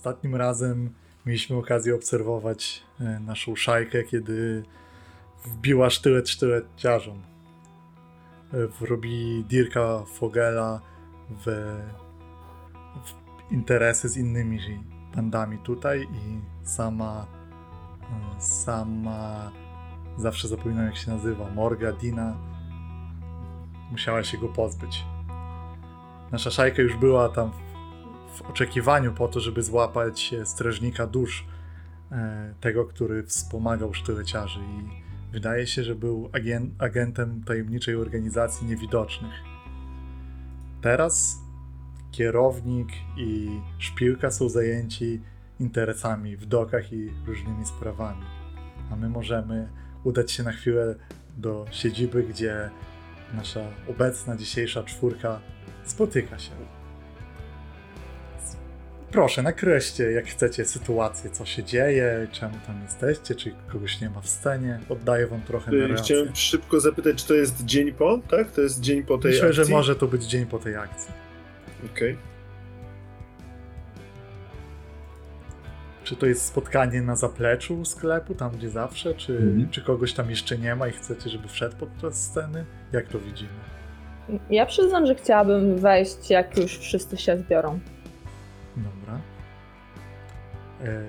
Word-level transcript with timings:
Ostatnim 0.00 0.36
razem 0.36 0.94
mieliśmy 1.26 1.56
okazję 1.56 1.94
obserwować 1.94 2.82
e, 3.00 3.20
naszą 3.20 3.56
szajkę, 3.56 4.04
kiedy 4.04 4.64
wbiła 5.44 5.90
sztylet 5.90 6.28
sztyleciarzom. 6.28 7.22
E, 8.52 8.66
Wrobi 8.66 9.44
Dirka 9.48 10.04
Fogela 10.14 10.80
w, 11.30 11.44
w 13.04 13.52
interesy 13.52 14.08
z 14.08 14.16
innymi 14.16 14.58
bandami 15.16 15.58
tutaj 15.58 16.02
i 16.02 16.40
sama 16.66 17.26
e, 18.02 18.40
sama 18.42 19.52
zawsze 20.16 20.48
zapominam 20.48 20.86
jak 20.86 20.96
się 20.96 21.10
nazywa 21.10 21.50
Morga 21.50 21.92
Dina 21.92 22.36
musiała 23.90 24.24
się 24.24 24.38
go 24.38 24.48
pozbyć. 24.48 25.04
Nasza 26.32 26.50
szajka 26.50 26.82
już 26.82 26.96
była 26.96 27.28
tam 27.28 27.50
w, 28.34 28.42
oczekiwaniu 28.42 29.12
po 29.12 29.28
to, 29.28 29.40
żeby 29.40 29.62
złapać 29.62 30.34
e, 30.34 30.46
strażnika 30.46 31.06
dusz, 31.06 31.46
e, 32.12 32.54
tego, 32.60 32.84
który 32.84 33.22
wspomagał 33.22 33.94
sztyleciarzy 33.94 34.60
i 34.60 35.02
wydaje 35.32 35.66
się, 35.66 35.84
że 35.84 35.94
był 35.94 36.30
agen, 36.32 36.74
agentem 36.78 37.44
tajemniczej 37.44 37.94
organizacji 37.96 38.66
niewidocznych. 38.66 39.34
Teraz 40.80 41.38
kierownik 42.10 42.88
i 43.16 43.60
szpilka 43.78 44.30
są 44.30 44.48
zajęci 44.48 45.20
interesami 45.60 46.36
w 46.36 46.46
dokach 46.46 46.92
i 46.92 47.10
różnymi 47.26 47.66
sprawami, 47.66 48.24
a 48.90 48.96
my 48.96 49.08
możemy 49.08 49.68
udać 50.04 50.32
się 50.32 50.42
na 50.42 50.52
chwilę 50.52 50.94
do 51.36 51.66
siedziby, 51.70 52.22
gdzie 52.22 52.70
nasza 53.34 53.60
obecna 53.88 54.36
dzisiejsza 54.36 54.82
czwórka 54.82 55.40
spotyka 55.84 56.38
się. 56.38 56.79
Proszę, 59.12 59.42
nakreślcie, 59.42 60.12
jak 60.12 60.26
chcecie, 60.26 60.64
sytuację, 60.64 61.30
co 61.30 61.44
się 61.44 61.64
dzieje, 61.64 62.26
czemu 62.32 62.54
tam 62.66 62.82
jesteście, 62.82 63.34
czy 63.34 63.52
kogoś 63.72 64.00
nie 64.00 64.10
ma 64.10 64.20
w 64.20 64.28
scenie. 64.28 64.78
Oddaję 64.88 65.26
wam 65.26 65.40
trochę 65.40 65.72
Y, 65.72 65.74
narrację. 65.80 66.04
Chciałem 66.04 66.36
szybko 66.36 66.80
zapytać, 66.80 67.16
czy 67.22 67.28
to 67.28 67.34
jest 67.34 67.64
dzień 67.64 67.92
po, 67.92 68.18
tak? 68.30 68.50
To 68.52 68.60
jest 68.60 68.80
dzień 68.80 69.02
po 69.02 69.18
tej 69.18 69.30
Myślę, 69.32 69.48
akcji? 69.48 69.64
że 69.64 69.70
może 69.72 69.96
to 69.96 70.06
być 70.06 70.24
dzień 70.24 70.46
po 70.46 70.58
tej 70.58 70.76
akcji. 70.76 71.12
Okej. 71.94 72.16
Czy 76.04 76.16
to 76.16 76.26
jest 76.26 76.42
spotkanie 76.46 77.02
na 77.02 77.16
zapleczu 77.16 77.84
sklepu, 77.84 78.34
tam 78.34 78.50
gdzie 78.50 78.70
zawsze, 78.70 79.14
czy, 79.14 79.32
Mhm. 79.32 79.70
czy 79.70 79.82
kogoś 79.82 80.12
tam 80.12 80.30
jeszcze 80.30 80.58
nie 80.58 80.74
ma 80.76 80.88
i 80.88 80.92
chcecie, 80.92 81.30
żeby 81.30 81.48
wszedł 81.48 81.76
podczas 81.76 82.24
sceny? 82.26 82.64
Jak 82.92 83.08
to 83.08 83.18
widzimy? 83.18 83.50
Ja 84.50 84.66
przyznam, 84.66 85.06
że 85.06 85.14
chciałabym 85.14 85.76
wejść, 85.78 86.30
jak 86.30 86.56
już 86.58 86.78
wszyscy 86.78 87.16
się 87.16 87.36
zbiorą. 87.38 87.80
Dobra. 88.84 89.20
E, 90.84 91.02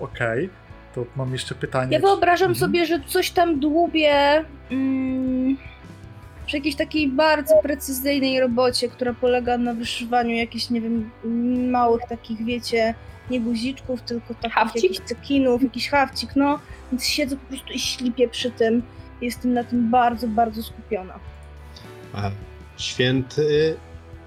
Okej, 0.00 0.50
to 0.94 1.04
mam 1.16 1.32
jeszcze 1.32 1.54
pytanie. 1.54 1.92
Ja 1.92 2.00
wyobrażam 2.00 2.48
Mhm. 2.50 2.54
sobie, 2.60 2.86
że 2.86 3.00
coś 3.06 3.30
tam 3.30 3.60
dłubie 3.60 4.44
mm, 4.70 5.56
przy 6.46 6.56
jakiejś 6.56 6.76
takiej 6.76 7.08
bardzo 7.08 7.54
precyzyjnej 7.62 8.40
robocie, 8.40 8.88
która 8.88 9.14
polega 9.14 9.58
na 9.58 9.74
wyszywaniu 9.74 10.36
jakichś, 10.36 10.70
nie 10.70 10.80
wiem, 10.80 11.10
małych 11.70 12.02
takich, 12.08 12.44
wiecie, 12.44 12.94
nie 13.30 13.40
guziczków, 13.40 14.02
tylko 14.02 14.34
takich 14.34 14.74
jakichś 14.82 14.98
cekinów, 15.00 15.62
jakiś 15.62 15.88
hawcik, 15.88 16.30
no. 16.36 16.58
Więc 16.92 17.04
siedzę 17.06 17.36
po 17.36 17.46
prostu 17.46 17.72
i 17.72 17.78
ślipię 17.78 18.28
przy 18.28 18.50
tym. 18.50 18.82
Jestem 19.20 19.52
na 19.52 19.64
tym 19.64 19.90
bardzo, 19.90 20.28
bardzo 20.28 20.62
skupiona. 20.62 21.14
A 22.12 22.30
Święty 22.76 23.76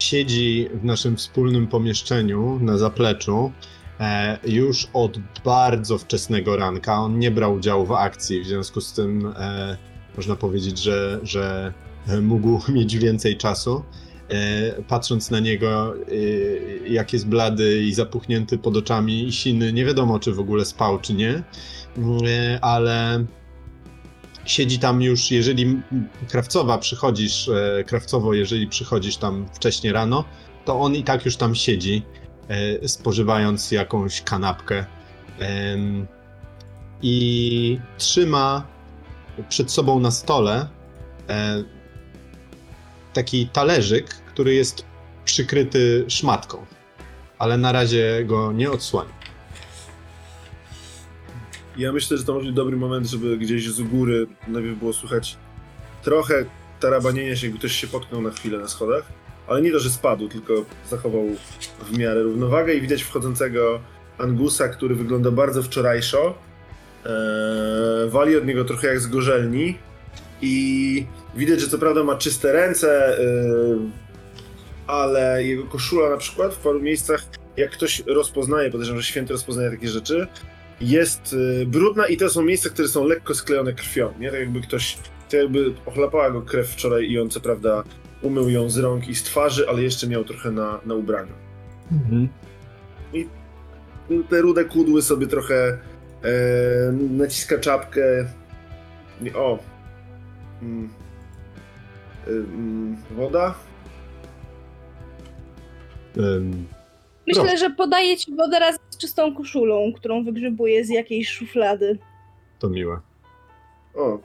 siedzi 0.01 0.69
w 0.73 0.83
naszym 0.83 1.17
wspólnym 1.17 1.67
pomieszczeniu 1.67 2.59
na 2.61 2.77
zapleczu 2.77 3.51
e, 3.99 4.37
już 4.43 4.87
od 4.93 5.17
bardzo 5.45 5.97
wczesnego 5.97 6.57
ranka. 6.57 6.99
On 6.99 7.19
nie 7.19 7.31
brał 7.31 7.53
udziału 7.53 7.85
w 7.85 7.91
akcji, 7.91 8.41
w 8.41 8.47
związku 8.47 8.81
z 8.81 8.93
tym 8.93 9.33
e, 9.35 9.77
można 10.17 10.35
powiedzieć, 10.35 10.79
że, 10.79 11.19
że 11.23 11.73
mógł 12.21 12.61
mieć 12.77 12.97
więcej 12.97 13.37
czasu. 13.37 13.83
E, 14.29 14.83
patrząc 14.87 15.31
na 15.31 15.39
niego, 15.39 15.95
e, 15.95 16.89
jak 16.89 17.13
jest 17.13 17.27
blady 17.27 17.83
i 17.83 17.93
zapuchnięty 17.93 18.57
pod 18.57 18.77
oczami 18.77 19.27
i 19.27 19.31
siny, 19.31 19.73
nie 19.73 19.85
wiadomo, 19.85 20.19
czy 20.19 20.33
w 20.33 20.39
ogóle 20.39 20.65
spał, 20.65 20.99
czy 20.99 21.13
nie, 21.13 21.43
e, 22.27 22.59
ale 22.61 23.25
siedzi 24.51 24.79
tam 24.79 25.01
już, 25.01 25.31
jeżeli 25.31 25.81
krawcowa 26.29 26.77
przychodzisz, 26.77 27.49
e, 27.49 27.83
krawcowo, 27.83 28.33
jeżeli 28.33 28.67
przychodzisz 28.67 29.17
tam 29.17 29.45
wcześnie 29.53 29.93
rano, 29.93 30.23
to 30.65 30.79
on 30.79 30.95
i 30.95 31.03
tak 31.03 31.25
już 31.25 31.35
tam 31.35 31.55
siedzi, 31.55 32.03
e, 32.47 32.87
spożywając 32.87 33.71
jakąś 33.71 34.21
kanapkę. 34.21 34.85
I 37.01 37.79
trzyma 37.97 38.67
przed 39.49 39.71
sobą 39.71 39.99
na 39.99 40.11
stole 40.11 40.67
e, 41.29 41.63
taki 43.13 43.47
talerzyk, 43.47 44.07
który 44.07 44.53
jest 44.53 44.85
przykryty 45.25 46.05
szmatką, 46.07 46.65
ale 47.39 47.57
na 47.57 47.71
razie 47.71 48.23
go 48.25 48.51
nie 48.51 48.71
odsłania. 48.71 49.20
Ja 51.77 51.91
myślę, 51.91 52.17
że 52.17 52.23
to 52.23 52.33
może 52.33 52.45
być 52.45 52.55
dobry 52.55 52.77
moment, 52.77 53.07
żeby 53.07 53.37
gdzieś 53.37 53.69
z 53.69 53.81
góry 53.81 54.27
najpierw 54.47 54.79
było 54.79 54.93
słychać 54.93 55.37
trochę 56.03 56.45
tarabanienia 56.79 57.35
się, 57.35 57.49
ktoś 57.49 57.71
się 57.71 57.87
potknął 57.87 58.21
na 58.21 58.29
chwilę 58.29 58.57
na 58.57 58.67
schodach. 58.67 59.03
Ale 59.47 59.61
nie 59.61 59.71
to, 59.71 59.79
że 59.79 59.89
spadł, 59.89 60.27
tylko 60.27 60.65
zachował 60.89 61.25
w 61.91 61.97
miarę 61.97 62.23
równowagę 62.23 62.73
i 62.73 62.81
widać 62.81 63.03
wchodzącego 63.03 63.79
Angusa, 64.17 64.69
który 64.69 64.95
wygląda 64.95 65.31
bardzo 65.31 65.63
wczorajszo. 65.63 66.35
Eee, 67.05 68.09
wali 68.09 68.37
od 68.37 68.45
niego 68.45 68.65
trochę 68.65 68.87
jak 68.87 68.99
z 68.99 69.07
gorzelni 69.07 69.77
i 70.41 71.05
widać, 71.35 71.59
że 71.59 71.67
co 71.67 71.77
prawda 71.77 72.03
ma 72.03 72.15
czyste 72.15 72.51
ręce, 72.53 73.19
eee, 73.19 73.91
ale 74.87 75.43
jego 75.43 75.63
koszula 75.63 76.09
na 76.09 76.17
przykład 76.17 76.53
w 76.53 76.57
paru 76.57 76.81
miejscach, 76.81 77.25
jak 77.57 77.71
ktoś 77.71 78.03
rozpoznaje, 78.07 78.71
podejrzewam, 78.71 79.01
że 79.01 79.07
święty 79.07 79.33
rozpoznaje 79.33 79.71
takie 79.71 79.87
rzeczy, 79.87 80.27
jest 80.81 81.33
y, 81.33 81.65
brudna 81.65 82.07
i 82.07 82.17
to 82.17 82.29
są 82.29 82.41
miejsca, 82.41 82.69
które 82.69 82.87
są 82.87 83.05
lekko 83.05 83.35
sklejone 83.35 83.73
krwią, 83.73 84.13
nie? 84.19 84.31
Tak 84.31 84.39
jakby 84.39 84.61
ktoś, 84.61 84.97
tak 85.29 85.33
jakby 85.33 85.73
ochlapała 85.85 86.31
go 86.31 86.41
krew 86.41 86.69
wczoraj 86.69 87.09
i 87.09 87.19
on 87.19 87.29
co 87.29 87.39
prawda 87.39 87.83
umył 88.21 88.49
ją 88.49 88.69
z 88.69 88.77
rąk 88.77 89.07
i 89.07 89.15
z 89.15 89.23
twarzy, 89.23 89.69
ale 89.69 89.83
jeszcze 89.83 90.07
miał 90.07 90.23
trochę 90.23 90.51
na, 90.51 90.79
na 90.85 90.95
ubraniu. 90.95 91.33
Te 94.29 94.41
rude 94.41 94.65
kudły 94.65 95.01
sobie 95.01 95.27
trochę 95.27 95.77
e, 96.23 96.91
naciska 96.91 97.57
czapkę. 97.57 98.01
I, 99.21 99.33
o. 99.33 99.59
Mm. 100.61 100.89
Y, 102.27 102.31
mm, 102.31 102.97
woda? 103.11 103.55
Myślę, 107.27 107.41
Proszę. 107.43 107.57
że 107.57 107.69
podaję 107.69 108.17
ci 108.17 108.35
wodę 108.35 108.59
raz 108.59 108.75
z 108.89 108.97
czystą 108.97 109.35
koszulą, 109.35 109.93
którą 109.95 110.23
wygrzebuję 110.23 110.85
z 110.85 110.89
jakiejś 110.89 111.29
szuflady. 111.29 111.97
to 112.59 112.69
miłe. 112.69 112.99
O. 113.95 114.19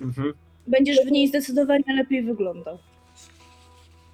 Mhm. 0.00 0.32
Będziesz 0.66 0.98
w 1.06 1.10
niej 1.10 1.28
zdecydowanie 1.28 1.84
lepiej 1.96 2.22
wyglądał. 2.22 2.78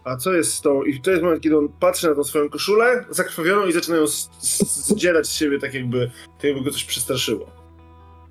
A 0.05 0.17
co 0.17 0.33
jest 0.33 0.55
z 0.55 0.61
tą? 0.61 0.83
I 0.83 1.01
to 1.01 1.11
jest 1.11 1.23
moment, 1.23 1.43
kiedy 1.43 1.59
on 1.59 1.69
patrzy 1.81 2.09
na 2.09 2.15
tą 2.15 2.25
swoją 2.25 2.49
koszulę 2.51 3.05
zakrwawioną 3.11 3.67
i 3.67 3.73
zaczyna 3.73 3.97
ją 3.97 4.03
s- 4.03 4.31
s- 4.43 4.87
zdzierać 4.89 5.27
z 5.27 5.33
siebie 5.33 5.59
tak 5.59 5.75
jakby, 5.75 6.11
tak 6.37 6.45
jakby 6.45 6.61
go 6.65 6.71
coś 6.71 6.85
przestraszyło. 6.85 7.47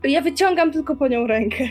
Ja 0.03 0.21
wyciągam 0.21 0.71
tylko 0.71 0.95
po 0.95 1.07
nią 1.07 1.27
rękę. 1.27 1.63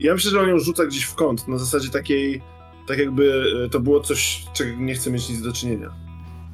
Ja 0.00 0.14
myślę, 0.14 0.30
że 0.30 0.40
on 0.40 0.48
ją 0.48 0.58
rzuca 0.58 0.86
gdzieś 0.86 1.04
w 1.04 1.14
kąt, 1.14 1.48
na 1.48 1.58
zasadzie 1.58 1.90
takiej, 1.90 2.42
tak 2.88 2.98
jakby 2.98 3.44
e, 3.64 3.68
to 3.68 3.80
było 3.80 4.00
coś, 4.00 4.46
czego 4.52 4.76
nie 4.80 4.94
chce 4.94 5.10
mieć 5.10 5.28
nic 5.28 5.42
do 5.42 5.52
czynienia. 5.52 5.86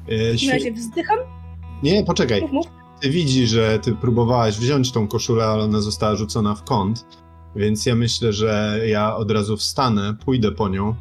E, 0.07 0.33
W 0.33 0.37
świe- 0.39 0.51
razie 0.51 0.71
wzdycham, 0.71 1.17
Nie, 1.83 2.03
poczekaj. 2.03 2.41
mów, 2.41 2.51
mów. 2.51 2.65
Ty 3.01 3.09
widzi, 3.09 3.47
że 3.47 3.79
ty 3.79 3.95
próbowałaś 3.95 4.57
wziąć 4.57 4.91
tą 4.91 5.07
koszulę, 5.07 5.45
ale 5.45 5.63
ona 5.63 5.81
została 5.81 6.15
rzucona 6.15 6.55
w 6.55 6.63
kąt, 6.63 7.05
więc 7.55 7.85
ja 7.85 7.95
myślę, 7.95 8.33
że 8.33 8.79
ja 8.87 9.15
od 9.15 9.31
razu 9.31 9.57
wstanę, 9.57 10.13
pójdę 10.25 10.51
po 10.51 10.69
nią 10.69 10.95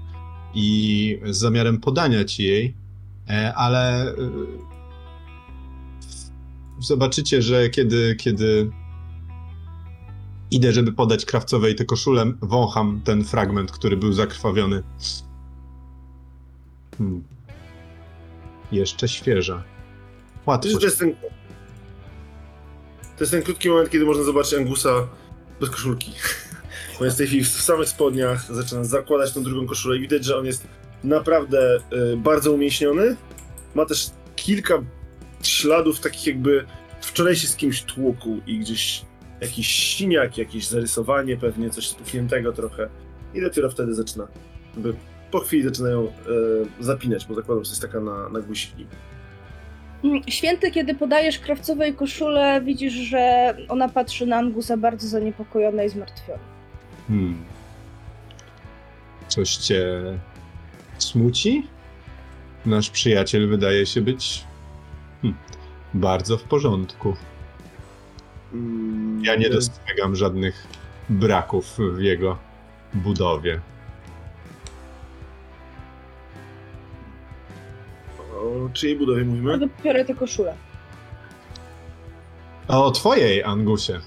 i 0.54 1.18
z 1.24 1.36
zamiarem 1.36 1.80
podania 1.80 2.24
ci 2.24 2.42
jej, 2.44 2.74
e, 3.30 3.54
ale 3.54 4.10
e, 4.10 4.14
zobaczycie, 6.80 7.42
że 7.42 7.68
kiedy, 7.70 8.16
kiedy 8.16 8.70
idę, 10.50 10.72
żeby 10.72 10.92
podać 10.92 11.24
krawcowej 11.24 11.74
tę 11.74 11.84
koszulę, 11.84 12.32
wącham 12.42 13.00
ten 13.04 13.24
fragment, 13.24 13.72
który 13.72 13.96
był 13.96 14.12
zakrwawiony. 14.12 14.82
Hmm. 16.98 17.24
Jeszcze 18.72 19.08
świeża. 19.08 19.62
Łatwo. 20.46 20.78
To 20.78 20.86
jest, 20.86 20.98
ten, 20.98 21.14
to 23.16 23.20
jest 23.20 23.32
ten 23.32 23.42
krótki 23.42 23.68
moment, 23.68 23.90
kiedy 23.90 24.04
można 24.04 24.22
zobaczyć 24.22 24.54
Angusa 24.54 25.08
bez 25.60 25.70
koszulki. 25.70 26.12
On 27.00 27.04
jest 27.04 27.16
w 27.16 27.18
tej 27.18 27.26
chwili 27.26 27.44
w 27.44 27.48
samych 27.48 27.88
spodniach, 27.88 28.54
zaczyna 28.54 28.84
zakładać 28.84 29.32
tą 29.32 29.42
drugą 29.42 29.66
koszulę 29.66 29.96
i 29.96 30.00
widać, 30.00 30.24
że 30.24 30.36
on 30.36 30.46
jest 30.46 30.66
naprawdę 31.04 31.76
y, 31.76 32.16
bardzo 32.16 32.52
umieśniony. 32.52 33.16
Ma 33.74 33.86
też 33.86 34.10
kilka 34.36 34.82
śladów 35.42 36.00
takich 36.00 36.26
jakby 36.26 36.66
wczoraj 37.00 37.36
się 37.36 37.48
z 37.48 37.56
kimś 37.56 37.82
tłukł 37.82 38.40
i 38.46 38.58
gdzieś 38.58 39.04
jakiś 39.40 39.66
siniak, 39.66 40.38
jakieś 40.38 40.66
zarysowanie 40.66 41.36
pewnie, 41.36 41.70
coś 41.70 41.88
spuchniętego 41.88 42.52
trochę. 42.52 42.88
I 43.34 43.40
dopiero 43.40 43.70
wtedy 43.70 43.94
zaczyna, 43.94 44.28
jakby 44.74 44.94
po 45.34 45.40
chwili 45.40 45.62
zaczynają 45.62 46.02
e, 46.06 46.10
zapinać, 46.80 47.26
bo 47.26 47.34
zakładam, 47.34 47.64
że 47.64 47.70
to 47.70 47.72
jest 47.72 47.82
taka 47.82 48.00
na, 48.00 48.28
na 48.28 48.40
guziki. 48.40 48.86
Mm, 50.04 50.22
Święty, 50.28 50.70
kiedy 50.70 50.94
podajesz 50.94 51.38
krawcowej 51.38 51.94
koszulę, 51.94 52.60
widzisz, 52.64 52.92
że 52.92 53.54
ona 53.68 53.88
patrzy 53.88 54.26
na 54.26 54.36
Angusa 54.36 54.76
bardzo 54.76 55.08
zaniepokojona 55.08 55.84
i 55.84 55.88
zmartwiona. 55.88 56.38
Hmm. 57.08 57.44
Coś 59.28 59.56
cię 59.56 59.84
smuci? 60.98 61.66
Nasz 62.66 62.90
przyjaciel 62.90 63.48
wydaje 63.48 63.86
się 63.86 64.00
być 64.00 64.44
hmm, 65.22 65.40
bardzo 65.94 66.38
w 66.38 66.42
porządku. 66.42 67.16
Mm, 68.52 69.24
Ja 69.24 69.36
nie 69.36 69.46
e, 69.46 69.50
dostrzegam 69.50 70.16
żadnych 70.16 70.66
braków 71.08 71.78
w 71.96 72.00
jego 72.00 72.38
budowie. 72.94 73.60
O 78.54 78.68
czyjej 78.68 78.98
budowie 78.98 79.24
mówimy? 79.24 79.58
No 79.58 79.66
biorę 79.84 80.04
tę 80.04 80.14
koszulę. 80.14 80.54
O 82.68 82.90
twojej, 82.90 83.44
Angusie. 83.44 84.00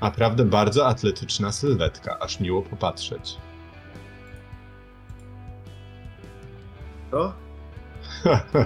Naprawdę 0.00 0.44
bardzo 0.44 0.86
atletyczna 0.88 1.52
sylwetka, 1.52 2.18
aż 2.20 2.40
miło 2.40 2.62
popatrzeć. 2.62 3.36
O? 7.12 7.32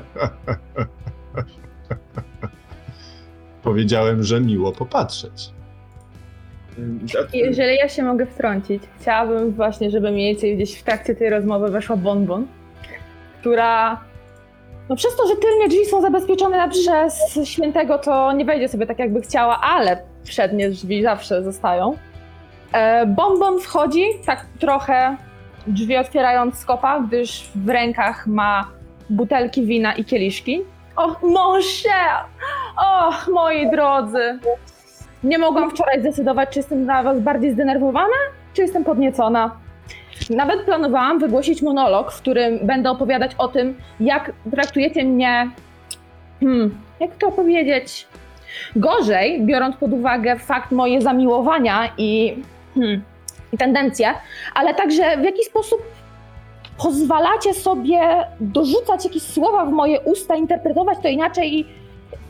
Powiedziałem, 3.63 4.23
że 4.23 4.41
miło 4.41 4.73
popatrzeć. 4.73 5.51
Jeżeli 7.33 7.77
ja 7.77 7.89
się 7.89 8.03
mogę 8.03 8.27
wtrącić, 8.27 8.83
chciałabym 9.01 9.53
właśnie, 9.53 9.91
żeby 9.91 10.11
mniej 10.11 10.33
więcej 10.33 10.57
gdzieś 10.57 10.79
w 10.79 10.83
trakcie 10.83 11.15
tej 11.15 11.31
rozmowy 11.31 11.71
weszła 11.71 11.97
Bonbon, 11.97 12.47
która 13.41 14.01
no 14.89 14.97
przez 14.97 15.17
to, 15.17 15.27
że 15.27 15.37
tylnie 15.37 15.69
drzwi 15.69 15.87
są 15.87 16.01
zabezpieczone 16.01 16.69
przez 16.69 17.39
świętego, 17.45 17.99
to 17.99 18.33
nie 18.33 18.45
wejdzie 18.45 18.69
sobie 18.69 18.87
tak 18.87 18.99
jakby 18.99 19.21
chciała, 19.21 19.61
ale 19.61 19.99
przednie 20.25 20.71
drzwi 20.71 21.03
zawsze 21.03 21.43
zostają. 21.43 21.97
E, 22.73 23.07
Bonbon 23.07 23.61
wchodzi 23.61 24.05
tak 24.27 24.47
trochę 24.61 25.17
drzwi 25.67 25.97
otwierając 25.97 26.59
z 26.59 26.65
kopa, 26.65 27.01
gdyż 27.01 27.51
w 27.55 27.69
rękach 27.69 28.27
ma 28.27 28.69
butelki 29.11 29.67
wina 29.67 29.95
i 29.95 30.05
kieliszki. 30.05 30.63
Mon 31.23 31.61
cher! 31.63 32.25
Och, 32.77 33.29
moi 33.29 33.71
drodzy! 33.71 34.39
Nie 35.25 35.39
mogłam 35.39 35.71
wczoraj 35.71 36.01
zdecydować, 36.01 36.49
czy 36.49 36.59
jestem 36.59 36.87
na 36.87 37.03
was 37.03 37.21
bardziej 37.21 37.53
zdenerwowana, 37.53 38.17
czy 38.55 38.63
jestem 38.63 38.85
podniecona. 38.85 39.66
Nawet 40.31 40.61
planowałam 40.61 41.19
wygłosić 41.19 41.63
monolog, 41.63 42.13
w 42.13 42.21
którym 42.21 42.59
będę 42.63 42.91
opowiadać 42.91 43.33
o 43.39 43.49
tym, 43.49 43.77
jak 44.01 44.33
traktujecie 44.51 45.05
mnie. 45.05 45.51
Hmm, 46.41 46.79
jak 47.01 47.17
to 47.17 47.33
powiedzieć? 47.33 48.07
Gorzej, 48.77 49.43
biorąc 49.43 49.77
pod 49.77 49.93
uwagę 49.93 50.39
fakt 50.39 50.73
moje 50.73 51.01
zamiłowania 51.01 51.93
i, 51.99 52.43
hmm, 52.75 53.03
i 53.53 53.59
tendencje, 53.59 54.15
ale 54.55 54.75
także 54.75 55.17
w 55.17 55.25
jaki 55.25 55.45
sposób 55.45 55.83
pozwalacie 56.79 57.55
sobie 57.55 58.25
dorzucać 58.41 59.05
jakieś 59.05 59.23
słowa 59.23 59.67
w 59.67 59.73
moje 59.73 60.01
usta, 60.01 60.37
interpretować 60.37 60.99
to 61.03 61.09
inaczej 61.09 61.55
i 61.55 61.67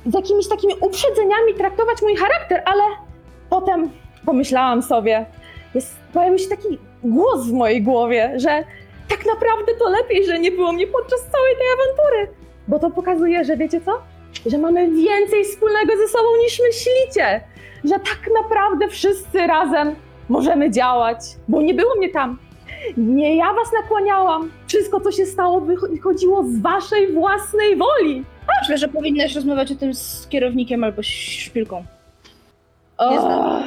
z 0.07 0.15
jakimiś 0.15 0.49
takimi 0.49 0.75
uprzedzeniami 0.81 1.55
traktować 1.59 2.03
mój 2.03 2.17
charakter, 2.17 2.63
ale 2.65 2.83
potem 3.51 3.91
pomyślałam 4.27 4.83
sobie, 4.83 5.27
jest, 5.75 5.97
pojawił 6.13 6.39
się 6.39 6.49
taki 6.49 6.79
głos 7.05 7.47
w 7.47 7.53
mojej 7.53 7.83
głowie, 7.83 8.33
że 8.37 8.65
tak 9.09 9.27
naprawdę 9.27 9.73
to 9.79 9.91
lepiej, 9.91 10.27
że 10.27 10.39
nie 10.39 10.51
było 10.51 10.73
mnie 10.73 10.87
podczas 10.87 11.21
całej 11.21 11.55
tej 11.57 11.67
awantury, 11.75 12.37
bo 12.69 12.79
to 12.79 12.91
pokazuje, 12.91 13.45
że 13.45 13.57
wiecie 13.57 13.81
co? 13.81 13.93
Że 14.47 14.59
mamy 14.59 14.91
więcej 14.91 15.45
wspólnego 15.45 15.97
ze 15.97 16.09
sobą 16.09 16.29
niż 16.43 16.61
myślicie, 16.61 17.41
że 17.85 17.95
tak 17.95 18.21
naprawdę 18.43 18.89
wszyscy 18.89 19.47
razem 19.47 19.95
możemy 20.29 20.71
działać, 20.71 21.19
bo 21.49 21.63
nie 21.63 21.75
było 21.75 21.95
mnie 21.97 22.09
tam. 22.09 22.39
Nie 22.97 23.37
ja 23.37 23.53
was 23.55 23.73
nakłaniałam. 23.83 24.51
Wszystko, 24.67 25.01
co 25.01 25.13
się 25.13 25.27
stało, 25.27 25.61
wychodziło 25.61 26.45
z 26.45 26.61
waszej 26.61 27.13
własnej 27.13 27.77
woli. 27.77 28.25
Myślę, 28.61 28.79
że 28.79 28.89
powinnaś 28.89 29.35
rozmawiać 29.35 29.73
o 29.73 29.75
tym 29.75 29.95
z 29.95 30.27
kierownikiem 30.29 30.85
albo 30.85 31.03
szpilką. 31.03 31.85
Nie 33.11 33.21
znam. 33.21 33.63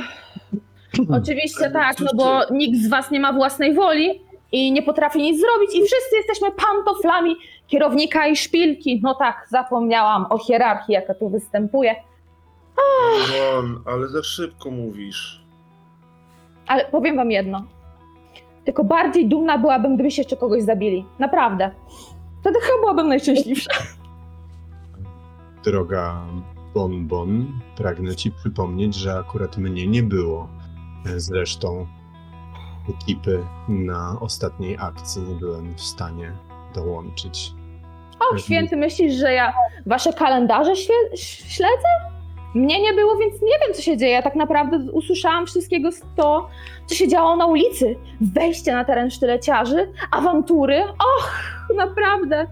Oczywiście 1.22 1.72
tak, 1.72 2.00
no 2.00 2.12
bo 2.15 2.41
nikt 2.51 2.79
z 2.79 2.89
was 2.89 3.12
nie 3.12 3.19
ma 3.19 3.34
własnej 3.34 3.75
woli 3.75 4.22
i 4.51 4.72
nie 4.72 4.81
potrafi 4.81 5.22
nic 5.22 5.41
zrobić 5.41 5.75
i 5.75 5.86
wszyscy 5.86 6.15
jesteśmy 6.15 6.51
pantoflami 6.51 7.36
kierownika 7.67 8.27
i 8.27 8.36
szpilki. 8.36 9.00
No 9.03 9.15
tak, 9.15 9.46
zapomniałam 9.50 10.25
o 10.29 10.38
hierarchii, 10.38 10.93
jaka 10.93 11.13
tu 11.13 11.29
występuje. 11.29 11.96
Won, 13.29 13.81
ale 13.86 14.08
za 14.08 14.24
szybko 14.24 14.72
mówisz. 14.72 15.41
Ale 16.67 16.86
powiem 16.86 17.15
wam 17.15 17.31
jedno. 17.31 17.63
Tylko 18.65 18.84
bardziej 18.84 19.27
dumna 19.27 19.58
byłabym, 19.58 19.96
gdybyście 19.96 20.22
jeszcze 20.22 20.38
kogoś 20.38 20.63
zabili. 20.63 21.05
Naprawdę. 21.19 21.72
Wtedy 22.41 22.60
chyba 22.62 22.79
byłabym 22.79 23.08
najszczęśliwsza. 23.08 23.72
Droga 25.63 26.25
Bonbon, 26.74 27.48
pragnę 27.75 28.15
ci 28.15 28.31
przypomnieć, 28.31 28.96
że 28.96 29.13
akurat 29.13 29.58
mnie 29.58 29.88
nie 29.88 30.03
było. 30.03 30.48
Zresztą 31.06 31.88
ekipy 32.89 33.44
na 33.70 34.18
ostatniej 34.22 34.77
akcji 34.79 35.22
nie 35.22 35.36
byłem 35.36 35.75
w 35.75 35.82
stanie 35.82 36.32
dołączyć. 36.75 37.51
O, 38.20 38.38
święty, 38.38 38.77
myślisz, 38.77 39.13
że 39.13 39.34
ja 39.34 39.53
wasze 39.86 40.13
kalendarze 40.13 40.72
śle- 40.72 41.15
śledzę? 41.48 41.88
Mnie 42.56 42.82
nie 42.82 42.94
było, 42.94 43.15
więc 43.18 43.34
nie 43.41 43.60
wiem, 43.65 43.74
co 43.75 43.82
się 43.82 43.98
dzieje. 43.98 44.12
Ja 44.12 44.22
tak 44.22 44.36
naprawdę 44.36 44.77
usłyszałam 44.91 45.46
wszystkiego 45.46 45.91
z 45.91 46.01
to, 46.15 46.50
co 46.86 46.96
się 46.96 47.08
działo 47.08 47.36
na 47.36 47.46
ulicy. 47.46 47.96
Wejście 48.22 48.74
na 48.74 48.86
teren 48.86 49.12
sztyleciarzy, 49.12 49.91
awantury. 50.12 50.84
Och, 50.84 51.34
naprawdę 51.75 52.48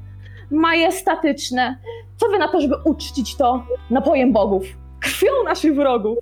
majestatyczne. 0.51 1.77
Co 2.17 2.29
wy 2.29 2.39
na 2.39 2.47
to, 2.47 2.61
żeby 2.61 2.75
uczcić 2.85 3.35
to 3.35 3.63
napojem 3.89 4.33
bogów? 4.33 4.63
Krwią 4.99 5.31
naszych 5.45 5.75
wrogów. 5.75 6.17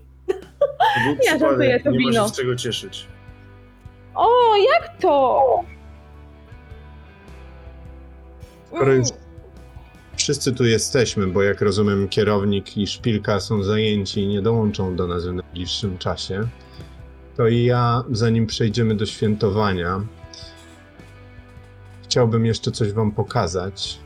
Nie, 1.08 1.16
przypadek, 1.16 1.40
żartuję, 1.42 1.80
to 1.80 1.92
nie 1.92 2.00
ma 2.00 2.12
wino. 2.12 2.28
się 2.28 2.34
z 2.34 2.38
czego 2.38 2.56
cieszyć. 2.56 3.08
O, 4.16 4.56
jak 4.56 4.98
to? 5.02 5.42
Skoro 8.68 8.94
już 8.94 9.08
wszyscy 10.18 10.54
tu 10.54 10.66
jesteśmy, 10.66 11.28
bo 11.28 11.44
jak 11.44 11.62
rozumiem, 11.62 12.08
kierownik 12.08 12.78
i 12.78 12.88
szpilka 12.88 13.40
są 13.40 13.64
zajęci 13.64 14.22
i 14.22 14.28
nie 14.28 14.42
dołączą 14.42 14.96
do 14.96 15.08
nas 15.08 15.28
w 15.28 15.34
najbliższym 15.34 15.98
czasie, 15.98 16.48
to 17.38 17.48
i 17.48 17.64
ja, 17.64 18.04
zanim 18.12 18.48
przejdziemy 18.48 18.96
do 18.96 19.06
świętowania, 19.06 20.02
chciałbym 22.04 22.46
jeszcze 22.46 22.72
coś 22.72 22.92
Wam 22.92 23.12
pokazać, 23.12 24.00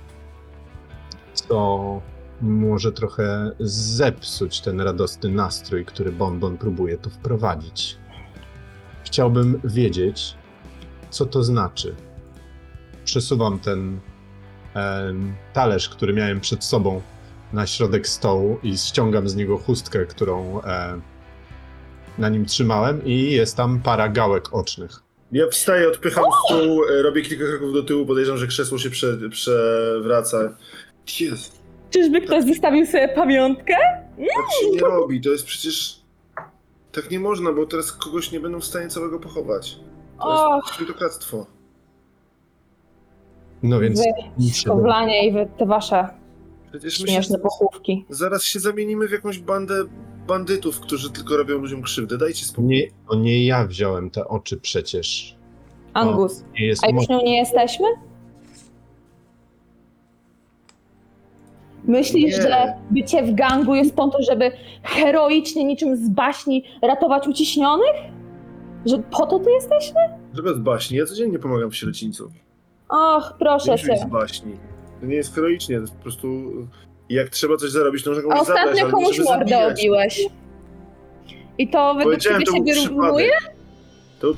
co 1.34 2.02
może 2.42 2.92
trochę 2.92 3.52
zepsuć 3.60 4.62
ten 4.62 4.82
radosny 4.82 5.30
nastrój, 5.30 5.86
który 5.86 6.12
Bonbon 6.12 6.58
próbuje 6.58 6.98
tu 6.98 7.10
wprowadzić. 7.10 7.98
Chciałbym 9.04 9.62
wiedzieć, 9.64 10.36
co 11.10 11.26
to 11.26 11.44
znaczy. 11.44 11.96
Przesuwam 13.06 13.60
ten 13.60 14.00
em, 14.74 15.36
talerz, 15.54 15.90
który 15.90 16.14
miałem 16.14 16.40
przed 16.40 16.64
sobą 16.64 17.02
na 17.54 17.68
środek 17.68 18.08
stołu 18.08 18.60
i 18.64 18.78
ściągam 18.78 19.30
z 19.30 19.36
niego 19.36 19.58
chustkę, 19.58 20.06
którą 20.06 20.62
e, 20.62 21.02
na 22.18 22.30
nim 22.30 22.46
trzymałem 22.46 23.06
i 23.06 23.32
jest 23.32 23.58
tam 23.58 23.80
para 23.82 24.10
gałek 24.10 24.54
ocznych. 24.54 24.92
Ja 25.32 25.48
wstaję, 25.48 25.88
odpycham 25.88 26.24
stół, 26.46 26.84
e, 26.84 27.02
robię 27.02 27.22
kilka 27.22 27.46
kroków 27.46 27.74
do 27.74 27.84
tyłu, 27.84 28.06
podejrzewam, 28.06 28.40
że 28.40 28.48
krzesło 28.48 28.78
się 28.78 28.90
prze, 28.90 29.18
przewraca. 29.30 30.58
Jest. 31.20 31.59
Czyżby 31.90 32.22
ktoś 32.22 32.46
zostawił 32.46 32.86
sobie 32.86 33.08
pamiątkę? 33.08 33.74
Tak 34.18 34.46
się 34.62 34.72
nie 34.72 34.80
robi, 34.80 35.22
to 35.22 35.30
jest 35.30 35.46
przecież... 35.46 36.00
Tak 36.92 37.12
nie 37.12 37.20
można, 37.20 37.54
bo 37.54 37.66
teraz 37.66 37.92
kogoś 37.92 38.32
nie 38.32 38.40
będą 38.40 38.60
w 38.60 38.66
stanie 38.66 38.88
całego 38.88 39.20
pochować. 39.20 39.80
To 40.20 40.56
Och, 40.58 40.64
jest 40.66 40.76
świętokradztwo. 40.76 41.46
No 43.64 43.80
więc 43.80 44.02
nic 44.38 44.56
się 44.56 44.62
szkowlanie 44.62 45.28
i 45.28 45.32
wy 45.32 45.48
te 45.58 45.66
wasze 45.66 46.08
Przecież 46.70 47.00
my 47.00 47.08
się, 47.08 47.14
śmieszne 47.14 47.40
pochówki. 47.40 48.06
zaraz 48.10 48.44
się 48.44 48.60
zamienimy 48.60 49.08
w 49.08 49.12
jakąś 49.12 49.40
bandę 49.40 49.74
bandytów, 50.28 50.80
którzy 50.80 51.12
tylko 51.12 51.38
robią 51.38 51.58
ludziom 51.58 51.82
krzywdę. 51.82 52.18
Dajcie 52.18 52.46
spokój. 52.46 52.66
nie, 52.70 52.82
to 53.10 53.16
nie 53.16 53.46
ja 53.46 53.66
wziąłem 53.68 54.10
te 54.10 54.28
oczy 54.28 54.58
przecież. 54.58 55.36
Angus. 55.94 56.44
Nie 56.60 56.66
jest 56.68 56.84
A 56.84 56.90
już 56.90 57.10
nią 57.10 57.22
nie 57.24 57.38
jesteśmy? 57.38 57.86
Myślisz, 61.90 62.38
Nie. 62.38 62.42
że 62.42 62.74
bycie 62.92 63.24
w 63.24 63.36
gangu 63.36 63.76
jest 63.76 63.96
po 63.96 64.08
to, 64.08 64.18
żeby 64.22 64.52
heroicznie 64.84 65.64
niczym 65.64 65.96
z 65.96 66.10
baśni 66.10 66.64
ratować 66.82 67.28
uciśnionych? 67.28 67.96
Że 68.86 68.98
po 69.12 69.26
to 69.26 69.40
tu 69.40 69.50
jesteśmy? 69.50 70.00
Tylko 70.36 70.54
z 70.54 70.60
baśni. 70.60 70.98
Ja 70.98 71.06
codziennie 71.06 71.40
pomagam 71.40 71.72
w 71.72 71.76
Sierocińcu. 71.76 72.32
Och, 72.90 73.34
proszę 73.40 73.78
cię. 73.80 73.98
z 73.98 74.06
baśni. 74.06 74.52
To 75.02 75.06
nie 75.06 75.16
jest 75.16 75.36
heroicznie, 75.36 75.76
to 75.76 75.82
jest 75.82 75.96
po 75.96 76.04
prostu... 76.04 76.28
Jak 77.10 77.30
trzeba 77.30 77.58
coś 77.58 77.70
zarobić, 77.70 78.04
to 78.04 78.10
można 78.10 78.24
komuś 78.24 78.40
A 78.42 78.44
zabrać, 78.44 78.64
ostatnio 78.66 78.84
ale 78.84 78.92
komuś 78.92 79.20
mordę 79.20 79.68
obiłeś. 79.68 80.26
I 81.58 81.68
to 81.68 81.96
według 81.96 82.18
ciebie 82.18 82.46
to 82.46 82.54
się 82.56 82.64
wyrównuje? 82.64 83.32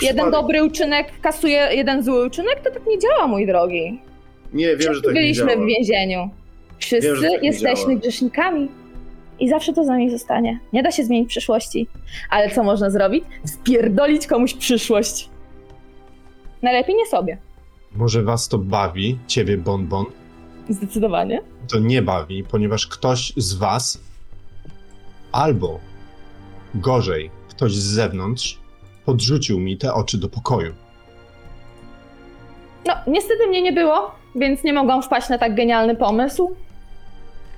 Jeden 0.01 0.31
dobry 0.31 0.63
uczynek 0.63 1.07
kasuje 1.21 1.67
jeden 1.71 2.03
zły 2.03 2.25
uczynek? 2.25 2.59
To 2.63 2.71
tak 2.71 2.87
nie 2.87 2.99
działa, 2.99 3.27
mój 3.27 3.47
drogi. 3.47 4.01
Nie, 4.53 4.67
wiem, 4.67 4.81
że 4.81 4.89
Wszyscy 4.89 5.01
tak 5.03 5.15
nie 5.15 5.21
byliśmy 5.21 5.47
działa. 5.51 5.63
w 5.63 5.65
więzieniu. 5.67 6.29
Wszyscy 6.81 7.13
Wiem, 7.21 7.31
tak 7.31 7.43
jesteśmy 7.43 7.95
grzesznikami. 7.95 8.69
I 9.39 9.49
zawsze 9.49 9.73
to 9.73 9.83
z 9.83 9.87
nami 9.87 10.09
zostanie. 10.11 10.59
Nie 10.73 10.83
da 10.83 10.91
się 10.91 11.03
zmienić 11.03 11.29
przyszłości. 11.29 11.87
Ale 12.29 12.49
co 12.49 12.63
można 12.63 12.89
zrobić? 12.89 13.23
Spierdolić 13.45 14.27
komuś 14.27 14.53
przyszłość. 14.53 15.29
Najlepiej 16.61 16.95
nie 16.95 17.05
sobie. 17.05 17.37
Może 17.95 18.23
was 18.23 18.47
to 18.47 18.57
bawi, 18.57 19.19
ciebie 19.27 19.57
Bonbon. 19.57 20.05
Zdecydowanie. 20.69 21.41
To 21.71 21.79
nie 21.79 22.01
bawi, 22.01 22.43
ponieważ 22.43 22.87
ktoś 22.87 23.33
z 23.37 23.53
was 23.53 24.01
albo 25.31 25.79
gorzej, 26.75 27.29
ktoś 27.49 27.75
z 27.75 27.83
zewnątrz 27.83 28.59
podrzucił 29.05 29.59
mi 29.59 29.77
te 29.77 29.93
oczy 29.93 30.17
do 30.17 30.29
pokoju. 30.29 30.73
No, 32.85 32.93
niestety 33.07 33.47
mnie 33.47 33.61
nie 33.61 33.73
było, 33.73 34.11
więc 34.35 34.63
nie 34.63 34.73
mogłam 34.73 35.03
wpaść 35.03 35.29
na 35.29 35.37
tak 35.37 35.55
genialny 35.55 35.95
pomysł. 35.95 36.55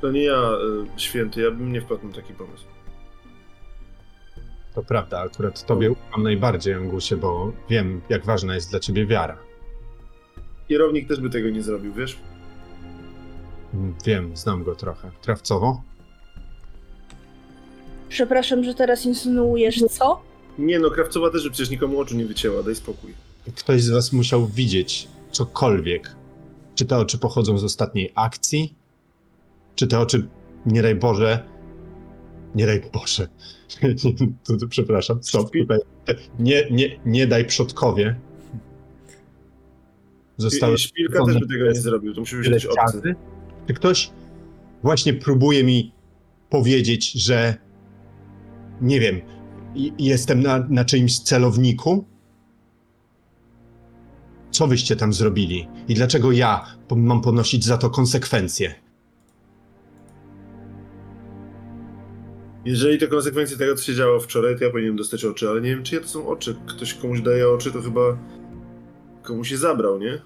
To 0.03 0.11
nie 0.11 0.23
ja, 0.23 0.51
y, 0.95 0.99
święty, 0.99 1.41
ja 1.41 1.51
bym 1.51 1.71
nie 1.73 1.81
wpadł 1.81 2.07
na 2.07 2.13
taki 2.13 2.33
pomysł. 2.33 2.63
To 4.75 4.83
prawda, 4.83 5.19
akurat 5.19 5.65
tobie 5.65 5.91
ufam 5.91 6.23
najbardziej, 6.23 6.73
Angusie, 6.73 7.17
bo 7.17 7.51
wiem, 7.69 8.01
jak 8.09 8.25
ważna 8.25 8.55
jest 8.55 8.69
dla 8.71 8.79
ciebie 8.79 9.05
wiara. 9.05 9.37
Kierownik 10.67 11.07
też 11.07 11.19
by 11.19 11.29
tego 11.29 11.49
nie 11.49 11.63
zrobił, 11.63 11.93
wiesz? 11.93 12.17
Mm, 13.73 13.95
Wiem, 14.05 14.37
znam 14.37 14.63
go 14.63 14.75
trochę. 14.75 15.11
Krawcowo? 15.21 15.81
Przepraszam, 18.09 18.63
że 18.63 18.73
teraz 18.73 19.05
insynuujesz 19.05 19.83
co? 19.89 20.21
Nie 20.57 20.79
no, 20.79 20.91
Krawcowa 20.91 21.29
też 21.29 21.43
by 21.43 21.49
przecież 21.51 21.69
nikomu 21.69 21.99
oczu 21.99 22.15
nie 22.17 22.25
wycięła, 22.25 22.63
daj 22.63 22.75
spokój. 22.75 23.13
Ktoś 23.57 23.81
z 23.83 23.89
was 23.89 24.13
musiał 24.13 24.47
widzieć 24.47 25.07
cokolwiek. 25.31 26.15
Czy 26.75 26.85
te 26.85 26.97
oczy 26.97 27.17
pochodzą 27.17 27.57
z 27.57 27.63
ostatniej 27.63 28.11
akcji? 28.15 28.82
Czy 29.75 29.87
te 29.87 29.99
oczy, 29.99 30.27
nie 30.65 30.81
daj 30.81 30.95
Boże, 30.95 31.43
nie 32.55 32.65
daj 32.65 32.81
Boże, 32.93 33.27
przepraszam, 34.69 35.23
stop, 35.23 35.51
tutaj. 35.51 35.79
Nie, 36.39 36.67
nie, 36.71 36.99
nie 37.05 37.27
daj 37.27 37.45
przodkowie. 37.45 38.15
Zostały 40.37 40.75
I, 40.75 40.77
Szpilka 40.77 41.25
też 41.25 41.39
by 41.39 41.47
tego 41.47 41.65
nie 41.65 41.75
zrobił, 41.75 42.13
to 42.13 42.19
musi 42.19 42.35
być 42.35 42.65
obcy. 42.65 43.15
Czy 43.67 43.73
ktoś 43.73 44.11
właśnie 44.83 45.13
próbuje 45.13 45.63
mi 45.63 45.93
powiedzieć, 46.49 47.11
że 47.11 47.55
nie 48.81 48.99
wiem, 48.99 49.21
jestem 49.99 50.41
na, 50.41 50.59
na 50.69 50.85
czyimś 50.85 51.19
celowniku? 51.19 52.05
Co 54.51 54.67
wyście 54.67 54.95
tam 54.95 55.13
zrobili? 55.13 55.67
I 55.87 55.93
dlaczego 55.93 56.31
ja 56.31 56.65
mam 56.95 57.21
ponosić 57.21 57.65
za 57.65 57.77
to 57.77 57.89
konsekwencje? 57.89 58.75
Jeżeli 62.65 62.99
to 62.99 63.07
konsekwencje 63.07 63.57
tego, 63.57 63.75
co 63.75 63.83
się 63.83 63.95
działo 63.95 64.19
wczoraj, 64.19 64.57
to 64.57 64.63
ja 64.63 64.69
powinienem 64.69 64.97
dostać 64.97 65.25
oczy, 65.25 65.49
ale 65.49 65.61
nie 65.61 65.69
wiem, 65.69 65.83
czyje 65.83 66.01
to 66.01 66.07
są 66.07 66.27
oczy. 66.27 66.55
Ktoś 66.67 66.93
komuś 66.93 67.21
daje 67.21 67.49
oczy, 67.49 67.71
to 67.71 67.81
chyba 67.81 68.01
komuś 69.23 69.51
je 69.51 69.57
zabrał, 69.57 69.99
nie? 69.99 70.21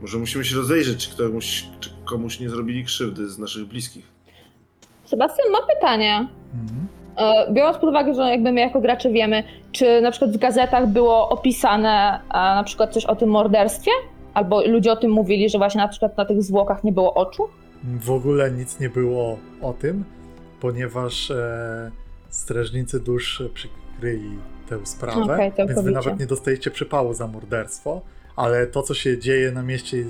Może 0.00 0.18
musimy 0.18 0.44
się 0.44 0.56
rozejrzeć, 0.56 1.08
czy 1.08 1.16
komuś, 1.16 1.64
czy 1.80 1.90
komuś 2.04 2.40
nie 2.40 2.50
zrobili 2.50 2.84
krzywdy 2.84 3.28
z 3.28 3.38
naszych 3.38 3.64
bliskich. 3.66 4.04
Sebastian, 5.04 5.50
mam 5.52 5.62
pytanie. 5.74 6.28
Mhm. 6.54 6.86
E, 7.16 7.52
Biorąc 7.52 7.76
pod 7.78 7.90
uwagę, 7.90 8.14
że 8.14 8.22
jakby 8.22 8.52
my 8.52 8.60
jako 8.60 8.80
gracze 8.80 9.10
wiemy, 9.10 9.42
czy 9.72 10.00
na 10.00 10.10
przykład 10.10 10.32
w 10.32 10.38
gazetach 10.38 10.88
było 10.88 11.28
opisane 11.28 12.20
e, 12.28 12.32
na 12.32 12.64
przykład 12.64 12.92
coś 12.92 13.04
o 13.04 13.16
tym 13.16 13.28
morderstwie? 13.28 13.90
Albo 14.34 14.66
ludzie 14.66 14.92
o 14.92 14.96
tym 14.96 15.10
mówili, 15.10 15.50
że 15.50 15.58
właśnie 15.58 15.80
na 15.80 15.88
przykład 15.88 16.16
na 16.16 16.24
tych 16.24 16.42
zwłokach 16.42 16.84
nie 16.84 16.92
było 16.92 17.14
oczu? 17.14 17.48
W 17.84 18.10
ogóle 18.10 18.50
nic 18.50 18.80
nie 18.80 18.90
było 18.90 19.38
o 19.62 19.72
tym, 19.72 20.04
ponieważ 20.60 21.30
e, 21.30 21.90
strażnicy 22.30 23.00
dusz 23.00 23.42
przykryli 23.54 24.38
tę 24.68 24.86
sprawę, 24.86 25.34
Okej, 25.34 25.52
więc 25.58 25.82
wy 25.82 25.90
nawet 25.90 26.20
nie 26.20 26.26
dostajecie 26.26 26.70
przypału 26.70 27.14
za 27.14 27.26
morderstwo, 27.26 28.02
ale 28.36 28.66
to, 28.66 28.82
co 28.82 28.94
się 28.94 29.18
dzieje 29.18 29.52
na 29.52 29.62
mieście, 29.62 29.96
e, 29.98 30.04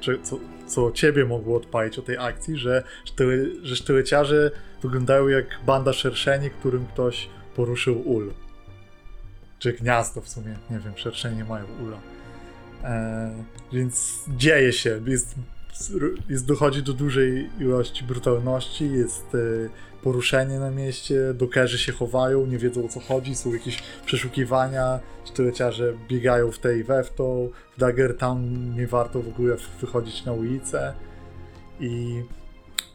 czy, 0.00 0.18
co, 0.22 0.38
co 0.66 0.92
ciebie 0.92 1.24
mogło 1.24 1.56
odpalić 1.56 1.98
o 1.98 2.02
tej 2.02 2.18
akcji, 2.18 2.56
że, 2.56 2.82
sztyły, 3.04 3.50
że 3.62 3.76
sztyleciarze 3.76 4.50
wyglądają 4.82 5.28
jak 5.28 5.46
banda 5.66 5.92
szerszeni, 5.92 6.50
którym 6.50 6.86
ktoś 6.86 7.28
poruszył 7.56 8.08
ul. 8.08 8.32
Czy 9.58 9.72
gniazdo 9.72 10.20
w 10.20 10.28
sumie, 10.28 10.56
nie 10.70 10.78
wiem, 10.78 10.92
szerszenie 10.96 11.44
mają 11.44 11.64
ula. 11.84 11.98
E, 12.84 13.44
więc 13.72 14.24
dzieje 14.28 14.72
się, 14.72 15.00
jest, 15.06 15.34
jest, 16.28 16.46
dochodzi 16.46 16.82
do 16.82 16.92
dużej 16.92 17.50
ilości 17.60 18.04
brutalności, 18.04 18.92
jest 18.92 19.34
e, 19.34 19.68
poruszenie 20.02 20.58
na 20.58 20.70
mieście, 20.70 21.34
dokerzy 21.34 21.78
się 21.78 21.92
chowają, 21.92 22.46
nie 22.46 22.58
wiedzą 22.58 22.84
o 22.84 22.88
co 22.88 23.00
chodzi, 23.00 23.34
są 23.34 23.52
jakieś 23.52 23.82
przeszukiwania, 24.06 25.00
sztyleciarze 25.24 25.94
biegają 26.08 26.50
w 26.50 26.58
tej 26.58 26.84
we 26.84 27.04
w 27.04 27.10
tą, 27.10 27.50
w 27.76 27.80
Daggertown 27.80 28.74
nie 28.74 28.86
warto 28.86 29.22
w 29.22 29.28
ogóle 29.28 29.56
wychodzić 29.80 30.24
na 30.24 30.32
ulicę. 30.32 30.94
I 31.80 32.22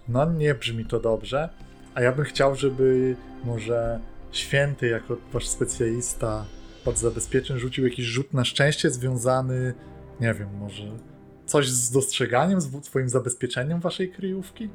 no 0.07 0.31
nie 0.31 0.55
brzmi 0.55 0.85
to 0.85 0.99
dobrze, 0.99 1.49
a 1.95 2.01
ja 2.01 2.11
bym 2.11 2.25
chciał, 2.25 2.55
żeby 2.55 3.15
może 3.43 3.99
Święty 4.33 4.87
jako 4.87 5.17
wasz 5.33 5.47
specjalista 5.47 6.45
od 6.85 6.97
zabezpieczeń 6.97 7.59
rzucił 7.59 7.85
jakiś 7.85 8.05
rzut 8.05 8.33
na 8.33 8.45
szczęście 8.45 8.89
związany, 8.89 9.73
nie 10.19 10.33
wiem, 10.33 10.49
może 10.59 11.12
coś 11.45 11.69
z 11.69 11.91
dostrzeganiem, 11.91 12.61
z 12.61 12.81
twoim 12.81 13.09
zabezpieczeniem 13.09 13.79
waszej 13.79 14.11
kryjówki? 14.11 14.69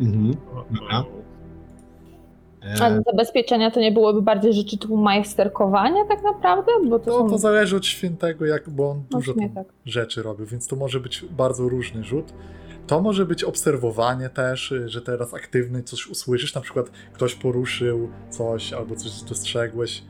Mhm. 0.00 0.34
Dobra. 0.70 1.04
A 2.80 2.88
E, 2.88 3.02
zabezpieczenia 3.06 3.70
to 3.70 3.80
nie 3.80 3.92
byłoby 3.92 4.22
bardziej 4.22 4.52
rzeczy 4.52 4.78
typu 4.78 4.96
majsterkowania 4.96 6.04
tak 6.08 6.22
naprawdę? 6.22 6.72
Bo 6.88 6.98
to, 6.98 7.04
To, 7.04 7.18
są... 7.18 7.30
to 7.30 7.38
zależy 7.38 7.76
od 7.76 7.86
świętego, 7.86 8.46
jak, 8.46 8.70
bo 8.70 8.90
on 8.90 9.02
No, 9.10 9.18
dużo 9.18 9.34
tak. 9.54 9.66
rzeczy 9.84 10.22
robił, 10.22 10.46
więc 10.46 10.66
to 10.66 10.76
może 10.76 11.00
być 11.00 11.24
bardzo 11.30 11.68
różny 11.68 12.04
rzut. 12.04 12.32
To 12.86 13.00
może 13.00 13.26
być 13.26 13.44
obserwowanie 13.44 14.28
też, 14.28 14.72
y, 14.72 14.88
że 14.88 15.02
teraz 15.02 15.34
aktywny 15.34 15.82
coś 15.82 16.06
usłyszysz, 16.06 16.54
na 16.54 16.60
przykład 16.60 16.90
ktoś 17.12 17.34
poruszył 17.34 18.08
coś 18.30 18.72
albo 18.72 18.96
coś 18.96 19.22
dostrzegłeś. 19.22 20.02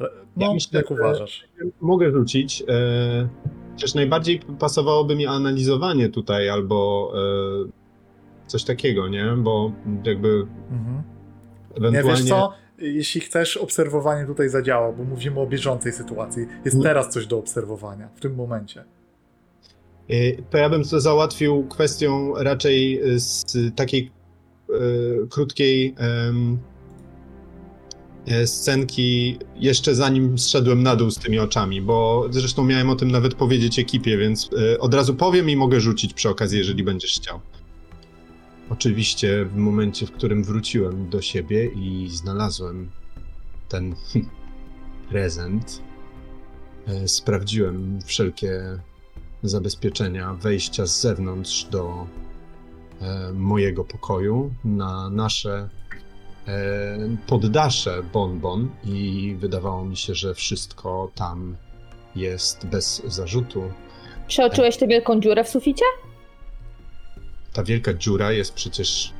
E, 0.00 0.04
No, 0.36 0.46
Ja 0.46 0.52
myślę, 0.54 0.80
jak 0.80 0.90
uważasz? 0.90 1.48
Mogę 1.80 2.10
rzucić. 2.10 2.62
E, 2.68 3.28
chociaż 3.76 3.94
najbardziej 3.94 4.40
pasowałoby 4.58 5.16
mi 5.16 5.26
analizowanie 5.26 6.08
tutaj 6.08 6.48
albo 6.48 7.12
e, 7.14 8.46
coś 8.46 8.64
takiego, 8.64 9.08
nie? 9.08 9.34
Bo 9.36 9.72
jakby 10.04 10.46
Mhm. 10.70 11.02
Nie, 11.70 11.76
ewentualnie... 11.88 12.20
wiesz 12.22 12.28
co? 12.28 12.52
Jeśli 12.78 13.20
chcesz, 13.20 13.56
obserwowanie 13.56 14.26
tutaj 14.26 14.48
zadziała, 14.48 14.92
bo 14.92 15.04
mówimy 15.04 15.40
o 15.40 15.46
bieżącej 15.46 15.92
sytuacji. 15.92 16.46
Jest 16.64 16.82
teraz 16.82 17.08
coś 17.08 17.26
do 17.26 17.38
obserwowania, 17.38 18.08
w 18.14 18.20
tym 18.20 18.34
momencie. 18.34 18.84
Y, 20.10 20.42
To 20.50 20.58
ja 20.58 20.68
bym 20.70 20.84
to 20.84 21.00
załatwił 21.00 21.66
kwestią 21.68 22.34
raczej 22.34 23.00
z 23.20 23.44
takiej 23.76 24.10
y, 24.70 25.26
krótkiej 25.30 25.94
e, 25.98 26.32
scenki 28.46 29.38
jeszcze 29.56 29.94
zanim 29.94 30.38
zszedłem 30.38 30.82
na 30.82 30.96
dół 30.96 31.10
z 31.10 31.18
tymi 31.18 31.38
oczami, 31.38 31.82
bo 31.82 32.26
zresztą 32.30 32.64
miałem 32.64 32.90
o 32.90 32.96
tym 32.96 33.10
nawet 33.10 33.34
powiedzieć 33.34 33.78
ekipie, 33.78 34.18
więc 34.18 34.50
y, 34.74 34.80
od 34.80 34.94
razu 34.94 35.14
powiem 35.14 35.50
i 35.50 35.56
mogę 35.56 35.80
rzucić 35.80 36.14
przy 36.14 36.28
okazji, 36.28 36.58
jeżeli 36.58 36.84
będziesz 36.84 37.14
chciał. 37.14 37.40
Oczywiście 38.70 39.44
w 39.44 39.56
momencie, 39.56 40.06
w 40.06 40.12
którym 40.12 40.44
wróciłem 40.44 41.10
do 41.10 41.22
siebie 41.22 41.66
i 41.66 42.08
znalazłem 42.10 42.90
ten 43.68 43.94
prezent, 45.10 45.82
e, 46.86 47.08
sprawdziłem 47.08 47.98
wszelkie 48.04 48.78
zabezpieczenia 49.42 50.34
wejścia 50.34 50.86
z 50.86 51.00
zewnątrz 51.00 51.64
do 51.64 52.06
e, 53.00 53.32
mojego 53.32 53.84
pokoju 53.84 54.54
na 54.64 55.10
nasze 55.10 55.54
e, 55.54 55.68
poddasze 57.26 58.02
Bonbon 58.12 58.68
i 58.84 59.34
wydawało 59.38 59.84
mi 59.84 59.96
się, 59.96 60.14
że 60.14 60.34
wszystko 60.34 61.10
tam 61.14 61.56
jest 62.16 62.66
bez 62.66 63.02
zarzutu. 63.06 63.62
Przeoczyłeś 64.28 64.76
tę 64.76 64.86
wielką 64.86 65.20
dziurę 65.20 65.44
w 65.44 65.48
suficie? 65.48 65.84
Ta 67.52 67.64
wielka 67.64 67.94
dziura 67.94 68.32
jest 68.32 68.54
przecież 68.54 69.12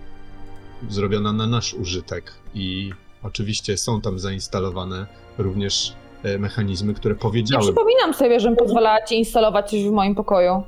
zrobiona 0.88 1.33
na 1.33 1.47
nasz 1.47 1.75
użytek 1.75 2.33
i 2.54 2.90
oczywiście 3.23 3.76
są 3.76 4.00
tam 4.00 4.18
zainstalowane 4.18 5.06
również 5.38 5.92
e, 6.23 6.38
mechanizmy, 6.38 6.95
które 6.95 7.14
powiedziały. 7.14 7.62
przypominam 7.64 8.14
sobie, 8.14 8.40
żebym 8.40 8.56
pozwalała 8.56 9.02
ci 9.02 9.18
instalować 9.18 9.71
coś 9.71 9.85
w 9.85 9.90
moim 9.90 10.14
pokoju. 10.14 10.62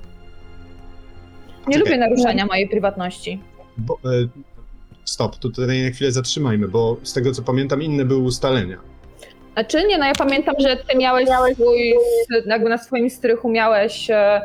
Nie 1.67 1.75
Czekaj. 1.75 1.81
lubię 1.81 1.99
naruszania 1.99 2.47
mojej 2.47 2.69
prywatności. 2.69 3.41
Bo, 3.77 3.95
e, 3.95 4.29
stop, 5.11 5.37
tutaj 5.37 5.83
na 5.83 5.91
chwilę 5.91 6.13
zatrzymajmy, 6.13 6.69
bo 6.69 6.97
z 7.03 7.13
tego 7.13 7.33
co 7.33 7.43
pamiętam, 7.43 7.83
inne 7.83 8.05
były 8.05 8.23
ustalenia. 8.23 8.79
Znaczy 9.53 9.87
nie, 9.87 9.99
no 9.99 10.05
ja 10.05 10.13
pamiętam, 10.19 10.55
że 10.59 10.77
ty 10.77 10.99
miałeś 10.99 11.29
swój, 11.53 11.95
jakby 12.47 12.69
na 12.69 12.79
swoim 12.79 13.11
strychu 13.11 13.49
miałeś 13.49 14.11
e, 14.11 14.41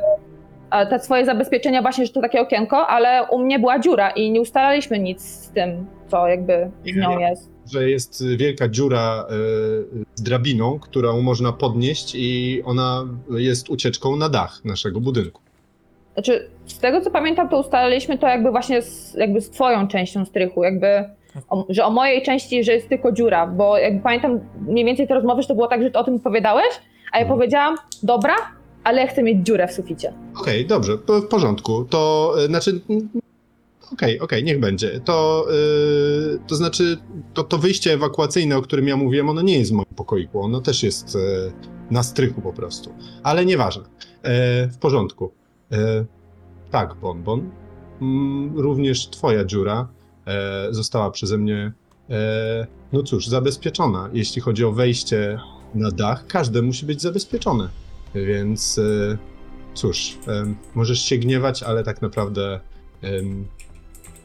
te 0.89 1.00
swoje 1.00 1.25
zabezpieczenia 1.25 1.82
właśnie, 1.82 2.05
że 2.05 2.13
to 2.13 2.22
takie 2.22 2.41
okienko, 2.41 2.88
ale 2.88 3.27
u 3.32 3.39
mnie 3.39 3.60
była 3.60 3.79
dziura 3.79 4.10
i 4.10 4.32
nie 4.32 4.41
ustalaliśmy 4.41 5.00
nic 5.00 5.22
z 5.22 5.50
tym, 5.50 5.86
co 6.08 6.27
jakby 6.27 6.72
z 6.86 6.96
nią 6.96 7.20
jest. 7.20 7.51
Że 7.72 7.89
jest 7.89 8.24
wielka 8.38 8.70
dziura 8.70 9.25
e, 9.29 9.34
z 10.15 10.22
drabiną, 10.22 10.79
którą 10.79 11.22
można 11.22 11.51
podnieść 11.51 12.15
i 12.15 12.62
ona 12.65 13.05
jest 13.29 13.70
ucieczką 13.70 14.15
na 14.15 14.29
dach 14.29 14.65
naszego 14.65 15.00
budynku. 15.00 15.41
Znaczy, 16.13 16.50
z 16.65 16.79
tego 16.79 17.01
co 17.01 17.12
pamiętam, 17.12 17.50
to 17.50 17.60
ustaliliśmy 17.60 18.17
to 18.17 18.27
jakby 18.27 18.51
właśnie 18.51 18.82
z, 18.82 19.13
jakby 19.13 19.41
z 19.41 19.50
twoją 19.50 19.88
częścią 19.88 20.25
strychu, 20.25 20.63
jakby, 20.63 20.88
o, 21.50 21.65
że 21.70 21.86
o 21.86 21.89
mojej 21.89 22.22
części, 22.24 22.63
że 22.63 22.72
jest 22.74 22.89
tylko 22.89 23.12
dziura, 23.12 23.48
bo 23.48 23.77
jakby 23.77 24.01
pamiętam 24.03 24.39
mniej 24.67 24.86
więcej 24.86 25.08
te 25.08 25.13
rozmowy, 25.13 25.41
że 25.41 25.48
to 25.48 25.55
było 25.55 25.67
tak, 25.67 25.84
że 25.84 25.91
ty 25.91 25.98
o 26.00 26.03
tym 26.03 26.20
powiedziałeś, 26.20 26.65
a 27.12 27.17
ja 27.17 27.22
Mhm. 27.24 27.39
powiedziałam, 27.39 27.75
dobra, 28.03 28.36
ale 28.84 29.01
ja 29.01 29.08
chcę 29.08 29.24
mieć 29.24 29.46
dziurę 29.46 29.67
w 29.67 29.72
suficie. 29.74 30.13
Okej, 30.41 30.65
dobrze, 30.65 30.98
po- 30.98 31.22
w 31.22 31.27
porządku. 31.27 31.86
To 31.86 32.34
e, 32.43 32.48
znaczy. 32.48 32.82
Okej, 33.93 34.20
okej, 34.20 34.43
niech 34.43 34.60
będzie. 34.60 35.00
To, 35.05 35.46
e, 35.50 36.48
to 36.48 36.55
znaczy, 36.55 36.98
to, 37.34 37.43
to 37.43 37.58
wyjście 37.58 37.93
ewakuacyjne, 37.93 38.58
o 38.58 38.62
którym 38.62 38.88
ja 38.88 38.97
mówiłem, 38.97 39.30
ono 39.30 39.41
nie 39.41 39.60
jest 39.60 39.71
w 39.71 39.73
moim 39.76 39.86
pokoiku. 39.95 40.41
Ono 40.41 40.62
też 40.62 40.84
jest 40.84 41.15
e, 41.15 41.19
na 41.91 42.04
strychu 42.04 42.41
po 42.41 42.54
prostu. 42.54 42.93
Ale 43.23 43.45
nieważne. 43.45 43.84
E, 44.23 44.67
w 44.67 44.78
porządku. 44.78 45.32
E, 45.73 46.05
tak, 46.71 46.95
Bonbon. 46.95 47.49
Mm, 48.01 48.59
również 48.59 49.09
twoja 49.09 49.45
dziura 49.45 49.88
e, 50.25 50.67
została 50.71 51.12
przeze 51.12 51.38
mnie, 51.38 51.73
e, 52.09 52.67
no 52.93 53.03
cóż, 53.03 53.27
zabezpieczona. 53.27 54.09
Jeśli 54.13 54.41
chodzi 54.41 54.65
o 54.65 54.71
wejście 54.71 55.39
na 55.75 55.91
dach, 55.91 56.27
każde 56.27 56.62
musi 56.62 56.86
być 56.86 57.01
zabezpieczone. 57.01 57.69
Więc 58.15 58.77
e, 58.77 59.17
cóż, 59.73 60.17
em, 60.27 60.55
możesz 60.75 60.99
się 61.01 61.17
gniewać, 61.17 61.63
ale 61.63 61.83
tak 61.83 62.01
naprawdę 62.01 62.59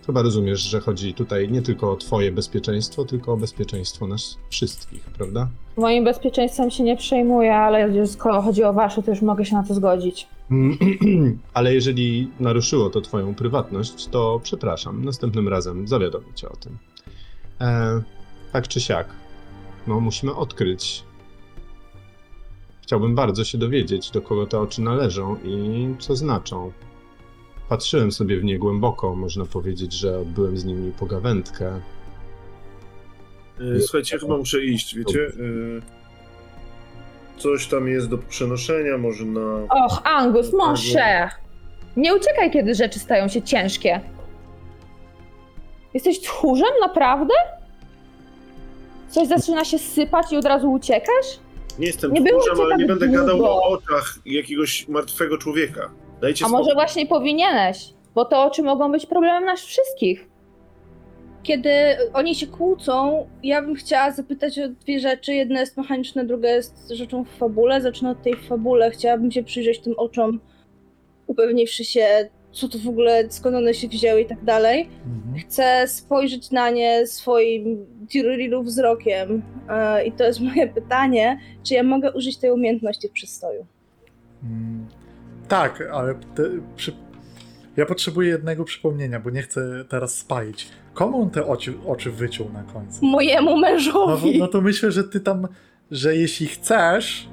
chyba 0.09 0.23
rozumiesz, 0.23 0.61
że 0.61 0.81
chodzi 0.81 1.14
tutaj 1.14 1.49
nie 1.49 1.62
tylko 1.62 1.92
o 1.92 1.97
twoje 1.97 2.33
bezpieczeństwo, 2.33 3.05
tylko 3.05 3.33
o 3.33 3.37
bezpieczeństwo 3.37 4.07
nas 4.07 4.38
wszystkich, 4.51 5.05
prawda? 5.05 5.49
Moim 5.77 6.05
bezpieczeństwem 6.05 6.71
się 6.71 6.85
nie 6.85 6.97
przejmuję, 6.97 7.55
ale 7.55 8.07
skoro 8.07 8.42
chodzi 8.42 8.64
o 8.64 8.73
wasze, 8.73 9.03
to 9.03 9.11
już 9.11 9.23
mogę 9.23 9.44
się 9.44 9.57
na 9.57 9.62
to 9.62 9.75
zgodzić. 9.75 10.29
Ale 11.55 11.75
jeżeli 11.75 12.31
naruszyło 12.40 12.90
to 12.90 13.01
twoją 13.01 13.35
prywatność, 13.35 14.07
to 14.07 14.40
przepraszam, 14.42 15.05
następnym 15.05 15.49
razem 15.49 15.88
zawiadomię 15.88 16.35
cię 16.35 16.49
o 16.49 16.57
tym. 16.57 16.79
E, 17.61 18.03
tak 18.53 18.68
czy 18.68 18.81
siak, 18.81 19.09
no 19.87 20.01
musimy 20.01 20.35
odkryć. 20.35 21.05
Chciałbym 22.83 23.14
bardzo 23.14 23.44
się 23.44 23.59
dowiedzieć, 23.59 24.11
do 24.11 24.23
kogo 24.23 24.47
te 24.47 24.61
oczy 24.61 24.83
należą 24.83 25.37
i 25.44 25.88
co 25.99 26.16
znaczą. 26.16 26.73
Patrzyłem 27.68 28.12
sobie 28.12 28.40
w 28.40 28.44
nie 28.44 28.59
głęboko, 28.59 29.14
można 29.14 29.44
powiedzieć, 29.44 29.92
że 29.92 30.18
odbyłem 30.18 30.57
z 30.57 30.64
nimi 30.64 30.92
pogawędkę. 30.92 31.81
E, 33.76 33.81
Słuchajcie, 33.81 34.18
chyba 34.18 34.37
muszę 34.37 34.64
iść, 34.64 34.94
wiecie? 34.96 35.26
E, 35.26 35.98
Coś 37.38 37.66
tam 37.66 37.88
jest 37.88 38.09
do 38.09 38.18
przenoszenia, 38.18 38.98
może 38.98 39.24
na... 39.24 39.40
Och, 39.70 40.00
Angus, 40.04 40.52
mon 40.52 40.76
cher! 40.94 41.31
Nie 41.96 42.14
uciekaj, 42.14 42.50
kiedy 42.50 42.74
rzeczy 42.74 42.98
stają 42.98 43.28
się 43.28 43.42
ciężkie. 43.42 44.00
Jesteś 45.94 46.20
tchórzem, 46.20 46.68
naprawdę? 46.81 47.35
Coś 49.09 49.28
zaczyna 49.28 49.64
się 49.64 49.78
sypać 49.78 50.33
i 50.33 50.37
od 50.37 50.44
razu 50.44 50.72
uciekasz? 50.72 51.26
Nie 51.78 51.87
jestem 51.87 52.12
Nie 52.12 52.24
tchórzem, 52.31 52.61
ale 52.61 52.70
tak 52.70 52.78
nie 52.78 52.87
będę 52.87 53.07
długo. 53.07 53.20
gadał 53.20 53.44
o 53.44 53.62
oczach 53.62 54.18
jakiegoś 54.26 54.88
martwego 54.88 55.38
człowieka. 55.38 55.90
Dajcie 56.20 56.44
A 56.44 56.48
może 56.48 56.74
właśnie 56.74 57.07
powinieneś? 57.07 57.94
Bo 58.14 58.24
te 58.24 58.38
oczy 58.38 58.62
mogą 58.62 58.92
być 58.92 59.07
problemem 59.07 59.44
nas 59.44 59.61
wszystkich. 59.61 60.28
Kiedy 61.42 61.70
oni 62.12 62.35
się 62.35 62.46
kłócą, 62.46 63.26
ja 63.42 63.62
bym 63.62 63.74
chciała 63.74 64.11
zapytać 64.11 64.59
o 64.59 64.68
dwie 64.68 65.00
rzeczy. 65.00 65.35
Jedna 65.35 65.61
jest 65.61 65.76
mechaniczna, 65.76 66.24
druga 66.24 66.48
jest 66.48 66.90
rzeczą 66.90 67.24
w 67.24 67.28
fabule. 67.28 67.81
Zacznę 67.81 68.11
od 68.11 68.22
tej 68.22 68.37
fabule. 68.37 68.90
Chciałabym 68.90 69.31
się 69.31 69.42
przyjrzeć 69.42 69.81
tym 69.81 69.94
oczom, 69.96 70.40
upewniwszy 71.26 71.85
się, 71.85 72.28
co 72.52 72.68
to 72.68 72.78
w 72.78 72.88
ogóle, 72.88 73.24
skąd 73.31 73.57
one 73.57 73.74
się 73.74 73.88
wzięły 73.88 74.20
i 74.20 74.26
tak 74.26 74.44
dalej. 74.44 74.88
Mhm. 75.07 75.38
Chcę 75.38 75.88
spojrzeć 75.88 76.50
na 76.50 76.70
nie 76.70 77.07
swoim 77.07 77.87
Tirurilu 78.09 78.62
wzrokiem. 78.62 79.42
E, 79.68 80.04
I 80.07 80.12
to 80.12 80.24
jest 80.24 80.40
moje 80.40 80.68
pytanie, 80.68 81.40
czy 81.62 81.74
ja 81.74 81.83
mogę 81.83 82.12
użyć 82.12 82.37
tej 82.37 82.50
umiejętności 82.50 83.09
w 83.09 83.12
przystoju? 83.12 83.66
Mm, 84.42 84.87
Tak, 85.48 85.88
ale 85.92 86.14
te, 86.14 86.42
przy... 86.76 86.92
ja 87.76 87.87
potrzebuję 87.87 88.28
jednego 88.28 88.64
przypomnienia, 88.64 89.20
bo 89.20 89.30
nie 89.30 89.42
chcę 89.42 89.84
teraz 89.88 90.14
spalić. 90.18 90.68
Komu 90.94 91.22
on 91.22 91.30
te 91.30 91.46
oczy, 91.46 91.74
oczy 91.87 92.11
wyciął 92.11 92.52
na 92.52 92.62
końcu? 92.62 93.04
Mojemu 93.06 93.50
No, 93.50 93.56
mężowi! 93.56 94.38
no 94.38 94.48
to 94.48 94.61
myślę, 94.61 94.92
że 94.92 95.04
ty 95.04 95.20
tam, 95.20 95.48
że 95.90 96.16
jeśli 96.16 96.46
chcesz, 96.46 97.28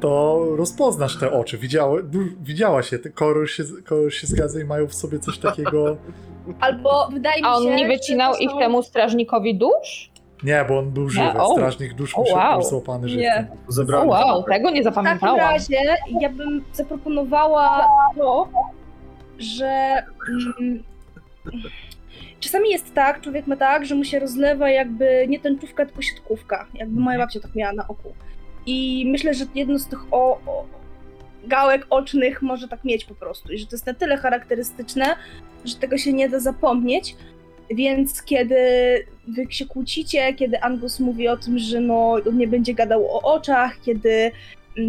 to 0.00 0.44
rozpoznasz 0.56 1.16
te 1.18 1.32
oczy. 1.32 1.58
Widziała, 1.58 2.02
du- 2.02 2.42
widziałaś 2.42 2.92
je, 2.92 2.98
kolor 2.98 3.50
się, 3.50 3.64
kolor 3.84 4.12
się 4.14 4.26
zgadza 4.26 4.60
i 4.60 4.64
mają 4.64 4.86
w 4.86 4.94
sobie 4.94 5.18
coś 5.18 5.38
takiego. 5.38 5.96
Albo 6.60 7.08
wydaje 7.12 7.36
mi 7.36 7.42
się, 7.42 7.48
A 7.48 7.54
on 7.54 7.64
nie 7.76 7.86
wycinał 7.88 8.34
ich 8.34 8.50
temu 8.58 8.82
strażniki 8.82 9.54
dusz? 9.54 10.07
Nie, 10.42 10.64
bo 10.68 10.78
on 10.78 10.90
był 10.90 11.08
żywy. 11.10 11.30
o. 11.38 11.52
Strażnik 11.52 11.94
dusz 11.94 12.14
O, 12.16 12.20
musi 12.20 12.32
wow. 12.32 12.58
być 12.58 12.68
złapany 12.68 13.08
żywcem. 13.08 13.46
Nie. 13.88 13.96
O 13.96 14.04
wow, 14.04 14.42
tego 14.42 14.70
nie 14.70 14.80
W 14.80 14.84
takim 14.84 14.84
zapamiętałam. 14.84 15.38
razie 15.38 15.76
ja 16.20 16.28
bym 16.28 16.64
zaproponowała 16.72 17.86
to, 18.16 18.48
że 19.38 20.02
mm, 20.52 20.82
czasami 22.40 22.70
jest 22.70 22.94
tak, 22.94 23.20
człowiek 23.20 23.46
ma 23.46 23.56
tak, 23.56 23.86
że 23.86 23.94
mu 23.94 24.04
się 24.04 24.18
rozlewa 24.18 24.70
jakby 24.70 25.26
nie 25.28 25.40
tęczówka, 25.40 25.86
tylko 25.86 26.02
siatkówka. 26.02 26.66
Jakby 26.74 27.00
moja 27.00 27.18
babcia 27.18 27.40
tak 27.40 27.54
miała 27.54 27.72
na 27.72 27.88
oku. 27.88 28.12
I 28.66 29.04
myślę, 29.10 29.34
że 29.34 29.44
jedno 29.54 29.78
z 29.78 29.86
tych 29.88 29.98
o, 30.10 30.40
o, 30.46 30.64
gałek 31.44 31.86
ocznych 31.90 32.42
może 32.42 32.68
tak 32.68 32.84
mieć 32.84 33.04
po 33.04 33.14
prostu. 33.14 33.52
I 33.52 33.58
że 33.58 33.66
to 33.66 33.74
jest 33.76 33.86
na 33.86 33.94
tyle 33.94 34.16
charakterystyczne, 34.16 35.04
że 35.64 35.76
tego 35.76 35.98
się 35.98 36.12
nie 36.12 36.28
da 36.28 36.40
zapomnieć. 36.40 37.16
Więc 37.70 38.22
kiedy 38.22 38.56
wy 39.28 39.46
się 39.50 39.66
kłócicie, 39.66 40.34
kiedy 40.34 40.60
Angus 40.60 41.00
mówi 41.00 41.28
o 41.28 41.36
tym, 41.36 41.58
że 41.58 41.80
no, 41.80 42.16
on 42.28 42.38
nie 42.38 42.48
będzie 42.48 42.74
gadał 42.74 43.06
o 43.06 43.22
oczach, 43.22 43.80
kiedy 43.84 44.30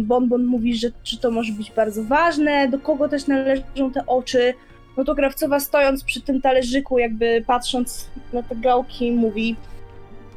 Bonbon 0.02 0.44
mówi, 0.44 0.74
że 0.74 0.88
czy 1.02 1.18
to 1.18 1.30
może 1.30 1.52
być 1.52 1.70
bardzo 1.70 2.04
ważne, 2.04 2.68
do 2.68 2.78
kogo 2.78 3.08
też 3.08 3.26
należą 3.26 3.92
te 3.94 4.06
oczy, 4.06 4.54
no 4.96 5.04
to 5.04 5.14
Krawcowa 5.14 5.60
stojąc 5.60 6.04
przy 6.04 6.20
tym 6.20 6.40
talerzyku, 6.40 6.98
jakby 6.98 7.44
patrząc 7.46 8.10
na 8.32 8.42
te 8.42 8.56
gałki, 8.56 9.12
mówi 9.12 9.56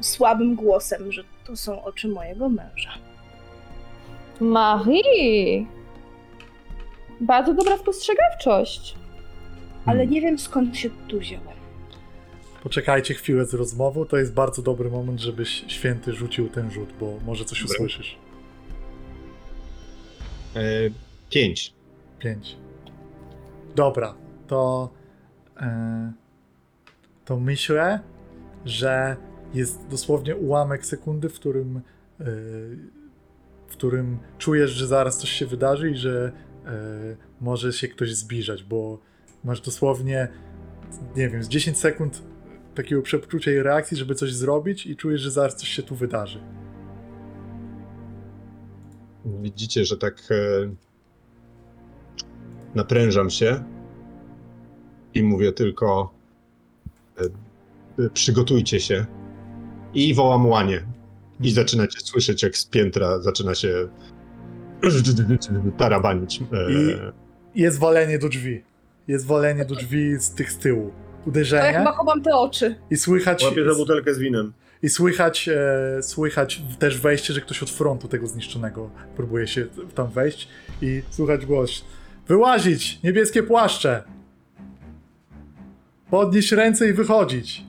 słabym 0.01 0.55
głosem, 0.55 1.11
że 1.11 1.23
to 1.45 1.55
są 1.55 1.83
oczy 1.83 2.07
mojego 2.07 2.49
męża. 2.49 2.91
Marie! 4.39 5.65
Bardzo 7.21 7.53
dobra 7.53 7.77
spostrzegawczość. 7.77 8.95
Ale 9.85 10.07
nie 10.07 10.21
wiem 10.21 10.39
skąd 10.39 10.77
się 10.77 10.89
tu 11.07 11.19
wzięło. 11.19 11.52
Poczekajcie 12.63 13.13
chwilę 13.13 13.45
z 13.45 13.53
rozmową, 13.53 14.05
to 14.05 14.17
jest 14.17 14.33
bardzo 14.33 14.61
dobry 14.61 14.89
moment, 14.89 15.19
żebyś 15.19 15.65
święty 15.67 16.13
rzucił 16.13 16.49
ten 16.49 16.71
rzut, 16.71 16.93
bo 16.99 17.19
może 17.25 17.45
coś 17.45 17.61
Dobra. 17.61 17.75
usłyszysz. 17.75 18.17
E, 20.55 20.61
pięć. 21.29 21.73
Pięć. 22.19 22.57
Dobra, 23.75 24.15
to. 24.47 24.89
E, 25.57 26.13
to 27.25 27.39
myślę, 27.39 27.99
że 28.65 29.17
jest 29.53 29.87
dosłownie 29.87 30.35
ułamek 30.35 30.85
sekundy, 30.85 31.29
w 31.29 31.33
którym. 31.33 31.77
E, 31.77 32.23
w 33.67 33.71
którym 33.71 34.17
czujesz, 34.37 34.71
że 34.71 34.87
zaraz 34.87 35.17
coś 35.17 35.29
się 35.29 35.45
wydarzy 35.45 35.91
i 35.91 35.95
że 35.95 36.31
e, 36.65 36.69
może 37.41 37.73
się 37.73 37.87
ktoś 37.87 38.15
zbliżać, 38.15 38.63
bo 38.63 38.99
masz 39.43 39.61
dosłownie, 39.61 40.27
nie 41.15 41.29
wiem, 41.29 41.43
z 41.43 41.47
10 41.47 41.77
sekund 41.77 42.32
takiego 42.75 43.01
przepczucia 43.01 43.51
i 43.51 43.55
reakcji, 43.59 43.97
żeby 43.97 44.15
coś 44.15 44.33
zrobić, 44.33 44.85
i 44.85 44.95
czujesz, 44.95 45.21
że 45.21 45.31
zaraz 45.31 45.55
coś 45.55 45.69
się 45.69 45.83
tu 45.83 45.95
wydarzy. 45.95 46.39
widzicie, 49.41 49.85
że 49.85 49.97
tak 49.97 50.13
e, 50.31 50.35
naprężam 52.75 53.29
się 53.29 53.63
i 55.13 55.23
mówię 55.23 55.51
tylko 55.51 56.13
e, 57.99 58.09
przygotujcie 58.09 58.79
się 58.79 59.05
i 59.93 60.13
wołam 60.13 60.45
łanie. 60.47 60.83
I 61.39 61.51
zaczynacie 61.51 61.99
słyszeć, 61.99 62.43
jak 62.43 62.57
z 62.57 62.65
piętra 62.65 63.19
zaczyna 63.21 63.55
się 63.55 63.87
tarabanić. 65.77 66.41
E, 66.41 66.71
I- 66.71 67.61
Jest 67.61 67.79
walenie 67.79 68.19
do 68.19 68.29
drzwi. 68.29 68.63
Jest 69.07 69.25
walenie 69.25 69.65
do 69.65 69.75
drzwi 69.75 70.15
z 70.19 70.29
tych 70.31 70.51
z 70.51 70.57
tyłu. 70.57 70.91
To 71.23 71.29
ja 71.29 71.31
Uderzenie 71.31 71.77
chyba 71.77 71.91
chowam 71.91 72.21
te 72.21 72.35
oczy. 72.35 72.75
i 72.91 72.97
słychać, 72.97 73.43
Łapię 73.43 73.65
za 73.65 73.75
butelkę 73.75 74.13
z 74.13 74.19
winem. 74.19 74.53
i 74.83 74.89
słychać, 74.89 75.49
e, 75.49 76.03
słychać 76.03 76.61
też 76.79 76.99
wejście, 77.01 77.33
że 77.33 77.41
ktoś 77.41 77.63
od 77.63 77.69
frontu 77.69 78.07
tego 78.07 78.27
zniszczonego 78.27 78.89
próbuje 79.15 79.47
się 79.47 79.67
tam 79.95 80.07
wejść 80.07 80.47
i 80.81 81.01
słychać 81.09 81.45
głos. 81.45 81.85
Wyłazić! 82.27 82.99
Niebieskie 83.03 83.43
płaszcze! 83.43 84.03
Podnieść 86.09 86.51
ręce 86.51 86.89
i 86.89 86.93
wychodzić. 86.93 87.63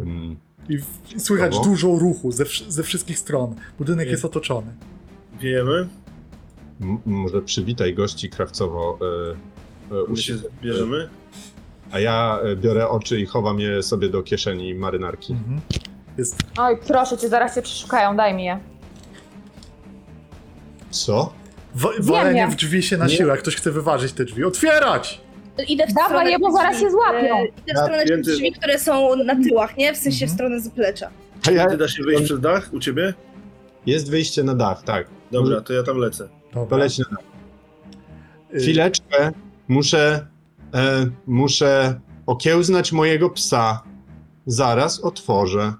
mm, 0.00 0.36
I, 0.68 0.78
w, 0.78 0.86
i 1.16 1.20
słychać 1.20 1.50
Brawo. 1.50 1.64
dużo 1.64 1.88
ruchu 1.98 2.32
ze, 2.32 2.44
ze 2.68 2.82
wszystkich 2.82 3.18
stron. 3.18 3.54
Budynek 3.78 4.06
Nie. 4.06 4.12
jest 4.12 4.24
otoczony. 4.24 4.72
Wiejemy? 5.40 5.88
m- 6.80 6.98
może 7.06 7.42
przywitaj 7.42 7.94
gości 7.94 8.30
krawcowo 8.30 8.98
e, 9.90 9.94
e, 9.96 10.02
u 10.04 10.10
My 10.10 10.16
się 10.16 10.22
siebie. 10.38 10.48
A 11.92 11.98
ja 12.00 12.38
e, 12.44 12.56
biorę 12.56 12.88
oczy 12.88 13.20
i 13.20 13.26
chowam 13.26 13.60
je 13.60 13.82
sobie 13.82 14.08
do 14.08 14.22
kieszeni 14.22 14.74
marynarki. 14.74 15.32
Mhm. 15.32 15.60
Jest 16.18 16.36
Oj, 16.58 16.78
proszę 16.86 17.18
cię, 17.18 17.28
zaraz 17.28 17.54
cię 17.54 17.62
przeszukają, 17.62 18.16
daj 18.16 18.34
mi 18.34 18.44
je. 18.44 18.60
Co? 20.90 21.32
wa- 21.74 21.90
walenie 22.00 22.40
nie. 22.40 22.48
w 22.48 22.54
drzwi 22.56 22.82
się 22.82 22.96
na 22.96 23.06
Nie. 23.06 23.16
siłę. 23.16 23.30
Jak 23.30 23.40
ktoś 23.40 23.56
chce 23.56 23.70
wyważyć 23.70 24.12
te 24.12 24.24
drzwi. 24.24 24.44
Otwierać! 24.44 25.20
Idę 25.68 25.86
w 25.86 25.92
Dawaj 25.92 26.08
stronę 26.08 26.30
je, 26.30 26.38
bo 26.38 26.46
tych 26.46 26.56
zaraz 26.56 26.72
drzwi, 26.76 26.84
się 26.86 26.90
złapią. 26.90 27.36
e, 27.36 27.46
Idę 27.46 27.74
w 27.74 27.78
stronę 27.78 28.04
tych 28.04 28.20
drzwi, 28.20 28.52
które 28.52 28.78
są 28.78 29.16
na 29.16 29.34
tyłach, 29.44 29.76
nie? 29.76 29.94
W 29.94 29.96
sensie 29.96 30.18
w 30.26 30.30
Mhm. 30.30 30.36
stronę 30.36 30.60
zaplecza. 30.60 31.10
A 31.48 31.50
ja, 31.50 31.66
Ty 31.70 31.76
da 31.76 31.88
się 31.88 32.02
wyjść 32.02 32.22
przez 32.24 32.40
dach 32.40 32.68
u 32.72 32.80
ciebie? 32.80 33.14
jest 33.86 34.10
wyjście 34.10 34.42
na 34.44 34.54
dach, 34.54 34.82
tak. 34.82 35.06
Dobra, 35.32 35.60
to 35.60 35.72
ja 35.72 35.82
tam 35.82 35.96
lecę. 35.96 36.28
Dobra. 36.54 36.66
To 36.70 36.76
leć 36.76 36.98
na 36.98 37.04
dach. 37.10 37.18
Y, 38.54 38.58
Chwileczkę, 38.60 39.32
muszę, 39.68 40.26
e, 40.74 41.06
muszę 41.26 42.00
okiełznać 42.26 42.92
mojego 42.92 43.30
psa. 43.30 43.82
Zaraz 44.46 45.00
otworzę. 45.00 45.74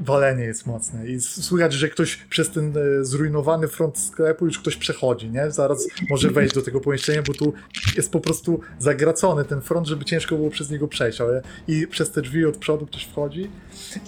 Walenie 0.00 0.44
jest 0.44 0.66
mocne 0.66 1.06
i 1.06 1.20
słychać, 1.20 1.72
że 1.72 1.88
ktoś 1.88 2.16
przez 2.16 2.50
ten 2.50 2.74
e, 2.76 3.04
zrujnowany 3.04 3.68
front 3.68 3.98
sklepu 3.98 4.46
już 4.46 4.58
ktoś 4.58 4.76
przechodzi, 4.76 5.30
nie? 5.30 5.50
Zaraz 5.50 5.86
może 6.10 6.30
wejść 6.30 6.54
do 6.54 6.62
tego 6.62 6.80
pomieszczenia, 6.80 7.22
bo 7.26 7.32
tu 7.34 7.52
jest 7.96 8.12
po 8.12 8.20
prostu 8.20 8.60
zagracony 8.78 9.44
ten 9.44 9.60
front, 9.60 9.86
żeby 9.86 10.04
ciężko 10.04 10.36
było 10.36 10.50
przez 10.50 10.70
niego 10.70 10.88
przejść, 10.88 11.20
ale 11.20 11.42
i 11.68 11.86
przez 11.86 12.10
te 12.10 12.22
drzwi 12.22 12.46
od 12.46 12.56
przodu 12.56 12.86
ktoś 12.86 13.04
wchodzi 13.04 13.50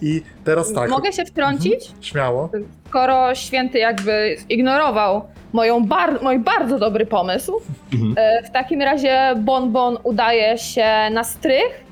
i 0.03 0.23
teraz 0.45 0.73
tak, 0.73 0.91
Mogę 0.91 1.13
się 1.13 1.25
wtrącić? 1.25 1.93
śmiało. 2.01 2.51
Skoro 2.89 3.35
święty 3.35 3.79
jakby 3.79 4.37
zignorował 4.51 5.23
moją 5.53 5.87
bar- 5.87 6.23
mój 6.23 6.39
bardzo 6.39 6.79
dobry 6.79 7.07
pomysł, 7.07 7.61
Mhm. 7.93 8.15
e, 8.17 8.43
w 8.49 8.51
takim 8.53 8.83
razie 8.83 9.35
Bonbon 9.37 9.99
udaje 10.05 10.59
się 10.59 10.87
na 11.13 11.25
strych 11.25 11.85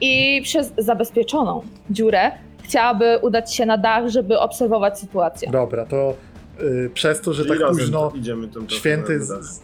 i 0.00 0.40
przez 0.44 0.72
zabezpieczoną 0.78 1.62
dziurę 1.90 2.30
chciałaby 2.66 3.18
udać 3.22 3.54
się 3.54 3.66
na 3.66 3.78
dach, 3.78 4.08
żeby 4.08 4.38
obserwować 4.38 4.98
sytuację. 5.00 5.50
Dobra, 5.50 5.86
to 5.86 6.14
y, 6.62 6.90
przez 6.94 7.20
to, 7.20 7.32
że 7.32 7.42
Czyli 7.44 7.54
tak 7.54 7.60
razem 7.68 7.76
późno 7.84 8.12
idziemy 8.14 8.48
święty... 8.68 9.18
na 9.18 9.24
Z, 9.24 9.28
dach. 9.28 9.44
z, 9.44 9.60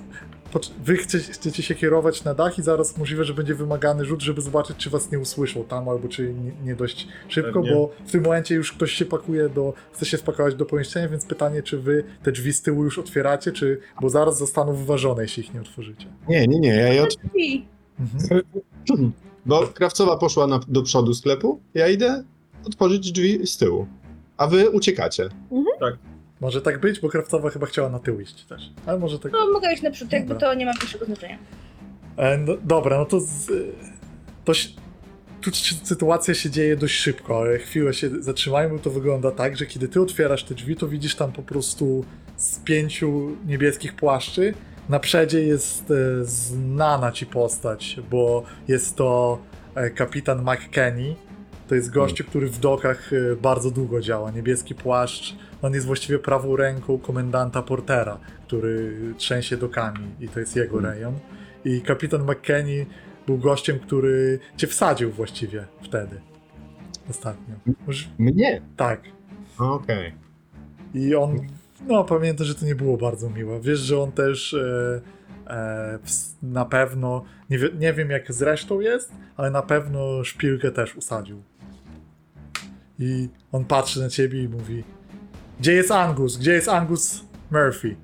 pocz- 0.53 0.71
wy 0.85 0.97
chcie, 0.97 1.19
chcecie 1.19 1.63
się 1.63 1.75
kierować 1.75 2.25
na 2.25 2.35
dach 2.35 2.59
i 2.59 2.63
zaraz 2.63 2.99
możliwe, 2.99 3.25
że 3.25 3.35
będzie 3.35 3.55
wymagany 3.55 4.05
rzut, 4.05 4.23
żeby 4.23 4.41
zobaczyć, 4.41 4.77
czy 4.77 4.91
was 4.91 5.11
nie 5.13 5.19
usłyszą 5.19 5.65
tam, 5.65 5.89
albo 5.89 6.09
czy 6.09 6.35
nie, 6.35 6.53
nie 6.65 6.75
dość 6.77 7.09
szybko, 7.29 7.53
Pewnie. 7.53 7.75
bo 7.75 7.91
w 8.07 8.13
tym 8.13 8.23
momencie 8.23 8.55
już 8.55 8.73
ktoś 8.73 8.93
się 8.93 9.05
pakuje 9.05 9.49
do, 9.49 9.73
chce 9.93 10.07
się 10.07 10.17
spakować 10.19 10.55
do 10.55 10.67
pomieszczenia, 10.67 11.09
więc 11.09 11.27
pytanie, 11.27 11.63
czy 11.63 11.79
wy 11.79 12.05
te 12.23 12.33
drzwi 12.33 12.53
z 12.53 12.63
tyłu 12.63 12.85
już 12.85 12.99
otwieracie, 12.99 13.53
czy, 13.53 13.81
bo 14.01 14.09
zaraz 14.09 14.39
zostaną 14.39 14.75
wyważone, 14.75 15.23
jeśli 15.23 15.43
ich 15.43 15.55
nie 15.55 15.61
otworzycie. 15.61 16.07
Nie, 16.29 16.47
nie, 16.47 16.61
nie, 16.61 16.75
ja 16.77 16.93
je 16.93 17.07
Drzwi. 17.07 17.67
Mhm. 18.01 18.43
Bo 19.47 19.67
krawcowa 19.67 20.17
poszła 20.17 20.47
na, 20.47 20.61
do 20.69 20.83
przodu 20.83 21.15
sklepu, 21.15 21.61
ja 21.75 21.89
idę 21.89 22.25
otworzyć 22.67 23.13
drzwi 23.13 23.47
z 23.47 23.57
tyłu. 23.57 23.87
A 24.37 24.47
wy 24.47 24.71
uciekacie. 24.71 25.29
Może 26.41 26.63
tak 26.63 26.81
być, 26.81 27.01
bo 27.01 27.09
krawcowa 27.09 27.51
chyba 27.51 27.67
chciała 27.67 27.89
na 27.89 27.99
tył 27.99 28.21
iść 28.21 28.45
też, 28.45 28.71
ale 28.87 28.99
może 28.99 29.19
tak... 29.19 29.33
No 29.33 29.53
mogę 29.53 29.73
iść 29.73 29.83
naprzód, 29.83 30.13
jakby 30.13 30.29
Dobra. 30.35 30.49
to 30.49 30.55
nie 30.55 30.67
ma 30.67 30.73
większego 30.73 31.05
znaczenia. 31.05 31.39
E, 32.17 32.39
no, 32.39 32.53
dobra, 32.65 32.99
no 32.99 33.05
to, 33.05 33.21
z, 33.21 33.47
to 34.45 34.55
się- 34.55 34.69
tu 35.41 35.51
sy- 35.51 35.87
sytuacja 35.87 36.35
się 36.35 36.51
dzieje 36.51 36.77
dość 36.77 36.95
szybko, 36.95 37.45
chwilę 37.61 37.95
się 37.95 38.23
zatrzymajmy, 38.23 38.75
bo 38.77 38.81
to 38.83 38.91
wygląda 38.91 39.31
tak, 39.31 39.57
że 39.57 39.67
kiedy 39.67 39.89
ty 39.89 40.01
otwierasz 40.01 40.45
te 40.45 40.55
drzwi, 40.55 40.77
to 40.77 40.89
widzisz 40.89 41.15
tam 41.15 41.33
po 41.33 41.43
prostu 41.43 42.05
z 42.37 42.59
pięciu 42.59 43.37
niebieskich 43.47 43.97
płaszczy. 43.97 44.55
Na 44.89 45.01
przedzie 45.01 45.41
jest 45.43 45.91
e, 45.91 46.25
znana 46.25 47.13
ci 47.13 47.27
postać, 47.27 47.97
bo 48.11 48.43
jest 48.69 48.97
to 48.97 49.39
e, 49.75 49.91
kapitan 49.91 50.43
McKenny. 50.43 51.15
To 51.73 51.77
jest 51.77 51.91
gościu, 51.91 52.25
który 52.25 52.47
w 52.47 52.59
dokach 52.59 53.13
e, 53.13 53.37
bardzo 53.37 53.71
długo 53.71 54.01
działa. 54.01 54.31
Niebieski 54.31 54.75
płaszcz. 54.75 55.37
On 55.63 55.75
jest 55.75 55.87
właściwie 55.87 56.19
prawą 56.19 56.57
ręką 56.57 56.99
komendanta 56.99 57.63
Portera, 57.63 58.19
który 58.47 58.95
trzęsie 59.17 59.57
dokami 59.57 60.07
i 60.21 60.29
to 60.29 60.41
jest 60.41 60.57
jego 60.57 60.81
Hmm. 60.81 60.93
rejon. 60.93 61.19
I 61.65 61.81
kapitan 61.81 62.23
McKenny 62.23 62.87
był 63.27 63.39
gościem, 63.39 63.79
który 63.79 64.39
cię 64.57 64.67
wsadził 64.67 65.11
właściwie 65.11 65.67
wtedy. 65.83 66.21
Ostatnio. 67.11 67.55
Może, 67.87 68.09
Mnie? 68.19 68.63
tak. 68.77 69.01
Okej. 69.59 70.15
I 70.95 71.15
on, 71.15 71.41
no 71.87 72.05
pamiętam, 72.05 72.47
że 72.47 72.55
to 72.55 72.67
nie 72.67 72.75
było 72.75 72.97
bardzo 72.97 73.31
miłe. 73.31 73.61
Wiesz, 73.61 73.79
że 73.79 73.99
on 73.99 74.13
też 74.13 74.55
e, 74.55 75.01
e, 75.47 75.99
na 76.43 76.65
pewno, 76.65 77.25
nie, 77.51 77.59
wie, 77.59 77.69
nie 77.79 77.93
wiem 77.93 78.11
jak 78.11 78.33
z 78.33 78.43
resztą 78.43 78.81
jest, 78.81 79.13
ale 79.37 79.51
na 79.51 79.63
pewno 79.63 80.25
szpilkę 80.25 80.71
też 80.71 80.97
usadził. 80.97 81.43
I 83.03 83.29
on 83.53 83.65
patrzy 83.65 84.01
na 84.01 84.09
ciebie 84.09 84.43
i 84.43 84.49
mówi: 84.49 84.85
Gdzie 85.61 85.73
jest 85.73 85.91
Angus? 85.91 86.37
Gdzie 86.37 86.53
jest 86.53 86.69
Angus 86.69 87.25
Murphy? 87.51 87.97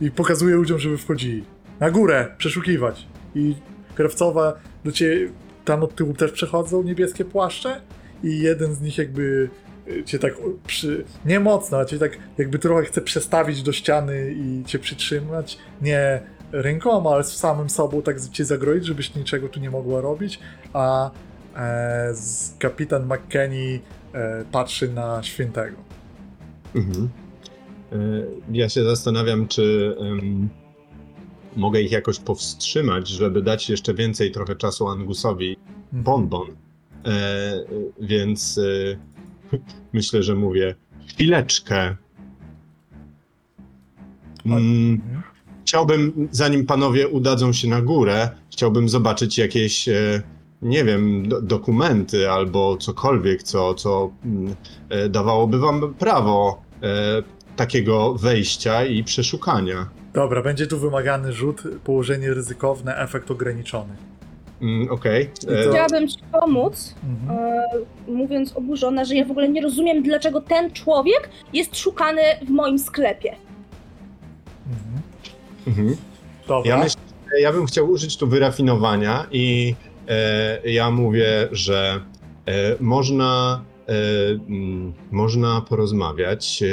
I 0.00 0.10
pokazuje 0.10 0.54
ludziom, 0.54 0.78
żeby 0.78 0.98
wchodzili. 0.98 1.44
Na 1.80 1.90
górę, 1.90 2.34
przeszukiwać. 2.38 3.06
I 3.34 3.54
kierowcowa 3.96 4.58
do 4.84 4.92
ciebie, 4.92 5.30
tam 5.64 5.82
od 5.82 5.94
tyłu 5.94 6.14
też 6.14 6.32
przechodzą 6.32 6.82
niebieskie 6.82 7.24
płaszcze 7.24 7.80
i 8.24 8.38
jeden 8.38 8.74
z 8.74 8.80
nich 8.80 8.98
jakby 8.98 9.50
y, 9.88 10.04
cię 10.04 10.18
tak 10.18 10.34
przy... 10.66 11.04
nie 11.24 11.40
mocno, 11.40 11.78
ale 11.78 11.86
cię 11.86 11.98
tak 11.98 12.18
jakby 12.38 12.58
trochę 12.58 12.84
chce 12.84 13.00
przestawić 13.00 13.62
do 13.62 13.72
ściany 13.72 14.34
i 14.36 14.64
cię 14.66 14.78
przytrzymać. 14.78 15.58
Nie 15.82 16.20
rękoma, 16.52 17.10
ale 17.10 17.24
z 17.24 17.36
samym 17.36 17.70
sobą 17.70 18.02
tak 18.02 18.20
cię 18.20 18.44
zagroić, 18.44 18.86
żebyś 18.86 19.14
niczego 19.14 19.48
tu 19.48 19.60
nie 19.60 19.70
mogła 19.70 20.00
robić, 20.00 20.40
a 20.72 21.10
e, 21.58 22.14
kapitan 22.58 23.06
McKenny 23.06 23.80
e, 24.12 24.44
patrzy 24.52 24.92
na 24.92 25.22
świętego. 25.22 25.76
Mhm. 26.74 27.08
E, 27.92 27.96
Ja 28.52 28.68
się 28.68 28.84
zastanawiam, 28.84 29.48
czy 29.48 29.96
em, 30.00 30.48
mogę 31.56 31.80
ich 31.82 31.92
jakoś 31.92 32.18
powstrzymać, 32.18 33.08
żeby 33.08 33.42
dać 33.42 33.70
jeszcze 33.70 33.94
więcej 33.94 34.30
trochę 34.30 34.56
czasu 34.56 34.88
Angusowi 34.88 35.56
Mhm. 35.84 36.04
bonbon. 36.04 36.46
Więc 38.00 38.60
myślę, 39.92 40.22
że 40.22 40.34
mówię 40.34 40.74
chwileczkę. 41.08 41.96
Mm, 44.46 44.58
Mhm. 44.92 45.22
chciałbym, 45.64 46.28
zanim 46.30 46.66
panowie 46.66 47.08
udadzą 47.08 47.52
się 47.52 47.68
na 47.68 47.82
górę, 47.82 48.30
chciałbym 48.52 48.88
zobaczyć 48.88 49.38
jakieś, 49.38 49.88
e, 49.88 50.22
nie 50.62 50.84
wiem, 50.84 51.28
do, 51.28 51.42
dokumenty 51.42 52.30
albo 52.30 52.76
cokolwiek, 52.76 53.42
co, 53.42 53.74
co 53.74 54.10
mm, 54.24 54.54
e, 54.88 55.08
dawałoby 55.08 55.58
wam 55.58 55.94
prawo 55.94 56.62
e, 56.82 56.86
takiego 57.56 58.14
wejścia 58.14 58.84
i 58.84 59.04
przeszukania. 59.04 59.88
Dobra, 60.12 60.42
będzie 60.42 60.66
tu 60.66 60.78
wymagany 60.78 61.32
rzut, 61.32 61.62
położenie 61.84 62.34
ryzykowne, 62.34 62.96
efekt 62.96 63.30
ograniczony. 63.30 63.96
Mm, 64.62 64.90
Okej. 64.90 65.30
To- 65.40 65.70
Chciałabym 65.70 66.08
ci 66.08 66.16
pomóc, 66.32 66.94
Mhm. 67.22 67.38
e, 67.38 67.62
mówiąc 68.12 68.52
oburzona, 68.56 69.04
że 69.04 69.14
ja 69.14 69.24
w 69.24 69.30
ogóle 69.30 69.48
nie 69.48 69.60
rozumiem, 69.62 70.02
dlaczego 70.02 70.40
ten 70.40 70.72
człowiek 70.72 71.28
jest 71.52 71.76
szukany 71.78 72.22
w 72.46 72.50
moim 72.50 72.78
sklepie. 72.78 73.36
Mhm. 74.70 75.02
mhm. 75.66 75.96
Dobra. 76.48 76.70
Ja 76.70 76.78
myślę, 76.84 77.00
że 77.34 77.40
ja 77.40 77.52
bym 77.52 77.66
chciał 77.66 77.90
użyć 77.90 78.16
tu 78.16 78.26
wyrafinowania 78.26 79.26
i 79.32 79.74
ja 80.64 80.90
mówię, 80.90 81.48
że 81.52 82.00
e, 82.46 82.76
można 82.80 83.64
mm, 83.86 84.92
można 85.10 85.60
porozmawiać. 85.60 86.62
e, 86.62 86.66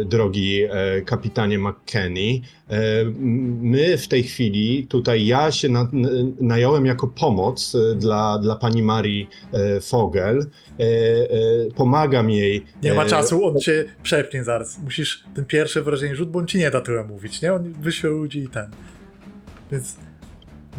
e, 0.00 0.04
Drogi 0.04 0.62
e, 0.62 1.02
kapitanie 1.02 1.58
McKenny, 1.58 2.40
E, 2.72 3.04
my 3.60 3.98
w 3.98 4.08
tej 4.08 4.22
chwili, 4.22 4.86
tutaj 4.86 5.26
ja 5.26 5.52
się 5.52 5.68
na, 5.68 5.88
nająłem 6.40 6.86
jako 6.86 7.06
pomoc 7.06 7.74
e, 7.74 7.94
dla, 7.94 8.38
dla 8.38 8.56
pani 8.56 8.82
Marii 8.82 9.28
e, 9.52 9.80
Fogel. 9.80 10.38
E, 10.38 10.82
e, 10.82 10.86
Pomagam 11.76 12.30
jej. 12.30 12.64
Nie 12.82 12.94
ma 12.94 13.04
e, 13.04 13.08
czasu, 13.08 13.46
on 13.46 13.60
cię 13.60 13.84
przepnie 14.02 14.44
zaraz. 14.44 14.78
Musisz 14.84 15.24
ten 15.34 15.44
pierwsze 15.44 15.82
wrażenie 15.82 16.16
rzut, 16.16 16.30
bo 16.30 16.38
on 16.38 16.46
ci 16.46 16.58
nie 16.58 16.70
da 16.70 16.80
tyle 16.80 17.04
mówić, 17.04 17.42
nie? 17.42 17.52
On 17.52 17.72
wyśle 17.80 18.10
ludzi 18.10 18.38
i 18.38 18.48
ten. 18.48 18.70
Więc... 19.72 19.96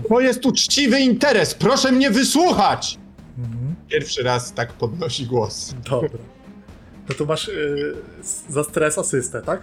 To 0.09 0.19
jest 0.19 0.45
uczciwy 0.45 0.99
interes, 0.99 1.53
proszę 1.55 1.91
mnie 1.91 2.11
wysłuchać! 2.11 2.97
Mhm. 3.37 3.75
Pierwszy 3.87 4.23
raz 4.23 4.53
tak 4.53 4.73
podnosi 4.73 5.25
głos. 5.25 5.75
Dobra. 5.89 6.09
No 7.09 7.15
to 7.15 7.25
masz 7.25 7.47
y, 7.47 7.95
s- 8.19 8.43
za 8.49 8.63
stres 8.63 8.97
asystę, 8.97 9.41
tak? 9.41 9.61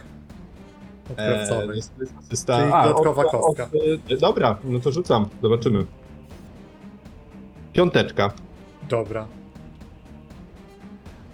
Od 1.11 1.17
krawcowej. 1.17 1.77
Jest- 1.77 1.93
jest 2.01 2.13
asysta. 2.19 2.59
Czyli 2.59 2.71
dodatkowa 2.71 3.25
od- 3.25 3.31
kostka. 3.31 3.65
od- 3.65 4.13
e, 4.13 4.17
dobra, 4.17 4.59
no 4.65 4.81
to 4.81 4.93
rzucam, 4.93 5.29
zobaczymy. 5.43 5.87
Piąteczka. 7.73 8.33
Dobra. 8.89 9.27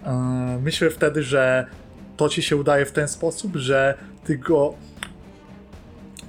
E, 0.05 0.59
myślę 0.63 0.89
wtedy, 0.89 1.23
że 1.23 1.65
to 2.17 2.29
ci 2.29 2.41
się 2.43 2.55
udaje 2.57 2.85
w 2.85 2.91
ten 2.91 3.07
sposób, 3.07 3.55
że 3.55 3.97
ty 4.23 4.37
go. 4.37 4.73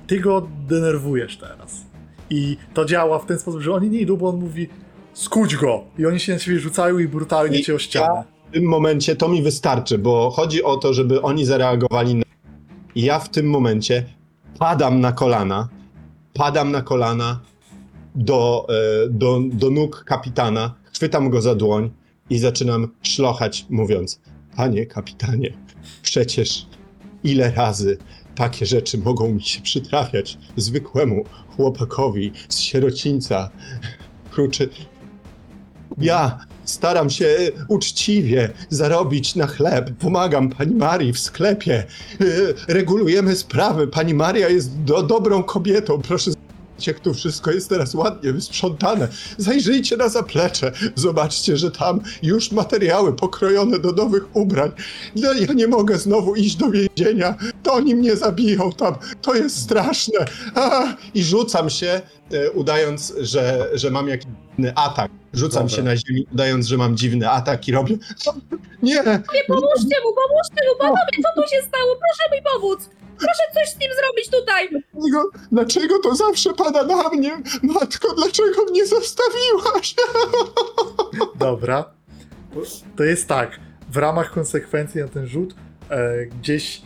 Ty 0.07 0.21
go 0.21 0.49
denerwujesz 0.69 1.37
teraz. 1.39 1.88
I 2.31 2.57
to 2.75 2.85
działa 2.85 3.19
w 3.19 3.27
ten 3.27 3.39
sposób, 3.39 3.61
że 3.61 3.75
oni 3.75 3.91
nie 3.91 4.01
idą, 4.01 4.17
bo 4.17 4.29
on 4.29 4.37
mówi 4.37 4.69
skuć 5.13 5.57
go! 5.57 5.85
I 5.99 6.07
oni 6.07 6.21
się 6.21 6.33
na 6.33 6.39
ciebie 6.39 6.59
rzucają 6.59 6.99
i 6.99 7.09
brutalnie 7.09 7.59
I 7.59 7.65
cię 7.65 7.75
o 7.75 7.79
ścianę. 7.79 8.25
W 8.49 8.53
tym 8.53 8.65
momencie 8.65 9.17
to 9.17 9.29
mi 9.29 9.43
wystarczy, 9.43 9.99
bo 9.99 10.31
chodzi 10.31 10.63
o 10.63 10.77
to, 10.77 10.95
żeby 10.95 11.23
oni 11.23 11.45
zareagowali 11.45 12.15
na... 12.15 12.25
I 12.95 13.03
ja 13.03 13.19
w 13.19 13.29
tym 13.29 13.51
momencie 13.51 14.05
padam 14.59 15.01
na 15.01 15.13
kolana, 15.13 15.69
padam 16.35 16.73
na 16.73 16.83
kolana 16.83 17.41
do, 18.15 18.67
e, 18.69 19.09
do, 19.09 19.41
do 19.53 19.71
nóg 19.71 20.05
kapitana, 20.05 20.75
chwytam 20.95 21.31
go 21.31 21.41
za 21.41 21.55
dłoń 21.55 21.91
i 22.31 22.39
zaczynam 22.39 22.89
szlochać, 23.03 23.67
mówiąc: 23.71 24.21
Panie 24.57 24.87
kapitanie, 24.87 25.53
przecież 26.03 26.67
ile 27.25 27.53
razy 27.53 27.99
takie 28.35 28.67
rzeczy 28.67 28.99
mogą 28.99 29.29
mi 29.29 29.43
się 29.43 29.61
przytrafiać 29.61 30.39
zwykłemu 30.57 31.25
chłopakowi 31.59 32.33
z 32.49 32.59
sierocińca. 32.59 33.51
Kruczy. 34.31 34.69
Ja 35.99 36.39
staram 36.65 37.11
się 37.11 37.27
uczciwie 37.69 38.51
zarobić 38.69 39.35
na 39.35 39.47
chleb. 39.47 39.91
Pomagam 39.99 40.51
pani 40.51 40.75
Marii 40.75 41.13
w 41.13 41.19
sklepie. 41.19 41.85
Regulujemy 42.69 43.37
sprawy. 43.37 43.89
Pani 43.89 44.15
Maria 44.15 44.49
jest 44.49 44.83
do, 44.83 45.03
dobrą 45.03 45.43
kobietą. 45.43 46.03
Proszę 46.03 46.31
jak 46.87 47.01
to 47.01 47.15
wszystko 47.15 47.51
jest 47.51 47.69
teraz 47.69 47.95
ładnie 47.95 48.33
wysprzątane. 48.33 49.09
Zajrzyjcie 49.39 49.97
na 49.97 50.09
zaplecze. 50.09 50.73
Zobaczcie, 50.95 51.57
że 51.57 51.71
tam 51.71 52.01
już 52.23 52.53
materiały 52.53 53.13
pokrojone 53.13 53.79
do 53.79 53.93
nowych 53.93 54.37
ubrań. 54.37 54.71
No, 55.17 55.33
ja 55.33 55.53
nie 55.53 55.69
mogę 55.69 55.99
znowu 55.99 56.35
iść 56.35 56.57
do 56.57 56.71
więzienia. 56.71 57.35
To 57.63 57.73
oni 57.73 57.95
mnie 57.95 58.17
zabiją 58.17 58.73
tam. 58.73 58.95
To 59.23 59.35
jest 59.35 59.63
straszne. 59.63 60.25
A, 60.55 60.95
I 61.15 61.23
rzucam 61.23 61.71
się, 61.71 62.01
e, 62.33 62.51
udając, 62.51 63.15
że, 63.21 63.69
że 63.75 63.91
mam 63.91 64.09
jakiś 64.09 64.29
dziwny 64.59 64.73
atak. 64.75 65.11
Rzucam 65.35 65.63
Dobra. 65.63 65.77
się 65.77 65.83
na 65.83 65.97
ziemi, 65.97 66.27
udając, 66.33 66.67
że 66.67 66.77
mam 66.77 66.97
dziwny 66.97 67.31
atak 67.31 67.69
i 67.69 67.73
robię. 67.73 67.97
Nie! 68.83 68.95
Nie 68.95 69.45
pomóżcie 69.49 69.97
mu, 70.05 70.15
pomóżcie 70.15 70.61
mu, 70.69 70.79
panowie, 70.79 71.23
co 71.23 71.43
tu 71.43 71.49
się 71.49 71.63
stało? 71.63 71.97
Proszę 71.97 72.37
mi 72.37 72.43
pomóc! 72.43 72.98
Proszę 73.19 73.43
coś 73.55 73.69
z 73.69 73.79
nim 73.81 73.91
zrobić 74.01 74.31
tutaj! 74.31 74.69
Dlaczego, 74.95 75.31
dlaczego 75.53 75.99
to 75.99 76.15
zawsze 76.15 76.55
pada 76.55 76.83
na 76.83 77.09
mnie? 77.09 77.43
Matko, 77.63 78.15
dlaczego 78.15 78.65
mnie 78.71 78.87
zostawiłaś? 78.87 79.95
Dobra. 81.37 81.85
To 82.97 83.05
jest 83.05 83.29
tak. 83.29 83.61
W 83.91 83.97
ramach 83.97 84.33
konsekwencji 84.33 85.01
na 85.01 85.09
ten 85.09 85.27
rzut 85.27 85.55
e, 85.91 86.27
gdzieś. 86.27 86.83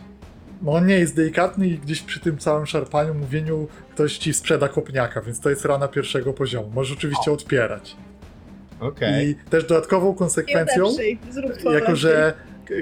No 0.61 0.71
on 0.71 0.87
nie 0.87 0.99
jest 0.99 1.15
delikatny 1.15 1.67
i 1.67 1.77
gdzieś 1.77 2.01
przy 2.01 2.19
tym 2.19 2.37
całym 2.37 2.65
szarpaniu, 2.65 3.13
mówieniu 3.13 3.67
ktoś 3.93 4.17
ci 4.17 4.33
sprzeda 4.33 4.69
kopniaka, 4.69 5.21
więc 5.21 5.39
to 5.39 5.49
jest 5.49 5.65
rana 5.65 5.87
pierwszego 5.87 6.33
poziomu. 6.33 6.69
Możesz 6.69 6.97
oczywiście 6.97 7.31
odpierać. 7.31 7.95
Okej. 8.79 9.29
I 9.29 9.35
też 9.35 9.63
dodatkową 9.65 10.11
Nie 10.11 10.15
konsekwencją, 10.17 10.85
odeprzyj, 10.85 11.19
zrób 11.31 11.57
to 11.63 11.73
jako 11.73 11.95
że 11.95 12.33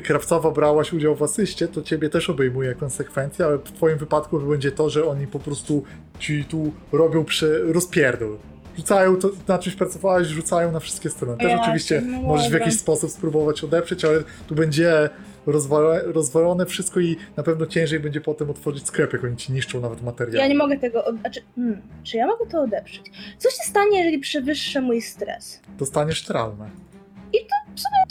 krawcowa 0.04 0.52
brałaś 0.52 0.94
udział 0.94 1.16
w 1.16 1.24
asyście, 1.24 1.68
to 1.68 1.82
ciebie 1.82 2.10
też 2.10 2.30
obejmuje 2.30 2.76
konsekwencje, 2.76 3.46
ale 3.46 3.58
w 3.58 3.64
twoim 3.64 3.98
wypadku 3.98 4.40
będzie 4.40 4.72
to, 4.72 4.90
że 4.90 5.06
oni 5.06 5.28
po 5.28 5.40
prostu 5.40 5.84
ci 6.20 6.46
tu 6.46 6.74
robią 6.92 7.26
przy 7.26 7.74
rozpierdol. 7.74 8.38
Rzucają 8.78 9.18
to, 9.18 9.30
na 9.48 9.60
czymś 9.60 9.76
pracowałeś, 9.76 10.28
rzucają 10.28 10.72
na 10.72 10.80
wszystkie 10.80 11.10
strony. 11.10 11.38
Też 11.38 11.50
Jasne, 11.50 11.62
oczywiście 11.62 12.02
no 12.02 12.22
możesz 12.22 12.50
w 12.50 12.54
jakiś 12.54 12.80
sposób 12.80 13.12
spróbować 13.12 13.64
odeprzeć, 13.64 14.06
ale 14.06 14.24
tu 14.48 14.56
będzie 14.56 15.10
rozwalone, 15.46 16.02
rozwalone 16.04 16.66
wszystko 16.66 17.00
i 17.00 17.18
na 17.38 17.44
pewno 17.44 17.66
ciężej 17.66 18.00
będzie 18.00 18.22
potem 18.22 18.50
otworzyć 18.50 18.88
sklep, 18.88 19.14
jak 19.14 19.24
oni 19.24 19.38
ci 19.38 19.54
niszczą 19.54 19.82
nawet 19.82 20.02
materiały. 20.02 20.38
Ja 20.38 20.48
nie 20.48 20.56
mogę 20.56 20.78
tego. 20.78 21.06
Od... 21.06 21.20
Znaczy, 21.20 21.42
hmm, 21.56 21.82
czy 22.04 22.18
ja 22.18 22.28
mogę 22.28 22.46
to 22.46 22.62
odeprzeć? 22.62 23.12
Co 23.38 23.50
się 23.50 23.64
stanie, 23.70 23.98
jeżeli 23.98 24.20
przewyższę 24.20 24.82
mój 24.82 25.02
stres? 25.02 25.60
Dostaniesz 25.78 26.26
traumę. 26.26 26.70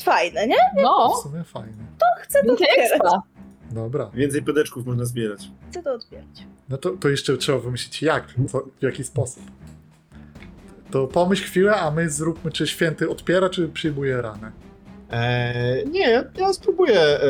Fajne, 0.03 0.47
nie? 0.47 0.57
W 0.79 0.83
No, 0.83 1.17
sumie 1.23 1.45
fajne. 1.45 1.73
Chcę 2.23 2.45
to 2.45 2.53
odbierać. 2.53 2.79
ekstra. 2.79 3.23
Dobra. 3.71 4.11
Więcej 4.15 4.43
pedeczków 4.43 4.87
można 4.87 5.05
zbierać. 5.05 5.49
Chcę 5.71 5.83
to 5.83 5.93
odbierać. 5.95 6.27
No 6.69 6.79
to, 6.79 6.91
to 6.91 7.09
jeszcze 7.09 7.37
trzeba 7.37 7.59
wymyślić 7.59 8.03
jak, 8.03 8.27
co, 8.53 8.59
w 8.81 8.83
jaki 8.83 9.05
sposób. 9.05 9.43
To 10.91 11.07
pomyśl 11.07 11.45
chwilę, 11.45 11.77
a 11.77 11.91
my 11.91 12.11
zróbmy, 12.11 12.53
czy 12.53 12.67
święty 12.67 13.11
odpiera, 13.11 13.49
czy 13.51 13.69
przyjmuje 13.69 14.23
ranę. 14.23 14.53
Eee, 15.11 15.89
nie, 15.89 16.11
ja, 16.11 16.25
ja 16.37 16.53
spróbuję. 16.53 17.01
eee, 17.01 17.21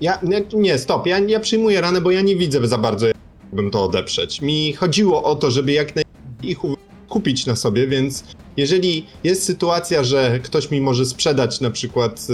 ja, 0.00 0.18
nie, 0.22 0.40
nie, 0.52 0.78
stop. 0.78 1.06
Ja, 1.06 1.18
ja 1.18 1.40
przyjmuję 1.40 1.80
ranę, 1.80 2.00
bo 2.00 2.10
ja 2.10 2.20
nie 2.20 2.36
widzę 2.36 2.68
za 2.68 2.78
bardzo, 2.78 3.06
jakbym 3.06 3.70
to 3.70 3.84
odeprzeć. 3.84 4.40
Mi 4.40 4.72
chodziło 4.72 5.22
o 5.22 5.34
to, 5.36 5.50
żeby 5.50 5.72
jak 5.72 5.86
najmniej 5.96 6.50
ich 6.52 6.64
u- 6.64 6.76
kupić 7.08 7.46
na 7.46 7.56
sobie, 7.56 7.86
więc 7.86 8.24
jeżeli 8.56 9.06
jest 9.24 9.42
sytuacja, 9.44 10.04
że 10.04 10.40
ktoś 10.42 10.70
mi 10.70 10.80
może 10.80 11.06
sprzedać 11.06 11.60
na 11.60 11.70
przykład 11.70 12.26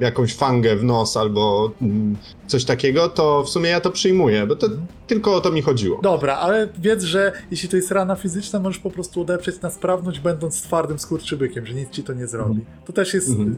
e, 0.00 0.04
jakąś 0.04 0.34
fangę 0.34 0.76
w 0.76 0.84
nos 0.84 1.16
albo 1.16 1.72
mm, 1.82 2.16
coś 2.46 2.64
takiego, 2.64 3.08
to 3.08 3.42
w 3.42 3.48
sumie 3.48 3.70
ja 3.70 3.80
to 3.80 3.90
przyjmuję, 3.90 4.46
bo 4.46 4.56
to 4.56 4.66
Mhm. 4.66 4.86
tylko 5.06 5.34
o 5.34 5.40
to 5.40 5.50
mi 5.50 5.62
chodziło. 5.62 6.00
Dobra, 6.02 6.36
ale 6.36 6.68
wiedz, 6.78 7.02
że 7.02 7.32
jeśli 7.50 7.68
to 7.68 7.76
jest 7.76 7.90
rana 7.90 8.16
fizyczna, 8.16 8.58
możesz 8.60 8.78
po 8.78 8.90
prostu 8.90 9.20
odeprzeć 9.20 9.60
na 9.60 9.70
sprawność, 9.70 10.20
będąc 10.20 10.62
twardym 10.62 10.98
skurczybykiem, 10.98 11.66
że 11.66 11.74
nic 11.74 11.90
ci 11.90 12.02
to 12.02 12.12
nie 12.12 12.26
zrobi. 12.26 12.60
To 12.86 12.92
też 12.92 13.14
jest 13.14 13.28
Mhm. 13.28 13.56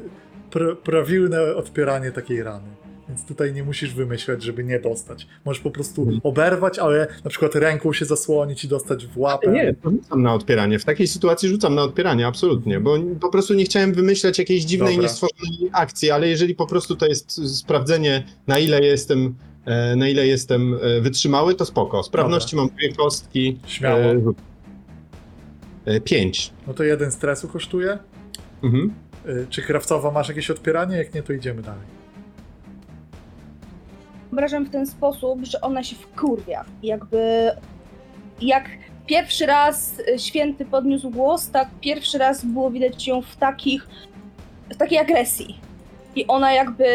pr- 0.50 0.76
prawilne 0.76 1.54
odpieranie 1.56 2.12
takiej 2.12 2.42
rany. 2.42 2.68
Więc 3.08 3.26
tutaj 3.26 3.52
nie 3.52 3.64
musisz 3.64 3.94
wymyślać, 3.94 4.42
żeby 4.42 4.64
nie 4.64 4.80
dostać. 4.80 5.26
Możesz 5.44 5.62
po 5.62 5.70
prostu 5.70 6.08
oberwać, 6.22 6.78
ale 6.78 7.06
na 7.24 7.30
przykład 7.30 7.54
ręką 7.54 7.92
się 7.92 8.04
zasłonić 8.04 8.64
i 8.64 8.68
dostać 8.68 9.06
w 9.06 9.18
łapę. 9.18 9.50
Nie, 9.50 9.74
to 9.74 9.90
rzucam 9.90 10.22
na 10.22 10.34
odpieranie. 10.34 10.78
W 10.78 10.84
takiej 10.84 11.08
sytuacji 11.08 11.48
rzucam 11.48 11.74
na 11.74 11.82
odpieranie, 11.82 12.26
absolutnie, 12.26 12.80
bo 12.80 12.98
po 13.20 13.28
prostu 13.28 13.54
nie 13.54 13.64
chciałem 13.64 13.94
wymyślać 13.94 14.38
jakiejś 14.38 14.64
dziwnej, 14.64 14.94
Dobra. 14.94 15.02
niestworzonej 15.02 15.70
akcji, 15.72 16.10
ale 16.10 16.28
jeżeli 16.28 16.54
po 16.54 16.66
prostu 16.66 16.96
to 16.96 17.06
jest 17.06 17.58
sprawdzenie, 17.58 18.24
na 18.46 18.58
ile 18.58 18.80
jestem, 18.80 19.34
e, 19.64 19.96
na 19.96 20.08
ile 20.08 20.26
jestem 20.26 20.74
e, 20.74 21.00
wytrzymały, 21.00 21.54
to 21.54 21.64
spoko. 21.64 22.02
Sprawności 22.02 22.56
mam 22.56 22.68
dwie 22.68 22.92
kostki. 22.92 23.58
Śmiało. 23.66 24.00
e. 24.00 24.20
E, 25.84 26.00
Pięć. 26.00 26.52
No 26.66 26.74
to 26.74 26.84
jeden 26.84 27.12
stresu 27.12 27.48
kosztuje. 27.48 27.98
Mhm. 28.62 28.94
Czy 29.50 29.62
krawcowa 29.62 30.10
masz 30.10 30.28
jakieś 30.28 30.50
odpieranie? 30.50 30.96
Jak 30.96 31.14
nie, 31.14 31.22
to 31.22 31.32
idziemy 31.32 31.62
dalej. 31.62 31.95
Wyobrażam 34.30 34.64
w 34.64 34.70
ten 34.70 34.86
sposób, 34.86 35.44
że 35.44 35.60
ona 35.60 35.82
się 35.82 35.96
wkurwia. 35.96 36.64
Jakby. 36.82 37.50
Jak 38.40 38.68
pierwszy 39.06 39.46
raz 39.46 39.94
święty 40.16 40.64
podniósł 40.64 41.10
głos, 41.10 41.50
tak 41.50 41.68
pierwszy 41.80 42.18
raz 42.18 42.44
było 42.44 42.70
widać 42.70 43.06
ją 43.06 43.22
w 43.22 43.36
takich. 43.36 43.88
w 44.70 44.76
takiej 44.76 44.98
agresji. 44.98 45.60
I 46.16 46.26
ona 46.26 46.52
jakby 46.52 46.86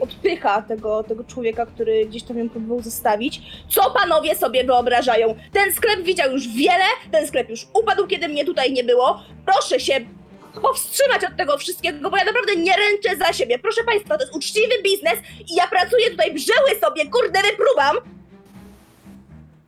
odpycha 0.00 0.62
tego, 0.62 1.02
tego 1.02 1.24
człowieka, 1.24 1.66
który 1.66 2.06
gdzieś 2.06 2.22
tam 2.22 2.38
ją 2.38 2.48
próbował 2.48 2.82
zostawić. 2.82 3.42
Co 3.68 3.90
panowie 3.90 4.34
sobie 4.34 4.64
wyobrażają? 4.64 5.34
Ten 5.52 5.72
sklep 5.72 6.02
widział 6.02 6.30
już 6.32 6.48
wiele, 6.48 6.84
ten 7.10 7.26
sklep 7.26 7.48
już 7.50 7.66
upadł, 7.74 8.06
kiedy 8.06 8.28
mnie 8.28 8.44
tutaj 8.44 8.72
nie 8.72 8.84
było. 8.84 9.22
Proszę 9.46 9.80
się 9.80 10.00
powstrzymać 10.60 11.24
od 11.24 11.36
tego 11.36 11.58
wszystkiego, 11.58 12.10
bo 12.10 12.16
ja 12.16 12.24
naprawdę 12.24 12.56
nie 12.56 12.72
ręczę 12.76 13.26
za 13.26 13.32
siebie. 13.32 13.58
Proszę 13.58 13.84
państwa, 13.84 14.16
to 14.18 14.24
jest 14.24 14.36
uczciwy 14.36 14.82
biznes 14.84 15.14
i 15.40 15.54
ja 15.54 15.66
pracuję 15.66 16.10
tutaj, 16.10 16.34
brzeły 16.34 16.80
sobie, 16.80 17.10
kurde, 17.10 17.42
wypruwam. 17.42 17.96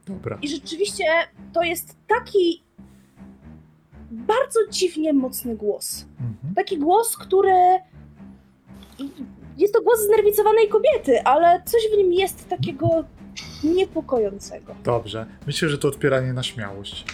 Dobra. 0.07 0.39
I 0.43 0.49
rzeczywiście 0.49 1.05
to 1.53 1.63
jest 1.63 1.97
taki 2.07 2.65
bardzo 4.11 4.61
dziwnie 4.71 5.13
mocny 5.13 5.57
głos. 5.57 6.05
Mhm. 6.21 6.55
Taki 6.55 6.79
głos, 6.79 7.17
który 7.17 7.79
jest 9.59 9.75
to 9.75 9.83
głos 9.83 10.01
znerwicowanej 10.01 10.69
kobiety, 10.69 11.23
ale 11.25 11.63
coś 11.65 11.83
w 11.95 11.97
nim 11.99 12.13
jest 12.13 12.49
takiego 12.49 13.05
niepokojącego. 13.65 14.75
Dobrze. 14.85 15.27
Myślę, 15.47 15.69
że 15.69 15.79
to 15.79 15.89
odpieranie 15.89 16.33
na 16.33 16.43
śmiałość. 16.43 17.05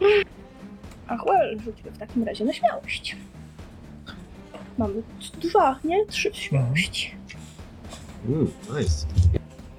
Ach, 1.10 1.24
well, 1.26 1.58
rzućmy 1.58 1.90
w 1.90 1.98
takim 1.98 2.24
razie 2.24 2.44
na 2.44 2.52
śmiałość. 2.52 3.16
Mamy 4.78 5.02
dwa, 5.40 5.78
nie? 5.84 6.06
Trzy 6.06 6.30
śmiałości. 6.34 7.14
Mm, 8.28 8.52
nice. 8.78 9.06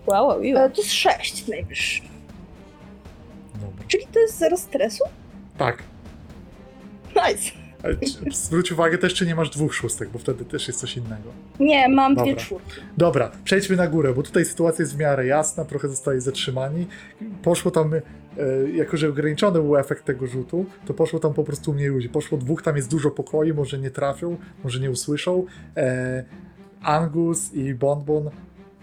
Wow, 0.06 0.28
wow, 0.28 0.42
E, 0.44 0.70
to 0.70 0.82
jest 0.82 0.94
sześć 0.94 1.48
najwyższy. 1.48 2.02
Dobra. 3.54 3.86
Czyli 3.88 4.08
to 4.14 4.20
jest 4.20 4.38
zero 4.38 4.58
stresu? 4.58 5.04
Tak. 5.58 5.84
Nice. 7.16 7.52
Ale 7.84 7.96
Zwróć 8.32 8.72
uwagę, 8.72 8.98
też 8.98 9.14
czy 9.14 9.26
nie 9.26 9.36
masz 9.36 9.50
dwóch 9.50 9.74
szóstek, 9.76 10.10
bo 10.10 10.20
wtedy 10.20 10.46
też 10.46 10.68
jest 10.68 10.80
coś 10.80 10.98
innego. 10.98 11.30
Nie, 11.60 11.90
mam 11.90 12.16
dwie 12.16 12.26
Dobra. 12.26 12.42
czwórki. 12.42 12.72
Dobra, 12.98 13.32
przejdźmy 13.44 13.76
na 13.76 13.88
górę, 13.88 14.14
bo 14.14 14.24
tutaj 14.24 14.46
sytuacja 14.46 14.84
jest 14.84 14.96
w 14.96 15.00
miarę 15.00 15.26
jasna, 15.26 15.66
trochę 15.66 15.90
zostali 15.90 16.22
zatrzymani. 16.22 16.88
Poszło 17.44 17.72
tam, 17.72 17.94
e, 17.94 18.00
jako 18.76 18.98
że 18.98 19.10
ograniczony 19.10 19.60
był 19.62 19.78
efekt 19.78 20.06
tego 20.06 20.28
rzutu, 20.28 20.66
to 20.86 20.94
poszło 20.94 21.20
tam 21.20 21.34
po 21.34 21.44
prostu 21.44 21.74
mniej 21.74 21.88
ludzi. 21.88 22.10
Poszło 22.10 22.38
dwóch, 22.38 22.62
tam 22.62 22.76
jest 22.76 22.90
dużo 22.92 23.12
pokoi, 23.12 23.54
może 23.54 23.80
nie 23.80 23.92
trafią, 23.92 24.38
może 24.64 24.80
nie 24.80 24.92
usłyszą. 24.92 25.46
E, 25.78 26.24
Angus 26.82 27.54
i 27.54 27.74
Bonbon, 27.74 28.30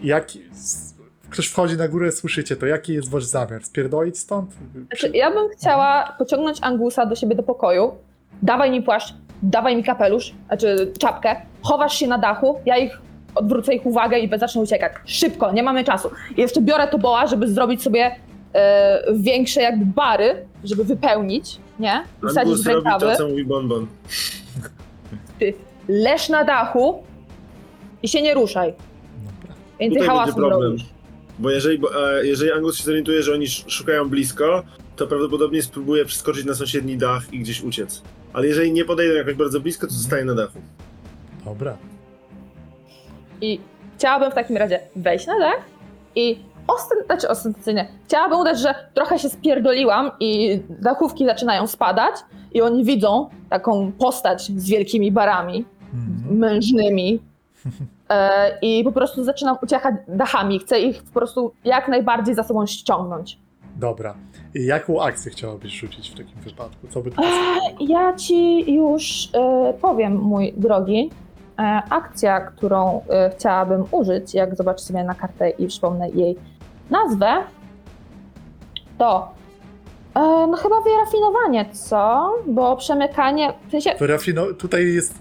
jaki... 0.03 0.41
s- 0.51 0.95
Ktoś 1.29 1.47
wchodzi 1.47 1.77
na 1.77 1.87
górę, 1.87 2.11
słyszycie 2.11 2.55
to. 2.55 2.65
Jaki 2.65 2.93
jest 2.93 3.09
wasz 3.09 3.25
zamiar? 3.25 3.63
Spierdolić 3.65 4.19
stąd? 4.19 4.51
Znaczy, 4.87 5.17
ja 5.17 5.31
bym 5.31 5.49
chciała 5.49 6.15
pociągnąć 6.17 6.57
Angusa 6.61 7.05
do 7.05 7.15
siebie 7.15 7.35
do 7.35 7.43
pokoju. 7.43 7.91
Dawaj 8.41 8.71
mi 8.71 8.81
płaszcz, 8.81 9.13
dawaj 9.43 9.75
mi 9.75 9.83
kapelusz, 9.83 10.33
znaczy 10.47 10.91
czapkę. 10.99 11.35
Chowasz 11.61 11.95
się 11.95 12.07
na 12.07 12.17
dachu, 12.17 12.59
ja 12.65 12.77
ich 12.77 13.01
odwrócę 13.35 13.73
ich 13.75 13.85
uwagę 13.85 14.19
i 14.19 14.39
zacznę 14.39 14.61
uciekać. 14.61 14.93
Szybko, 15.05 15.51
nie 15.51 15.63
mamy 15.63 15.83
czasu. 15.83 16.09
I 16.37 16.41
jeszcze 16.41 16.61
biorę 16.61 16.87
to 16.87 16.97
boa, 16.97 17.27
żeby 17.27 17.47
zrobić 17.47 17.81
sobie 17.83 18.15
e, 18.53 19.03
większe 19.13 19.61
jakby 19.61 19.85
bary, 19.85 20.45
żeby 20.63 20.83
wypełnić, 20.83 21.57
nie? 21.79 22.03
Wsadzić 22.29 22.37
Angus 22.37 22.61
w 22.63 22.67
robi 22.67 22.75
rękawy. 22.75 23.05
to, 23.05 23.15
co 23.15 23.27
mówi 23.27 23.45
Bonbon. 23.45 23.87
Ty 25.39 25.53
leż 25.87 26.29
na 26.29 26.43
dachu 26.43 27.03
i 28.03 28.07
się 28.07 28.21
nie 28.21 28.33
ruszaj. 28.33 28.73
Więcej 29.79 29.89
Tutaj 30.01 30.07
hałasu 30.07 30.25
będzie 30.35 30.49
problem. 30.49 30.71
robisz. 30.71 30.85
Bo 31.39 31.49
jeżeli, 31.49 31.79
bo, 31.79 32.17
e, 32.19 32.25
jeżeli 32.25 32.51
Angus 32.51 32.77
się 32.77 32.83
zorientuje, 32.83 33.23
że 33.23 33.33
oni 33.33 33.45
sz- 33.45 33.71
szukają 33.71 34.09
blisko, 34.09 34.63
to 34.99 35.07
prawdopodobnie 35.07 35.61
spróbuje 35.61 36.05
przeskoczyć 36.05 36.45
na 36.45 36.53
sąsiedni 36.53 36.97
dach 36.97 37.33
i 37.33 37.39
gdzieś 37.39 37.63
uciec. 37.63 38.01
Ale 38.33 38.47
jeżeli 38.47 38.71
nie 38.71 38.85
podejdą 38.85 39.15
jakoś 39.15 39.33
bardzo 39.33 39.59
blisko, 39.59 39.87
to 39.87 39.93
zostaje 39.93 40.25
na 40.25 40.35
dachu. 40.35 40.59
Dobra. 41.45 41.77
I 43.41 43.59
chciałabym 43.97 44.31
w 44.31 44.35
takim 44.35 44.57
razie 44.57 44.79
wejść 44.95 45.27
na 45.27 45.39
dach 45.39 45.61
i 46.15 46.39
ostent, 46.67 47.05
znaczy 47.05 47.29
ostentacyjnie, 47.29 47.87
chciałabym 48.07 48.39
udać, 48.39 48.59
że 48.59 48.75
trochę 48.93 49.19
się 49.19 49.29
spierdoliłam 49.29 50.11
i 50.19 50.59
dachówki 50.69 51.25
zaczynają 51.25 51.67
spadać 51.67 52.15
i 52.51 52.61
oni 52.61 52.83
widzą 52.83 53.29
taką 53.49 53.91
postać 53.91 54.41
z 54.43 54.69
wielkimi 54.69 55.11
barami, 55.11 55.65
Mhm. 55.93 56.37
mężnymi 56.37 57.19
e, 58.09 58.59
i 58.61 58.83
po 58.83 58.91
prostu 58.91 59.23
zaczynam 59.23 59.57
uciekać 59.63 59.95
dachami. 60.07 60.59
Chcę 60.59 60.79
ich 60.79 61.03
po 61.03 61.19
prostu 61.19 61.51
jak 61.63 61.87
najbardziej 61.87 62.35
za 62.35 62.43
sobą 62.43 62.65
ściągnąć. 62.65 63.39
Dobra. 63.75 64.15
Jaką 64.53 65.03
akcję 65.03 65.31
chciałabyś 65.31 65.79
rzucić 65.79 66.09
w 66.09 66.17
takim 66.17 66.41
wypadku? 66.41 66.87
Co 66.89 67.01
by 67.01 67.11
pasowało? 67.11 67.59
Ja 67.79 68.13
ci 68.15 68.71
już 68.73 69.29
e, 69.33 69.73
powiem, 69.81 70.17
mój 70.17 70.53
drogi. 70.57 71.09
E, 71.59 71.61
akcja, 71.89 72.39
którą 72.41 73.01
e, 73.09 73.29
chciałabym 73.37 73.83
użyć, 73.91 74.33
jak 74.33 74.55
zobaczę 74.55 74.83
sobie 74.83 75.03
na 75.03 75.15
kartę 75.15 75.49
i 75.49 75.67
przypomnę 75.67 76.09
jej 76.09 76.35
nazwę, 76.89 77.33
to 78.97 79.31
e, 80.15 80.19
no 80.47 80.57
chyba 80.57 80.75
wyrafinowanie, 80.81 81.65
co? 81.73 82.31
Bo 82.47 82.77
przemykanie, 82.77 83.53
w 83.67 83.71
sensie, 83.71 83.89
Wyrafino- 83.99 84.53
tutaj 84.55 84.93
jest. 84.93 85.13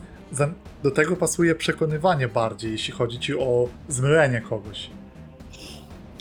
Do 0.82 0.90
tego 0.90 1.16
pasuje 1.16 1.54
przekonywanie 1.54 2.28
bardziej, 2.28 2.72
jeśli 2.72 2.94
chodzi 2.94 3.18
ci 3.18 3.34
o 3.38 3.68
zmylenie 3.88 4.40
kogoś. 4.40 4.90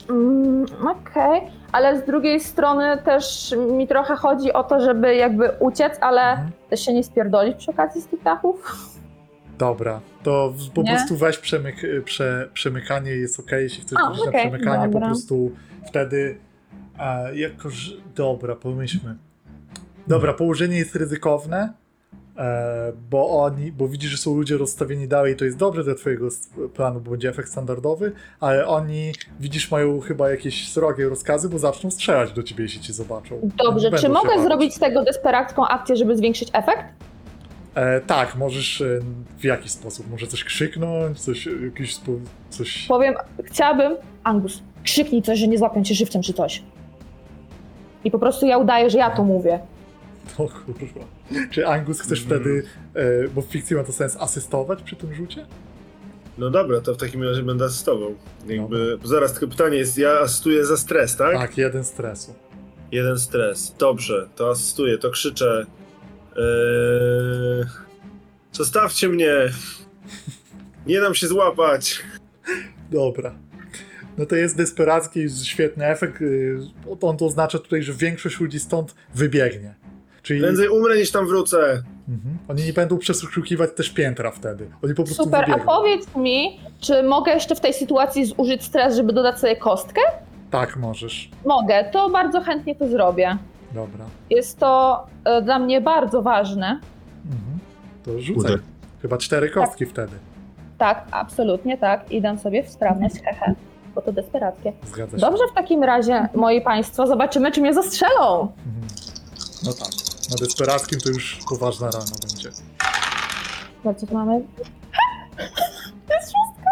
mm, 0.10 0.66
okej, 0.88 1.42
ale 1.72 2.02
z 2.02 2.06
drugiej 2.06 2.40
strony 2.40 2.98
też 3.06 3.56
mi 3.72 3.88
trochę 3.88 4.16
chodzi 4.16 4.54
o 4.54 4.64
to, 4.64 4.80
żeby 4.82 5.16
jakby 5.16 5.50
uciec, 5.60 5.94
ale 6.02 6.22
Mhm. 6.32 6.52
też 6.70 6.80
się 6.86 6.94
nie 6.94 7.04
spierdolić 7.04 7.58
przy 7.58 7.72
okazji 7.72 8.02
z 8.02 8.08
tych 8.08 8.24
dachów. 8.24 8.76
Dobra, 9.58 10.00
to 10.24 10.54
po 10.76 10.82
Nie? 10.82 10.92
prostu 10.96 11.18
weź 11.18 11.38
przemyk, 11.38 11.76
prze, 12.06 12.50
przemykanie 12.54 13.12
jest 13.12 13.40
ok, 13.40 13.52
jeśli 13.52 13.82
chcesz 13.84 14.00
A, 14.04 14.14
rzucić 14.14 14.26
na 14.26 14.32
przemykanie, 14.32 14.86
po 14.86 14.92
dobra. 14.94 15.08
prostu 15.08 15.52
wtedy 15.88 16.38
e, 17.00 17.36
jakoż. 17.36 17.94
Dobra, 18.16 18.56
pomyślmy. 18.56 19.16
Dobra, 20.08 20.34
położenie 20.34 20.78
jest 20.78 20.96
ryzykowne, 20.96 21.74
bo 23.10 23.44
oni, 23.44 23.72
bo 23.72 23.88
widzisz, 23.88 24.12
że 24.12 24.18
są 24.18 24.36
ludzie 24.36 24.58
rozstawieni 24.58 25.08
dalej, 25.08 25.36
to 25.36 25.46
jest 25.46 25.58
dobre 25.58 25.84
dla 25.84 25.96
twojego 25.96 26.28
planu, 26.74 27.02
bo 27.02 27.12
będzie 27.12 27.30
efekt 27.30 27.50
standardowy, 27.50 28.12
ale 28.40 28.68
oni, 28.68 29.12
widzisz, 29.40 29.72
mają 29.72 30.00
chyba 30.00 30.30
jakieś 30.30 30.70
srogie 30.72 31.10
rozkazy, 31.10 31.50
bo 31.50 31.60
zaczną 31.60 31.92
strzelać 31.92 32.34
do 32.34 32.44
ciebie, 32.44 32.64
jeśli 32.64 32.82
cię 32.82 32.94
zobaczą. 32.94 33.50
Dobrze, 33.66 33.92
czy 33.92 34.10
mogę 34.10 34.30
bawić. 34.30 34.44
zrobić 34.44 34.76
z 34.76 34.80
tego 34.80 35.04
desperacką 35.04 35.68
akcję, 35.68 35.96
żeby 35.96 36.18
zwiększyć 36.18 36.50
efekt? 36.54 36.84
E, 37.76 38.02
tak, 38.02 38.36
możesz 38.36 38.82
e, 38.82 39.00
w 39.38 39.44
jaki 39.44 39.70
sposób? 39.70 40.10
Może 40.12 40.28
coś 40.28 40.44
krzyknąć, 40.44 41.20
coś, 41.20 41.50
jakiś 41.66 42.00
coś... 42.50 42.86
Powiem, 42.88 43.16
chciałabym, 43.44 43.96
Angus, 44.24 44.64
krzyknij 44.84 45.22
coś, 45.22 45.40
że 45.40 45.48
nie 45.48 45.58
złapią 45.58 45.84
cię 45.84 45.96
żywcem 45.96 46.22
czy 46.22 46.34
coś. 46.34 46.64
I 48.04 48.12
po 48.12 48.20
prostu 48.20 48.46
ja 48.46 48.58
udaję, 48.58 48.90
że 48.90 48.98
ja 48.98 49.10
to 49.10 49.24
mówię. 49.24 49.60
O 50.38 50.48
kurwa. 50.50 51.06
Czy 51.52 51.68
Angus 51.68 52.02
chcesz 52.02 52.22
Mhm. 52.24 52.42
wtedy, 52.42 52.64
e, 52.94 53.28
bo 53.28 53.42
w 53.42 53.46
fikcji 53.46 53.76
ma 53.76 53.84
to 53.84 53.92
sens, 53.92 54.18
asystować 54.20 54.84
przy 54.84 54.96
tym 54.96 55.14
rzucie? 55.14 55.46
No 56.38 56.50
dobra, 56.50 56.82
to 56.82 56.94
w 56.94 56.98
takim 56.98 57.24
razie 57.24 57.44
będę 57.44 57.66
asystował. 57.66 58.16
Jakby, 58.48 58.98
zaraz 59.04 59.32
tylko 59.34 59.48
pytanie 59.48 59.78
jest, 59.78 59.98
ja 59.98 60.20
asystuję 60.20 60.66
za 60.66 60.78
stres, 60.78 61.16
tak? 61.18 61.34
Tak, 61.38 61.58
jeden 61.58 61.84
stresu. 61.84 62.34
Jeden 62.92 63.20
stres. 63.20 63.76
Dobrze, 63.80 64.28
to 64.36 64.50
asystuję, 64.50 64.98
to 64.98 65.10
krzyczę. 65.10 65.66
Eee... 66.38 67.66
Zostawcie 68.52 69.10
mnie! 69.10 69.34
Nie 70.88 71.02
dam 71.02 71.16
się 71.16 71.28
złapać! 71.28 72.04
Dobra. 72.92 73.36
No 74.18 74.26
to 74.26 74.36
jest 74.36 74.58
desperacki, 74.58 75.30
świetny 75.44 75.86
efekt. 75.86 76.22
y, 76.22 76.58
On 77.02 77.18
to 77.18 77.26
oznacza 77.26 77.60
tutaj, 77.60 77.84
że 77.84 77.94
większość 77.94 78.40
ludzi 78.40 78.60
stąd 78.60 78.96
wybiegnie. 79.16 79.76
Czyli 80.28 80.42
Prędzej 80.42 80.70
umrę 80.70 80.98
niż 80.98 81.12
tam 81.12 81.28
wrócę. 81.28 81.58
mhm. 82.10 82.38
oni 82.48 82.64
nie 82.64 82.74
będą 82.74 82.98
przeszukiwać 82.98 83.70
też 83.76 83.90
piętra 83.90 84.32
wtedy. 84.32 84.70
Oni 84.84 84.94
po 84.94 85.04
prostu 85.04 85.24
Super, 85.24 85.44
a 85.44 85.46
wybiegną. 85.46 85.66
powiedz 85.66 86.16
mi, 86.16 86.60
czy 86.80 87.04
mogę 87.04 87.34
jeszcze 87.34 87.56
w 87.56 87.60
tej 87.60 87.74
sytuacji 87.74 88.26
zużyć 88.26 88.64
stres, 88.64 88.96
żeby 88.96 89.14
dodać 89.14 89.40
sobie 89.40 89.56
kostkę? 89.56 90.02
Tak, 90.52 90.78
możesz. 90.78 91.30
Mogę, 91.46 91.90
to 91.92 92.10
bardzo 92.10 92.42
chętnie 92.42 92.76
to 92.76 92.88
zrobię. 92.88 93.38
Dobra. 93.74 94.06
Jest 94.30 94.60
to 94.60 95.06
e, 95.24 95.42
dla 95.42 95.60
mnie 95.60 95.82
bardzo 95.82 96.22
ważne. 96.22 96.80
Mhm. 97.26 97.60
To 98.06 98.20
rzucaj. 98.20 98.36
Kurde. 98.52 98.64
Chyba 99.02 99.18
cztery 99.18 99.50
kostki 99.50 99.86
wtedy. 99.86 100.14
Tak, 100.78 101.08
absolutnie 101.12 101.78
tak. 101.78 102.12
I 102.12 102.22
dam 102.22 102.40
sobie 102.40 102.64
w 102.64 102.70
sprawność, 102.70 103.16
hehe, 103.24 103.54
bo 103.96 104.02
to 104.02 104.12
desperackie. 104.14 104.74
Zgadza 104.88 105.18
się. 105.18 105.22
Dobrze 105.22 105.44
w 105.52 105.56
takim 105.56 105.84
razie, 105.84 106.28
moi 106.36 106.62
państwo, 106.62 107.08
zobaczymy, 107.08 107.52
czy 107.52 107.62
mnie 107.62 107.74
zastrzelą. 107.74 108.40
Mhm. 108.42 108.88
No 109.66 109.74
tak. 109.74 110.07
Na 110.30 110.36
desperackim 110.36 111.00
to 111.00 111.10
już 111.10 111.40
poważna 111.50 111.92
rana 111.92 112.06
będzie. 112.22 112.50
Bardzo 113.84 114.08
mamy. 114.14 114.34
Jest 116.10 116.34
szóstka! 116.34 116.72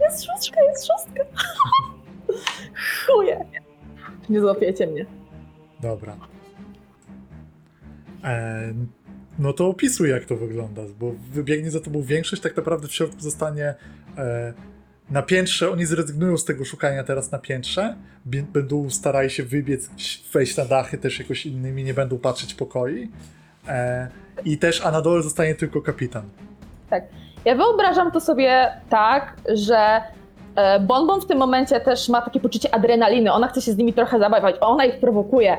Jest 0.00 0.24
szóstka, 0.24 0.62
jest 0.62 0.86
szóstka! 0.86 1.24
Chuje! 3.06 3.44
Nie 4.28 4.40
złapiecie 4.40 4.86
mnie. 4.86 5.06
Dobra. 5.80 6.16
E, 8.24 8.74
no 9.38 9.52
to 9.52 9.68
opisuj, 9.68 10.10
jak 10.10 10.24
to 10.24 10.36
wygląda, 10.36 10.82
bo 10.98 11.12
wybiegnie 11.32 11.70
za 11.70 11.80
tobą 11.80 12.02
większość, 12.02 12.42
tak 12.42 12.56
naprawdę 12.56 12.88
w 12.88 12.92
środku 12.92 13.20
zostanie 13.20 13.74
e, 14.18 14.54
na 15.10 15.22
piętrze. 15.22 15.70
Oni 15.70 15.86
zrezygnują 15.86 16.36
z 16.36 16.44
tego 16.44 16.64
szukania 16.64 17.04
teraz 17.04 17.32
na 17.32 17.38
piętrze. 17.38 17.94
Będą 18.24 18.90
starali 18.90 19.30
się 19.30 19.42
wybiec, 19.42 19.90
wejść 20.32 20.56
na 20.56 20.64
dachy 20.64 20.98
też 20.98 21.18
jakoś 21.18 21.46
innymi, 21.46 21.84
nie 21.84 21.94
będą 21.94 22.18
patrzeć 22.18 22.54
pokoi. 22.54 23.10
E, 23.68 24.08
I 24.44 24.58
też, 24.58 24.86
a 24.86 24.90
na 24.90 25.02
dole 25.02 25.22
zostanie 25.22 25.54
tylko 25.54 25.82
kapitan. 25.82 26.22
Ja 27.44 27.54
wyobrażam 27.54 28.12
to 28.12 28.20
sobie 28.20 28.72
tak, 28.88 29.36
że 29.54 30.00
e, 30.56 30.80
Bonbon 30.80 31.20
w 31.20 31.26
tym 31.26 31.38
momencie 31.38 31.80
też 31.80 32.08
ma 32.08 32.22
takie 32.22 32.40
poczucie 32.40 32.74
adrenaliny. 32.74 33.32
Ona 33.32 33.48
chce 33.48 33.62
się 33.62 33.72
z 33.72 33.76
nimi 33.76 33.92
trochę 33.92 34.18
zabawiać, 34.18 34.56
ona 34.60 34.84
ich 34.84 35.00
prowokuje. 35.00 35.58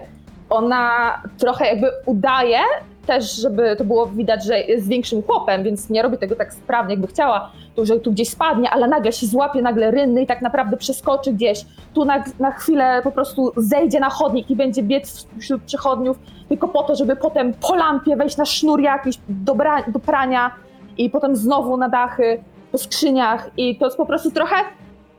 Ona 0.49 1.21
trochę 1.37 1.65
jakby 1.65 1.87
udaje, 2.05 2.59
też, 3.05 3.35
żeby 3.35 3.75
to 3.75 3.83
było 3.83 4.07
widać, 4.07 4.45
że 4.45 4.59
jest 4.59 4.87
większym 4.87 5.23
chłopem, 5.23 5.63
więc 5.63 5.89
nie 5.89 6.01
robi 6.01 6.17
tego 6.17 6.35
tak 6.35 6.53
sprawnie, 6.53 6.93
jakby 6.93 7.07
chciała, 7.07 7.51
to 7.75 7.85
że 7.85 7.99
tu 7.99 8.11
gdzieś 8.11 8.29
spadnie, 8.29 8.69
ale 8.69 8.87
nagle 8.87 9.11
się 9.11 9.27
złapie 9.27 9.61
nagle 9.61 9.91
rynny 9.91 10.21
i 10.21 10.27
tak 10.27 10.41
naprawdę 10.41 10.77
przeskoczy 10.77 11.33
gdzieś. 11.33 11.65
Tu 11.93 12.05
na, 12.05 12.23
na 12.39 12.51
chwilę 12.51 13.01
po 13.03 13.11
prostu 13.11 13.51
zejdzie 13.57 13.99
na 13.99 14.09
chodnik 14.09 14.49
i 14.49 14.55
będzie 14.55 14.83
biec 14.83 15.27
wśród 15.39 15.63
przechodniów, 15.63 16.19
tylko 16.49 16.67
po 16.67 16.83
to, 16.83 16.95
żeby 16.95 17.15
potem 17.15 17.53
po 17.53 17.75
lampie 17.75 18.15
wejść 18.15 18.37
na 18.37 18.45
sznur 18.45 18.81
jakiś 18.81 19.15
do, 19.29 19.55
do 19.87 19.99
prania 19.99 20.55
i 20.97 21.09
potem 21.09 21.35
znowu 21.35 21.77
na 21.77 21.89
dachy, 21.89 22.43
po 22.71 22.77
skrzyniach 22.77 23.49
i 23.57 23.77
to 23.77 23.85
jest 23.85 23.97
po 23.97 24.05
prostu 24.05 24.31
trochę 24.31 24.55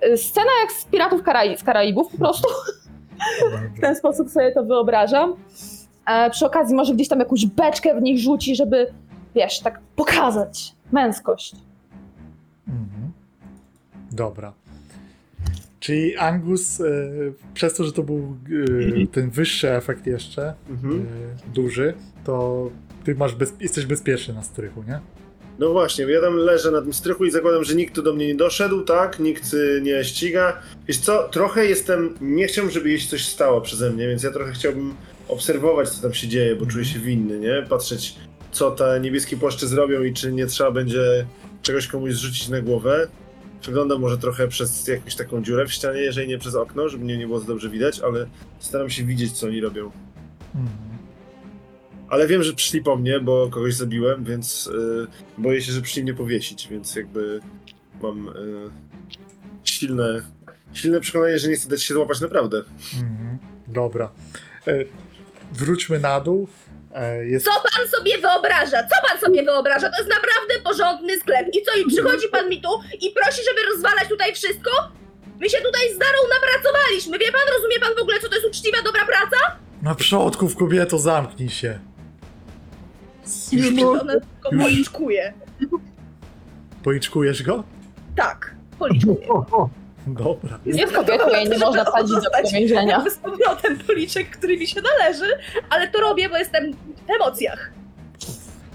y, 0.07 0.16
scena 0.16 0.51
jak 0.62 0.72
z 0.72 0.85
Piratów 0.85 1.22
Karai- 1.22 1.57
z 1.57 1.62
Karaibów 1.62 2.12
po 2.12 2.18
prostu. 2.18 2.49
W 3.76 3.80
ten 3.80 3.97
sposób 3.97 4.30
sobie 4.30 4.53
to 4.53 4.64
wyobrażam. 4.64 5.35
E, 6.07 6.30
przy 6.30 6.46
okazji 6.46 6.74
może 6.76 6.94
gdzieś 6.94 7.09
tam 7.09 7.18
jakąś 7.18 7.46
beczkę 7.46 8.00
w 8.00 8.03
nich 8.03 8.20
rzuci, 8.20 8.57
żeby, 8.57 8.86
wiesz, 9.34 9.61
tak 9.61 9.80
pokazać 9.96 10.74
męskość. 10.92 11.57
Mhm. 12.68 13.12
Dobra. 14.12 14.53
Czyli 15.80 16.16
Angus, 16.16 16.80
e, 16.80 16.84
przez 17.55 17.74
to, 17.74 17.84
że 17.84 17.92
to 17.92 18.03
był 18.03 18.36
e, 19.03 19.07
ten 19.07 19.30
wyższy 19.30 19.70
efekt 19.72 20.07
jeszcze, 20.07 20.55
Mhm. 20.70 21.00
e, 21.00 21.50
duży, 21.55 21.94
to 22.24 22.70
ty 23.05 23.14
masz 23.14 23.34
bez, 23.34 23.55
jesteś 23.61 23.86
bezpieczny 23.86 24.34
na 24.34 24.42
strychu, 24.42 24.82
nie? 24.88 25.00
No 25.59 25.72
właśnie, 25.72 26.05
ja 26.05 26.20
tam 26.20 26.36
leżę 26.36 26.70
na 26.70 26.82
tym 26.82 26.92
strychu 26.92 27.24
i 27.24 27.30
zakładam, 27.30 27.64
że 27.64 27.74
nikt 27.74 27.94
tu 27.94 28.03
do 28.03 28.12
mnie 28.14 28.26
nie 28.26 28.34
doszedł, 28.34 28.82
tak? 28.82 29.20
Nikt 29.20 29.55
y, 29.55 29.80
nie 29.82 30.05
ściga. 30.05 30.59
Wiesz 30.88 30.98
co, 30.98 31.28
trochę 31.28 31.66
jestem, 31.66 32.14
nie 32.20 32.46
chciałbym, 32.46 32.72
żeby 32.74 32.88
jej 32.88 33.00
się 33.00 33.09
coś 33.09 33.26
stało 33.26 33.61
przeze 33.61 33.90
mnie, 33.90 34.09
więc 34.09 34.22
ja 34.22 34.30
trochę 34.30 34.53
chciałbym 34.53 34.94
obserwować, 35.33 35.91
co 35.91 36.03
tam 36.03 36.14
się 36.14 36.28
dzieje, 36.28 36.57
bo 36.57 36.66
czuję 36.66 36.85
się 36.85 36.99
winny, 36.99 37.39
nie? 37.39 37.66
Patrzeć, 37.68 38.14
co 38.53 38.70
te 38.70 39.01
niebieskie 39.01 39.37
płaszcze 39.37 39.66
zrobią 39.66 40.03
i 40.03 40.12
czy 40.12 40.33
nie 40.33 40.47
trzeba 40.47 40.70
będzie 40.70 41.26
czegoś 41.62 41.87
komuś 41.87 42.12
zrzucić 42.12 42.49
na 42.49 42.61
głowę. 42.61 43.09
Wyglądam 43.64 44.01
może 44.01 44.18
trochę 44.18 44.49
przez 44.49 44.89
jakąś 44.89 45.14
taką 45.14 45.43
dziurę 45.43 45.66
w 45.66 45.72
ścianie, 45.72 46.01
jeżeli 46.01 46.28
nie 46.28 46.39
przez 46.39 46.55
okno, 46.55 46.89
żeby 46.89 47.05
mnie 47.05 47.18
nie 47.18 47.26
było 47.26 47.41
za 47.41 47.47
dobrze 47.47 47.70
widać, 47.70 48.01
ale 48.01 48.26
staram 48.59 48.91
się 48.91 49.05
widzieć, 49.05 49.33
co 49.33 49.47
oni 49.47 49.61
robią. 49.61 49.91
Mhm. 50.55 50.93
Ale 52.09 52.26
wiem, 52.26 52.43
że 52.43 52.53
przyszli 52.53 52.83
po 52.83 52.97
mnie, 52.97 53.20
bo 53.20 53.49
kogoś 53.51 53.74
zabiłem, 53.74 54.24
więc 54.24 54.66
y, 54.66 55.07
boję 55.39 55.62
się, 55.62 55.72
że 55.72 55.83
przyszli 55.83 56.03
mnie 56.03 56.14
powiesić, 56.14 56.68
więc 56.68 56.97
jakby 56.97 57.41
mam 58.03 58.28
y, 58.28 58.33
silne, 59.64 60.22
silne 60.72 61.01
przekonanie, 61.01 61.39
że 61.39 61.49
nie 61.49 61.57
chcę 61.57 61.68
dać 61.68 61.83
się 61.83 61.95
złapać 61.95 62.20
naprawdę. 62.20 62.62
Mhm. 63.03 63.39
Dobra. 63.68 64.12
Wróćmy 65.53 65.98
na 65.98 66.20
dół. 66.20 66.48
E, 66.94 67.26
jest... 67.26 67.44
Co 67.46 67.50
pan 67.50 67.88
sobie 67.88 68.18
wyobraża? 68.18 68.82
Co 68.82 69.09
pan 69.09 69.18
sobie 69.20 69.42
wyobraża? 69.42 69.90
To 69.90 69.96
jest 70.03 70.11
naprawdę 70.14 70.55
porządny 70.64 71.18
sklep. 71.20 71.46
I 71.53 71.62
co, 71.62 71.78
i 71.78 71.86
przychodzi 71.86 72.28
pan 72.28 72.48
mi 72.48 72.61
tu 72.62 72.68
i 73.00 73.11
prosi, 73.11 73.40
żeby 73.48 73.61
rozwalać 73.74 74.09
tutaj 74.09 74.34
wszystko? 74.34 74.70
My 75.40 75.50
się 75.50 75.59
tutaj 75.59 75.82
z 75.94 75.98
Darą 75.98 76.18
napracowaliśmy. 76.34 77.18
Wie 77.18 77.32
pan, 77.32 77.40
rozumie 77.57 77.80
pan 77.80 77.94
w 77.98 78.03
ogóle, 78.03 78.20
co 78.20 78.28
to 78.28 78.34
jest 78.34 78.46
uczciwa, 78.46 78.82
dobra 78.82 79.07
praca? 79.07 79.57
Na 79.82 79.94
przodków, 79.94 80.57
kobieto, 80.57 80.98
zamknij 80.98 81.48
się. 81.50 81.78
Już 83.53 83.66
Już 83.70 83.82
Ona 84.00 84.12
tylko 84.12 84.50
policzkuje. 84.62 85.32
policzkujesz 86.82 87.42
go? 87.42 87.64
Tak, 88.16 88.55
policzkuje. 88.78 89.26
Dobra. 90.07 90.59
Jest 90.66 90.92
kobietą, 90.92 91.28
jej 91.28 91.48
nie 91.48 91.59
można 91.59 91.84
wsadzić 91.84 92.14
do 92.14 92.50
więzienia. 92.53 92.92
Jakby 92.92 93.11
z 93.11 93.16
powrotem 93.16 93.78
policzek, 93.78 94.30
który 94.30 94.57
mi 94.57 94.66
się 94.66 94.80
należy, 94.80 95.26
ale 95.70 95.88
to 95.88 96.00
robię, 96.00 96.28
bo 96.28 96.38
jestem 96.38 96.72
w 97.07 97.11
emocjach. 97.11 97.72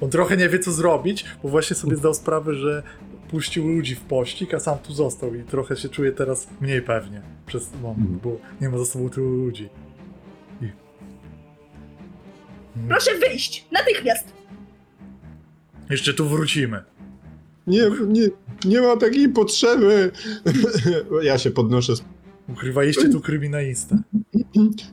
On 0.01 0.09
trochę 0.09 0.37
nie 0.37 0.49
wie, 0.49 0.59
co 0.59 0.71
zrobić, 0.71 1.25
bo 1.43 1.49
właśnie 1.49 1.75
sobie 1.75 1.95
zdał 1.95 2.13
sprawę, 2.13 2.53
że 2.53 2.83
puścił 3.31 3.67
ludzi 3.67 3.95
w 3.95 4.01
pościg, 4.01 4.53
a 4.53 4.59
sam 4.59 4.77
tu 4.77 4.93
został 4.93 5.35
i 5.35 5.43
trochę 5.43 5.75
się 5.75 5.89
czuje 5.89 6.11
teraz 6.11 6.47
mniej 6.61 6.81
pewnie 6.81 7.21
przez 7.45 7.69
moment, 7.81 8.09
bo 8.09 8.37
nie 8.61 8.69
ma 8.69 8.77
za 8.77 8.85
sobą 8.85 9.09
tylu 9.09 9.29
ludzi. 9.29 9.69
I... 10.61 10.65
Mm. 12.75 12.87
Proszę 12.87 13.11
wyjść, 13.17 13.65
natychmiast. 13.71 14.33
Jeszcze 15.89 16.13
tu 16.13 16.27
wrócimy. 16.29 16.83
Nie, 17.67 17.91
nie, 18.07 18.29
nie 18.65 18.81
ma 18.81 18.97
takiej 18.97 19.29
potrzeby. 19.29 20.11
Ja 21.21 21.37
się 21.37 21.51
podnoszę. 21.51 21.93
Ukrywaliście 22.49 23.09
tu 23.09 23.21
kryminalistę. 23.21 23.97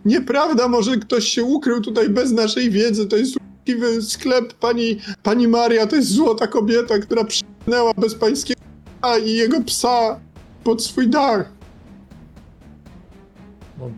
Nieprawda, 0.04 0.68
może 0.68 0.96
ktoś 0.96 1.24
się 1.24 1.44
ukrył 1.44 1.80
tutaj 1.80 2.08
bez 2.08 2.32
naszej 2.32 2.70
wiedzy. 2.70 3.06
To 3.06 3.16
jest 3.16 3.36
uczciwy 3.36 4.02
sklep. 4.02 4.54
Pani, 4.54 4.98
pani 5.22 5.48
Maria 5.48 5.86
to 5.86 5.96
jest 5.96 6.08
złota 6.08 6.46
kobieta, 6.46 6.98
która 6.98 7.24
przynęła 7.24 7.94
bez 7.94 8.14
pańskiego 8.14 8.60
psa 9.00 9.18
i 9.18 9.32
jego 9.32 9.62
psa 9.62 10.20
pod 10.64 10.84
swój 10.84 11.08
dach. 11.08 11.52
On 13.80 13.92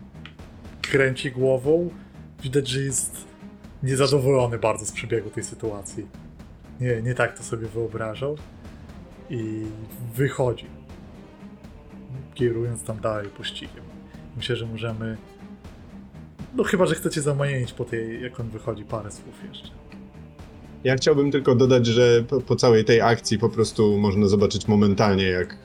kręci 0.81 1.31
głową. 1.31 1.89
Widać, 2.43 2.67
że 2.67 2.81
jest 2.81 3.11
niezadowolony 3.83 4.57
bardzo 4.57 4.85
z 4.85 4.91
przebiegu 4.91 5.29
tej 5.29 5.43
sytuacji. 5.43 6.07
Nie, 6.81 7.01
nie 7.01 7.13
tak 7.13 7.37
to 7.37 7.43
sobie 7.43 7.67
wyobrażał. 7.67 8.37
I 9.29 9.65
wychodzi. 10.15 10.65
Kierując 12.33 12.83
tam 12.83 12.99
dalej 12.99 13.29
pościgiem. 13.29 13.83
Myślę, 14.37 14.55
że 14.55 14.65
możemy. 14.65 15.17
No 16.55 16.63
chyba, 16.63 16.85
że 16.85 16.95
chcecie 16.95 17.21
zamajenić 17.21 17.73
po 17.73 17.85
tej, 17.85 18.21
jak 18.21 18.39
on 18.39 18.49
wychodzi, 18.49 18.83
parę 18.83 19.11
słów 19.11 19.35
jeszcze. 19.49 19.69
Ja 20.83 20.95
chciałbym 20.95 21.31
tylko 21.31 21.55
dodać, 21.55 21.85
że 21.85 22.23
po, 22.23 22.41
po 22.41 22.55
całej 22.55 22.85
tej 22.85 23.01
akcji 23.01 23.39
po 23.39 23.49
prostu 23.49 23.97
można 23.97 24.27
zobaczyć 24.27 24.67
momentalnie, 24.67 25.25
jak 25.25 25.53
e, 25.53 25.57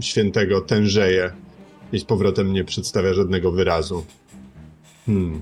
świętego 0.00 0.60
tężeje 0.60 1.32
i 1.92 1.98
z 1.98 2.04
powrotem 2.04 2.52
nie 2.52 2.64
przedstawia 2.64 3.14
żadnego 3.14 3.52
wyrazu. 3.52 4.06
Hmm. 5.06 5.40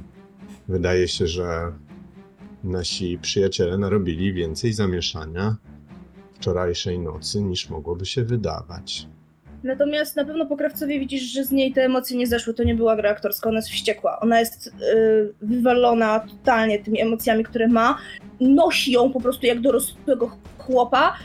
Wydaje 0.68 1.08
się, 1.08 1.26
że 1.26 1.72
nasi 2.64 3.18
przyjaciele 3.18 3.78
narobili 3.78 4.32
więcej 4.32 4.72
zamieszania 4.72 5.56
wczorajszej 6.36 6.98
nocy 6.98 7.42
niż 7.42 7.70
mogłoby 7.70 8.06
się 8.06 8.22
wydawać. 8.24 9.06
Natomiast 9.64 10.16
na 10.16 10.24
pewno 10.24 10.46
po 10.46 10.56
Krawcowie 10.56 11.00
widzisz, 11.00 11.22
że 11.22 11.44
z 11.44 11.50
niej 11.50 11.72
te 11.72 11.84
emocje 11.84 12.16
nie 12.16 12.26
zeszły. 12.26 12.54
To 12.54 12.64
nie 12.64 12.74
była 12.74 12.96
gra 12.96 13.10
aktorska, 13.10 13.48
ona 13.48 13.58
jest 13.58 13.68
wściekła. 13.68 14.20
Ona 14.20 14.40
jest 14.40 14.66
yy, 14.66 15.34
wywalona 15.42 16.20
totalnie 16.20 16.78
tymi 16.78 17.00
emocjami, 17.00 17.44
które 17.44 17.68
ma. 17.68 17.98
Nosi 18.40 18.92
ją 18.92 19.12
po 19.12 19.20
prostu 19.20 19.46
jak 19.46 19.60
dorosłego 19.60 20.36
chłopa. 20.58 21.16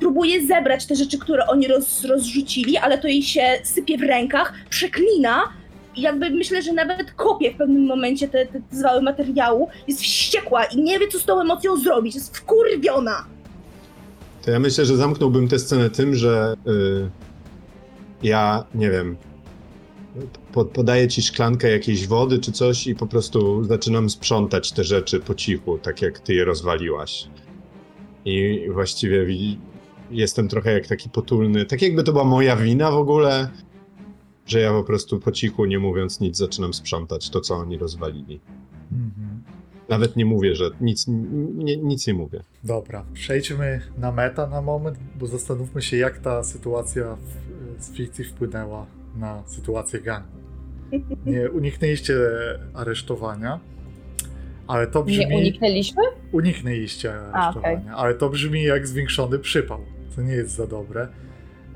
Próbuje 0.00 0.46
zebrać 0.46 0.86
te 0.86 0.94
rzeczy, 0.94 1.18
które 1.18 1.46
oni 1.46 1.68
roz, 1.68 2.04
rozrzucili, 2.04 2.76
ale 2.76 2.98
to 2.98 3.08
jej 3.08 3.22
się 3.22 3.42
sypie 3.62 3.98
w 3.98 4.02
rękach, 4.02 4.54
przeklina. 4.70 5.42
Jakby 5.96 6.30
myślę, 6.30 6.62
że 6.62 6.72
nawet 6.72 7.12
kopie 7.12 7.50
w 7.54 7.56
pewnym 7.56 7.86
momencie 7.86 8.28
te, 8.28 8.46
te 8.46 8.60
zwały 8.70 9.02
materiału. 9.02 9.68
Jest 9.88 10.00
wściekła 10.00 10.64
i 10.64 10.82
nie 10.82 10.98
wie, 10.98 11.08
co 11.08 11.18
z 11.18 11.24
tą 11.24 11.40
emocją 11.40 11.76
zrobić. 11.76 12.14
Jest 12.14 12.36
wkurwiona. 12.36 13.31
To 14.42 14.50
ja 14.50 14.58
myślę, 14.58 14.86
że 14.86 14.96
zamknąłbym 14.96 15.48
tę 15.48 15.58
scenę 15.58 15.90
tym, 15.90 16.14
że 16.14 16.54
y, 16.66 17.10
ja, 18.22 18.64
nie 18.74 18.90
wiem, 18.90 19.16
po, 20.52 20.64
podaję 20.64 21.08
ci 21.08 21.22
szklankę 21.22 21.70
jakiejś 21.70 22.06
wody 22.06 22.38
czy 22.38 22.52
coś 22.52 22.86
i 22.86 22.94
po 22.94 23.06
prostu 23.06 23.64
zaczynam 23.64 24.10
sprzątać 24.10 24.72
te 24.72 24.84
rzeczy 24.84 25.20
po 25.20 25.34
cichu, 25.34 25.78
tak 25.78 26.02
jak 26.02 26.18
ty 26.18 26.34
je 26.34 26.44
rozwaliłaś. 26.44 27.28
I 28.24 28.66
właściwie 28.72 29.26
wi- 29.26 29.58
jestem 30.10 30.48
trochę 30.48 30.72
jak 30.72 30.86
taki 30.86 31.10
potulny, 31.10 31.64
tak 31.64 31.82
jakby 31.82 32.02
to 32.02 32.12
była 32.12 32.24
moja 32.24 32.56
wina 32.56 32.90
w 32.90 32.96
ogóle, 32.96 33.48
że 34.46 34.60
ja 34.60 34.72
po 34.72 34.84
prostu 34.84 35.18
po 35.20 35.32
cichu, 35.32 35.64
nie 35.64 35.78
mówiąc 35.78 36.20
nic, 36.20 36.36
zaczynam 36.36 36.74
sprzątać 36.74 37.30
to, 37.30 37.40
co 37.40 37.54
oni 37.54 37.78
rozwalili. 37.78 38.40
Mhm. 38.92 39.42
Nawet 39.88 40.16
nie 40.16 40.24
mówię, 40.24 40.54
że 40.54 40.70
nic 40.80 41.06
nie, 41.08 41.76
nic 41.76 42.06
nie 42.06 42.14
mówię. 42.14 42.42
Dobra, 42.64 43.04
przejdźmy 43.14 43.80
na 43.98 44.12
meta 44.12 44.46
na 44.46 44.62
moment, 44.62 44.98
bo 45.18 45.26
zastanówmy 45.26 45.82
się, 45.82 45.96
jak 45.96 46.18
ta 46.18 46.44
sytuacja 46.44 47.16
w, 47.78 47.82
z 47.84 47.92
fikcji 47.92 48.24
wpłynęła 48.24 48.86
na 49.16 49.42
sytuację 49.46 50.00
gangu. 50.00 50.28
Nie 51.26 51.50
uniknęliście 51.50 52.14
aresztowania, 52.74 53.60
ale 54.66 54.86
to 54.86 55.02
brzmi. 55.02 55.26
Nie 55.26 55.36
uniknęliśmy? 55.36 56.02
Uniknęliście 56.32 57.14
aresztowania, 57.32 57.94
ale 57.96 58.14
to 58.14 58.28
brzmi 58.28 58.62
jak 58.62 58.86
zwiększony 58.86 59.38
przypał. 59.38 59.78
To 60.16 60.22
nie 60.22 60.32
jest 60.32 60.50
za 60.50 60.66
dobre. 60.66 61.08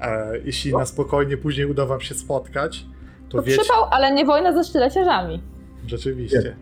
E, 0.01 0.39
jeśli 0.45 0.73
na 0.73 0.87
spokojnie 0.87 1.37
później 1.37 1.67
uda 1.67 1.87
wam 1.87 2.01
się 2.01 2.15
spotkać, 2.15 2.87
to 3.29 3.39
To 3.39 3.43
wiecie. 3.45 3.61
przypał, 3.63 3.85
ale 3.91 4.13
nie 4.15 4.25
wojna 4.25 4.53
ze 4.53 4.65
sztyleciarzami. 4.65 5.43
Rzeczywiście. 5.87 6.57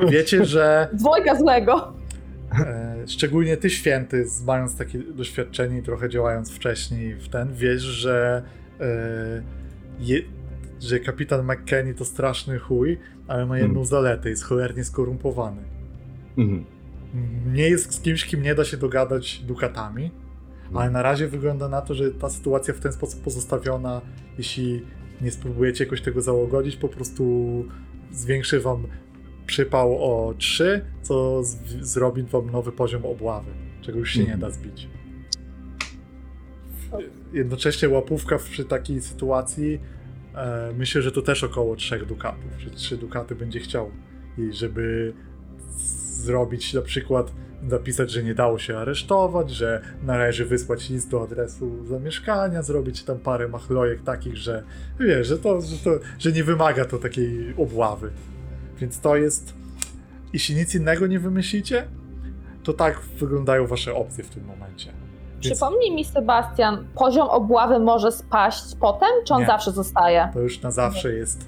Wiecie, 0.00 0.44
że 0.44 0.88
Dwojga 0.92 1.34
złego. 1.34 1.92
E, 2.52 3.04
szczególnie 3.06 3.56
ty 3.56 3.70
święty, 3.70 4.26
mając 4.46 4.76
takie 4.76 4.98
doświadczenie 4.98 5.78
i 5.78 5.82
trochę 5.82 6.08
działając 6.08 6.52
wcześniej 6.52 7.14
w 7.14 7.28
ten, 7.28 7.54
wiesz, 7.54 7.82
że, 7.82 8.42
e, 8.80 9.42
je, 10.00 10.20
że 10.80 11.00
kapitan 11.00 11.46
McKenny 11.46 11.94
to 11.94 12.04
straszny 12.04 12.58
chuj, 12.58 12.98
ale 13.28 13.46
ma 13.46 13.58
jedną 13.58 13.84
zaletę, 13.84 14.30
jest 14.30 14.44
cholernie 14.44 14.84
skorumpowany. 14.84 15.62
Mhm. 16.38 16.64
Nie 17.52 17.68
jest 17.68 17.94
z 17.94 18.00
kimś, 18.00 18.24
kim 18.24 18.42
nie 18.42 18.54
da 18.54 18.64
się 18.64 18.76
dogadać 18.76 19.38
dukatami, 19.38 20.10
ale 20.74 20.90
na 20.90 21.02
razie 21.02 21.28
wygląda 21.28 21.68
na 21.68 21.80
to, 21.80 21.94
że 21.94 22.10
ta 22.10 22.30
sytuacja 22.30 22.74
w 22.74 22.80
ten 22.80 22.92
sposób 22.92 23.22
pozostawiona, 23.22 24.00
jeśli 24.38 24.82
nie 25.20 25.30
spróbujecie 25.30 25.84
jakoś 25.84 26.02
tego 26.02 26.22
załagodzić, 26.22 26.76
po 26.76 26.88
prostu 26.88 27.64
zwiększy 28.12 28.60
wam 28.60 28.86
przypał 29.48 30.04
o 30.04 30.34
3, 30.34 30.84
co 31.02 31.42
zrobi 31.80 32.22
wam 32.22 32.50
nowy 32.50 32.72
poziom 32.72 33.04
obławy, 33.06 33.50
czego 33.80 33.98
już 33.98 34.10
się 34.10 34.18
nie 34.20 34.32
Mhm. 34.34 34.40
da 34.40 34.50
zbić. 34.50 34.88
Jednocześnie 37.32 37.88
łapówka 37.88 38.38
przy 38.38 38.64
takiej 38.64 39.00
sytuacji 39.00 39.80
e, 40.34 40.72
myślę, 40.78 41.02
że 41.02 41.12
to 41.12 41.22
też 41.22 41.44
około 41.44 41.76
3 41.76 42.06
dukatów, 42.06 42.52
że 42.58 42.70
3 42.70 42.96
dukaty 42.96 43.34
będzie 43.34 43.60
chciał 43.60 43.90
i 44.38 44.52
żeby 44.52 45.12
zrobić 46.24 46.74
na 46.74 46.82
przykład 46.82 47.32
napisać, 47.62 48.10
że 48.10 48.22
nie 48.22 48.34
dało 48.34 48.58
się 48.58 48.78
aresztować, 48.78 49.50
że 49.50 49.82
należy 50.02 50.44
wysłać 50.46 50.90
list 50.90 51.10
do 51.10 51.22
adresu 51.22 51.86
zamieszkania, 51.86 52.62
zrobić 52.62 53.04
tam 53.04 53.18
parę 53.18 53.48
machlojek 53.48 54.02
takich, 54.02 54.36
że 54.36 54.62
wiesz, 55.00 55.26
że 55.26 55.38
to, 55.38 55.60
że 55.60 55.76
to, 55.84 55.90
że 56.18 56.32
nie 56.32 56.44
wymaga 56.44 56.84
to 56.84 56.98
takiej 56.98 57.54
obławy. 57.56 58.10
Więc 58.80 59.00
to 59.00 59.16
jest, 59.16 59.54
jeśli 60.32 60.54
nic 60.54 60.74
innego 60.74 61.06
nie 61.06 61.18
wymyślicie, 61.18 61.88
to 62.62 62.72
tak 62.72 63.00
wyglądają 63.00 63.66
wasze 63.66 63.94
opcje 63.94 64.24
w 64.24 64.28
tym 64.28 64.44
momencie. 64.44 64.92
Więc 65.32 65.46
Przypomnij 65.46 65.94
mi, 65.94 66.04
Sebastian, 66.04 66.86
poziom 66.94 67.28
obławy 67.28 67.78
może 67.78 68.12
spaść 68.12 68.64
potem, 68.80 69.08
czy 69.26 69.34
on 69.34 69.40
Nie. 69.40 69.46
zawsze 69.46 69.72
zostaje? 69.72 70.28
to 70.34 70.40
już 70.40 70.62
na 70.62 70.70
zawsze 70.70 71.12
jest 71.12 71.46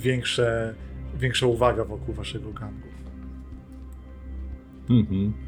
większe, 0.00 0.74
większa 1.14 1.46
uwaga 1.46 1.84
wokół 1.84 2.14
waszego 2.14 2.52
gangu. 2.52 2.88
Mhm. 4.90 5.45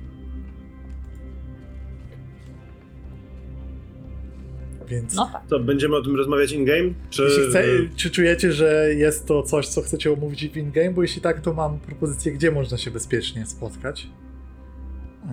Więc 4.90 5.14
No 5.14 5.30
tak. 5.32 5.46
To 5.48 5.60
będziemy 5.60 5.96
o 5.96 6.02
tym 6.02 6.16
rozmawiać 6.16 6.52
in-game? 6.52 6.90
Czy... 7.10 7.28
Chce, 7.48 7.62
czy 7.96 8.10
czujecie, 8.10 8.52
że 8.52 8.94
jest 8.94 9.26
to 9.26 9.42
coś, 9.42 9.68
co 9.68 9.82
chcecie 9.82 10.12
omówić 10.12 10.48
w 10.48 10.56
in-game? 10.56 10.90
Bo 10.90 11.02
jeśli 11.02 11.22
tak, 11.22 11.40
to 11.40 11.52
mam 11.54 11.78
propozycję, 11.78 12.32
gdzie 12.32 12.50
można 12.50 12.78
się 12.78 12.90
bezpiecznie 12.90 13.46
spotkać. 13.46 14.06
Eee, 15.24 15.32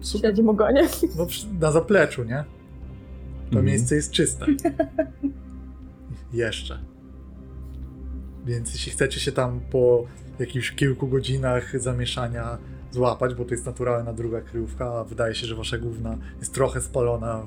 w 0.00 0.06
sumie, 0.06 0.20
Śledzi 0.20 0.42
ogonie. 0.42 0.88
no, 1.18 1.26
na 1.60 1.72
zapleczu, 1.72 2.24
nie? 2.24 2.44
To 3.44 3.46
Mhm. 3.58 3.66
miejsce 3.66 3.94
jest 3.94 4.10
czyste. 4.10 4.46
Jeszcze. 6.32 6.78
Więc 8.46 8.72
jeśli 8.72 8.92
chcecie 8.92 9.20
się 9.20 9.32
tam 9.32 9.60
po 9.70 10.06
jakichś 10.38 10.70
kilku 10.72 11.08
godzinach 11.08 11.80
zamieszania 11.80 12.58
złapać, 12.90 13.34
bo 13.34 13.44
to 13.44 13.50
jest 13.54 13.66
naturalna 13.66 14.12
druga 14.12 14.40
kryjówka, 14.40 14.92
a 14.92 15.04
wydaje 15.04 15.34
się, 15.34 15.46
że 15.46 15.54
wasza 15.54 15.78
główna 15.78 16.18
jest 16.38 16.54
trochę 16.54 16.80
spalona 16.80 17.46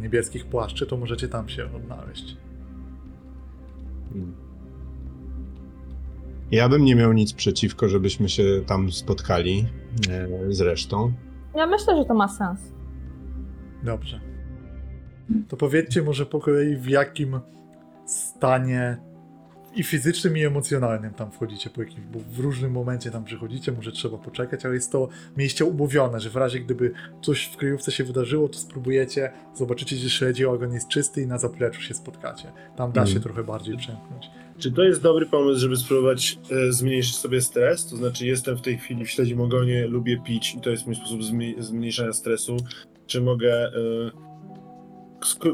niebieskich 0.00 0.46
płaszczy, 0.46 0.86
to 0.86 0.96
możecie 0.96 1.28
tam 1.28 1.48
się 1.48 1.64
odnaleźć. 1.76 2.36
Ja 6.50 6.68
bym 6.68 6.84
nie 6.84 6.96
miał 6.96 7.12
nic 7.12 7.32
przeciwko, 7.32 7.88
żebyśmy 7.88 8.28
się 8.28 8.44
tam 8.66 8.92
spotkali 8.92 9.66
e, 10.10 10.52
z 10.52 10.60
resztą. 10.60 11.12
Ja 11.54 11.66
myślę, 11.66 11.96
że 11.96 12.04
to 12.04 12.14
ma 12.14 12.28
sens. 12.28 12.60
Dobrze. 13.82 14.20
To 15.48 15.56
powiedzcie 15.56 16.02
może 16.02 16.26
po 16.26 16.40
kolei, 16.40 16.76
w 16.76 16.86
jakim 16.88 17.40
stanie 18.06 19.09
i 19.74 19.82
fizycznym, 19.82 20.36
i 20.36 20.44
emocjonalnym 20.44 21.14
tam 21.14 21.30
wchodzicie 21.30 21.70
po 21.70 21.82
jakimś, 21.82 22.06
bo 22.06 22.18
w 22.30 22.38
różnym 22.38 22.72
momencie 22.72 23.10
tam 23.10 23.24
przychodzicie, 23.24 23.72
może 23.72 23.92
trzeba 23.92 24.18
poczekać, 24.18 24.64
ale 24.64 24.74
jest 24.74 24.92
to 24.92 25.08
miejsce 25.36 25.64
umówione, 25.64 26.20
że 26.20 26.30
w 26.30 26.36
razie 26.36 26.60
gdyby 26.60 26.92
coś 27.22 27.44
w 27.44 27.56
kryjówce 27.56 27.92
się 27.92 28.04
wydarzyło, 28.04 28.48
to 28.48 28.58
spróbujecie, 28.58 29.32
zobaczycie, 29.54 29.96
że 29.96 30.10
śledzi 30.10 30.46
ogon 30.46 30.72
jest 30.72 30.88
czysty 30.88 31.22
i 31.22 31.26
na 31.26 31.38
zapleczu 31.38 31.80
się 31.82 31.94
spotkacie. 31.94 32.52
Tam 32.76 32.92
da 32.92 33.00
Mhm. 33.00 33.06
się 33.16 33.20
trochę 33.20 33.44
bardziej 33.44 33.76
przemknąć. 33.76 34.30
Czy 34.58 34.72
to 34.72 34.82
jest 34.82 35.02
dobry 35.02 35.26
pomysł, 35.26 35.60
żeby 35.60 35.76
spróbować 35.76 36.38
e, 36.50 36.72
zmniejszyć 36.72 37.16
sobie 37.16 37.40
stres? 37.40 37.86
To 37.86 37.96
znaczy, 37.96 38.26
jestem 38.26 38.56
w 38.56 38.60
tej 38.62 38.78
chwili 38.78 39.04
w 39.04 39.10
śledzim 39.10 39.40
ogonie, 39.40 39.86
lubię 39.86 40.22
pić 40.26 40.54
i 40.54 40.60
to 40.60 40.70
jest 40.70 40.86
mój 40.86 40.94
sposób 40.94 41.20
zmniejszania 41.58 42.12
stresu. 42.12 42.56
Czy 43.06 43.20
mogę, 43.20 43.66
e, 43.66 43.70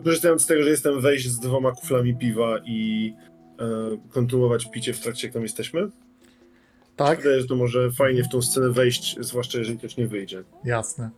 korzystając 0.04 0.42
z 0.42 0.46
tego, 0.46 0.62
że 0.62 0.70
jestem, 0.70 1.00
wejść 1.00 1.28
z 1.28 1.40
dwoma 1.40 1.72
kuflami 1.72 2.16
piwa 2.16 2.58
i 2.64 3.12
kontynuować 4.10 4.70
picie 4.70 4.92
w 4.92 5.00
trakcie, 5.00 5.26
jak 5.26 5.34
tam 5.34 5.42
jesteśmy? 5.42 5.88
Tak? 6.96 7.18
Wydaje 7.18 7.40
że 7.40 7.46
to 7.46 7.56
może 7.56 7.90
fajnie 7.90 8.24
w 8.24 8.28
tą 8.28 8.42
scenę 8.42 8.70
wejść, 8.70 9.16
zwłaszcza 9.20 9.58
jeżeli 9.58 9.78
ktoś 9.78 9.96
nie 9.96 10.06
wyjdzie. 10.06 10.42
Jasne. 10.64 11.10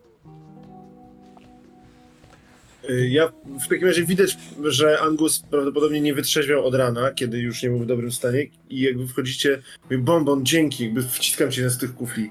Y, 2.90 3.08
Ja 3.08 3.32
w 3.60 3.68
takim 3.68 3.86
razie 3.88 4.04
widać, 4.04 4.38
że 4.64 5.00
Angus 5.00 5.38
prawdopodobnie 5.50 6.00
nie 6.00 6.14
wytrzeźwiał 6.14 6.64
od 6.66 6.74
rana, 6.74 7.10
kiedy 7.12 7.38
już 7.38 7.62
nie 7.62 7.68
był 7.68 7.78
w 7.78 7.86
dobrym 7.86 8.12
stanie 8.12 8.46
i 8.70 8.80
jakby 8.80 9.08
wchodzicie, 9.08 9.62
mówię, 9.84 9.98
bonbon, 9.98 10.46
dzięki, 10.46 10.84
jakby 10.84 11.02
wciskam 11.02 11.50
cię 11.50 11.70
z 11.70 11.78
tych 11.78 11.94
kufli. 11.94 12.30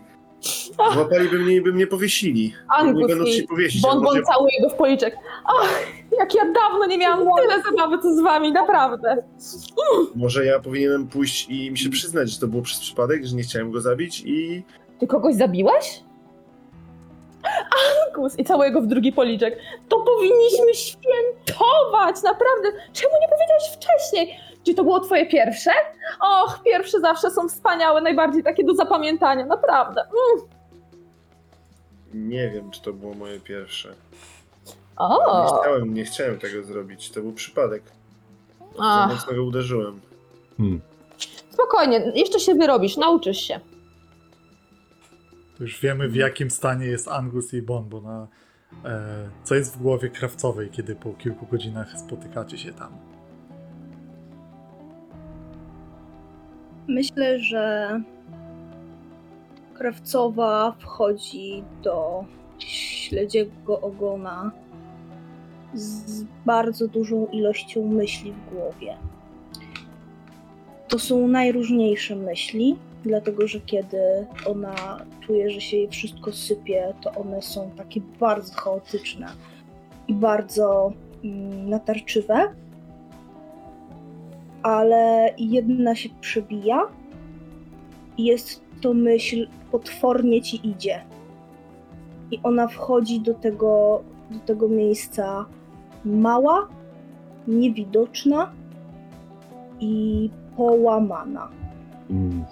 Złapaliby 0.94 1.40
mnie 1.40 1.56
i 1.56 1.62
by 1.62 1.74
mnie 1.74 1.88
powiesili. 1.88 2.54
Angus 2.68 3.02
nie 3.02 3.08
będą 3.08 3.24
i 3.26 3.34
ci 3.34 3.44
powiesić. 3.44 3.82
Bonbon 3.82 4.04
może, 4.04 4.22
całuje 4.22 4.62
go 4.62 4.70
w 4.70 4.76
policzek. 4.76 5.18
Ach, 5.46 5.84
jak 6.20 6.36
ja 6.36 6.42
dawno 6.46 6.86
nie 6.86 6.98
miałam 6.98 7.20
tyle 7.42 7.64
zabawy, 7.64 8.02
co 8.02 8.16
z 8.16 8.20
wami, 8.20 8.52
naprawdę. 8.52 9.24
może 10.16 10.46
ja 10.46 10.60
powinienem 10.60 11.08
pójść 11.08 11.50
i 11.50 11.72
mi 11.72 11.78
się 11.78 11.90
przyznać, 11.90 12.30
że 12.30 12.40
to 12.40 12.48
było 12.48 12.62
przez 12.62 12.80
przypadek, 12.80 13.26
że 13.26 13.36
nie 13.36 13.44
chciałem 13.44 13.72
go 13.72 13.82
zabić 13.82 14.24
i 14.26 14.64
Ty 15.00 15.08
kogoś 15.08 15.36
zabiłeś? 15.36 16.04
Angus 18.08 18.40
i 18.40 18.44
całuje 18.44 18.72
go 18.72 18.82
w 18.82 18.88
drugi 18.88 19.12
policzek. 19.14 19.58
To 19.90 20.00
powinniśmy 20.00 20.74
świętować, 20.74 22.16
naprawdę. 22.24 22.70
Czemu 22.94 23.14
nie 23.22 23.28
powiedziałeś 23.28 23.64
wcześniej? 23.74 24.40
Czy 24.68 24.74
to 24.74 24.84
było 24.84 25.00
twoje 25.00 25.26
pierwsze? 25.26 25.72
Och, 26.22 26.60
pierwsze 26.66 27.00
zawsze 27.00 27.32
są 27.32 27.50
wspaniałe, 27.50 28.02
najbardziej 28.02 28.44
takie 28.44 28.64
do 28.64 28.76
zapamiętania, 28.76 29.46
naprawdę. 29.46 30.02
Mm. 30.02 30.48
nie 32.30 32.50
wiem, 32.50 32.72
czy 32.72 32.82
to 32.82 32.94
było 32.94 33.14
moje 33.14 33.40
pierwsze. 33.40 33.90
Nie 33.90 33.96
O, 34.98 35.62
chciałem, 35.62 35.94
nie 35.94 36.06
chciałem 36.06 36.40
tego 36.40 36.64
zrobić, 36.64 37.12
to 37.12 37.22
był 37.22 37.34
przypadek. 37.34 37.84
Za 38.60 38.66
Ach, 38.80 39.14
mocno 39.14 39.34
go 39.34 39.44
uderzyłem. 39.44 40.02
Hmm. 40.58 40.82
spokojnie, 41.50 42.12
jeszcze 42.16 42.40
się 42.40 42.56
wyrobisz, 42.56 42.98
nauczysz 42.98 43.42
się. 43.42 43.60
To 45.58 45.64
już 45.64 45.80
wiemy, 45.80 46.10
w 46.10 46.16
jakim 46.16 46.52
stanie 46.52 46.86
jest 46.86 47.08
Angus 47.08 47.54
i 47.54 47.62
Bonbon, 47.62 48.08
a 48.08 48.28
e, 48.86 49.30
co 49.44 49.56
jest 49.56 49.76
w 49.76 49.82
głowie 49.82 50.10
krawcowej, 50.10 50.70
kiedy 50.70 50.96
po 50.96 51.14
kilku 51.14 51.46
godzinach 51.46 52.00
spotykacie 52.00 52.58
się 52.58 52.74
tam. 52.74 53.07
Myślę, 56.88 57.40
że 57.40 58.02
Krawcowa 59.74 60.76
wchodzi 60.80 61.64
do 61.84 62.26
śledziego 62.60 63.82
ogona 63.82 64.52
z 65.74 66.24
bardzo 66.46 66.88
dużą 66.88 67.28
ilością 67.28 67.88
myśli 67.88 68.34
w 68.34 68.54
głowie. 68.54 68.98
To 70.88 71.00
są 71.00 71.28
najróżniejsze 71.28 72.16
myśli, 72.16 72.76
dlatego 73.04 73.48
że 73.48 73.60
kiedy 73.60 74.28
ona 74.46 75.06
czuje, 75.22 75.52
że 75.52 75.62
się 75.62 75.78
jej 75.78 75.88
wszystko 75.88 76.32
sypie, 76.32 76.94
to 77.02 77.12
one 77.12 77.42
są 77.42 77.72
takie 77.78 78.02
bardzo 78.20 78.54
chaotyczne 78.54 79.28
i 80.08 80.14
bardzo 80.14 80.94
mm, 81.24 81.70
natarczywe 81.70 82.56
ale 84.68 85.34
jedna 85.38 85.96
się 85.96 86.10
przebija 86.22 86.82
i 88.18 88.26
jest 88.26 88.62
to 88.82 88.94
myśl 88.94 89.48
potwornie 89.72 90.42
ci 90.42 90.68
idzie. 90.68 91.02
I 92.32 92.40
ona 92.44 92.68
wchodzi 92.68 93.20
do 93.20 93.34
tego, 93.34 94.04
do 94.32 94.40
tego 94.40 94.68
miejsca 94.68 95.46
mała, 96.06 96.68
niewidoczna 97.48 98.52
i 99.80 100.30
połamana. 100.58 101.50
Mm. 102.10 102.46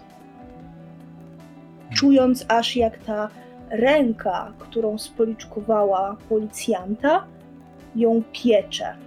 Czując 1.93 2.45
aż 2.47 2.76
jak 2.76 2.97
ta 2.97 3.30
ręka, 3.70 4.53
którą 4.59 4.97
spoliczkowała 4.97 6.18
policjanta, 6.30 7.26
ją 7.95 8.24
piecze. 8.32 9.05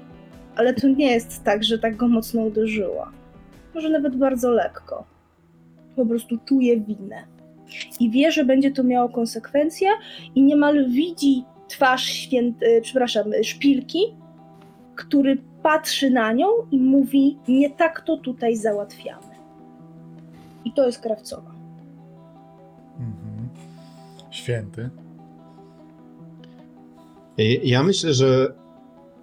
Ale 0.59 0.75
to 0.75 0.89
nie 0.89 1.13
jest 1.13 1.45
tak, 1.45 1.65
że 1.65 1.79
tak 1.79 1.97
go 1.97 2.09
mocno 2.09 2.43
uderzyła. 2.43 3.13
Może 3.75 3.89
nawet 3.91 4.17
bardzo 4.17 4.51
lekko. 4.51 5.05
Po 5.97 6.07
prostu 6.07 6.39
czuje 6.45 6.81
winę. 6.81 7.25
I 8.01 8.11
wie, 8.11 8.33
że 8.33 8.45
będzie 8.45 8.71
to 8.71 8.83
miało 8.85 9.09
konsekwencje 9.09 9.89
i 10.35 10.43
niemal 10.43 10.91
widzi 10.91 11.45
twarz 11.69 12.03
święty, 12.05 12.81
przepraszam, 12.83 13.25
szpilki, 13.43 13.99
który 14.95 15.39
patrzy 15.63 16.11
na 16.11 16.33
nią 16.33 16.47
i 16.71 16.79
mówi, 16.79 17.39
nie 17.49 17.71
tak 17.71 18.01
to 18.01 18.17
tutaj 18.17 18.57
załatwiamy. 18.57 19.35
I 20.65 20.73
to 20.73 20.87
jest 20.87 21.01
krawcowa. 21.03 21.51
święty. 24.31 24.91
I- 27.39 27.61
Ja 27.71 27.83
myślę, 27.83 28.15
że 28.15 28.53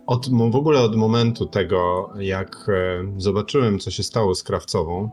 od, 0.07 0.29
w 0.51 0.55
ogóle 0.55 0.81
od 0.81 0.95
momentu 0.95 1.45
tego, 1.45 2.09
jak 2.19 2.69
e, 2.69 3.05
zobaczyłem, 3.21 3.79
co 3.79 3.91
się 3.91 4.03
stało 4.03 4.35
z 4.35 4.43
krawcową, 4.43 5.09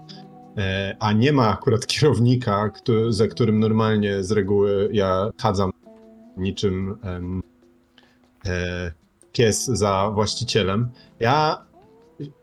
e, 0.56 0.96
a 1.00 1.12
nie 1.12 1.32
ma 1.32 1.48
akurat 1.48 1.86
kierownika, 1.92 2.70
któ- 2.70 3.12
za 3.12 3.26
którym 3.26 3.60
normalnie 3.60 4.24
z 4.24 4.32
reguły 4.32 4.88
ja 4.92 5.30
chadzam 5.40 5.72
niczym 6.36 6.98
em, 7.02 7.42
e, 8.46 8.92
pies 9.32 9.64
za 9.66 10.10
właścicielem. 10.14 10.88
Ja, 11.20 11.66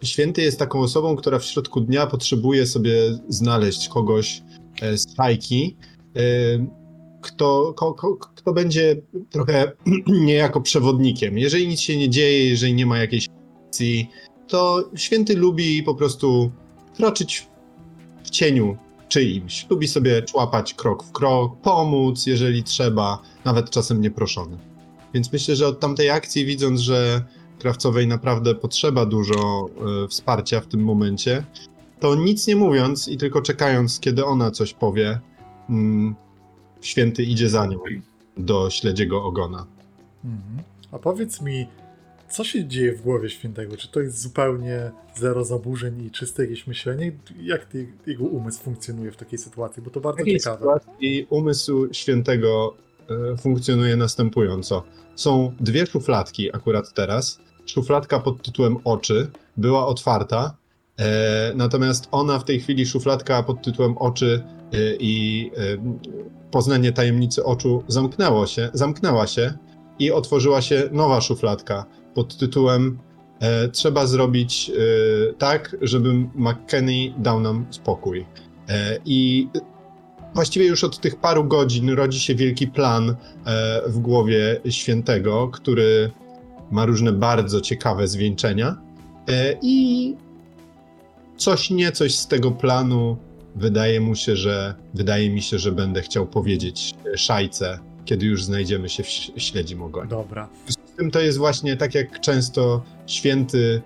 święty 0.03 0.41
jest 0.41 0.59
taką 0.59 0.79
osobą, 0.79 1.15
która 1.15 1.39
w 1.39 1.43
środku 1.45 1.81
dnia 1.81 2.07
potrzebuje 2.07 2.65
sobie 2.65 2.93
znaleźć 3.27 3.89
kogoś 3.89 4.43
e, 4.81 4.97
z 4.97 5.15
fajki, 5.15 5.77
e, 6.15 6.19
kto, 7.21 7.73
ko, 7.75 7.93
ko, 7.93 8.17
kto 8.39 8.53
będzie 8.53 9.01
trochę 9.29 9.71
niejako 10.07 10.61
przewodnikiem. 10.61 11.37
Jeżeli 11.37 11.67
nic 11.67 11.79
się 11.79 11.97
nie 11.97 12.09
dzieje, 12.09 12.49
jeżeli 12.49 12.73
nie 12.73 12.85
ma 12.85 12.97
jakiejś 12.97 13.27
akcji, 13.67 14.09
to 14.47 14.89
święty 14.95 15.35
lubi 15.35 15.83
po 15.83 15.95
prostu 15.95 16.51
kroczyć 16.95 17.47
w 18.23 18.29
cieniu 18.29 18.77
czyimś. 19.07 19.65
Lubi 19.69 19.87
sobie 19.87 20.21
człapać 20.21 20.73
krok 20.73 21.03
w 21.03 21.11
krok, 21.11 21.61
pomóc, 21.61 22.25
jeżeli 22.25 22.63
trzeba, 22.63 23.21
nawet 23.45 23.69
czasem 23.69 24.01
nieproszony. 24.01 24.57
Więc 25.13 25.33
myślę, 25.33 25.55
że 25.55 25.67
od 25.67 25.79
tamtej 25.79 26.09
akcji, 26.09 26.45
widząc, 26.45 26.79
że 26.79 27.23
krawcowej 27.59 28.07
naprawdę 28.07 28.55
potrzeba 28.55 29.05
dużo 29.05 29.65
e, 30.03 30.07
wsparcia 30.07 30.61
w 30.61 30.67
tym 30.67 30.83
momencie, 30.83 31.43
to 31.99 32.15
nic 32.15 32.47
nie 32.47 32.55
mówiąc 32.55 33.07
i 33.07 33.17
tylko 33.17 33.41
czekając, 33.41 33.99
kiedy 33.99 34.25
ona 34.25 34.51
coś 34.51 34.73
powie, 34.73 35.19
mm, 35.69 36.15
święty 36.81 37.23
idzie 37.23 37.49
za 37.49 37.65
nią 37.65 37.79
do 38.39 38.69
śledziego 38.69 39.23
ogona. 39.23 39.65
Mhm. 40.25 40.63
A 40.91 40.99
powiedz 40.99 41.41
mi, 41.41 41.67
co 42.29 42.43
się 42.43 42.65
dzieje 42.65 42.95
w 42.95 43.01
głowie 43.01 43.29
świętego? 43.29 43.77
Czy 43.77 43.91
to 43.91 43.99
jest 43.99 44.21
zupełnie 44.21 44.91
zero 45.15 45.45
zaburzeń 45.45 46.05
i 46.05 46.11
czyste 46.11 46.43
jakieś 46.43 46.67
myślenie? 46.67 47.11
Jak 47.41 47.65
ty, 47.65 47.87
jego 48.07 48.23
umysł 48.23 48.63
funkcjonuje 48.63 49.11
w 49.11 49.17
takiej 49.17 49.39
sytuacji? 49.39 49.83
Bo 49.83 49.89
to 49.89 49.99
W 49.99 50.03
bardzo 50.03 50.17
takiej 50.17 50.39
ciekawe. 50.39 50.57
sytuacji 50.57 51.27
umysł 51.29 51.87
świętego 51.93 52.73
e, 53.33 53.37
funkcjonuje 53.37 53.95
następująco. 53.95 54.83
Są 55.15 55.53
dwie 55.59 55.85
szufladki 55.85 56.55
akurat 56.55 56.93
teraz. 56.93 57.39
Szufladka 57.65 58.19
pod 58.19 58.41
tytułem 58.43 58.77
oczy 58.83 59.31
była 59.57 59.87
otwarta, 59.87 60.57
e, 60.99 61.53
natomiast 61.55 62.07
ona 62.11 62.39
w 62.39 62.45
tej 62.45 62.59
chwili, 62.59 62.85
szufladka 62.85 63.43
pod 63.43 63.61
tytułem 63.61 63.97
oczy 63.97 64.43
i 64.99 65.51
e, 65.57 65.61
poznanie 66.51 66.91
tajemnicy 66.91 67.43
oczu 67.43 67.83
zamknęło 67.87 68.47
się, 68.47 68.69
zamknęła 68.73 69.27
się 69.27 69.53
i 69.99 70.11
otworzyła 70.11 70.61
się 70.61 70.89
nowa 70.91 71.21
szufladka 71.21 71.85
pod 72.13 72.37
tytułem 72.37 72.99
e, 73.39 73.67
trzeba 73.67 74.05
zrobić 74.05 74.71
e, 75.29 75.33
tak, 75.33 75.75
żeby 75.81 76.13
McKenny 76.35 77.13
dał 77.17 77.39
nam 77.39 77.65
spokój. 77.69 78.25
E, 78.69 78.97
I 79.05 79.47
właściwie 80.33 80.65
już 80.65 80.83
od 80.83 80.99
tych 80.99 81.15
paru 81.15 81.43
godzin 81.43 81.89
rodzi 81.89 82.19
się 82.19 82.35
wielki 82.35 82.67
plan 82.67 83.09
e, 83.09 83.15
w 83.87 83.99
głowie 83.99 84.61
świętego, 84.69 85.47
który 85.47 86.11
ma 86.71 86.85
różne 86.85 87.11
bardzo 87.11 87.61
ciekawe 87.61 88.07
zwieńczenia. 88.07 88.75
I 89.61 90.15
coś 91.37 91.69
nie 91.69 91.91
coś 91.91 92.15
z 92.15 92.27
tego 92.27 92.51
planu 92.51 93.17
wydaje 93.55 94.01
mu 94.01 94.15
się, 94.15 94.35
że 94.35 94.75
wydaje 94.93 95.29
mi 95.29 95.41
się, 95.41 95.59
że 95.59 95.71
będę 95.71 96.01
chciał 96.01 96.27
powiedzieć 96.27 96.93
e, 97.13 97.17
szajce, 97.17 97.79
kiedy 98.05 98.25
już 98.25 98.43
znajdziemy 98.43 98.89
się 98.89 99.03
w 99.03 99.07
ś- 99.07 99.31
śledzim 99.37 99.81
ogonie. 99.81 100.09
Dobra. 100.09 100.47
W 100.65 100.71
związku 100.71 100.93
z 100.93 100.95
tym 100.95 101.11
to 101.11 101.19
jest 101.19 101.37
właśnie 101.37 101.77
tak, 101.77 101.95
jak 101.95 102.19
często 102.19 102.83
święty 103.07 103.81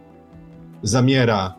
zamiera 0.84 1.56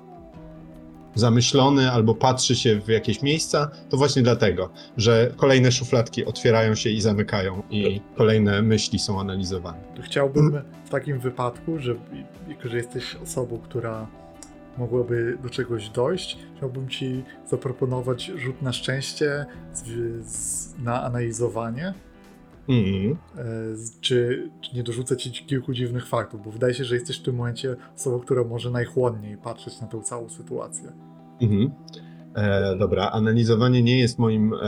zamyślony 1.15 1.91
albo 1.93 2.15
patrzy 2.15 2.57
się 2.57 2.81
w 2.81 2.89
jakieś 2.89 3.23
miejsca, 3.23 3.71
to 3.89 3.97
właśnie 3.97 4.23
dlatego, 4.23 4.71
że 4.97 5.33
kolejne 5.37 5.73
szufladki 5.73 6.25
otwierają 6.25 6.75
się 6.75 6.91
i 6.91 7.01
zamykają 7.01 7.63
i 7.71 8.01
kolejne 8.17 8.63
myśli 8.63 8.99
są 8.99 9.21
analizowane. 9.21 9.79
Chciałbym 10.03 10.63
w 10.85 10.91
takim 10.91 11.19
wypadku, 11.21 11.79
że 11.79 11.95
jako, 12.49 12.69
że 12.69 12.77
jesteś 12.77 13.17
osobą, 13.23 13.59
która 13.59 14.07
mogłaby 14.79 15.39
do 15.43 15.51
czegoś 15.51 15.89
dojść, 15.89 16.39
chciałbym 16.57 16.89
ci 16.89 17.25
zaproponować 17.47 18.33
rzut 18.37 18.63
na 18.63 18.73
szczęście 18.73 19.47
z, 19.73 19.85
z, 20.27 20.75
na 20.79 21.03
analizowanie. 21.03 21.95
Z- 23.75 24.01
czy, 24.01 24.51
czy 24.61 24.77
nie 24.77 24.83
dorzucę 24.83 25.17
ci 25.17 25.45
kilku 25.47 25.73
dziwnych 25.73 26.09
faktów, 26.09 26.45
bo 26.45 26.51
wydaje 26.51 26.75
się, 26.75 26.85
że 26.85 26.95
jesteś 26.95 27.19
w 27.21 27.23
tym 27.23 27.35
momencie 27.35 27.77
osobą, 27.97 28.21
która 28.21 28.45
może 28.45 28.71
najchłodniej 28.71 29.37
patrzeć 29.37 29.81
na 29.81 29.87
tę 29.87 30.03
całą 30.03 30.29
sytuację. 30.29 30.93
Mhm. 31.41 31.71
E, 32.35 32.77
dobra, 32.77 33.11
analizowanie 33.11 33.83
nie 33.83 33.99
jest 33.99 34.19
moim. 34.19 34.55
E, 34.55 34.59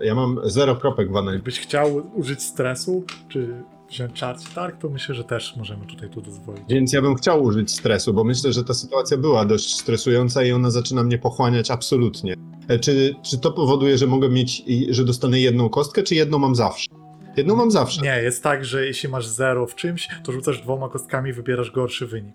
e, 0.00 0.04
ja 0.06 0.14
mam 0.14 0.40
zero 0.44 0.76
kropek 0.76 1.12
w 1.12 1.16
analizie. 1.16 1.38
Jakbyś 1.38 1.60
chciał 1.60 2.02
użyć 2.14 2.42
stresu, 2.42 3.04
czy 3.28 3.62
wziąć 3.90 4.12
czarci 4.12 4.46
targ, 4.54 4.80
to 4.80 4.88
myślę, 4.90 5.14
że 5.14 5.24
też 5.24 5.56
możemy 5.56 5.86
tutaj 5.86 6.10
to 6.10 6.20
dozwolić. 6.20 6.62
Więc 6.68 6.92
ja 6.92 7.02
bym 7.02 7.14
chciał 7.14 7.42
użyć 7.42 7.70
stresu, 7.74 8.14
bo 8.14 8.24
myślę, 8.24 8.52
że 8.52 8.64
ta 8.64 8.74
sytuacja 8.74 9.16
była 9.16 9.44
dość 9.44 9.74
stresująca 9.80 10.42
i 10.44 10.52
ona 10.52 10.70
zaczyna 10.70 11.02
mnie 11.02 11.18
pochłaniać 11.18 11.70
absolutnie. 11.70 12.34
E, 12.68 12.78
Czy, 12.78 13.14
czy 13.22 13.38
to 13.38 13.52
powoduje, 13.52 13.98
że 13.98 14.06
mogę 14.06 14.28
mieć, 14.28 14.62
że 14.90 15.04
dostanę 15.04 15.40
jedną 15.40 15.68
kostkę, 15.68 16.02
czy 16.02 16.14
jedną 16.14 16.38
mam 16.38 16.54
zawsze? 16.54 16.88
Jedną 17.36 17.56
mam 17.56 17.70
zawsze. 17.70 18.02
Nie, 18.02 18.22
jest 18.22 18.42
tak, 18.42 18.64
że 18.64 18.86
jeśli 18.86 19.08
masz 19.08 19.26
zero 19.26 19.66
w 19.66 19.74
czymś, 19.74 20.08
to 20.24 20.32
rzucasz 20.32 20.60
dwoma 20.62 20.88
kostkami 20.88 21.30
i 21.30 21.32
wybierasz 21.32 21.70
gorszy 21.70 22.06
wynik. 22.06 22.34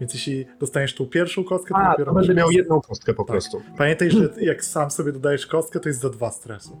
Więc 0.00 0.14
jeśli 0.14 0.44
dostaniesz 0.60 0.94
tą 0.94 1.06
pierwszą 1.06 1.44
kostkę, 1.44 1.74
to 1.74 1.80
A, 1.80 1.90
dopiero 1.90 2.12
to 2.12 2.18
będę 2.18 2.34
miał 2.34 2.50
jedną 2.50 2.80
kostkę 2.80 3.14
po 3.14 3.22
Tak. 3.24 3.30
prostu. 3.30 3.62
Pamiętaj, 3.78 4.10
że 4.10 4.28
jak 4.40 4.64
sam 4.64 4.90
sobie 4.90 5.12
dodajesz 5.12 5.46
kostkę, 5.46 5.80
to 5.80 5.88
jest 5.88 6.00
za 6.00 6.10
dwa 6.10 6.30
stresu, 6.30 6.76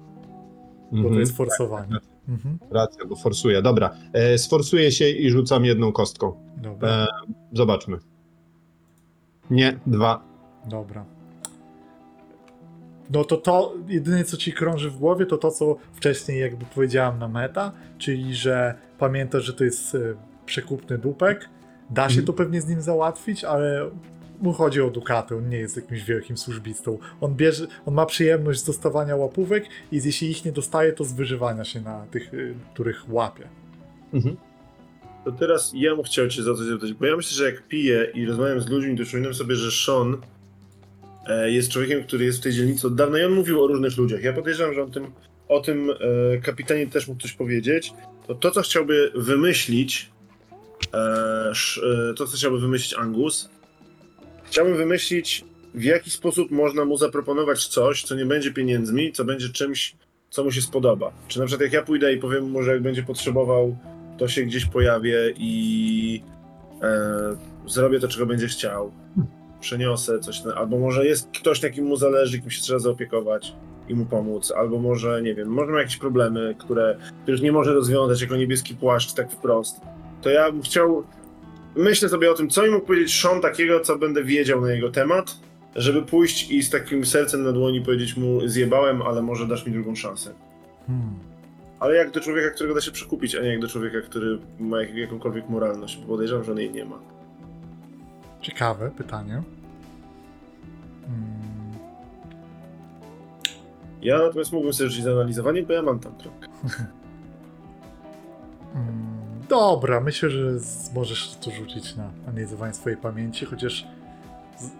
bo 0.92 0.96
Mhm. 0.96 1.14
to 1.14 1.20
jest 1.20 1.36
forsowanie. 1.36 1.96
Mhm. 2.28 2.58
Racja, 2.70 3.04
bo 3.06 3.16
forsuję. 3.16 3.62
Dobra, 3.62 3.90
e, 4.12 4.38
sforsuję 4.38 4.92
się 4.92 5.08
i 5.08 5.30
rzucam 5.30 5.64
jedną 5.64 5.92
kostką. 5.92 6.32
Dobra, 6.56 6.88
E, 6.88 7.06
zobaczmy. 7.52 7.98
Nie, 9.50 9.78
dwa. 9.86 10.22
dobra. 10.66 11.04
No 13.10 13.24
to 13.24 13.36
to, 13.36 13.74
jedyne 13.88 14.24
co 14.24 14.36
ci 14.36 14.52
krąży 14.52 14.90
w 14.90 14.96
głowie, 14.98 15.26
to 15.26 15.38
to, 15.38 15.50
co 15.50 15.76
wcześniej 15.92 16.40
jakby 16.40 16.64
powiedziałem 16.74 17.18
na 17.18 17.28
meta, 17.28 17.72
czyli 17.98 18.34
że 18.34 18.74
pamiętasz, 18.98 19.44
że 19.44 19.52
to 19.52 19.64
jest 19.64 19.94
e, 19.94 19.98
przekupny 20.46 20.98
dupek, 20.98 21.48
da 21.90 22.02
się 22.02 22.06
Mhm. 22.20 22.26
to 22.26 22.32
pewnie 22.32 22.60
z 22.60 22.68
nim 22.68 22.80
załatwić, 22.80 23.44
ale 23.44 23.90
mu 24.40 24.52
chodzi 24.52 24.80
o 24.80 24.90
dukaty, 24.90 25.36
on 25.36 25.48
nie 25.48 25.58
jest 25.58 25.76
jakimś 25.76 26.02
wielkim 26.02 26.36
służbistą. 26.36 26.98
On 27.20 27.34
bierze, 27.34 27.66
on 27.86 27.94
ma 27.94 28.06
przyjemność 28.06 28.60
z 28.60 28.64
dostawania 28.64 29.16
łapówek 29.16 29.64
i 29.92 30.00
jeśli 30.04 30.30
ich 30.30 30.44
nie 30.44 30.52
dostaje, 30.52 30.92
to 30.92 31.04
z 31.04 31.12
wyżywania 31.12 31.64
się 31.64 31.80
na 31.80 32.06
tych, 32.06 32.34
y, 32.34 32.54
których 32.74 33.12
łapie. 33.12 33.48
Mhm. 34.12 34.36
To 35.24 35.32
teraz 35.32 35.72
ja 35.74 35.96
bym 35.96 36.04
chciał 36.04 36.28
cię 36.28 36.42
za 36.42 36.54
coś 36.54 36.66
zapytać, 36.66 36.92
bo 36.92 37.06
ja 37.06 37.16
myślę, 37.16 37.36
że 37.36 37.44
jak 37.44 37.68
piję 37.68 38.10
i 38.14 38.26
rozmawiam 38.26 38.60
z 38.60 38.68
ludźmi, 38.68 38.96
to 38.98 39.02
przypominam 39.02 39.34
sobie, 39.34 39.56
że 39.56 39.70
Sean 39.70 40.16
e, 41.26 41.50
jest 41.50 41.70
człowiekiem, 41.70 42.04
który 42.04 42.24
jest 42.24 42.38
w 42.38 42.42
tej 42.42 42.52
dzielnicy 42.52 42.86
od 42.86 42.94
dawna 42.94 43.18
i 43.18 43.24
on 43.24 43.32
mówił 43.32 43.64
o 43.64 43.66
różnych 43.66 43.96
ludziach. 43.96 44.22
Ja 44.22 44.32
podejrzewam, 44.32 44.74
że 44.74 44.82
on 44.82 44.90
tym, 44.90 45.06
o 45.48 45.60
tym 45.60 45.90
e, 45.90 46.38
kapitanie 46.38 46.86
też 46.86 47.08
mógł 47.08 47.20
coś 47.20 47.32
powiedzieć. 47.32 47.92
To 48.26 48.34
to, 48.34 48.50
co 48.50 48.62
chciałby 48.62 49.12
wymyślić, 49.14 50.10
e, 50.94 51.50
sz, 51.50 51.84
e, 52.10 52.14
to, 52.14 52.26
co 52.26 52.36
chciałby 52.36 52.60
wymyślić 52.60 52.94
Angus, 52.94 53.50
chciałbym 54.50 54.76
wymyślić, 54.76 55.44
w 55.74 55.82
jaki 55.82 56.10
sposób 56.10 56.50
można 56.50 56.84
mu 56.84 56.96
zaproponować 56.96 57.66
coś, 57.66 58.02
co 58.02 58.14
nie 58.14 58.26
będzie 58.26 58.52
pieniędzmi, 58.52 59.12
co 59.12 59.24
będzie 59.24 59.48
czymś, 59.48 59.96
co 60.30 60.44
mu 60.44 60.50
się 60.50 60.62
spodoba. 60.62 61.12
Czy 61.28 61.38
na 61.38 61.46
przykład 61.46 61.64
jak 61.64 61.72
ja 61.72 61.82
pójdę 61.82 62.14
i 62.14 62.18
powiem 62.18 62.50
mu, 62.50 62.62
że 62.62 62.72
jak 62.72 62.82
będzie 62.82 63.02
potrzebował 63.02 63.76
to 64.18 64.28
się 64.28 64.42
gdzieś 64.42 64.64
pojawię 64.64 65.18
i 65.36 66.22
e, 66.82 67.36
zrobię 67.66 68.00
to, 68.00 68.08
czego 68.08 68.26
będzie 68.26 68.46
chciał. 68.46 68.92
Przeniosę 69.60 70.20
coś, 70.20 70.44
na, 70.44 70.54
albo 70.54 70.78
może 70.78 71.06
jest 71.06 71.28
ktoś, 71.40 71.62
na 71.62 71.70
kim 71.70 71.84
mu 71.84 71.96
zależy, 71.96 72.40
kim 72.40 72.50
się 72.50 72.62
trzeba 72.62 72.78
zaopiekować 72.78 73.54
i 73.88 73.94
mu 73.94 74.06
pomóc, 74.06 74.52
albo 74.56 74.78
może, 74.78 75.22
nie 75.22 75.34
wiem, 75.34 75.48
może 75.48 75.72
ma 75.72 75.78
jakieś 75.78 75.96
problemy, 75.96 76.54
które, 76.58 76.98
których 77.22 77.42
nie 77.42 77.52
może 77.52 77.74
rozwiązać 77.74 78.20
jako 78.20 78.36
niebieski 78.36 78.74
płaszcz 78.74 79.12
tak 79.12 79.32
wprost. 79.32 79.80
To 80.22 80.30
ja 80.30 80.52
bym 80.52 80.62
chciał, 80.62 81.04
myślę 81.78 82.08
sobie 82.08 82.30
o 82.30 82.34
tym, 82.34 82.48
co 82.48 82.62
mi 82.62 82.70
mógł 82.70 82.86
powiedzieć 82.86 83.20
Sean 83.20 83.40
takiego, 83.40 83.80
co 83.80 83.98
będę 83.98 84.24
wiedział 84.24 84.60
na 84.60 84.72
jego 84.72 84.90
temat, 84.90 85.36
żeby 85.76 86.02
pójść 86.02 86.50
i 86.50 86.62
z 86.62 86.70
takim 86.70 87.06
sercem 87.06 87.44
na 87.44 87.52
dłoni 87.52 87.80
powiedzieć 87.80 88.16
mu, 88.16 88.48
zjebałem, 88.48 89.02
ale 89.02 89.22
może 89.22 89.46
dasz 89.46 89.66
mi 89.66 89.72
drugą 89.72 89.94
szansę. 89.94 90.34
Hmm. 90.86 91.18
Ale 91.80 91.94
jak 91.96 92.10
do 92.10 92.20
człowieka, 92.20 92.50
którego 92.50 92.74
da 92.74 92.80
się 92.80 92.90
przekupić, 92.90 93.34
a 93.34 93.42
nie 93.42 93.48
jak 93.48 93.60
do 93.60 93.68
człowieka, 93.68 94.00
który 94.00 94.38
ma 94.60 94.80
jak, 94.80 94.94
jakąkolwiek 94.94 95.48
moralność, 95.48 95.96
bo 95.96 96.06
podejrzewam, 96.06 96.44
że 96.44 96.52
on 96.52 96.58
jej 96.58 96.70
nie 96.70 96.84
ma. 96.84 96.98
Ciekawe 98.40 98.90
pytanie. 98.96 99.42
Hmm. 101.06 101.72
Ja 104.02 104.18
natomiast 104.18 104.52
mógłbym 104.52 104.72
sobie 104.72 104.90
żyć 104.90 105.04
zanalizowanie, 105.04 105.62
bo 105.62 105.72
ja 105.72 105.82
mam 105.82 106.00
tam 106.00 106.14
trochę. 106.14 106.38
Mm, 108.74 109.17
Dobra, 109.48 110.00
myślę, 110.00 110.30
że 110.30 110.58
z- 110.60 110.94
możesz 110.94 111.36
to 111.44 111.50
rzucić 111.50 111.96
na 111.96 112.10
analizowanie 112.28 112.74
swojej 112.74 112.98
pamięci, 112.98 113.46
chociaż 113.46 113.86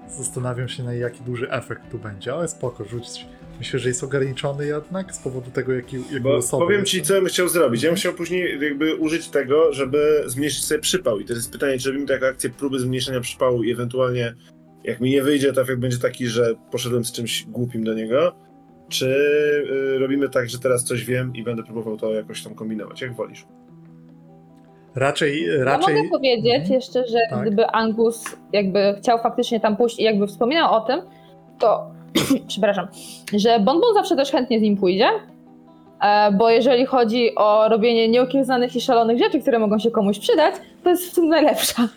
z- 0.09 0.17
zastanawiam 0.19 0.69
się 0.69 0.83
na 0.83 0.95
jaki 0.95 1.21
duży 1.25 1.51
efekt 1.51 1.83
tu 1.91 1.99
będzie, 1.99 2.33
ale 2.35 2.49
spoko, 2.49 2.85
rzuć. 2.85 3.27
Myślę, 3.59 3.79
że 3.81 3.89
jest 3.89 4.05
ograniczony 4.05 4.67
jednak 4.67 5.15
z 5.15 5.19
powodu 5.19 5.51
tego, 5.51 5.73
jaki, 5.73 5.97
jakie 5.97 6.21
Bo 6.21 6.37
osoby 6.37 6.65
powiem 6.65 6.85
ci, 6.85 7.03
co 7.03 7.15
ja 7.15 7.21
bym 7.21 7.29
chciał 7.29 7.49
zrobić. 7.49 7.83
Ja 7.83 7.91
bym 7.91 7.97
chciał 7.97 8.13
później 8.15 8.61
jakby 8.63 8.97
użyć 8.97 9.29
tego, 9.29 9.73
żeby 9.73 10.23
zmniejszyć 10.27 10.65
sobie 10.65 10.81
przypał. 10.81 11.21
I 11.21 11.25
to 11.25 11.33
jest 11.33 11.53
pytanie, 11.53 11.79
czy 11.79 11.89
robimy 11.89 12.07
taką 12.07 12.27
akcję 12.27 12.51
próby 12.51 12.81
zmniejszenia 12.81 13.21
przypału 13.21 13.63
i 13.63 13.73
ewentualnie 13.73 14.35
jak 14.85 15.01
mi 15.01 15.11
nie 15.11 15.23
wyjdzie, 15.23 15.53
to 15.53 15.61
efekt 15.63 15.81
będzie 15.81 15.99
taki, 15.99 16.27
że 16.27 16.55
poszedłem 16.71 17.05
z 17.05 17.13
czymś 17.13 17.45
głupim 17.49 17.85
do 17.85 17.95
niego. 17.95 18.35
Czy 18.89 19.07
y, 19.95 19.99
robimy 19.99 20.29
tak, 20.29 20.49
że 20.51 20.59
teraz 20.59 20.85
coś 20.85 21.05
wiem 21.05 21.33
i 21.37 21.43
będę 21.43 21.63
próbował 21.63 21.97
to 21.97 22.13
jakoś 22.13 22.43
tam 22.43 22.55
kombinować, 22.55 23.01
jak 23.01 23.15
wolisz. 23.17 23.47
Raczej, 24.95 25.47
Ja 25.59 25.65
raczej... 25.65 25.95
mogę 25.97 26.09
powiedzieć 26.09 26.55
Mhm. 26.55 26.73
jeszcze, 26.75 27.07
że 27.07 27.19
Tak. 27.31 27.43
gdyby 27.43 27.67
Angus 27.67 28.25
jakby 28.53 28.95
chciał 28.99 29.19
faktycznie 29.19 29.61
tam 29.61 29.77
pójść 29.77 29.99
i 29.99 30.03
jakby 30.03 30.27
wspominał 30.27 30.75
o 30.75 30.81
tym, 30.81 31.01
to 31.59 31.87
przepraszam, 32.49 32.89
że 33.37 33.61
Bonbon 33.61 33.95
zawsze 33.95 34.17
też 34.17 34.31
chętnie 34.31 34.59
z 34.59 34.63
nim 34.63 34.77
pójdzie, 34.77 35.07
bo 36.39 36.51
jeżeli 36.51 36.87
chodzi 36.87 37.35
o 37.37 37.69
robienie 37.69 38.09
nieokiełznanych 38.09 38.77
i 38.77 38.81
szalonych 38.81 39.19
rzeczy, 39.19 39.41
które 39.41 39.59
mogą 39.59 39.79
się 39.79 39.91
komuś 39.91 40.19
przydać, 40.19 40.55
to 40.85 40.91
jest 40.91 41.11
w 41.13 41.15
tym 41.15 41.29
najlepsza. 41.29 41.89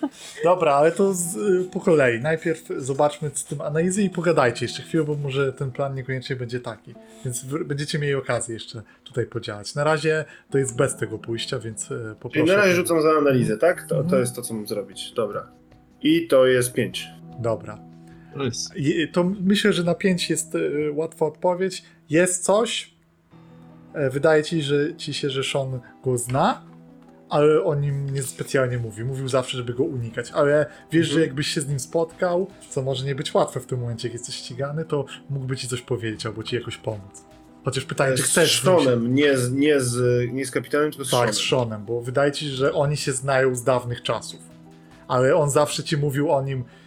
Dobra, 0.44 0.74
ale 0.74 0.92
to 0.92 1.14
z, 1.14 1.36
y, 1.36 1.70
po 1.74 1.80
kolei. 1.80 2.20
Najpierw 2.22 2.64
zobaczmy 2.78 3.32
z 3.34 3.46
tym 3.46 3.62
analizy 3.62 4.04
i 4.04 4.10
pogadajcie 4.10 4.66
jeszcze 4.66 4.84
chwilę, 4.84 5.04
bo 5.04 5.16
może 5.16 5.54
ten 5.54 5.72
plan 5.72 5.96
niekoniecznie 5.96 6.36
będzie 6.36 6.60
taki. 6.60 6.94
Więc 7.26 7.46
będziecie 7.46 8.00
mieli 8.00 8.16
okazję 8.16 8.54
jeszcze 8.54 8.82
tutaj 9.04 9.26
podziałać. 9.26 9.76
Na 9.76 9.84
razie 9.84 10.26
to 10.50 10.58
jest 10.58 10.76
bez 10.76 10.96
tego 10.96 11.18
pójścia, 11.18 11.60
więc 11.60 11.88
Czyli 11.88 12.00
poproszę. 12.20 12.46
na 12.54 12.56
razie 12.56 12.74
rzucam 12.76 13.02
za 13.02 13.10
analizę, 13.10 13.58
tak? 13.58 13.82
To, 13.84 13.96
to 13.96 14.02
Mhm. 14.02 14.22
jest 14.22 14.36
to, 14.36 14.42
co 14.42 14.54
mam 14.54 14.68
zrobić. 14.68 15.12
Dobra. 15.16 15.48
I 16.02 16.28
to 16.28 16.46
jest 16.46 16.74
5. 16.74 17.08
Dobra. 17.40 17.80
To 19.14 19.24
myślę, 19.42 19.74
że 19.74 19.84
na 19.84 19.96
5 19.96 20.30
jest 20.30 20.56
y, 20.56 20.92
łatwa 20.94 21.26
odpowiedź. 21.26 21.84
Jest 22.10 22.44
coś. 22.44 22.91
E, 23.94 24.10
Wydaje 24.10 24.44
ci, 24.44 24.62
że 24.62 24.96
ci 24.96 25.14
się, 25.14 25.30
że 25.30 25.44
Sean 25.44 25.80
go 26.04 26.18
zna, 26.18 26.62
ale 27.30 27.64
o 27.64 27.76
nim 27.76 28.10
nie 28.14 28.24
specjalnie 28.24 28.78
mówi. 28.78 29.04
Mówił 29.04 29.28
zawsze, 29.28 29.58
żeby 29.58 29.74
go 29.74 29.84
unikać, 29.84 30.32
ale 30.32 30.66
wiesz, 30.92 31.08
że 31.08 31.12
Mhm. 31.14 31.28
jakbyś 31.28 31.48
się 31.48 31.62
z 31.62 31.68
nim 31.68 31.80
spotkał, 31.80 32.48
co 32.70 32.82
może 32.82 33.06
nie 33.06 33.16
być 33.16 33.34
łatwe 33.34 33.60
w 33.60 33.66
tym 33.66 33.80
momencie, 33.80 34.08
jak 34.08 34.14
jesteś 34.14 34.36
ścigany, 34.36 34.86
to 34.86 35.06
mógłby 35.30 35.58
ci 35.58 35.68
coś 35.68 35.82
powiedzieć 35.82 36.26
albo 36.26 36.44
ci 36.44 36.56
jakoś 36.56 36.78
pomóc. 36.78 37.26
Chociaż 37.66 37.86
pytanie, 37.86 38.16
czy 38.18 38.24
chcesz 38.24 38.60
z 38.62 38.64
Seanem, 38.64 39.16
nie 39.16 39.38
z, 39.38 39.52
nie, 39.54 39.80
z, 39.82 40.28
nie 40.32 40.46
z 40.46 40.52
kapitanem, 40.52 40.92
tylko 40.92 41.06
z 41.06 41.10
Tak, 41.10 41.20
Seanem. 41.20 41.34
z 41.34 41.38
Seanem, 41.50 41.86
bo 41.86 42.02
wydaje 42.02 42.32
ci 42.32 42.46
się, 42.46 42.52
że 42.52 42.74
oni 42.74 42.98
się 42.98 43.12
znają 43.12 43.56
z 43.56 43.64
dawnych 43.64 44.02
czasów. 44.04 44.40
Ale 45.08 45.36
on 45.36 45.50
zawsze 45.50 45.84
ci 45.84 45.98
mówił 45.98 46.32
o 46.32 46.42
nim 46.42 46.64
"Kurwa, 46.64 46.81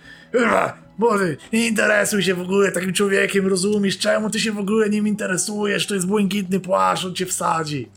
Młody, 0.99 1.37
nie 1.53 1.67
interesuj 1.67 2.23
się 2.23 2.35
w 2.35 2.41
ogóle 2.41 2.73
takim 2.73 2.93
człowiekiem, 2.93 3.47
rozumiesz? 3.47 3.99
Czemu 3.99 4.31
ty 4.31 4.41
się 4.41 4.53
w 4.53 4.59
ogóle 4.59 4.91
nim 4.91 5.09
interesujesz? 5.09 5.87
To 5.87 5.95
jest 5.95 6.07
błękitny 6.07 6.61
płaszcz, 6.61 7.05
on 7.05 7.15
cię 7.15 7.27
wsadzi. 7.27 7.89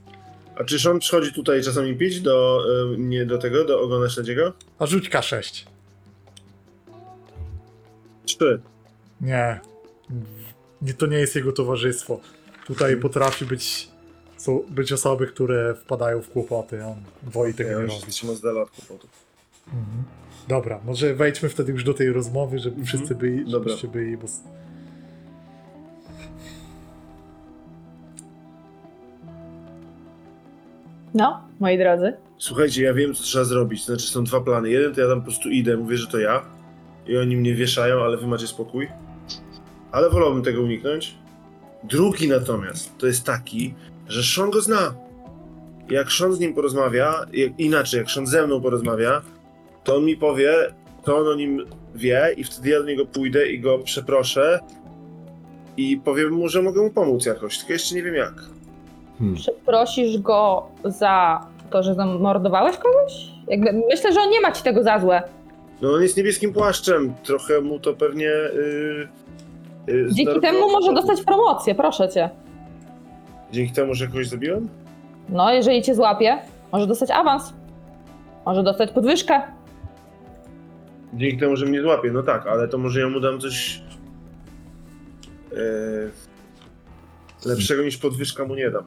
A 0.56 0.64
czy 0.64 0.80
Sean 0.80 1.00
przychodzi 1.00 1.34
tutaj 1.34 1.64
czasami 1.64 1.96
pić 1.96 2.22
do, 2.22 2.64
y, 2.94 2.98
nie 2.98 3.26
do 3.26 3.38
tego, 3.38 3.66
do 3.66 3.82
ogona 3.82 4.10
śledziego? 4.10 4.54
A 4.80 4.86
rzuć 4.86 5.10
K6. 5.10 5.66
Trzy. 8.26 8.62
Nie. 9.22 9.60
nie. 10.82 10.94
To 10.94 11.06
nie 11.06 11.18
jest 11.18 11.36
jego 11.36 11.52
towarzystwo. 11.52 12.20
Tutaj 12.66 12.98
potrafi 12.98 13.46
być, 13.46 13.88
są, 14.38 14.64
być 14.70 14.94
osoby, 14.94 15.28
które 15.28 15.76
wpadają 15.76 16.22
w 16.22 16.30
kłopoty. 16.30 16.86
On 16.86 16.96
woli 17.24 17.54
tego 17.54 17.70
Ja 17.70 17.78
nie 17.80 17.86
robić. 17.86 18.06
trzyma 18.06 18.34
z 18.34 18.42
dala 18.42 18.62
od 18.62 18.70
kłopotów. 18.72 19.10
Mhm. 19.68 20.04
Dobra, 20.48 20.80
może 20.86 21.16
wejdźmy 21.16 21.50
wtedy 21.50 21.72
już 21.72 21.84
do 21.84 21.94
tej 21.94 22.12
rozmowy, 22.12 22.60
żeby 22.60 22.76
Mhm. 22.76 22.86
wszyscy 22.88 23.16
byli, 23.16 23.46
Dobra. 23.46 23.70
żebyście 23.70 23.88
byli, 23.88 24.18
bo... 24.18 24.28
No, 31.14 31.42
moi 31.60 31.78
drodzy. 31.78 32.14
Słuchajcie, 32.38 32.84
ja 32.84 32.94
wiem, 32.94 33.14
co 33.14 33.24
trzeba 33.24 33.46
zrobić. 33.46 33.86
Znaczy, 33.86 34.08
są 34.08 34.24
dwa 34.24 34.42
plany. 34.42 34.70
Jeden 34.70 34.94
to 34.96 35.02
ja 35.02 35.08
tam 35.08 35.20
po 35.20 35.26
prostu 35.26 35.50
idę, 35.50 35.78
mówię, 35.78 35.98
że 35.98 36.08
to 36.08 36.20
ja. 36.20 36.42
I 37.08 37.18
oni 37.18 37.38
mnie 37.38 37.54
wieszają, 37.56 38.04
ale 38.04 38.18
wy 38.18 38.28
macie 38.28 38.48
spokój. 38.48 38.88
Ale 39.92 40.10
wolałbym 40.10 40.44
tego 40.44 40.62
uniknąć. 40.62 41.16
Drugi 41.84 42.28
natomiast 42.28 42.98
to 42.98 43.08
jest 43.08 43.24
taki, 43.24 43.74
że 44.08 44.24
Sean 44.24 44.52
go 44.52 44.62
zna. 44.62 44.94
Jak 45.90 46.12
Sean 46.12 46.34
z 46.34 46.40
nim 46.40 46.54
porozmawia, 46.54 47.26
jak, 47.34 47.60
inaczej, 47.60 47.98
jak 47.98 48.12
Sean 48.12 48.28
ze 48.28 48.48
mną 48.48 48.62
porozmawia, 48.62 49.22
to 49.88 49.96
on 49.96 50.06
mi 50.06 50.18
powie, 50.18 50.54
to 51.04 51.18
on 51.18 51.28
o 51.28 51.36
nim 51.36 51.66
wie 51.96 52.34
i 52.38 52.44
wtedy 52.44 52.70
ja 52.70 52.80
do 52.80 52.86
niego 52.86 53.06
pójdę 53.06 53.48
i 53.48 53.60
go 53.60 53.80
przeproszę 53.80 54.60
i 55.78 55.98
powiem 55.98 56.34
mu, 56.34 56.48
że 56.48 56.62
mogę 56.62 56.82
mu 56.82 56.90
pomóc 56.90 57.26
jakoś, 57.26 57.58
tylko 57.58 57.74
jeszcze 57.74 57.96
nie 57.96 58.04
wiem 58.04 58.16
jak. 58.16 58.34
Hmm. 59.20 59.36
Przeprosisz 59.36 60.18
go 60.18 60.68
za 60.86 61.46
to, 61.70 61.84
że 61.84 61.96
zamordowałeś 61.96 62.78
kogoś? 62.78 63.28
Jakby, 63.48 63.74
myślę, 63.90 64.14
że 64.14 64.20
on 64.20 64.30
nie 64.30 64.42
ma 64.42 64.52
ci 64.52 64.64
tego 64.64 64.84
za 64.84 65.00
złe. 65.00 65.24
No 65.82 65.94
on 65.94 66.02
jest 66.02 66.18
niebieskim 66.18 66.54
płaszczem, 66.54 67.14
trochę 67.24 67.62
mu 67.62 67.80
to 67.80 67.94
pewnie... 67.94 68.26
Yy, 68.26 69.08
yy, 69.88 70.08
Dzięki 70.12 70.24
zdarowało- 70.24 70.42
temu 70.42 70.72
może 70.72 70.94
dostać 70.94 71.22
promocję, 71.22 71.76
proszę 71.76 72.10
cię. 72.10 72.30
Dzięki 73.52 73.74
temu, 73.74 73.94
że 73.94 74.08
kogoś 74.08 74.28
zabiłem? 74.28 74.70
No, 75.30 75.54
jeżeli 75.54 75.82
cię 75.82 75.96
złapie, 75.96 76.38
może 76.72 76.88
dostać 76.88 77.12
awans. 77.12 77.54
Może 78.46 78.64
dostać 78.64 78.92
podwyżkę. 78.92 79.57
Dzięki 81.14 81.38
temu, 81.38 81.56
że 81.56 81.66
mnie 81.66 81.82
złapie, 81.82 82.12
no 82.12 82.24
tak, 82.24 82.48
ale 82.48 82.68
to 82.68 82.78
może 82.78 83.00
ja 83.02 83.10
mu 83.10 83.20
dam 83.20 83.40
coś... 83.40 83.84
Yy, 85.52 86.12
lepszego 87.46 87.84
niż 87.84 87.98
podwyżka 87.98 88.46
mu 88.46 88.56
nie 88.56 88.72
dam. 88.72 88.84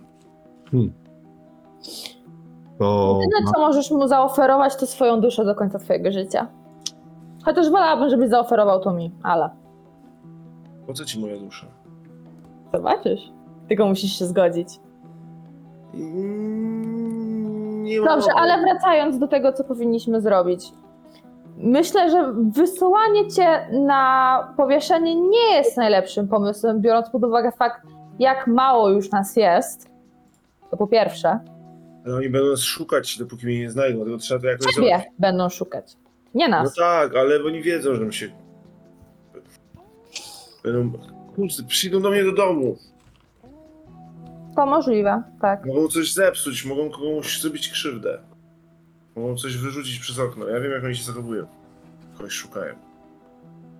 To 2.78 3.18
Jedyne, 3.20 3.52
co 3.54 3.60
możesz 3.60 3.90
mu 3.90 4.08
zaoferować, 4.08 4.76
to 4.76 4.86
swoją 4.86 5.20
duszę 5.20 5.44
do 5.44 5.54
końca 5.54 5.78
twojego 5.78 6.12
życia. 6.12 6.46
Chociaż 7.44 7.70
wolałabym, 7.70 8.10
żebyś 8.10 8.30
zaoferował 8.30 8.80
to 8.80 8.92
mi, 8.92 9.12
ale 9.22 9.50
Po 10.86 10.92
co 10.92 11.04
ci 11.04 11.20
moja 11.20 11.36
dusza? 11.38 11.66
zobaczysz. 12.74 13.20
Tylko 13.68 13.86
musisz 13.86 14.18
się 14.18 14.26
zgodzić. 14.26 14.68
Mm, 15.94 17.82
Nie 17.84 18.00
Dobrze, 18.02 18.28
ale 18.36 18.60
wracając 18.62 19.18
do 19.18 19.28
tego, 19.28 19.52
co 19.52 19.64
powinniśmy 19.64 20.20
zrobić. 20.20 20.72
Myślę, 21.62 22.10
że 22.10 22.32
wysyłanie 22.52 23.30
cię 23.30 23.68
na 23.72 24.54
powieszenie 24.56 25.14
nie 25.20 25.54
jest 25.56 25.76
najlepszym 25.76 26.28
pomysłem, 26.28 26.80
biorąc 26.80 27.10
pod 27.10 27.24
uwagę 27.24 27.52
fakt, 27.52 27.86
jak 28.18 28.46
mało 28.46 28.88
już 28.90 29.10
nas 29.10 29.36
jest. 29.36 29.90
To 30.70 30.76
po 30.76 30.86
pierwsze. 30.86 31.40
Ale 32.06 32.14
oni 32.16 32.28
będą 32.28 32.50
nas 32.50 32.60
szukać, 32.60 33.18
dopóki 33.18 33.46
mnie 33.46 33.58
nie 33.58 33.70
znajdą, 33.70 33.96
dlatego 33.96 34.18
trzeba 34.18 34.40
to 34.40 34.46
jakoś 34.46 34.74
Ciebie 34.74 34.88
załatwić. 34.88 35.12
będą 35.18 35.48
szukać. 35.48 35.96
Nie 36.34 36.48
No 36.48 36.62
nas. 36.62 36.74
tak, 36.74 37.16
ale 37.16 37.44
oni 37.44 37.62
wiedzą, 37.62 37.94
że 37.94 38.04
mi 38.04 38.14
się... 38.14 38.28
Będą... 40.64 40.98
Kurczę, 41.36 41.62
przyjdą 41.62 42.00
do 42.02 42.10
mnie 42.10 42.24
do 42.24 42.32
domu. 42.32 42.76
To 44.56 44.66
możliwe, 44.66 45.22
tak. 45.40 45.66
Mogą 45.66 45.88
coś 45.88 46.12
zepsuć, 46.12 46.64
mogą 46.64 46.90
komuś 46.90 47.40
zrobić 47.40 47.68
krzywdę. 47.68 48.18
Mogą 49.16 49.36
coś 49.36 49.56
wyrzucić 49.56 49.98
przez 49.98 50.18
okno. 50.18 50.48
Ja 50.48 50.60
wiem, 50.60 50.72
jak 50.72 50.84
oni 50.84 50.96
się 50.96 51.04
zachowują. 51.04 51.46
Kogoś 52.16 52.32
szukają. 52.32 52.74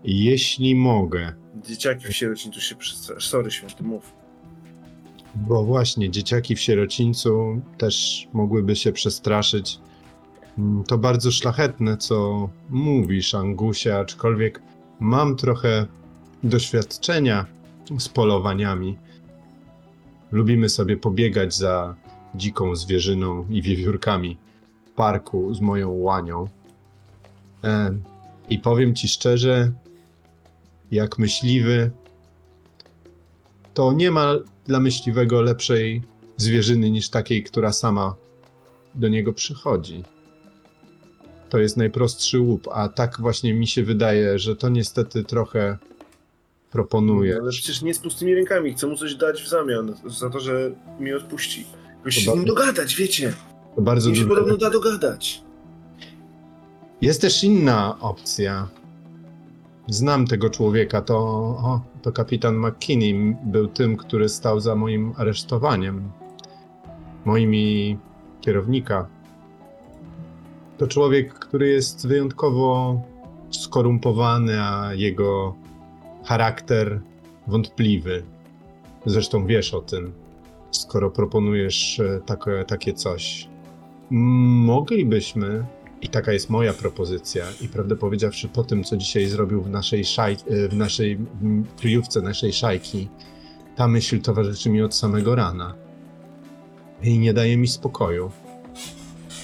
jeśli 0.04 0.74
mogę, 0.74 1.32
Dzieciaki 1.66 2.06
w 2.06 2.12
sierocińcu 2.16 2.60
się 2.60 2.74
przestraszyły. 2.76 3.20
Sorry, 3.20 3.50
święty, 3.50 3.84
mów. 3.84 4.12
bo 5.34 5.64
właśnie 5.64 6.10
dzieciaki 6.10 6.56
w 6.56 6.60
sierocińcu 6.60 7.60
też 7.78 8.26
mogłyby 8.32 8.76
się 8.76 8.92
przestraszyć. 8.92 9.78
Mm, 10.58 10.84
To 10.84 10.98
bardzo 10.98 11.30
szlachetne, 11.32 11.96
co 11.96 12.48
mówisz, 12.70 13.34
Angusie, 13.34 13.90
aczkolwiek 13.96 14.62
mam 15.00 15.36
trochę 15.36 15.86
doświadczenia 16.44 17.46
z 17.98 18.08
polowaniami. 18.08 18.98
Lubimy 20.32 20.68
sobie 20.68 20.96
pobiegać 20.96 21.54
za 21.54 21.94
dziką 22.34 22.76
zwierzyną 22.76 23.46
i 23.50 23.62
wiewiórkami 23.62 24.36
parku 25.00 25.54
z 25.54 25.60
moją 25.60 25.90
łanią. 25.90 26.48
E, 27.64 27.94
I 28.50 28.58
powiem 28.58 28.94
ci 28.94 29.08
szczerze, 29.08 29.72
jak 30.90 31.18
myśliwy, 31.18 31.90
to 33.74 33.92
nie 33.92 34.10
ma 34.10 34.34
dla 34.66 34.80
myśliwego 34.80 35.42
lepszej 35.42 36.02
zwierzyny 36.36 36.90
niż 36.90 37.08
takiej, 37.08 37.42
która 37.42 37.72
sama 37.72 38.14
do 38.94 39.08
niego 39.08 39.32
przychodzi. 39.32 40.04
To 41.48 41.58
jest 41.58 41.76
najprostszy 41.76 42.40
łup, 42.40 42.68
a 42.72 42.88
tak 42.88 43.20
właśnie 43.20 43.54
mi 43.54 43.66
się 43.66 43.82
wydaje, 43.82 44.38
że 44.38 44.56
to 44.56 44.68
niestety 44.68 45.24
trochę 45.24 45.78
proponuje. 46.70 47.36
Ale 47.40 47.50
przecież 47.50 47.82
nie 47.82 47.94
z 47.94 47.98
pustymi 47.98 48.34
rękami. 48.34 48.74
Chcę 48.74 48.86
mu 48.86 48.96
coś 48.96 49.14
dać 49.14 49.42
w 49.42 49.48
zamian 49.48 49.94
za 50.06 50.30
to, 50.30 50.40
że 50.40 50.70
mnie 50.98 51.16
odpuści. 51.16 51.66
Jakoś 51.98 52.14
się 52.14 52.32
z 52.32 52.34
nim 52.34 52.44
dogadać, 52.44 52.96
wiecie. 52.96 53.32
To 53.76 53.82
bardzo 53.82 54.14
się 54.14 54.22
dużo. 54.24 54.28
podobno 54.28 54.56
da 54.56 54.70
dogadać. 54.70 55.42
Jest 57.00 57.20
też 57.20 57.44
inna 57.44 57.98
opcja. 58.00 58.68
Znam 59.88 60.26
tego 60.26 60.50
człowieka, 60.50 61.02
to, 61.02 61.18
o, 61.18 61.80
to 62.02 62.12
kapitan 62.12 62.56
McKinney 62.56 63.36
był 63.44 63.68
tym, 63.68 63.96
który 63.96 64.28
stał 64.28 64.60
za 64.60 64.74
moim 64.74 65.12
aresztowaniem. 65.16 66.10
Moim 67.24 67.54
i 67.54 67.98
kierownika. 68.40 69.06
To 70.78 70.86
człowiek, 70.86 71.34
który 71.34 71.68
jest 71.68 72.06
wyjątkowo 72.06 73.00
skorumpowany, 73.50 74.62
a 74.62 74.94
jego 74.94 75.54
charakter 76.24 77.00
wątpliwy. 77.46 78.22
Zresztą 79.06 79.46
wiesz 79.46 79.74
o 79.74 79.80
tym, 79.80 80.12
skoro 80.70 81.10
proponujesz 81.10 82.00
e, 82.00 82.20
takie, 82.26 82.64
takie 82.68 82.92
coś. 82.92 83.48
Moglibyśmy 84.10 85.64
i 86.02 86.08
taka 86.08 86.32
jest 86.32 86.50
moja 86.50 86.72
propozycja. 86.72 87.44
I 87.60 87.68
prawdę 87.68 87.96
powiedziawszy, 87.96 88.48
po 88.48 88.64
tym, 88.64 88.84
co 88.84 88.96
dzisiaj 88.96 89.26
zrobił 89.26 89.62
w 89.62 89.70
naszej, 89.70 90.04
szaj, 90.04 90.32
e, 90.32 90.68
w 90.68 90.76
naszej 90.76 91.18
kryjówce 91.76 92.22
naszej 92.22 92.52
szajki, 92.52 93.08
ta 93.76 93.88
myśl 93.88 94.20
towarzyszy 94.20 94.70
mi 94.70 94.82
od 94.82 94.94
samego 94.94 95.34
rana. 95.34 95.74
I 97.02 97.18
nie 97.18 97.34
daje 97.34 97.56
mi 97.56 97.68
spokoju. 97.68 98.30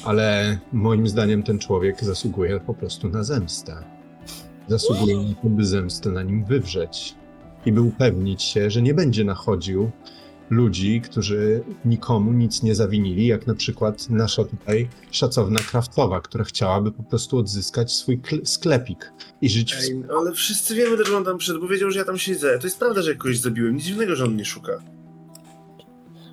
Ale 0.04 0.58
moim 0.72 1.08
zdaniem 1.08 1.42
ten 1.42 1.58
człowiek 1.58 2.04
zasługuje 2.04 2.60
po 2.60 2.74
prostu 2.74 3.08
na 3.08 3.24
zemstę. 3.24 3.76
Zasługuje 4.68 5.16
na 5.16 5.34
to, 5.42 5.48
by 5.48 5.64
zemstę 5.64 6.10
na 6.10 6.22
nim 6.22 6.44
wywrzeć. 6.44 7.14
I 7.66 7.72
by 7.72 7.80
upewnić 7.80 8.42
się, 8.42 8.70
że 8.70 8.82
nie 8.82 8.94
będzie 8.94 9.24
nachodził 9.24 9.90
ludzi, 10.50 11.00
którzy 11.00 11.62
nikomu 11.84 12.32
nic 12.32 12.62
nie 12.62 12.74
zawinili, 12.74 13.26
jak 13.26 13.46
na 13.46 13.54
przykład 13.54 14.10
nasza 14.10 14.44
tutaj 14.44 14.88
szacowna 15.10 15.58
krawcowa, 15.70 16.20
która 16.20 16.44
chciałaby 16.44 16.92
po 16.92 17.02
prostu 17.02 17.38
odzyskać 17.38 17.92
swój 17.92 18.18
kl- 18.18 18.46
sklepik 18.46 19.12
i 19.40 19.48
żyć 19.48 19.74
w 19.74 19.78
Ej, 19.78 20.02
ale 20.18 20.32
wszyscy 20.32 20.74
wiemy, 20.74 21.04
że 21.04 21.16
on 21.16 21.24
tam 21.24 21.38
przyszedł, 21.38 21.60
bo 21.60 21.68
wiedział, 21.68 21.90
że 21.90 21.98
ja 21.98 22.04
tam 22.04 22.18
siedzę. 22.18 22.58
To 22.58 22.66
jest 22.66 22.78
prawda, 22.78 23.02
że 23.02 23.14
kogoś 23.14 23.38
zabiłem. 23.38 23.74
Nic 23.74 23.84
dziwnego, 23.84 24.16
że 24.16 24.24
on 24.24 24.30
mnie 24.34 24.44
szuka. 24.44 24.72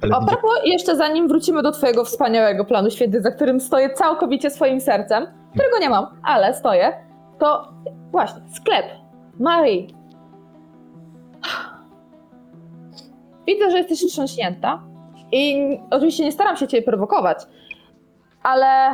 Ale 0.02 0.16
A 0.16 0.20
widzia- 0.20 0.28
propos, 0.32 0.52
jeszcze 0.66 0.96
zanim 0.98 1.28
wrócimy 1.28 1.64
do 1.64 1.72
twojego 1.72 2.06
wspaniałego 2.06 2.66
planu 2.66 2.90
święty, 2.90 3.22
za 3.22 3.32
którym 3.32 3.60
stoję 3.60 3.90
całkowicie 3.94 4.50
swoim 4.52 4.82
sercem, 4.82 5.26
którego 5.54 5.80
nie 5.80 5.90
mam, 5.90 6.06
ale 6.24 6.54
stoję, 6.54 6.94
to 7.40 7.74
właśnie, 8.12 8.42
sklep. 8.56 8.86
Marie. 9.40 9.88
Widzę, 13.48 13.72
że 13.72 13.78
jesteś 13.78 14.00
wstrząśnięta 14.00 14.84
i 15.32 15.68
oczywiście 15.92 16.24
nie 16.26 16.32
staram 16.32 16.58
się 16.58 16.68
ciebie 16.68 16.84
prowokować, 16.84 17.38
ale 18.44 18.90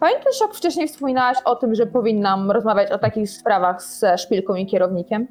pamiętasz, 0.00 0.40
jak 0.40 0.54
wcześniej 0.54 0.88
wspominałaś 0.88 1.38
o 1.44 1.56
tym, 1.56 1.74
że 1.74 1.86
powinnam 1.86 2.50
rozmawiać 2.50 2.92
o 2.92 2.98
takich 2.98 3.30
sprawach 3.30 3.82
ze 3.82 4.18
szpilką 4.18 4.54
i 4.54 4.66
kierownikiem? 4.66 5.26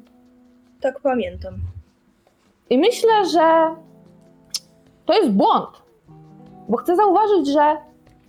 Tak 0.80 1.00
pamiętam. 1.00 1.54
I 2.70 2.78
myślę, 2.78 3.26
że 3.32 3.74
to 5.06 5.14
jest 5.14 5.30
błąd. 5.30 5.68
Bo 6.68 6.76
chcę 6.76 6.96
zauważyć, 6.96 7.48
że 7.48 7.76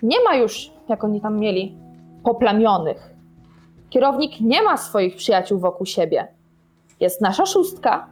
nie 0.02 0.24
ma 0.24 0.36
już, 0.36 0.72
jak 0.90 1.04
oni 1.04 1.22
tam 1.22 1.40
mieli, 1.40 1.78
poplamionych. 2.24 3.14
Kierownik 3.90 4.42
nie 4.42 4.62
ma 4.62 4.78
swoich 4.78 5.16
przyjaciół 5.16 5.60
wokół 5.60 5.86
siebie. 5.86 6.28
Jest 7.00 7.22
nasza 7.22 7.46
szóstka. 7.46 8.08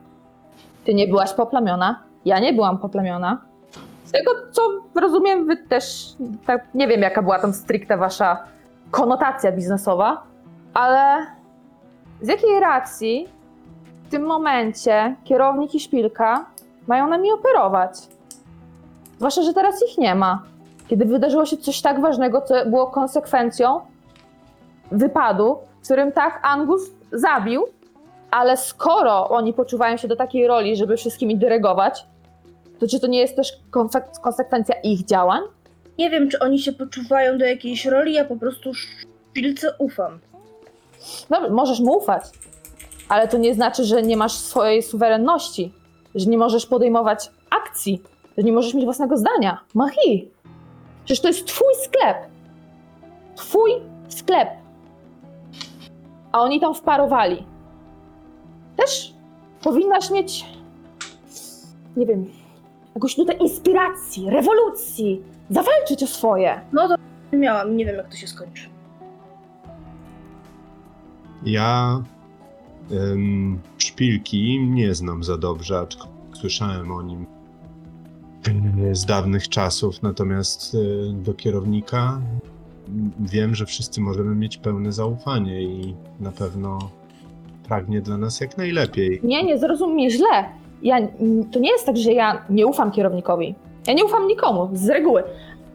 Ty 0.86 0.94
nie 0.94 1.08
byłaś 1.08 1.34
poplamiona, 1.34 2.00
ja 2.26 2.40
nie 2.40 2.54
byłam 2.54 2.78
poplamiona. 2.78 3.42
Z 4.04 4.12
tego, 4.12 4.32
co 4.52 4.62
rozumiem, 4.96 5.48
wy 5.48 5.58
też, 5.58 6.16
tak, 6.46 6.68
nie 6.74 6.88
wiem, 6.88 7.02
jaka 7.02 7.22
była 7.22 7.40
tam 7.40 7.54
stricte 7.54 7.98
wasza 7.98 8.44
konotacja 8.92 9.52
biznesowa, 9.52 10.24
ale 10.74 11.26
z 12.22 12.28
jakiej 12.28 12.60
racji 12.60 13.30
w 14.04 14.10
tym 14.12 14.24
momencie 14.24 15.16
kierownik 15.24 15.76
i 15.76 15.80
szpilka 15.80 16.46
mają 16.88 17.08
nami 17.08 17.32
operować. 17.32 17.98
Zwłaszcza, 19.18 19.42
że 19.42 19.54
teraz 19.54 19.84
ich 19.92 19.98
nie 19.98 20.16
ma. 20.16 20.44
Kiedy 20.88 21.06
wydarzyło 21.06 21.46
się 21.46 21.58
coś 21.58 21.82
tak 21.82 22.02
ważnego, 22.02 22.42
co 22.42 22.66
było 22.66 22.88
konsekwencją 22.88 23.82
wypadu, 24.92 25.58
w 25.82 25.86
którym 25.86 26.12
tak 26.12 26.40
Angus 26.44 26.82
zabił, 27.12 27.64
ale 28.36 28.58
skoro 28.58 29.30
oni 29.30 29.54
poczuwają 29.54 29.98
się 29.98 30.08
do 30.08 30.16
takiej 30.16 30.48
roli, 30.48 30.76
żeby 30.76 30.98
wszystkimi 30.98 31.38
dyrygować, 31.38 32.06
to 32.80 32.88
czy 32.88 33.00
to 33.00 33.08
nie 33.08 33.20
jest 33.20 33.36
też 33.36 33.54
konse- 33.72 34.22
konsekwencja 34.22 34.76
ich 34.76 35.06
działań? 35.06 35.42
Nie 35.98 36.10
wiem, 36.10 36.30
czy 36.30 36.40
oni 36.40 36.60
się 36.60 36.72
poczuwają 36.72 37.38
do 37.38 37.46
jakiejś 37.46 37.86
roli, 37.86 38.14
ja 38.14 38.26
po 38.26 38.36
prostu 38.36 38.72
szpilce 38.74 39.74
ufam. 39.80 40.20
Dobrze, 41.30 41.50
możesz 41.50 41.80
mu 41.80 41.98
ufać, 41.98 42.24
ale 43.10 43.28
to 43.28 43.38
nie 43.38 43.54
znaczy, 43.54 43.84
że 43.84 44.02
nie 44.02 44.18
masz 44.18 44.34
swojej 44.34 44.84
suwerenności, 44.84 45.74
że 46.16 46.26
nie 46.26 46.38
możesz 46.38 46.66
podejmować 46.66 47.32
akcji, 47.50 48.02
że 48.38 48.44
nie 48.44 48.54
możesz 48.54 48.74
mieć 48.74 48.86
własnego 48.86 49.18
zdania. 49.18 49.60
Mahi, 49.74 50.32
przecież 51.06 51.22
to 51.22 51.28
jest 51.28 51.48
twój 51.48 51.74
sklep. 51.84 52.18
Twój 53.36 53.72
sklep. 54.10 54.50
A 56.32 56.42
oni 56.42 56.60
tam 56.60 56.76
wparowali. 56.76 57.55
Też 58.76 59.14
powinnaś 59.64 60.12
mieć, 60.12 60.46
nie 61.98 62.06
wiem, 62.06 62.26
jakąś 62.96 63.18
nutę 63.18 63.34
inspiracji, 63.34 64.30
rewolucji, 64.30 65.22
zawalczyć 65.50 66.04
o 66.04 66.08
swoje. 66.08 66.62
No 66.74 66.88
to 66.88 66.96
miałam, 67.38 67.78
nie 67.78 67.86
wiem 67.86 67.96
jak 67.96 68.10
to 68.10 68.16
się 68.16 68.28
skończy. 68.28 68.70
Ja 71.46 72.02
em, 72.92 73.60
szpilki 73.78 74.60
nie 74.60 74.96
znam 74.96 75.24
za 75.24 75.38
dobrze, 75.38 75.80
aczkolwiek 75.80 76.38
słyszałem 76.38 76.92
o 76.92 77.02
nim 77.02 77.26
z 78.92 79.06
dawnych 79.06 79.50
czasów, 79.50 80.02
natomiast 80.02 80.76
e, 80.76 81.14
do 81.14 81.34
kierownika 81.34 82.22
wiem, 83.20 83.56
że 83.56 83.66
wszyscy 83.66 84.02
możemy 84.02 84.36
mieć 84.36 84.58
pełne 84.58 84.92
zaufanie 84.92 85.64
i 85.64 85.96
na 86.20 86.32
pewno 86.32 86.90
pragnie 87.68 88.02
dla 88.02 88.18
nas 88.18 88.40
jak 88.40 88.58
najlepiej. 88.58 89.20
Nie, 89.24 89.44
nie 89.44 89.58
zrozum 89.58 89.94
mnie 89.94 90.12
źle. 90.12 90.46
Ja, 90.82 90.98
to 91.52 91.60
nie 91.60 91.72
jest 91.72 91.86
tak, 91.86 91.98
że 91.98 92.12
ja 92.12 92.46
nie 92.50 92.68
ufam 92.68 92.92
kierownikowi. 92.92 93.56
Ja 93.88 93.94
nie 93.94 94.06
ufam 94.06 94.28
nikomu, 94.28 94.70
z 94.74 94.90
reguły. 94.90 95.24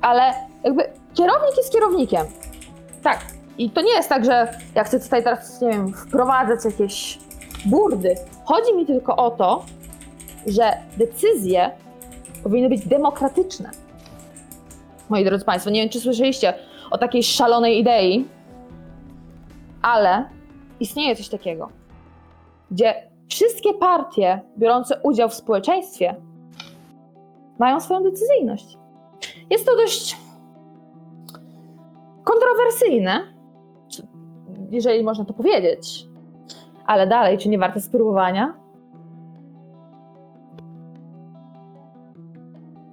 Ale 0.00 0.32
jakby 0.64 0.82
kierownik 1.14 1.56
jest 1.56 1.72
kierownikiem. 1.72 2.26
Tak. 3.02 3.18
I 3.58 3.70
to 3.70 3.80
nie 3.82 3.92
jest 3.92 4.08
tak, 4.08 4.24
że 4.24 4.54
ja 4.74 4.84
chcę 4.84 5.00
tutaj 5.00 5.24
teraz, 5.24 5.60
nie 5.60 5.68
wiem, 5.68 5.92
wprowadzać 5.92 6.64
jakieś 6.64 7.18
burdy. 7.66 8.14
Chodzi 8.44 8.76
mi 8.76 8.86
tylko 8.86 9.16
o 9.16 9.30
to, 9.30 9.64
że 10.46 10.72
decyzje 10.96 11.70
powinny 12.42 12.68
być 12.68 12.88
demokratyczne. 12.88 13.70
Moi 15.08 15.24
drodzy 15.24 15.44
Państwo, 15.44 15.70
nie 15.70 15.80
wiem, 15.80 15.88
czy 15.90 16.00
słyszeliście 16.00 16.54
o 16.90 16.98
takiej 16.98 17.22
szalonej 17.22 17.78
idei, 17.78 18.24
ale 19.82 20.24
istnieje 20.80 21.16
coś 21.16 21.28
takiego 21.28 21.68
gdzie 22.70 22.94
wszystkie 23.28 23.74
partie 23.74 24.40
biorące 24.58 25.00
udział 25.02 25.28
w 25.28 25.34
społeczeństwie 25.34 26.16
mają 27.58 27.80
swoją 27.80 28.02
decyzyjność. 28.02 28.78
Jest 29.50 29.66
to 29.66 29.76
dość 29.76 30.16
kontrowersyjne, 32.24 33.20
jeżeli 34.70 35.04
można 35.04 35.24
to 35.24 35.34
powiedzieć, 35.34 36.06
ale 36.86 37.06
dalej, 37.06 37.38
czy 37.38 37.48
nie 37.48 37.58
warte 37.58 37.80
spróbowania? 37.80 38.54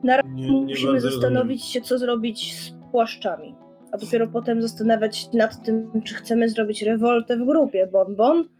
Nie, 0.04 0.52
Musimy 0.52 0.92
bardzo 0.92 1.12
zastanowić 1.12 1.64
się, 1.66 1.82
co 1.82 1.98
zrobić 1.98 2.60
z 2.60 2.72
płaszczami. 2.92 3.56
A 3.92 3.98
dopiero 3.98 4.28
potem 4.28 4.62
zastanawiać 4.62 5.18
się 5.18 5.38
nad 5.38 5.64
tym, 5.64 6.02
czy 6.04 6.16
chcemy 6.16 6.50
zrobić 6.50 6.82
rewoltę 6.82 7.38
w 7.38 7.46
grupie. 7.46 7.88
Bon 7.88 8.16
Bon? 8.16 8.57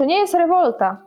To 0.00 0.04
nie 0.04 0.18
jest 0.18 0.34
rewolta. 0.34 1.02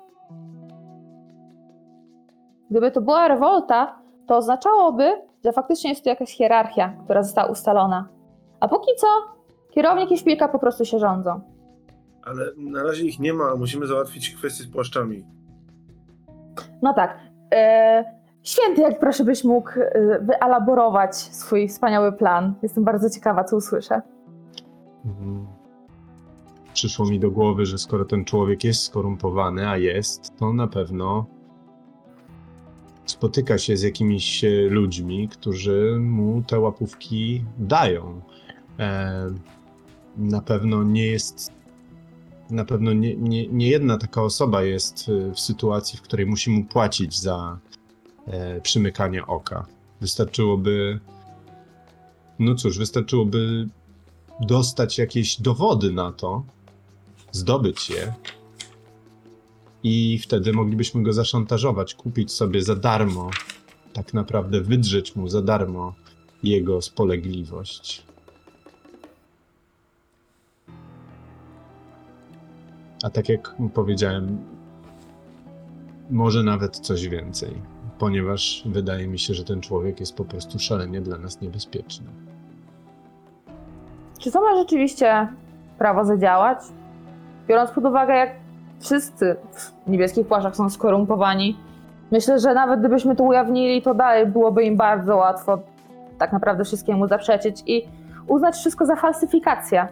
Gdyby 2.71 2.91
to 2.91 3.01
była 3.01 3.27
rewolta, 3.27 3.99
to 4.27 4.37
oznaczałoby, 4.37 5.11
że 5.45 5.53
faktycznie 5.53 5.89
jest 5.89 6.03
tu 6.03 6.09
jakaś 6.09 6.37
hierarchia, 6.37 6.93
która 7.03 7.23
została 7.23 7.47
ustalona. 7.47 8.09
A 8.59 8.67
póki 8.67 8.91
co, 8.97 9.07
kierownik 9.71 10.11
i 10.11 10.17
szpilka 10.17 10.47
po 10.47 10.59
prostu 10.59 10.85
się 10.85 10.99
rządzą. 10.99 11.41
Ale 12.23 12.45
na 12.57 12.83
razie 12.83 13.05
ich 13.05 13.19
nie 13.19 13.33
ma, 13.33 13.51
a 13.51 13.55
musimy 13.55 13.87
załatwić 13.87 14.35
kwestię 14.35 14.63
z 14.63 14.71
płaszczami. 14.71 15.25
No 16.81 16.93
tak. 16.93 17.17
E, 17.53 18.05
święty, 18.43 18.81
jak 18.81 18.99
proszę 18.99 19.23
byś 19.23 19.43
mógł 19.43 19.69
e, 19.79 20.19
wyelaborować 20.19 21.15
swój 21.15 21.67
wspaniały 21.67 22.11
plan. 22.11 22.53
Jestem 22.63 22.83
bardzo 22.83 23.09
ciekawa, 23.09 23.43
co 23.43 23.55
usłyszę. 23.57 24.01
Mhm. 25.05 25.52
Przyszło 26.73 27.05
mi 27.05 27.19
do 27.19 27.31
głowy, 27.31 27.65
że 27.65 27.77
skoro 27.77 28.05
ten 28.05 28.25
człowiek 28.25 28.63
jest 28.63 28.83
skorumpowany, 28.83 29.69
a 29.69 29.77
jest, 29.77 30.37
to 30.37 30.53
na 30.53 30.67
pewno 30.67 31.25
spotyka 33.05 33.57
się 33.57 33.77
z 33.77 33.81
jakimiś 33.81 34.43
e, 34.43 34.49
ludźmi, 34.49 35.29
którzy 35.29 35.97
mu 35.99 36.43
te 36.47 36.59
łapówki 36.59 37.45
dają. 37.57 38.21
E, 38.79 39.27
na 40.17 40.41
pewno 40.41 40.83
nie 40.83 41.05
jest. 41.05 41.53
Na 42.49 42.65
pewno 42.65 42.93
nie, 42.93 43.15
nie, 43.15 43.47
nie 43.47 43.67
jedna 43.67 43.97
taka 43.97 44.21
osoba 44.21 44.63
jest 44.63 45.09
e, 45.09 45.31
w 45.31 45.39
sytuacji, 45.39 45.99
w 45.99 46.01
której 46.01 46.25
musi 46.25 46.51
mu 46.51 46.65
płacić 46.65 47.19
za 47.19 47.59
e, 48.27 48.61
przymykanie 48.61 49.25
oka. 49.25 49.65
Wystarczyłoby. 50.01 50.99
No 52.39 52.55
cóż, 52.55 52.77
wystarczyłoby 52.77 53.67
dostać 54.39 54.97
jakieś 54.97 55.41
dowody 55.41 55.91
na 55.91 56.11
to, 56.11 56.43
zdobyć 57.33 57.89
je 57.89 58.13
i 59.83 60.19
wtedy 60.23 60.53
moglibyśmy 60.53 61.03
go 61.03 61.13
zaszantażować, 61.13 61.95
kupić 61.95 62.31
sobie 62.31 62.61
za 62.63 62.75
darmo, 62.75 63.29
tak 63.93 64.13
naprawdę 64.13 64.61
wydrzeć 64.61 65.15
mu 65.15 65.27
za 65.27 65.41
darmo 65.41 65.93
jego 66.43 66.81
spolegliwość. 66.81 68.03
A 73.03 73.09
tak 73.09 73.29
jak 73.29 73.55
powiedziałem, 73.73 74.37
może 76.09 76.43
nawet 76.43 76.77
coś 76.77 77.07
więcej, 77.07 77.61
ponieważ 77.99 78.63
wydaje 78.65 79.07
mi 79.07 79.19
się, 79.19 79.33
że 79.33 79.43
ten 79.43 79.61
człowiek 79.61 79.99
jest 79.99 80.15
po 80.15 80.25
prostu 80.25 80.59
szalenie 80.59 81.01
dla 81.01 81.17
nas 81.17 81.41
niebezpieczny. 81.41 82.07
Czy 84.19 84.31
to 84.31 84.41
ma 84.41 84.55
rzeczywiście 84.55 85.27
prawo 85.77 86.05
zadziałać? 86.05 86.59
Biorąc 87.47 87.71
pod 87.71 87.85
uwagę, 87.85 88.13
jak 88.15 88.29
wszyscy 88.79 89.35
w 89.85 89.89
niebieskich 89.89 90.27
płaszczach 90.27 90.55
są 90.55 90.69
skorumpowani, 90.69 91.57
myślę, 92.11 92.39
że 92.39 92.53
nawet 92.53 92.79
gdybyśmy 92.79 93.15
to 93.15 93.23
ujawnili, 93.23 93.81
to 93.81 93.93
dalej 93.93 94.25
byłoby 94.27 94.63
im 94.63 94.77
bardzo 94.77 95.15
łatwo 95.15 95.59
tak 96.17 96.33
naprawdę 96.33 96.63
wszystkiemu 96.63 97.07
zaprzeczyć 97.07 97.63
i 97.65 97.81
uznać 98.27 98.55
wszystko 98.55 98.85
za 98.85 98.95
falsyfikację. 98.95 99.87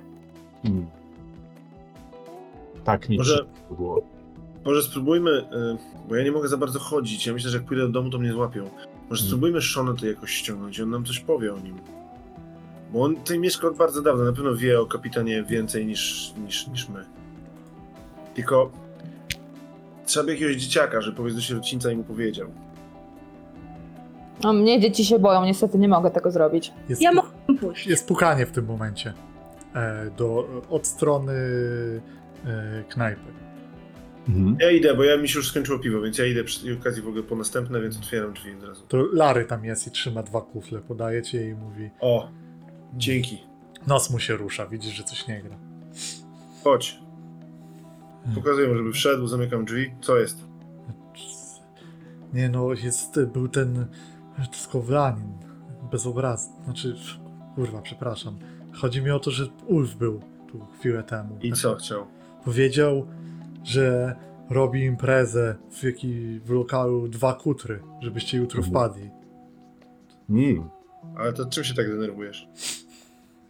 Hmm. 0.63 0.85
Tak 2.83 3.09
mi 3.09 3.17
Może- 3.17 3.45
głowę. 3.71 4.01
Może 4.65 4.81
spróbujmy, 4.81 5.31
y, 5.31 5.43
bo 6.09 6.15
ja 6.15 6.23
nie 6.23 6.31
mogę 6.31 6.47
za 6.47 6.57
bardzo 6.57 6.79
chodzić. 6.79 7.27
Ja 7.27 7.33
myślę, 7.33 7.49
że 7.49 7.57
jak 7.57 7.65
pójdę 7.67 7.83
do 7.83 7.89
domu, 7.89 8.09
to 8.09 8.19
mnie 8.19 8.31
złapią. 8.31 8.61
Może 8.61 8.73
Hmm. 9.09 9.27
spróbujmy 9.27 9.61
Shona 9.61 9.93
to 9.99 10.05
jakoś 10.05 10.31
ściągnąć 10.31 10.77
i 10.79 10.83
on 10.83 10.89
nam 10.89 11.05
coś 11.05 11.19
powie 11.19 11.53
o 11.53 11.59
nim. 11.59 11.75
Bo 12.93 13.03
on 13.03 13.15
tutaj 13.15 13.39
mieszka 13.39 13.67
od 13.67 13.77
bardzo 13.77 14.01
dawna, 14.01 14.23
na 14.23 14.33
pewno 14.33 14.55
wie 14.55 14.81
o 14.81 14.85
kapitanie 14.85 15.43
więcej 15.43 15.85
niż, 15.85 16.33
niż, 16.45 16.67
niż 16.67 16.89
my. 16.89 17.05
Tylko 18.35 18.71
trzeba 20.05 20.25
by 20.25 20.33
jakiegoś 20.33 20.55
dzieciaka, 20.55 21.01
że 21.01 21.11
powiedz 21.11 21.35
do 21.35 21.41
sierocińca 21.41 21.91
i 21.91 21.95
mu 21.95 22.03
powiedział. 22.03 22.47
No, 24.43 24.53
mnie 24.53 24.79
dzieci 24.79 25.05
się 25.05 25.19
boją, 25.19 25.45
niestety 25.45 25.77
nie 25.79 25.87
mogę 25.87 26.11
tego 26.11 26.31
zrobić. 26.31 26.73
Jest, 26.89 27.01
Ja 27.01 27.11
pu- 27.11 27.15
mogę 27.47 27.59
pójść. 27.59 27.87
jest 27.87 28.07
pukanie 28.07 28.45
w 28.45 28.51
tym 28.51 28.65
momencie 28.65 29.13
e, 29.75 30.11
do, 30.17 30.47
od 30.69 30.87
strony 30.87 31.33
e, 32.45 32.83
knajpy. 32.89 33.21
Mhm. 34.29 34.57
Ja 34.59 34.71
idę, 34.71 34.95
bo 34.95 35.03
ja 35.03 35.17
mi 35.17 35.29
się 35.29 35.39
już 35.39 35.47
skończyło 35.49 35.79
piwo, 35.79 36.01
więc 36.01 36.17
ja 36.17 36.25
idę 36.25 36.43
przy 36.43 36.61
tej 36.61 36.73
okazji 36.73 37.01
w 37.01 37.07
ogóle 37.07 37.23
po 37.23 37.35
następne, 37.35 37.81
więc 37.81 37.97
otwieram 37.97 38.33
drzwi 38.33 38.51
od 38.57 38.63
razu. 38.63 38.85
To 38.87 38.97
Lary 39.13 39.45
tam 39.45 39.65
jest 39.65 39.87
i 39.87 39.91
trzyma 39.91 40.23
dwa 40.23 40.41
kufle, 40.41 40.79
podaje 40.79 41.21
ci 41.21 41.37
je 41.37 41.49
i 41.49 41.53
mówi 41.53 41.89
O, 41.99 42.29
dzięki. 42.93 43.43
nos 43.87 44.09
mu 44.09 44.19
się 44.19 44.33
rusza, 44.35 44.65
widzisz, 44.67 44.93
że 44.93 45.03
coś 45.03 45.27
nie 45.27 45.41
gra. 45.41 45.55
Chodź. 46.63 46.99
Pokazuję 48.35 48.67
mu, 48.67 48.75
żeby 48.77 48.91
wszedł, 48.91 49.27
zamykam 49.27 49.65
drzwi. 49.65 49.93
Co 50.01 50.17
jest? 50.17 50.37
Nie 52.33 52.49
no, 52.49 52.73
jest, 52.73 53.19
był 53.33 53.47
ten 53.47 53.85
skowlanin, 54.51 55.33
bez 55.91 56.05
obrazu, 56.07 56.49
znaczy, 56.65 56.95
kurwa, 57.55 57.81
przepraszam. 57.81 58.39
Chodzi 58.73 59.01
mi 59.01 59.11
o 59.11 59.19
to, 59.19 59.31
że 59.31 59.47
Ulf 59.67 59.95
był 59.95 60.19
tu 60.51 60.65
chwilę 60.79 61.03
temu. 61.03 61.37
I 61.41 61.51
co 61.53 61.75
chciał? 61.75 62.05
Powiedział, 62.45 63.07
że 63.63 64.15
robi 64.49 64.83
imprezę 64.83 65.55
w, 65.71 65.83
jaki, 65.83 66.39
w 66.39 66.49
lokalu 66.49 67.07
Dwa 67.07 67.33
Kutry, 67.33 67.79
żebyście 68.01 68.37
jutro 68.37 68.57
Mhm. 68.57 68.71
wpadli. 68.71 69.09
Mm. 70.29 70.69
Ale 71.17 71.33
to 71.33 71.45
czym 71.45 71.63
się 71.63 71.73
tak 71.73 71.87
denerwujesz? 71.87 72.47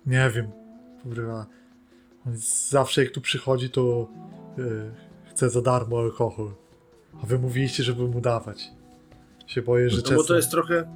Nie 0.05 0.31
wiem, 0.35 0.47
kurwa. 1.03 1.45
Zawsze 2.69 3.03
jak 3.03 3.13
tu 3.13 3.21
przychodzi, 3.21 3.69
to 3.69 4.07
chce 5.29 5.49
za 5.49 5.61
darmo 5.61 5.99
alkohol. 5.99 6.51
A 7.23 7.25
wy 7.25 7.39
mówiliście, 7.39 7.83
żeby 7.83 8.07
mu 8.07 8.21
dawać. 8.21 8.71
Się 9.47 9.61
boję, 9.61 9.89
że 9.89 10.01
No 10.09 10.15
bo 10.15 10.23
to 10.23 10.35
jest 10.35 10.51
trochę... 10.51 10.87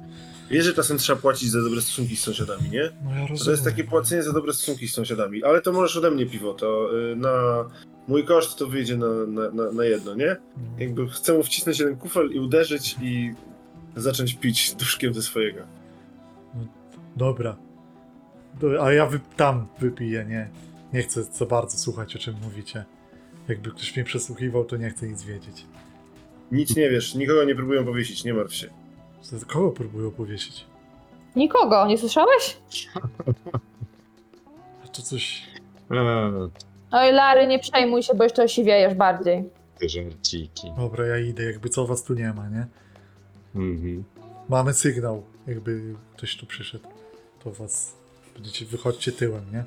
Wiesz, 0.50 0.64
że 0.64 0.74
czasem 0.74 0.98
trzeba 0.98 1.20
płacić 1.20 1.50
za 1.50 1.62
dobre 1.62 1.80
stosunki 1.80 2.16
z 2.16 2.20
sąsiadami, 2.20 2.70
nie? 2.70 2.90
No 3.04 3.10
ja 3.10 3.20
rozumiem. 3.20 3.44
To 3.44 3.50
jest 3.50 3.64
takie 3.64 3.84
płacenie 3.84 4.22
za 4.22 4.32
dobre 4.32 4.52
stosunki 4.52 4.88
z 4.88 4.94
sąsiadami. 4.94 5.44
Ale 5.44 5.62
to 5.62 5.72
możesz 5.72 5.96
ode 5.96 6.10
mnie 6.10 6.26
piwo, 6.26 6.54
to 6.54 6.88
y, 7.12 7.16
na 7.16 7.64
mój 8.08 8.24
koszt 8.24 8.58
to 8.58 8.66
wyjdzie 8.66 8.96
na, 8.96 9.06
na, 9.26 9.50
na, 9.50 9.72
na 9.72 9.84
jedno, 9.84 10.14
nie? 10.14 10.36
No. 10.56 10.62
Jakby 10.78 11.08
chcę 11.08 11.32
mu 11.32 11.42
wcisnąć 11.42 11.78
jeden 11.78 11.96
kufel 11.96 12.32
i 12.32 12.38
uderzyć 12.38 12.96
i 13.02 13.34
zacząć 13.96 14.34
pić 14.34 14.74
duszkiem 14.74 15.14
ze 15.14 15.22
swojego. 15.22 15.60
Dobra. 17.16 17.56
Do, 18.60 18.84
a 18.84 18.92
ja 18.92 19.06
wy, 19.06 19.20
tam 19.36 19.66
wypiję, 19.80 20.24
nie. 20.28 20.50
Nie 20.92 21.02
chcę 21.02 21.22
za 21.22 21.46
bardzo 21.46 21.78
słuchać, 21.78 22.16
o 22.16 22.18
czym 22.18 22.34
mówicie. 22.42 22.84
Jakby 23.48 23.70
ktoś 23.70 23.96
mnie 23.96 24.04
przesłuchiwał, 24.04 24.64
to 24.64 24.76
nie 24.76 24.90
chcę 24.90 25.06
nic 25.08 25.22
wiedzieć. 25.22 25.66
Nic 26.52 26.76
nie 26.76 26.90
wiesz, 26.90 27.14
nikogo 27.14 27.44
nie 27.44 27.54
próbują 27.54 27.84
powiesić, 27.84 28.24
nie 28.24 28.34
martw 28.34 28.54
się. 28.54 28.70
Kogo 29.46 29.70
próbują 29.70 30.10
powiesić? 30.10 30.64
Nikogo, 31.36 31.86
nie 31.86 31.98
słyszałeś? 31.98 32.58
A 34.84 34.88
to 34.88 35.02
coś... 35.02 35.42
Eee, 35.90 36.50
Oj, 36.90 37.12
Lary, 37.12 37.46
nie 37.46 37.58
przejmuj 37.58 38.02
się, 38.02 38.14
bo 38.14 38.24
jeszcze 38.24 38.42
osiwiejesz 38.44 38.94
bardziej. 38.94 39.44
te 39.78 39.88
żarciki. 39.88 40.72
Dobra, 40.76 41.06
ja 41.06 41.18
idę, 41.18 41.44
jakby 41.44 41.68
co 41.68 41.86
was 41.86 42.04
tu 42.04 42.14
nie 42.14 42.32
ma, 42.32 42.48
nie? 42.48 42.66
Mhm. 43.54 44.04
Mamy 44.48 44.74
sygnał, 44.74 45.22
jakby 45.46 45.94
ktoś 46.16 46.36
tu 46.36 46.46
przyszedł. 46.46 46.88
To 47.44 47.50
was 47.52 47.96
będziecie, 48.34 48.64
wychodźcie 48.66 49.12
tyłem, 49.12 49.44
nie? 49.52 49.64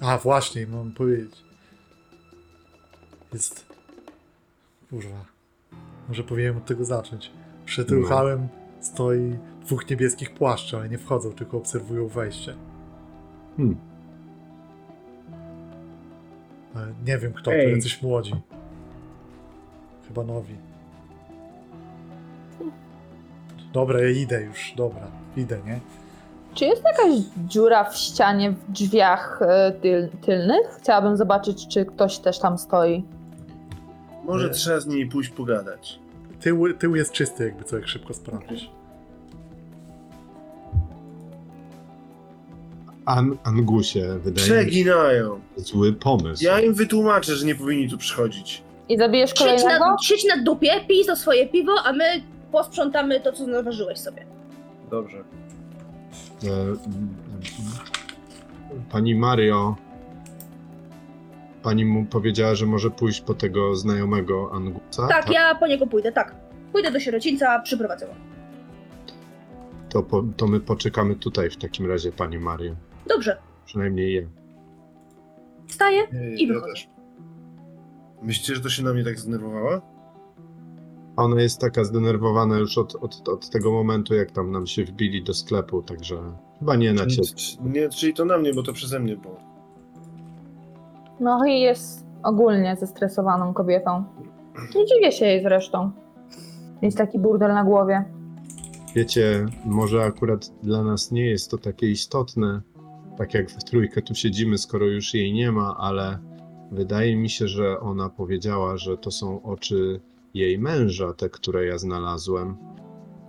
A, 0.00 0.18
właśnie, 0.18 0.66
mam 0.66 0.92
powiedzieć. 0.92 1.34
Jest... 3.32 3.66
Kurwa. 4.90 5.24
Może 6.08 6.24
powinienem 6.24 6.56
od 6.56 6.66
tego 6.66 6.84
zacząć. 6.84 7.30
Przed 7.64 7.90
No. 7.90 7.96
ruchałem 7.96 8.48
stoi 8.80 9.36
dwóch 9.60 9.90
niebieskich 9.90 10.34
płaszczy, 10.34 10.76
ale 10.76 10.88
nie 10.88 10.98
wchodzą, 10.98 11.32
tylko 11.32 11.56
obserwują 11.56 12.08
wejście. 12.08 12.54
Hmm. 13.56 13.76
Ale 16.74 16.86
nie 17.06 17.18
wiem 17.18 17.32
kto, 17.32 17.50
to 17.50 17.56
jacyś 17.56 18.02
młodzi. 18.02 18.34
Chyba 20.08 20.24
nowi. 20.24 20.54
Dobra, 23.72 24.00
ja 24.00 24.08
idę 24.08 24.42
już, 24.42 24.74
dobra, 24.76 25.06
idę, 25.36 25.58
nie? 25.66 25.80
Czy 26.54 26.64
jest 26.64 26.82
jakaś 26.84 27.12
dziura 27.48 27.84
w 27.84 27.96
ścianie 27.96 28.50
w 28.50 28.72
drzwiach 28.72 29.40
e, 29.42 29.72
tyl, 29.72 30.08
tylnych? 30.08 30.66
Chciałabym 30.78 31.16
zobaczyć, 31.16 31.68
czy 31.68 31.84
ktoś 31.84 32.18
też 32.18 32.38
tam 32.38 32.58
stoi. 32.58 33.04
Może 34.24 34.46
Nie. 34.46 34.52
trzeba 34.54 34.80
z 34.80 34.86
nimi 34.86 35.06
pójść 35.06 35.30
pogadać. 35.30 35.98
Tył, 36.40 36.74
tył 36.78 36.96
jest 36.96 37.12
czysty, 37.12 37.44
jakby 37.44 37.64
co, 37.64 37.76
jak 37.76 37.88
szybko 37.88 38.14
sprawdzisz. 38.14 38.70
An 43.06 43.38
Angusie, 43.44 44.00
wydaje 44.18 44.32
mi 44.32 44.38
się, 44.38 44.42
Przeginają. 44.54 45.40
zły 45.56 45.92
pomysł. 45.92 46.44
Ja 46.44 46.60
im 46.60 46.74
wytłumaczę, 46.74 47.36
że 47.36 47.46
nie 47.46 47.54
powinni 47.54 47.90
tu 47.90 47.98
przychodzić. 47.98 48.62
I 48.88 48.98
zabijesz 48.98 49.30
Siedź 49.30 49.38
kolejnego? 49.38 49.84
na, 49.84 49.96
siedź 50.02 50.24
na 50.24 50.42
dupie, 50.42 50.70
pij 50.88 51.04
to 51.06 51.16
swoje 51.16 51.48
piwo, 51.48 51.72
a 51.84 51.92
my 51.92 52.04
posprzątamy 52.52 53.20
to, 53.20 53.32
co 53.32 53.46
naważyłeś 53.46 53.98
sobie. 53.98 54.26
Dobrze. 54.90 55.18
E, 56.44 56.48
Pani 58.90 59.14
Mario. 59.14 59.76
Pani 61.62 61.84
mu 61.84 62.04
powiedziała, 62.06 62.54
że 62.54 62.66
może 62.66 62.90
pójść 62.90 63.20
po 63.20 63.34
tego 63.34 63.76
znajomego 63.76 64.50
Angusa. 64.52 65.08
Tak, 65.08 65.30
ja 65.30 65.54
po 65.54 65.66
niego 65.66 65.86
pójdę, 65.86 66.12
tak. 66.12 66.36
Pójdę 66.72 66.90
do 66.92 67.00
sierocińca, 67.00 67.60
przyprowadzę 67.60 68.06
go. 68.06 68.12
To, 69.88 70.02
po, 70.02 70.24
to 70.36 70.46
my 70.46 70.60
poczekamy 70.60 71.16
tutaj 71.16 71.50
w 71.50 71.56
takim 71.56 71.86
razie, 71.86 72.12
pani 72.12 72.38
Mario. 72.38 72.74
Dobrze, 73.08 73.36
Przynajmniej 73.64 74.14
ja. 74.14 74.22
wstaję. 75.68 76.02
I 76.36 76.48
ja 76.48 76.54
wychodzę. 76.54 76.72
też. 76.72 76.88
Myślicie, 78.22 78.54
że 78.54 78.60
to 78.60 78.68
się 78.68 78.82
na 78.82 78.92
mnie 78.94 79.04
tak 79.04 79.18
zdenerwowała? 79.18 79.80
Ona 81.16 81.42
jest 81.42 81.60
taka 81.60 81.84
zdenerwowana 81.84 82.58
już 82.58 82.78
od, 82.78 82.94
od, 82.94 83.28
od 83.28 83.50
tego 83.50 83.72
momentu, 83.72 84.14
jak 84.14 84.30
tam 84.30 84.50
nam 84.50 84.66
się 84.66 84.84
wbili 84.84 85.22
do 85.24 85.34
sklepu, 85.34 85.82
także 85.82 86.16
chyba 86.58 86.76
nie 86.76 86.92
na 86.92 87.06
ciebie. 87.06 87.28
Nie, 87.60 87.88
czyli 87.88 88.14
to 88.14 88.24
na 88.24 88.38
mnie, 88.38 88.54
bo 88.54 88.62
to 88.62 88.72
przeze 88.72 89.00
mnie 89.00 89.16
było. 89.16 89.51
No 91.22 91.44
i 91.46 91.60
jest 91.60 92.06
ogólnie 92.22 92.76
zestresowaną 92.76 93.54
kobietą. 93.54 94.04
Nie 94.74 94.86
dziwię 94.86 95.12
się 95.12 95.26
jej 95.26 95.42
zresztą. 95.42 95.90
mieć 96.82 96.94
taki 96.94 97.18
burdel 97.18 97.54
na 97.54 97.64
głowie. 97.64 98.04
Wiecie, 98.94 99.46
może 99.64 100.02
akurat 100.04 100.46
dla 100.62 100.82
nas 100.82 101.10
nie 101.10 101.26
jest 101.26 101.50
to 101.50 101.58
takie 101.58 101.90
istotne, 101.90 102.60
tak 103.18 103.34
jak 103.34 103.50
w 103.50 103.64
trójkę 103.64 104.02
tu 104.02 104.14
siedzimy, 104.14 104.58
skoro 104.58 104.86
już 104.86 105.14
jej 105.14 105.32
nie 105.32 105.52
ma, 105.52 105.76
ale 105.78 106.18
wydaje 106.72 107.16
mi 107.16 107.30
się, 107.30 107.48
że 107.48 107.80
ona 107.80 108.08
powiedziała, 108.08 108.76
że 108.76 108.98
to 108.98 109.10
są 109.10 109.42
oczy 109.42 110.00
jej 110.34 110.58
męża, 110.58 111.12
te, 111.14 111.28
które 111.30 111.66
ja 111.66 111.78
znalazłem. 111.78 112.56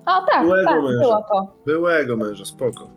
A 0.06 0.22
tak, 0.32 0.44
Byłego 0.46 0.70
tak, 0.70 0.84
męża. 0.84 1.00
było 1.00 1.24
to. 1.32 1.48
Byłego 1.66 2.18
męża, 2.18 2.46
spoko. 2.46 2.90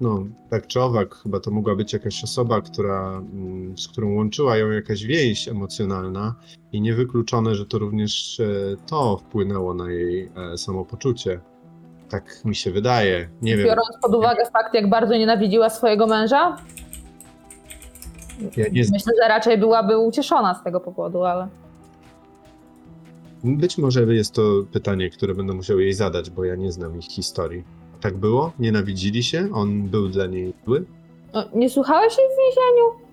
No, 0.00 0.24
tak 0.50 0.66
czy 0.66 0.80
owak, 0.80 1.14
chyba 1.14 1.40
to 1.40 1.50
mogła 1.50 1.76
być 1.76 1.92
jakaś 1.92 2.24
osoba, 2.24 2.60
która, 2.60 3.22
mm, 3.32 3.78
z 3.78 3.88
którą 3.88 4.14
łączyła 4.14 4.56
ją 4.56 4.70
jakaś 4.70 5.04
więź 5.04 5.48
emocjonalna 5.48 6.34
i 6.72 6.80
niewykluczone, 6.80 7.54
że 7.54 7.66
to 7.66 7.78
również 7.78 8.40
e, 8.40 8.46
to 8.86 9.16
wpłynęło 9.16 9.74
na 9.74 9.90
jej 9.90 10.30
e, 10.52 10.58
samopoczucie. 10.58 11.40
Tak 12.08 12.44
mi 12.44 12.54
się 12.54 12.70
wydaje. 12.70 13.28
Nie 13.42 13.56
wiem. 13.56 13.66
Biorąc 13.66 13.88
pod 14.02 14.14
uwagę 14.14 14.44
fakt, 14.52 14.74
jak 14.74 14.90
bardzo 14.90 15.16
nienawidziła 15.16 15.70
swojego 15.70 16.06
męża, 16.06 16.56
Ja 18.56 18.64
nie, 18.72 18.82
myślę, 18.92 19.12
że 19.22 19.28
raczej 19.28 19.58
byłaby 19.58 19.98
ucieszona 19.98 20.54
z 20.54 20.64
tego 20.64 20.80
powodu, 20.80 21.24
ale... 21.24 21.48
Być 23.44 23.78
może 23.78 24.14
jest 24.14 24.34
to 24.34 24.42
pytanie, 24.72 25.10
które 25.10 25.34
będę 25.34 25.52
musiał 25.52 25.80
jej 25.80 25.92
zadać, 25.92 26.30
bo 26.30 26.44
ja 26.44 26.54
nie 26.56 26.72
znam 26.72 26.98
ich 26.98 27.04
historii. 27.04 27.79
Tak 28.00 28.16
było? 28.16 28.52
Nienawidzili 28.58 29.22
się? 29.22 29.48
On 29.52 29.82
był 29.82 30.08
dla 30.08 30.26
niej 30.26 30.52
zły? 30.66 30.84
No, 31.34 31.44
nie 31.54 31.70
słuchałeś 31.70 32.14
jej 32.18 32.26
w 32.26 32.36
więzieniu? 32.38 33.10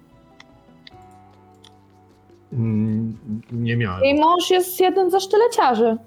Mm, 2.54 3.18
Nie 3.52 3.78
miałem. 3.78 4.04
Jej 4.04 4.16
mąż 4.20 4.50
jest 4.50 4.80
jeden 4.80 5.12
ze 5.12 5.20
sztyleciarzy. 5.20 5.98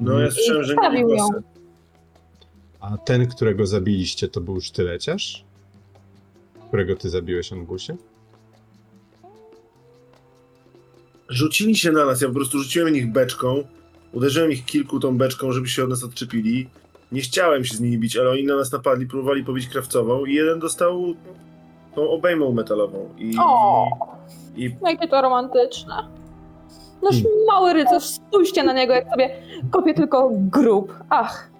No 0.00 0.20
ja 0.20 0.30
słyszałem, 0.30 0.64
że 0.64 0.74
nie 0.74 0.82
Zostawił 0.82 1.08
ją. 1.08 1.16
głosy. 1.16 1.42
A 2.80 2.98
ten, 2.98 3.26
którego 3.28 3.66
zabiliście, 3.66 4.28
to 4.28 4.40
był 4.40 4.60
sztyleciarz? 4.60 5.44
Którego 6.68 6.96
ty 6.96 7.10
zabiłeś, 7.10 7.52
Angusie? 7.52 7.96
Rzucili 11.28 11.76
się 11.76 11.92
na 11.92 12.06
nas, 12.06 12.20
ja 12.20 12.28
po 12.28 12.34
prostu 12.34 12.58
rzuciłem 12.58 12.96
ich 12.96 13.12
beczką, 13.12 13.64
uderzyłem 14.12 14.52
ich 14.52 14.64
kilku 14.64 15.00
tą 15.00 15.18
beczką, 15.18 15.52
żeby 15.52 15.68
się 15.68 15.84
od 15.84 15.90
nas 15.90 16.04
odczepili. 16.04 16.68
Nie 17.12 17.20
chciałem 17.20 17.64
się 17.64 17.74
z 17.76 17.80
nimi 17.80 17.98
bić, 17.98 18.16
ale 18.16 18.30
oni 18.30 18.44
na 18.44 18.56
nas 18.56 18.72
napadli, 18.72 19.06
próbowali 19.06 19.44
pobić 19.44 19.68
krawcową 19.68 20.24
i 20.24 20.34
jeden 20.34 20.58
dostał 20.58 21.02
tą 21.94 22.10
obejmą 22.10 22.52
metalową. 22.52 23.08
I, 23.18 23.34
O! 23.40 23.86
i 24.56 24.76
Jakie 24.86 25.08
to 25.08 25.22
romantyczne. 25.22 25.94
Nasz 27.02 27.22
Hmm. 27.22 27.32
mały 27.46 27.72
rycerz, 27.72 28.04
spójrzcie 28.04 28.62
na 28.62 28.72
niego, 28.72 28.92
jak 28.92 29.08
sobie 29.10 29.30
kopie 29.70 29.94
tylko 29.94 30.30
grób. 30.32 30.94
Ach, 31.10 31.50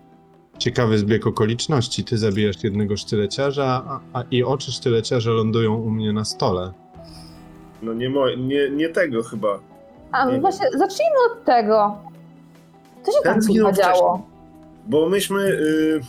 Ciekawy 0.59 0.99
zbieg 0.99 1.27
okoliczności. 1.27 2.05
Ty 2.05 2.19
zabijasz 2.19 2.65
jednego 2.65 2.97
sztyleciarza, 2.97 3.83
a, 3.89 4.01
a 4.19 4.25
i 4.31 4.45
oczy 4.45 4.73
sztyleciarza 4.73 5.31
lądują 5.31 5.75
u 5.75 5.91
mnie 5.91 6.13
na 6.13 6.25
stole. 6.25 6.73
no 7.83 7.93
nie, 7.95 8.11
mo- 8.11 8.31
nie, 8.39 8.71
nie 8.71 8.89
tego 8.89 9.23
chyba. 9.23 9.59
a 10.13 10.25
Nie 10.27 10.33
wiem. 10.33 10.41
właśnie, 10.41 10.67
zacznijmy 10.79 11.15
od 11.33 11.45
tego. 11.45 11.97
Co 13.03 13.13
się 13.13 13.19
Ten 13.23 13.33
tam 13.33 13.43
zginął 13.43 13.73
działo? 13.73 14.23
Bo 14.91 15.09
myśmy. 15.09 15.41
Y, 15.43 16.01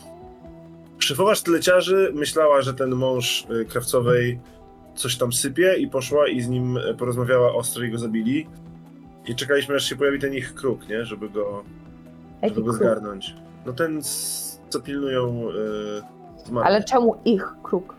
szefowa 1.00 1.36
sztyleciarzy 1.36 2.12
myślała, 2.16 2.62
że 2.62 2.74
ten 2.74 2.96
mąż 2.96 3.48
y, 3.62 3.66
krawcowej 3.66 4.40
coś 4.96 5.18
tam 5.18 5.34
sypie 5.34 5.76
i 5.78 5.88
poszła 5.88 6.28
i 6.28 6.42
z 6.42 6.48
nim 6.50 6.80
porozmawiała 6.98 7.54
ostro 7.54 7.84
i 7.84 7.92
go 7.92 7.98
zabili. 7.98 8.48
I 9.28 9.36
czekaliśmy 9.36 9.76
aż 9.76 9.84
się 9.90 9.96
pojawi 9.96 10.20
ten 10.20 10.34
ich 10.34 10.54
kruk, 10.54 10.90
nie? 10.90 11.06
Żeby 11.06 11.30
go, 11.30 11.64
Jaki 12.42 12.56
żeby 12.56 12.66
go 12.68 12.72
kruk? 12.74 12.84
zgarnąć. 12.84 13.36
No 13.66 13.74
ten, 13.74 14.04
z- 14.04 14.60
co 14.70 14.80
pilnują 14.80 15.50
y, 15.50 16.46
zmarłych. 16.46 16.68
Ale 16.68 16.84
czemu 16.84 17.16
ich 17.26 17.48
kruk? 17.64 17.96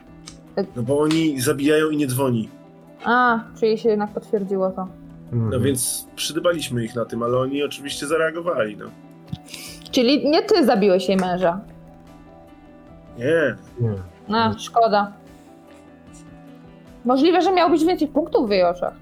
No 0.77 0.83
bo 0.83 1.01
oni 1.01 1.41
zabijają 1.41 1.91
i 1.91 1.97
nie 1.97 2.07
dzwoni. 2.07 2.49
A, 3.05 3.41
czyli 3.61 3.79
się 3.79 3.89
jednak 3.89 4.11
potwierdziło 4.15 4.71
to. 4.71 4.89
No 5.33 5.45
Mhm. 5.45 5.63
więc 5.63 6.07
przydybaliśmy 6.17 6.85
ich 6.85 6.95
na 6.95 7.05
tym, 7.05 7.23
ale 7.23 7.39
oni 7.39 7.63
oczywiście 7.63 8.07
zareagowali, 8.07 8.77
no. 8.77 8.85
Czyli 9.93 10.31
nie 10.31 10.43
ty 10.43 10.67
zabiłeś 10.67 11.09
jej 11.09 11.17
męża. 11.17 11.61
Nie. 13.19 13.57
Nie. 13.81 13.95
No, 14.29 14.55
szkoda. 14.59 15.13
Możliwe, 17.05 17.43
że 17.43 17.53
miał 17.53 17.71
być 17.71 17.85
więcej 17.85 18.09
punktów 18.09 18.49
w 18.49 18.51
jej 18.51 18.65
oczach. 18.65 18.95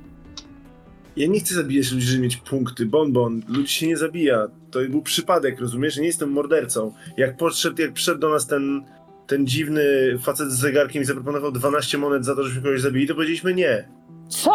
Ja 1.16 1.26
nie 1.26 1.40
chcę 1.40 1.54
zabijać 1.54 1.92
ludzi, 1.92 2.06
żeby 2.06 2.22
mieć 2.22 2.36
punkty. 2.36 2.86
Bonbon, 2.86 3.42
ludzi 3.48 3.72
się 3.74 3.86
nie 3.86 3.96
zabija. 3.96 4.46
To 4.70 4.78
był 4.88 5.02
przypadek, 5.02 5.60
rozumiesz? 5.60 5.96
Nie 5.96 6.06
jestem 6.06 6.30
mordercą. 6.30 6.92
Jak 7.16 7.36
podszedł, 7.36 7.82
jak 7.82 7.92
przyszedł 7.92 8.20
do 8.20 8.28
nas 8.28 8.46
ten, 8.46 8.84
ten 9.26 9.46
dziwny 9.46 9.82
facet 10.22 10.50
z 10.50 10.58
zegarkiem 10.58 11.02
i 11.02 11.04
zaproponował 11.04 11.52
12 11.52 11.98
monet 11.98 12.24
za 12.24 12.36
to, 12.36 12.42
żeśmy 12.42 12.62
kogoś 12.62 12.80
zabili, 12.80 13.06
to 13.08 13.14
powiedzieliśmy 13.14 13.54
nie. 13.54 13.88
Co? 14.28 14.52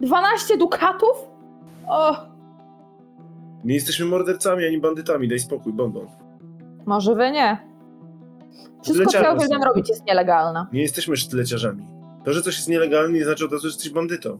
12 0.00 0.56
dukatów? 0.56 1.16
O, 1.88 2.29
Nie 3.64 3.74
jesteśmy 3.74 4.06
mordercami 4.06 4.66
ani 4.66 4.80
bandytami, 4.80 5.28
daj 5.28 5.38
spokój, 5.38 5.72
bonbon. 5.72 6.06
może 6.86 7.14
wy 7.14 7.30
nie. 7.30 7.70
Wszystko, 8.82 9.06
co 9.10 9.22
ja 9.22 9.32
uwielbiam 9.32 9.62
robić, 9.62 9.88
jest 9.88 10.06
nielegalne. 10.06 10.66
Nie 10.72 10.82
jesteśmy 10.82 11.16
sztyleciarzami. 11.16 11.86
To, 12.24 12.32
że 12.32 12.42
coś 12.42 12.56
jest 12.56 12.68
nielegalne, 12.68 13.18
nie 13.18 13.24
znaczy 13.24 13.44
od 13.44 13.52
razu, 13.52 13.62
że 13.62 13.68
jesteś 13.68 13.90
bandytą. 13.90 14.38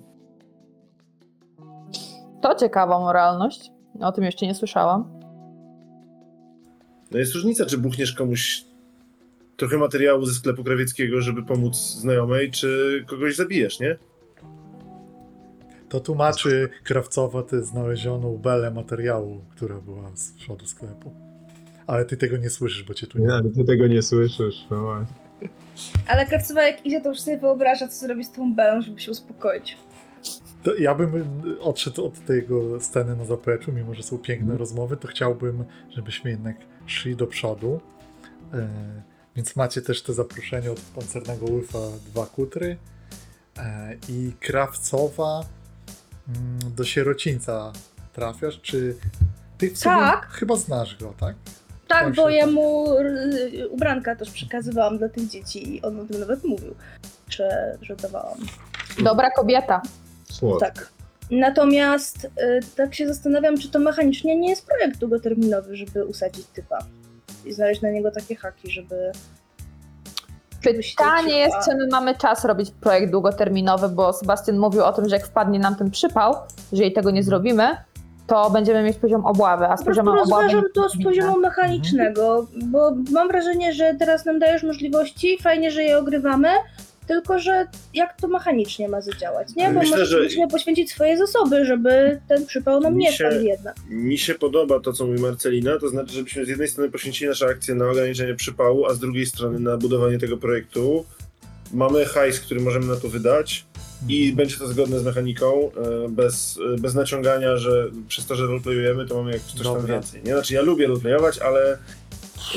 To 2.42 2.54
ciekawa 2.54 2.98
moralność. 3.00 3.70
O 4.00 4.12
tym 4.12 4.24
jeszcze 4.24 4.46
nie 4.46 4.54
słyszałam. 4.54 5.20
No 7.10 7.18
jest 7.18 7.34
różnica, 7.34 7.66
czy 7.66 7.78
buchniesz 7.78 8.12
komuś 8.12 8.64
trochę 9.56 9.78
materiału 9.78 10.24
ze 10.26 10.34
sklepu 10.34 10.64
krawieckiego, 10.64 11.20
żeby 11.20 11.42
pomóc 11.42 11.76
znajomej, 11.76 12.50
czy 12.50 13.04
kogoś 13.08 13.36
zabijesz, 13.36 13.80
nie? 13.80 13.96
To 15.90 16.00
tłumaczy 16.00 16.68
krawcowa 16.84 17.42
tę 17.42 17.62
znalezioną 17.62 18.38
belę 18.38 18.70
materiału, 18.70 19.44
która 19.50 19.80
była 19.80 20.10
z 20.14 20.32
przodu 20.32 20.66
sklepu. 20.66 21.14
Ale 21.86 22.04
ty 22.04 22.16
tego 22.16 22.36
nie 22.36 22.50
słyszysz, 22.50 22.82
bo 22.82 22.94
cię 22.94 23.06
tu 23.06 23.18
nie 23.18 23.26
Nie, 23.26 23.32
ale 23.32 23.50
ty 23.50 23.64
tego 23.64 23.86
nie 23.86 24.02
słyszysz. 24.02 24.66
No 24.70 24.82
właśnie. 24.82 25.16
Ale 26.06 26.26
krawcowa 26.26 26.62
jak 26.62 26.86
idzie, 26.86 27.00
to 27.00 27.08
już 27.08 27.20
sobie 27.20 27.38
wyobraża, 27.38 27.88
co 27.88 28.06
zrobi 28.06 28.24
z 28.24 28.32
tą 28.32 28.54
belą, 28.54 28.82
żeby 28.82 29.00
się 29.00 29.10
uspokoić. 29.10 29.76
To 30.62 30.74
ja 30.74 30.94
bym 30.94 31.24
odszedł 31.60 32.06
od 32.06 32.24
tego 32.24 32.80
sceny 32.80 33.16
na 33.16 33.24
zapleczu, 33.24 33.72
mimo 33.72 33.94
że 33.94 34.02
są 34.02 34.18
piękne 34.18 34.42
Mhm. 34.42 34.58
rozmowy, 34.58 34.96
to 34.96 35.08
chciałbym, 35.08 35.64
żebyśmy 35.90 36.30
jednak 36.30 36.56
szli 36.86 37.16
do 37.16 37.26
przodu. 37.26 37.80
E, 38.54 38.68
więc 39.36 39.56
macie 39.56 39.82
też 39.82 40.02
te 40.02 40.12
zaproszenie 40.12 40.70
od 40.70 40.80
pancernego 40.80 41.46
łyfa 41.46 41.78
dwa 42.06 42.26
kutry 42.26 42.76
e, 43.58 43.96
i 44.08 44.32
krawcowa 44.40 45.34
mm, 45.40 45.59
do 46.76 46.84
sierocińca 46.84 47.72
trafiasz, 48.12 48.60
czy 48.62 48.96
ty 49.58 49.70
w 49.70 49.78
sumie 49.78 49.94
Tak. 49.94 50.26
chyba 50.26 50.56
znasz 50.56 50.96
go, 50.96 51.14
tak? 51.20 51.34
Tak, 51.88 52.04
Tam 52.04 52.12
bo 52.12 52.30
ja 52.30 52.44
tak. 52.44 52.54
mu 52.54 52.86
ubranka 53.70 54.16
też 54.16 54.30
przekazywałam 54.30 54.98
dla 54.98 55.08
tych 55.08 55.28
dzieci 55.28 55.76
i 55.76 55.82
on 55.82 56.00
o 56.00 56.04
tym 56.04 56.20
nawet 56.20 56.44
mówił, 56.44 56.74
że, 57.28 57.78
że 57.82 57.96
dawałam. 57.96 58.38
Dobra 59.04 59.30
kobieta. 59.30 59.82
Słodko. 60.24 60.60
Tak. 60.60 60.92
Natomiast 61.30 62.24
y, 62.24 62.28
tak 62.76 62.94
się 62.94 63.08
zastanawiam, 63.08 63.58
czy 63.58 63.70
to 63.70 63.78
mechanicznie 63.78 64.36
nie 64.36 64.50
jest 64.50 64.66
projekt 64.66 64.98
długoterminowy, 64.98 65.76
żeby 65.76 66.04
usadzić 66.04 66.46
typa 66.46 66.78
i 67.44 67.52
znaleźć 67.52 67.82
na 67.82 67.90
niego 67.90 68.10
takie 68.10 68.36
haki, 68.36 68.70
żeby... 68.70 69.12
Pytanie 70.62 71.38
jest, 71.38 71.56
czy 71.64 71.76
my 71.76 71.86
mamy 71.86 72.14
czas 72.14 72.44
robić 72.44 72.70
projekt 72.70 73.12
długoterminowy, 73.12 73.88
bo 73.88 74.12
Sebastian 74.12 74.58
mówił 74.58 74.84
o 74.84 74.92
tym, 74.92 75.08
że 75.08 75.16
jak 75.16 75.26
wpadnie 75.26 75.58
nam 75.58 75.76
ten 75.76 75.90
przypał, 75.90 76.34
jeżeli 76.72 76.92
tego 76.92 77.10
nie 77.10 77.22
zrobimy, 77.22 77.76
to 78.26 78.50
będziemy 78.50 78.82
mieć 78.82 78.96
poziom 78.96 79.26
obławy, 79.26 79.64
a 79.64 79.76
z 79.76 79.84
prostu 79.84 79.84
poziomem 79.84 80.22
obławy... 80.22 80.42
rozważam 80.42 80.64
to 80.74 80.88
z 80.88 81.04
poziomu 81.04 81.38
mechanicznego, 81.38 82.46
bo 82.62 82.92
mam 83.12 83.28
wrażenie, 83.28 83.72
że 83.72 83.94
teraz 83.98 84.24
nam 84.24 84.38
dajesz 84.38 84.62
możliwości, 84.62 85.38
fajnie, 85.42 85.70
że 85.70 85.82
je 85.82 85.98
ogrywamy, 85.98 86.48
tylko 87.10 87.38
że 87.38 87.66
jak 87.94 88.16
to 88.20 88.28
mechanicznie 88.28 88.88
ma 88.88 89.00
zadziałać, 89.00 89.48
nie? 89.56 89.68
Bo 89.72 89.80
Myślę, 89.80 89.90
może 89.96 90.06
że- 90.06 90.22
musimy 90.22 90.48
poświęcić 90.48 90.90
swoje 90.90 91.18
zasoby, 91.18 91.64
żeby 91.64 92.20
ten 92.28 92.46
przypał 92.46 92.80
nam 92.80 92.94
Mi 92.94 93.04
nie 93.04 93.12
się- 93.12 93.28
wpadł 93.28 93.44
jednak. 93.44 93.76
Mi 93.88 94.18
się 94.18 94.34
podoba 94.34 94.80
to, 94.80 94.92
co 94.92 95.06
mówi 95.06 95.20
Marcelina, 95.20 95.78
to 95.78 95.88
znaczy, 95.88 96.12
żebyśmy 96.12 96.44
z 96.44 96.48
jednej 96.48 96.68
strony 96.68 96.90
poświęcili 96.90 97.28
nasze 97.28 97.46
akcje 97.46 97.74
na 97.74 97.90
ograniczenie 97.90 98.34
przypału, 98.34 98.86
a 98.86 98.94
z 98.94 98.98
drugiej 98.98 99.26
strony 99.26 99.60
na 99.60 99.76
budowanie 99.76 100.18
tego 100.18 100.36
projektu. 100.36 101.04
Mamy 101.72 102.04
hajs, 102.04 102.40
który 102.40 102.60
możemy 102.60 102.86
na 102.86 102.96
to 102.96 103.08
wydać 103.08 103.64
i 104.08 104.32
będzie 104.32 104.56
to 104.56 104.68
zgodne 104.68 105.00
z 105.00 105.04
mechaniką, 105.04 105.70
e, 106.04 106.08
bez, 106.08 106.58
e, 106.74 106.80
bez 106.80 106.94
naciągania, 106.94 107.56
że 107.56 107.90
przez 108.08 108.26
to, 108.26 108.34
że 108.34 108.46
roleplayujemy, 108.46 109.06
to 109.06 109.14
mamy 109.16 109.32
jak 109.32 109.42
coś 109.42 109.54
tam 109.62 109.74
Dobra. 109.74 109.94
więcej. 109.94 110.22
Nie? 110.24 110.32
Znaczy, 110.32 110.54
ja 110.54 110.62
lubię 110.62 110.86
roleplayować, 110.86 111.38
ale 111.38 111.78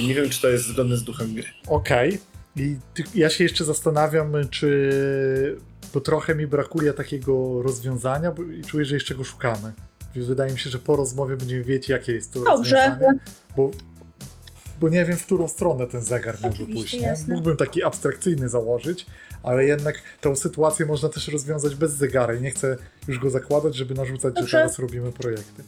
nie 0.03 0.13
wiem, 0.13 0.29
czy 0.29 0.41
to 0.41 0.49
jest 0.49 0.65
zgodne 0.65 0.97
z 0.97 1.03
duchem 1.03 1.33
gry. 1.33 1.43
Okej. 1.67 2.17
I 2.55 2.77
ja 3.15 3.29
się 3.29 3.43
jeszcze 3.43 3.65
zastanawiam, 3.65 4.33
czy. 4.49 5.57
Bo 5.93 6.01
trochę 6.01 6.35
mi 6.35 6.47
brakuje 6.47 6.93
takiego 6.93 7.61
rozwiązania, 7.61 8.31
bo 8.31 8.43
i 8.43 8.61
czuję, 8.61 8.85
że 8.85 8.95
jeszcze 8.95 9.15
go 9.15 9.23
szukamy 9.23 9.73
Więc 10.15 10.27
wydaje 10.27 10.53
mi 10.53 10.59
się, 10.59 10.69
że 10.69 10.79
po 10.79 10.95
rozmowie 10.95 11.37
będziemy 11.37 11.63
wiedzieć, 11.63 11.89
jakie 11.89 12.13
jest 12.13 12.33
to 12.33 12.43
Dobrze. 12.43 12.75
rozwiązanie. 12.75 13.19
Bo, 13.57 13.71
bo 14.79 14.89
nie 14.89 15.05
wiem, 15.05 15.17
w 15.17 15.25
którą 15.25 15.47
stronę 15.47 15.87
ten 15.87 16.01
zegar 16.01 16.37
Oczywiście, 16.43 16.97
pójść. 16.99 17.27
Mógłbym 17.27 17.57
taki 17.57 17.83
abstrakcyjny 17.83 18.49
założyć, 18.49 19.05
ale 19.43 19.65
jednak 19.65 19.95
tą 20.21 20.35
sytuację 20.35 20.85
można 20.85 21.09
też 21.09 21.27
rozwiązać 21.27 21.75
bez 21.75 21.93
zegara 21.93 22.33
i 22.33 22.41
nie 22.41 22.51
chcę 22.51 22.77
już 23.07 23.19
go 23.19 23.29
zakładać, 23.29 23.75
żeby 23.75 23.93
narzucać, 23.93 24.33
Dobrze. 24.33 24.49
że 24.49 24.57
teraz 24.57 24.79
robimy 24.79 25.11
projekty. 25.11 25.63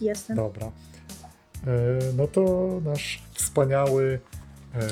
Jestem. 0.00 0.36
Dobra. 0.36 0.66
E, 0.66 1.98
no 2.16 2.26
to 2.26 2.68
nasz 2.84 3.22
wspaniały 3.34 4.20
e, 4.74 4.88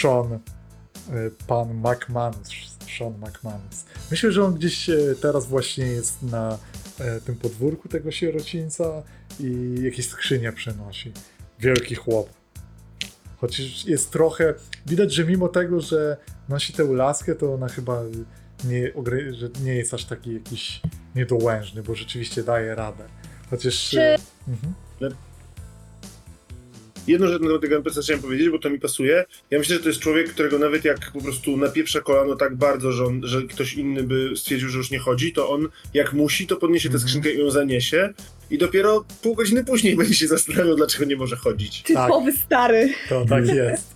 Sean, 0.00 0.38
pan 1.46 1.74
McManus, 1.74 2.48
Sean 2.98 3.12
McManus. 3.18 3.84
Myślę, 4.10 4.32
że 4.32 4.44
on 4.44 4.54
gdzieś 4.54 4.90
e, 4.90 4.96
teraz 5.22 5.46
właśnie 5.46 5.86
jest 5.86 6.22
na 6.22 6.58
e, 7.00 7.20
tym 7.20 7.36
podwórku 7.36 7.88
tego 7.88 8.10
sierocińca 8.10 9.02
i 9.40 9.74
jakieś 9.82 10.08
skrzynie 10.08 10.52
przenosi. 10.52 11.12
Wielki 11.58 11.94
chłop. 11.94 12.28
Chociaż 13.36 13.84
jest 13.84 14.10
trochę... 14.10 14.54
Widać, 14.86 15.14
że 15.14 15.24
mimo 15.24 15.48
tego, 15.48 15.80
że 15.80 16.16
nosi 16.48 16.72
tę 16.72 16.84
laskę, 16.84 17.34
to 17.34 17.54
ona 17.54 17.68
chyba 17.68 18.02
nie, 18.64 18.92
że 19.32 19.48
nie 19.64 19.74
jest 19.74 19.94
aż 19.94 20.04
taki 20.04 20.34
jakiś 20.34 20.80
niedołężny, 21.14 21.82
bo 21.82 21.94
rzeczywiście 21.94 22.42
daje 22.42 22.74
radę. 22.74 23.04
Chociaż... 23.50 23.90
Czy- 23.90 24.00
e, 24.00 24.18
Mhm. 24.48 24.74
Jedną 27.08 27.26
rzecz 27.26 27.40
na 27.42 27.46
temat 27.48 27.62
tego 27.62 27.76
NPC 27.76 28.02
chciałem 28.02 28.22
powiedzieć, 28.22 28.48
bo 28.50 28.58
to 28.58 28.70
mi 28.70 28.78
pasuje. 28.80 29.24
Ja 29.50 29.58
myślę, 29.58 29.76
że 29.76 29.82
to 29.82 29.88
jest 29.88 30.00
człowiek, 30.00 30.28
którego 30.30 30.58
nawet 30.58 30.84
jak 30.84 31.12
po 31.12 31.20
prostu 31.20 31.56
napieprza 31.56 32.00
kolano 32.00 32.36
tak 32.36 32.56
bardzo, 32.56 32.92
że, 32.92 33.04
on, 33.04 33.20
że 33.24 33.42
ktoś 33.42 33.74
inny 33.74 34.02
by 34.02 34.30
stwierdził, 34.36 34.68
że 34.68 34.78
już 34.78 34.90
nie 34.90 34.98
chodzi, 34.98 35.32
to 35.32 35.50
on 35.50 35.68
jak 35.94 36.12
musi, 36.12 36.46
to 36.46 36.56
podniesie 36.56 36.88
tę 36.88 36.94
Mhm. 36.94 37.08
skrzynkę 37.08 37.32
i 37.32 37.38
ją 37.38 37.50
zaniesie. 37.50 38.12
I 38.50 38.58
dopiero 38.58 39.04
pół 39.22 39.34
godziny 39.34 39.64
później 39.64 39.96
będzie 40.00 40.14
się 40.14 40.26
zastanawiał, 40.26 40.76
dlaczego 40.76 41.04
nie 41.04 41.16
może 41.16 41.36
chodzić. 41.36 41.82
Typowy 41.82 42.32
stary. 42.32 42.92
To 43.08 43.24
tak 43.28 43.46
jest. 43.46 43.94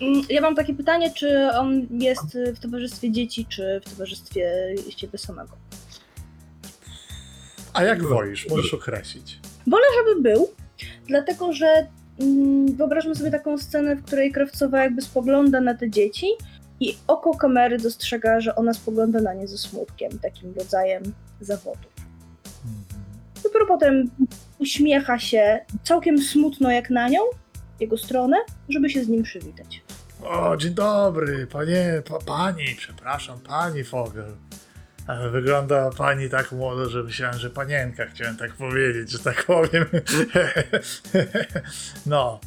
Mm, 0.00 0.22
Ja 0.28 0.40
mam 0.40 0.54
takie 0.54 0.74
pytanie, 0.74 1.12
czy 1.16 1.28
on 1.58 1.86
jest 1.90 2.38
w 2.56 2.60
towarzystwie 2.60 3.10
dzieci, 3.12 3.46
czy 3.48 3.80
w 3.86 3.90
towarzystwie 3.90 4.74
ciebie 4.96 5.18
samego? 5.18 5.50
A 7.72 7.84
jak 7.84 8.02
wolisz, 8.02 8.48
możesz 8.48 8.74
określić. 8.74 9.38
Wolę, 9.66 9.82
żeby 9.98 10.22
był, 10.22 10.50
dlatego 11.06 11.52
że 11.52 11.86
mm, 12.20 12.76
wyobraźmy 12.76 13.14
sobie 13.14 13.30
taką 13.30 13.58
scenę, 13.58 13.96
w 13.96 14.04
której 14.04 14.32
krawcowa 14.32 14.82
jakby 14.82 15.02
spogląda 15.02 15.60
na 15.60 15.74
te 15.74 15.90
dzieci 15.90 16.26
i 16.80 16.96
oko 17.06 17.36
kamery 17.36 17.78
dostrzega, 17.78 18.40
że 18.40 18.54
ona 18.54 18.74
spogląda 18.74 19.20
na 19.20 19.34
nie 19.34 19.48
ze 19.48 19.58
smutkiem, 19.58 20.18
takim 20.18 20.54
rodzajem 20.54 21.02
zawodu. 21.40 21.88
Mhm. 22.64 23.04
Dopiero 23.42 23.66
potem 23.66 24.10
uśmiecha 24.58 25.18
się 25.18 25.60
całkiem 25.82 26.22
smutno 26.22 26.70
jak 26.70 26.90
na 26.90 27.08
nią, 27.08 27.20
jego 27.80 27.98
stronę, 27.98 28.36
żeby 28.68 28.90
się 28.90 29.04
z 29.04 29.08
nim 29.08 29.22
przywitać. 29.22 29.82
O, 30.24 30.56
dzień 30.56 30.74
dobry, 30.74 31.46
panie, 31.46 32.02
pa, 32.08 32.18
pani, 32.18 32.64
przepraszam, 32.76 33.40
pani 33.40 33.84
Fogel. 33.84 34.32
Ale 35.10 35.30
wygląda 35.30 35.90
pani 35.90 36.30
tak 36.30 36.52
młodo, 36.52 36.90
że 36.90 37.02
myślałem, 37.02 37.38
że 37.38 37.50
panienka, 37.50 38.06
chciałem 38.06 38.36
tak 38.36 38.52
powiedzieć, 38.52 39.10
że 39.10 39.18
tak 39.18 39.44
powiem. 39.44 39.84
No, 42.06 42.40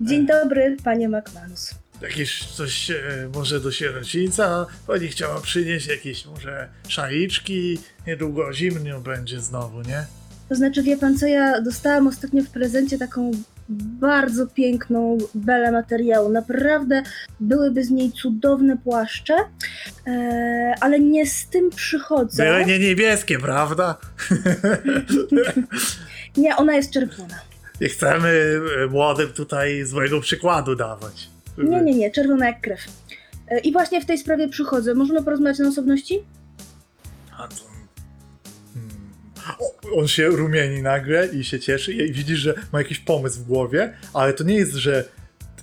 Dzień 0.00 0.26
dobry, 0.26 0.76
panie 0.84 1.08
McManus. 1.08 1.74
jakieś 2.02 2.44
coś 2.46 2.90
e, 2.90 2.96
może 3.34 3.60
do 3.60 3.72
sierocińca 3.72 4.66
pani 4.86 5.08
chciała 5.08 5.40
przynieść, 5.40 5.86
jakieś 5.86 6.26
może 6.26 6.68
szaliczki, 6.88 7.78
niedługo 8.06 8.52
zimno 8.52 9.00
będzie 9.00 9.40
znowu, 9.40 9.82
nie? 9.82 10.06
To 10.48 10.54
znaczy, 10.54 10.82
wie 10.82 10.96
pan 10.96 11.18
co, 11.18 11.26
ja 11.26 11.60
dostałam 11.60 12.06
ostatnio 12.06 12.42
w 12.42 12.48
prezencie 12.50 12.98
taką 12.98 13.30
bardzo 13.70 14.46
piękną 14.46 15.18
belę 15.34 15.72
materiału. 15.72 16.28
Naprawdę 16.28 17.02
byłyby 17.40 17.84
z 17.84 17.90
niej 17.90 18.12
cudowne 18.12 18.76
płaszcze, 18.76 19.34
e, 20.06 20.74
ale 20.80 21.00
nie 21.00 21.26
z 21.26 21.46
tym 21.46 21.70
przychodzę. 21.70 22.44
Były 22.44 22.64
nie 22.64 22.78
niebieskie, 22.78 23.38
prawda? 23.38 23.96
Nie, 26.36 26.56
ona 26.56 26.76
jest 26.76 26.90
czerwona. 26.90 27.40
Nie 27.80 27.88
chcemy 27.88 28.60
e, 28.82 28.86
młodym 28.86 29.28
tutaj 29.28 29.84
złego 29.84 30.20
przykładu 30.20 30.76
dawać. 30.76 31.28
Nie, 31.58 31.82
nie, 31.82 31.94
nie, 31.94 32.10
czerwona 32.10 32.46
jak 32.46 32.60
krew. 32.60 32.80
E, 33.48 33.58
I 33.58 33.72
właśnie 33.72 34.00
w 34.00 34.06
tej 34.06 34.18
sprawie 34.18 34.48
przychodzę. 34.48 34.94
Możemy 34.94 35.22
porozmawiać 35.22 35.58
na 35.58 35.68
osobności? 35.68 36.22
A 37.38 37.48
to... 37.48 37.69
On 39.94 40.08
się 40.08 40.26
rumieni 40.28 40.82
nagle 40.82 41.26
i 41.26 41.44
się 41.44 41.60
cieszy 41.60 41.92
i 41.92 42.12
widzisz, 42.12 42.38
że 42.38 42.54
ma 42.72 42.78
jakiś 42.78 42.98
pomysł 42.98 43.40
w 43.40 43.44
głowie, 43.44 43.94
ale 44.14 44.32
to 44.32 44.44
nie 44.44 44.54
jest, 44.54 44.72
że 44.72 45.08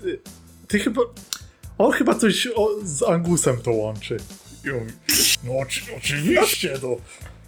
ty, 0.01 0.19
ty 0.67 0.79
chyba... 0.79 1.01
On 1.77 1.91
chyba 1.91 2.15
coś 2.15 2.47
o, 2.55 2.69
z 2.83 3.03
Angusem 3.03 3.57
to 3.57 3.71
łączy. 3.71 4.17
I 4.65 4.69
on 4.71 4.87
no 5.43 5.57
oczy, 5.59 5.81
oczywiście, 5.97 6.73
no, 6.83 6.95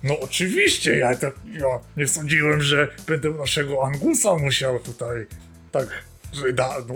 no 0.03 0.19
oczywiście, 0.19 0.97
ja, 0.97 1.15
tak, 1.15 1.35
ja 1.51 1.79
nie 1.97 2.07
sądziłem, 2.07 2.61
że 2.61 2.87
będę 3.07 3.29
naszego 3.29 3.85
Angusa 3.85 4.35
musiał 4.35 4.79
tutaj 4.79 5.25
tak, 5.71 5.87
że 6.33 6.53
da, 6.53 6.75
no, 6.87 6.95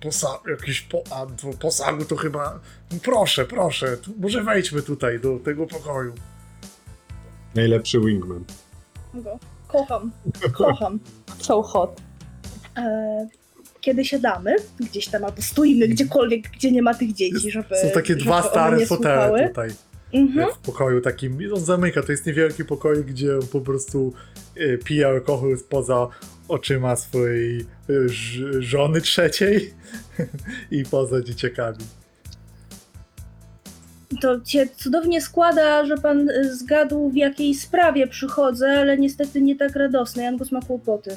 posa, 0.00 0.38
jakiś 0.50 0.80
po, 0.80 1.02
a, 1.10 1.26
to 1.26 1.58
posagu 1.58 2.04
to 2.04 2.16
chyba, 2.16 2.60
no 2.90 2.98
proszę, 3.02 3.44
proszę, 3.44 3.96
tu, 3.96 4.14
może 4.18 4.44
wejdźmy 4.44 4.82
tutaj 4.82 5.20
do 5.20 5.38
tego 5.38 5.66
pokoju. 5.66 6.14
Najlepszy 7.54 8.00
wingman. 8.00 8.44
Go. 9.14 9.38
Kocham. 9.68 10.12
Kocham. 10.58 11.00
So 11.38 11.62
hot. 11.62 12.00
E, 12.76 13.28
kiedy 13.80 14.04
siadamy, 14.04 14.56
gdzieś 14.80 15.08
tam 15.08 15.24
albo 15.24 15.42
stoimy 15.42 15.88
gdziekolwiek, 15.88 16.50
gdzie 16.50 16.72
nie 16.72 16.82
ma 16.82 16.94
tych 16.94 17.12
dzieci, 17.12 17.50
żeby. 17.50 17.76
Są 17.76 17.90
takie 17.94 18.12
żeby 18.14 18.24
dwa 18.24 18.42
stare 18.42 18.86
fotele 18.86 19.26
słuchały. 19.26 19.48
tutaj 19.48 19.70
Mhm. 20.12 20.54
w 20.54 20.58
pokoju 20.58 21.00
takim. 21.00 21.38
On 21.54 21.60
zamyka, 21.60 22.02
to 22.02 22.12
jest 22.12 22.26
niewielki 22.26 22.64
pokój, 22.64 23.04
gdzie 23.04 23.36
on 23.36 23.46
po 23.46 23.60
prostu 23.60 24.12
e, 24.56 24.78
pije 24.78 25.06
alkohol 25.06 25.56
poza 25.68 26.08
oczyma 26.48 26.96
swojej 26.96 27.60
e, 27.60 27.64
żony 28.58 29.00
trzeciej 29.00 29.74
i 30.70 30.84
poza 30.90 31.22
dzieciakami. 31.22 31.78
To 34.20 34.40
cię 34.40 34.68
cudownie 34.76 35.20
składa, 35.20 35.84
że 35.86 35.96
pan 35.96 36.28
y, 36.30 36.56
zgadł 36.56 37.10
w 37.10 37.16
jakiej 37.16 37.54
sprawie 37.54 38.06
przychodzę, 38.06 38.78
ale 38.80 38.98
niestety 38.98 39.42
nie 39.42 39.56
tak 39.56 39.76
radosnej. 39.76 40.26
Angus 40.26 40.52
ma 40.52 40.60
kłopoty. 40.60 41.16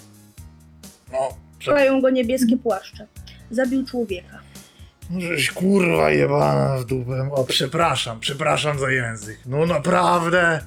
No, 1.12 1.18
Szukają 1.60 2.02
go 2.02 2.10
niebieskie 2.10 2.58
płaszcze. 2.58 3.08
Zabił 3.52 3.86
człowieka. 3.86 4.40
żeś 5.20 5.52
kurwa 5.52 6.12
jebana 6.12 6.78
w 6.78 6.86
dupę. 6.86 7.30
O, 7.32 7.44
przepraszam, 7.44 8.20
przepraszam 8.20 8.80
za 8.80 8.92
język. 8.92 9.40
No 9.46 9.66
naprawdę. 9.66 10.60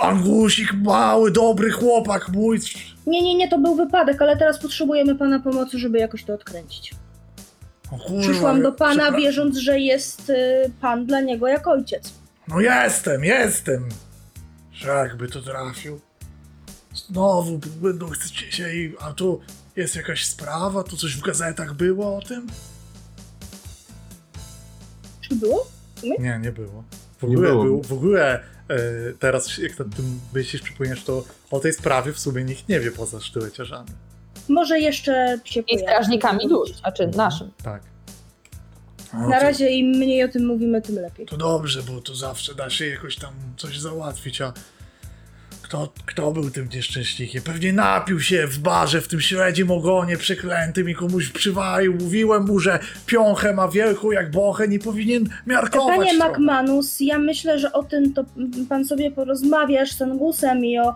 Angusik 0.00 0.72
mały, 0.74 1.30
dobry 1.30 1.70
chłopak 1.70 2.28
mój. 2.28 2.58
Nie, 3.06 3.22
nie, 3.22 3.34
nie, 3.34 3.48
to 3.48 3.58
był 3.58 3.74
wypadek, 3.74 4.22
ale 4.22 4.36
teraz 4.36 4.58
potrzebujemy 4.62 5.14
pana 5.14 5.40
pomocy, 5.40 5.78
żeby 5.78 5.98
jakoś 5.98 6.24
to 6.24 6.34
odkręcić. 6.34 6.94
Kurwa, 7.90 8.20
Przyszłam 8.20 8.62
do 8.62 8.72
pana, 8.72 9.12
wierząc, 9.12 9.56
że 9.58 9.80
jest 9.80 10.30
y, 10.30 10.34
pan 10.80 11.06
dla 11.06 11.20
niego 11.20 11.48
jak 11.48 11.66
ojciec. 11.66 12.12
No 12.48 12.60
jestem, 12.60 13.24
jestem. 13.24 13.88
Jakby 14.86 15.28
to 15.28 15.42
trafił. 15.42 16.00
Znowu 16.94 17.60
będą 17.82 18.08
chcecie 18.08 18.52
się 18.52 18.72
i... 18.74 18.94
A 19.00 19.12
tu 19.12 19.40
jest 19.76 19.96
jakaś 19.96 20.26
sprawa? 20.26 20.82
Tu 20.82 20.96
coś 20.96 21.16
w 21.16 21.22
gazetach 21.22 21.74
było 21.74 22.16
o 22.16 22.20
tym? 22.22 22.46
Czy 25.20 25.34
było? 25.36 25.66
Nie, 26.18 26.38
nie 26.42 26.52
było. 26.52 26.84
W 27.18 27.22
Nie 27.22 27.28
ogóle, 27.28 27.48
było. 27.48 27.64
był, 27.64 27.82
w 27.82 27.92
ogóle 27.92 28.40
e, 28.68 28.78
teraz 29.18 29.58
jak 29.58 29.78
nad 29.78 29.96
tym 29.96 30.20
myślisz, 30.34 30.62
przypomniesz, 30.62 31.04
to 31.04 31.24
o 31.50 31.60
tej 31.60 31.72
sprawie 31.72 32.12
w 32.12 32.18
sumie 32.18 32.44
nikt 32.44 32.68
nie 32.68 32.80
wie 32.80 32.90
poza 32.90 33.20
sztyłeciarzami. 33.20 33.88
Może 34.48 34.80
jeszcze 34.80 35.38
się 35.44 35.60
I 35.60 35.62
pojawi. 35.64 35.82
strażnikami 35.82 36.48
dusz, 36.48 36.70
znaczy 36.72 37.08
naszym. 37.16 37.50
Tak. 37.64 37.82
No 39.14 39.28
Na 39.28 39.36
to- 39.38 39.42
razie 39.42 39.70
im 39.70 39.86
mniej 39.98 40.24
o 40.24 40.28
tym 40.28 40.46
mówimy, 40.46 40.82
tym 40.82 40.94
lepiej. 40.94 41.26
To 41.26 41.36
dobrze, 41.36 41.82
bo 41.82 42.00
to 42.00 42.14
zawsze 42.14 42.54
da 42.54 42.70
się 42.70 42.86
jakoś 42.86 43.16
tam 43.16 43.34
coś 43.56 43.78
załatwić, 43.78 44.40
a 44.40 44.52
kto, 45.66 45.92
kto 46.06 46.32
był 46.32 46.50
tym 46.50 46.68
nieszczęśnikiem? 46.74 47.42
Pewnie 47.42 47.72
napił 47.72 48.20
się 48.20 48.46
w 48.46 48.58
barze 48.58 49.00
w 49.00 49.08
tym 49.08 49.20
śledzim 49.20 49.70
ogonie 49.70 50.16
przeklętym 50.16 50.90
i 50.90 50.94
komuś 50.94 51.28
przywalił. 51.28 51.94
Mówiłem 51.94 52.46
mu, 52.46 52.58
że 52.58 52.78
piąchę 53.06 53.54
ma 53.54 53.68
wielką 53.68 54.10
jak 54.10 54.30
bochę, 54.30 54.68
nie 54.68 54.78
powinien 54.78 55.28
miarkować 55.46 55.96
Panie 55.96 56.18
trochę. 56.18 56.30
McManus, 56.30 57.00
ja 57.00 57.18
myślę, 57.18 57.58
że 57.58 57.72
o 57.72 57.82
tym 57.82 58.14
to 58.14 58.24
pan 58.68 58.84
sobie 58.84 59.10
porozmawiasz 59.10 59.92
z 59.92 60.02
Angusem 60.02 60.64
i 60.64 60.78
o 60.78 60.90
y, 60.90 60.94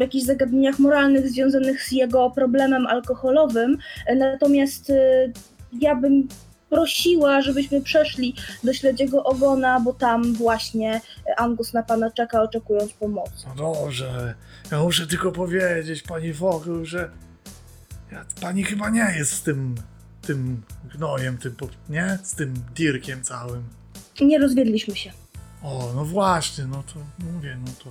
jakichś 0.00 0.24
zagadnieniach 0.24 0.78
moralnych 0.78 1.28
związanych 1.28 1.82
z 1.82 1.92
jego 1.92 2.30
problemem 2.30 2.86
alkoholowym. 2.86 3.78
Natomiast 4.16 4.90
y, 4.90 5.32
ja 5.80 5.94
bym 5.94 6.28
prosiła, 6.74 7.42
żebyśmy 7.42 7.80
przeszli 7.80 8.34
do 8.64 8.74
śledziego 8.74 9.24
ogona, 9.24 9.80
bo 9.80 9.92
tam 9.92 10.34
właśnie 10.34 11.00
Angus 11.36 11.72
na 11.72 11.82
pana 11.82 12.10
czeka, 12.10 12.42
oczekując 12.42 12.92
pomocy. 12.92 13.46
No 13.46 13.54
dobrze, 13.54 14.34
ja 14.72 14.82
muszę 14.82 15.06
tylko 15.06 15.32
powiedzieć 15.32 16.02
pani 16.02 16.32
Vogel, 16.32 16.84
że 16.84 17.10
ja, 18.12 18.24
pani 18.40 18.64
chyba 18.64 18.90
nie 18.90 19.14
jest 19.18 19.32
z 19.32 19.42
tym, 19.42 19.74
tym 20.22 20.62
gnojem, 20.94 21.38
tym, 21.38 21.54
nie? 21.88 22.18
Z 22.22 22.34
tym 22.34 22.54
dirkiem 22.74 23.22
całym. 23.22 23.64
Nie 24.20 24.38
rozwiedliśmy 24.38 24.96
się. 24.96 25.12
O, 25.62 25.92
no 25.94 26.04
właśnie, 26.04 26.64
no 26.66 26.82
to 26.94 27.24
mówię, 27.32 27.56
no 27.66 27.72
to... 27.84 27.90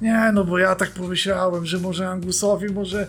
Nie, 0.00 0.30
no 0.32 0.44
bo 0.44 0.58
ja 0.58 0.74
tak 0.74 0.90
pomyślałem, 0.90 1.66
że 1.66 1.78
może 1.78 2.08
Angusowi 2.08 2.72
może 2.72 3.08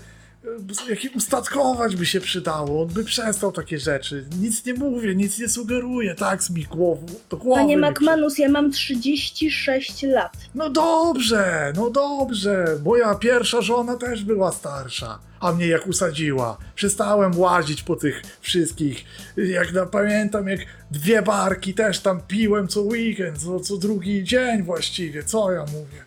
jakim 0.90 1.12
ustatkować 1.16 1.96
by 1.96 2.06
się 2.06 2.22
przydało, 2.22 2.82
on 2.82 2.88
by 2.88 3.04
przestał 3.04 3.52
takie 3.52 3.80
rzeczy. 3.80 4.26
Nic 4.40 4.66
nie 4.66 4.74
mówię, 4.74 5.16
nic 5.16 5.40
nie 5.40 5.50
sugeruję, 5.50 6.16
tak 6.16 6.44
z 6.44 6.50
mi 6.50 6.64
głowu, 6.64 7.06
do 7.30 7.38
głowy 7.38 7.62
Panie 7.62 7.78
McManus, 7.78 8.38
ja 8.38 8.50
mam 8.50 8.72
36 8.72 10.04
lat. 10.04 10.34
No 10.56 10.70
dobrze, 10.70 11.74
no 11.76 11.90
dobrze. 11.90 12.66
Moja 12.84 13.16
pierwsza 13.16 13.62
żona 13.62 13.96
też 13.96 14.24
była 14.24 14.52
starsza, 14.52 15.20
a 15.40 15.52
mnie 15.52 15.68
jak 15.68 15.88
usadziła. 15.88 16.58
Przestałem 16.76 17.40
łazić 17.40 17.84
po 17.84 17.96
tych 17.96 18.22
wszystkich. 18.42 19.06
Jak 19.38 19.74
na, 19.74 19.86
pamiętam, 19.86 20.48
jak 20.48 20.60
dwie 20.92 21.22
barki 21.22 21.74
też 21.74 22.00
tam 22.00 22.22
piłem 22.28 22.68
co 22.68 22.82
weekend, 22.82 23.38
co, 23.38 23.60
co 23.60 23.78
drugi 23.78 24.24
dzień 24.24 24.64
właściwie. 24.64 25.24
Co 25.24 25.52
ja 25.52 25.62
mówię? 25.62 26.06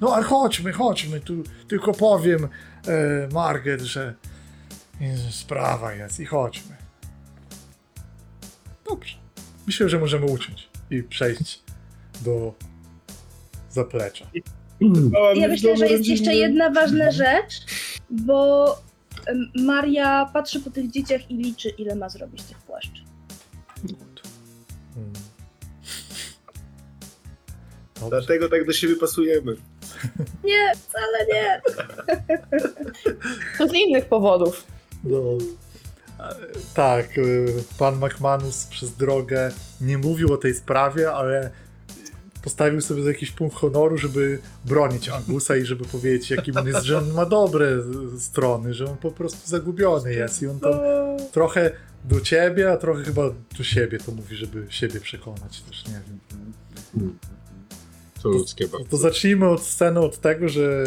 No 0.00 0.14
ale 0.14 0.24
chodźmy, 0.24 0.72
chodźmy. 0.72 1.20
Tu 1.20 1.42
tylko 1.68 1.92
powiem 1.92 2.48
e, 2.86 3.28
Margaret, 3.32 3.80
że 3.80 4.14
sprawa 5.30 5.92
jest 5.92 6.20
i 6.20 6.26
chodźmy. 6.26 6.76
Dobrze. 8.88 9.16
Myślę, 9.66 9.88
że 9.88 9.98
możemy 9.98 10.26
uciąć 10.26 10.68
i 10.90 11.02
przejść 11.02 11.62
do 12.20 12.54
zaplecza. 13.70 14.26
Ja 15.34 15.48
myślę, 15.48 15.76
że 15.76 15.86
jest 15.86 16.06
jeszcze 16.06 16.34
jedna 16.34 16.70
ważna 16.70 17.10
rzecz, 17.10 17.54
bo 18.10 18.78
Maria 19.54 20.30
patrzy 20.32 20.60
po 20.60 20.70
tych 20.70 20.90
dzieciach 20.90 21.30
i 21.30 21.36
liczy, 21.36 21.68
ile 21.68 21.94
ma 21.94 22.08
zrobić 22.08 22.42
tych 22.42 22.58
płaszczy. 22.58 23.02
Hmm. 24.94 25.12
Dlatego 28.08 28.48
tak 28.48 28.66
do 28.66 28.72
siebie 28.72 28.96
pasujemy. 28.96 29.56
Nie, 30.44 30.72
wcale 30.74 31.26
nie. 31.32 31.62
To 33.58 33.68
z 33.68 33.74
innych 33.74 34.04
powodów. 34.04 34.66
No, 35.04 35.20
tak, 36.74 37.18
y, 37.18 37.46
pan 37.78 37.98
McManus 37.98 38.66
przez 38.66 38.96
drogę 38.96 39.50
nie 39.80 39.98
mówił 39.98 40.32
o 40.32 40.36
tej 40.36 40.54
sprawie, 40.54 41.12
ale 41.12 41.50
postawił 42.42 42.80
sobie 42.80 43.02
za 43.02 43.08
jakiś 43.08 43.30
punkt 43.30 43.56
honoru, 43.56 43.98
żeby 43.98 44.38
bronić 44.64 45.08
Angusa 45.08 45.56
i 45.56 45.64
żeby 45.64 45.84
powiedzieć, 45.84 46.30
jakim 46.30 46.56
on 46.56 46.66
jest, 46.66 46.82
że 46.82 46.98
on 46.98 47.12
ma 47.12 47.26
dobre 47.26 47.68
strony, 48.18 48.74
że 48.74 48.84
on 48.90 48.96
po 48.96 49.10
prostu 49.10 49.50
zagubiony 49.50 50.14
jest 50.14 50.42
i 50.42 50.46
on 50.46 50.60
tam 50.60 50.72
trochę 51.32 51.70
do 52.04 52.20
ciebie, 52.20 52.72
a 52.72 52.76
trochę 52.76 53.04
chyba 53.04 53.22
do 53.58 53.64
siebie 53.64 53.98
to 53.98 54.12
mówi, 54.12 54.36
żeby 54.36 54.66
siebie 54.68 55.00
przekonać 55.00 55.60
też, 55.60 55.84
nie 55.86 56.00
wiem. 56.08 56.20
To 58.22 58.28
ludzkie 58.28 58.68
bardzo. 58.68 58.88
to 58.90 58.96
zacznijmy 58.96 59.48
od 59.48 59.62
sceny 59.62 60.00
od 60.00 60.18
tego, 60.18 60.48
że 60.48 60.84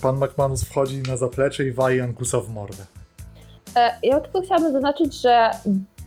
pan 0.00 0.16
McManus 0.16 0.64
wchodzi 0.64 0.98
na 1.08 1.16
zaplecze 1.16 1.64
i 1.64 1.72
waje 1.72 2.04
Angusa 2.04 2.40
w 2.40 2.48
mordę. 2.48 2.86
E, 3.76 3.92
Ja 4.02 4.20
tylko 4.20 4.42
chciałabym 4.42 4.72
zaznaczyć, 4.72 5.20
że 5.20 5.50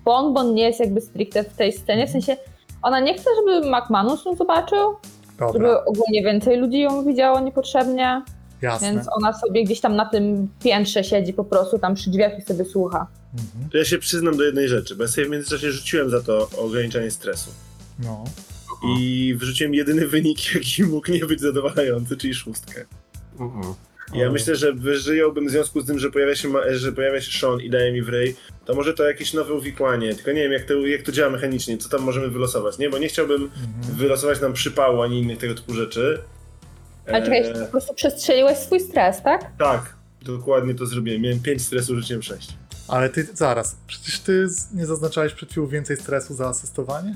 Bonbon 0.05 0.53
nie 0.53 0.63
jest 0.63 0.79
jakby 0.79 1.01
stricte 1.01 1.43
w 1.43 1.53
tej 1.53 1.73
scenie, 1.73 2.07
w 2.07 2.09
sensie 2.09 2.37
ona 2.81 2.99
nie 2.99 3.13
chce, 3.13 3.29
żeby 3.35 3.69
McManus 3.69 4.25
ją 4.25 4.35
zobaczył, 4.35 4.95
Dobra, 5.39 5.53
żeby 5.53 5.79
ogólnie 5.85 6.23
więcej 6.23 6.57
ludzi 6.57 6.79
ją 6.79 7.05
widziało 7.05 7.39
niepotrzebnie, 7.39 8.21
jasne. 8.61 8.91
więc 8.93 9.07
ona 9.17 9.33
sobie 9.33 9.63
gdzieś 9.63 9.81
tam 9.81 9.95
na 9.95 10.05
tym 10.05 10.47
piętrze 10.63 11.03
siedzi 11.03 11.33
po 11.33 11.43
prostu 11.43 11.79
tam 11.79 11.95
przy 11.95 12.09
drzwiach 12.09 12.39
i 12.39 12.41
sobie 12.41 12.65
słucha. 12.65 13.07
Mhm. 13.33 13.69
To 13.71 13.77
ja 13.77 13.85
się 13.85 13.97
przyznam 13.97 14.37
do 14.37 14.43
jednej 14.43 14.67
rzeczy, 14.67 14.95
bo 14.95 15.03
ja 15.03 15.09
sobie 15.09 15.27
w 15.27 15.29
międzyczasie 15.29 15.71
rzuciłem 15.71 16.09
za 16.09 16.21
to 16.21 16.47
ograniczanie 16.57 17.11
stresu. 17.11 17.49
No. 17.99 18.23
I 18.99 19.35
wrzuciłem 19.39 19.73
jedyny 19.73 20.07
wynik, 20.07 20.37
jaki 20.55 20.83
mógł 20.83 21.11
nie 21.11 21.25
być 21.25 21.41
zadowalający, 21.41 22.17
czyli 22.17 22.33
szóstkę. 22.33 22.85
O, 23.39 23.75
Ja 24.13 24.31
myślę, 24.31 24.55
że 24.55 24.73
wyżyjąłbym 24.73 25.47
w 25.47 25.51
związku 25.51 25.81
z 25.81 25.85
tym, 25.85 25.99
że 25.99 26.11
pojawia 26.11 26.35
się, 26.35 26.49
ma- 26.49 26.73
że 26.73 26.91
pojawia 26.91 27.21
się 27.21 27.39
Sean 27.39 27.59
i 27.61 27.69
daje 27.69 27.91
mi 27.93 28.01
w 28.01 28.09
rej, 28.09 28.35
to 28.65 28.75
może 28.75 28.93
to 28.93 29.03
jakieś 29.07 29.33
nowe 29.33 29.53
uwikłanie, 29.53 30.15
tylko 30.15 30.31
nie 30.31 30.41
wiem 30.43 30.51
jak 30.51 30.63
to, 30.65 30.73
jak 30.73 31.01
to 31.01 31.11
działa 31.11 31.29
mechanicznie, 31.31 31.77
co 31.77 31.89
tam 31.89 32.01
możemy 32.01 32.29
wylosować, 32.29 32.77
nie? 32.77 32.89
Bo 32.89 32.97
nie 32.97 33.07
chciałbym 33.07 33.43
Mhm. 33.43 33.95
wylosować 33.97 34.41
nam 34.41 34.53
przypału 34.53 35.01
ani 35.01 35.19
innych 35.21 35.37
tego 35.37 35.55
typu 35.55 35.73
rzeczy. 35.73 36.21
Ale 37.07 37.21
czekaj, 37.21 37.43
Eee, 37.43 37.53
po 37.65 37.71
prostu 37.71 37.93
przestrzeliłeś 37.93 38.57
swój 38.57 38.79
stres, 38.79 39.21
tak? 39.23 39.51
tak, 39.57 39.95
dokładnie 40.21 40.75
to 40.75 40.85
zrobiłem. 40.85 41.21
Miałem 41.21 41.39
5 41.39 41.61
stresu, 41.61 41.95
rzuciłem 41.95 42.23
6. 42.23 42.49
Ale 42.87 43.09
ty, 43.09 43.27
zaraz, 43.33 43.77
przecież 43.87 44.19
ty 44.19 44.47
nie 44.73 44.85
zaznaczałeś 44.85 45.33
przed 45.33 45.51
chwilą 45.51 45.67
więcej 45.67 45.97
stresu 45.97 46.33
za 46.35 46.47
asystowanie? 46.47 47.15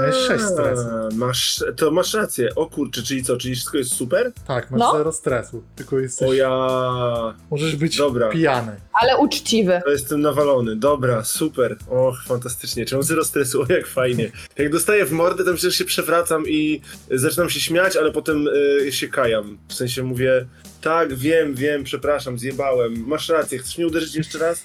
Miałeś 0.00 0.16
sześć 0.16 0.44
stresu. 0.44 0.84
Masz, 1.14 1.64
to 1.76 1.90
masz 1.90 2.14
rację. 2.14 2.54
O 2.54 2.66
kurczę, 2.66 3.02
czyli 3.02 3.22
co, 3.22 3.36
czyli 3.36 3.54
wszystko 3.54 3.78
jest 3.78 3.92
super? 3.92 4.32
Tak, 4.46 4.70
masz 4.70 4.80
No. 4.80 4.92
zero 4.92 5.12
stresu, 5.12 5.62
tylko 5.76 5.98
jesteś, 5.98 6.28
O 6.28 6.32
ja... 6.32 7.34
możesz 7.50 7.76
być 7.76 7.96
Dobra. 7.96 8.28
pijany. 8.28 8.76
Ale 9.02 9.16
uczciwy. 9.18 9.80
To 9.84 9.90
jestem 9.90 10.20
nawalony. 10.20 10.76
Dobra, 10.76 11.24
super. 11.24 11.76
Och, 11.90 12.22
fantastycznie. 12.26 12.84
Czemu 12.86 13.02
zero 13.02 13.24
stresu? 13.24 13.62
O, 13.62 13.72
jak 13.72 13.86
fajnie. 13.86 14.30
Jak 14.58 14.72
dostaję 14.72 15.04
w 15.04 15.12
mordę, 15.12 15.44
to 15.44 15.54
przecież 15.54 15.74
się 15.78 15.84
przewracam 15.84 16.44
i 16.48 16.80
zaczynam 17.10 17.50
się 17.50 17.60
śmiać, 17.60 17.96
ale 17.96 18.12
potem 18.12 18.48
y, 18.86 18.92
się 18.92 19.08
kajam. 19.08 19.58
W 19.68 19.74
sensie 19.74 20.02
mówię, 20.02 20.46
tak, 20.80 21.14
wiem, 21.14 21.54
wiem, 21.54 21.84
przepraszam, 21.84 22.38
zjebałem. 22.38 23.04
Masz 23.06 23.28
rację, 23.28 23.58
chcesz 23.58 23.78
mnie 23.78 23.86
uderzyć 23.86 24.14
jeszcze 24.14 24.38
raz? 24.38 24.62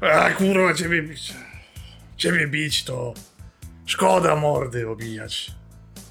A 0.00 0.30
kurwa, 0.30 0.74
ciebie 0.74 1.02
bić. 1.02 1.34
Ciebie 2.20 2.46
bić 2.46 2.84
to 2.84 3.14
szkoda 3.86 4.36
mordy 4.36 4.88
obijać. 4.88 5.50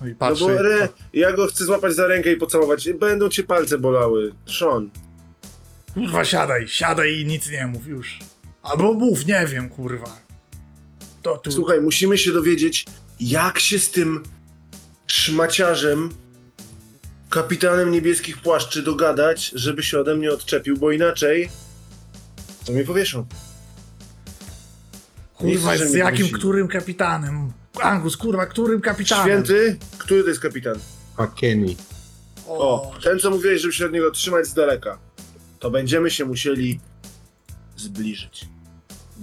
No 0.02 0.08
i 0.08 0.10
No 0.10 0.16
patrzy, 0.20 0.44
bo 0.44 0.52
re, 0.52 0.90
ja 1.14 1.34
go 1.34 1.48
chcę 1.48 1.66
złapać 1.66 1.94
za 1.96 2.08
rękę 2.08 2.32
i 2.32 2.36
pocałować. 2.36 2.90
Będą 2.94 3.30
cię 3.30 3.44
palce 3.44 3.78
bolały. 3.78 4.34
Sean. 4.60 4.90
kurwa 5.94 6.26
siadaj, 6.26 6.68
siadaj 6.68 7.20
i 7.20 7.26
nic 7.26 7.50
nie 7.50 7.68
mów 7.68 7.88
już. 7.88 8.20
Albo 8.64 8.94
mów, 8.94 9.26
nie 9.26 9.48
wiem, 9.48 9.70
kurwa. 9.70 10.18
To 11.22 11.38
tu... 11.38 11.52
Słuchaj, 11.52 11.82
musimy 11.82 12.18
się 12.18 12.32
dowiedzieć, 12.32 12.86
jak 13.20 13.60
się 13.60 13.80
z 13.80 13.92
tym 13.92 14.24
szmaciarzem, 15.08 16.10
kapitanem 17.30 17.92
niebieskich 17.92 18.42
płaszczy 18.42 18.84
dogadać, 18.84 19.52
żeby 19.56 19.84
się 19.84 20.00
ode 20.00 20.16
mnie 20.16 20.32
odczepił, 20.32 20.78
bo 20.78 20.92
inaczej 20.92 21.50
to 22.66 22.72
mnie 22.72 22.84
powieszą. 22.84 23.26
Kurwa, 25.40 25.78
z 25.78 25.94
jakim, 25.94 26.30
którym 26.30 26.68
kapitanem? 26.68 27.52
Angus, 27.82 28.18
kurwa, 28.18 28.46
którym 28.46 28.82
kapitanem? 28.82 29.26
Święty, 29.26 29.78
który 29.98 30.24
to 30.24 30.30
jest 30.30 30.42
kapitan? 30.42 30.76
A 31.18 31.28
Kenny. 31.28 31.76
O, 32.48 32.92
ten 33.04 33.20
co 33.20 33.32
mówiłeś, 33.32 33.62
żeby 33.62 33.74
się 33.74 33.86
od 33.86 33.92
niego 33.92 34.12
trzymać 34.12 34.46
z 34.46 34.54
daleka. 34.54 34.98
To 35.60 35.72
będziemy 35.72 36.12
się 36.12 36.26
musieli 36.26 36.80
zbliżyć. 37.78 38.46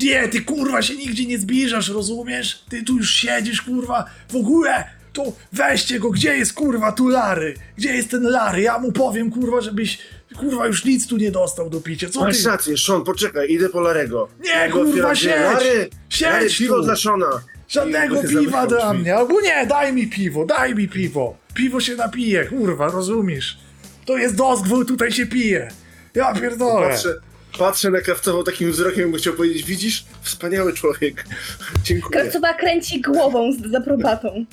Nie, 0.02 0.28
ty 0.28 0.40
kurwa 0.40 0.82
się 0.82 0.96
nigdzie 0.96 1.26
nie 1.26 1.38
zbliżasz, 1.38 1.88
rozumiesz? 1.88 2.64
Ty 2.68 2.82
tu 2.82 2.96
już 2.96 3.10
siedzisz, 3.10 3.62
kurwa, 3.62 4.04
w 4.28 4.36
ogóle, 4.36 4.84
to 5.12 5.32
weźcie 5.52 6.00
go, 6.00 6.10
gdzie 6.10 6.36
jest 6.36 6.52
kurwa 6.52 6.92
tu 6.92 7.08
Lary? 7.08 7.54
Gdzie 7.76 7.94
jest 7.94 8.10
ten 8.10 8.22
Lary? 8.22 8.62
Ja 8.62 8.78
mu 8.78 8.92
powiem, 8.92 9.30
kurwa, 9.30 9.60
żebyś, 9.60 9.98
kurwa, 10.36 10.66
już 10.66 10.84
nic 10.84 11.06
tu 11.06 11.16
nie 11.16 11.30
dostał 11.30 11.70
do 11.70 11.80
picia, 11.80 12.08
co 12.08 12.20
Masz 12.20 12.42
ty? 12.42 12.48
rację, 12.48 12.78
Sean, 12.78 13.04
poczekaj, 13.04 13.50
idę 13.52 13.68
po 13.68 13.80
Larego. 13.80 14.28
Nie, 14.44 14.70
kurwa, 14.72 14.88
otwieram, 14.90 15.16
siedź! 15.16 15.30
Lary, 15.40 15.88
Siedź 16.08 16.20
Lary, 16.28 16.48
piwo 16.58 16.76
tu! 16.76 16.82
dla 16.82 16.96
Shona. 16.96 17.26
Żadnego 17.68 18.22
I 18.22 18.28
piwa 18.28 18.32
zamykam 18.32 18.68
dla 18.68 18.88
drzwi. 18.90 19.00
mnie, 19.02 19.16
albo 19.16 19.40
nie, 19.40 19.66
daj 19.66 19.92
mi 19.92 20.06
piwo, 20.06 20.44
daj 20.46 20.74
mi 20.74 20.88
piwo. 20.88 21.36
Piwo 21.54 21.80
się 21.80 21.94
napije, 21.96 22.44
kurwa, 22.44 22.88
rozumiesz? 22.88 23.58
To 24.06 24.16
jest 24.18 24.34
dozgwół, 24.36 24.84
tutaj 24.84 25.12
się 25.12 25.26
pije. 25.26 25.70
Ja 26.14 26.34
pierdolę. 26.34 26.88
Patrzę, 26.88 27.14
patrzę 27.58 27.90
na 27.90 28.00
krawcową 28.00 28.44
takim 28.44 28.70
wzrokiem, 28.72 29.00
jakbym 29.00 29.20
chciał 29.20 29.34
powiedzieć, 29.34 29.62
widzisz? 29.64 30.04
Wspaniały 30.22 30.72
człowiek. 30.72 31.24
Dziękuję. 31.84 32.20
Krawcowa 32.20 32.54
kręci 32.54 33.00
głową 33.00 33.52
z 33.52 33.56
dezaprobatą. 33.60 34.44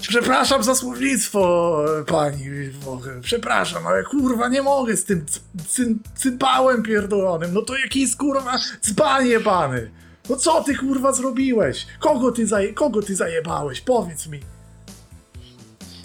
Przepraszam 0.00 0.62
za 0.62 0.74
słownictwo, 0.74 1.76
pani 2.06 2.70
Woche. 2.70 3.20
Przepraszam, 3.22 3.86
ale 3.86 4.02
kurwa 4.02 4.48
nie 4.48 4.62
mogę 4.62 4.96
z 4.96 5.04
tym 5.04 5.26
c- 5.26 5.40
cyn- 5.68 5.94
cymbałem 6.14 6.82
pierdolonym. 6.82 7.54
No 7.54 7.62
to 7.62 7.76
jaki 7.76 8.00
jest 8.00 8.16
kurwa 8.16 8.58
dzban 8.82 9.26
jebany. 9.26 9.90
No 10.28 10.36
co 10.36 10.64
ty 10.64 10.74
kurwa 10.76 11.12
zrobiłeś? 11.12 11.86
Kogo 12.00 12.32
ty, 12.32 12.46
zaje- 12.46 12.74
kogo 12.74 13.02
ty 13.02 13.16
zajebałeś? 13.16 13.80
Powiedz 13.80 14.26
mi. 14.26 14.40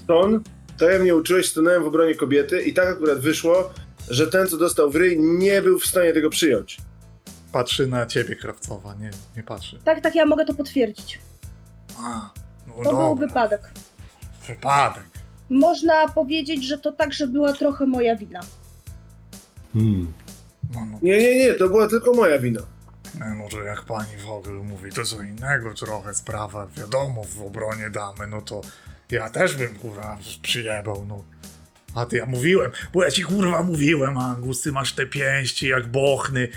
Ton, 0.08 0.44
tak 0.80 0.92
jak 0.92 1.02
mnie 1.02 1.16
uczyłeś, 1.16 1.50
stanąłem 1.50 1.84
w 1.84 1.88
obronie 1.88 2.16
kobiety 2.16 2.62
i 2.62 2.74
tak 2.74 2.88
akurat 2.88 3.20
wyszło, 3.20 3.70
że 4.10 4.28
ten, 4.28 4.48
co 4.48 4.58
dostał 4.58 4.92
w 4.92 4.96
ryj, 4.96 5.20
nie 5.20 5.62
był 5.62 5.80
w 5.80 5.86
stanie 5.86 6.14
tego 6.14 6.30
przyjąć. 6.30 6.78
patrzy 7.52 7.88
na 7.88 8.06
ciebie, 8.06 8.36
krawcowa, 8.36 8.94
nie, 8.96 9.12
nie 9.38 9.44
patrzy. 9.44 9.80
Tak, 9.84 10.02
tak, 10.02 10.16
ja 10.16 10.26
mogę 10.26 10.46
to 10.46 10.54
potwierdzić. 10.54 11.20
A, 12.04 12.30
no 12.78 12.84
To 12.84 12.90
był 12.90 13.00
dobra, 13.10 13.28
wypadek. 13.28 13.62
wypadek. 14.48 15.04
Można 15.50 16.08
powiedzieć, 16.08 16.68
że 16.68 16.78
to 16.78 16.92
także 16.92 17.28
była 17.28 17.54
trochę 17.54 17.86
moja 17.86 18.16
wina. 18.16 18.40
Hmm. 19.74 20.14
No, 20.74 20.80
no, 20.92 20.98
Nie, 21.02 21.18
nie, 21.18 21.36
nie, 21.36 21.54
to 21.54 21.68
była 21.70 21.88
tylko 21.88 22.14
moja 22.14 22.40
wina. 22.40 22.62
nie, 23.16 23.36
no 23.44 23.50
to 23.50 23.64
jak 23.64 23.82
pani 23.82 24.18
w 24.26 24.30
ogóle 24.30 24.64
mówi, 24.64 24.92
to 24.92 25.04
co 25.06 25.22
innego 25.22 25.74
trochę 25.74 26.14
sprawa, 26.14 26.68
wiadomo, 26.78 27.24
w 27.24 27.42
obronie 27.42 27.90
damy, 27.90 28.28
no 28.28 28.42
to 28.42 28.62
ja 29.12 29.30
też 29.30 29.56
bym, 29.56 29.76
kurwa, 29.76 30.18
przyjebał, 30.42 31.06
no. 31.08 31.24
A 31.96 32.06
ty, 32.06 32.18
ja 32.18 32.26
mówiłem, 32.26 32.72
bo 32.94 33.04
ja 33.04 33.12
ci, 33.12 33.24
kurwa, 33.24 33.64
mówiłem, 33.64 34.18
Angus, 34.18 34.62
ty 34.62 34.72
masz 34.72 34.94
te 34.94 35.06
pięści 35.06 35.68
jak 35.68 35.88
bochny, 35.88 36.48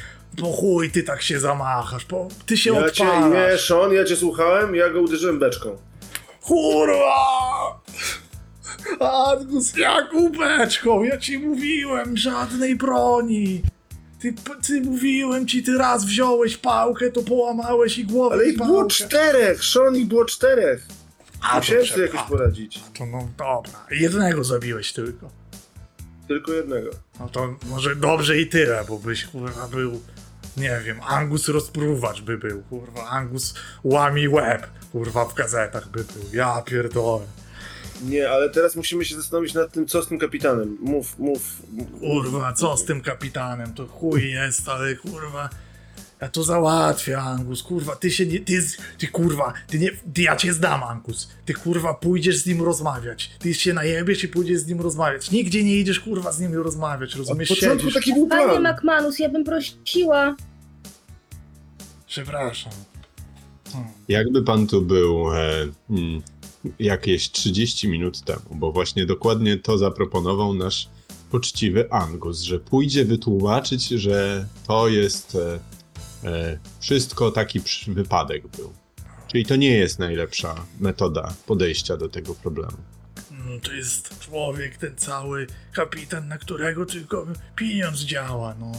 po 0.41 0.53
chuj 0.53 0.91
ty 0.91 1.03
tak 1.03 1.23
się 1.23 1.41
zamachasz, 1.41 2.05
po, 2.05 2.28
ty 2.47 2.57
się 2.57 2.74
Ja 2.74 2.91
cię, 2.91 3.05
nie. 3.05 3.59
Sean, 3.59 3.93
ja 3.93 4.05
cię 4.05 4.16
słuchałem, 4.16 4.74
ja 4.74 4.89
go 4.91 5.01
uderzyłem 5.01 5.39
beczką. 5.39 5.77
Kurwa! 6.47 7.81
Angus, 9.01 9.77
jaką 9.77 10.33
beczką? 10.33 11.03
Ja 11.05 11.19
ci 11.19 11.39
mówiłem, 11.39 12.16
żadnej 12.16 12.77
broni. 12.77 13.62
Ty, 14.21 14.35
ty 14.66 14.81
mówiłem 14.81 15.47
ci, 15.47 15.62
ty 15.62 15.79
raz 15.79 16.05
wziąłeś 16.05 16.57
pałkę, 16.57 17.11
to 17.11 17.23
połamałeś 17.23 17.99
i 17.99 18.05
głowę 18.05 18.35
Ale 18.35 18.47
i 18.47 18.51
ich 18.51 18.57
było 18.57 18.69
pałkę. 18.81 18.89
czterech, 18.95 19.65
Sean, 19.65 19.97
ich 19.97 20.07
było 20.07 20.25
czterech. 20.25 20.87
A, 21.43 21.57
Musiałem 21.57 21.87
sobie 21.87 22.03
jakoś 22.03 22.21
poradzić. 22.23 22.81
To 22.99 23.07
no 23.07 23.29
dobra, 23.39 23.87
jednego 23.91 24.45
zabiłeś 24.45 24.93
tylko. 24.93 25.31
Tylko 26.29 26.53
jednego. 26.53 26.91
No 27.21 27.29
to 27.29 27.55
może 27.66 27.97
dobrze 27.97 28.39
i 28.39 28.47
tyle, 28.47 28.85
bo 28.89 28.99
byś 28.99 29.25
kurwa 29.25 29.69
był, 29.69 30.01
nie 30.57 30.81
wiem, 30.85 31.01
Angus 31.03 31.49
rozpruwacz 31.49 32.21
by 32.21 32.39
był, 32.39 32.63
kurwa, 32.63 33.09
Angus 33.09 33.55
łami 33.85 34.29
łeb, 34.29 34.67
kurwa, 34.93 35.25
w 35.25 35.35
gazetach 35.35 35.89
by 35.89 36.05
był, 36.05 36.23
ja 36.33 36.63
pierdolę. 36.63 37.27
Nie, 38.03 38.31
ale 38.31 38.51
teraz 38.51 38.77
musimy 38.77 39.05
się 39.05 39.17
zastanowić 39.17 39.55
nad 39.55 39.73
tym, 39.73 39.87
co 39.87 40.03
z 40.03 40.09
tym 40.09 40.19
kapitanem. 40.19 40.77
Mów, 40.81 41.19
mów. 41.19 41.63
Kurwa, 42.01 42.53
co 42.53 42.77
z 42.77 42.85
tym 42.85 43.01
kapitanem? 43.01 43.75
To 43.75 43.87
chuj 43.87 44.31
jest, 44.31 44.69
ale 44.69 44.95
kurwa. 44.95 45.49
Ja 46.25 46.31
to 46.31 46.43
załatwię, 46.43 47.19
Angus, 47.19 47.63
kurwa, 47.63 47.97
ty 47.97 48.11
się 48.11 48.27
nie, 48.27 48.41
ty, 48.41 48.63
ty 48.99 49.09
kurwa, 49.09 49.53
ty 49.67 49.79
nie, 49.79 49.91
ty, 50.15 50.23
ja 50.23 50.37
cię 50.37 50.53
znam, 50.53 50.83
Angus, 50.83 51.29
ty 51.45 51.55
kurwa 51.55 51.95
pójdziesz 51.95 52.37
z 52.37 52.47
nim 52.47 52.63
rozmawiać, 52.63 53.31
ty 53.39 53.55
się 53.55 53.73
najebiesz 53.73 54.25
i 54.25 54.29
pójdziesz 54.29 54.59
z 54.59 54.67
nim 54.67 54.81
rozmawiać, 54.81 55.31
nigdzie 55.31 55.65
nie 55.65 55.77
idziesz 55.77 56.01
kurwa 56.01 56.33
z 56.33 56.41
nim 56.41 56.55
rozmawiać, 56.55 57.13
Od 57.13 57.19
rozumiesz, 57.19 57.49
początku 57.49 57.79
siedzisz, 57.79 57.95
taki 57.95 58.15
był 58.15 58.27
Panie 58.27 58.59
plan. 58.59 58.75
McManus, 58.75 59.19
ja 59.19 59.29
bym 59.29 59.45
prosiła. 59.45 60.37
przepraszam. 62.07 62.73
Hmm. 63.73 63.91
Jakby 64.09 64.43
pan 64.43 64.67
tu 64.67 64.83
był 64.83 65.35
e, 65.35 65.69
hmm, 65.89 66.23
jakieś 66.79 67.31
30 67.31 67.89
minut 67.89 68.21
temu, 68.21 68.51
bo 68.51 68.73
właśnie 68.73 69.07
dokładnie 69.07 69.57
to 69.57 69.79
zaproponował 69.79 70.55
nasz 70.55 70.89
poczciwy 71.31 71.93
Angus, 71.93 72.41
że 72.41 72.59
pójdzie 72.59 73.05
wytłumaczyć, 73.05 73.89
że 73.89 74.47
to 74.67 74.89
jest 74.89 75.35
e, 75.35 75.74
wszystko 76.81 77.31
taki 77.31 77.61
wypadek 77.89 78.47
był. 78.47 78.73
Czyli 79.29 79.47
to 79.47 79.57
nie 79.57 79.71
jest 79.79 79.99
najlepsza 79.99 80.55
metoda 80.81 81.35
podejścia 81.47 81.97
do 81.97 82.09
tego 82.09 82.35
problemu. 82.35 82.77
Mm, 83.31 83.61
To 83.61 83.73
jest 83.73 84.19
człowiek, 84.21 84.77
ten 84.77 84.97
cały 84.97 85.47
kapitan, 85.73 86.29
na 86.29 86.39
którego 86.39 86.87
tylko 86.87 87.27
pieniądz 87.57 88.01
działa, 88.01 88.55
no. 88.61 88.73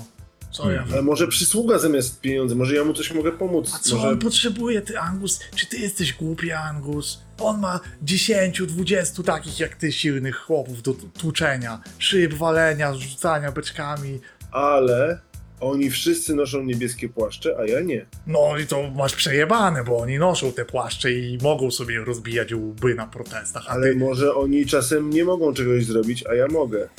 Co 0.52 0.72
ja 0.72 0.78
Hmm. 0.78 0.94
Ale 0.94 1.02
może 1.02 1.28
przysługa 1.28 1.80
zamiast 1.80 2.22
pieniędzy, 2.22 2.56
może 2.56 2.76
ja 2.76 2.84
mu 2.84 2.94
coś 2.94 3.12
mogę 3.14 3.32
pomóc. 3.32 3.72
A 3.76 3.80
co 3.80 3.96
może... 3.96 4.08
on 4.10 4.20
potrzebuje, 4.20 4.82
ty 4.82 5.00
Angus? 5.00 5.40
Czy 5.56 5.66
ty 5.66 5.78
jesteś 5.78 6.14
głupi, 6.14 6.52
Angus? 6.52 7.22
On 7.40 7.60
ma 7.60 7.80
10, 8.02 8.62
20 8.68 9.24
takich 9.24 9.60
jak 9.60 9.76
ty 9.76 9.92
silnych 9.92 10.36
chłopów 10.38 10.82
do 10.82 10.94
tłuczenia, 10.94 11.82
szyb, 12.00 12.34
walenia, 12.34 12.94
rzucania 12.94 13.52
beczkami. 13.52 14.20
Ale 14.52 15.20
oni 15.60 15.90
wszyscy 15.90 16.36
noszą 16.36 16.64
niebieskie 16.64 17.10
płaszcze, 17.10 17.58
a 17.60 17.66
ja 17.66 17.80
nie. 17.82 18.06
No 18.28 18.58
i 18.58 18.68
to 18.68 18.92
masz 18.92 19.16
przejebane, 19.16 19.84
bo 19.84 19.98
oni 19.98 20.20
noszą 20.20 20.52
te 20.52 20.66
płaszcze 20.66 21.12
i 21.12 21.38
mogą 21.42 21.72
sobie 21.72 22.00
rozbijać 22.00 22.54
łby 22.54 22.96
na 22.96 23.08
protestach, 23.08 23.64
Ale 23.68 23.90
ty... 23.90 23.96
może 23.96 24.36
oni 24.36 24.66
czasem 24.66 25.10
nie 25.10 25.26
mogą 25.26 25.54
czegoś 25.54 25.86
zrobić, 25.86 26.26
a 26.28 26.36
ja 26.36 26.48
mogę. 26.48 26.90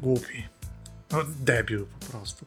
Głupi. 0.00 0.55
No 1.12 1.18
debil 1.44 1.84
po 2.00 2.06
prostu. 2.06 2.44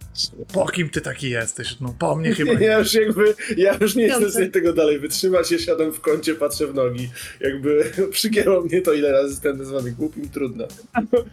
Po 0.53 0.65
kim 0.65 0.89
ty 0.89 1.01
taki 1.01 1.29
jesteś? 1.29 1.79
No 1.79 1.95
po 1.99 2.15
mnie 2.15 2.33
chyba... 2.35 2.53
Ja 2.53 2.79
już 2.79 2.93
jakby, 2.93 3.35
ja 3.57 3.77
już 3.81 3.95
nie 3.95 4.03
jestem 4.03 4.25
w 4.29 4.31
stanie 4.31 4.49
tego 4.49 4.73
dalej 4.73 4.99
wytrzymać, 4.99 5.51
ja 5.51 5.59
siadam 5.59 5.91
w 5.91 6.01
kącie, 6.01 6.35
patrzę 6.35 6.67
w 6.67 6.73
nogi. 6.73 7.09
Jakby 7.41 7.91
przygięło 8.11 8.61
mnie 8.61 8.81
to, 8.81 8.93
ile 8.93 9.11
razy 9.11 9.29
jestem 9.29 9.57
nazwany 9.57 9.91
głupim, 9.91 10.29
trudno. 10.29 10.65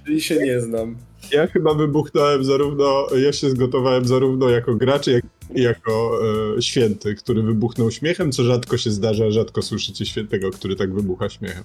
Czyli 0.04 0.20
się 0.20 0.36
nie 0.36 0.60
znam. 0.60 0.96
Ja 1.32 1.46
chyba 1.46 1.74
wybuchnąłem 1.74 2.44
zarówno, 2.44 3.06
ja 3.16 3.32
się 3.32 3.50
zgotowałem 3.50 4.04
zarówno 4.04 4.48
jako 4.48 4.74
gracz, 4.74 5.06
jak 5.06 5.24
i 5.54 5.62
jako 5.62 6.20
e, 6.56 6.62
święty, 6.62 7.14
który 7.14 7.42
wybuchnął 7.42 7.90
śmiechem, 7.90 8.32
co 8.32 8.44
rzadko 8.44 8.78
się 8.78 8.90
zdarza, 8.90 9.30
rzadko 9.30 9.62
słyszycie 9.62 10.06
świętego, 10.06 10.50
który 10.50 10.76
tak 10.76 10.94
wybucha 10.94 11.28
śmiechem. 11.28 11.64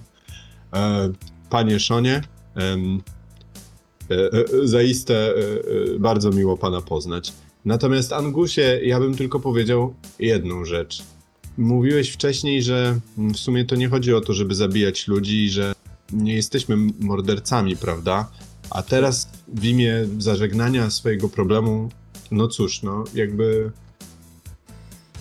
E, 0.74 1.12
panie 1.50 1.80
Szonie, 1.80 2.22
em, 2.54 3.02
zaiste 4.64 5.14
e, 5.14 5.34
e, 5.94 5.98
bardzo 5.98 6.30
miło 6.30 6.56
pana 6.56 6.82
poznać. 6.82 7.32
Natomiast 7.64 8.12
Angusie, 8.12 8.80
ja 8.82 9.00
bym 9.00 9.16
tylko 9.16 9.40
powiedział 9.40 9.94
jedną 10.18 10.64
rzecz. 10.64 11.02
Mówiłeś 11.58 12.10
wcześniej, 12.10 12.62
że 12.62 12.98
w 13.16 13.36
sumie 13.36 13.64
to 13.64 13.76
nie 13.76 13.88
chodzi 13.88 14.14
o 14.14 14.20
to, 14.20 14.32
żeby 14.32 14.54
zabijać 14.54 15.08
ludzi 15.08 15.50
że 15.50 15.74
nie 16.12 16.34
jesteśmy 16.34 16.76
mordercami, 17.00 17.76
prawda? 17.76 18.30
A 18.70 18.82
teraz 18.82 19.28
w 19.48 19.64
imię 19.64 20.06
zażegnania 20.18 20.90
swojego 20.90 21.28
problemu, 21.28 21.88
no 22.30 22.48
cóż, 22.48 22.82
no 22.82 23.04
jakby. 23.14 23.70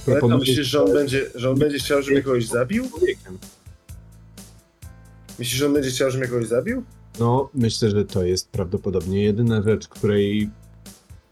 Proponuję- 0.06 0.40
myślisz, 0.40 0.68
że 0.68 0.84
on, 0.84 0.94
będzie, 0.94 1.26
że 1.36 1.50
on 1.50 1.60
będzie 1.60 1.80
chciał, 1.80 2.02
żebym 2.02 2.24
kogoś 2.24 2.46
zabił? 2.46 2.84
Myślisz, 5.40 5.60
że 5.60 5.66
on 5.66 5.74
będzie 5.74 5.90
chciał, 5.90 6.12
żebym 6.12 6.30
kogoś 6.30 6.48
zabił? 6.48 6.84
No, 7.20 7.50
myślę, 7.54 7.90
że 7.90 8.06
to 8.06 8.24
jest 8.24 8.50
prawdopodobnie 8.50 9.24
jedyna 9.24 9.62
rzecz, 9.62 9.88
której 9.88 10.50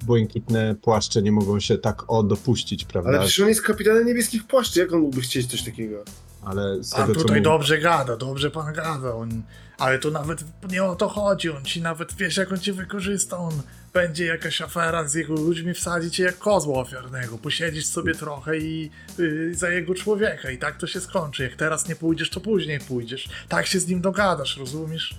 błękitne 0.03 0.75
płaszcze 0.75 1.21
nie 1.21 1.31
mogą 1.31 1.59
się 1.59 1.77
tak 1.77 2.11
o 2.11 2.23
dopuścić, 2.23 2.85
prawda? 2.85 3.09
Ale 3.09 3.19
przecież 3.19 3.39
on 3.39 3.47
jest 3.49 3.61
kapitanem 3.61 4.07
niebieskich 4.07 4.47
płaszczy, 4.47 4.79
jak 4.79 4.93
on 4.93 4.99
mógłby 4.99 5.21
chcieć 5.21 5.51
coś 5.51 5.63
takiego? 5.63 6.03
Ale 6.43 6.83
z 6.83 6.89
tego, 6.89 7.15
co 7.15 7.21
tutaj 7.21 7.41
dobrze 7.41 7.77
gada, 7.77 8.17
dobrze 8.17 8.51
pan 8.51 8.73
gada. 8.73 9.15
On, 9.15 9.41
ale 9.77 9.99
to 9.99 10.11
nawet 10.11 10.43
nie 10.71 10.83
o 10.83 10.95
to 10.95 11.09
chodzi. 11.09 11.49
On 11.49 11.65
ci 11.65 11.81
nawet 11.81 12.13
wiesz, 12.13 12.37
jak 12.37 12.51
on 12.51 12.59
cię 12.59 12.73
wykorzysta. 12.73 13.37
On 13.37 13.53
będzie 13.93 14.25
jakaś 14.25 14.61
afera 14.61 15.07
z 15.07 15.13
jego 15.13 15.33
ludźmi, 15.33 15.73
wsadzi 15.73 16.11
cię 16.11 16.23
jak 16.23 16.37
kozła 16.37 16.79
ofiarnego. 16.79 17.37
Posiedzisz 17.37 17.85
sobie 17.85 18.15
trochę 18.15 18.57
i 18.57 18.89
y, 19.19 19.55
za 19.55 19.69
jego 19.69 19.95
człowieka. 19.95 20.51
I 20.51 20.57
tak 20.57 20.77
to 20.77 20.87
się 20.87 21.01
skończy. 21.01 21.43
Jak 21.43 21.55
teraz 21.55 21.89
nie 21.89 21.95
pójdziesz, 21.95 22.29
to 22.29 22.39
później 22.39 22.79
pójdziesz. 22.79 23.29
Tak 23.49 23.67
się 23.67 23.79
z 23.79 23.87
nim 23.87 24.01
dogadasz, 24.01 24.57
rozumiesz? 24.57 25.15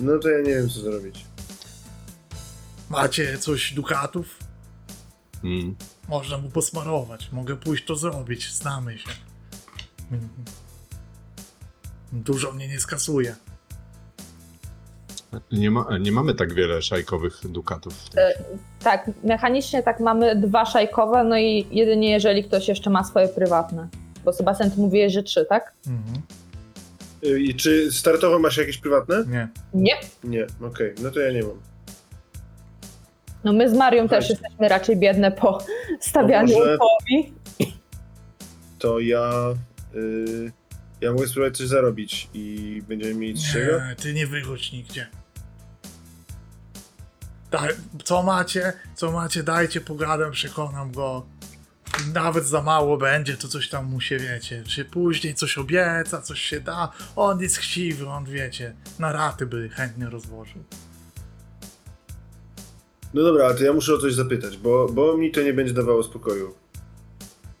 No 0.00 0.18
to 0.18 0.28
ja 0.28 0.38
nie 0.38 0.54
wiem, 0.54 0.68
co 0.68 0.80
zrobić. 0.80 1.24
Macie 2.90 3.38
coś 3.38 3.72
dukatów? 3.72 4.38
Mm. 5.44 5.76
Można 6.08 6.38
mu 6.38 6.50
posmarować. 6.50 7.32
Mogę 7.32 7.56
pójść 7.56 7.84
to 7.84 7.96
zrobić. 7.96 8.52
Znamy 8.54 8.98
się. 8.98 9.10
Mm. 10.12 10.28
Dużo 12.12 12.52
mnie 12.52 12.68
nie 12.68 12.80
skasuje. 12.80 13.36
Nie, 15.52 15.70
ma, 15.70 15.98
nie 16.00 16.12
mamy 16.12 16.34
tak 16.34 16.54
wiele 16.54 16.82
szajkowych 16.82 17.40
dukatów. 17.44 17.94
E. 18.16 18.34
Tak, 18.82 19.10
mechanicznie 19.24 19.82
tak 19.82 20.00
mamy 20.00 20.36
dwa 20.36 20.66
szajkowe, 20.66 21.24
no 21.24 21.38
i 21.38 21.66
jedynie 21.70 22.10
jeżeli 22.10 22.44
ktoś 22.44 22.68
jeszcze 22.68 22.90
ma 22.90 23.04
swoje 23.04 23.28
prywatne. 23.28 23.88
Bo 24.24 24.32
Sebastian, 24.32 24.70
ty 24.70 24.80
mówiłeś, 24.80 25.12
że 25.12 25.22
trzy, 25.22 25.46
tak? 25.48 25.72
Mhm. 25.86 26.22
Y, 27.26 27.40
I 27.40 27.54
czy 27.54 27.92
startowe 27.92 28.38
masz 28.38 28.56
jakieś 28.56 28.78
prywatne? 28.78 29.24
Nie. 29.28 29.48
Nie. 29.74 29.96
Nie, 30.24 30.46
okej, 30.60 30.94
no 31.02 31.10
to 31.10 31.20
ja 31.20 31.32
nie 31.32 31.42
mam. 31.42 31.60
No 33.44 33.52
my 33.52 33.70
z 33.70 33.74
Marią 33.74 34.08
też 34.08 34.30
jesteśmy 34.30 34.68
raczej 34.68 34.96
biedne 34.96 35.32
po 35.32 35.58
stawianiu 36.00 36.58
może- 36.58 36.76
upowi. 36.76 37.32
To 38.78 39.00
ja... 39.00 39.54
Y, 39.94 40.52
ja 41.00 41.12
mogę 41.12 41.28
spróbować 41.28 41.56
coś 41.56 41.66
zarobić 41.66 42.28
i 42.34 42.82
będziemy 42.88 43.14
mieli 43.14 43.38
z 43.38 43.52
czego? 43.52 43.80
Ty 44.02 44.14
nie 44.14 44.26
wychodź 44.26 44.72
nigdzie. 44.72 45.06
Daj, 47.50 47.68
co 48.04 48.22
macie, 48.22 48.72
co 48.94 49.12
macie, 49.12 49.42
dajcie, 49.42 49.80
pogadam, 49.80 50.32
przekonam 50.32 50.92
go. 50.92 51.26
Nawet 52.14 52.46
za 52.46 52.62
mało 52.62 52.96
będzie, 52.96 53.36
to 53.36 53.48
coś 53.48 53.68
tam 53.68 53.86
mu 53.86 54.00
się, 54.00 54.18
wiecie, 54.18 54.62
czy 54.66 54.84
później 54.84 55.34
coś 55.34 55.58
obieca, 55.58 56.22
coś 56.22 56.40
się 56.40 56.60
da. 56.60 56.92
On 57.16 57.40
jest 57.40 57.56
chciwy, 57.56 58.08
on, 58.08 58.24
wiecie, 58.24 58.74
na 58.98 59.12
raty 59.12 59.46
by 59.46 59.68
chętnie 59.68 60.06
rozłożył. 60.06 60.64
No 63.14 63.22
dobra, 63.22 63.44
ale 63.44 63.54
to 63.54 63.64
ja 63.64 63.72
muszę 63.72 63.94
o 63.94 63.98
coś 63.98 64.14
zapytać, 64.14 64.56
bo, 64.56 64.88
bo 64.88 65.16
mi 65.16 65.30
to 65.30 65.42
nie 65.42 65.52
będzie 65.52 65.74
dawało 65.74 66.02
spokoju. 66.02 66.54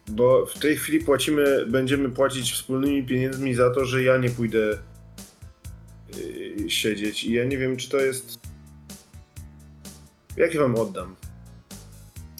Bo 0.08 0.46
w 0.46 0.58
tej 0.58 0.76
chwili 0.76 1.04
płacimy, 1.04 1.66
będziemy 1.66 2.08
płacić 2.08 2.52
wspólnymi 2.52 3.06
pieniędzmi 3.06 3.54
za 3.54 3.70
to, 3.70 3.84
że 3.84 4.02
ja 4.02 4.16
nie 4.16 4.30
pójdę 4.30 4.78
yy, 6.58 6.70
siedzieć 6.70 7.24
i 7.24 7.32
ja 7.32 7.44
nie 7.44 7.58
wiem, 7.58 7.76
czy 7.76 7.88
to 7.88 7.96
jest... 7.96 8.38
Jak 10.36 10.54
ja 10.54 10.60
wam 10.60 10.76
oddam? 10.76 11.16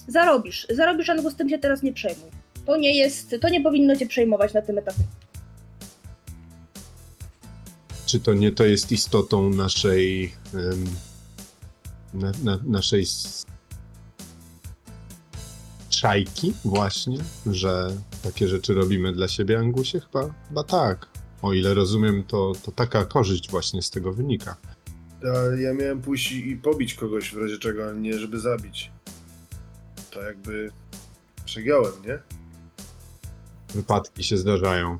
Zarobisz, 0.09 0.67
zarobisz, 0.69 1.07
z 1.31 1.35
tym 1.35 1.49
się 1.49 1.59
teraz 1.59 1.83
nie 1.83 1.93
przejmuj. 1.93 2.29
To 2.65 2.77
nie 2.77 2.97
jest, 2.97 3.35
to 3.41 3.49
nie 3.49 3.61
powinno 3.61 3.95
cię 3.95 4.07
przejmować 4.07 4.53
na 4.53 4.61
tym 4.61 4.77
etapie. 4.77 5.03
Czy 8.05 8.19
to 8.19 8.33
nie 8.33 8.51
to 8.51 8.65
jest 8.65 8.91
istotą 8.91 9.49
naszej. 9.49 10.33
em, 10.53 10.85
na, 12.13 12.31
na, 12.43 12.59
naszej. 12.63 13.05
Szajki, 15.89 16.53
właśnie, 16.65 17.17
że 17.45 17.91
takie 18.23 18.47
rzeczy 18.47 18.73
robimy 18.73 19.13
dla 19.13 19.27
siebie, 19.27 19.59
Angusie? 19.59 19.99
Chyba, 19.99 20.33
chyba 20.47 20.63
tak. 20.63 21.07
O 21.41 21.53
ile 21.53 21.73
rozumiem, 21.73 22.23
to, 22.23 22.53
to 22.65 22.71
taka 22.71 23.05
korzyść 23.05 23.49
właśnie 23.49 23.81
z 23.81 23.89
tego 23.89 24.13
wynika. 24.13 24.57
Ja 25.57 25.73
miałem 25.73 26.01
pójść 26.01 26.31
i 26.31 26.49
i 26.49 26.57
pobić 26.57 26.93
kogoś 26.93 27.33
w 27.33 27.37
razie 27.37 27.57
czego, 27.57 27.89
a 27.89 27.93
nie 27.93 28.19
żeby 28.19 28.39
zabić. 28.39 28.91
To 30.11 30.21
jakby 30.21 30.71
przegiąłem, 31.45 32.05
nie? 32.05 32.19
Wypadki 33.73 34.23
się 34.23 34.37
zdarzają. 34.37 34.99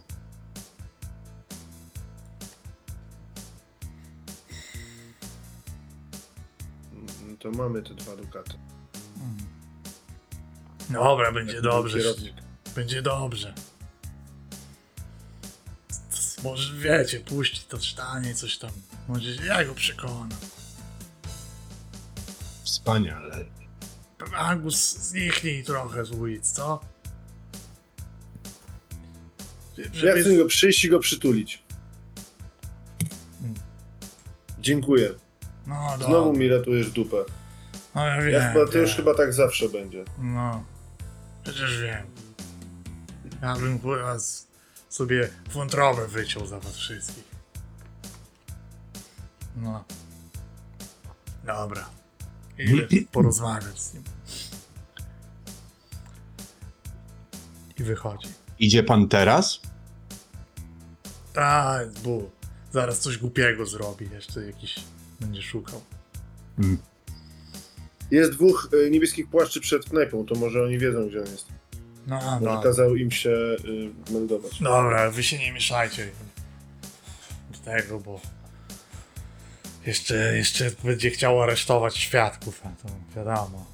Mm, 6.94 7.38
To 7.38 7.52
mamy 7.52 7.82
te 7.82 7.94
dwa 7.94 8.16
dukaty. 8.16 8.54
Mm. 9.18 9.38
Dobra, 10.90 11.32
będzie 11.32 11.62
dobrze. 11.62 11.98
kierownik. 12.00 12.34
Będzie 12.76 13.02
dobrze. 13.02 13.54
C- 16.12 16.42
Może 16.44 16.74
wiecie, 16.78 17.20
puści 17.20 17.62
to 17.70 17.80
stanie, 17.80 18.36
coś 18.36 18.58
tam. 18.58 18.72
Może 19.08 19.46
ja 19.46 19.66
go 19.66 19.76
przekonam. 19.76 20.30
Wspaniale. 22.64 23.46
Angus, 24.36 24.98
zniknij 24.98 25.64
trochę 25.64 26.06
z 26.06 26.12
ulic, 26.12 26.52
co? 26.52 26.80
Ja 29.78 30.14
chcę 30.22 30.38
go 30.38 30.46
przyjść 30.46 30.86
i 30.86 30.90
go 30.90 31.00
przytulić. 31.00 31.64
Mm. 33.42 33.54
Dziękuję. 34.60 35.10
No 35.68 35.92
dobra. 35.92 36.08
Znowu 36.08 36.34
mi 36.34 36.48
ratujesz 36.50 36.92
dupę. 36.92 37.18
No 37.96 38.06
ja 38.06 38.22
wiem. 38.22 38.34
Ja 38.34 38.54
chyba, 38.54 38.72
to 38.72 38.78
już 38.78 38.96
chyba 38.96 39.16
tak 39.16 39.34
zawsze 39.34 39.70
będzie. 39.70 40.06
No. 40.18 40.64
Przecież 41.44 41.82
wiem. 41.82 42.06
Ja 43.42 43.56
bym 43.56 43.80
kurwa 43.80 44.18
sobie 44.90 45.30
wątrobę 45.52 46.08
wyciął 46.08 46.46
za 46.48 46.60
was 46.60 46.76
wszystkich. 46.76 47.24
No. 49.56 49.84
Dobra. 51.46 51.99
Idę 52.60 52.88
porozmawiać 53.12 53.82
z 53.82 53.94
nim. 53.94 54.04
I 57.80 57.84
wychodzi. 57.84 58.28
Idzie 58.60 58.84
pan 58.84 59.08
teraz? 59.08 59.62
Tak, 61.34 61.92
bu. 61.92 62.30
Zaraz 62.72 63.00
coś 63.00 63.18
głupiego 63.18 63.66
zrobi. 63.66 64.10
Jeszcze 64.14 64.46
jakiś 64.46 64.76
będzie 65.20 65.42
szukał. 65.42 65.82
Mm. 66.60 66.78
Jest 68.12 68.32
dwóch 68.32 68.70
y, 68.74 68.92
niebieskich 68.92 69.30
płaszczy 69.30 69.62
przed 69.62 69.86
knajpą, 69.90 70.26
to 70.26 70.36
może 70.36 70.64
oni 70.64 70.78
wiedzą, 70.78 71.08
gdzie 71.08 71.20
on 71.20 71.26
jest. 71.28 71.48
No, 72.08 72.16
Może 72.16 72.40
dobra. 72.40 72.62
kazał 72.64 72.96
im 72.96 73.12
się 73.12 73.30
y, 74.10 74.12
meldować. 74.14 74.60
Dobra, 74.60 75.12
wy 75.12 75.24
się 75.24 75.38
nie 75.40 75.52
mieszajcie 75.52 76.12
do 77.52 77.58
tego, 77.58 78.00
bo 78.00 78.22
jeszcze, 79.86 80.38
jeszcze 80.38 80.72
będzie 80.84 81.10
chciał 81.10 81.42
aresztować 81.42 81.98
świadków, 81.98 82.62
a 82.66 82.70
to 82.70 82.94
wiadomo. 83.16 83.66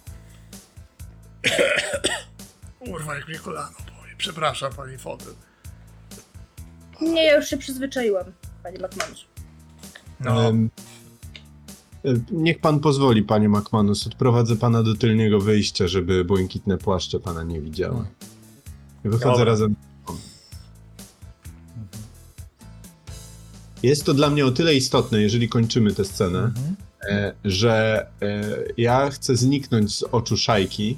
Kurwa, 2.80 3.16
jak 3.16 3.28
mnie 3.28 3.40
kolano 3.40 3.78
boli. 3.78 4.16
Przepraszam, 4.18 4.74
pani 4.74 4.98
Fotel. 4.98 5.34
Nie, 7.02 7.24
ja 7.24 7.36
już 7.36 7.48
się 7.48 7.58
przyzwyczaiłam, 7.58 8.24
panie 8.64 8.78
McManus. 8.78 9.26
No, 10.20 10.48
Em, 10.50 10.70
e, 12.06 12.14
Niech 12.32 12.60
pan 12.60 12.80
pozwoli, 12.80 13.24
panie 13.24 13.50
McManus. 13.50 14.08
Odprowadzę 14.08 14.56
pana 14.56 14.84
do 14.84 14.96
tylnego 14.96 15.40
wyjścia, 15.40 15.88
żeby 15.88 16.26
błękitne 16.26 16.78
płaszcze 16.78 17.20
pana 17.20 17.44
nie 17.44 17.62
widziały. 17.62 18.06
Wychodzę 19.04 19.26
Dobra. 19.26 19.46
razem. 19.46 19.76
Jest 23.86 24.06
to 24.06 24.14
dla 24.14 24.30
mnie 24.30 24.46
o 24.46 24.52
tyle 24.52 24.76
istotne, 24.76 25.22
jeżeli 25.22 25.50
kończymy 25.50 25.94
tę 25.94 26.06
scenę, 26.06 26.40
mhm. 26.40 26.76
e, 27.10 27.34
że 27.46 28.08
e, 28.22 28.44
ja 28.78 29.10
chcę 29.10 29.36
zniknąć 29.36 29.96
z 29.96 30.04
oczu 30.04 30.38
szajki, 30.38 30.98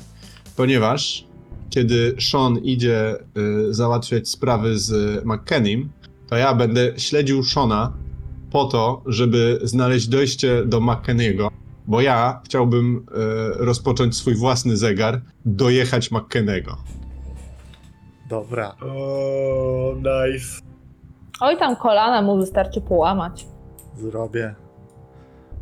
ponieważ 0.55 1.26
kiedy 1.69 2.15
Sean 2.19 2.57
idzie 2.57 3.09
e, 3.09 3.19
załatwiać 3.69 4.30
sprawy 4.30 4.80
z 4.80 5.22
McKennym, 5.26 5.89
to 6.30 6.35
ja 6.35 6.55
będę 6.55 6.93
śledził 6.97 7.43
Shona 7.43 7.93
po 8.51 8.65
to, 8.65 9.01
żeby 9.05 9.59
znaleźć 9.64 10.07
dojście 10.07 10.65
do 10.65 10.81
McKenniego, 10.81 11.51
bo 11.88 12.01
ja 12.01 12.41
chciałbym 12.45 13.05
rozpocząć 13.55 14.15
swój 14.15 14.35
własny 14.35 14.77
zegar, 14.77 15.22
dojechać 15.45 16.11
McKennego. 16.11 16.77
Dobra. 18.30 18.76
O, 18.81 19.95
nice. 19.97 20.68
Oj, 21.41 21.57
tam 21.57 21.76
kolana 21.76 22.22
mu 22.22 22.38
wystarczy 22.38 22.81
połamać. 22.81 23.47
Zrobię. 23.97 24.55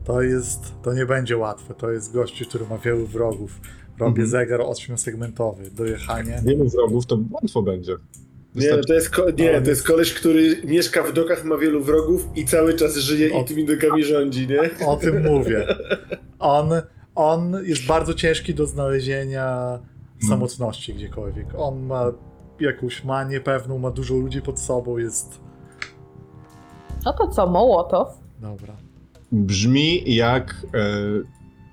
To 0.03 0.21
jest, 0.21 0.73
to 0.81 0.93
nie 0.93 1.05
będzie 1.05 1.37
łatwe. 1.37 1.73
To 1.73 1.91
jest 1.91 2.13
gościu, 2.13 2.45
który 2.45 2.65
ma 2.69 2.77
wielu 2.77 3.07
wrogów. 3.07 3.59
Robię 3.99 4.07
Mhm. 4.23 4.27
zegar 4.27 4.61
ośmiosegmentowy. 4.61 5.71
Dojechanie. 5.71 6.41
Wielu 6.45 6.69
wrogów 6.69 7.05
to 7.05 7.17
łatwo 7.31 7.61
będzie. 7.61 7.95
Nie, 8.55 8.71
no 8.71 8.83
to 8.87 8.93
jest, 8.93 9.09
ko- 9.09 9.29
nie, 9.37 9.61
to 9.61 9.69
jest 9.69 9.87
koleś, 9.87 10.13
który 10.13 10.61
mieszka 10.63 11.03
w 11.03 11.13
dokach, 11.13 11.43
ma 11.45 11.57
wielu 11.57 11.83
wrogów 11.83 12.27
i 12.35 12.45
cały 12.45 12.73
czas 12.73 12.95
żyje 12.95 13.35
O. 13.35 13.41
i 13.41 13.45
tymi 13.45 13.65
dokami 13.65 14.03
rządzi, 14.03 14.47
nie? 14.47 14.87
O 14.87 14.95
tym 14.97 15.23
mówię. 15.23 15.67
On, 16.39 16.69
on 17.15 17.55
jest 17.63 17.85
bardzo 17.85 18.13
ciężki 18.13 18.53
do 18.55 18.65
znalezienia 18.65 19.79
samotności 20.29 20.93
gdziekolwiek. 20.93 21.47
On 21.57 21.85
ma 21.85 22.11
jakąś 22.59 23.03
manię 23.03 23.41
pewną, 23.41 23.77
ma 23.79 23.91
dużo 23.91 24.13
ludzi 24.15 24.41
pod 24.41 24.59
sobą, 24.59 24.97
jest... 24.97 25.39
No 27.05 27.13
to 27.13 27.27
co, 27.27 27.47
Mołotow? 27.47 28.17
Dobra. 28.39 28.73
Brzmi 29.31 30.15
jak, 30.15 30.55
e, 30.73 30.79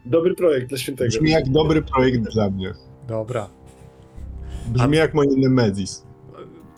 Dobry 0.06 0.34
projekt 0.34 0.68
dla 0.68 0.78
świętego. 0.78 1.08
brzmi 1.08 1.30
jak 1.30 1.48
dobry 1.48 1.82
projekt 1.82 2.22
dla 2.22 2.50
mnie. 2.50 2.72
Dobra. 3.08 3.48
Brzmi 4.66 4.96
jak 4.96 5.14
moje 5.14 5.30
Nemezis. 5.36 6.02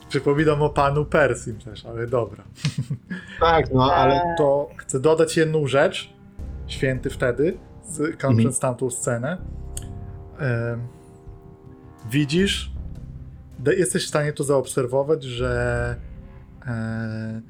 Przypominam 0.08 0.62
o 0.62 0.70
panu 0.70 1.04
Persim 1.04 1.58
też, 1.58 1.86
ale 1.86 2.06
dobra. 2.06 2.44
Tak, 3.40 3.74
no 3.74 3.92
ale 3.92 4.20
To 4.38 4.70
chcę 4.76 5.00
dodać 5.00 5.36
jedną 5.36 5.66
rzecz. 5.66 6.14
Święty 6.66 7.10
wtedy, 7.10 7.58
z, 7.84 7.98
kończąc 8.20 8.38
Mhm. 8.38 8.54
tamtą 8.54 8.90
scenę. 8.90 9.36
Em, 10.38 10.80
widzisz, 12.10 12.72
jesteś 13.76 14.04
w 14.04 14.08
stanie 14.08 14.32
to 14.32 14.44
zaobserwować, 14.44 15.24
że 15.24 15.96
e, 16.66 17.40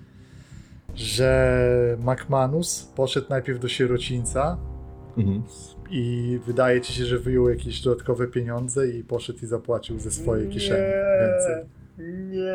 że 0.95 1.97
McManus 1.99 2.93
poszedł 2.97 3.27
najpierw 3.31 3.61
do 3.61 3.69
sierocińca 3.69 4.59
mhm. 5.19 5.43
i 5.91 6.39
wydaje 6.47 6.81
ci 6.81 6.93
się, 6.93 7.05
że 7.05 7.19
wyjął 7.19 7.49
jakieś 7.49 7.81
dodatkowe 7.81 8.27
pieniądze 8.27 8.89
i 8.89 9.05
poszedł 9.05 9.39
i 9.43 9.47
zapłacił 9.47 9.99
ze 9.99 10.11
swojej 10.11 10.49
kieszeni 10.49 10.81
Nie. 10.81 11.05
więcej. 11.21 11.65
Nie, 11.99 12.55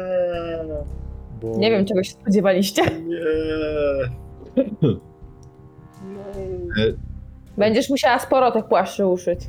Bo... 1.42 1.58
Nie 1.58 1.72
wiem, 1.72 1.86
czego 1.86 2.04
się 2.04 2.12
spodziewaliście. 2.12 2.82
nie. 3.08 3.20
Będziesz 7.58 7.90
musiała 7.90 8.20
sporo 8.20 8.52
tych 8.52 8.66
płaszczy 8.66 9.06
uszyć. 9.06 9.40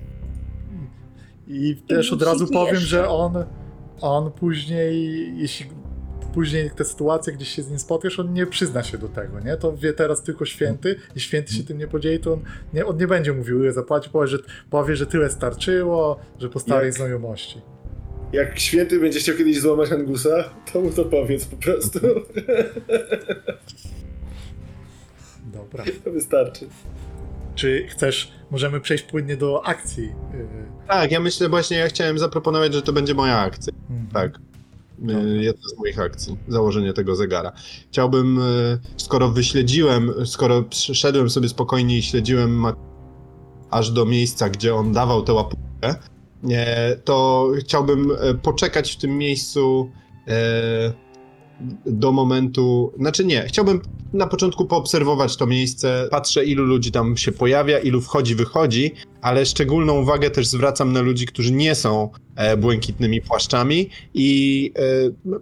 I 1.48 1.76
też 1.76 2.12
od 2.12 2.22
razu 2.22 2.46
powiem, 2.52 2.76
że 2.76 3.08
on, 3.08 3.44
on 4.00 4.32
później, 4.32 5.38
jeśli 5.38 5.66
później 6.34 6.70
te 6.70 6.84
sytuacje 6.84 7.32
gdzieś 7.32 7.48
się 7.48 7.62
z 7.62 7.70
nim 7.70 7.78
spotkasz, 7.78 8.18
on 8.20 8.32
nie 8.32 8.46
przyzna 8.46 8.82
się 8.82 8.98
do 8.98 9.08
tego, 9.08 9.40
nie? 9.40 9.56
To 9.56 9.76
wie 9.76 9.92
teraz 9.92 10.22
tylko 10.22 10.44
święty 10.44 10.96
i 11.16 11.20
święty 11.20 11.52
się 11.54 11.64
tym 11.64 11.78
nie 11.78 11.86
podzieli, 11.86 12.20
to 12.20 12.32
on 12.32 12.40
nie, 12.74 12.86
on 12.86 12.96
nie 12.96 13.06
będzie 13.06 13.32
mówił, 13.32 13.62
ile 13.62 13.72
zapłaci, 13.72 14.10
powie 14.10 14.26
że, 14.26 14.38
powie, 14.70 14.96
że 14.96 15.06
tyle 15.06 15.30
starczyło, 15.30 16.20
że 16.38 16.48
po 16.48 16.60
starej 16.60 16.86
Jak? 16.86 16.94
znajomości. 16.94 17.60
Jak 18.32 18.58
święty 18.58 19.00
będzie 19.00 19.20
chciał 19.20 19.36
kiedyś 19.36 19.60
złamać 19.60 19.92
Angusa, 19.92 20.44
to 20.72 20.80
mu 20.80 20.90
to 20.90 21.04
powiedz 21.04 21.44
po 21.44 21.56
prostu. 21.56 21.98
Dobra. 25.52 25.84
To 26.04 26.10
wystarczy. 26.10 26.66
Czy 27.54 27.86
chcesz, 27.88 28.32
możemy 28.50 28.80
przejść 28.80 29.04
płynnie 29.04 29.36
do 29.36 29.66
akcji. 29.66 30.04
yy, 30.04 30.12
Tak, 30.88 31.10
ja 31.12 31.20
myślę 31.20 31.48
właśnie, 31.48 31.76
ja 31.76 31.88
chciałem 31.88 32.18
zaproponować, 32.18 32.74
że 32.74 32.82
to 32.82 32.92
będzie 32.92 33.14
moja 33.14 33.38
akcja. 33.38 33.72
mhm. 33.90 34.08
Tak. 34.12 34.40
Dobra. 35.00 35.22
Y, 35.22 35.42
Jedna 35.42 35.68
z 35.74 35.78
moich 35.78 36.00
akcji, 36.00 36.36
założenie 36.48 36.92
tego 36.92 37.16
zegara. 37.16 37.52
Chciałbym, 37.88 38.38
y, 38.38 38.78
skoro 38.96 39.28
wyśledziłem, 39.28 40.12
skoro 40.26 40.64
szedłem 40.72 41.30
sobie 41.30 41.48
spokojnie 41.48 41.98
i 41.98 42.02
śledziłem 42.02 42.66
aż 43.70 43.90
do 43.90 44.06
miejsca, 44.06 44.48
gdzie 44.48 44.74
on 44.74 44.92
dawał 44.92 45.22
tę 45.22 45.32
łapówkę, 45.32 45.94
e, 46.50 46.96
to 46.96 47.48
chciałbym 47.60 48.12
e, 48.20 48.34
poczekać 48.34 48.92
w 48.92 48.96
tym 48.96 49.18
miejscu 49.18 49.90
e, 50.28 50.92
do 51.86 52.12
momentu, 52.12 52.92
znaczy 52.98 53.24
nie, 53.24 53.44
chciałbym 53.48 53.80
na 54.12 54.26
początku 54.26 54.66
poobserwować 54.66 55.36
to 55.36 55.46
miejsce, 55.46 56.08
patrzę 56.10 56.44
ilu 56.44 56.64
ludzi 56.64 56.92
tam 56.92 57.16
się 57.16 57.32
pojawia, 57.32 57.78
ilu 57.78 58.00
wchodzi, 58.00 58.34
wychodzi, 58.34 58.94
ale 59.22 59.46
szczególną 59.46 60.00
uwagę 60.00 60.30
też 60.30 60.46
zwracam 60.46 60.92
na 60.92 61.00
ludzi, 61.00 61.26
którzy 61.26 61.52
nie 61.52 61.74
są 61.74 62.10
e, 62.36 62.56
błękitnymi 62.56 63.20
płaszczami 63.20 63.90
i 64.14 64.72
e, 64.76 65.40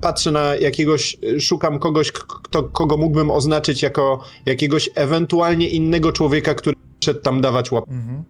patrzę 0.00 0.30
na 0.30 0.56
jakiegoś, 0.56 1.16
e, 1.36 1.40
szukam 1.40 1.78
kogoś, 1.78 2.12
kto, 2.12 2.62
kogo 2.62 2.96
mógłbym 2.96 3.30
oznaczyć 3.30 3.82
jako 3.82 4.24
jakiegoś 4.46 4.90
ewentualnie 4.94 5.68
innego 5.68 6.12
człowieka, 6.12 6.54
który 6.54 6.76
przyszedł 7.00 7.20
tam 7.20 7.40
dawać 7.40 7.72
łap. 7.72 7.84
Mhm. 7.88 8.24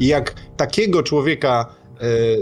I 0.00 0.06
jak 0.06 0.34
takiego 0.56 1.02
człowieka 1.02 1.79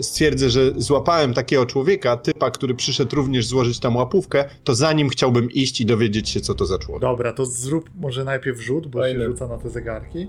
stwierdzę, 0.00 0.50
że 0.50 0.60
złapałem 0.76 1.34
takiego 1.34 1.66
człowieka, 1.66 2.16
typa, 2.16 2.50
który 2.50 2.74
przyszedł 2.74 3.16
również 3.16 3.46
złożyć 3.46 3.80
tam 3.80 3.96
łapówkę, 3.96 4.44
to 4.64 4.74
za 4.74 4.92
nim 4.92 5.08
chciałbym 5.08 5.50
iść 5.50 5.80
i 5.80 5.86
dowiedzieć 5.86 6.28
się, 6.28 6.40
co 6.40 6.54
to 6.54 6.66
za 6.66 6.78
człowiek. 6.78 7.00
Dobra, 7.00 7.32
to 7.32 7.46
zrób 7.46 7.90
może 7.94 8.24
najpierw 8.24 8.60
rzut, 8.60 8.86
bo 8.86 8.98
Fajne. 8.98 9.20
się 9.20 9.26
rzuca 9.26 9.48
na 9.48 9.58
te 9.58 9.70
zegarki. 9.70 10.28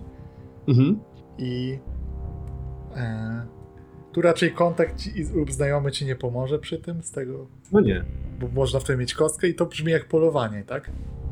Mhm. 0.67 0.99
I 1.37 1.79
e, 2.95 3.45
tu 4.13 4.21
raczej 4.21 4.51
kontakt 4.51 4.97
ci- 4.99 5.23
lub 5.33 5.51
znajomy 5.51 5.91
ci 5.91 6.05
nie 6.05 6.15
pomoże 6.15 6.59
przy 6.59 6.77
tym, 6.77 7.03
z 7.03 7.11
tego, 7.11 7.47
No 7.71 7.79
nie. 7.81 8.05
bo 8.39 8.47
można 8.47 8.79
wtedy 8.79 8.99
mieć 8.99 9.13
kostkę 9.13 9.47
i 9.47 9.55
to 9.55 9.65
brzmi 9.65 9.91
jak 9.91 10.07
polowanie, 10.07 10.63
tak? 10.67 10.91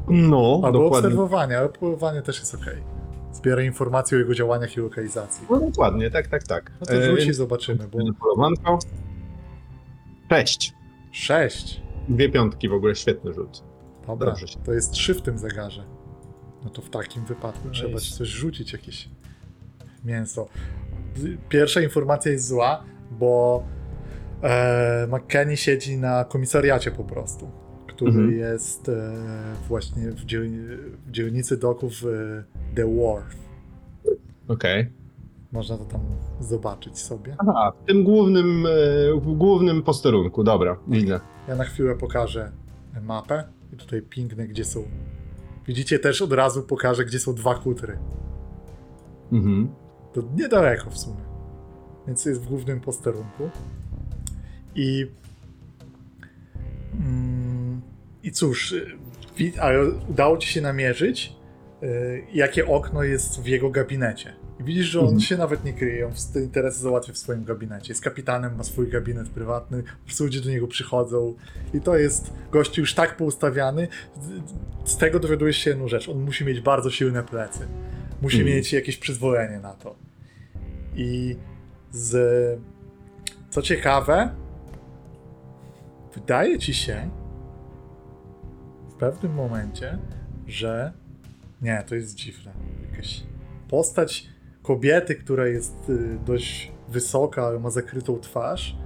No, 0.10 0.62
Albo 0.64 0.80
dokładnie. 0.80 0.98
obserwowanie, 1.08 1.58
ale 1.60 1.70
polowanie 1.70 2.22
też 2.22 2.40
jest 2.40 2.56
ok. 2.56 2.66
Zbieraj 3.34 3.66
informacje 3.66 4.18
o 4.18 4.20
jego 4.20 4.34
działaniach 4.36 4.78
i 4.78 4.80
lokalizacji. 4.80 5.48
No 5.50 5.60
dokładnie, 5.60 6.12
tak, 6.12 6.28
tak, 6.28 6.44
tak. 6.44 6.72
No 6.80 6.86
to 6.86 6.94
E, 6.94 7.06
rzuć 7.06 7.22
i 7.22 7.26
więc- 7.26 7.38
zobaczymy, 7.38 7.88
bo 7.88 7.98
Polowanko. 8.20 8.80
Sześć. 10.30 10.74
sześć. 11.12 11.82
Dwie 12.10 12.30
piątki 12.30 12.70
w 12.70 12.74
ogóle, 12.74 12.96
świetny 12.96 13.34
rzut. 13.34 13.64
Dobra, 14.08 14.28
Dobrze 14.32 14.48
się- 14.48 14.60
to 14.60 14.74
jest 14.74 14.92
trzy 14.92 15.14
w 15.14 15.22
tym 15.22 15.38
zegarze. 15.38 15.84
No 16.64 16.70
to 16.70 16.82
w 16.82 16.90
takim 16.90 17.26
wypadku 17.26 17.70
trzeba 17.70 17.90
Nice. 17.94 18.02
ci 18.06 18.14
coś 18.14 18.28
rzucić, 18.28 18.74
jakieś 18.74 19.10
mięso. 20.06 20.48
Pierwsza 21.50 21.82
informacja 21.82 22.32
jest 22.32 22.48
zła, 22.48 22.84
bo 23.12 23.64
e, 24.44 25.08
McKenny 25.12 25.58
siedzi 25.58 25.98
na 25.98 26.26
komisariacie 26.26 26.92
po 26.92 27.04
prostu, 27.04 27.52
który 27.98 28.12
Mhm. 28.12 28.32
jest 28.38 28.90
e, 28.90 29.14
właśnie 29.68 30.12
w, 30.12 30.26
dziel, 30.26 30.50
w 31.08 31.12
dzielnicy 31.12 31.58
doków 31.58 31.94
e, 32.04 32.44
The 32.76 32.96
Wharf. 32.96 33.36
Okej. 34.48 34.90
Można 35.52 35.78
to 35.78 35.86
tam 35.86 36.02
zobaczyć 36.40 37.00
sobie. 37.00 37.36
A, 37.56 37.72
w 37.72 37.86
tym 37.86 38.04
głównym, 38.04 38.66
e, 38.66 38.70
głównym 39.22 39.84
posterunku, 39.84 40.44
dobra, 40.44 40.78
widzę. 40.88 41.20
Ja 41.48 41.56
na 41.56 41.64
chwilę 41.64 41.96
pokażę 41.96 42.52
mapę 43.02 43.44
i 43.74 43.78
tutaj 43.78 44.02
pingnę, 44.02 44.48
gdzie 44.48 44.66
są. 44.66 44.84
Widzicie 45.68 46.00
też 46.00 46.22
od 46.22 46.34
razu 46.34 46.64
pokażę, 46.64 47.06
gdzie 47.06 47.20
są 47.20 47.34
dwa 47.34 47.56
kutry. 47.56 47.98
Mhm. 49.32 49.68
To 50.14 50.22
niedaleko 50.36 50.90
w 50.90 50.98
sumie. 50.98 51.22
Więc 52.08 52.26
jest 52.26 52.42
w 52.42 52.48
głównym 52.48 52.80
posterunku. 52.82 53.50
I. 54.76 55.08
Mm, 56.94 57.37
I 58.28 58.32
cóż, 58.32 58.72
y, 58.72 58.98
ale 59.62 59.84
udało 60.10 60.38
ci 60.38 60.48
się 60.50 60.62
namierzyć, 60.62 61.34
y, 61.84 61.88
jakie 62.34 62.68
okno 62.68 63.04
jest 63.04 63.42
w 63.42 63.46
jego 63.46 63.70
gabinecie. 63.70 64.34
I 64.60 64.64
widzisz, 64.64 64.86
że 64.86 65.00
on 65.00 65.06
Mhm. 65.06 65.22
się 65.22 65.38
nawet 65.38 65.64
nie 65.66 65.74
kryje, 65.74 66.06
on 66.08 66.12
te 66.34 66.42
interesy 66.42 66.80
załatwia 66.80 67.14
w 67.14 67.18
swoim 67.18 67.44
gabinecie. 67.44 67.90
Jest 67.90 68.02
kapitanem, 68.04 68.56
ma 68.56 68.64
swój 68.64 68.90
gabinet 68.90 69.30
prywatny, 69.30 69.84
ludzie 70.20 70.42
do 70.42 70.50
niego 70.50 70.68
przychodzą. 70.68 71.36
I 71.74 71.82
to 71.82 71.98
jest 71.98 72.34
gościu 72.52 72.82
już 72.82 72.94
tak 72.94 73.18
poustawiany. 73.18 73.88
Z- 74.86 74.98
tego 74.98 75.20
dowiadujesz 75.20 75.58
się 75.58 75.70
jedną 75.70 75.88
rzecz. 75.88 76.10
On 76.10 76.20
musi 76.22 76.46
mieć 76.46 76.60
bardzo 76.62 76.92
silne 76.92 77.24
plecy. 77.24 77.68
Musi 78.22 78.38
Mhm. 78.38 78.56
mieć 78.58 78.74
jakieś 78.74 78.98
przyzwolenie 78.98 79.60
na 79.60 79.74
to. 79.74 79.96
I 80.96 81.36
z. 81.92 82.60
Co 83.50 83.62
ciekawe, 83.62 84.30
wydaje 86.16 86.60
ci 86.60 86.74
się 86.74 87.10
pewnym 89.00 89.34
momencie, 89.34 89.98
że. 90.48 90.94
Nie, 91.62 91.84
to 91.88 91.96
jest 91.96 92.16
dziwne. 92.16 92.52
Jakaś 92.92 93.24
postać 93.70 94.30
kobiety, 94.64 95.16
która 95.16 95.48
jest 95.48 95.90
y, 95.90 96.20
dość 96.26 96.72
wysoka, 96.90 97.46
ale 97.46 97.60
ma 97.60 97.70
zakrytą 97.70 98.20
twarz, 98.20 98.78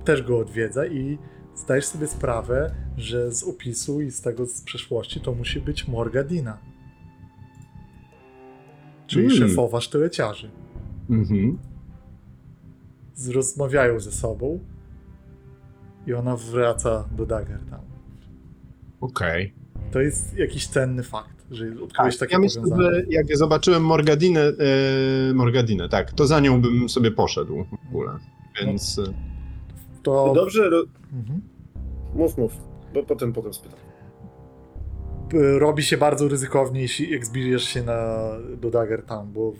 y, 0.00 0.04
też 0.04 0.22
go 0.22 0.38
odwiedza 0.38 0.86
i 0.86 1.18
zdajesz 1.56 1.86
sobie 1.86 2.06
sprawę, 2.06 2.74
że 2.96 3.32
z 3.32 3.44
opisu 3.44 4.00
i 4.00 4.10
z 4.10 4.20
tego 4.20 4.46
z 4.46 4.62
przeszłości 4.62 5.20
to 5.20 5.34
musi 5.34 5.60
być 5.60 5.88
Morgadina. 5.88 6.58
Czyli 9.06 9.24
Mm. 9.26 9.36
szefowa 9.36 9.80
sztyleciarzy. 9.80 10.50
Mhm. 11.10 11.58
Rozmawiają 13.34 14.00
ze 14.00 14.12
sobą 14.12 14.58
i 16.06 16.14
ona 16.14 16.36
wraca 16.36 17.08
do 17.16 17.26
Daggertown. 17.26 17.93
Okej. 19.04 19.54
To 19.92 20.00
jest 20.00 20.36
jakiś 20.38 20.66
cenny 20.66 21.02
fakt, 21.02 21.44
że 21.50 21.66
odkryłeś 21.84 22.18
takie 22.18 22.32
Ja 22.32 22.38
myślę, 22.38 22.62
powiązanie. 22.62 22.90
że 22.90 23.02
jak 23.08 23.36
zobaczyłem 23.36 23.84
Morgadinę, 23.84 24.40
e, 25.30 25.34
Morgadinę, 25.34 25.88
tak, 25.88 26.12
to 26.12 26.26
za 26.26 26.40
nią 26.40 26.60
bym 26.62 26.88
sobie 26.88 27.10
poszedł 27.10 27.64
w 27.64 27.88
ogóle. 27.88 28.10
Więc 28.60 28.98
e, 28.98 29.02
To... 30.02 30.24
No 30.26 30.34
dobrze, 30.34 30.70
ro... 30.70 30.82
Mhm. 31.12 31.40
mów, 32.14 32.38
mów, 32.38 32.52
bo 32.94 33.02
potem, 33.02 33.32
potem 33.32 33.54
spytam. 33.54 33.78
Robi 35.58 35.82
się 35.82 35.96
bardzo 35.96 36.28
ryzykownie, 36.28 36.80
jeśli 36.82 37.10
jak 37.10 37.26
zbliżysz 37.26 37.64
się 37.64 37.82
na, 37.82 38.28
do 38.60 38.70
Daggertown, 38.70 39.32
bo 39.32 39.52
w, 39.52 39.56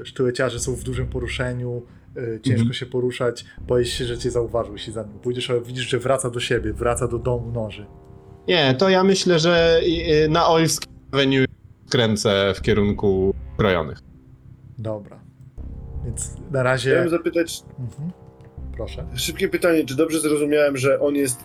e, 0.00 0.04
sztyleciarze 0.06 0.60
są 0.60 0.74
w 0.74 0.82
dużym 0.82 1.06
poruszeniu, 1.06 1.82
e, 2.16 2.40
ciężko 2.40 2.52
Mhm. 2.60 2.72
się 2.72 2.86
poruszać, 2.86 3.44
boisz 3.68 3.88
się, 3.88 4.04
że 4.04 4.18
cię 4.18 4.30
zauważył, 4.30 4.72
jeśli 4.72 4.92
za 4.92 5.02
nim 5.02 5.18
pójdziesz, 5.18 5.50
ale 5.50 5.60
widzisz, 5.60 5.88
że 5.88 5.98
wraca 5.98 6.30
do 6.30 6.40
siebie, 6.40 6.72
wraca 6.72 7.08
do 7.08 7.18
domu 7.18 7.52
noży. 7.52 7.86
Nie, 8.48 8.74
to 8.78 8.88
ja 8.88 9.04
myślę, 9.04 9.38
że 9.38 9.80
na 10.28 10.46
Olskie 10.48 10.86
Avenue 11.12 11.44
kręcę 11.90 12.52
w 12.56 12.60
kierunku 12.62 13.34
krojonych. 13.58 13.98
Dobra. 14.78 15.20
Więc 16.04 16.30
na 16.50 16.62
razie... 16.62 16.90
Chciałem 16.90 17.08
zapytać, 17.10 17.62
Mhm. 17.78 18.10
Proszę. 18.76 19.06
szybkie 19.14 19.48
pytanie, 19.48 19.84
czy 19.84 19.96
dobrze 19.96 20.20
zrozumiałem, 20.20 20.76
że 20.76 21.00
on 21.00 21.14
jest 21.16 21.40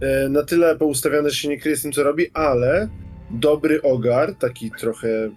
e, 0.00 0.28
na 0.28 0.42
tyle 0.42 0.76
poustawiony, 0.76 1.30
że 1.30 1.36
się 1.36 1.48
nie 1.48 1.60
kryje 1.60 1.76
z 1.76 1.82
tym, 1.82 1.92
co 1.92 2.02
robi, 2.02 2.26
ale 2.34 2.88
dobry 3.30 3.82
ogar, 3.82 4.34
taki 4.34 4.70
trochę 4.70 5.08
e, 5.08 5.30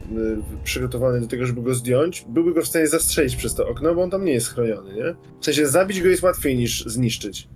przygotowany 0.64 1.22
do 1.22 1.28
tego, 1.28 1.45
żeby 1.45 1.61
go 1.61 1.74
zdjąć, 1.74 2.26
byłby 2.30 2.53
go 2.53 2.61
w 2.61 2.68
stanie 2.68 2.88
zastrzelić 2.88 3.36
przez 3.36 3.56
to 3.56 3.68
okno, 3.68 3.95
bo 3.95 4.03
on 4.03 4.10
tam 4.10 4.26
nie 4.26 4.34
jest 4.34 4.48
chroniony, 4.53 4.94
nie? 4.95 5.16
W 5.41 5.45
sensie 5.45 5.68
zabić 5.68 6.02
go 6.02 6.10
jest 6.10 6.24
łatwiej 6.24 6.57
niż 6.57 6.86
zniszczyć. 6.86 7.48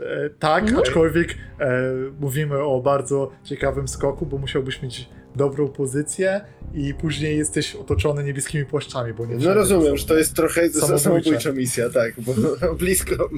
E, 0.00 0.30
tak, 0.30 0.62
Mhm. 0.62 0.80
aczkolwiek 0.80 1.34
e, 1.60 1.82
mówimy 2.20 2.58
o 2.62 2.80
bardzo 2.80 3.30
ciekawym 3.44 3.88
skoku, 3.88 4.26
bo 4.26 4.38
musiałbyś 4.38 4.82
mieć 4.82 5.08
dobrą 5.36 5.68
pozycję 5.68 6.40
i 6.74 6.94
później 6.94 7.38
jesteś 7.38 7.74
otoczony 7.76 8.24
niebieskimi 8.24 8.64
płaszczami, 8.64 9.14
bo 9.14 9.26
nie 9.26 9.36
No 9.36 9.54
rozumiem, 9.54 9.96
że 9.96 10.06
to 10.06 10.14
jest 10.18 10.36
trochę 10.36 10.68
samobójcza 10.68 11.52
misja, 11.52 11.90
tak, 11.90 12.12
bo 12.20 12.32
blisko. 12.80 13.28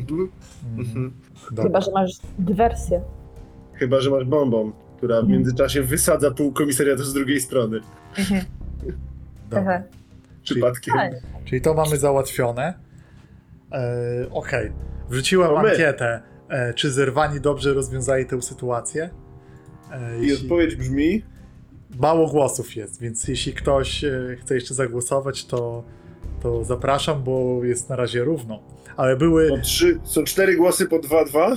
Mhm. 0.78 1.12
Dobra. 1.51 1.64
Chyba, 1.64 1.80
że 1.80 1.90
masz 1.93 2.10
dywersję. 2.39 3.01
Chyba, 3.74 4.01
że 4.01 4.10
masz 4.10 4.24
bombą, 4.24 4.72
która 4.97 5.22
w 5.22 5.28
międzyczasie 5.28 5.82
wysadza 5.82 6.30
pół 6.30 6.52
komisariatu 6.52 7.05
z 7.05 7.14
drugiej 7.14 7.40
strony. 7.40 7.80
Dobra. 9.51 9.82
Przypadkiem. 10.43 10.94
Tak. 10.94 11.12
Czyli 11.44 11.60
to 11.60 11.74
mamy 11.74 11.97
załatwione. 11.97 12.74
E, 13.72 14.26
Okej. 14.30 14.72
Wrzuciłem 15.10 15.48
To 15.51 15.62
my. 15.62 15.70
ankietę, 15.70 16.22
czy 16.74 16.90
zerwani 16.92 17.40
dobrze 17.40 17.74
rozwiązali 17.74 18.26
tę 18.26 18.42
sytuację. 18.42 19.10
E, 19.92 20.18
I 20.18 20.28
jeśli- 20.28 20.44
odpowiedź 20.44 20.76
brzmi, 20.76 21.22
Mało 21.98 22.26
głosów 22.28 22.76
jest, 22.76 23.00
więc 23.00 23.28
jeśli 23.28 23.52
ktoś 23.52 24.04
e, 24.04 24.36
chce 24.40 24.54
jeszcze 24.54 24.74
zagłosować, 24.74 25.44
to, 25.46 25.84
to 26.42 26.64
zapraszam, 26.64 27.22
bo 27.22 27.60
jest 27.64 27.88
na 27.88 27.96
razie 27.96 28.24
równo. 28.24 28.62
Ale 28.96 29.16
były. 29.16 29.48
są, 29.48 29.60
trzy, 29.60 30.00
są 30.04 30.24
cztery 30.24 30.56
głosy 30.56 30.86
po 30.86 30.96
2-2. 30.98 31.56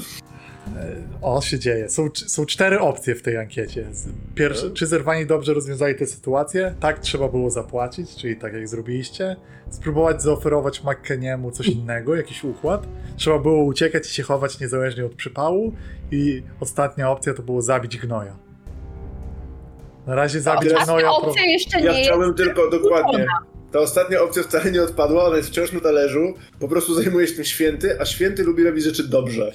O, 1.22 1.42
się 1.42 1.60
dzieje. 1.60 1.90
Są, 1.90 2.08
są 2.28 2.46
cztery 2.46 2.80
opcje 2.80 3.16
w 3.16 3.22
tej 3.22 3.38
ankiecie. 3.38 3.88
Pierwsze, 4.36 4.72
czy 4.72 4.86
zerwani 4.88 5.26
dobrze 5.26 5.54
rozwiązali 5.54 5.96
tę 5.96 6.06
sytuację? 6.08 6.76
Tak, 6.80 7.00
trzeba 7.00 7.28
było 7.28 7.50
zapłacić, 7.50 8.16
czyli 8.16 8.36
tak 8.36 8.54
jak 8.54 8.68
zrobiliście. 8.68 9.36
Spróbować 9.70 10.22
zaoferować 10.22 10.84
McKeniemu 10.84 11.52
coś 11.52 11.68
innego, 11.68 12.16
jakiś 12.16 12.44
układ. 12.44 12.88
Trzeba 13.16 13.40
było 13.40 13.64
uciekać 13.64 14.08
i 14.10 14.14
się 14.14 14.24
chować 14.24 14.60
niezależnie 14.60 15.06
od 15.06 15.14
przypału. 15.14 15.74
I 16.12 16.44
ostatnia 16.60 17.12
opcja 17.12 17.34
to 17.34 17.44
było 17.44 17.62
zabić 17.62 17.98
gnoja. 17.98 18.36
Na 20.08 20.16
razie 20.16 20.42
zabić 20.42 20.74
A 20.80 20.84
gnoja... 20.86 21.06
pro- 21.08 21.18
opcja 21.18 21.46
jeszcze 21.46 21.80
Ja 21.80 21.92
nie 21.92 21.98
jest. 21.98 22.10
chciałbym 22.10 22.34
tylko 22.34 22.70
dokładnie. 22.70 23.26
Ta 23.76 23.82
ostatnia 23.82 24.22
opcja 24.22 24.44
wcale 24.44 24.72
nie 24.72 24.84
odpadła, 24.84 25.26
ona 25.26 25.38
jest 25.38 25.50
wciąż 25.50 25.72
na 25.72 25.80
talerzu. 25.80 26.34
Po 26.60 26.68
prostu 26.68 26.94
zajmuje 26.94 27.28
się 27.28 27.36
tym 27.36 27.46
święty, 27.46 28.02
a 28.02 28.06
święty 28.06 28.44
lubi 28.44 28.64
robić 28.64 28.84
rzeczy 28.84 29.08
dobrze. 29.10 29.52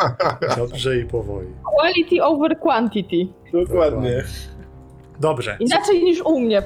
Dobrze 0.56 0.98
i 0.98 1.04
powoli. 1.04 1.48
Quality 1.64 2.24
over 2.24 2.58
quantity. 2.58 3.16
Dokładnie. 3.52 4.24
Dobrze. 5.20 5.56
Inaczej 5.60 6.04
niż 6.04 6.20
u 6.20 6.40
mnie, 6.40 6.62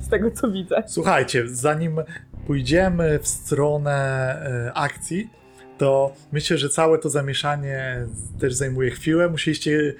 z 0.00 0.08
tego 0.08 0.30
co 0.30 0.50
widzę. 0.50 0.82
Słuchajcie, 0.86 1.44
zanim 1.46 2.00
pójdziemy 2.46 3.18
w 3.18 3.28
stronę 3.28 3.92
e, 3.92 4.72
akcji, 4.74 5.30
to 5.78 6.12
myślę, 6.32 6.58
że 6.58 6.68
całe 6.68 6.98
to 6.98 7.10
zamieszanie 7.10 8.06
też 8.40 8.54
zajmuje 8.54 8.90
chwilę. 8.90 9.28
Musieliście. 9.28 9.94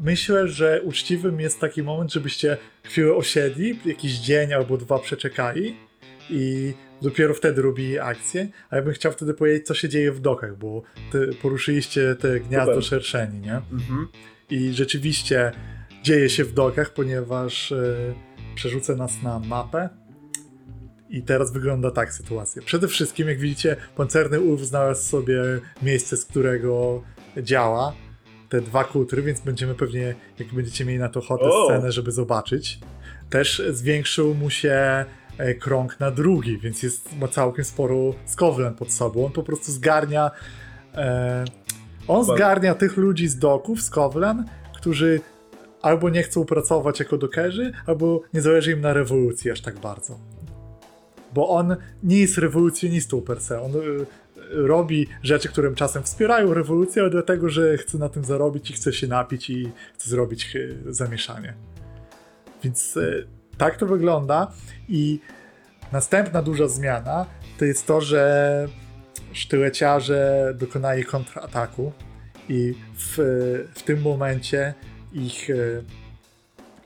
Myślę, 0.00 0.48
że 0.48 0.82
uczciwym 0.82 1.40
jest 1.40 1.60
taki 1.60 1.82
moment, 1.82 2.12
żebyście 2.12 2.56
chwilę 2.84 3.14
osiedli, 3.14 3.78
jakiś 3.84 4.12
dzień 4.12 4.52
albo 4.52 4.76
dwa 4.76 4.98
przeczekali 4.98 5.76
i 6.30 6.72
dopiero 7.02 7.34
wtedy 7.34 7.62
robili 7.62 7.98
akcję. 7.98 8.48
A 8.70 8.76
ja 8.76 8.82
bym 8.82 8.92
chciał 8.92 9.12
wtedy 9.12 9.34
powiedzieć, 9.34 9.66
co 9.66 9.74
się 9.74 9.88
dzieje 9.88 10.12
w 10.12 10.20
dokach, 10.20 10.58
bo 10.58 10.82
poruszyliście 11.42 12.14
te 12.14 12.40
gniazdo 12.40 12.72
Super. 12.72 12.84
szerszeni, 12.84 13.40
nie? 13.40 13.56
Mhm. 13.56 14.08
I 14.50 14.72
rzeczywiście 14.72 15.52
dzieje 16.02 16.30
się 16.30 16.44
w 16.44 16.52
dokach, 16.52 16.92
ponieważ 16.92 17.72
e, 17.72 18.14
przerzucę 18.54 18.96
nas 18.96 19.22
na 19.22 19.38
mapę. 19.38 19.88
I 21.10 21.22
teraz 21.22 21.52
wygląda 21.52 21.90
tak 21.90 22.12
sytuacja. 22.12 22.62
Przede 22.62 22.88
wszystkim, 22.88 23.28
jak 23.28 23.38
widzicie, 23.38 23.76
pancerny 23.96 24.40
ulf 24.40 24.60
znalazł 24.60 25.08
sobie 25.08 25.42
miejsce, 25.82 26.16
z 26.16 26.24
którego 26.24 27.02
działa. 27.42 27.92
Te 28.50 28.60
dwa 28.60 28.84
kutry, 28.84 29.22
więc 29.22 29.40
będziemy 29.40 29.74
pewnie, 29.74 30.14
jak 30.38 30.48
będziecie 30.54 30.84
mieli 30.84 30.98
na 30.98 31.08
to 31.08 31.20
ochotę, 31.20 31.44
O! 31.44 31.64
scenę, 31.64 31.92
żeby 31.92 32.12
zobaczyć. 32.12 32.78
Też 33.30 33.62
zwiększył 33.70 34.34
mu 34.34 34.50
się 34.50 35.04
e, 35.38 35.54
krąg 35.54 36.00
na 36.00 36.10
drugi, 36.10 36.58
więc 36.58 36.82
jest, 36.82 37.18
ma 37.18 37.28
całkiem 37.28 37.64
sporo 37.64 38.14
skowlen 38.26 38.74
pod 38.74 38.92
sobą. 38.92 39.26
On 39.26 39.32
po 39.32 39.42
prostu 39.42 39.72
zgarnia. 39.72 40.30
E, 40.94 41.44
on 42.08 42.24
zgarnia 42.24 42.74
tych 42.74 42.96
ludzi 42.96 43.28
z 43.28 43.38
doków, 43.38 43.82
z 43.82 43.90
Kowlen, 43.90 44.44
którzy 44.74 45.20
albo 45.82 46.10
nie 46.10 46.22
chcą 46.22 46.44
pracować 46.44 47.00
jako 47.00 47.18
dokerzy, 47.18 47.72
albo 47.86 48.22
nie 48.34 48.40
zależy 48.40 48.72
im 48.72 48.80
na 48.80 48.92
rewolucji 48.92 49.50
aż 49.50 49.60
tak 49.60 49.78
bardzo. 49.78 50.18
Bo 51.34 51.48
on 51.48 51.76
nie 52.02 52.18
jest 52.20 52.38
rewolucjonistą 52.38 53.22
per 53.22 53.40
se. 53.40 53.62
On 53.62 53.76
y, 53.76 54.06
robi 54.50 55.06
rzeczy, 55.22 55.48
które 55.48 55.74
czasem 55.74 56.02
wspierają 56.02 56.54
rewolucję, 56.54 57.02
ale 57.02 57.10
dlatego, 57.10 57.48
że 57.48 57.76
chce 57.76 57.98
na 57.98 58.08
tym 58.08 58.24
zarobić 58.24 58.70
i 58.70 58.72
chce 58.72 58.92
się 58.92 59.06
napić 59.06 59.50
i 59.50 59.72
chce 59.94 60.10
zrobić 60.10 60.56
y, 60.56 60.76
zamieszanie. 60.88 61.54
Więc 62.64 62.96
y, 62.96 63.26
tak 63.58 63.76
to 63.76 63.86
wygląda. 63.86 64.52
I 64.88 65.20
następna 65.92 66.42
duża 66.42 66.68
zmiana 66.68 67.26
to 67.58 67.64
jest 67.64 67.86
to, 67.86 68.00
że 68.00 68.68
sztyleciarze 69.32 70.52
dokonali 70.58 71.04
kontrataku 71.04 71.92
i 72.48 72.74
w, 72.98 73.14
w 73.74 73.82
tym 73.82 74.02
momencie 74.02 74.74
ich, 75.12 75.50
e, 75.50 75.54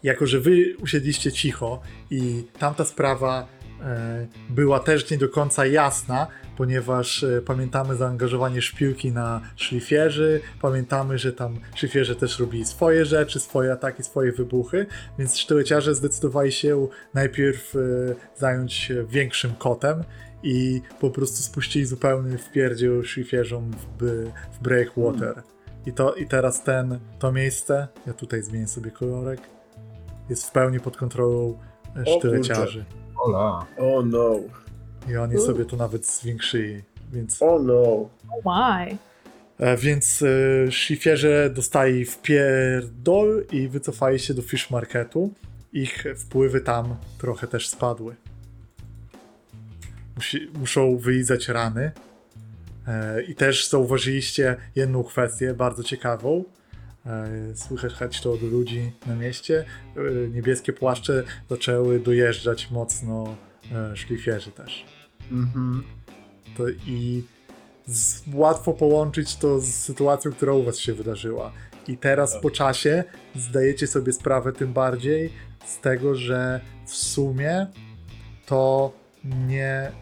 jako 0.03 0.27
że 0.27 0.41
wy 0.41 0.77
usiedliście 0.83 1.33
cicho 1.33 1.81
i 2.11 2.45
tamta 2.59 2.85
sprawa 2.85 3.49
e, 3.83 4.27
była 4.51 4.81
też 4.81 5.11
nie 5.11 5.19
do 5.19 5.29
końca 5.29 5.67
jasna, 5.67 6.27
ponieważ 6.57 7.25
e, 7.25 7.43
pamiętamy 7.43 7.97
zaangażowanie 7.97 8.63
szpiłki 8.63 9.13
na 9.13 9.41
szlifierzy, 9.57 10.41
pamiętamy, 10.63 11.19
że 11.19 11.33
tam 11.33 11.59
szlifierze 11.75 12.17
też 12.17 12.39
robili 12.39 12.65
swoje 12.65 13.05
rzeczy, 13.05 13.41
swoje 13.41 13.73
ataki, 13.73 14.03
swoje 14.03 14.33
wybuchy, 14.33 14.87
więc 15.19 15.39
sztyleciarze 15.39 15.95
zdecydowali 15.95 16.53
się 16.53 16.89
najpierw 17.15 17.77
e, 17.77 17.79
zająć 18.37 18.73
się 18.73 19.05
większym 19.05 19.55
kotem 19.55 20.05
i 20.43 20.81
po 21.01 21.11
prostu 21.11 21.43
spuścili 21.43 21.87
zupełny 21.87 22.39
wpierdziel 22.39 23.05
szlifierzom 23.05 23.71
w, 24.01 24.31
w 24.53 24.63
Breakwater. 24.63 25.43
I, 25.87 25.93
to, 25.93 26.15
I 26.15 26.27
teraz 26.27 26.63
ten, 26.63 26.99
to 27.19 27.33
miejsce, 27.33 27.89
ja 28.07 28.13
tutaj 28.13 28.43
zmienię 28.43 28.69
sobie 28.69 28.91
kolorek, 28.91 29.41
jest 30.31 30.47
w 30.47 30.53
pełni 30.53 30.81
pod 30.81 30.97
kontrolą 30.97 31.59
e, 31.97 32.05
O 32.05 32.19
sztyleciarzy. 32.19 32.85
Ola. 33.17 33.67
Oh 33.79 34.07
no. 34.07 34.64
I 35.09 35.17
oni 35.17 35.41
sobie 35.41 35.65
to 35.65 35.77
nawet 35.77 36.07
zwiększyli, 36.07 36.83
więc... 37.13 37.43
Oh 37.43 37.63
no. 37.63 38.09
Oh 38.31 38.43
my. 38.45 38.97
E, 39.59 39.77
więc 39.77 40.23
e, 40.23 40.73
szlifierze 40.73 41.51
dostali 41.51 42.05
w 42.05 42.19
pierdol 42.23 43.45
i 43.53 43.69
wycofali 43.69 44.19
się 44.19 44.35
do 44.35 44.43
fish 44.43 44.71
marketu. 44.71 45.33
Ich 45.73 46.05
wpływy 46.17 46.61
tam 46.61 46.97
trochę 47.19 47.47
też 47.47 47.69
spadły. 47.69 48.17
Musi, 50.17 50.51
muszą 50.55 50.99
wylizać 50.99 51.49
rany. 51.49 51.93
E, 52.89 53.23
I 53.23 53.35
też 53.35 53.69
zauważyliście 53.69 54.57
jedną 54.77 55.05
kwestię 55.05 55.55
bardzo 55.55 55.83
ciekawą. 55.83 56.45
E, 57.07 57.29
Słychać 57.55 58.21
to 58.21 58.33
od 58.33 58.43
ludzi 58.43 58.93
na 59.07 59.15
mieście. 59.15 59.65
E, 59.97 60.29
Niebieskie 60.29 60.73
płaszcze 60.73 61.25
zaczęły 61.51 62.01
dojeżdżać 62.01 62.71
mocno 62.71 63.37
e, 63.73 63.97
szlifierzy 63.97 64.51
też. 64.51 64.85
Mhm. 65.33 65.83
To 66.57 66.69
i 66.69 67.25
z, 67.87 68.23
łatwo 68.33 68.73
połączyć 68.73 69.37
to 69.37 69.61
z 69.61 69.67
sytuacją, 69.67 70.33
która 70.33 70.53
u 70.53 70.63
was 70.63 70.79
się 70.79 70.95
wydarzyła. 70.95 71.53
I 71.89 71.97
teraz 71.97 72.41
po 72.41 72.51
czasie 72.51 73.05
zdajecie 73.35 73.87
sobie 73.87 74.13
sprawę 74.13 74.53
tym 74.53 74.73
bardziej 74.73 75.33
z 75.67 75.81
tego, 75.81 76.15
że 76.15 76.61
w 76.87 76.95
sumie 76.95 77.67
to 78.47 78.93
nie 79.47 79.93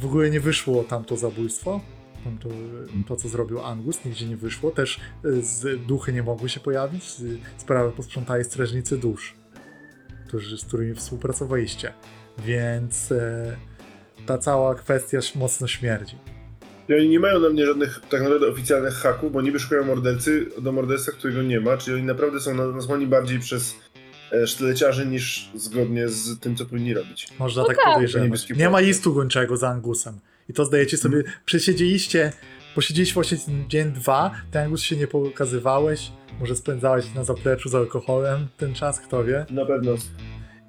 w 0.00 0.06
ogóle 0.06 0.30
nie 0.30 0.40
wyszło 0.40 0.84
tamto 0.84 1.16
zabójstwo. 1.16 1.80
Tamto, 2.24 2.48
to, 3.08 3.16
co 3.16 3.28
zrobił 3.28 3.60
Angus, 3.60 4.04
nigdzie 4.04 4.26
nie 4.26 4.36
wyszło. 4.36 4.70
Też 4.70 5.00
y, 5.24 5.42
z, 5.42 5.86
duchy 5.86 6.12
nie 6.12 6.22
mogły 6.22 6.48
się 6.48 6.60
pojawić. 6.60 7.20
Y, 7.20 7.38
Sprawę 7.56 7.92
posprzątali 7.92 8.44
strażnicy 8.44 8.98
dusz, 8.98 9.34
którzy, 10.26 10.58
z 10.58 10.64
którymi 10.64 10.94
współpracowaliście. 10.94 11.92
Więc 12.38 13.12
e, 13.12 13.56
ta 14.26 14.38
cała 14.38 14.74
kwestia 14.74 15.18
mocno 15.34 15.66
śmierdzi. 15.66 16.16
I 16.88 16.94
oni 16.94 17.08
nie 17.08 17.20
mają 17.20 17.40
na 17.40 17.48
mnie 17.48 17.66
żadnych 17.66 18.00
tak 18.10 18.22
naprawdę 18.22 18.46
oficjalnych 18.48 18.94
haków, 18.94 19.32
bo 19.32 19.42
niby 19.42 19.58
szukają 19.58 19.84
mordercy 19.84 20.46
do 20.62 20.72
morderstwa, 20.72 21.12
którego 21.12 21.42
nie 21.42 21.60
ma, 21.60 21.76
czyli 21.76 21.96
oni 21.96 22.06
naprawdę 22.06 22.40
są 22.40 22.54
na- 22.54 22.66
nazwani 22.66 23.06
bardziej 23.06 23.38
przez 23.38 23.74
e, 24.32 24.46
sztyleciarzy 24.46 25.06
niż 25.06 25.50
zgodnie 25.54 26.08
z 26.08 26.40
tym, 26.40 26.56
co 26.56 26.66
powinni 26.66 26.94
robić. 26.94 27.28
Można 27.38 27.62
No 27.62 27.68
tak, 27.68 27.76
tak. 27.76 27.94
podejrzewać. 27.94 28.50
Nie 28.50 28.70
ma 28.70 28.80
listu 28.80 29.14
gończego 29.14 29.56
za 29.56 29.68
Angusem. 29.68 30.18
I 30.48 30.52
to 30.52 30.64
zdajecie 30.64 30.96
sobie, 30.96 31.16
Mhm. 31.16 31.36
przesiedzieliście, 31.44 32.32
posiedzieliście 32.74 33.14
właśnie 33.14 33.38
dzień, 33.68 33.92
dwa, 33.92 34.30
ty 34.50 34.58
Angus 34.58 34.82
się 34.82 34.96
nie 34.96 35.06
pokazywałeś, 35.06 36.12
może 36.40 36.56
spędzałeś 36.56 37.14
na 37.14 37.24
zapleczu 37.24 37.68
z 37.68 37.74
alkoholem 37.74 38.48
ten 38.56 38.74
czas, 38.74 39.00
kto 39.00 39.24
wie. 39.24 39.46
Na 39.50 39.66
pewno. 39.66 39.92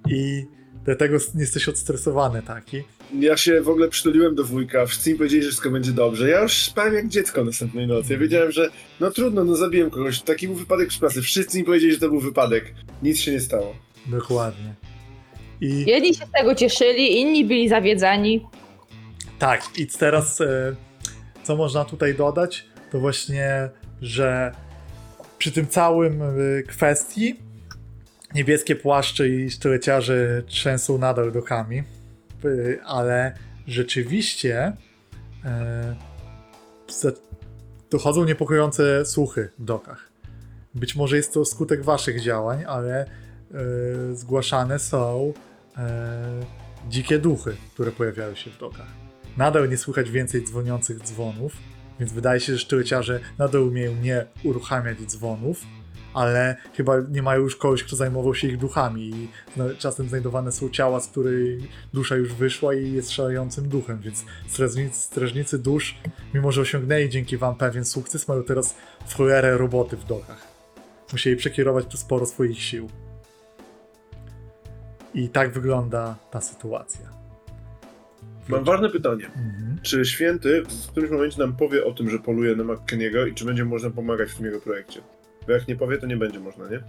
I 0.10 0.46
dlatego 0.86 1.18
jesteś 1.36 1.70
odstresowany 1.70 2.42
taki. 2.42 2.84
Ja 3.20 3.38
się 3.38 3.62
w 3.62 3.70
ogóle 3.70 3.90
przytuliłem 3.90 4.36
do 4.36 4.44
wujka, 4.44 4.86
wszyscy 4.86 5.12
mi 5.12 5.18
powiedzieli, 5.18 5.44
że 5.44 5.50
wszystko 5.50 5.70
będzie 5.70 5.92
dobrze. 5.92 6.30
Ja 6.30 6.42
już 6.42 6.54
spałem 6.54 6.94
jak 6.94 7.08
dziecko 7.08 7.44
następnej 7.44 7.88
nocy. 7.88 8.14
Ja 8.14 8.20
wiedziałem, 8.20 8.52
że 8.52 8.70
no 9.00 9.12
trudno, 9.12 9.44
no 9.44 9.56
zabiłem 9.56 9.90
kogoś. 9.90 10.22
Taki 10.22 10.48
był 10.48 10.56
wypadek 10.56 10.94
w 10.94 11.00
pracy. 11.00 11.22
Wszyscy 11.22 11.58
mi 11.58 11.64
powiedzieli, 11.64 11.94
że 11.94 12.00
to 12.00 12.10
był 12.10 12.20
wypadek. 12.20 12.74
Nic 13.04 13.20
się 13.20 13.32
nie 13.32 13.40
stało. 13.40 13.76
Dokładnie. 14.06 14.74
I 15.62 15.86
Jedni 15.86 16.14
się 16.14 16.26
z 16.26 16.32
tego 16.32 16.56
cieszyli, 16.56 17.22
inni 17.22 17.46
byli 17.46 17.70
zawiedzeni. 17.70 18.46
Tak, 19.40 19.62
i 19.78 19.88
teraz 19.88 20.42
e, 20.42 20.76
co 21.44 21.56
można 21.56 21.86
tutaj 21.86 22.16
dodać, 22.16 22.66
to 22.92 23.00
właśnie, 23.00 23.70
że 24.02 24.52
przy 25.38 25.52
tym 25.52 25.68
całym 25.68 26.22
e, 26.22 26.64
kwestii 26.64 27.36
niebieskie 28.36 28.76
płaszcze 28.76 29.30
i 29.30 29.52
sztyleciarze 29.52 30.44
trzęsą 30.46 30.98
nadal 30.98 31.32
dokami, 31.32 31.78
e, 31.80 31.84
ale 32.86 33.34
rzeczywiście 33.68 34.74
e, 35.46 35.96
dochodzą 37.90 38.26
niepokojące 38.26 39.06
słuchy 39.06 39.50
w 39.60 39.64
dokach. 39.66 40.10
Być 40.76 40.96
może 40.96 41.18
jest 41.18 41.34
to 41.34 41.46
skutek 41.46 41.84
waszych 41.84 42.22
działań, 42.22 42.64
ale 42.68 43.02
e, 43.02 43.06
zgłaszane 44.16 44.80
są 44.80 45.34
e, 45.78 46.40
dzikie 46.90 47.20
duchy, 47.20 47.56
które 47.74 47.92
pojawiają 47.92 48.36
się 48.36 48.52
w 48.52 48.58
dokach. 48.58 48.88
Nadal 49.38 49.70
nie 49.70 49.78
słychać 49.78 50.12
więcej 50.12 50.44
dzwoniących 50.44 51.00
dzwonów, 51.00 51.54
Więc 52.00 52.14
wydaje 52.14 52.40
się, 52.40 52.54
że 52.54 52.60
sztyłeciarze 52.60 53.20
nadal 53.38 53.62
umieją 53.62 53.96
nie 53.96 54.26
uruchamiać 54.44 54.98
dzwonów, 55.00 55.62
ale 56.14 56.56
chyba 56.73 56.99
nie 57.11 57.22
mają 57.22 57.41
już 57.41 57.56
kogoś, 57.56 57.84
kto 57.84 57.95
zajmował 57.95 58.35
się 58.35 58.48
ich 58.48 58.57
duchami 58.57 59.10
i 59.10 59.27
czasem 59.77 60.10
znajdowane 60.10 60.52
są 60.52 60.69
ciała, 60.69 60.99
z 60.99 61.07
której 61.07 61.69
dusza 61.94 62.15
już 62.15 62.34
wyszła 62.34 62.73
i 62.73 62.91
jest 62.91 63.11
szalejącym 63.11 63.69
duchem, 63.69 63.99
więc 63.99 64.26
strażnicy, 64.48 64.99
strażnicy 64.99 65.60
dusz, 65.60 65.98
mimo 66.34 66.52
że 66.52 66.61
osiągnęli 66.61 67.10
dzięki 67.10 67.38
wam 67.38 67.56
pewien 67.56 67.85
sukces, 67.85 68.27
mają 68.27 68.44
teraz 68.44 68.76
cholerę 69.18 69.57
roboty 69.57 69.98
w 69.98 70.06
dokach. 70.06 70.48
Musieli 71.11 71.35
przekierować 71.35 71.85
tu 71.85 71.98
sporo 71.98 72.26
swoich 72.26 72.61
sił. 72.61 72.90
I 75.14 75.30
tak 75.30 75.53
wygląda 75.53 76.15
ta 76.31 76.41
sytuacja. 76.41 77.10
Mam 78.48 78.64
ważne 78.64 78.90
pytanie. 78.90 79.26
Mhm. 79.26 79.77
Czy 79.81 80.06
święty 80.06 80.64
w 80.64 80.88
którymś 80.88 81.11
momencie 81.11 81.40
nam 81.40 81.56
powie 81.56 81.85
o 81.85 81.94
tym, 81.94 82.10
że 82.10 82.19
poluje 82.19 82.56
na 82.56 82.64
McKenniego 82.64 83.26
i 83.26 83.34
czy 83.34 83.45
będzie 83.45 83.65
można 83.65 83.90
pomagać 83.90 84.31
w 84.31 84.35
tym 84.35 84.45
jego 84.45 84.60
projekcie? 84.60 85.02
Bo 85.48 85.53
jak 85.53 85.68
nie 85.68 85.76
powie, 85.76 85.98
to 85.98 86.06
nie 86.06 86.18
będzie 86.18 86.40
można, 86.40 86.70
nie? 86.70 86.84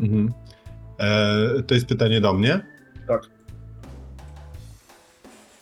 Mhm. 0.00 0.32
E, 0.98 1.62
to 1.62 1.74
jest 1.74 1.86
pytanie 1.86 2.20
do 2.20 2.32
mnie? 2.32 2.66
Tak. 3.08 3.22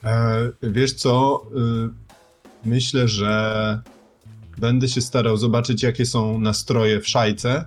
E, 0.05 0.51
wiesz 0.63 0.93
co? 0.93 1.43
Y, 1.57 2.69
myślę, 2.69 3.09
że 3.09 3.83
będę 4.59 4.89
się 4.89 5.01
starał 5.01 5.37
zobaczyć, 5.37 5.83
jakie 5.83 6.07
są 6.07 6.41
nastroje 6.41 7.01
w 7.01 7.09
szajce, 7.09 7.65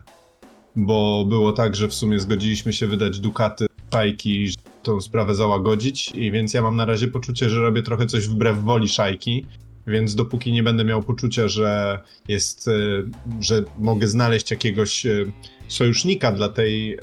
bo 0.75 1.25
było 1.29 1.51
tak, 1.51 1.75
że 1.75 1.87
w 1.87 1.93
sumie 1.93 2.19
zgodziliśmy 2.19 2.73
się 2.73 2.87
wydać 2.87 3.19
dukaty 3.19 3.65
szajki, 3.93 4.47
żeby 4.47 4.69
tą 4.83 5.01
sprawę 5.01 5.35
załagodzić, 5.35 6.11
i 6.15 6.31
więc 6.31 6.53
ja 6.53 6.61
mam 6.61 6.75
na 6.75 6.85
razie 6.85 7.07
poczucie, 7.07 7.49
że 7.49 7.61
robię 7.61 7.83
trochę 7.83 8.05
coś 8.05 8.27
wbrew 8.27 8.63
woli 8.63 8.89
szajki. 8.89 9.45
Więc 9.87 10.15
dopóki 10.15 10.51
nie 10.51 10.63
będę 10.63 10.83
miał 10.83 11.03
poczucia, 11.03 11.47
że 11.47 11.99
jest, 12.27 12.67
y, 12.67 13.05
że 13.39 13.63
mogę 13.79 14.07
znaleźć 14.07 14.51
jakiegoś 14.51 15.05
y, 15.05 15.31
sojusznika 15.67 16.31
dla 16.31 16.49
tej 16.49 16.93
e, 16.93 16.99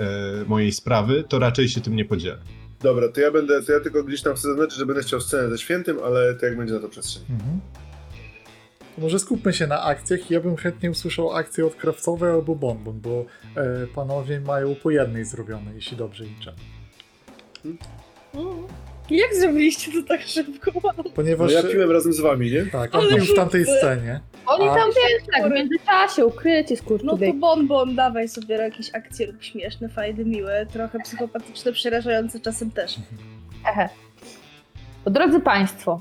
mojej 0.46 0.72
sprawy, 0.72 1.24
to 1.28 1.38
raczej 1.38 1.68
się 1.68 1.80
tym 1.80 1.96
nie 1.96 2.04
podzielę. 2.04 2.38
Dobra, 2.80 3.08
to 3.08 3.20
ja 3.20 3.30
będę, 3.30 3.62
to 3.62 3.72
ja 3.72 3.80
tylko 3.80 4.04
gdzieś 4.04 4.22
tam 4.22 4.34
chcę 4.34 4.48
zaznaczyć, 4.48 4.78
że 4.78 4.86
będę 4.86 5.02
chciał 5.02 5.20
scenę 5.20 5.50
ze 5.50 5.58
świętym, 5.58 5.98
ale 6.04 6.34
to 6.34 6.46
jak 6.46 6.56
będzie 6.56 6.74
na 6.74 6.80
to 6.80 6.88
przestrzeń. 6.88 7.22
Mhm. 7.30 7.60
To 8.96 9.02
może 9.02 9.18
skupmy 9.18 9.52
się 9.52 9.66
na 9.66 9.82
akcjach. 9.82 10.30
Ja 10.30 10.40
bym 10.40 10.56
chętnie 10.56 10.90
usłyszał 10.90 11.32
akcję 11.32 11.66
od 11.66 11.74
Krawcowej 11.74 12.30
albo 12.30 12.54
Bonbon, 12.54 13.00
bo 13.00 13.24
e, 13.56 13.86
panowie 13.86 14.40
mają 14.40 14.74
po 14.74 14.90
jednej 14.90 15.24
zrobione, 15.24 15.74
jeśli 15.74 15.96
dobrze 15.96 16.24
liczę. 16.24 16.54
Jak 19.10 19.34
zrobiliście 19.34 19.92
to 19.92 20.08
tak 20.08 20.22
szybko? 20.22 20.70
No 20.96 21.04
Ponieważ... 21.14 21.52
ja 21.52 21.62
piłem 21.62 21.90
razem 21.90 22.12
z 22.12 22.20
wami, 22.20 22.50
nie? 22.52 22.66
Tak, 22.66 22.94
on 22.94 23.00
Ale 23.00 23.16
pił 23.16 23.24
w 23.24 23.34
tamtej 23.34 23.64
scenie. 23.64 24.20
Oni 24.46 24.68
A- 24.68 24.74
tam 24.74 24.88
wiesz, 24.88 25.22
tak, 25.34 25.50
w 25.50 25.54
międzyczasie 25.54 26.26
ukryci, 26.26 26.74
No 26.74 26.78
to 26.78 26.84
skurczybyk. 26.84 27.36
bon, 27.36 27.66
bon, 27.66 27.94
dawaj 27.94 28.28
sobie 28.28 28.54
jakieś 28.54 28.94
akcje 28.94 29.26
lub 29.26 29.42
śmieszne, 29.42 29.88
fajne, 29.88 30.24
miłe, 30.24 30.66
trochę 30.72 30.98
psychopatyczne, 30.98 31.72
przerażające 31.72 32.40
czasem 32.40 32.70
też. 32.70 32.96
Ehe. 33.70 33.88
To 35.04 35.10
drodzy 35.10 35.40
Państwo, 35.40 36.00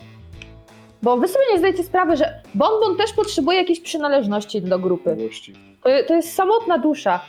bo 1.02 1.18
Wy 1.18 1.28
sobie 1.28 1.46
nie 1.52 1.60
zdajecie 1.60 1.84
sprawy, 1.84 2.18
że 2.18 2.42
Bonbon 2.56 2.98
też 2.98 3.14
potrzebuje 3.14 3.58
jakiejś 3.58 3.80
przynależności 3.80 4.62
do 4.62 4.80
grupy. 4.80 5.18
To, 5.84 5.90
to 6.08 6.16
jest 6.16 6.34
samotna 6.34 6.78
dusza 6.78 7.20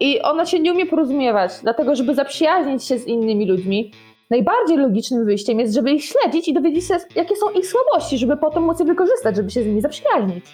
i 0.00 0.20
ona 0.20 0.46
się 0.46 0.60
nie 0.60 0.72
umie 0.72 0.86
porozumiewać, 0.86 1.52
dlatego 1.62 1.96
żeby 1.96 2.14
zaprzyjaźnić 2.14 2.84
się 2.84 2.98
z 2.98 3.06
innymi 3.06 3.46
ludźmi, 3.46 3.92
najbardziej 4.32 4.76
logicznym 4.76 5.24
wyjściem 5.24 5.60
jest, 5.60 5.74
żeby 5.74 5.90
ich 5.90 6.04
śledzić 6.04 6.48
i 6.48 6.54
dowiedzieć 6.54 6.88
się, 6.88 6.96
jakie 7.14 7.36
są 7.36 7.50
ich 7.50 7.66
słabości, 7.66 8.18
żeby 8.18 8.36
potem 8.36 8.62
móc 8.62 8.80
je 8.80 8.86
wykorzystać, 8.86 9.36
żeby 9.36 9.50
się 9.50 9.62
z 9.62 9.66
nimi 9.66 9.80
zaprzyjaźnić. 9.80 10.44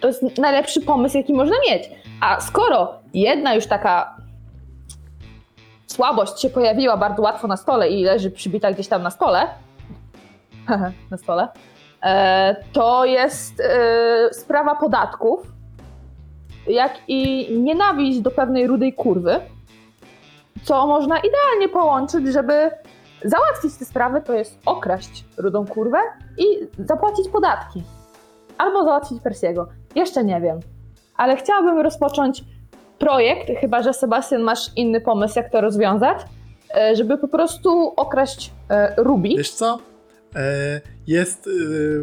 To 0.00 0.06
jest 0.06 0.38
najlepszy 0.38 0.80
pomysł, 0.80 1.16
jaki 1.16 1.32
można 1.32 1.56
mieć. 1.70 1.90
A 2.20 2.40
skoro 2.40 2.92
jedna 3.14 3.54
już 3.54 3.66
taka 3.66 4.16
słabość 5.86 6.40
się 6.42 6.50
pojawiła 6.50 6.96
bardzo 6.96 7.22
łatwo 7.22 7.48
na 7.48 7.56
stole 7.56 7.90
i 7.90 8.04
leży 8.04 8.30
przybita 8.30 8.72
gdzieś 8.72 8.88
tam 8.88 9.02
na 9.02 9.10
stole, 9.10 9.40
na 11.10 11.16
stole, 11.16 11.48
e, 12.02 12.56
to 12.72 13.04
jest 13.04 13.60
e, 13.60 14.28
sprawa 14.32 14.74
podatków, 14.74 15.52
jak 16.66 16.92
i 17.08 17.48
nienawiść 17.58 18.20
do 18.20 18.30
pewnej 18.30 18.66
rudej 18.66 18.92
kurwy, 18.92 19.40
co 20.64 20.86
można 20.86 21.18
idealnie 21.18 21.68
połączyć, 21.68 22.26
żeby 22.26 22.70
załatwić 23.24 23.76
te 23.78 23.84
sprawy, 23.84 24.20
to 24.20 24.32
jest 24.32 24.58
okraść 24.66 25.24
rudą 25.36 25.66
kurwę 25.66 25.98
i 26.38 26.44
zapłacić 26.78 27.28
podatki. 27.28 27.82
Albo 28.58 28.84
załatwić 28.84 29.22
Persiego. 29.22 29.68
Jeszcze 29.94 30.24
nie 30.24 30.40
wiem. 30.40 30.60
Ale 31.16 31.36
chciałabym 31.36 31.78
rozpocząć 31.78 32.44
projekt, 32.98 33.60
chyba 33.60 33.82
że 33.82 33.92
Sebastian 33.94 34.42
masz 34.42 34.76
inny 34.76 35.00
pomysł, 35.00 35.38
jak 35.38 35.50
to 35.52 35.60
rozwiązać, 35.60 36.18
e, 36.74 36.96
żeby 36.96 37.18
po 37.18 37.28
prostu 37.28 37.92
okraść 37.96 38.52
e, 38.70 38.94
Ruby. 38.96 39.28
Wiesz 39.28 39.50
co? 39.50 39.78
E, 40.36 40.80
jest 41.06 41.48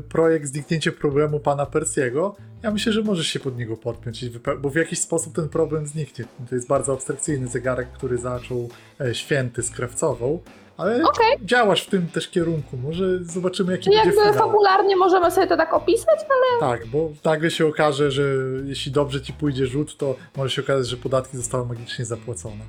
projekt 0.10 0.46
zniknięcie 0.46 0.92
problemu 0.92 1.40
pana 1.40 1.66
Persiego. 1.66 2.36
Ja 2.64 2.72
myślę, 2.72 2.94
że 2.94 3.02
możesz 3.02 3.28
się 3.28 3.40
pod 3.40 3.58
niego 3.58 3.78
podpiąć, 3.78 4.26
bo 4.60 4.70
w 4.70 4.76
jakiś 4.76 5.00
sposób 5.00 5.36
ten 5.36 5.50
problem 5.50 5.88
zniknie. 5.88 6.26
To 6.50 6.56
jest 6.56 6.68
bardzo 6.68 6.94
abstrakcyjny 6.94 7.48
zegarek, 7.48 7.92
który 7.92 8.18
zaczął 8.18 8.70
e, 9.02 9.16
święty 9.16 9.64
z 9.64 9.72
Krawcową, 9.72 10.40
ale 10.78 11.04
Okej. 11.04 11.38
działasz 11.46 11.82
w 11.84 11.90
tym 11.90 12.08
też 12.08 12.28
kierunku. 12.30 12.78
Może 12.78 13.24
zobaczymy, 13.24 13.72
jaki 13.72 13.84
Czyli 13.84 13.96
będzie 13.96 14.10
jakby 14.10 14.32
finał. 14.34 14.48
fabularnie 14.48 14.96
możemy 14.96 15.32
sobie 15.32 15.48
to 15.48 15.58
tak 15.58 15.74
opisać, 15.74 16.20
Tak, 16.60 16.88
bo 16.88 17.10
nagle 17.26 17.52
się 17.52 17.66
okaże, 17.68 18.12
że 18.12 18.24
jeśli 18.66 18.92
dobrze 18.92 19.22
ci 19.22 19.34
pójdzie 19.34 19.68
rzut, 19.68 19.98
to 19.98 20.16
może 20.38 20.50
się 20.50 20.62
okazać, 20.62 20.88
że 20.88 20.98
podatki 20.98 21.38
zostały 21.38 21.66
magicznie 21.66 22.06
zapłacone. 22.06 22.64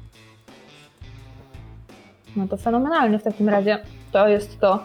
No 2.36 2.48
to 2.48 2.56
fenomenalnie 2.56 3.18
w 3.18 3.22
takim 3.22 3.48
razie. 3.48 3.78
To 4.12 4.28
jest 4.28 4.60
to, 4.60 4.84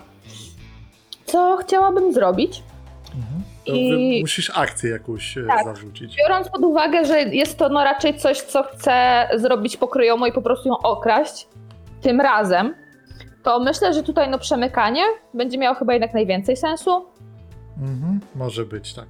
co 1.26 1.58
chciałabym 1.58 2.14
zrobić. 2.14 2.64
To 3.06 3.53
I- 3.66 3.90
wy 4.16 4.22
musisz 4.22 4.52
akcję 4.56 4.90
jakąś 4.92 5.38
e, 5.38 5.44
Tak. 5.48 5.66
zarzucić. 5.66 6.16
Biorąc 6.18 6.50
pod 6.50 6.62
uwagę, 6.62 7.06
że 7.06 7.20
jest 7.22 7.58
to 7.58 7.70
no 7.70 7.84
raczej 7.84 8.18
coś, 8.18 8.42
co 8.42 8.64
chcę 8.64 9.28
zrobić 9.36 9.78
pokryjomo 9.78 10.28
i 10.28 10.32
po 10.32 10.42
prostu 10.42 10.70
ją 10.70 10.78
okraść 10.78 11.48
tym 12.02 12.22
razem, 12.22 12.76
to 13.44 13.60
myślę, 13.60 13.94
że 13.94 14.04
tutaj 14.04 14.30
no 14.30 14.40
przemykanie 14.40 15.02
będzie 15.34 15.58
miało 15.58 15.76
chyba 15.76 15.94
jednak 15.94 16.14
najwięcej 16.14 16.58
sensu. 16.58 17.06
Mhm, 17.82 18.20
może 18.36 18.66
być, 18.66 18.94
tak. 18.94 19.06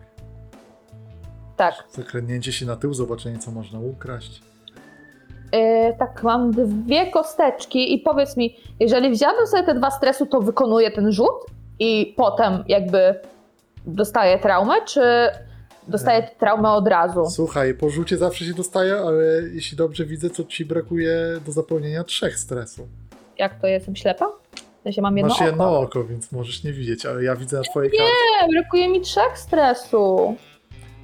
Tak. 1.58 1.84
Zakrętnięcie 1.92 2.52
się 2.52 2.66
na 2.66 2.76
tył, 2.76 2.94
zobaczenie, 2.94 3.38
co 3.40 3.52
można 3.52 3.80
ukraść. 3.80 4.42
Yy, 5.54 5.60
tak, 6.00 6.24
mam 6.24 6.52
dwie 6.52 7.12
kosteczki 7.12 7.94
i 7.94 8.00
powiedz 8.00 8.38
mi, 8.38 8.56
jeżeli 8.80 9.10
wziąłbym 9.10 9.48
sobie 9.48 9.64
te 9.64 9.76
dwa 9.76 9.92
stresu, 9.92 10.26
to 10.26 10.42
wykonuję 10.42 10.92
ten 10.92 11.12
rzut 11.12 11.46
i 11.80 12.14
potem 12.18 12.64
jakby 12.68 13.20
dostaję 13.86 14.40
traumę, 14.40 14.74
czy 14.86 15.02
dostaję 15.88 16.28
traumę 16.40 16.72
od 16.72 16.88
razu? 16.88 17.26
Słuchaj, 17.30 17.74
po 17.74 17.90
rzucie 17.90 18.18
zawsze 18.18 18.46
się 18.46 18.54
dostaje, 18.54 18.96
ale 18.96 19.24
jeśli 19.54 19.78
dobrze 19.78 20.06
widzę, 20.06 20.30
to 20.30 20.44
ci 20.44 20.66
brakuje 20.66 21.16
do 21.46 21.52
zapełnienia 21.52 22.04
trzech 22.04 22.40
stresu. 22.40 22.88
Jak 23.38 23.62
to 23.62 23.68
jestem 23.68 23.96
ślepa? 23.96 24.26
W 24.80 24.84
sensie 24.84 25.02
mam 25.02 25.18
jedno 25.18 25.30
Masz 25.30 25.38
oko. 25.42 25.50
jedno 25.50 25.80
oko, 25.80 26.04
więc 26.04 26.32
możesz 26.32 26.64
nie 26.64 26.74
widzieć, 26.74 27.06
ale 27.06 27.24
ja 27.24 27.36
widzę 27.36 27.58
na 27.58 27.64
twojej 27.64 27.92
karcie. 27.92 28.06
Nie, 28.42 28.50
brakuje 28.62 28.90
mi 28.90 29.02
trzech 29.02 29.38
stresu. 29.38 30.36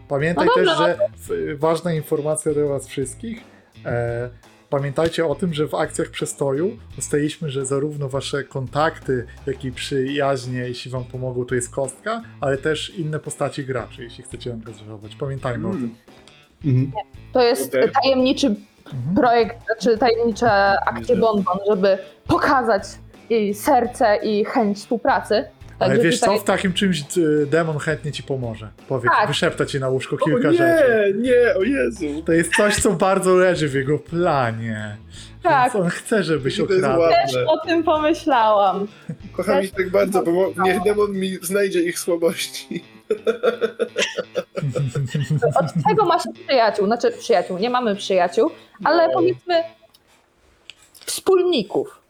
Pamiętaj 0.07 0.45
No 0.47 0.53
też, 0.55 0.65
dobra, 0.67 0.87
że 0.87 0.97
w, 1.17 1.59
ważna 1.59 1.93
informacja 1.93 2.53
dla 2.53 2.65
was 2.65 2.87
wszystkich. 2.87 3.43
E, 3.85 4.29
pamiętajcie 4.69 5.25
o 5.25 5.35
tym, 5.35 5.53
że 5.53 5.67
w 5.67 5.75
akcjach 5.75 6.09
przestoju 6.09 6.77
ustaliliśmy, 6.97 7.49
że 7.49 7.65
zarówno 7.65 8.09
wasze 8.09 8.43
kontakty, 8.43 9.25
jak 9.47 9.65
i 9.65 9.71
przyjaźnie, 9.71 10.59
jeśli 10.59 10.91
wam 10.91 11.03
pomogą, 11.03 11.45
to 11.45 11.55
jest 11.55 11.69
kostka, 11.69 12.21
ale 12.41 12.57
też 12.57 12.89
inne 12.97 13.19
postaci 13.19 13.65
graczy, 13.65 14.03
jeśli 14.03 14.23
chcecie 14.23 14.53
angażować. 14.53 15.15
Pamiętajmy 15.15 15.67
o 15.67 15.71
tym. 15.71 15.95
Mm. 16.65 16.85
Mhm. 16.85 17.05
To 17.33 17.43
jest 17.43 17.77
tajemniczy 18.01 18.55
Mhm. 18.93 19.15
projekt, 19.15 19.57
czy 19.79 19.97
tajemnicze 19.97 20.79
akcje. 20.85 21.15
Bonbon, 21.15 21.57
żeby 21.69 21.97
pokazać 22.27 22.83
jej 23.29 23.53
serce 23.53 24.17
i 24.23 24.45
chęć 24.45 24.77
współpracy. 24.77 25.45
Ale 25.79 25.89
Także 25.89 26.03
wiesz 26.09 26.19
tutaj- 26.19 26.37
co, 26.37 26.41
w 26.43 26.45
takim 26.45 26.73
czymś 26.73 27.03
y, 27.17 27.45
demon 27.45 27.77
chętnie 27.79 28.11
ci 28.11 28.23
pomoże. 28.23 28.69
Powiedz, 28.87 29.11
Tak. 29.11 29.27
wyszepta 29.27 29.65
ci 29.65 29.79
na 29.79 29.89
łóżko 29.89 30.15
O 30.15 30.25
kilka 30.25 30.51
rzeczy. 30.53 31.13
nie, 31.17 31.21
nie, 31.31 31.55
o 31.59 31.63
Jezu. 31.63 32.05
To 32.25 32.31
jest 32.31 32.55
coś, 32.55 32.75
co 32.75 32.91
bardzo 32.93 33.35
leży 33.35 33.69
w 33.69 33.73
jego 33.73 33.99
planie. 33.99 34.97
Tak. 35.43 35.73
Więc 35.73 35.83
on 35.85 35.89
chce, 35.89 36.23
żebyś 36.23 36.57
To 36.57 36.61
jest 36.63 36.73
okradł. 36.85 37.01
Też 37.09 37.35
o 37.47 37.57
tym 37.67 37.83
pomyślałam. 37.83 38.87
Kocham 39.33 39.63
ich 39.63 39.71
tak 39.71 39.89
bardzo, 39.89 40.23
bo 40.23 40.53
niech 40.63 40.81
demon 40.83 41.11
mi 41.11 41.35
znajdzie 41.41 41.79
ich 41.83 41.99
słabości. 41.99 42.83
Od 45.55 45.65
tego 45.87 46.05
ma 46.05 46.19
się 46.19 46.29
przyjaciół, 46.47 46.85
znaczy 46.85 47.11
przyjaciół, 47.11 47.57
nie 47.57 47.69
mamy 47.69 47.95
przyjaciół, 47.95 48.49
ale 48.83 49.07
No. 49.07 49.13
powiedzmy 49.13 49.63
wspólników. 51.05 52.01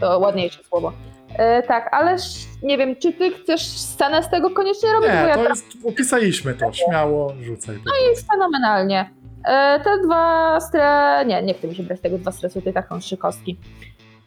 To 0.00 0.18
ładniejsze 0.18 0.64
słowo. 0.64 0.92
E, 1.38 1.62
tak, 1.62 1.94
ależ 1.94 2.22
nie 2.62 2.78
wiem, 2.78 2.96
czy 2.96 3.12
ty 3.12 3.30
chcesz 3.30 3.62
scenę 3.62 4.22
z 4.22 4.30
tego 4.30 4.50
koniecznie 4.50 4.92
robić, 4.92 5.08
bo 5.08 5.14
Nie, 5.14 5.28
ja 5.28 5.34
to 5.34 5.42
teraz 5.42 5.64
jest, 5.64 5.86
opisaliśmy 5.86 6.54
to, 6.54 6.72
śmiało 6.72 7.34
rzucaj. 7.42 7.78
No 7.86 8.08
jest 8.08 8.28
fenomenalnie. 8.30 9.10
E, 9.44 9.80
te 9.84 9.90
dwa 10.04 10.60
stre... 10.60 11.24
Nie, 11.26 11.42
nie 11.42 11.54
chcę 11.54 11.68
mi 11.68 11.74
się 11.74 11.82
brać 11.82 12.00
tego 12.00 12.18
dwa 12.18 12.32
stresu, 12.32 12.62
taką 12.74 13.00
trzy 13.00 13.16
kostki. 13.16 13.56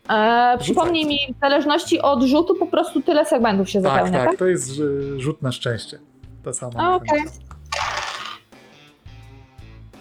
E, 0.10 0.58
przypomnij 0.60 1.06
mi, 1.06 1.18
w 1.38 1.40
zależności 1.40 2.02
od 2.02 2.24
rzutu 2.24 2.56
po 2.56 2.68
prostu 2.68 3.02
tyle 3.02 3.26
segmentów 3.26 3.70
się 3.70 3.82
tak, 3.82 3.92
zapełnia, 3.92 4.20
tak? 4.20 4.30
tak, 4.30 4.40
to 4.40 4.48
jest 4.48 4.72
rzut 5.18 5.42
na 5.42 5.52
szczęście. 5.52 6.00
To 6.44 6.54
samo. 6.54 6.96
Okej. 6.96 7.24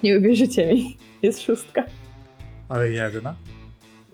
Nie 0.03 0.19
uwierzycie 0.19 0.67
mi. 0.67 0.97
Jest 1.23 1.43
szóstka. 1.43 1.85
Ale 2.69 2.89
jedna. 2.91 3.35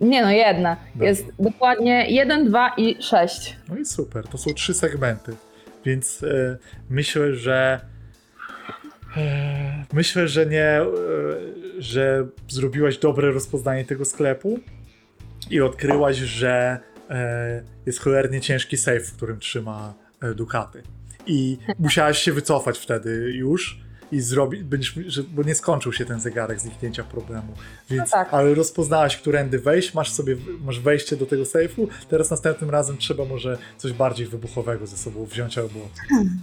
Nie 0.00 0.22
no, 0.22 0.30
jedna. 0.30 0.76
Jest 1.00 1.24
dokładnie 1.38 2.06
jeden, 2.10 2.48
dwa 2.48 2.74
i 2.76 3.02
sześć. 3.02 3.56
No 3.68 3.76
i 3.76 3.84
super, 3.84 4.28
to 4.28 4.38
są 4.38 4.54
trzy 4.54 4.74
segmenty. 4.74 5.36
Więc 5.84 6.22
e, 6.22 6.58
myślę, 6.90 7.34
że 7.34 7.80
e, 9.16 9.84
myślę, 9.92 10.28
że 10.28 10.46
nie, 10.46 10.80
e, 10.80 10.86
że 11.78 12.26
zrobiłaś 12.48 12.98
dobre 12.98 13.30
rozpoznanie 13.30 13.84
tego 13.84 14.04
sklepu 14.04 14.58
i 15.50 15.60
odkryłaś, 15.60 16.16
że 16.16 16.78
jest 17.86 18.00
cholernie 18.00 18.40
ciężki 18.40 18.76
safe, 18.76 19.00
w 19.00 19.16
którym 19.16 19.38
trzyma 19.38 19.94
dukaty. 20.34 20.82
I 21.26 21.58
musiałaś 21.78 22.18
się 22.18 22.32
wycofać 22.32 22.78
wtedy 22.78 23.32
już 23.34 23.83
i 24.14 24.20
zrobić, 24.20 24.62
będziesz, 24.62 24.94
że, 25.06 25.22
bo 25.22 25.42
nie 25.42 25.54
skończył 25.54 25.92
się 25.92 26.04
ten 26.04 26.20
zegarek 26.20 26.60
zniknięcia 26.60 27.04
problemu. 27.04 27.52
Więc, 27.90 28.02
No 28.12 28.18
tak. 28.18 28.34
ale 28.34 28.54
rozpoznałaś, 28.54 29.16
którędy 29.16 29.58
wejść, 29.58 29.94
masz 29.94 30.12
sobie, 30.12 30.36
masz 30.60 30.80
wejście 30.80 31.16
do 31.16 31.26
tego 31.26 31.44
sejfu, 31.44 31.88
teraz 32.08 32.30
następnym 32.30 32.70
razem 32.70 32.96
trzeba 32.98 33.24
może 33.24 33.58
coś 33.76 33.92
bardziej 33.92 34.26
wybuchowego 34.26 34.86
ze 34.86 34.96
sobą 34.96 35.24
wziąć 35.24 35.58
albo, 35.58 35.80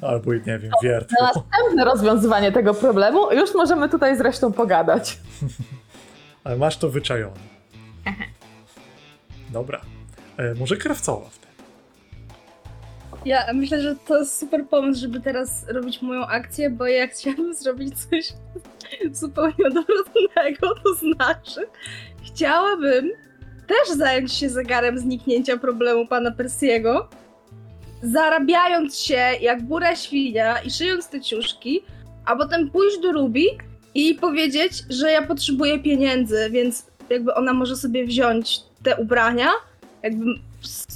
albo 0.02 0.34
nie 0.34 0.60
wiem, 0.60 0.72
wiertło. 0.84 1.18
Na 1.22 1.28
następne 1.28 1.86
rozwiązywanie 1.86 2.52
tego 2.52 2.74
problemu 2.74 3.32
już 3.34 3.56
możemy 3.56 3.90
tutaj 3.90 4.18
zresztą 4.18 4.52
pogadać. 4.54 5.20
Ale 6.44 6.58
masz 6.58 6.78
to 6.78 6.90
wyczajone. 6.90 7.52
Dobra. 9.50 9.82
E, 10.38 10.54
może 10.56 10.78
krawcowa 10.78 11.30
wtedy. 11.30 11.41
Ja 13.26 13.54
myślę, 13.54 13.82
że 13.82 13.96
to 13.96 14.20
jest 14.20 14.40
super 14.40 14.68
pomysł, 14.68 15.02
żeby 15.02 15.20
teraz 15.20 15.66
robić 15.68 16.02
moją 16.02 16.28
akcję, 16.28 16.70
bo 16.70 16.88
ja 16.88 17.08
chciałabym 17.08 17.54
zrobić 17.64 17.94
coś 18.10 18.34
zupełnie 19.12 19.66
odwrotnego, 19.68 20.76
to 20.84 20.94
znaczy 20.94 21.62
chciałabym 22.24 23.12
też 23.68 23.98
zająć 23.98 24.34
się 24.34 24.50
zegarem 24.50 25.00
zniknięcia 25.00 25.58
problemu 25.58 26.08
pana 26.08 26.32
Persiego, 26.32 27.10
zarabiając 28.04 28.98
się 28.98 29.22
jak 29.42 29.64
góra 29.64 29.96
świnia 29.96 30.60
i 30.60 30.72
szyjąc 30.72 31.10
te 31.10 31.22
ciuszki, 31.22 31.82
a 32.26 32.36
potem 32.36 32.70
pójść 32.70 33.00
do 33.00 33.12
Ruby 33.12 33.46
i 33.96 34.16
powiedzieć, 34.16 34.84
że 34.90 35.12
ja 35.12 35.22
potrzebuję 35.22 35.80
pieniędzy, 35.80 36.50
więc 36.52 36.86
jakby 37.10 37.34
ona 37.34 37.54
może 37.54 37.76
sobie 37.76 38.06
wziąć 38.06 38.60
te 38.84 38.96
ubrania, 38.96 39.50
jakby, 40.04 40.26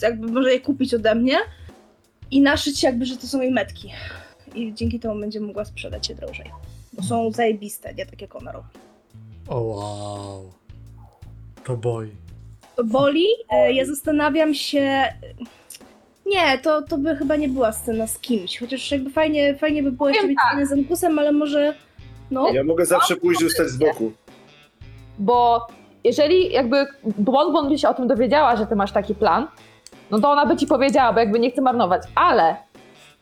jakby 0.01 0.31
może 0.31 0.53
je 0.53 0.59
kupić 0.59 0.93
ode 0.93 1.15
mnie, 1.15 1.37
i 2.31 2.41
naszyć 2.41 2.83
jakby, 2.83 3.05
że 3.05 3.17
to 3.17 3.27
są 3.27 3.41
jej 3.41 3.51
metki. 3.51 3.91
I 4.55 4.73
dzięki 4.73 4.99
temu 4.99 5.19
będzie 5.19 5.39
mogła 5.39 5.65
sprzedać 5.65 6.09
je 6.09 6.15
drożej. 6.15 6.51
Bo 6.93 7.03
są 7.03 7.31
zajebiste, 7.31 7.93
nie 7.93 8.05
tak 8.05 8.21
jak 8.21 8.35
ona 8.35 8.51
robi. 8.51 8.67
O 9.47 9.59
wow. 9.61 10.51
To 11.63 11.77
boi. 11.77 12.09
To 12.75 12.83
boli. 12.83 13.25
E, 13.49 13.73
Ja 13.73 13.85
zastanawiam 13.85 14.53
się. 14.53 15.03
Nie, 16.25 16.57
to, 16.57 16.81
to 16.81 16.97
by 16.97 17.15
chyba 17.15 17.35
nie 17.35 17.49
była 17.49 17.71
scena 17.71 18.07
z 18.07 18.19
kimś. 18.19 18.59
Chociaż 18.59 18.91
jakby 18.91 19.09
fajnie, 19.09 19.55
fajnie 19.55 19.83
by 19.83 19.91
było 19.91 20.09
jeszcze 20.09 20.27
mieć 20.27 20.37
scenę 20.49 20.65
z 20.67 20.71
Ankusem, 20.71 21.19
ale 21.19 21.31
może. 21.31 21.75
No. 22.31 22.49
Ja 22.53 22.63
mogę 22.63 22.85
zawsze 22.85 23.15
pójść 23.15 23.41
i 23.41 23.49
stać 23.49 23.67
z 23.67 23.77
boku. 23.77 24.11
Bo 25.19 25.67
jeżeli 26.03 26.51
jakby 26.51 26.85
Bonbon 27.17 27.69
by 27.69 27.77
się 27.77 27.89
o 27.89 27.93
tym 27.93 28.07
dowiedziała, 28.07 28.55
że 28.55 28.67
ty 28.67 28.75
masz 28.75 28.91
taki 28.91 29.15
plan, 29.15 29.47
no 30.11 30.19
to 30.19 30.29
ona 30.31 30.45
by 30.45 30.55
ci 30.55 30.67
powiedziała, 30.67 31.13
bo 31.13 31.19
jakby 31.19 31.39
nie 31.39 31.51
chce 31.51 31.61
marnować, 31.61 32.01
ale 32.15 32.55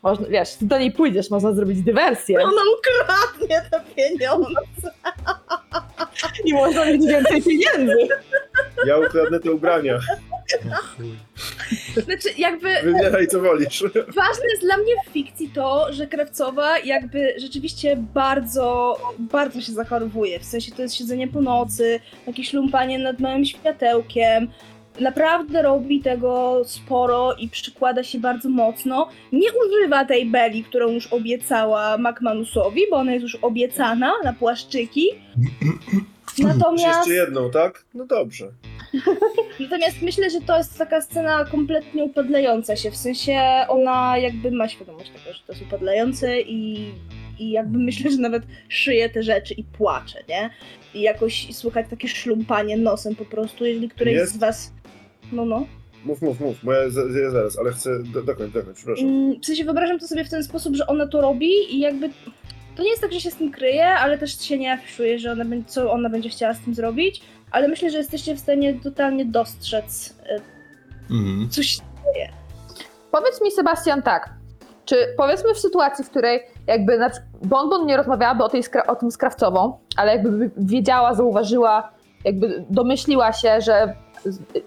można, 0.02 0.26
wiesz, 0.28 0.54
ty 0.54 0.66
do 0.66 0.78
niej 0.78 0.92
pójdziesz, 0.92 1.30
można 1.30 1.52
zrobić 1.52 1.82
dywersję 1.82 2.38
Ona 2.42 2.62
ukradnie 2.78 3.62
te 3.70 3.80
pieniądze. 3.96 4.90
i 6.44 6.54
można 6.54 6.84
mieć 6.84 7.06
więcej 7.06 7.42
pieniędzy. 7.42 8.08
Ja 8.86 8.98
ukradnę 8.98 9.40
te 9.40 9.52
ubrania. 9.52 9.98
No. 10.64 10.76
Znaczy, 12.02 12.28
jakby. 12.38 12.74
Wybieraj 12.82 13.26
co 13.28 13.40
wolisz. 13.40 13.82
Ważne 14.08 14.44
jest 14.50 14.62
dla 14.62 14.76
mnie 14.76 14.94
w 15.06 15.12
fikcji 15.12 15.48
to, 15.54 15.92
że 15.92 16.06
Krawcowa 16.06 16.78
jakby 16.78 17.34
rzeczywiście 17.38 17.96
bardzo, 17.96 18.96
bardzo 19.18 19.60
się 19.60 19.72
zachorowuje. 19.72 20.40
W 20.40 20.44
sensie 20.44 20.72
to 20.72 20.82
jest 20.82 20.94
siedzenie 20.94 21.28
po 21.28 21.40
nocy, 21.40 22.00
jakieś 22.26 22.52
lumpanie 22.52 22.98
nad 22.98 23.20
małym 23.20 23.44
światełkiem. 23.44 24.48
Naprawdę 25.00 25.62
robi 25.62 26.00
tego 26.00 26.62
sporo 26.64 27.34
i 27.34 27.48
przykłada 27.48 28.02
się 28.02 28.20
bardzo 28.20 28.48
mocno. 28.48 29.08
Nie 29.32 29.48
używa 29.52 30.04
tej 30.04 30.26
beli, 30.26 30.64
którą 30.64 30.88
już 30.88 31.06
obiecała 31.06 31.98
McManusowi, 31.98 32.82
bo 32.90 32.96
ona 32.96 33.12
jest 33.12 33.22
już 33.22 33.34
obiecana 33.34 34.12
na 34.24 34.32
płaszczyki. 34.32 35.08
Natomiast 36.38 36.98
jeszcze 36.98 37.14
jedną, 37.14 37.50
tak? 37.50 37.84
No 37.94 38.06
dobrze. 38.06 38.48
Natomiast 39.60 40.02
myślę, 40.02 40.30
że 40.30 40.40
to 40.40 40.58
jest 40.58 40.78
taka 40.78 41.00
scena 41.00 41.44
kompletnie 41.44 42.04
upadlająca 42.04 42.76
się. 42.76 42.90
W 42.90 42.96
sensie 42.96 43.40
ona 43.68 44.18
jakby 44.18 44.50
ma 44.50 44.68
świadomość 44.68 45.10
tego, 45.10 45.34
że 45.34 45.42
to 45.46 45.52
jest 45.52 45.64
upadlające 45.64 46.40
i, 46.40 46.92
i 47.38 47.50
jakby 47.50 47.78
myślę, 47.78 48.10
że 48.10 48.18
nawet 48.18 48.42
szyje 48.68 49.08
te 49.10 49.22
rzeczy 49.22 49.54
i 49.54 49.64
płacze, 49.64 50.18
nie? 50.28 50.50
I 50.94 51.00
jakoś 51.00 51.54
słychać 51.56 51.86
takie 51.90 52.08
szlumpanie 52.08 52.76
nosem 52.76 53.14
po 53.16 53.24
prostu, 53.24 53.64
jeżeli 53.64 53.88
któreś 53.88 54.14
Jest? 54.14 54.32
z 54.34 54.36
was... 54.36 54.72
No, 55.32 55.44
no. 55.44 55.66
Mów, 56.04 56.22
mów, 56.22 56.40
mów, 56.40 56.56
bo 56.62 56.72
ja, 56.72 56.90
z- 56.90 57.14
ja 57.24 57.30
zaraz, 57.30 57.58
ale 57.58 57.72
chcę 57.72 58.02
do, 58.02 58.22
dokończ, 58.22 58.52
dokończ, 58.54 58.76
przepraszam. 58.76 59.08
Mm, 59.08 59.40
W 59.40 59.46
sensie 59.46 59.64
wyobrażam 59.64 59.98
to 59.98 60.08
sobie 60.08 60.24
w 60.24 60.30
ten 60.30 60.44
sposób, 60.44 60.76
że 60.76 60.86
ona 60.86 61.06
to 61.06 61.20
robi 61.20 61.50
i 61.74 61.78
jakby... 61.80 62.10
To 62.76 62.82
nie 62.82 62.88
jest 62.90 63.02
tak, 63.02 63.12
że 63.12 63.20
się 63.20 63.30
z 63.30 63.34
tym 63.36 63.50
kryje, 63.52 63.86
ale 63.86 64.18
też 64.18 64.40
się 64.40 64.58
nie 64.58 64.72
afiszuje, 64.72 65.18
że 65.18 65.32
ona 65.32 65.44
będzie, 65.44 65.68
co 65.68 65.92
ona 65.92 66.08
będzie 66.10 66.28
chciała 66.28 66.54
z 66.54 66.60
tym 66.60 66.74
zrobić, 66.74 67.22
ale 67.50 67.68
myślę, 67.68 67.90
że 67.90 67.98
jesteście 67.98 68.34
w 68.34 68.40
stanie 68.40 68.74
totalnie 68.82 69.24
dostrzec 69.24 70.14
e, 70.26 70.40
Mhm. 71.10 71.48
coś 71.50 71.78
Powiedz 73.10 73.42
mi, 73.42 73.50
Sebastian, 73.50 74.02
tak. 74.02 74.30
Czy 74.84 74.96
powiedzmy 75.16 75.54
w 75.54 75.58
sytuacji, 75.58 76.04
w 76.04 76.10
której 76.10 76.40
jakby 76.66 76.98
na 76.98 77.10
Bonbon 77.42 77.86
nie 77.86 77.96
rozmawiałaby 77.96 78.44
o, 78.44 78.48
tej 78.48 78.62
o 78.86 78.96
tym 78.96 79.10
z 79.10 79.16
krawcową, 79.16 79.78
ale 79.96 80.12
jakby 80.12 80.50
wiedziała, 80.56 81.14
zauważyła, 81.14 81.90
jakby 82.24 82.64
domyśliła 82.70 83.32
się, 83.32 83.60
że 83.60 83.94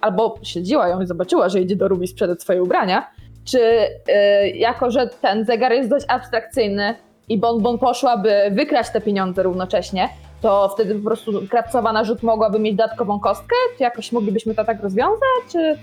albo 0.02 0.36
śledziła 0.44 0.88
ją 0.88 1.02
i 1.02 1.08
zobaczyła, 1.08 1.50
że 1.50 1.62
idzie 1.62 1.76
do 1.76 1.88
Ruby 1.88 2.08
sprzedać 2.08 2.42
swoje 2.42 2.64
ubrania, 2.64 3.08
czy 3.46 3.60
y, 3.60 4.50
jako, 4.50 4.92
że 4.92 5.08
ten 5.08 5.46
zegar 5.46 5.72
jest 5.72 5.90
dość 5.90 6.06
abstrakcyjny 6.10 6.96
i 7.30 7.38
Bonbon 7.38 7.78
poszłaby 7.78 8.34
wykraść 8.52 8.92
te 8.92 9.02
pieniądze 9.02 9.44
równocześnie, 9.44 10.10
to 10.42 10.70
wtedy 10.70 10.96
po 10.96 11.06
prostu 11.06 11.32
krawcowa 11.50 11.94
na 11.94 12.04
rzut 12.04 12.24
mogłaby 12.24 12.60
mieć 12.60 12.76
dodatkową 12.76 13.20
kostkę? 13.20 13.56
Czy 13.78 13.84
jakoś 13.84 14.12
moglibyśmy 14.12 14.56
to 14.56 14.66
tak 14.66 14.84
rozwiązać? 14.84 15.44
Czy 15.52 15.78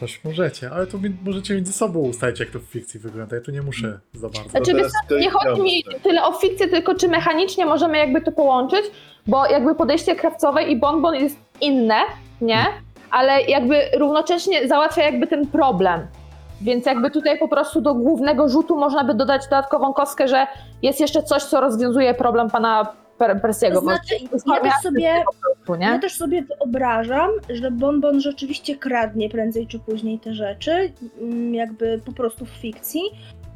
Coś 0.00 0.24
możecie, 0.24 0.70
ale 0.70 0.86
to 0.86 0.98
mi, 0.98 1.16
możecie 1.24 1.54
między 1.54 1.72
sobą 1.72 1.98
ustalić, 1.98 2.40
jak 2.40 2.50
to 2.50 2.58
w 2.58 2.62
fikcji 2.62 3.00
wygląda. 3.00 3.36
Ja 3.36 3.42
tu 3.42 3.50
nie 3.50 3.62
muszę 3.62 3.98
za 4.14 4.28
bardzo. 4.28 4.48
Znaczy, 4.50 4.72
ty- 5.08 5.20
nie 5.20 5.30
chodzi 5.30 5.62
mi 5.62 5.84
tyle 6.02 6.24
o 6.24 6.32
fikcję, 6.32 6.68
tylko 6.68 6.94
czy 6.94 7.08
mechanicznie 7.08 7.66
możemy 7.66 7.98
jakby 7.98 8.20
to 8.22 8.32
połączyć, 8.32 8.84
bo 9.26 9.46
jakby 9.46 9.74
podejście 9.74 10.16
krawcowe 10.16 10.62
i 10.62 10.76
bonbon 10.76 11.14
jest 11.14 11.36
inne, 11.60 12.00
nie? 12.40 12.64
Ale 13.10 13.42
jakby 13.42 13.80
równocześnie 13.98 14.68
załatwia 14.68 15.02
jakby 15.02 15.26
ten 15.26 15.46
problem. 15.46 16.06
Więc 16.60 16.86
jakby 16.86 17.10
tutaj 17.10 17.38
po 17.38 17.48
prostu 17.48 17.80
do 17.80 17.94
głównego 17.94 18.48
rzutu 18.48 18.76
można 18.76 19.04
by 19.04 19.14
dodać 19.14 19.42
dodatkową 19.44 19.92
kostkę, 19.92 20.28
że 20.28 20.46
jest 20.82 21.00
jeszcze 21.00 21.22
coś, 21.22 21.42
co 21.42 21.60
rozwiązuje 21.60 22.14
problem 22.14 22.50
pana 22.50 22.92
per 23.18 23.40
Persiego. 23.40 23.74
To 23.74 23.80
znaczy, 23.80 24.14
ja 24.46 24.60
też 24.60 24.72
sobie, 24.82 25.24
prostu, 25.66 25.82
ja 25.82 25.94
nie? 25.94 26.00
też 26.00 26.14
sobie 26.14 26.42
wyobrażam, 26.42 27.30
że 27.48 27.70
Bonbon 27.70 28.20
rzeczywiście 28.20 28.76
kradnie 28.76 29.30
prędzej 29.30 29.66
czy 29.66 29.78
później 29.78 30.18
te 30.18 30.34
rzeczy, 30.34 30.92
mm, 31.20 31.54
jakby 31.54 32.00
po 32.04 32.12
prostu 32.12 32.44
w 32.44 32.50
fikcji, 32.50 33.02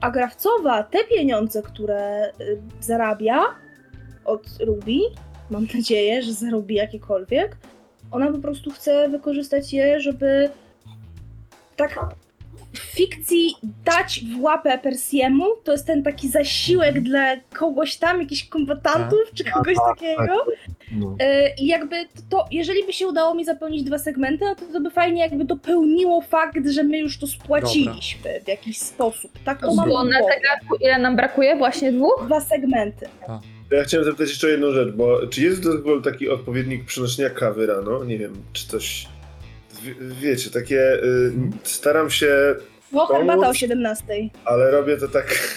a 0.01 0.11
Grawcowa 0.11 0.83
te 0.83 1.05
pieniądze, 1.05 1.63
które 1.63 2.33
y, 2.41 2.61
zarabia 2.81 3.41
od 4.25 4.47
Ruby, 4.61 4.99
mam 5.51 5.67
nadzieję, 5.75 6.23
że 6.23 6.33
zarobi 6.33 6.75
jakiekolwiek, 6.75 7.57
ona 8.11 8.33
po 8.33 8.39
prostu 8.39 8.71
chce 8.71 9.09
wykorzystać 9.09 9.73
je, 9.73 10.01
żeby 10.01 10.51
tak 11.77 11.99
w 12.73 12.79
fikcji 12.79 13.55
dać 13.85 14.25
w 14.25 14.43
łapę 14.43 14.79
Persiemu, 14.79 15.45
to 15.65 15.73
jest 15.73 15.87
ten 15.87 16.03
taki 16.03 16.29
zasiłek 16.29 17.01
dla 17.01 17.37
kogoś 17.59 17.97
tam, 17.97 18.21
jakichś 18.21 18.49
kombatantów, 18.49 19.21
czy 19.35 19.45
kogoś 19.45 19.77
takiego. 19.89 20.47
No. 20.93 21.17
E, 21.21 21.55
I 21.55 21.67
jakby 21.67 21.97
to, 22.31 22.45
jeżeli 22.51 22.87
by 22.87 22.93
się 22.93 23.09
udało 23.09 23.35
mi 23.35 23.45
zapełnić 23.45 23.83
dwa 23.83 23.99
segmenty, 23.99 24.45
no 24.45 24.55
to 24.55 24.63
to 24.73 24.81
by 24.81 24.91
fajnie 24.91 25.21
jakby 25.21 25.45
dopełniło 25.45 26.21
fakt, 26.21 26.69
że 26.69 26.83
my 26.83 26.99
już 26.99 27.19
to 27.19 27.27
spłaciliśmy 27.27 28.41
w 28.45 28.49
jakiś 28.49 28.79
sposób. 28.79 29.31
Tak 29.45 29.61
to 29.61 29.75
mam 29.75 29.89
Bo 29.89 30.05
na 30.05 30.21
ile 30.81 30.99
nam 30.99 31.17
brakuje? 31.17 31.57
Właśnie 31.57 31.93
dwóch? 31.93 32.23
Dwa 32.27 32.41
segmenty. 32.41 33.09
Ja 33.71 33.85
chciałem 33.85 34.05
zapytać 34.05 34.29
jeszcze 34.29 34.47
o 34.47 34.51
jedną 34.51 34.73
rzecz, 34.73 34.95
bo 34.95 35.27
czy 35.27 35.43
jest 35.43 35.65
w 35.65 36.03
taki 36.05 36.29
odpowiednik 36.29 36.85
przynoszenia 36.85 37.31
kawy 37.31 37.67
rano? 37.67 38.05
Nie 38.05 38.19
wiem, 38.19 38.43
czy 38.53 38.67
coś... 38.67 39.09
Wie, 39.83 39.95
wiecie, 40.21 40.51
takie... 40.51 40.95
Y, 41.05 41.33
staram 41.63 42.11
się, 42.11 42.55
No, 42.93 43.07
herbata 43.07 43.49
o 43.49 43.55
17. 43.55 44.05
ale 44.45 44.71
robię 44.71 44.97
to 44.97 45.09
tak... 45.09 45.57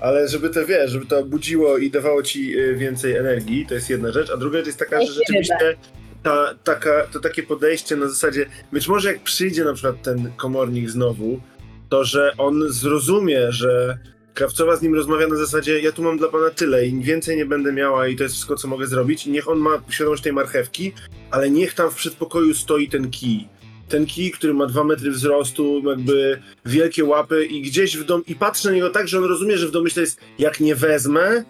Ale 0.00 0.28
żeby 0.28 0.50
to, 0.50 0.66
wiesz, 0.66 0.90
żeby 0.90 1.06
to 1.06 1.24
budziło 1.24 1.78
i 1.78 1.90
dawało 1.90 2.22
ci 2.22 2.58
y, 2.58 2.74
więcej 2.74 3.16
energii, 3.16 3.66
to 3.66 3.74
jest 3.74 3.90
jedna 3.90 4.12
rzecz, 4.12 4.30
a 4.30 4.36
druga 4.36 4.58
rzecz 4.58 4.66
jest 4.66 4.78
taka, 4.78 5.00
że 5.00 5.12
rzeczywiście 5.12 5.76
ta, 6.22 6.54
taka, 6.64 7.06
to 7.12 7.20
takie 7.20 7.42
podejście 7.42 7.96
na 7.96 8.08
zasadzie, 8.08 8.46
być 8.72 8.88
może 8.88 9.12
jak 9.12 9.20
przyjdzie 9.22 9.64
na 9.64 9.72
przykład 9.72 10.02
ten 10.02 10.32
komornik 10.36 10.90
znowu, 10.90 11.40
to 11.88 12.04
że 12.04 12.32
on 12.38 12.68
zrozumie, 12.68 13.52
że 13.52 13.98
Krawcowa 14.38 14.76
z 14.76 14.82
nim 14.82 14.94
rozmawia 14.94 15.26
na 15.26 15.36
zasadzie, 15.36 15.80
ja 15.80 15.92
tu 15.92 16.02
mam 16.02 16.18
dla 16.18 16.28
pana 16.28 16.50
tyle 16.50 16.86
i 16.86 17.00
więcej 17.00 17.36
nie 17.36 17.46
będę 17.46 17.72
miała 17.72 18.08
i 18.08 18.16
to 18.16 18.22
jest 18.22 18.34
wszystko, 18.34 18.56
co 18.56 18.68
mogę 18.68 18.86
zrobić 18.86 19.26
i 19.26 19.30
niech 19.30 19.48
on 19.48 19.58
ma 19.58 19.82
świadomość 19.90 20.22
tej 20.22 20.32
marchewki, 20.32 20.92
ale 21.30 21.50
niech 21.50 21.74
tam 21.74 21.90
w 21.90 21.94
przedpokoju 21.94 22.54
stoi 22.54 22.88
ten 22.88 23.10
kij. 23.10 23.48
Ten 23.88 24.06
kij, 24.06 24.30
który 24.30 24.54
ma 24.54 24.66
dwa 24.66 24.84
metry 24.84 25.10
wzrostu, 25.10 25.82
jakby 25.88 26.42
wielkie 26.66 27.04
łapy 27.04 27.46
i 27.46 27.62
gdzieś 27.62 27.96
w 27.96 28.04
dom... 28.04 28.22
I 28.26 28.34
patrzę 28.34 28.68
na 28.68 28.74
niego 28.74 28.90
tak, 28.90 29.08
że 29.08 29.18
on 29.18 29.24
rozumie, 29.24 29.58
że 29.58 29.68
w 29.68 29.70
domyśle 29.70 30.00
jest, 30.00 30.20
jak 30.38 30.60
nie 30.60 30.74
wezmę, 30.74 31.44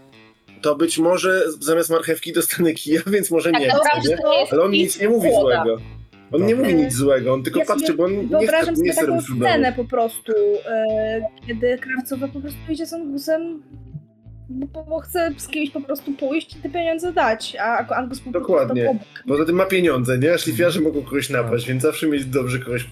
to 0.63 0.77
być 0.77 0.99
może 0.99 1.45
zamiast 1.61 1.91
marchewki 1.91 2.33
dostanę 2.33 2.73
kija, 2.73 3.03
więc 3.15 3.31
może 3.31 3.53
nie 3.53 3.71
chcę, 3.71 4.09
nie? 4.09 4.19
Ale 4.53 4.63
on 4.63 4.71
nic 4.71 5.01
nie 5.01 5.09
mówi 5.09 5.31
złego. 5.41 5.79
On 6.33 6.47
nie 6.47 6.55
mówi 6.55 6.75
nic 6.75 6.93
złego, 6.95 7.35
on 7.35 7.43
tylko 7.43 7.61
Ja 7.61 7.67
patrzy, 7.67 7.95
bo 7.95 8.05
on 8.05 8.13
nie 8.13 8.27
Wyobrażam 8.27 8.75
nie 8.75 8.93
sobie 8.93 9.07
taką 9.07 9.21
scenę 9.21 9.73
po 9.73 9.85
prostu, 9.85 10.33
e, 10.67 11.21
kiedy 11.47 11.79
Krawcowa 11.79 12.29
po 12.29 12.41
prostu 12.41 12.59
idzie 12.69 12.87
z 12.87 12.93
Angusem, 12.93 13.63
bo, 14.49 14.85
bo 14.85 15.01
chce 15.01 15.31
z 15.37 15.49
kimś 15.49 15.71
po 15.71 15.81
prostu 15.81 16.13
pójść 16.13 16.57
i 16.57 16.59
te 16.61 16.69
pieniądze 16.69 17.13
dać, 17.13 17.57
a 17.61 17.79
Angus 17.79 18.21
po 18.21 18.31
prostu 18.31 18.51
Dokładnie. 18.51 18.99
Poza 19.29 19.45
tym 19.45 19.57
ma 19.57 19.67
pieniądze, 19.67 20.19
nie? 20.19 20.35
A 20.35 20.39
szlifiarze 20.39 20.81
mogą 20.81 21.03
kogoś 21.03 21.31
napaść, 21.31 21.69
więc 21.69 21.83
zawsze 21.83 22.07
mieć 22.07 22.25
dobrze 22.25 22.59
kogoś. 22.59 22.87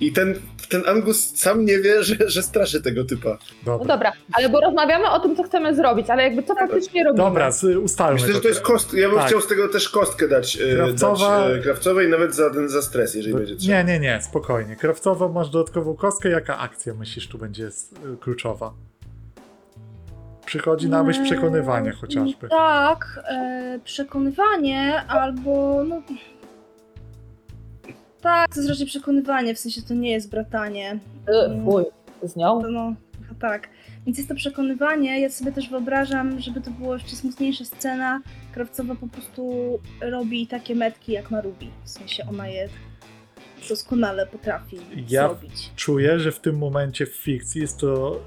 I 0.00 0.12
ten, 0.12 0.34
ten 0.68 0.82
Angus 0.88 1.36
sam 1.36 1.64
nie 1.64 1.78
wie, 1.78 2.02
że, 2.02 2.14
że 2.26 2.42
straszy 2.42 2.82
tego 2.82 3.04
typa. 3.04 3.38
No 3.66 3.78
Dobra, 3.78 3.94
dobra, 3.94 4.12
ale 4.32 4.48
bo 4.48 4.60
rozmawiamy 4.60 5.10
o 5.10 5.20
tym, 5.20 5.36
co 5.36 5.42
chcemy 5.42 5.74
zrobić, 5.74 6.10
ale 6.10 6.22
jakby 6.22 6.42
co 6.42 6.54
faktycznie 6.54 7.04
robimy? 7.04 7.24
Dobra 7.24 7.50
ustalmy 7.82 8.14
Myślę, 8.14 8.34
że 8.34 8.40
to 8.40 8.48
jest 8.48 8.60
kost. 8.60 8.94
Ja 8.94 9.08
bym 9.08 9.18
Tak. 9.18 9.26
chciał 9.26 9.40
z 9.40 9.46
tego 9.46 9.68
też 9.68 9.88
kostkę 9.88 10.28
dać, 10.28 10.56
e, 10.56 10.60
Krawcowa- 10.76 11.48
dać 11.48 11.58
e, 11.58 11.62
krawcowej, 11.62 12.08
nawet 12.08 12.34
za, 12.34 12.50
ten- 12.50 12.68
za 12.68 12.82
stres, 12.82 13.14
jeżeli 13.14 13.34
będzie 13.34 13.56
trzeba. 13.56 13.76
Nie, 13.76 13.84
nie, 13.84 14.00
nie, 14.00 14.22
spokojnie. 14.22 14.76
Krawcowo 14.76 15.28
masz 15.28 15.50
dodatkową 15.50 15.94
kostkę. 15.96 16.28
Jaka 16.28 16.58
akcja 16.58 16.94
myślisz 16.94 17.28
tu 17.28 17.38
będzie 17.38 17.66
y, 17.66 17.70
kluczowa? 18.20 18.72
Przychodzi 20.46 20.88
na 20.88 21.02
myśl 21.02 21.24
przekonywanie 21.24 21.92
chociażby. 21.92 22.48
Tak, 22.48 23.20
e, 23.30 23.80
przekonywanie 23.84 25.02
albo 25.08 25.84
no... 25.88 26.02
Tak, 28.24 28.54
to 28.54 28.60
jest 28.60 28.70
raczej 28.70 28.86
przekonywanie, 28.86 29.54
w 29.54 29.58
sensie 29.58 29.82
to 29.82 29.94
nie 29.94 30.10
jest 30.10 30.30
bratanie. 30.30 30.98
Y, 31.28 31.64
Fuj, 31.64 31.84
z 32.22 32.36
nią? 32.36 32.62
To 32.62 32.68
no, 32.68 32.94
tak. 33.40 33.68
Więc 34.06 34.18
jest 34.18 34.28
to 34.28 34.34
przekonywanie. 34.34 35.20
Ja 35.20 35.30
sobie 35.30 35.52
też 35.52 35.68
wyobrażam, 35.70 36.40
żeby 36.40 36.60
to 36.60 36.70
była 36.70 36.94
jeszcze 36.94 37.16
smutniejsza 37.16 37.64
scena. 37.64 38.20
Krawcowa 38.52 38.94
po 38.94 39.06
prostu 39.08 39.52
robi 40.00 40.46
takie 40.46 40.74
metki, 40.74 41.12
jak 41.12 41.30
ma 41.30 41.40
Ruby. 41.40 41.66
W 41.84 41.88
sensie 41.90 42.24
ona 42.28 42.48
je 42.48 42.68
doskonale 43.68 44.26
potrafi 44.26 44.76
Ja- 45.08 45.28
zrobić. 45.28 45.70
Czuję, 45.76 46.18
że 46.18 46.32
w 46.32 46.40
tym 46.40 46.58
momencie 46.58 47.06
w 47.06 47.14
fikcji 47.16 47.60
jest 47.60 47.78
to. 47.78 48.20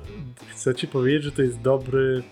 Chcę 0.51 0.75
ci 0.75 0.87
powiedzieć, 0.87 1.23
że 1.23 1.31
to 1.31 1.41
jest 1.41 1.61
dobry. 1.61 2.23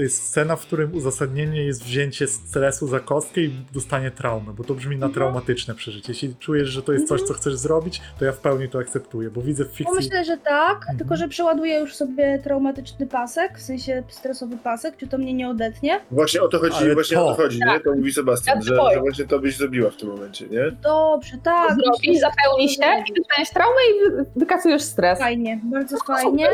To 0.00 0.04
jest 0.04 0.22
scena, 0.26 0.56
w 0.56 0.60
którym 0.66 0.94
uzasadnienie 0.94 1.64
jest 1.64 1.84
wzięcie 1.84 2.26
stresu 2.26 2.86
za 2.86 3.00
kostkę 3.00 3.40
i 3.40 3.50
dostanie 3.72 4.10
traumy, 4.10 4.52
bo 4.52 4.64
to 4.64 4.74
brzmi 4.74 4.96
na 4.96 5.06
Mhm. 5.06 5.12
traumatyczne 5.14 5.74
przeżycie. 5.74 6.12
Jeśli 6.12 6.34
czujesz, 6.36 6.68
że 6.68 6.82
to 6.82 6.92
jest 6.92 7.08
coś, 7.08 7.22
co 7.22 7.34
chcesz 7.34 7.56
zrobić, 7.56 8.00
to 8.18 8.24
ja 8.24 8.32
w 8.32 8.38
pełni 8.38 8.68
to 8.68 8.78
akceptuję, 8.78 9.30
bo 9.30 9.42
widzę 9.42 9.64
w 9.64 9.68
No 9.68 9.74
fikcji. 9.74 9.96
myślę, 9.96 10.24
że 10.24 10.36
tak, 10.36 10.76
Mhm. 10.76 10.98
tylko 10.98 11.16
że 11.16 11.28
przeładuję 11.28 11.78
już 11.80 11.94
sobie 11.94 12.38
traumatyczny 12.44 13.06
pasek, 13.06 13.58
w 13.58 13.62
sensie 13.62 14.02
stresowy 14.08 14.56
pasek, 14.56 14.96
czy 14.96 15.06
to 15.08 15.18
mnie 15.18 15.34
nie 15.34 15.48
odetnie. 15.48 16.00
Właśnie 16.10 16.42
o 16.42 16.48
to 16.48 16.58
chodzi, 16.58 16.76
Ale 16.76 16.94
właśnie 16.94 17.16
to- 17.16 17.26
o 17.26 17.34
to 17.34 17.42
chodzi, 17.42 17.58
nie? 17.66 17.80
To 17.80 17.94
mówi 17.94 18.12
Sebastian, 18.12 18.54
Tak, 18.58 18.64
że, 18.66 18.74
twoje. 18.74 18.94
że 18.94 19.00
właśnie 19.00 19.24
to 19.26 19.38
byś 19.38 19.56
zrobiła 19.56 19.90
w 19.90 19.96
tym 19.96 20.08
momencie, 20.08 20.46
nie? 20.46 20.70
Dobrze, 20.82 21.36
tak. 21.42 21.74
Zrobisz, 21.74 22.20
zapełni 22.20 22.68
się 22.68 22.82
i 23.08 23.14
dostaniesz 23.18 23.50
traumę 23.50 23.80
i 23.90 24.10
wy- 24.10 24.24
wykasujesz 24.36 24.82
stres. 24.82 25.18
Fajnie, 25.18 25.60
bardzo 25.64 25.96
No, 26.08 26.14
fajnie. 26.16 26.48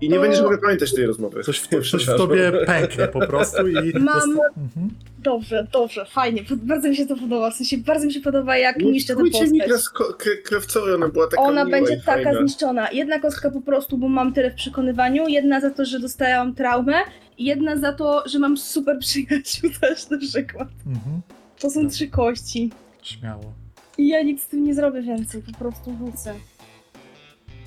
I 0.00 0.08
nie 0.08 0.14
To- 0.16 0.20
będziesz 0.22 0.40
mogła 0.42 0.58
pamiętać 0.58 0.94
tej 0.94 1.06
rozmowy. 1.06 1.42
Coś 1.44 1.58
w, 1.58 1.68
to, 1.68 1.82
coś 1.82 2.04
w 2.04 2.16
tobie 2.16 2.52
pęknie 2.66 3.08
po 3.08 3.26
prostu 3.26 3.68
i. 3.68 3.74
Mam- 3.98 4.30
Mhm. 4.56 4.90
Dobrze, 5.18 5.66
dobrze, 5.72 6.04
fajnie. 6.10 6.42
Bardzo 6.62 6.88
mi 6.88 6.96
się 6.96 7.06
to 7.06 7.16
podoba. 7.16 7.50
W 7.50 7.54
sensie 7.54 7.78
bardzo 7.78 8.06
mi 8.06 8.12
się 8.12 8.20
podoba, 8.20 8.56
jak 8.56 8.78
niszczę 8.78 9.16
tę 9.16 9.22
mi 9.22 9.30
postać. 9.30 9.50
kresko- 9.50 10.12
kre- 10.18 10.42
Krawcowej, 10.44 10.94
ona 10.94 11.08
była 11.08 11.26
taka 11.28 11.42
Ona 11.42 11.64
miła 11.64 11.78
będzie 11.78 11.94
i 11.94 12.00
taka 12.00 12.12
fajna. 12.24 12.40
zniszczona. 12.40 12.90
Jedna 12.90 13.18
kostka 13.18 13.50
po 13.50 13.60
prostu, 13.60 13.98
bo 13.98 14.08
mam 14.08 14.32
tyle 14.34 14.50
w 14.50 14.54
przekonywaniu, 14.54 15.28
jedna 15.28 15.60
za 15.60 15.70
to, 15.70 15.84
że 15.84 16.00
dostałam 16.00 16.54
traumę 16.54 16.94
i 17.38 17.44
jedna 17.44 17.76
za 17.76 17.92
to, 17.92 18.22
że 18.28 18.38
mam 18.38 18.56
super 18.56 18.98
przyjaciół 18.98 19.70
też 19.80 20.10
na 20.10 20.18
przykład. 20.18 20.68
Mhm. 20.86 21.20
To 21.60 21.70
są 21.70 21.88
trzy 21.90 22.08
kości. 22.08 22.70
Śmiało. 23.02 23.52
I 23.98 24.08
ja 24.08 24.22
nic 24.22 24.42
z 24.42 24.46
tym 24.46 24.64
nie 24.64 24.74
zrobię 24.74 25.02
więcej, 25.02 25.42
po 25.52 25.58
prostu 25.58 25.96
rzucę. 26.06 26.34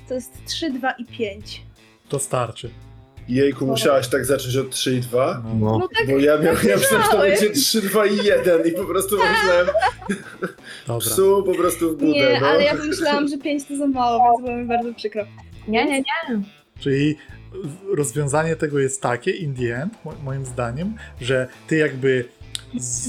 To 0.08 0.14
jest 0.14 0.32
3, 0.46 0.70
2 0.70 0.90
i 0.92 1.04
5. 1.04 1.62
To 2.14 2.18
starczy. 2.18 2.70
Jejku, 3.28 3.66
musiałaś 3.66 4.08
tak 4.08 4.24
zacząć 4.24 4.56
od 4.56 4.70
3 4.70 4.94
i 4.94 5.00
2? 5.00 5.42
No. 5.44 5.54
No. 5.54 5.78
No 5.78 5.88
tak, 5.98 6.06
Bo 6.06 6.18
ja 6.18 6.38
miałem, 6.38 6.68
ja 6.68 6.76
myślałem, 6.76 7.04
że 7.04 7.10
to 7.10 7.18
będzie 7.18 7.50
3, 7.50 7.82
2 7.82 8.06
i 8.06 8.16
1 8.24 8.66
i 8.66 8.70
po 8.72 8.84
prostu 8.84 9.16
myślałem 9.16 9.66
Dobra. 10.86 11.00
psu 11.00 11.42
po 11.46 11.54
prostu 11.54 11.90
w 11.90 11.98
budę, 11.98 12.12
nie, 12.12 12.38
no. 12.40 12.46
ale 12.46 12.64
ja 12.64 12.76
pomyślałam, 12.76 13.28
że 13.28 13.38
5 13.38 13.64
to 13.64 13.76
za 13.76 13.86
mało, 13.86 14.36
więc 14.36 14.46
było 14.46 14.56
mi 14.56 14.64
bardzo 14.64 14.94
przykro. 14.94 15.24
Nie, 15.68 15.84
nie, 15.84 15.98
nie. 15.98 16.42
Czyli 16.80 17.16
rozwiązanie 17.96 18.56
tego 18.56 18.78
jest 18.78 19.02
takie, 19.02 19.30
in 19.30 19.54
the 19.54 19.82
end, 19.82 19.94
mo- 20.04 20.14
moim 20.24 20.44
zdaniem, 20.44 20.96
że 21.20 21.48
ty 21.66 21.76
jakby 21.76 22.24
z, 22.78 23.08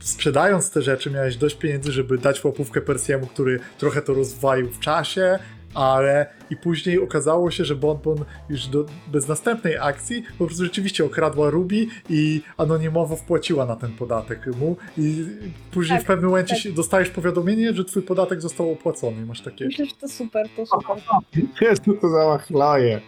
sprzedając 0.00 0.70
te 0.70 0.82
rzeczy 0.82 1.10
miałeś 1.10 1.36
dość 1.36 1.56
pieniędzy, 1.56 1.92
żeby 1.92 2.18
dać 2.18 2.44
łapówkę 2.44 2.80
Persiemu, 2.80 3.26
który 3.26 3.60
trochę 3.78 4.02
to 4.02 4.14
rozwalił 4.14 4.70
w 4.70 4.80
czasie, 4.80 5.38
ale 5.74 6.26
i 6.50 6.56
później 6.56 6.98
okazało 7.02 7.50
się, 7.50 7.64
że 7.64 7.76
Bonbon 7.76 8.24
już 8.48 8.66
do, 8.66 8.84
bez 9.06 9.28
następnej 9.28 9.76
akcji 9.78 10.22
po 10.38 10.46
prostu 10.46 10.64
rzeczywiście 10.64 11.04
okradła 11.04 11.50
Ruby 11.50 11.86
i 12.10 12.42
anonimowo 12.56 13.16
wpłaciła 13.16 13.66
na 13.66 13.76
ten 13.76 13.92
podatek 13.92 14.46
mu 14.46 14.76
i 14.98 15.26
później 15.70 15.98
Tak, 15.98 16.04
w 16.04 16.06
pewnym 16.06 16.30
momencie 16.30 16.56
tak. 16.62 16.72
dostajesz 16.72 17.10
powiadomienie, 17.10 17.72
że 17.72 17.84
twój 17.84 18.02
podatek 18.02 18.40
został 18.40 18.72
opłacony 18.72 19.22
i 19.22 19.24
masz 19.24 19.40
takie... 19.40 19.64
Myślę, 19.64 19.86
że 19.86 19.92
to 20.00 20.08
super, 20.08 20.48
to 20.56 20.66
super. 20.66 20.96
Jest 21.60 21.82
to 22.00 22.08
za 22.08 22.26
machlaje. 22.26 23.00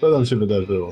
Co 0.00 0.12
tam 0.12 0.26
się 0.26 0.36
wydarzyło? 0.36 0.90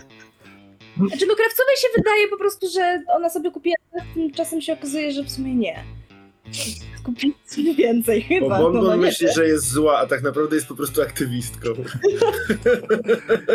Znaczy, 0.96 1.26
no 1.26 1.34
Krawcowej 1.34 1.76
się 1.76 1.88
wydaje 1.96 2.28
po 2.28 2.36
prostu, 2.36 2.66
że 2.74 3.02
ona 3.16 3.30
sobie 3.30 3.50
kupiła, 3.50 3.76
tymczasem 4.14 4.60
się 4.60 4.72
okazuje, 4.72 5.12
że 5.12 5.24
w 5.24 5.30
sumie 5.30 5.54
nie. 5.54 5.84
Sobie 7.46 7.74
więcej 7.74 8.20
Bo 8.22 8.28
chyba. 8.28 8.58
Bon 8.58 8.74
no, 8.74 8.80
Bon 8.80 8.90
nie 8.90 8.96
myśli, 8.96 9.26
że 9.34 9.46
jest 9.46 9.68
zła, 9.68 9.98
a 9.98 10.06
tak 10.06 10.22
naprawdę 10.22 10.56
jest 10.56 10.68
po 10.68 10.74
prostu 10.74 11.02
aktywistką. 11.02 11.68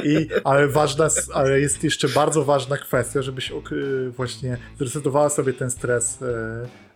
I, 0.03 0.27
ale, 0.43 0.67
ważna, 0.67 1.07
ale 1.33 1.59
jest 1.59 1.83
jeszcze 1.83 2.09
bardzo 2.09 2.43
ważna 2.43 2.77
kwestia, 2.77 3.21
żebyś 3.21 3.51
właśnie 4.09 4.57
zresetowała 4.77 5.29
sobie 5.29 5.53
ten 5.53 5.71
stres 5.71 6.19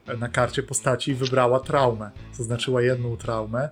e, 0.08 0.18
na 0.18 0.30
karcie 0.30 0.64
postaci 0.64 1.12
i 1.12 1.16
wybrała 1.16 1.60
traumę. 1.60 2.12
Zaznaczyła 2.34 2.82
jedną 2.82 3.18
traumę 3.18 3.70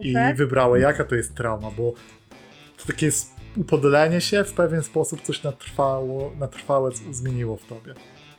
i 0.00 0.14
wybrała 0.34 0.78
jaka 0.78 1.04
to 1.04 1.14
jest 1.14 1.34
trauma, 1.34 1.70
bo 1.76 1.92
to 2.76 2.86
takie 2.86 3.06
jest 3.06 3.38
upodlenie 3.56 4.20
się 4.20 4.44
w 4.44 4.52
pewien 4.52 4.82
sposób 4.82 5.22
coś 5.22 5.42
na, 5.42 5.52
trwało, 5.52 6.32
na 6.38 6.48
trwałe 6.48 6.90
zmieniło 7.10 7.56
w 7.56 7.66
tobie. 7.66 7.94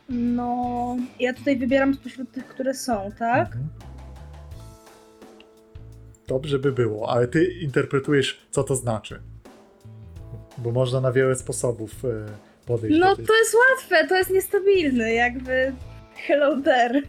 No, 0.09 0.97
ja 1.19 1.33
tutaj 1.33 1.57
wybieram 1.57 1.93
spośród 1.93 2.31
tych, 2.31 2.47
które 2.47 2.73
są, 2.73 3.11
tak? 3.19 3.45
Mhm. 3.47 3.67
Dobrze 6.27 6.59
by 6.59 6.71
było, 6.71 7.09
ale 7.09 7.27
ty 7.27 7.45
interpretujesz, 7.45 8.47
co 8.51 8.63
to 8.63 8.75
znaczy. 8.75 9.19
Bo 10.57 10.71
można 10.71 11.01
na 11.01 11.11
wiele 11.11 11.35
sposobów 11.35 11.91
e, 12.05 12.07
podejść 12.65 12.99
No 12.99 13.09
do 13.09 13.15
tej 13.15 13.25
to 13.25 13.33
jest 13.37 13.55
łatwe, 13.69 14.07
to 14.07 14.15
jest 14.17 14.29
niestabilny, 14.29 15.13
jakby 15.13 15.71
hello 16.15 16.61
there. 16.61 17.01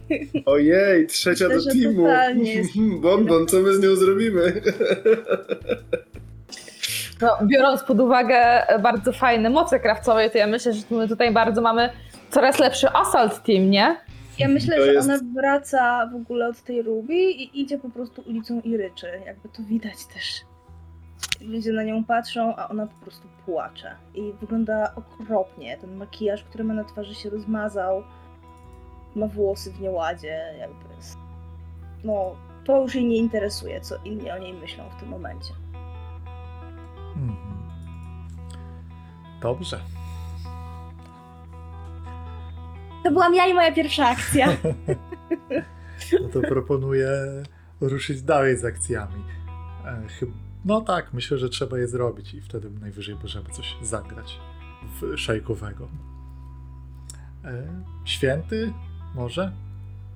Ojej, 0.45 1.07
trzecia 1.07 1.47
Myślę, 1.47 1.73
do 1.73 1.79
teamu. 1.81 2.01
totalnie 2.01 2.53
jest- 2.53 2.71
Bon 3.01 3.25
Bon, 3.25 3.47
co 3.47 3.59
my 3.61 3.73
z 3.73 3.79
nią 3.79 3.95
zrobimy? 3.95 4.61
No, 7.21 7.37
biorąc 7.47 7.83
pod 7.83 7.99
uwagę 7.99 8.63
bardzo 8.81 9.11
fajne 9.13 9.49
moce 9.49 9.79
krawcowe, 9.79 10.29
to 10.29 10.37
ja 10.37 10.47
myślę, 10.47 10.73
że 10.73 10.81
my 10.91 11.07
tutaj 11.07 11.33
bardzo 11.33 11.61
mamy 11.61 11.89
coraz 12.31 12.59
lepszy 12.59 12.89
assault 12.89 13.43
team, 13.43 13.69
nie? 13.69 13.97
Ja 14.39 14.47
myślę, 14.47 14.77
To 14.77 14.85
że 14.85 14.93
jest- 14.93 15.09
ona 15.09 15.19
wraca 15.35 16.07
w 16.11 16.15
ogóle 16.15 16.47
od 16.47 16.61
tej 16.61 16.81
Ruby 16.81 17.13
i 17.13 17.61
idzie 17.61 17.77
po 17.77 17.89
prostu 17.89 18.21
ulicą 18.21 18.61
i 18.61 18.77
ryczy. 18.77 19.07
Jakby 19.25 19.49
to 19.49 19.63
widać 19.63 20.05
też. 20.13 20.41
Ludzie 21.41 21.71
na 21.73 21.83
nią 21.83 22.03
patrzą, 22.03 22.55
a 22.55 22.67
ona 22.69 22.87
po 22.87 22.93
prostu 23.05 23.27
płacze. 23.45 23.95
I 24.15 24.33
wygląda 24.41 24.95
okropnie. 24.95 25.77
Ten 25.77 25.95
makijaż, 25.95 26.43
który 26.43 26.63
ma 26.63 26.73
na 26.73 26.83
twarzy 26.83 27.15
się 27.15 27.29
rozmazał. 27.29 28.03
Ma 29.15 29.27
włosy 29.27 29.71
w 29.71 29.81
nieładzie, 29.81 30.55
jakby. 30.59 30.95
jest- 30.95 31.17
No, 32.03 32.35
to 32.65 32.81
już 32.81 32.95
jej 32.95 33.05
nie 33.05 33.17
interesuje, 33.17 33.81
co 33.81 33.95
inni 34.05 34.31
o 34.31 34.37
niej 34.37 34.53
myślą 34.53 34.83
w 34.97 34.99
tym 34.99 35.09
momencie. 35.09 35.53
Mhm. 37.15 37.37
Dobrze. 39.41 39.79
To 43.03 43.11
byłam 43.11 43.35
ja 43.35 43.47
i 43.47 43.53
moja 43.53 43.71
pierwsza 43.71 44.07
akcja. 44.07 44.47
No 46.21 46.29
to 46.29 46.41
proponuję 46.41 47.09
ruszyć 47.81 48.21
dalej 48.21 48.57
z 48.57 48.65
akcjami. 48.65 49.23
E, 49.85 50.01
No 50.65 50.81
tak, 50.81 51.13
myślę, 51.13 51.37
że 51.37 51.49
trzeba 51.49 51.77
je 51.79 51.87
zrobić 51.87 52.33
i 52.33 52.41
wtedy 52.41 52.69
najwyżej 52.69 53.15
możemy 53.23 53.49
coś 53.49 53.75
zagrać 53.81 54.39
w 55.01 55.17
szajkowego. 55.17 55.87
E, 57.45 57.67
Święty? 58.05 58.73
Może? 59.15 59.51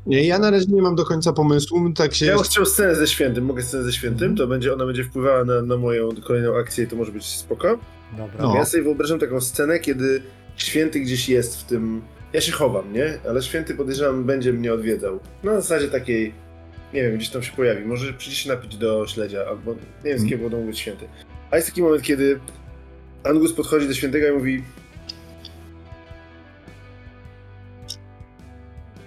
Nie, 0.05 0.23
ja 0.23 0.39
na 0.39 0.51
razie 0.51 0.65
nie 0.71 0.81
mam 0.81 0.95
do 0.95 1.05
końca 1.05 1.33
pomysłu, 1.33 1.93
tak 1.93 2.13
się... 2.15 2.25
Ja 2.25 2.35
bym 2.35 2.43
chciał 2.43 2.65
scenę 2.65 2.95
ze 2.95 3.07
świętym, 3.07 3.45
mogę 3.45 3.63
scenę 3.63 3.83
ze 3.83 3.93
świętym, 3.93 4.31
Mhm. 4.31 4.35
to 4.37 4.47
będzie, 4.47 4.73
ona 4.73 4.85
będzie 4.85 5.03
wpływała 5.03 5.43
na, 5.45 5.61
na 5.61 5.77
moją 5.77 6.09
kolejną 6.23 6.57
akcję 6.57 6.83
i 6.83 6.87
to 6.87 6.95
może 6.95 7.11
być 7.11 7.25
spoko. 7.25 7.79
Dobra. 8.17 8.41
No. 8.43 8.55
Ja 8.55 8.65
sobie 8.65 8.83
wyobrażam 8.83 9.19
taką 9.19 9.41
scenę, 9.41 9.79
kiedy 9.79 10.21
święty 10.55 10.99
gdzieś 10.99 11.29
jest 11.29 11.61
w 11.61 11.63
tym... 11.63 12.01
Ja 12.35 12.41
się 12.41 12.51
chowam, 12.51 12.93
nie? 12.93 13.17
Ale 13.29 13.41
święty 13.41 13.75
podejrzewam 13.75 14.23
będzie 14.23 14.53
mnie 14.53 14.73
odwiedzał. 14.73 15.19
Na 15.43 15.55
zasadzie 15.61 15.87
takiej, 15.87 16.33
nie 16.93 17.03
wiem, 17.03 17.15
gdzieś 17.17 17.29
tam 17.29 17.43
się 17.43 17.51
pojawi. 17.55 17.85
Może 17.85 18.13
przyjdzie 18.13 18.37
się 18.37 18.49
napić 18.49 18.77
do 18.77 19.07
śledzia, 19.07 19.39
albo 19.49 19.71
nie 19.73 19.79
wiem 20.03 20.19
z 20.19 20.25
kim 20.25 20.39
będą 20.39 20.61
mówić 20.61 20.79
święty. 20.79 21.07
A 21.51 21.55
jest 21.55 21.67
taki 21.67 21.81
moment, 21.83 22.03
kiedy 22.03 22.39
Angus 23.23 23.53
podchodzi 23.53 23.87
do 23.87 23.93
świętego 23.93 24.27
i 24.27 24.31
mówi 24.31 24.63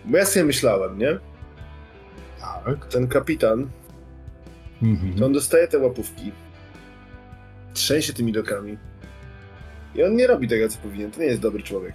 Bo 0.05 0.18
ja 0.18 0.26
sobie 0.26 0.44
myślałem, 0.44 0.98
nie? 0.98 1.18
Tak. 2.40 2.86
Ten 2.86 3.09
kapitan, 3.09 3.70
Mhm. 4.82 5.14
to 5.14 5.26
on 5.26 5.32
dostaje 5.32 5.68
te 5.68 5.78
łapówki, 5.78 6.32
trzęsie 7.74 8.12
tymi 8.12 8.32
dokami 8.32 8.78
i 9.94 10.02
on 10.02 10.16
nie 10.16 10.26
robi 10.26 10.48
tego, 10.48 10.68
co 10.68 10.78
powinien. 10.78 11.10
To 11.10 11.20
nie 11.20 11.26
jest 11.26 11.40
dobry 11.40 11.62
człowiek. 11.62 11.94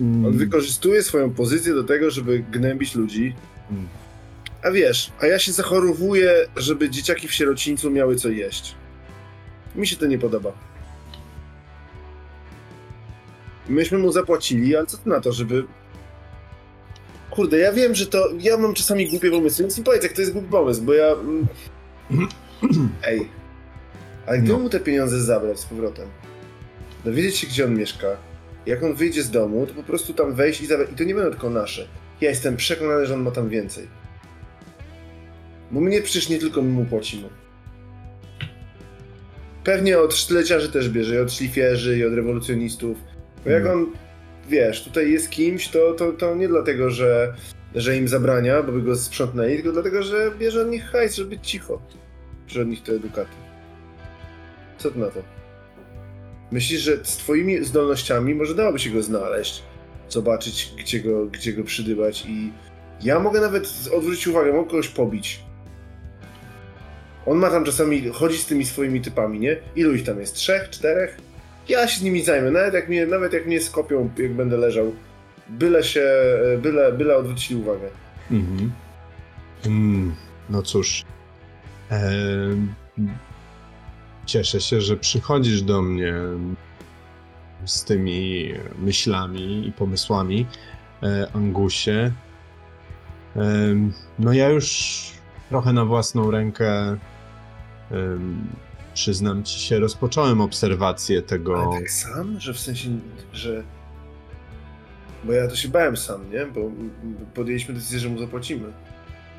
Mm, 0.00 0.24
On 0.26 0.32
wykorzystuje 0.38 1.02
swoją 1.02 1.30
pozycję 1.30 1.74
do 1.74 1.84
tego, 1.84 2.10
żeby 2.10 2.38
gnębić 2.50 2.94
ludzi. 2.94 3.34
Mm. 3.70 3.88
A 4.62 4.70
wiesz, 4.70 5.12
a 5.20 5.26
ja 5.26 5.38
się 5.38 5.52
zachorowuję, 5.52 6.46
żeby 6.56 6.90
dzieciaki 6.90 7.28
w 7.28 7.32
sierocińcu 7.34 7.90
miały 7.90 8.16
co 8.16 8.28
jeść. 8.28 8.74
Mi 9.74 9.86
się 9.86 9.96
to 9.96 10.06
nie 10.06 10.18
podoba. 10.18 10.52
Myśmy 13.68 13.98
mu 13.98 14.12
zapłacili, 14.12 14.76
ale 14.76 14.86
co 14.86 14.96
ty 14.98 15.08
na 15.08 15.20
to, 15.20 15.32
żeby... 15.32 15.64
Kurde, 17.30 17.58
ja 17.58 17.72
wiem, 17.72 17.94
że 17.94 18.06
to... 18.06 18.28
Ja 18.38 18.56
mam 18.56 18.74
czasami 18.74 19.10
głupie 19.10 19.30
pomysły, 19.30 19.62
więc 19.64 19.78
mi 19.78 19.84
powiedz, 19.84 20.02
jak 20.02 20.12
to 20.12 20.20
jest 20.20 20.32
głupi 20.32 20.48
pomysł, 20.48 20.82
bo 20.82 20.92
ja... 20.94 21.06
Ej. 23.04 23.28
Ale 24.26 24.38
gdybym 24.38 24.56
No. 24.56 24.62
mu 24.62 24.68
te 24.70 24.80
pieniądze 24.80 25.20
zabrać 25.22 25.60
z 25.60 25.64
powrotem, 25.64 26.08
dowiedzieć 27.04 27.36
się, 27.36 27.46
gdzie 27.46 27.64
on 27.64 27.74
mieszka, 27.74 28.06
jak 28.66 28.82
on 28.82 28.94
wyjdzie 28.94 29.22
z 29.22 29.30
domu, 29.30 29.66
to 29.66 29.74
po 29.74 29.82
prostu 29.82 30.14
tam 30.14 30.34
wejść 30.34 30.60
i 30.60 30.66
zabrać. 30.66 30.90
I 30.92 30.94
to 30.94 31.04
nie 31.04 31.14
będą 31.14 31.30
tylko 31.30 31.50
nasze. 31.50 31.86
Ja 32.20 32.30
jestem 32.30 32.56
przekonany, 32.56 33.06
że 33.06 33.14
on 33.14 33.22
ma 33.22 33.30
tam 33.30 33.48
więcej. 33.48 33.88
Bo 35.70 35.80
mnie 35.80 36.02
przecież 36.02 36.28
nie 36.28 36.38
tylko 36.38 36.62
mu 36.62 36.84
płacimy. 36.84 37.28
Pewnie 39.64 39.98
od 39.98 40.14
sztyleciarzy 40.14 40.72
też 40.72 40.88
bierze, 40.88 41.14
i 41.14 41.18
od 41.18 41.32
szlifierzy, 41.32 41.98
i 41.98 42.04
od 42.04 42.14
rewolucjonistów. 42.14 42.98
Bo 43.44 43.50
jak 43.50 43.62
Mm. 43.66 43.78
on, 43.78 43.86
wiesz, 44.48 44.84
tutaj 44.84 45.12
jest 45.12 45.30
kimś, 45.30 45.68
to, 45.68 45.92
to, 45.92 46.12
to 46.12 46.34
nie 46.34 46.48
dlatego, 46.48 46.90
że, 46.90 47.34
że 47.74 47.96
im 47.96 48.08
zabrania, 48.08 48.62
bo 48.62 48.72
by 48.72 48.82
go 48.82 48.96
sprzątnęli, 48.96 49.54
tylko 49.56 49.72
dlatego, 49.72 50.02
że 50.02 50.30
bierze 50.38 50.62
od 50.62 50.68
nich 50.70 50.84
hajs, 50.84 51.14
żeby 51.16 51.38
cicho. 51.38 51.82
Bierze 52.46 52.62
od 52.62 52.68
nich 52.68 52.82
te 52.82 52.92
edukaty. 52.92 53.30
Co 54.78 54.90
ty 54.90 54.98
na 54.98 55.06
to? 55.06 55.22
Myślisz, 56.52 56.80
że 56.80 56.96
z 57.04 57.16
twoimi 57.16 57.64
zdolnościami 57.64 58.34
może 58.34 58.54
dałoby 58.54 58.78
się 58.78 58.90
go 58.90 59.02
znaleźć, 59.02 59.62
zobaczyć, 60.08 60.72
gdzie 60.78 61.00
go, 61.00 61.26
gdzie 61.26 61.52
go 61.52 61.64
przydybać 61.64 62.24
i 62.26 62.52
ja 63.02 63.20
mogę 63.20 63.40
nawet 63.40 63.88
odwrócić 63.96 64.26
uwagę, 64.26 64.52
mogę 64.52 64.70
kogoś 64.70 64.88
pobić. 64.88 65.40
On 67.26 67.38
ma 67.38 67.50
tam 67.50 67.64
czasami, 67.64 68.08
chodzi 68.08 68.38
z 68.38 68.46
tymi 68.46 68.64
swoimi 68.64 69.00
typami, 69.00 69.40
nie? 69.40 69.56
Ilu 69.76 69.94
ich 69.94 70.04
tam 70.04 70.20
jest? 70.20 70.34
Trzech, 70.34 70.70
czterech? 70.70 71.16
Ja 71.68 71.88
się 71.88 72.04
nimi 72.04 72.22
zajmę, 72.22 72.50
nawet 72.50 72.74
jak 72.74 72.88
mnie, 72.88 73.06
nawet 73.06 73.32
jak 73.32 73.46
mnie 73.46 73.60
skopią, 73.60 74.10
jak 74.18 74.34
będę 74.34 74.56
leżał. 74.56 74.92
Byle 75.48 75.84
się, 75.84 76.06
byle, 76.62 76.92
byle 76.92 77.16
odwrócili 77.16 77.60
uwagę. 77.60 77.88
Mhm. 78.30 78.72
Mm, 79.66 80.14
no 80.50 80.62
cóż. 80.62 81.04
Em, 81.90 82.74
cieszę 84.26 84.60
się, 84.60 84.80
że 84.80 84.96
przychodzisz 84.96 85.62
do 85.62 85.82
mnie 85.82 86.14
z 87.64 87.84
tymi 87.84 88.52
myślami 88.78 89.68
i 89.68 89.72
pomysłami, 89.72 90.46
e, 91.02 91.28
Angusie. 91.34 92.12
Em, 93.36 93.92
no 94.18 94.32
ja 94.32 94.48
już 94.48 95.00
trochę 95.48 95.72
na 95.72 95.84
własną 95.84 96.30
rękę 96.30 96.96
em, 97.90 98.46
przyznam 98.94 99.44
ci 99.44 99.60
się, 99.60 99.78
rozpocząłem 99.78 100.40
obserwację 100.40 101.22
tego. 101.22 101.62
Ale 101.62 101.80
tak 101.80 101.90
sam? 101.90 102.40
Że 102.40 102.54
w 102.54 102.58
sensie, 102.58 102.88
że... 103.32 103.62
Bo 105.24 105.32
ja 105.32 105.48
to 105.48 105.56
się 105.56 105.68
bałem 105.68 105.96
sam, 105.96 106.30
nie? 106.30 106.46
Bo 106.46 106.70
podjęliśmy 107.34 107.74
decyzję, 107.74 107.98
że 107.98 108.08
mu 108.08 108.18
zapłacimy. 108.18 108.72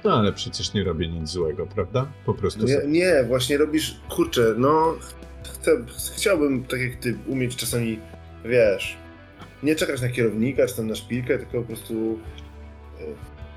No 0.05 0.13
ale 0.19 0.34
przecież 0.34 0.73
nie 0.73 0.84
robię 0.84 1.07
nic 1.07 1.30
złego, 1.30 1.65
prawda? 1.67 2.05
Po 2.25 2.34
prostu 2.34 2.65
nie, 2.65 2.75
sobie- 2.75 2.88
nie, 2.88 3.23
właśnie 3.27 3.57
robisz, 3.57 3.99
kurczę, 4.09 4.55
no 4.57 4.95
chcę, 5.43 5.71
chciałbym, 6.15 6.63
tak 6.63 6.81
jak 6.81 6.95
ty, 6.95 7.17
umieć 7.27 7.55
czasami, 7.55 7.99
wiesz, 8.45 8.97
nie 9.63 9.75
czekać 9.75 10.01
na 10.01 10.09
kierownika 10.09 10.67
czy 10.67 10.75
tam 10.75 10.88
na 10.88 10.95
szpilkę, 10.95 11.38
tylko 11.39 11.61
po 11.61 11.67
prostu... 11.67 12.19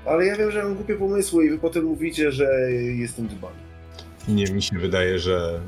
e, 0.05 0.09
Ale 0.09 0.25
ja 0.25 0.35
wiem, 0.35 0.51
że 0.51 0.63
mam 0.63 0.75
głupie 0.75 0.95
pomysły 0.95 1.45
i 1.45 1.49
wy 1.49 1.57
potem 1.57 1.83
mówicie, 1.83 2.31
że 2.31 2.71
jestem 2.71 3.27
dbany. 3.27 3.55
Nie, 4.27 4.45
mi 4.45 4.61
się 4.61 4.77
wydaje, 4.79 5.19
że 5.19 5.61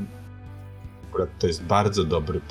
akurat 1.10 1.30
to 1.40 1.48
jest 1.48 1.64
bardzo 1.64 2.04
dobry. 2.04 2.42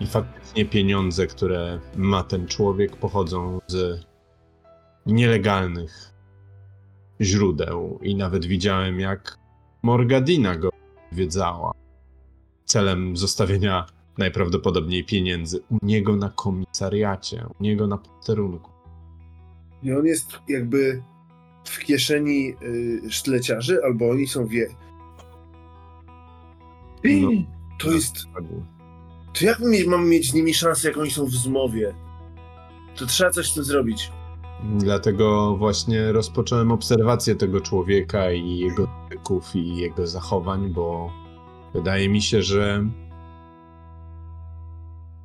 I 0.00 0.06
faktycznie 0.06 0.64
pieniądze, 0.64 1.26
które 1.26 1.78
ma 1.96 2.22
ten 2.22 2.46
człowiek, 2.46 2.96
pochodzą 2.96 3.60
z 3.66 4.00
nielegalnych 5.06 6.09
źródeł. 7.20 7.98
I 8.02 8.14
nawet 8.14 8.46
widziałem, 8.46 9.00
jak 9.00 9.38
Morgadina 9.82 10.56
go 10.56 10.70
odwiedzała 11.12 11.72
celem 12.64 13.16
zostawienia 13.16 13.86
najprawdopodobniej 14.18 15.04
pieniędzy 15.04 15.60
u 15.70 15.86
niego 15.86 16.16
na 16.16 16.30
komisariacie, 16.30 17.46
u 17.58 17.62
niego 17.62 17.86
na 17.86 17.98
posterunku. 17.98 18.70
I 19.82 19.92
on 19.92 20.06
jest 20.06 20.26
jakby 20.48 21.02
w 21.64 21.78
kieszeni 21.78 22.54
y, 22.62 23.00
sztyleciarzy, 23.10 23.80
albo 23.84 24.10
oni 24.10 24.26
są 24.26 24.46
wie... 24.46 24.68
No. 27.04 27.30
To 27.78 27.92
jest... 27.92 28.14
To 29.38 29.44
jak 29.44 29.60
my 29.60 29.84
mamy 29.86 30.06
mieć 30.06 30.30
z 30.30 30.34
nimi 30.34 30.54
szansę, 30.54 30.88
jak 30.88 30.98
oni 30.98 31.10
są 31.10 31.26
w 31.26 31.30
zmowie? 31.30 31.94
To 32.96 33.06
trzeba 33.06 33.30
coś 33.30 33.50
z 33.50 33.54
tym 33.54 33.64
zrobić. 33.64 34.10
Dlatego 34.64 35.56
właśnie 35.56 36.12
rozpocząłem 36.12 36.72
obserwację 36.72 37.34
tego 37.36 37.60
człowieka 37.60 38.32
i 38.32 38.56
jego 38.56 38.86
nawyków 38.86 39.56
i 39.56 39.76
jego 39.76 40.06
zachowań, 40.06 40.72
bo 40.72 41.12
wydaje 41.74 42.08
mi 42.08 42.22
się, 42.22 42.42
że. 42.42 42.86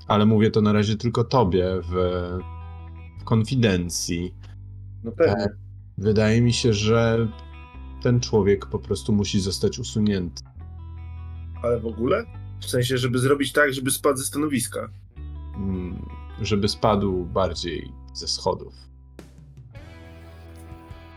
Ale 0.07 0.25
mówię 0.25 0.51
to 0.51 0.61
na 0.61 0.73
razie 0.73 0.95
tylko 0.97 1.23
tobie 1.23 1.65
w, 1.81 1.91
w 3.19 3.23
konfidencji. 3.23 4.33
No 5.03 5.11
pewnie. 5.11 5.45
Wydaje 5.97 6.41
mi 6.41 6.53
się, 6.53 6.73
że 6.73 7.27
ten 8.01 8.19
człowiek 8.19 8.65
po 8.65 8.79
prostu 8.79 9.13
musi 9.13 9.39
zostać 9.39 9.79
usunięty. 9.79 10.43
Ale 11.63 11.79
w 11.79 11.85
ogóle? 11.85 12.25
W 12.59 12.65
sensie, 12.65 12.97
żeby 12.97 13.19
zrobić 13.19 13.51
tak, 13.51 13.73
żeby 13.73 13.91
spadł 13.91 14.17
ze 14.17 14.23
stanowiska. 14.23 14.89
Mm, 15.57 16.05
Żeby 16.41 16.67
spadł 16.67 17.25
bardziej 17.25 17.91
ze 18.13 18.27
schodów. 18.27 18.73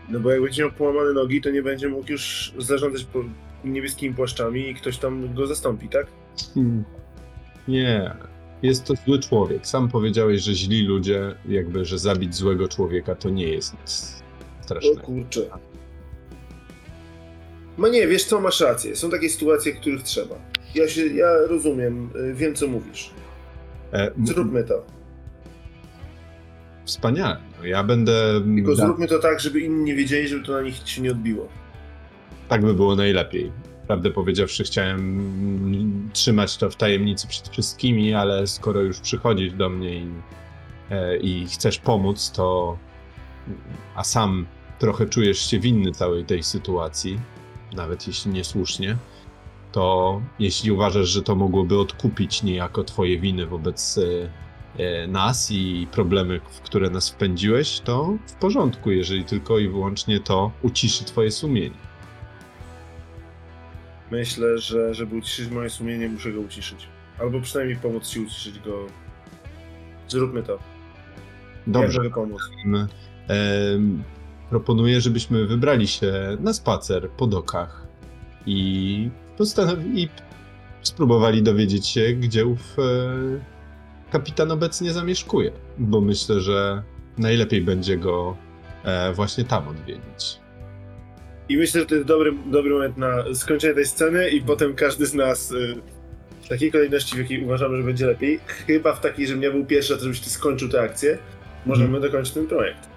No 0.09 0.19
bo 0.19 0.31
jak 0.31 0.41
będzie 0.41 0.61
miał 0.63 0.71
połamane 0.71 1.13
nogi, 1.13 1.41
to 1.41 1.49
nie 1.49 1.61
będzie 1.63 1.89
mógł 1.89 2.11
już 2.11 2.53
zarządzać 2.57 3.07
niebieskimi 3.63 4.15
płaszczami 4.15 4.69
i 4.69 4.75
ktoś 4.75 4.97
tam 4.97 5.33
go 5.33 5.47
zastąpi, 5.47 5.89
tak? 5.89 6.07
Hmm. 6.53 6.83
Nie. 7.67 8.13
Jest 8.61 8.83
to 8.85 8.93
zły 9.05 9.19
człowiek. 9.19 9.67
Sam 9.67 9.89
powiedziałeś, 9.89 10.41
że 10.41 10.53
źli 10.53 10.83
ludzie, 10.87 11.35
jakby, 11.49 11.85
że 11.85 11.97
zabić 11.99 12.35
złego 12.35 12.67
człowieka 12.67 13.15
to 13.15 13.29
nie 13.29 13.47
jest 13.47 13.73
nic 13.81 14.21
O 14.59 14.63
strasznego. 14.63 15.01
kurczę. 15.01 15.41
No 17.77 17.87
nie, 17.87 18.07
wiesz 18.07 18.23
co, 18.25 18.41
masz 18.41 18.61
rację. 18.61 18.95
Są 18.95 19.09
takie 19.09 19.29
sytuacje, 19.29 19.73
których 19.73 20.03
trzeba. 20.03 20.35
Ja 20.75 20.87
się, 20.87 21.07
ja 21.07 21.27
rozumiem, 21.47 22.09
y, 22.15 22.33
wiem 22.33 22.55
co 22.55 22.67
mówisz. 22.67 23.09
E, 23.93 24.11
Zróbmy 24.23 24.63
to. 24.63 24.85
Wspaniale. 26.89 27.37
No, 27.59 27.65
ja 27.65 27.83
będę. 27.83 28.41
Tylko 28.55 28.75
da- 28.75 28.85
zróbmy 28.85 29.07
to 29.07 29.19
tak, 29.19 29.39
żeby 29.39 29.59
inni 29.59 29.83
nie 29.83 29.95
wiedzieli, 29.95 30.27
żeby 30.27 30.45
to 30.45 30.51
na 30.51 30.61
nich 30.61 30.75
się 30.85 31.01
nie 31.01 31.11
odbiło. 31.11 31.47
Tak 32.47 32.61
by 32.61 32.73
było 32.73 32.95
najlepiej. 32.95 33.51
Prawdę 33.87 34.11
powiedziawszy, 34.11 34.63
chciałem 34.63 34.99
mm, 34.99 36.09
trzymać 36.13 36.57
to 36.57 36.69
w 36.69 36.75
tajemnicy 36.75 37.27
przed 37.27 37.49
wszystkimi, 37.49 38.13
ale 38.13 38.47
skoro 38.47 38.81
już 38.81 38.99
przychodzisz 38.99 39.53
do 39.53 39.69
mnie 39.69 39.95
i, 39.95 40.07
e, 40.89 41.17
i 41.17 41.45
chcesz 41.47 41.79
pomóc, 41.79 42.31
to 42.31 42.77
a 43.95 44.03
sam 44.03 44.45
trochę 44.79 45.05
czujesz 45.05 45.49
się 45.49 45.59
winny 45.59 45.91
całej 45.91 46.25
tej 46.25 46.43
sytuacji, 46.43 47.19
nawet 47.75 48.07
jeśli 48.07 48.31
niesłusznie, 48.31 48.97
to 49.71 50.21
jeśli 50.39 50.71
uważasz, 50.71 51.07
że 51.09 51.21
to 51.21 51.35
mogłoby 51.35 51.79
odkupić 51.79 52.43
niejako 52.43 52.83
twoje 52.83 53.19
winy 53.19 53.45
wobec 53.45 53.97
e, 53.97 54.01
nas 55.07 55.51
i 55.51 55.87
problemy, 55.91 56.39
w 56.49 56.61
które 56.61 56.89
nas 56.89 57.09
wpędziłeś, 57.09 57.79
to 57.79 58.17
w 58.27 58.33
porządku, 58.33 58.91
jeżeli 58.91 59.25
tylko 59.25 59.59
i 59.59 59.69
wyłącznie 59.69 60.19
to 60.19 60.51
uciszy 60.61 61.03
twoje 61.05 61.31
sumienie. 61.31 61.77
Myślę, 64.11 64.57
że 64.57 64.93
żeby 64.93 65.15
uciszyć 65.15 65.49
moje 65.49 65.69
sumienie, 65.69 66.09
muszę 66.09 66.31
go 66.31 66.41
uciszyć. 66.41 66.87
Albo 67.19 67.41
przynajmniej 67.41 67.77
pomóc 67.77 68.07
ci 68.07 68.19
uciszyć 68.19 68.59
go. 68.59 68.85
Zróbmy 70.07 70.43
to. 70.43 70.59
Dobrze. 71.67 71.97
Mogę 71.97 72.09
pomóc? 72.09 72.41
Em, 73.27 74.03
proponuję, 74.49 75.01
żebyśmy 75.01 75.45
wybrali 75.45 75.87
się 75.87 76.13
na 76.39 76.53
spacer 76.53 77.09
po 77.09 77.27
dokach 77.27 77.87
i, 78.45 79.09
postanowi- 79.37 79.97
i 79.97 80.09
spróbowali 80.81 81.43
dowiedzieć 81.43 81.87
się, 81.87 82.13
gdzie 82.13 82.45
ów 82.45 82.75
e, 82.79 83.58
kapitan 84.11 84.51
obecnie 84.51 84.93
zamieszkuje, 84.93 85.51
bo 85.77 86.01
myślę, 86.01 86.39
że 86.39 86.83
najlepiej 87.17 87.61
będzie 87.61 87.97
go 87.97 88.37
e, 88.83 89.13
właśnie 89.13 89.43
tam 89.43 89.67
odwiedzić. 89.67 90.39
I 91.49 91.57
myślę, 91.57 91.81
że 91.81 91.87
to 91.87 91.95
jest 91.95 92.07
dobry, 92.07 92.33
dobry 92.45 92.71
moment 92.71 92.97
na 92.97 93.23
skończenie 93.33 93.73
tej 93.73 93.85
sceny 93.85 94.29
i 94.29 94.41
potem 94.41 94.75
każdy 94.75 95.05
z 95.05 95.13
nas 95.13 95.51
y, 95.51 95.75
w 96.41 96.47
takiej 96.47 96.71
kolejności, 96.71 97.15
w 97.15 97.19
jakiej 97.19 97.43
uważamy, 97.43 97.77
że 97.77 97.83
będzie 97.83 98.05
lepiej, 98.05 98.39
chyba 98.45 98.93
w 98.93 99.01
takiej, 99.01 99.27
żebym 99.27 99.43
ja 99.43 99.51
był 99.51 99.65
pierwszy, 99.65 99.99
żebyś 99.99 100.19
ty 100.19 100.29
skończył 100.29 100.69
tę 100.69 100.81
akcję, 100.81 101.17
możemy 101.65 101.99
dokończyć 101.99 102.33
ten 102.33 102.47
projekt. 102.47 102.89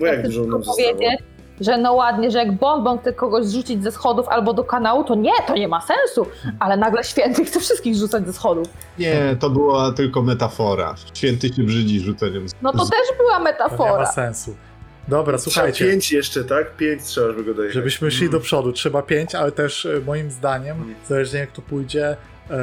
Bo 0.00 0.06
jak 0.06 0.22
dużo 0.22 0.46
nam 0.46 0.64
zostało? 0.64 0.94
powiedzieć, 0.94 1.20
że 1.60 1.78
no 1.78 1.92
ładnie, 1.92 2.30
że 2.30 2.38
jak 2.38 2.52
Bonbon 2.52 2.98
chce 2.98 3.12
kogoś 3.12 3.44
zrzucić 3.44 3.82
ze 3.82 3.92
schodów 3.92 4.28
albo 4.28 4.52
do 4.54 4.64
kanału, 4.64 5.04
to 5.04 5.14
nie, 5.14 5.32
to 5.46 5.54
nie 5.54 5.68
ma 5.68 5.80
sensu. 5.80 6.26
Ale 6.60 6.76
nagle 6.76 7.04
święty 7.04 7.44
chce 7.44 7.60
wszystkich 7.60 7.96
rzucać 7.96 8.26
ze 8.26 8.32
schodów. 8.32 8.66
Nie, 8.98 9.36
to 9.40 9.50
była 9.50 9.92
tylko 9.92 10.22
metafora. 10.22 10.94
Święty 11.14 11.48
się 11.48 11.62
brzydzi 11.62 12.00
rzuceniem 12.00 12.48
z... 12.48 12.52
No 12.62 12.72
to 12.72 12.78
też 12.78 13.16
była 13.18 13.30
To 13.32 13.38
nie 13.38 13.44
ma 13.44 13.50
metafora. 13.50 14.06
sensu. 14.06 14.56
Dobra, 15.08 15.38
Trzeba 15.38 15.52
słuchajcie. 15.52 15.84
pięć 15.84 16.12
jeszcze, 16.12 16.44
tak? 16.44 16.76
Pięć 16.76 17.02
trzeba, 17.02 17.26
żeby 17.26 17.44
go 17.44 17.54
dojechać. 17.54 17.74
Żebyśmy 17.74 18.10
szli 18.10 18.30
do 18.30 18.40
przodu, 18.40 18.72
trzeba 18.72 19.02
pięć, 19.02 19.34
ale 19.34 19.52
też 19.52 19.86
e, 19.86 20.00
moim 20.06 20.30
zdaniem, 20.30 20.76
Mm. 20.82 20.94
zależnie 21.08 21.38
jak 21.40 21.52
to 21.52 21.62
pójdzie, 21.62 22.16
e, 22.50 22.56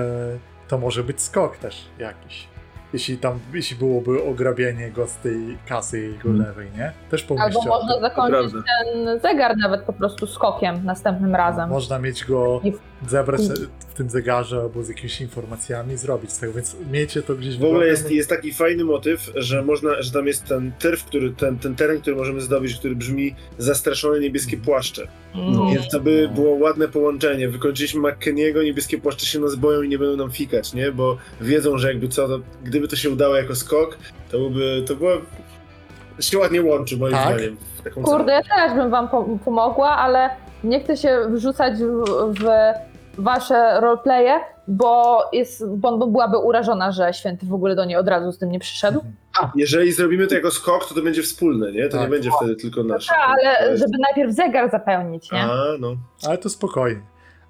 to 0.67 0.77
może 0.77 1.03
być 1.03 1.21
skok 1.21 1.57
też 1.57 1.85
jakiś. 1.99 2.47
Jeśli 2.93 3.17
tam, 3.17 3.39
jeśli 3.53 3.77
byłoby 3.77 4.23
ograbienie 4.23 4.91
go 4.91 5.07
z 5.07 5.15
tej 5.15 5.57
kasy 5.67 5.99
jego 6.01 6.29
Mm. 6.29 6.41
lewej, 6.41 6.67
nie? 6.77 6.91
Też 7.09 7.21
Albo 7.21 7.35
pomyślcie 7.35 7.71
o 7.71 7.79
można 7.79 8.01
zakończyć 8.01 8.53
ten 8.53 9.19
zegar 9.19 9.57
nawet 9.57 9.81
po 9.81 9.93
prostu 9.93 10.27
skokiem 10.27 10.85
następnym 10.85 11.35
razem. 11.35 11.69
Można 11.69 11.99
mieć 11.99 12.25
go, 12.25 12.61
zebrać 13.07 13.41
w 13.89 13.93
tym 13.93 14.09
zegarze 14.09 14.61
albo 14.61 14.83
z 14.83 14.89
jakimiś 14.89 15.21
informacjami, 15.21 15.97
zrobić 15.97 16.31
z 16.31 16.39
tego, 16.39 16.53
więc 16.53 16.75
miejcie 16.91 17.21
to 17.21 17.35
gdzieś 17.35 17.57
W 17.57 17.63
ogóle 17.63 17.95
głowie, 17.95 18.15
jest, 18.15 18.29
taki 18.29 18.53
fajny 18.53 18.83
motyw, 18.83 19.31
że 19.35 19.61
można, 19.61 20.01
że 20.01 20.11
tam 20.11 20.27
jest 20.27 20.45
ten 20.45 20.71
terf, 20.79 21.05
który, 21.05 21.31
ten, 21.31 21.57
ten 21.59 21.75
teren, 21.75 22.01
który 22.01 22.15
możemy 22.15 22.41
zdobyć, 22.41 22.75
który 22.75 22.95
brzmi 22.95 23.35
zastraszone 23.57 24.19
niebieskie 24.19 24.57
płaszcze. 24.57 25.07
Mm. 25.35 25.73
Więc 25.73 25.89
to 25.89 25.99
by 25.99 26.29
było 26.35 26.55
ładne 26.55 26.87
połączenie. 26.87 27.49
Wykończyliśmy 27.49 28.11
McKenniego, 28.11 28.63
niebieskie 28.63 28.97
płaszcze 28.97 29.25
się 29.25 29.39
nas 29.39 29.55
boją 29.55 29.81
i 29.81 29.89
nie 29.89 29.97
będą 29.97 30.17
nam 30.17 30.31
fikać, 30.31 30.73
nie? 30.73 30.91
Bo 30.91 31.17
wiedzą, 31.41 31.77
że 31.77 31.87
jakby 31.87 32.07
co, 32.07 32.27
to, 32.27 32.39
gdyby 32.79 32.87
to 32.87 32.95
się 32.95 33.09
udało 33.09 33.35
jako 33.35 33.55
skok, 33.55 33.97
to 34.31 34.37
byłby, 34.37 34.83
to 34.87 34.95
było... 34.95 35.11
To 36.15 36.21
się 36.21 36.37
ładnie 36.37 36.61
łączy 36.61 36.97
moim 36.97 37.13
Tak. 37.13 37.33
zdaniem. 37.33 37.57
Kurde, 38.03 38.31
ja 38.33 38.41
też 38.43 38.73
bym 38.73 38.89
wam 38.91 39.07
pom- 39.07 39.39
pomogła, 39.39 39.89
ale 39.89 40.29
nie 40.63 40.79
chcę 40.79 40.97
się 40.97 41.19
wrzucać 41.29 41.73
w, 41.77 42.03
w 42.33 42.43
wasze 43.17 43.81
roleplaye, 43.81 44.39
bo 44.67 45.21
jest, 45.33 45.67
Bonbon 45.69 46.11
byłaby 46.11 46.37
urażona, 46.37 46.91
że 46.91 47.13
święty 47.13 47.45
w 47.45 47.53
ogóle 47.53 47.75
do 47.75 47.85
niej 47.85 47.97
od 47.97 48.07
razu 48.07 48.31
z 48.31 48.37
tym 48.37 48.51
nie 48.51 48.59
przyszedł. 48.59 49.01
Jeżeli 49.55 49.91
zrobimy 49.91 50.27
to 50.27 50.35
jako 50.35 50.51
skok, 50.51 50.85
to 50.89 50.95
to 50.95 51.01
będzie 51.01 51.23
wspólne, 51.23 51.71
nie? 51.71 51.89
To 51.89 51.97
Tak. 51.97 52.01
nie 52.01 52.07
będzie 52.07 52.29
wtedy 52.37 52.55
tylko 52.55 52.83
nasze. 52.83 53.07
Tak, 53.09 53.17
To 53.17 53.23
ale 53.25 53.77
żeby 53.77 53.97
najpierw 53.99 54.35
zegar 54.35 54.71
zapełnić, 54.71 55.31
nie? 55.31 55.41
A, 55.43 55.55
no. 55.79 55.95
Ale 56.27 56.37
to 56.37 56.49
spokojnie. 56.49 57.01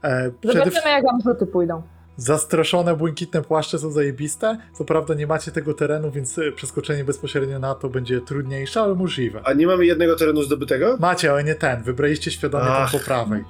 E, 0.04 0.32
przede 0.42 0.60
Zobaczymy, 0.60 0.92
jak 0.92 1.04
wam 1.06 1.22
rzuty 1.26 1.46
pójdą. 1.46 1.82
Zastraszone 2.20 2.96
błękitne 2.96 3.42
płaszcze 3.42 3.80
są 3.80 3.92
zajebiste. 3.92 4.58
Co 4.74 4.86
prawda 4.86 5.14
nie 5.14 5.28
macie 5.28 5.52
tego 5.52 5.74
terenu, 5.74 6.12
więc 6.12 6.38
e, 6.40 6.52
przeskoczenie 6.52 7.04
bezpośrednio 7.04 7.60
na 7.60 7.76
to 7.76 7.90
będzie 7.90 8.22
trudniejsze, 8.22 8.82
ale 8.82 8.96
możliwe. 8.96 9.42
A 9.44 9.54
nie 9.54 9.68
mamy 9.68 9.86
jednego 9.86 10.16
terenu 10.16 10.44
zdobytego? 10.44 10.98
Macie, 11.00 11.32
ale 11.32 11.44
nie 11.44 11.56
ten. 11.56 11.84
Wybraliście 11.84 12.32
świadomie 12.32 12.66
Ach. 12.68 12.92
ten 12.92 13.00
po 13.00 13.06
prawej. 13.06 13.44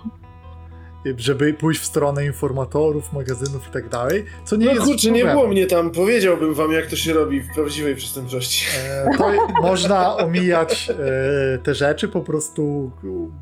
I 1.05 1.13
Żeby 1.17 1.53
pójść 1.53 1.81
w 1.81 1.85
stronę 1.85 2.25
informatorów, 2.25 3.13
magazynów 3.13 3.67
i 3.67 3.71
tak 3.71 3.89
dalej, 3.89 4.25
co 4.45 4.55
nie 4.55 4.65
No 4.65 4.71
jest 4.71 4.85
kurczę, 4.85 5.11
nie 5.11 5.25
było 5.25 5.47
mnie 5.47 5.67
tam. 5.67 5.91
Powiedziałbym 5.91 6.53
wam, 6.53 6.71
jak 6.71 6.85
to 6.85 6.95
się 6.95 7.13
robi 7.13 7.41
w 7.41 7.53
prawdziwej 7.53 7.95
przestępczości. 7.95 8.65
E, 8.77 9.17
To 9.17 9.31
można 9.61 10.17
omijać 10.17 10.89
e, 10.89 11.57
te 11.57 11.75
rzeczy, 11.75 12.07
po 12.07 12.21
prostu 12.21 12.91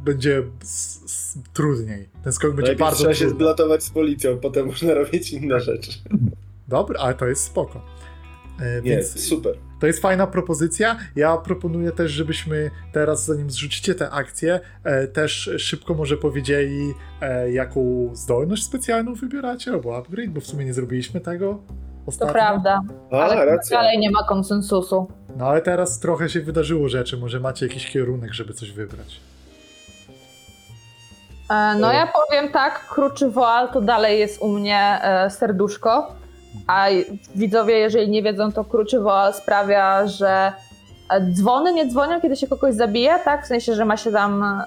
będzie 0.04 0.44
s, 0.62 1.27
trudniej. 1.54 2.10
Ten 2.24 2.34
skok 2.34 2.50
będzie 2.56 2.62
Najpierw 2.72 2.80
bardzo 2.80 2.98
trzeba 3.00 3.14
się 3.14 3.30
zblatować 3.30 3.84
z 3.84 3.90
policją, 3.90 4.38
potem 4.38 4.66
można 4.68 4.94
robić 4.94 5.32
inne 5.32 5.60
rzeczy. 5.60 5.92
Dobry, 6.68 6.98
ale 7.00 7.14
to 7.14 7.28
jest 7.28 7.44
spoko. 7.44 7.82
E, 8.62 8.82
Nie, 8.82 8.92
Więc 8.92 9.28
super. 9.28 9.58
To 9.80 9.88
jest 9.88 10.02
fajna 10.02 10.28
propozycja. 10.28 10.98
Ja 11.16 11.38
proponuję 11.38 11.92
też, 11.92 12.12
żebyśmy 12.12 12.72
teraz, 12.92 13.26
zanim 13.26 13.50
zrzucicie 13.52 13.96
tę 13.96 14.10
akcję, 14.10 14.60
e, 14.84 15.08
też 15.08 15.50
szybko 15.58 15.94
może 15.94 16.18
powiedzieli, 16.18 16.94
e, 17.22 17.52
jaką 17.52 18.10
zdolność 18.14 18.64
specjalną 18.64 19.14
wybieracie, 19.14 19.72
albo 19.72 19.98
upgrade, 19.98 20.30
bo 20.30 20.42
w 20.42 20.46
sumie 20.48 20.66
nie 20.66 20.74
zrobiliśmy 20.74 21.22
tego 21.22 21.54
To 21.54 21.74
ostatnio. 22.06 22.34
prawda, 22.34 22.82
A, 23.12 23.16
ale 23.18 23.46
racja. 23.46 23.78
dalej 23.78 24.00
nie 24.00 24.12
ma 24.12 24.24
konsensusu. 24.28 25.08
No 25.38 25.46
ale 25.48 25.62
teraz 25.62 26.00
trochę 26.00 26.30
się 26.30 26.42
wydarzyło 26.42 26.90
rzeczy, 26.90 27.18
może 27.18 27.40
macie 27.40 27.68
jakiś 27.68 27.92
kierunek, 27.92 28.34
żeby 28.34 28.54
coś 28.54 28.72
wybrać. 28.72 29.20
E, 31.49 31.76
No 31.80 31.94
ja 31.94 32.07
powiem 32.28 32.52
tak, 32.52 32.88
kruczy 32.90 33.30
woal 33.30 33.69
to 33.72 33.82
dalej 33.82 34.19
jest 34.19 34.41
u 34.41 34.48
mnie 34.48 34.99
e, 35.02 35.30
serduszko, 35.30 36.15
a 36.68 36.88
widzowie, 37.36 37.78
jeżeli 37.78 38.10
nie 38.10 38.24
wiedzą, 38.24 38.52
to 38.52 38.64
kruczy 38.64 38.99
woal 38.99 39.34
sprawia, 39.34 40.07
że 40.07 40.52
e, 41.10 41.22
dzwony 41.34 41.74
nie 41.74 41.88
dzwonią, 41.88 42.22
kiedy 42.22 42.36
się 42.36 42.48
kogoś 42.48 42.74
zabije, 42.76 43.19
tak? 43.26 43.44
W 43.44 43.48
sensie, 43.48 43.76
że 43.76 43.86
ma 43.86 43.98
się 43.98 44.11
tam, 44.11 44.61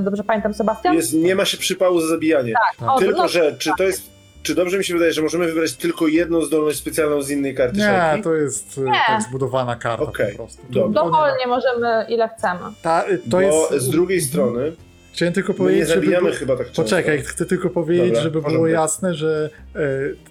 dobrze 0.00 0.24
pamiętam, 0.24 0.54
Sebastian? 0.54 0.94
Jest, 0.94 1.14
nie 1.14 1.34
ma 1.34 1.44
się 1.44 1.56
przypału 1.56 2.00
za 2.00 2.06
zabijanie. 2.08 2.52
Tak. 2.78 2.88
O, 2.90 2.98
Tylko, 2.98 3.22
no, 3.22 3.28
że 3.28 3.52
czy 3.58 3.70
to 3.78 3.84
jest. 3.84 4.16
Czy 4.42 4.54
dobrze 4.54 4.78
mi 4.78 4.84
się 4.84 4.94
wydaje, 4.94 5.12
że 5.12 5.22
możemy 5.22 5.46
wybrać 5.46 5.72
tylko 5.74 6.06
jedną 6.06 6.42
zdolność 6.42 6.78
specjalną 6.78 7.22
z 7.22 7.30
innej 7.30 7.54
karty 7.54 7.76
Nie, 7.76 7.84
szalki? 7.84 8.22
to 8.22 8.34
jest 8.34 8.80
tak 9.06 9.22
zbudowana 9.22 9.76
karta 9.76 10.04
Okej, 10.04 10.32
po 10.32 10.36
prostu. 10.36 10.62
Dowolnie 10.90 11.46
możemy 11.46 12.06
ile 12.08 12.28
chcemy. 12.28 12.60
Ta, 12.82 13.02
to 13.02 13.08
Bo 13.26 13.40
jest... 13.40 13.72
z 13.72 13.90
drugiej 13.90 14.20
strony, 14.20 14.72
Chciałem 15.16 15.34
tylko 15.34 15.52
my 15.52 15.58
nie 15.58 15.64
powiedzieć, 15.64 15.88
żeby... 15.88 16.32
chyba 16.32 16.56
tak 16.56 16.66
często. 16.66 16.82
Poczekaj, 16.82 17.22
chcę 17.22 17.46
tylko 17.46 17.70
powiedzieć, 17.70 18.06
Dobra, 18.08 18.22
żeby 18.22 18.32
było 18.40 18.44
porządek. 18.44 18.72
jasne, 18.72 19.14
że 19.14 19.50
e, 19.74 19.78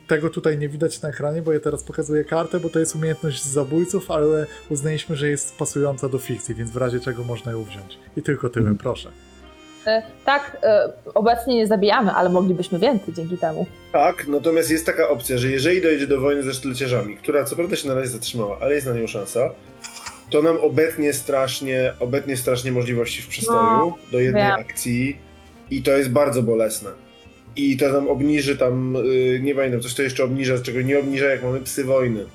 tego 0.07 0.29
tutaj 0.29 0.57
nie 0.57 0.69
widać 0.69 1.01
na 1.01 1.09
ekranie, 1.09 1.41
bo 1.41 1.53
ja 1.53 1.59
teraz 1.59 1.83
pokazuję 1.83 2.23
kartę, 2.23 2.59
bo 2.59 2.69
to 2.69 2.79
jest 2.79 2.95
umiejętność 2.95 3.45
zabójców, 3.45 4.11
ale 4.11 4.45
uznaliśmy, 4.69 5.15
że 5.15 5.29
jest 5.29 5.55
pasująca 5.57 6.09
do 6.09 6.17
fikcji, 6.17 6.55
więc 6.55 6.71
w 6.71 6.77
razie 6.77 6.99
czego 6.99 7.23
można 7.23 7.51
ją 7.51 7.63
wziąć. 7.63 7.97
I 8.17 8.21
tylko 8.21 8.49
tyle, 8.49 8.61
Mhm. 8.63 8.77
proszę. 8.77 9.09
E, 9.87 10.01
Tak, 10.25 10.57
e, 10.63 10.93
obecnie 11.13 11.55
nie 11.55 11.67
zabijamy, 11.67 12.11
ale 12.11 12.29
moglibyśmy 12.29 12.79
więcej 12.79 13.13
dzięki 13.13 13.37
temu. 13.37 13.65
Tak, 13.91 14.27
natomiast 14.27 14.71
jest 14.71 14.85
taka 14.85 15.09
opcja, 15.09 15.37
że 15.37 15.47
jeżeli 15.51 15.81
dojdzie 15.81 16.07
do 16.07 16.21
wojny 16.21 16.43
ze 16.43 16.53
sztyleciarzami, 16.53 17.17
która 17.17 17.43
co 17.43 17.55
prawda 17.55 17.75
się 17.75 17.87
na 17.87 17.93
razie 17.93 18.07
zatrzymała, 18.07 18.57
ale 18.61 18.75
jest 18.75 18.87
na 18.87 18.93
nią 18.93 19.07
szansa, 19.07 19.49
to 20.29 20.41
nam 20.41 20.57
obetnie 20.57 21.13
strasznie, 21.13 21.93
obetnie 21.99 22.37
strasznie 22.37 22.71
możliwości 22.71 23.21
w 23.21 23.27
przystoju 23.27 23.59
No, 23.61 23.97
do 24.11 24.19
jednej 24.19 24.43
wiem. 24.43 24.51
akcji 24.51 25.17
I 25.71 25.81
to 25.81 25.91
jest 25.97 26.09
bardzo 26.09 26.43
bolesne. 26.43 26.89
I 27.55 27.77
to 27.77 27.91
nam 27.91 28.07
obniży 28.07 28.57
tam, 28.57 28.95
y, 28.95 29.39
nie 29.43 29.55
pamiętam, 29.55 29.81
coś 29.81 29.93
to 29.93 30.01
jeszcze 30.03 30.23
obniża, 30.23 30.59
czego 30.59 30.81
nie 30.81 30.99
obniża, 30.99 31.25
jak 31.25 31.43
mamy 31.43 31.59
psy 31.59 31.83
wojny. 31.83 32.25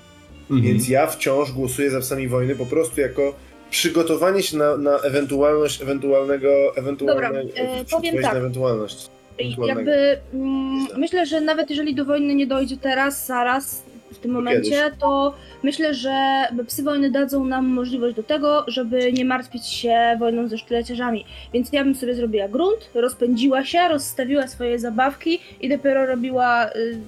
Mhm. 0.40 0.62
Więc 0.62 0.88
ja 0.88 1.06
wciąż 1.06 1.52
głosuję 1.52 1.90
za 1.90 2.00
psami 2.00 2.28
wojny 2.28 2.54
po 2.54 2.66
prostu 2.66 3.00
jako 3.00 3.34
przygotowanie 3.70 4.42
się 4.42 4.56
na, 4.56 4.76
na 4.76 4.98
ewentualność 4.98 5.82
ewentualnego, 5.82 6.76
ewentualnej, 6.76 7.46
Dobra, 7.46 7.62
e, 7.62 7.84
powiem 7.84 8.16
na 8.16 8.22
tak. 8.22 8.36
ewentualność. 8.36 9.08
ewentualnego. 9.38 9.90
Jakby 9.90 10.20
mm, 10.34 10.86
myślę, 10.96 11.26
że 11.26 11.40
nawet 11.40 11.70
jeżeli 11.70 11.94
do 11.94 12.04
wojny 12.04 12.34
nie 12.34 12.46
dojdzie 12.46 12.76
teraz, 12.76 13.26
zaraz, 13.26 13.82
w 14.12 14.18
tym 14.18 14.30
momencie, 14.30 14.90
to 15.00 15.34
myślę, 15.62 15.94
że 15.94 16.44
psy 16.66 16.82
wojny 16.82 17.10
dadzą 17.10 17.44
nam 17.44 17.66
możliwość 17.68 18.16
do 18.16 18.22
tego, 18.22 18.64
żeby 18.68 19.12
nie 19.12 19.24
martwić 19.24 19.66
się 19.66 20.16
wojną 20.18 20.48
ze 20.48 20.58
sztyleciarzami. 20.58 21.24
Więc 21.52 21.72
ja 21.72 21.84
bym 21.84 21.94
sobie 21.94 22.14
zrobiła 22.14 22.48
grunt, 22.48 22.90
rozpędziła 22.94 23.64
się, 23.64 23.88
rozstawiła 23.88 24.48
swoje 24.48 24.78
zabawki 24.78 25.40
i 25.60 25.68
dopiero 25.68 26.06
robiła 26.06 26.70
y, 26.70 27.00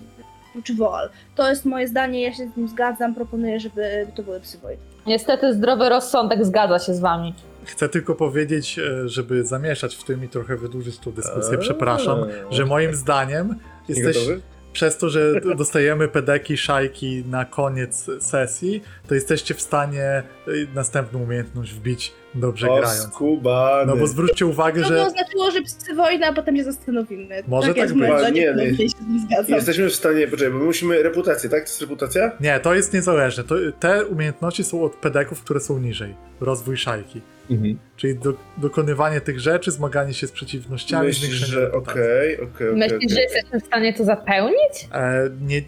czy 0.64 0.74
woal. 0.74 1.08
To 1.34 1.50
jest 1.50 1.64
moje 1.64 1.88
zdanie, 1.88 2.22
ja 2.22 2.32
się 2.32 2.48
z 2.54 2.56
nim 2.56 2.68
zgadzam, 2.68 3.14
proponuję, 3.14 3.60
żeby 3.60 4.06
to 4.14 4.22
były 4.22 4.40
psy 4.40 4.58
wojny. 4.58 4.82
Niestety 5.06 5.54
zdrowy 5.54 5.88
rozsądek 5.88 6.44
zgadza 6.44 6.78
się 6.78 6.94
z 6.94 7.00
wami. 7.00 7.34
Chcę 7.64 7.88
tylko 7.88 8.14
powiedzieć, 8.14 8.78
e, 8.78 9.08
żeby 9.08 9.44
zamieszać 9.44 9.96
w 9.96 10.04
tym 10.04 10.24
i 10.24 10.28
trochę 10.28 10.56
wydłużyć 10.56 10.98
tą 10.98 11.12
dyskusję, 11.12 11.52
Eee. 11.52 11.60
przepraszam, 11.60 12.18
że 12.50 12.66
moim 12.66 12.94
zdaniem 12.94 13.48
Nie 13.88 13.94
jesteś, 13.94 14.16
gotowy? 14.16 14.40
Przez 14.72 14.98
to, 14.98 15.08
że 15.10 15.40
dostajemy 15.56 16.08
pedeki, 16.08 16.56
szajki 16.56 17.24
na 17.30 17.44
koniec 17.44 18.06
sesji, 18.20 18.82
to 19.08 19.14
jesteście 19.14 19.54
w 19.54 19.60
stanie 19.60 20.22
y, 20.48 20.66
następną 20.74 21.22
umiejętność 21.22 21.72
wbić 21.72 22.12
dobrze 22.34 22.70
O, 22.70 22.76
grając. 22.76 23.02
skubany. 23.02 23.86
No 23.86 23.96
bo 23.96 24.06
zwróćcie 24.06 24.46
uwagę, 24.46 24.82
To 24.82 24.88
by 24.88 24.94
że 24.94 25.06
oznaczyło, 25.06 25.50
że 25.50 25.62
psy 25.62 25.94
wojny, 25.94 26.26
a 26.26 26.32
potem 26.32 26.56
się 26.56 26.64
zastanowimy. 26.64 27.42
Może 27.48 27.74
tak 27.74 27.88
tak 27.88 27.94
być. 27.98 28.34
Nie, 28.34 28.54
nie. 28.54 28.88
zgadzam. 29.26 29.56
Jesteśmy 29.56 29.88
w 29.88 29.94
stanie, 29.94 30.28
poczekaj, 30.28 30.52
bo 30.52 30.58
my 30.58 30.64
musimy 30.64 31.02
reputację, 31.02 31.50
tak? 31.50 31.60
To 31.64 31.68
jest 31.68 31.80
reputacja? 31.80 32.32
nie, 32.40 32.60
to 32.60 32.74
jest 32.74 32.92
niezależne. 32.92 33.44
To, 33.44 33.54
te 33.80 34.06
umiejętności 34.06 34.64
są 34.64 34.84
od 34.84 34.92
pedeków, 34.96 35.40
które 35.42 35.60
są 35.60 35.78
niżej. 35.78 36.14
Rozwój 36.40 36.76
szajki. 36.76 37.20
Mhm. 37.50 37.78
Czyli 37.96 38.18
do, 38.18 38.34
dokonywanie 38.56 39.20
tych 39.20 39.40
rzeczy, 39.40 39.70
zmaganie 39.70 40.14
się 40.14 40.26
z 40.26 40.32
przeciwnościami, 40.32 41.06
Myślisz, 41.06 41.30
zwiększenie 41.30 41.72
okej, 41.72 42.40
okej, 42.40 42.40
okej. 42.54 42.76
Myślisz, 42.76 43.12
że 43.12 43.20
jesteśmy 43.20 43.60
w 43.60 43.66
stanie 43.66 43.94
to 43.94 44.04
zapełnić? 44.04 44.88
E, 44.92 45.30
nie, 45.40 45.62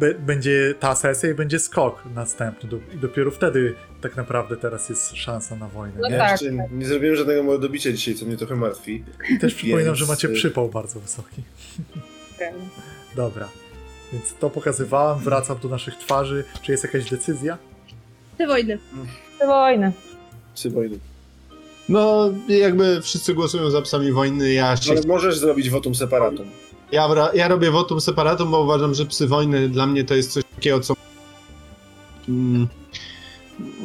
be, 0.00 0.14
będzie 0.14 0.74
ta 0.80 0.94
sesja 0.94 1.30
i 1.30 1.34
będzie 1.34 1.58
skok 1.58 2.02
następny. 2.14 2.70
Do, 2.70 2.76
I 2.94 2.98
dopiero 2.98 3.30
wtedy 3.30 3.74
tak 4.00 4.16
naprawdę 4.16 4.56
teraz 4.56 4.88
jest 4.88 5.16
szansa 5.16 5.56
na 5.56 5.68
wojnę. 5.68 5.94
No 6.00 6.08
nie? 6.08 6.18
Tak, 6.18 6.30
jeszcze 6.30 6.68
nie 6.72 6.86
zrobiłem 6.86 7.16
żadnego 7.16 7.42
mojego 7.42 7.62
dobicia 7.62 7.92
dzisiaj, 7.92 8.14
co 8.14 8.26
mnie 8.26 8.36
trochę 8.36 8.56
martwi. 8.56 9.04
I 9.30 9.38
też 9.38 9.54
przypominam, 9.54 9.86
Więc, 9.86 9.98
że 9.98 10.06
macie 10.06 10.28
y- 10.28 10.32
przypał 10.32 10.68
bardzo 10.68 11.00
wysoki. 11.00 11.42
Dobra. 13.16 13.48
Więc 14.12 14.34
to 14.34 14.50
pokazywałem, 14.50 15.18
wracam 15.18 15.58
do 15.58 15.68
naszych 15.68 15.96
twarzy. 15.96 16.44
Czy 16.62 16.72
jest 16.72 16.84
jakaś 16.84 17.10
decyzja? 17.10 17.58
Psy 18.34 18.46
wojny. 18.46 18.78
To 19.38 19.46
wojny. 19.46 19.92
Psy 20.54 20.70
wojny. 20.70 20.98
No, 21.90 22.30
jakby 22.48 23.02
wszyscy 23.02 23.34
głosują 23.34 23.70
za 23.70 23.82
psami 23.82 24.12
wojny, 24.12 24.52
ja 24.52 24.76
się 24.76 24.92
Ale 24.92 25.00
możesz 25.06 25.38
zrobić 25.38 25.70
votum 25.70 25.94
separatum. 25.94 26.46
Ja, 26.92 27.08
ja 27.34 27.48
robię 27.48 27.70
votum 27.70 28.00
separatum, 28.00 28.50
bo 28.50 28.60
uważam, 28.60 28.94
że 28.94 29.06
psy 29.06 29.26
wojny 29.26 29.68
dla 29.68 29.86
mnie 29.86 30.04
to 30.04 30.14
jest 30.14 30.32
coś 30.32 30.44
takiego, 30.54 30.80
co. 30.80 30.94
Mm, 32.28 32.68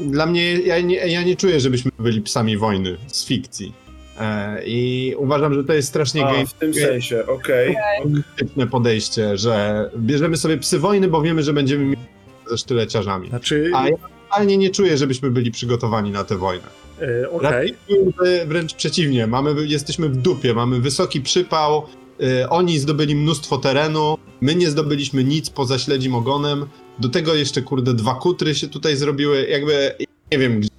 dla 0.01 0.25
mnie, 0.25 0.53
ja 0.53 0.81
nie, 0.81 0.95
ja 0.95 1.23
nie 1.23 1.35
czuję, 1.35 1.59
żebyśmy 1.59 1.91
byli 1.99 2.21
psami 2.21 2.57
wojny 2.57 2.97
z 3.07 3.25
fikcji. 3.25 3.73
E, 4.19 4.61
I 4.65 5.13
uważam, 5.17 5.53
że 5.53 5.63
to 5.63 5.73
jest 5.73 5.87
strasznie 5.87 6.25
A, 6.25 6.33
game 6.33 6.45
w 6.47 6.53
tym 6.53 6.73
sensie, 6.73 7.25
okej. 7.27 7.75
polityczne 8.03 8.67
podejście, 8.67 9.37
że 9.37 9.89
bierzemy 9.97 10.37
sobie 10.37 10.57
psy 10.57 10.79
wojny, 10.79 11.07
bo 11.07 11.21
wiemy, 11.21 11.43
że 11.43 11.53
będziemy 11.53 11.85
mieli 11.85 12.01
ze 12.49 12.57
sztyleciarzami. 12.57 13.29
Znaczy, 13.29 13.71
A 13.75 13.89
ja 13.89 13.95
totalnie 14.29 14.57
nie 14.57 14.69
czuję, 14.69 14.97
żebyśmy 14.97 15.31
byli 15.31 15.51
przygotowani 15.51 16.11
na 16.11 16.23
tę 16.23 16.37
wojnę. 16.37 16.84
E, 17.01 17.29
okej. 17.29 17.49
Raczej 17.49 18.47
wręcz 18.47 18.73
przeciwnie, 18.73 19.27
mamy, 19.27 19.67
jesteśmy 19.67 20.09
w 20.09 20.17
dupie, 20.17 20.53
mamy 20.53 20.79
wysoki 20.79 21.21
przypał, 21.21 21.85
y, 22.21 22.49
oni 22.49 22.79
zdobyli 22.79 23.15
mnóstwo 23.15 23.57
terenu, 23.57 24.17
my 24.41 24.55
nie 24.55 24.69
zdobyliśmy 24.69 25.23
nic 25.23 25.49
poza 25.49 25.79
śledzim 25.79 26.15
ogonem, 26.15 26.65
do 26.99 27.09
tego 27.09 27.35
jeszcze 27.35 27.61
kurde 27.61 27.93
dwa 27.93 28.15
kutry 28.15 28.55
się 28.55 28.67
tutaj 28.67 28.95
zrobiły, 28.95 29.47
jakby 29.49 29.95
nie 30.31 30.37
wiem 30.37 30.59
gdzie 30.59 30.69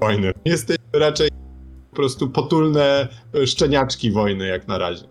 wojny. 0.00 0.32
Jesteśmy 0.44 0.84
raczej 0.92 1.30
po 1.90 1.96
prostu 1.96 2.30
potulne 2.30 3.08
y, 3.34 3.46
szczeniaczki 3.46 4.10
wojny 4.10 4.46
jak 4.46 4.68
na 4.68 4.78
razie. 4.78 5.04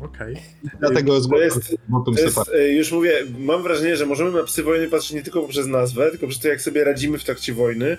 Okej. 0.00 0.36
Dlatego 0.80 1.12
To 1.12 1.20
zgłaszam 1.20 1.44
jest, 1.44 1.76
to 2.04 2.22
jest, 2.22 2.38
e, 2.54 2.68
już 2.68 2.92
mówię, 2.92 3.12
mam 3.38 3.62
wrażenie, 3.62 3.96
że 3.96 4.06
możemy 4.06 4.32
na 4.32 4.42
psy 4.42 4.62
wojny 4.62 4.88
patrzeć 4.88 5.12
nie 5.12 5.22
tylko 5.22 5.40
poprzez 5.40 5.66
nazwę, 5.66 6.10
tylko 6.10 6.26
przez 6.26 6.40
to, 6.40 6.48
jak 6.48 6.60
sobie 6.60 6.84
radzimy 6.84 7.18
w 7.18 7.24
trakcie 7.24 7.54
wojny 7.54 7.96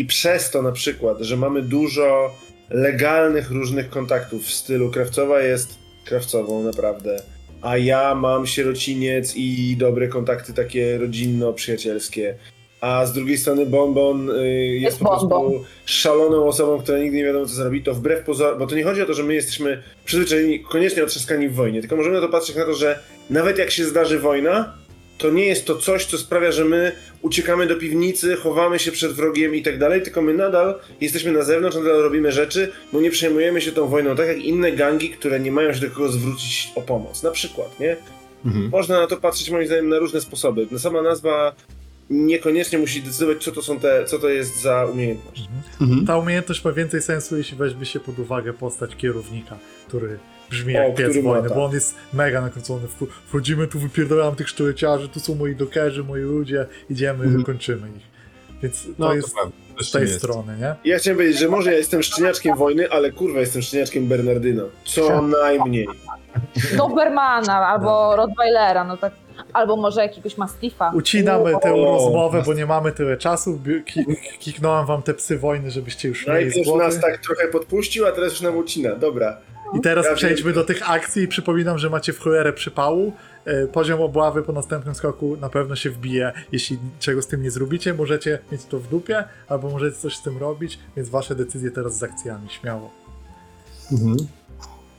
i 0.00 0.04
przez 0.04 0.50
to 0.50 0.62
na 0.62 0.72
przykład, 0.72 1.20
że 1.20 1.36
mamy 1.36 1.62
dużo 1.62 2.34
legalnych 2.70 3.50
różnych 3.50 3.90
kontaktów 3.90 4.44
w 4.44 4.50
stylu 4.52 4.90
krawcowa 4.90 5.40
jest 5.40 5.78
krawcową 6.04 6.62
naprawdę, 6.62 7.22
a 7.62 7.76
ja 7.76 8.14
mam 8.14 8.46
sierociniec 8.46 9.36
i 9.36 9.76
dobre 9.78 10.08
kontakty 10.08 10.52
takie 10.52 10.98
rodzinno-przyjacielskie. 10.98 12.34
A 12.80 13.06
z 13.06 13.12
drugiej 13.12 13.38
strony 13.38 13.66
Bonbon 13.66 14.30
y, 14.30 14.48
jest, 14.56 14.82
Jest 14.82 14.98
po 14.98 15.04
prostu 15.08 15.28
Bonbon. 15.28 15.64
szaloną 15.84 16.46
osobą, 16.46 16.78
która 16.78 16.98
nigdy 16.98 17.16
nie 17.16 17.24
wiadomo 17.24 17.46
co 17.46 17.54
zrobi, 17.54 17.82
to 17.82 17.94
wbrew 17.94 18.24
pozorom, 18.24 18.58
bo 18.58 18.66
to 18.66 18.74
nie 18.74 18.84
chodzi 18.84 19.02
o 19.02 19.06
to, 19.06 19.14
że 19.14 19.22
my 19.22 19.34
jesteśmy 19.34 19.82
przyzwyczajeni, 20.04 20.60
koniecznie 20.60 21.04
otrzaskani 21.04 21.48
w 21.48 21.54
wojnie, 21.54 21.80
tylko 21.80 21.96
możemy 21.96 22.14
na 22.14 22.20
to 22.20 22.28
patrzeć 22.28 22.56
na 22.56 22.64
to, 22.64 22.74
że 22.74 22.98
nawet 23.30 23.58
jak 23.58 23.70
się 23.70 23.84
zdarzy 23.84 24.18
wojna, 24.18 24.79
to 25.20 25.30
nie 25.30 25.46
jest 25.46 25.66
to 25.66 25.76
coś, 25.76 26.04
co 26.04 26.18
sprawia, 26.18 26.52
że 26.52 26.64
my 26.64 26.92
uciekamy 27.22 27.66
do 27.66 27.76
piwnicy, 27.76 28.36
chowamy 28.36 28.78
się 28.78 28.92
przed 28.92 29.12
wrogiem 29.12 29.54
i 29.54 29.62
tak 29.62 29.78
dalej, 29.78 30.02
tylko 30.02 30.22
my 30.22 30.34
nadal 30.34 30.74
jesteśmy 31.00 31.32
na 31.32 31.42
zewnątrz, 31.42 31.76
nadal 31.76 32.02
robimy 32.02 32.32
rzeczy, 32.32 32.72
bo 32.92 33.00
nie 33.00 33.10
przejmujemy 33.10 33.60
się 33.60 33.72
tą 33.72 33.88
wojną, 33.88 34.16
tak 34.16 34.28
jak 34.28 34.38
inne 34.38 34.72
gangi, 34.72 35.10
które 35.10 35.40
nie 35.40 35.52
mają 35.52 35.72
się 35.72 35.80
do 35.80 35.90
kogo 35.90 36.08
zwrócić 36.08 36.72
o 36.74 36.82
pomoc. 36.82 37.22
Na 37.22 37.30
przykład, 37.30 37.80
nie? 37.80 37.96
Mhm. 38.44 38.68
Można 38.70 39.00
na 39.00 39.06
to 39.06 39.16
patrzeć 39.16 39.50
moim 39.50 39.66
zdaniem 39.66 39.88
na 39.88 39.98
różne 39.98 40.20
sposoby. 40.20 40.66
Sama 40.78 41.02
nazwa 41.02 41.54
niekoniecznie 42.10 42.78
musi 42.78 43.02
decydować, 43.02 43.44
co 43.44 43.52
to 43.52 43.62
są 43.62 43.80
te, 43.80 44.04
co 44.04 44.18
to 44.18 44.28
jest 44.28 44.62
za 44.62 44.86
umiejętność. 44.86 45.42
Mhm. 45.80 46.06
Ta 46.06 46.18
umiejętność 46.18 46.64
ma 46.64 46.72
więcej 46.72 47.02
sensu, 47.02 47.36
jeśli 47.36 47.56
weźmie 47.56 47.86
się 47.86 48.00
pod 48.00 48.18
uwagę 48.18 48.52
postać 48.52 48.96
kierownika, 48.96 49.58
który 49.88 50.18
brzmi 50.50 50.76
O, 50.78 50.80
jak 50.82 50.94
pies 50.94 51.08
który 51.08 51.22
ma 51.22 51.30
wojny, 51.30 51.48
tak. 51.48 51.58
bo 51.58 51.64
on 51.64 51.72
jest 51.72 51.94
mega 52.12 52.40
nakręcony. 52.40 52.86
Wch- 52.86 53.06
Wchodzimy 53.26 53.66
tu, 53.66 53.78
wypierdolamy 53.78 54.36
tych 54.36 54.48
sztyleciarzy, 54.48 55.08
tu 55.08 55.20
są 55.20 55.34
moi 55.34 55.54
dokerzy, 55.56 56.04
moi 56.04 56.20
ludzie, 56.20 56.66
idziemy, 56.90 57.24
Mhm. 57.24 57.44
kończymy 57.44 57.88
ich. 57.96 58.10
Więc 58.62 58.82
to 58.82 58.88
No, 58.98 59.14
jest 59.14 59.34
prawda, 59.34 59.52
z 59.82 59.90
tej 59.90 60.02
jest. 60.02 60.18
strony, 60.18 60.56
nie? 60.58 60.74
Ja 60.92 60.98
chciałem 60.98 61.16
powiedzieć, 61.18 61.38
że 61.40 61.48
może 61.48 61.72
ja 61.72 61.76
jestem 61.78 62.02
szczeniaczkiem 62.02 62.56
wojny, 62.56 62.90
ale 62.90 63.12
kurwa 63.12 63.40
jestem 63.40 63.62
szczeniaczkiem 63.62 64.06
Bernardyna. 64.06 64.62
Co 64.84 65.22
najmniej. 65.22 65.86
Dobermana 66.76 67.66
albo 67.66 68.16
Rottweilera, 68.16 68.84
no 68.84 68.96
tak. 68.96 69.12
Albo 69.52 69.76
może 69.76 70.00
jakiegoś 70.02 70.36
Mastifa. 70.38 70.90
Ucinamy 70.94 71.52
tę 71.62 71.74
O. 71.74 71.84
rozmowę, 71.84 72.42
bo 72.46 72.54
nie 72.54 72.66
mamy 72.66 72.92
tyle 72.92 73.16
czasu. 73.16 73.60
Kiknąłem 74.38 74.86
wam 74.86 75.02
te 75.02 75.14
psy 75.14 75.38
wojny, 75.38 75.70
żebyście 75.70 76.08
już 76.08 76.26
mieli 76.26 76.40
z 76.40 76.44
Najpierw 76.44 76.66
głowy. 76.68 76.84
nas 76.84 77.00
tak 77.00 77.18
trochę 77.18 77.48
podpuścił, 77.48 78.06
a 78.06 78.12
teraz 78.12 78.30
już 78.32 78.40
nam 78.40 78.56
ucina. 78.56 78.94
Dobra. 78.96 79.36
I 79.74 79.80
teraz 79.80 80.06
Ja 80.06 80.14
przejdźmy 80.14 80.44
wiem. 80.52 80.54
do 80.54 80.64
tych 80.64 80.90
akcji. 80.90 81.28
Przypominam, 81.28 81.78
że 81.78 81.90
macie 81.90 82.12
w 82.12 82.18
cholerę 82.18 82.52
przypału. 82.52 83.12
E, 83.44 83.66
Poziom 83.66 84.00
obławy 84.00 84.42
po 84.42 84.52
następnym 84.52 84.94
skoku 84.94 85.36
na 85.36 85.48
pewno 85.48 85.76
się 85.76 85.90
wbije. 85.90 86.32
Jeśli 86.52 86.78
czego 87.00 87.22
z 87.22 87.26
tym 87.26 87.42
nie 87.42 87.50
zrobicie, 87.50 87.94
możecie 87.94 88.38
mieć 88.52 88.64
to 88.64 88.78
w 88.78 88.88
dupie, 88.88 89.24
albo 89.48 89.70
możecie 89.70 89.96
coś 89.96 90.16
z 90.16 90.22
tym 90.22 90.38
robić, 90.38 90.78
więc 90.96 91.08
wasze 91.08 91.34
decyzje 91.34 91.70
teraz 91.70 91.98
z 91.98 92.02
akcjami, 92.02 92.48
śmiało. 92.50 92.90
Mhm. 93.92 94.16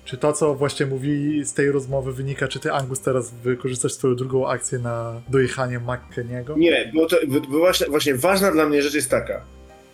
Czy 0.05 0.17
to, 0.17 0.33
co 0.33 0.55
właśnie 0.55 0.85
mówili 0.85 1.45
z 1.45 1.53
tej 1.53 1.71
rozmowy 1.71 2.13
wynika, 2.13 2.47
czy 2.47 2.59
ty, 2.59 2.71
Angus, 2.71 2.99
teraz 2.99 3.31
wykorzystasz 3.31 3.93
swoją 3.93 4.15
drugą 4.15 4.47
akcję 4.49 4.79
na 4.79 5.21
dojechanie 5.29 5.79
McKeniego? 5.79 6.55
Nie, 6.57 6.91
bo 6.95 7.05
to 7.05 7.15
bo 7.49 7.57
właśnie, 7.57 7.87
właśnie 7.87 8.15
ważna 8.15 8.51
dla 8.51 8.65
mnie 8.65 8.81
rzecz 8.81 8.93
jest 8.93 9.09
taka. 9.09 9.41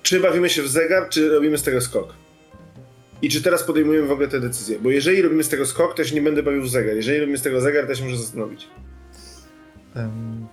Czy 0.04 0.20
bawimy 0.20 0.50
się 0.50 0.62
w 0.62 0.68
zegar, 0.68 1.10
czy 1.10 1.30
robimy 1.30 1.58
z 1.58 1.64
tego 1.64 1.82
skok? 1.82 2.14
I 3.22 3.30
czy 3.30 3.42
teraz 3.42 3.64
podejmujemy 3.64 4.08
w 4.08 4.12
ogóle 4.12 4.28
te 4.28 4.40
decyzje? 4.40 4.80
Bo 4.80 4.90
jeżeli 4.92 5.22
robimy 5.22 5.44
z 5.44 5.50
tego 5.50 5.66
skok, 5.66 5.96
to 5.96 6.02
ja 6.02 6.08
się 6.08 6.16
nie 6.16 6.22
będę 6.22 6.44
bawił 6.44 6.62
w 6.62 6.70
zegar. 6.70 6.96
Jeżeli 6.96 7.20
robimy 7.20 7.38
z 7.38 7.42
tego 7.42 7.62
zegar, 7.62 7.84
to 7.84 7.90
ja 7.90 7.96
się 7.96 8.04
muszę 8.04 8.18
zastanowić. 8.18 8.68
Em, 9.96 10.48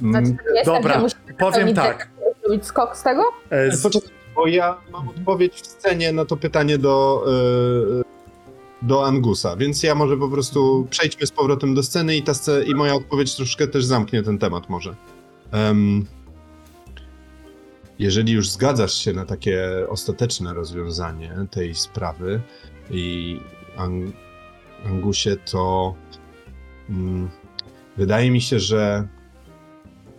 Znaczy, 0.00 0.26
Mm. 0.26 0.36
Dobra, 0.64 0.82
tak, 0.82 0.94
że 0.94 1.02
musimy 1.02 1.34
powiem 1.38 1.74
tak. 1.74 2.08
zrobić 2.44 2.66
skok 2.66 2.96
z 2.96 3.02
tego? 3.02 3.22
e, 3.50 3.76
z- 3.76 3.82
Poczekaj, 3.82 4.10
bo 4.34 4.46
ja 4.46 4.76
mam 4.92 5.08
odpowiedź 5.08 5.54
w 5.54 5.66
scenie 5.66 6.12
na 6.12 6.24
to 6.24 6.36
pytanie 6.36 6.78
do, 6.78 7.24
e, 8.00 8.86
do 8.86 9.06
Angusa, 9.06 9.56
więc 9.56 9.82
ja 9.82 9.94
może 9.94 10.16
po 10.16 10.28
prostu 10.28 10.86
przejdźmy 10.90 11.26
z 11.26 11.30
powrotem 11.30 11.74
do 11.74 11.82
sceny 11.82 12.16
i, 12.16 12.22
ta 12.22 12.32
i 12.66 12.74
moja 12.74 12.94
odpowiedź 12.94 13.36
troszkę 13.36 13.66
też 13.68 13.84
zamknie 13.84 14.22
ten 14.22 14.38
temat 14.38 14.68
może. 14.68 14.94
Em, 15.52 16.04
jeżeli 17.98 18.32
już 18.32 18.50
zgadzasz 18.50 18.94
się 18.94 19.12
na 19.12 19.24
takie 19.24 19.86
ostateczne 19.88 20.54
rozwiązanie 20.54 21.34
tej 21.50 21.74
sprawy, 21.74 22.40
i 22.90 23.40
Ang- 23.76 24.12
Angusie, 24.86 25.36
to 25.36 25.94
mm, 26.90 27.30
wydaje 27.96 28.30
mi 28.30 28.40
się, 28.40 28.60
że 28.60 29.08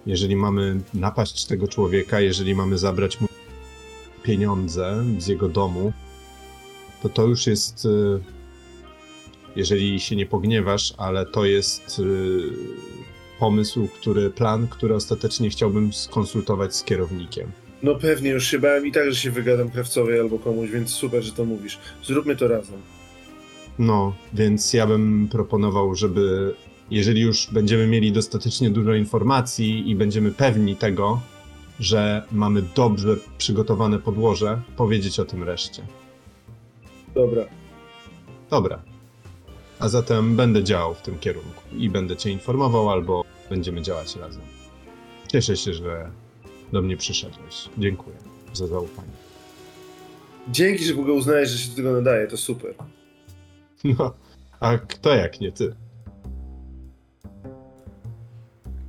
jeżeli 0.06 0.36
mamy 0.36 0.82
napaść 0.94 1.46
tego 1.46 1.68
człowieka, 1.68 2.20
jeżeli 2.20 2.56
mamy 2.56 2.78
zabrać 2.78 3.22
mu 3.22 3.28
pieniądze 4.24 5.04
z 5.18 5.28
jego 5.28 5.50
domu, 5.50 5.94
to 7.02 7.10
to 7.10 7.26
już 7.26 7.48
jest, 7.48 7.86
y, 7.86 8.20
jeżeli 9.56 10.00
się 10.00 10.16
nie 10.16 10.26
pogniewasz, 10.26 10.94
ale 10.98 11.26
to 11.26 11.46
jest 11.46 12.00
y, 12.00 12.04
pomysł, 13.40 13.88
który, 13.88 14.30
plan, 14.30 14.68
który 14.68 14.96
ostatecznie 14.96 15.50
chciałbym 15.50 15.94
skonsultować 15.94 16.76
z 16.76 16.84
kierownikiem. 16.84 17.52
No 17.84 17.96
pewnie, 17.96 18.30
już 18.30 18.48
się 18.48 18.60
bałem 18.60 18.88
i 18.88 18.92
tak, 18.92 19.12
że 19.12 19.16
się 19.16 19.32
wygadam 19.32 19.70
krawcowej 19.70 20.20
albo 20.20 20.40
komuś, 20.40 20.70
więc 20.70 20.90
super, 20.90 21.24
że 21.24 21.32
to 21.32 21.46
mówisz. 21.46 21.80
Zróbmy 22.04 22.36
to 22.36 22.48
razem. 22.48 22.80
No, 23.80 24.16
więc 24.34 24.74
ja 24.74 24.88
bym 24.88 25.28
proponował, 25.32 25.96
żeby 25.96 26.56
jeżeli 26.92 27.22
już 27.22 27.48
będziemy 27.52 27.88
mieli 27.88 28.12
dostatecznie 28.12 28.70
dużo 28.70 28.94
informacji 28.94 29.90
i 29.90 29.96
będziemy 29.96 30.32
pewni 30.32 30.76
tego, 30.76 31.22
że 31.80 32.24
mamy 32.32 32.62
dobrze 32.76 33.16
przygotowane 33.38 34.00
podłoże, 34.00 34.62
powiedzieć 34.78 35.20
o 35.20 35.26
tym 35.26 35.44
reszcie. 35.44 35.84
Dobra. 37.16 37.46
Dobra. 38.50 38.82
A 39.80 39.90
zatem 39.90 40.36
będę 40.36 40.64
działał 40.64 40.94
w 40.94 41.02
tym 41.02 41.20
kierunku 41.20 41.64
i 41.78 41.90
będę 41.90 42.18
cię 42.18 42.30
informował, 42.30 42.90
albo 42.90 43.24
będziemy 43.50 43.82
działać 43.82 44.16
razem. 44.16 44.42
Cieszę 45.28 45.58
się, 45.58 45.74
że 45.74 46.12
do 46.72 46.82
mnie 46.82 46.98
przyszedłeś. 46.98 47.70
Dziękuję 47.78 48.16
za 48.54 48.68
zaufanie. 48.68 49.08
Dzięki, 50.48 50.84
że 50.86 50.94
w 50.94 51.00
ogóle 51.00 51.14
uznajesz, 51.14 51.50
że 51.50 51.58
się 51.58 51.70
do 51.70 51.76
tego 51.76 51.92
nadaje, 51.92 52.28
to 52.28 52.38
super. 52.38 52.74
No, 53.84 54.14
a 54.60 54.78
kto 54.78 55.16
jak 55.16 55.42
nie 55.42 55.52
ty? 55.52 55.76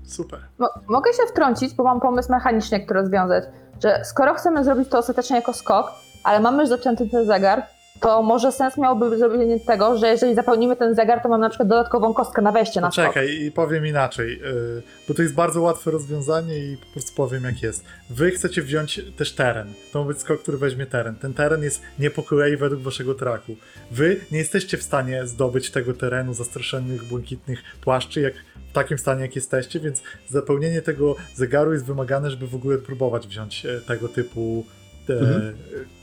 Super. 0.04 0.40
Mo- 0.58 0.74
mogę 0.88 1.12
się 1.12 1.22
wtrącić, 1.28 1.74
bo 1.74 1.84
mam 1.84 2.00
pomysł 2.00 2.30
mechaniczny, 2.32 2.78
jak 2.78 2.88
to 2.88 2.94
rozwiązać. 2.94 3.44
Że 3.82 4.04
skoro 4.04 4.34
chcemy 4.34 4.64
zrobić 4.64 4.88
to 4.88 4.98
ostatecznie 4.98 5.36
jako 5.36 5.52
skok, 5.52 5.92
ale 6.24 6.40
mamy 6.40 6.60
już 6.62 6.68
zaczęty 6.68 7.08
ten 7.08 7.26
zegar, 7.26 7.66
to 8.00 8.22
może 8.22 8.52
sens 8.52 8.76
miałoby 8.76 9.18
zrobienie 9.18 9.60
tego, 9.60 9.98
że 9.98 10.08
jeżeli 10.08 10.34
zapełnimy 10.34 10.76
ten 10.76 10.94
zegar, 10.94 11.22
to 11.22 11.28
mamy 11.28 11.40
na 11.40 11.48
przykład 11.48 11.68
dodatkową 11.68 12.14
kostkę 12.14 12.42
na 12.42 12.52
wejście 12.52 12.80
na 12.80 12.90
skok. 12.90 13.04
Poczekaj 13.04 13.42
i 13.42 13.52
powiem 13.52 13.86
inaczej, 13.86 14.38
yy, 14.38 14.82
bo 15.08 15.14
to 15.14 15.22
jest 15.22 15.34
bardzo 15.34 15.62
łatwe 15.62 15.90
rozwiązanie 15.90 16.58
i 16.58 16.76
po 16.76 16.86
prostu 16.92 17.16
powiem 17.16 17.44
jak 17.44 17.62
jest. 17.62 17.84
Wy 18.10 18.30
chcecie 18.30 18.62
wziąć 18.62 19.00
też 19.16 19.32
teren. 19.32 19.72
To 19.92 20.00
ma 20.02 20.08
być 20.08 20.20
skok, 20.20 20.42
który 20.42 20.58
weźmie 20.58 20.86
teren. 20.86 21.14
Ten 21.14 21.34
teren 21.34 21.62
jest 21.62 21.82
nie 21.98 22.10
po 22.10 22.22
kolei 22.22 22.56
według 22.56 22.82
waszego 22.82 23.14
traku. 23.14 23.56
Wy 23.90 24.20
nie 24.32 24.38
jesteście 24.38 24.76
w 24.76 24.82
stanie 24.82 25.26
zdobyć 25.26 25.70
tego 25.70 25.94
terenu 25.94 26.34
zastraszonych 26.34 27.04
błękitnych 27.04 27.62
płaszczy, 27.80 28.20
jak 28.20 28.34
w 28.70 28.72
takim 28.72 28.98
stanie, 28.98 29.22
jak 29.22 29.36
jesteście, 29.36 29.80
więc 29.80 30.02
zapełnienie 30.28 30.82
tego 30.82 31.16
zegaru 31.34 31.72
jest 31.72 31.84
wymagane, 31.84 32.30
żeby 32.30 32.46
w 32.46 32.54
ogóle 32.54 32.78
próbować 32.78 33.26
wziąć 33.26 33.66
e, 33.66 33.80
tego 33.80 34.08
typu 34.08 34.64
e, 35.08 35.12
Mhm. 35.12 35.54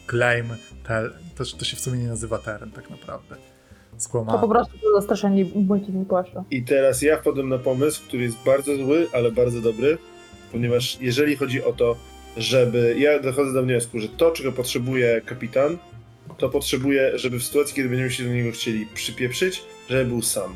Claim. 0.07 0.45
Te, 0.87 1.09
to, 1.35 1.43
to 1.57 1.65
się 1.65 1.77
w 1.77 1.79
sumie 1.79 1.97
nie 1.97 2.07
nazywa 2.07 2.37
teren 2.37 2.71
tak 2.71 2.89
naprawdę. 2.89 3.35
To 3.35 4.03
Skłamałem. 4.03 4.41
po 4.41 4.47
prostu 4.47 4.77
to 4.77 4.95
zastraszeni 4.95 5.45
błękitni 5.45 6.05
płaszczu. 6.05 6.43
I 6.51 6.63
teraz 6.63 7.01
ja 7.01 7.17
wpadłem 7.17 7.49
na 7.49 7.57
pomysł, 7.57 8.01
który 8.07 8.23
jest 8.23 8.37
bardzo 8.45 8.75
zły, 8.75 9.07
ale 9.13 9.31
bardzo 9.31 9.61
dobry, 9.61 9.97
ponieważ 10.51 10.97
jeżeli 11.01 11.35
chodzi 11.35 11.63
o 11.63 11.73
to, 11.73 11.95
żeby. 12.37 12.95
Ja 12.99 13.19
dochodzę 13.19 13.53
do 13.53 13.63
wniosku, 13.63 13.99
że 13.99 14.09
to, 14.09 14.31
czego 14.31 14.51
potrzebuje 14.51 15.21
kapitan, 15.25 15.77
to 16.37 16.49
potrzebuje, 16.49 17.17
żeby 17.17 17.39
w 17.39 17.43
sytuacji, 17.43 17.75
kiedy 17.75 17.89
będziemy 17.89 18.11
się 18.11 18.23
do 18.23 18.33
niego 18.33 18.51
chcieli 18.51 18.85
przypieprzyć, 18.85 19.63
żeby 19.89 20.05
był 20.05 20.21
sam. 20.21 20.53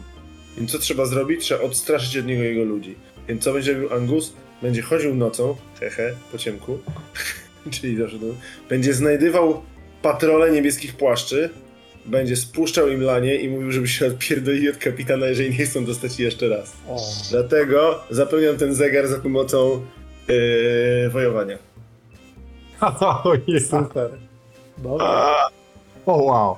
Więc 0.58 0.72
co 0.72 0.80
trzeba 0.80 1.06
zrobić? 1.06 1.42
Trzeba 1.42 1.62
odstraszyć 1.62 2.18
od 2.18 2.26
niego 2.26 2.44
jego 2.44 2.64
ludzi. 2.64 2.96
Więc 3.28 3.44
co 3.44 3.54
będzie 3.54 3.74
robił 3.74 3.94
Angus? 3.94 4.34
Będzie 4.62 4.82
chodził 4.82 5.16
nocą, 5.16 5.56
hehe, 5.80 6.14
po 6.32 6.38
ciemku, 6.38 6.80
czyli 7.82 7.98
zawsze 7.98 8.20
to, 8.20 8.26
będzie 8.70 8.94
znajdywał 8.94 9.62
patrole 10.02 10.52
niebieskich 10.52 10.96
płaszczy, 10.96 11.50
będzie 12.06 12.36
spuszczał 12.36 12.90
im 12.90 13.02
lanie 13.02 13.36
i 13.36 13.50
mówił, 13.50 13.72
żeby 13.72 13.88
się 13.88 14.08
odpierdolili 14.08 14.70
od 14.70 14.78
kapitana, 14.78 15.26
jeżeli 15.26 15.58
nie 15.60 15.66
chcą 15.66 15.86
dostać 15.86 16.20
jeszcze 16.20 16.50
raz. 16.50 16.74
O, 16.90 17.00
Dlatego 17.32 18.04
zapełniam 18.10 18.58
ten 18.58 18.74
zegar 18.76 19.08
za 19.08 19.20
pomocą 19.20 19.82
yy, 20.28 21.10
wojowania. 21.10 21.58
O, 22.82 23.34
jest. 23.48 23.70
super. 23.70 24.10
Dobra. 24.78 25.36
o 26.06 26.18
wow. 26.18 26.58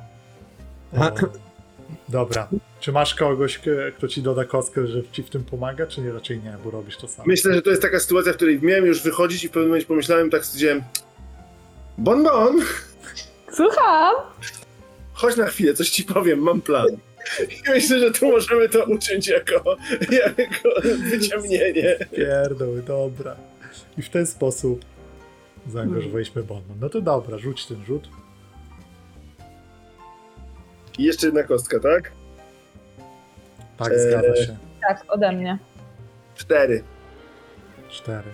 O, 0.98 1.12
Dobra. 2.10 2.48
Czy 2.84 2.92
masz 2.92 3.16
kogoś, 3.16 3.60
kto 3.98 4.08
ci 4.08 4.22
doda 4.22 4.46
kostkę, 4.46 4.88
że 4.88 5.02
ci 5.12 5.24
w 5.24 5.30
tym 5.30 5.44
pomaga, 5.44 5.88
czy 5.88 6.02
nie? 6.02 6.12
Raczej 6.12 6.40
nie, 6.40 6.58
bo 6.64 6.72
robisz 6.72 6.98
to 6.98 7.08
sam. 7.08 7.26
Myślę, 7.28 7.54
że 7.54 7.62
to 7.62 7.70
jest 7.70 7.82
taka 7.82 8.00
sytuacja, 8.00 8.34
w 8.34 8.36
której 8.36 8.62
miałem 8.62 8.86
już 8.86 9.04
wychodzić 9.04 9.44
i 9.44 9.48
w 9.48 9.52
pewnym 9.52 9.70
momencie 9.70 9.88
pomyślałem, 9.88 10.30
tak 10.30 10.46
stwierdziłem 10.46 10.84
Bon 11.98 12.24
Bon, 12.24 12.60
Słucham! 13.54 14.16
chodź 15.14 15.36
na 15.36 15.46
chwilę, 15.46 15.74
coś 15.74 15.90
ci 15.90 16.04
powiem, 16.04 16.40
mam 16.40 16.62
plan. 16.62 16.88
I 17.50 17.70
myślę, 17.70 18.00
że 18.00 18.12
tu 18.12 18.32
możemy 18.32 18.70
to 18.70 18.86
uczyć 18.86 19.28
jako, 19.28 19.76
jako 20.38 20.82
wyciągnięcie. 21.12 22.08
Pierdoły, 22.16 22.82
dobra. 22.82 23.36
I 23.98 24.02
w 24.02 24.10
ten 24.10 24.26
sposób 24.28 24.86
zaangażowaliśmy 25.72 26.44
Bonbon. 26.44 26.78
No 26.82 26.90
to 26.90 27.02
dobra, 27.02 27.38
rzuć 27.38 27.66
ten 27.66 27.86
rzut. 27.86 28.10
I 30.98 31.04
jeszcze 31.04 31.28
jedna 31.28 31.44
kostka, 31.44 31.80
tak? 31.80 32.23
Tak, 33.78 33.92
Eee. 33.94 34.00
zgadza 34.00 34.36
się. 34.36 34.58
Tak, 34.88 35.04
ode 35.08 35.32
mnie. 35.32 35.58
Cztery. 36.36 36.84
Cztery. 37.90 38.30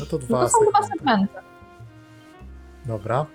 No 0.00 0.06
to 0.06 0.18
No 0.18 0.24
dwa 0.26 0.42
to 0.42 0.48
są 0.48 0.58
dwa 0.70 0.82
segmenty. 0.82 0.98
segmenty. 0.98 1.34
Dobra. 2.86 3.26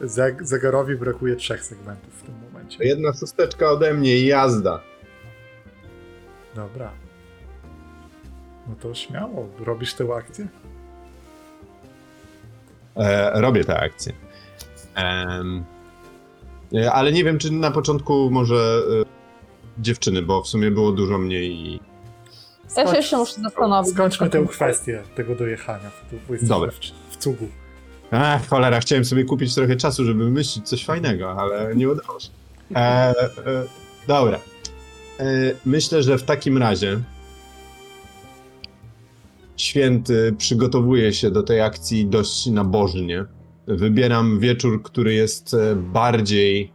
Zeg- 0.00 0.44
zegarowi 0.44 0.96
brakuje 0.96 1.36
trzech 1.36 1.64
segmentów 1.64 2.14
w 2.14 2.22
tym 2.22 2.34
momencie. 2.44 2.84
Jedna 2.84 3.12
szósteczka 3.12 3.70
ode 3.70 3.94
mnie 3.94 4.16
i 4.16 4.26
jazda. 4.26 4.80
Dobra. 6.54 6.90
No 8.68 8.74
to 8.80 8.94
śmiało, 8.94 9.48
robisz 9.58 9.94
tę 9.94 10.14
akcję? 10.14 10.46
E, 12.96 13.40
robię 13.40 13.64
tę 13.64 13.80
akcję. 13.80 14.12
E, 14.96 16.92
ale 16.92 17.12
nie 17.12 17.24
wiem, 17.24 17.38
czy 17.38 17.52
na 17.52 17.70
początku 17.70 18.30
może 18.30 18.54
e, 18.56 19.07
dziewczyny, 19.80 20.22
bo 20.22 20.42
w 20.42 20.48
sumie 20.48 20.70
było 20.70 20.92
dużo 20.92 21.18
mniej. 21.18 21.50
i- 21.50 21.80
Ja 22.76 22.86
się 22.90 22.96
jeszcze 22.96 23.16
muszę 23.16 23.40
zastanowić. 23.42 23.92
Skończmy 23.92 24.30
tę 24.30 24.46
kwestię 24.50 25.02
tego 25.16 25.34
dojechania. 25.34 25.90
bo 26.12 26.16
jesteśmy 26.34 26.48
Dobra. 26.48 26.70
W, 26.70 27.14
w 27.14 27.16
cugu. 27.16 27.48
Ach, 28.10 28.48
cholera, 28.48 28.80
chciałem 28.80 29.04
sobie 29.04 29.24
kupić 29.24 29.54
trochę 29.54 29.76
czasu, 29.76 30.04
żeby 30.04 30.24
wymyślić 30.24 30.68
coś 30.68 30.84
fajnego, 30.84 31.32
ale 31.32 31.76
nie 31.76 31.88
udało 31.88 32.20
się. 32.20 32.28
E, 32.76 32.78
e, 32.80 33.14
dobra. 34.08 34.38
E, 35.20 35.24
myślę, 35.66 36.02
że 36.02 36.18
w 36.18 36.22
takim 36.22 36.58
razie 36.58 37.00
święty 39.56 40.34
przygotowuje 40.38 41.12
się 41.12 41.30
do 41.30 41.42
tej 41.42 41.60
akcji 41.60 42.06
dość 42.06 42.46
nabożnie. 42.46 43.24
Wybieram 43.66 44.38
wieczór, 44.40 44.82
który 44.82 45.14
jest 45.14 45.54
e, 45.54 45.76
bardziej 45.76 46.72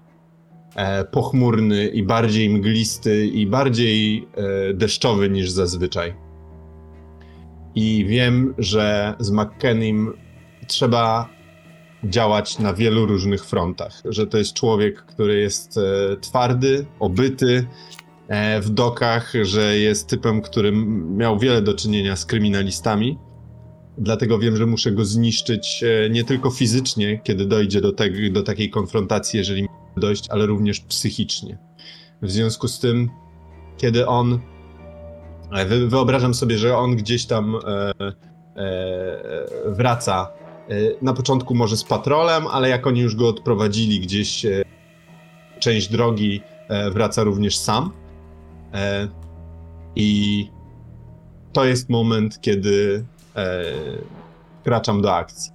pochmurny 1.11 1.87
i 1.87 2.03
bardziej 2.03 2.49
mglisty 2.49 3.27
i 3.27 3.47
bardziej 3.47 4.27
e, 4.35 4.73
deszczowy 4.73 5.29
niż 5.29 5.49
zazwyczaj. 5.49 6.13
I 7.75 8.05
wiem, 8.05 8.53
że 8.57 9.15
z 9.19 9.31
McKennym 9.31 10.13
trzeba 10.67 11.29
działać 12.03 12.59
na 12.59 12.73
wielu 12.73 13.05
różnych 13.05 13.45
frontach. 13.45 14.01
Że 14.05 14.27
to 14.27 14.37
jest 14.37 14.53
człowiek, 14.53 15.05
który 15.05 15.39
jest 15.39 15.77
e, 15.77 16.17
twardy, 16.21 16.85
obyty 16.99 17.65
e, 18.27 18.61
w 18.61 18.69
dokach, 18.69 19.33
że 19.41 19.77
jest 19.77 20.07
typem, 20.07 20.41
który 20.41 20.71
miał 21.15 21.39
wiele 21.39 21.61
do 21.61 21.73
czynienia 21.73 22.15
z 22.15 22.25
kryminalistami. 22.25 23.17
Dlatego 23.97 24.39
wiem, 24.39 24.57
że 24.57 24.65
muszę 24.65 24.91
go 24.91 25.05
zniszczyć 25.05 25.83
e, 25.83 26.09
nie 26.09 26.23
tylko 26.23 26.49
fizycznie, 26.49 27.19
kiedy 27.23 27.45
dojdzie 27.45 27.81
do, 27.81 27.91
te, 27.91 28.09
do 28.31 28.43
takiej 28.43 28.69
konfrontacji, 28.69 29.37
jeżeli 29.37 29.67
dojść, 29.98 30.30
ale 30.30 30.45
również 30.45 30.80
psychicznie. 30.80 31.57
W 32.22 32.32
związku 32.32 32.68
z 32.68 32.80
tym, 32.80 33.10
kiedy 33.78 34.07
on. 34.07 34.40
e, 35.52 35.65
Wy, 35.65 35.88
wyobrażam 35.88 36.34
sobie, 36.34 36.57
że 36.57 36.78
on 36.78 36.95
gdzieś 36.95 37.26
tam 37.26 37.56
e, 37.56 37.94
e, 38.56 39.44
wraca 39.65 40.28
na 41.02 41.14
początku 41.14 41.56
może 41.56 41.78
z 41.78 41.84
patrolem, 41.84 42.48
ale 42.48 42.70
jak 42.70 42.88
oni 42.88 43.02
już 43.02 43.15
go 43.15 43.28
odprowadzili 43.28 43.99
gdzieś 43.99 44.45
część 45.60 45.90
drogi, 45.90 46.41
wraca 46.91 47.24
również 47.24 47.57
sam. 47.57 47.91
I 49.95 50.49
to 51.53 51.65
jest 51.65 51.90
moment, 51.90 52.41
kiedy 52.41 53.06
wkraczam 54.61 55.02
do 55.02 55.15
akcji. 55.15 55.52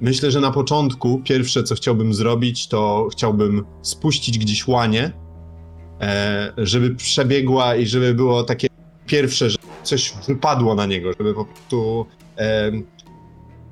Myślę, 0.00 0.30
że 0.30 0.40
na 0.40 0.50
początku 0.50 1.20
pierwsze, 1.24 1.62
co 1.62 1.74
chciałbym 1.74 2.14
zrobić, 2.14 2.68
to 2.68 3.08
chciałbym 3.12 3.64
spuścić 3.82 4.38
gdzieś 4.38 4.66
łanie, 4.66 5.12
e, 6.00 6.52
żeby 6.56 6.94
przebiegła 6.94 7.76
i 7.76 7.86
żeby 7.86 8.14
było 8.14 8.42
takie 8.42 8.66
pierwsze, 9.06 9.50
że 9.50 9.58
coś 9.82 10.12
wypadło 10.28 10.74
na 10.74 10.86
niego, 10.86 11.12
żeby 11.18 11.34
po 11.34 11.44
prostu 11.44 12.06
e, 12.38 12.72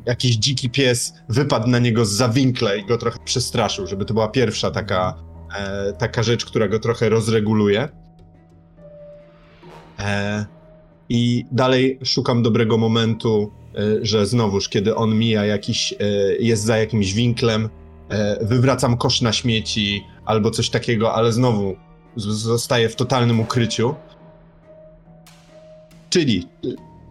jakiś 0.06 0.36
dziki 0.36 0.70
pies 0.70 1.14
wypadł 1.28 1.68
na 1.68 1.78
niego 1.78 2.04
z 2.04 2.12
zawinkla 2.12 2.74
i 2.74 2.86
go 2.86 2.98
trochę 2.98 3.18
przestraszył, 3.24 3.86
żeby 3.86 4.04
to 4.04 4.14
była 4.14 4.28
pierwsza 4.28 4.70
taka, 4.70 5.14
e, 5.58 5.92
taka 5.92 6.22
rzecz, 6.22 6.46
która 6.46 6.68
go 6.68 6.78
trochę 6.78 7.08
rozreguluje. 7.08 7.88
I 11.08 11.44
dalej 11.52 11.98
szukam 12.04 12.42
dobrego 12.42 12.78
momentu, 12.78 13.52
że 14.02 14.26
znowuż, 14.26 14.68
kiedy 14.68 14.94
on 14.96 15.18
mija 15.18 15.44
jakiś, 15.44 15.92
e, 15.92 15.96
jest 16.40 16.64
za 16.64 16.76
jakimś 16.78 17.12
winklem, 17.14 17.68
e, 18.08 18.44
wywracam 18.46 18.96
kosz 18.96 19.20
na 19.20 19.32
śmieci 19.32 20.04
albo 20.24 20.50
coś 20.50 20.70
takiego, 20.70 21.14
ale 21.14 21.32
znowu 21.32 21.76
z- 22.16 22.24
zostaję 22.26 22.88
w 22.88 22.96
totalnym 22.96 23.40
ukryciu. 23.40 23.94
Czyli 26.10 26.48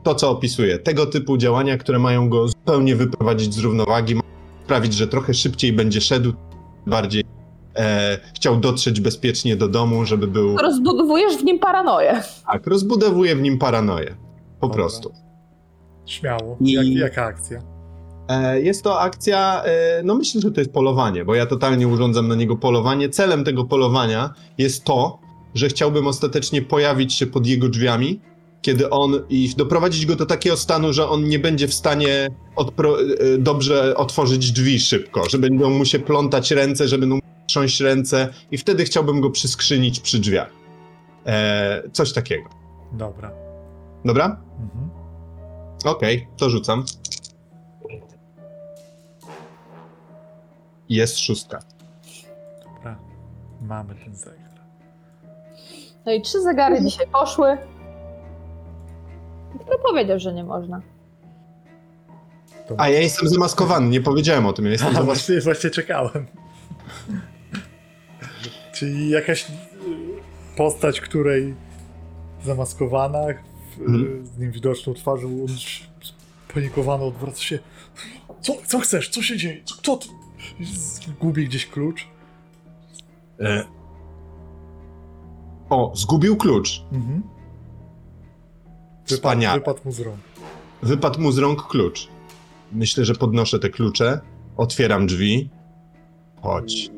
to, 0.03 0.15
co 0.15 0.29
opisuję, 0.29 0.79
tego 0.79 1.05
typu 1.05 1.37
działania, 1.37 1.77
które 1.77 1.99
mają 1.99 2.29
go 2.29 2.47
zupełnie 2.47 2.95
wyprowadzić 2.95 3.53
z 3.53 3.59
równowagi, 3.59 4.15
sprawić, 4.65 4.93
że 4.93 5.07
trochę 5.07 5.33
szybciej 5.33 5.73
będzie 5.73 6.01
szedł, 6.01 6.33
bardziej 6.87 7.23
e, 7.75 8.19
chciał 8.35 8.57
dotrzeć 8.59 9.01
bezpiecznie 9.01 9.55
do 9.55 9.67
domu, 9.67 10.05
żeby 10.05 10.27
był. 10.27 10.57
Rozbudowujesz 10.57 11.37
w 11.37 11.43
nim 11.43 11.59
paranoję. 11.59 12.23
Tak, 12.51 12.67
rozbudowuje 12.67 13.35
w 13.35 13.41
nim 13.41 13.57
paranoję. 13.57 14.15
Po 14.59 14.67
Dobra. 14.67 14.75
prostu. 14.83 15.13
Śmiało. 16.07 16.57
I- 16.61 16.71
Jak, 16.71 16.85
jaka 16.87 17.23
akcja? 17.25 17.61
E, 18.29 18.61
Jest 18.61 18.83
to 18.83 18.99
akcja, 18.99 19.63
e, 19.65 20.01
no 20.03 20.15
myślę, 20.15 20.41
że 20.41 20.51
to 20.51 20.61
jest 20.61 20.71
polowanie, 20.73 21.25
bo 21.25 21.35
ja 21.35 21.45
totalnie 21.45 21.87
urządzam 21.87 22.27
na 22.27 22.35
niego 22.35 22.55
polowanie. 22.57 23.09
Celem 23.09 23.43
tego 23.43 23.65
polowania 23.65 24.33
jest 24.57 24.83
to, 24.83 25.19
że 25.55 25.67
chciałbym 25.67 26.07
ostatecznie 26.07 26.61
pojawić 26.61 27.13
się 27.13 27.27
pod 27.27 27.47
jego 27.47 27.69
drzwiami, 27.69 28.19
kiedy 28.61 28.89
on 28.89 29.19
i 29.29 29.49
doprowadzić 29.57 30.05
go 30.05 30.15
do 30.15 30.25
takiego 30.25 30.57
stanu, 30.57 30.93
że 30.93 31.09
on 31.09 31.23
nie 31.27 31.39
będzie 31.39 31.67
w 31.67 31.73
stanie 31.73 32.27
odpro- 32.55 32.97
e, 33.19 33.37
dobrze 33.37 33.95
otworzyć 33.97 34.51
drzwi 34.51 34.79
szybko, 34.79 35.29
że 35.29 35.37
będą 35.37 35.69
mu 35.69 35.85
się 35.85 35.99
plątać 35.99 36.51
ręce, 36.51 36.87
że 36.87 36.97
będą 36.97 37.15
mu 37.15 37.21
trząść 37.47 37.79
ręce 37.79 38.27
i 38.51 38.57
wtedy 38.57 38.83
chciałbym 38.83 39.21
go 39.21 39.29
przyskrzynić 39.29 39.99
przy 39.99 40.19
drzwiach. 40.19 40.51
Coś 41.93 42.13
takiego. 42.13 42.49
Dobra. 42.93 43.31
Dobra? 44.05 44.25
Mhm. 44.61 44.89
Okej, 45.85 46.27
to 46.37 46.49
rzucam. 46.49 46.85
Jest 50.89 51.19
szóstka. 51.19 51.59
Dobra. 52.63 52.99
Mamy 53.61 53.95
ten 53.95 54.15
zegar. 54.15 54.37
No 56.05 56.11
i 56.11 56.21
trzy 56.21 56.41
zegary 56.41 56.81
dzisiaj 56.81 57.07
poszły. 57.07 57.57
Kto 59.65 59.77
powiedział, 59.79 60.19
że 60.19 60.33
nie 60.33 60.43
można? 60.43 60.81
To... 62.67 62.75
A 62.77 62.89
ja 62.89 62.99
jestem 62.99 63.29
zamaskowany, 63.29 63.87
nie 63.89 64.01
powiedziałem 64.01 64.45
o 64.45 64.53
tym. 64.53 64.65
Ja 64.65 64.71
jestem 64.71 64.89
A, 64.89 64.91
zamaskowany. 64.93 65.15
właśnie, 65.19 65.41
właśnie 65.41 65.69
czekałem. 65.69 66.27
Czyli 68.73 69.09
jakaś 69.09 69.49
y, 69.49 69.53
postać, 70.57 71.01
której 71.01 71.55
zamaskowana, 72.43 73.19
Mhm. 73.79 74.25
z 74.25 74.37
nim 74.37 74.51
widoczną 74.51 74.93
twarzą, 74.93 75.27
on 75.27 75.47
spanikowany 76.47 77.03
odwraca 77.03 77.41
się. 77.41 77.59
Co, 78.41 78.53
co 78.65 78.79
chcesz? 78.79 79.09
Co 79.09 79.21
się 79.21 79.37
dzieje? 79.37 79.63
Co, 79.65 79.75
kto 79.75 79.97
ty? 79.97 80.07
Gubi 81.19 81.45
gdzieś 81.45 81.67
klucz. 81.67 82.07
E... 83.39 83.63
O, 85.69 85.93
zgubił 85.95 86.37
klucz. 86.37 86.83
Mhm. 86.91 87.23
Wypadł 89.53 89.79
mu 89.85 89.91
z 89.91 89.99
rąk. 89.99 90.19
Wypadł 90.81 91.21
mu 91.21 91.31
z 91.31 91.37
rąk 91.37 91.67
klucz. 91.67 92.07
Myślę, 92.71 93.05
że 93.05 93.15
podnoszę 93.15 93.59
te 93.59 93.69
klucze, 93.69 94.21
otwieram 94.57 95.07
drzwi. 95.07 95.49
Chodź. 96.41 96.89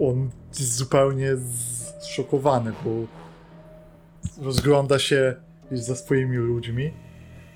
On 0.00 0.30
zupełnie 0.52 1.36
zszokowany, 2.04 2.72
bo 2.84 2.90
rozgląda 4.44 4.98
się 4.98 5.34
za 5.72 5.96
swoimi 5.96 6.36
ludźmi. 6.36 6.90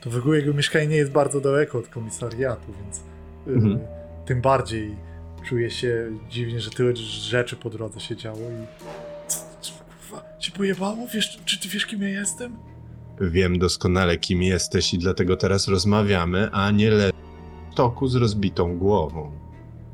To 0.00 0.10
w 0.10 0.16
ogóle 0.16 0.38
jego 0.38 0.54
mieszkanie 0.54 0.86
nie 0.86 0.96
jest 0.96 1.12
bardzo 1.12 1.40
daleko 1.40 1.78
od 1.78 1.88
komisariatu, 1.88 2.72
więc 2.82 2.98
y, 2.98 3.02
Mhm. 3.52 3.78
tym 4.26 4.40
bardziej 4.40 4.96
czuje 5.48 5.70
się 5.70 6.10
dziwnie, 6.30 6.60
że 6.60 6.70
tyle 6.70 6.96
rzeczy 6.96 7.56
po 7.56 7.70
drodze 7.70 8.00
się 8.00 8.16
działo 8.16 8.38
i 8.38 8.66
kurwa, 10.10 10.24
ci 10.38 10.52
pojebało? 10.52 11.06
Wiesz, 11.14 11.40
czy 11.44 11.60
ty 11.60 11.68
wiesz 11.68 11.86
kim 11.86 12.02
ja 12.02 12.08
jestem? 12.08 12.56
Wiem 13.20 13.58
doskonale, 13.58 14.16
kim 14.16 14.42
jesteś 14.42 14.94
i 14.94 14.98
dlatego 14.98 15.36
teraz 15.36 15.68
rozmawiamy, 15.68 16.48
a 16.52 16.70
nie 16.70 16.90
le... 16.90 17.10
w 17.72 17.74
toku 17.74 18.08
z 18.08 18.14
rozbitą 18.14 18.78
głową. 18.78 19.32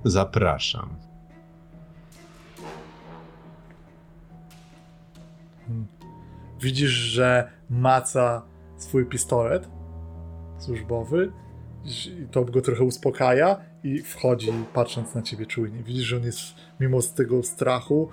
Zapraszam. 0.05 0.97
Widzisz, 6.65 6.91
że 6.91 7.51
maca 7.71 8.43
swój 8.77 9.07
pistolet 9.07 9.69
służbowy 10.59 11.33
i 11.85 12.27
to 12.31 12.45
go 12.45 12.61
trochę 12.61 12.85
uspokaja 12.85 13.57
i 13.83 14.03
wchodzi 14.03 14.53
patrząc 14.75 15.15
na 15.15 15.23
ciebie 15.23 15.47
czujnie. 15.47 15.83
Widzisz, 15.83 16.05
że 16.05 16.17
on 16.17 16.23
jest 16.23 16.41
mimo 16.81 17.03
z 17.03 17.15
tego 17.15 17.43
strachu 17.43 18.09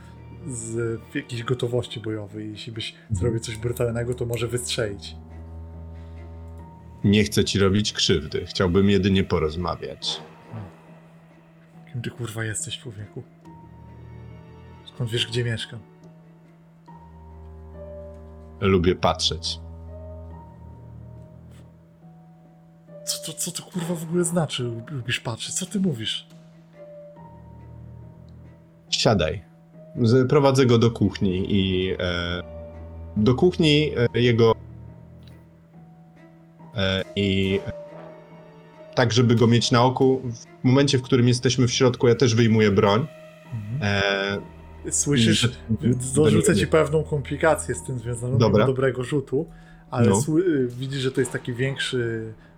z 0.47 0.99
jakiejś 1.15 1.43
gotowości 1.43 1.99
bojowej. 1.99 2.51
Jeśli 2.51 2.71
byś 2.71 2.95
zrobił 3.11 3.39
coś 3.39 3.57
brutalnego, 3.57 4.13
to 4.13 4.25
może 4.25 4.47
wystrzelić. 4.47 5.15
Nie 7.03 7.23
chcę 7.23 7.43
ci 7.43 7.59
robić 7.59 7.93
krzywdy. 7.93 8.45
Chciałbym 8.45 8.89
jedynie 8.89 9.23
porozmawiać. 9.23 10.21
Kim 11.91 12.01
ty 12.01 12.09
kurwa 12.09 12.43
jesteś, 12.43 12.79
człowieku? 12.79 13.23
Skąd 14.85 15.09
wiesz, 15.09 15.27
gdzie 15.27 15.43
mieszkam? 15.43 15.90
Lubię 18.61 18.95
patrzeć. 18.95 19.59
Co 23.05 23.25
to, 23.25 23.33
co 23.33 23.51
to 23.51 23.63
kurwa 23.63 23.95
w 23.95 24.03
ogóle 24.03 24.23
znaczy? 24.23 24.71
Lubisz 24.91 25.19
patrzeć? 25.19 25.55
Co 25.55 25.65
ty 25.65 25.79
mówisz? 25.79 26.27
Siadaj. 28.89 29.41
Prowadzę 30.29 30.65
go 30.65 30.77
do 30.77 30.91
kuchni 30.91 31.45
i 31.49 31.91
e, 31.99 32.43
do 33.17 33.35
kuchni 33.35 33.91
e, 34.13 34.21
jego 34.21 34.55
e, 36.75 37.03
i 37.15 37.59
tak, 38.95 39.13
żeby 39.13 39.35
go 39.35 39.47
mieć 39.47 39.71
na 39.71 39.83
oku. 39.83 40.21
W 40.61 40.63
momencie, 40.63 40.97
w 40.97 41.01
którym 41.01 41.27
jesteśmy 41.27 41.67
w 41.67 41.73
środku, 41.73 42.07
ja 42.07 42.15
też 42.15 42.35
wyjmuję 42.35 42.71
broń. 42.71 43.07
Mhm. 43.53 44.41
Słyszysz, 44.89 45.49
dorzucę 46.15 46.55
ci 46.55 46.67
pewną 46.67 47.03
komplikację 47.03 47.75
z 47.75 47.83
tym 47.83 47.99
związaną, 47.99 48.37
Dobra. 48.37 48.65
dobrego 48.65 49.03
rzutu, 49.03 49.45
ale 49.91 50.09
No. 50.09 50.37
y, 50.39 50.67
widzisz, 50.67 50.99
że 51.01 51.11
to 51.11 51.21
jest 51.21 51.31
takie 51.31 51.53
większe 51.53 51.97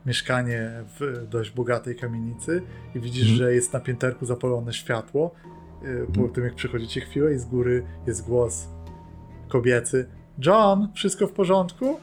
mieszkanie 0.06 0.69
w 1.00 1.27
dość 1.30 1.52
bogatej 1.52 1.95
kamienicy 1.95 2.61
i 2.95 3.00
widzisz, 3.00 3.22
Mhm. 3.30 3.38
że 3.38 3.53
jest 3.56 3.74
na 3.74 3.80
pięterku 3.80 4.26
zapalone 4.26 4.74
światło. 4.74 5.32
y, 5.84 6.06
Po 6.06 6.11
Mhm. 6.14 6.30
tym, 6.30 6.43
jak 6.43 6.56
przychodzicie 6.56 7.02
chwilę 7.02 7.34
i 7.34 7.38
z 7.38 7.45
góry 7.45 7.84
jest 8.08 8.26
głos 8.26 8.68
kobiecy. 9.48 10.08
John, 10.45 10.88
wszystko 10.95 11.27
w 11.27 11.32
porządku? 11.32 12.00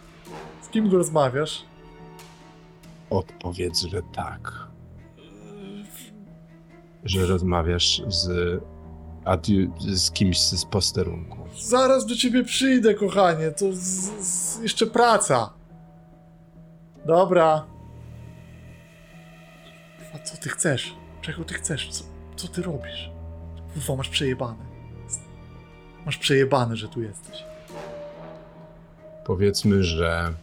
Z 0.63 0.69
kim 0.69 0.93
rozmawiasz? 0.93 1.65
Odpowiedz, 3.11 3.83
że 3.83 4.03
tak. 4.15 4.53
Że 7.05 7.27
rozmawiasz 7.27 8.03
z, 8.09 8.29
adiu- 9.25 9.73
z 9.95 10.11
kimś 10.11 10.41
z 10.41 10.65
posterunku. 10.65 11.39
Zaraz 11.63 12.07
do 12.07 12.17
ciebie 12.17 12.45
przyjdę, 12.45 12.95
kochanie. 12.95 13.51
To 13.51 13.73
z, 13.73 13.79
z, 14.21 14.63
jeszcze 14.63 14.87
praca. 14.87 15.53
Dobra. 17.07 17.67
A 20.15 20.19
co 20.19 20.37
ty 20.37 20.49
chcesz? 20.49 20.95
Czego 21.21 21.45
ty 21.45 21.55
chcesz? 21.55 21.89
Co, 21.91 22.05
co 22.37 22.49
ty 22.49 22.63
robisz? 22.63 23.11
Kurwa, 23.75 23.97
masz 23.97 24.09
przejebane. 24.09 24.71
Masz 26.07 26.19
przejebane, 26.19 26.77
że 26.77 26.89
tu 26.89 27.03
jesteś. 27.03 27.45
Powiedzmy, 29.25 29.85
że 29.85 30.35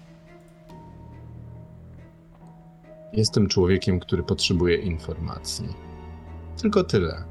jestem 3.13 3.47
człowiekiem, 3.47 3.99
który 3.99 4.23
potrzebuje 4.23 4.75
informacji. 4.77 5.67
Tylko 6.61 6.83
tyle. 6.83 7.23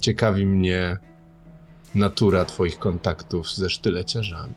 Ciekawi 0.00 0.46
mnie 0.46 0.96
natura 1.94 2.44
Twoich 2.44 2.78
kontaktów 2.78 3.54
ze 3.54 3.70
sztyleciarzami. 3.70 4.54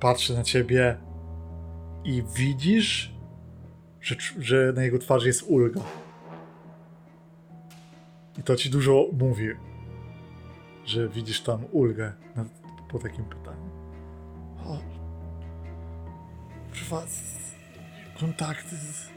patrzy 0.00 0.34
na 0.34 0.42
ciebie 0.42 0.96
i 2.04 2.22
widzisz, 2.36 3.14
że, 4.00 4.14
że 4.38 4.72
na 4.76 4.82
jego 4.82 4.98
twarzy 4.98 5.26
jest 5.26 5.42
ulga. 5.42 5.80
I 8.38 8.42
to 8.42 8.56
ci 8.56 8.70
dużo 8.70 9.06
mówi, 9.18 9.48
że 10.84 11.08
widzisz 11.08 11.40
tam 11.42 11.64
ulgę 11.72 12.12
na, 12.36 12.44
po 12.88 12.98
takim 12.98 13.24
pytaniu. 13.24 13.70
O, 14.64 14.78
kurwa, 16.72 17.06
z- 17.06 17.54
kontakty 18.20 18.76
z... 18.76 19.11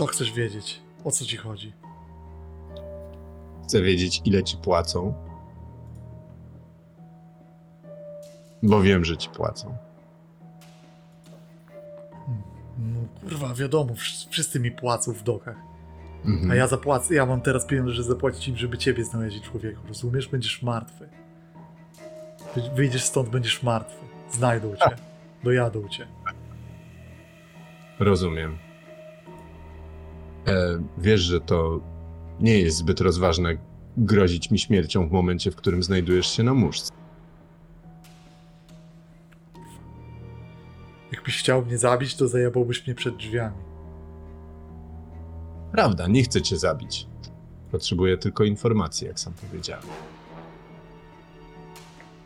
Co 0.00 0.06
chcesz 0.06 0.32
wiedzieć? 0.32 0.80
O 1.04 1.10
co 1.10 1.24
ci 1.24 1.36
chodzi? 1.36 1.72
Chcę 3.64 3.82
wiedzieć, 3.82 4.22
ile 4.24 4.42
ci 4.42 4.56
płacą. 4.56 5.14
Bo 8.62 8.82
wiem, 8.82 9.04
że 9.04 9.16
ci 9.16 9.28
płacą. 9.28 9.76
No 12.78 13.00
kurwa, 13.20 13.54
wiadomo, 13.54 13.94
wsz- 13.94 14.28
wszyscy 14.30 14.60
mi 14.60 14.70
płacą 14.70 15.12
w 15.12 15.22
dokach. 15.22 15.56
Mhm. 16.24 16.50
A 16.50 16.54
ja 16.54 16.66
zapłacę, 16.66 17.14
ja 17.14 17.26
mam 17.26 17.40
teraz 17.40 17.66
pieniądze, 17.66 17.92
że 17.92 18.02
zapłacić 18.02 18.48
im, 18.48 18.56
żeby 18.56 18.78
ciebie 18.78 19.04
znaleźli 19.04 19.40
człowieku. 19.40 19.80
Rozumiesz? 19.88 20.28
Będziesz 20.28 20.62
martwy. 20.62 21.08
Wy- 22.56 22.70
Wyjdziesz 22.74 23.04
stąd, 23.04 23.28
będziesz 23.28 23.62
martwy. 23.62 24.04
Znajdą 24.30 24.76
cię. 24.76 24.96
Dojadą 25.44 25.88
cię. 25.88 26.06
Rozumiem. 27.98 28.58
E, 30.46 30.82
wiesz, 30.98 31.20
że 31.20 31.40
to 31.40 31.80
nie 32.40 32.58
jest 32.58 32.76
zbyt 32.76 33.00
rozważne 33.00 33.56
grozić 33.96 34.50
mi 34.50 34.58
śmiercią 34.58 35.08
w 35.08 35.12
momencie, 35.12 35.50
w 35.50 35.56
którym 35.56 35.82
znajdujesz 35.82 36.36
się 36.36 36.42
na 36.42 36.54
muszce. 36.54 36.92
Jakbyś 41.12 41.38
chciał 41.38 41.64
mnie 41.64 41.78
zabić, 41.78 42.14
to 42.16 42.28
zajebałbyś 42.28 42.86
mnie 42.86 42.94
przed 42.94 43.16
drzwiami. 43.16 43.56
Prawda, 45.72 46.06
nie 46.06 46.22
chcę 46.22 46.42
cię 46.42 46.58
zabić. 46.58 47.06
Potrzebuję 47.70 48.18
tylko 48.18 48.44
informacji, 48.44 49.06
jak 49.06 49.20
sam 49.20 49.32
powiedziałem. 49.32 49.86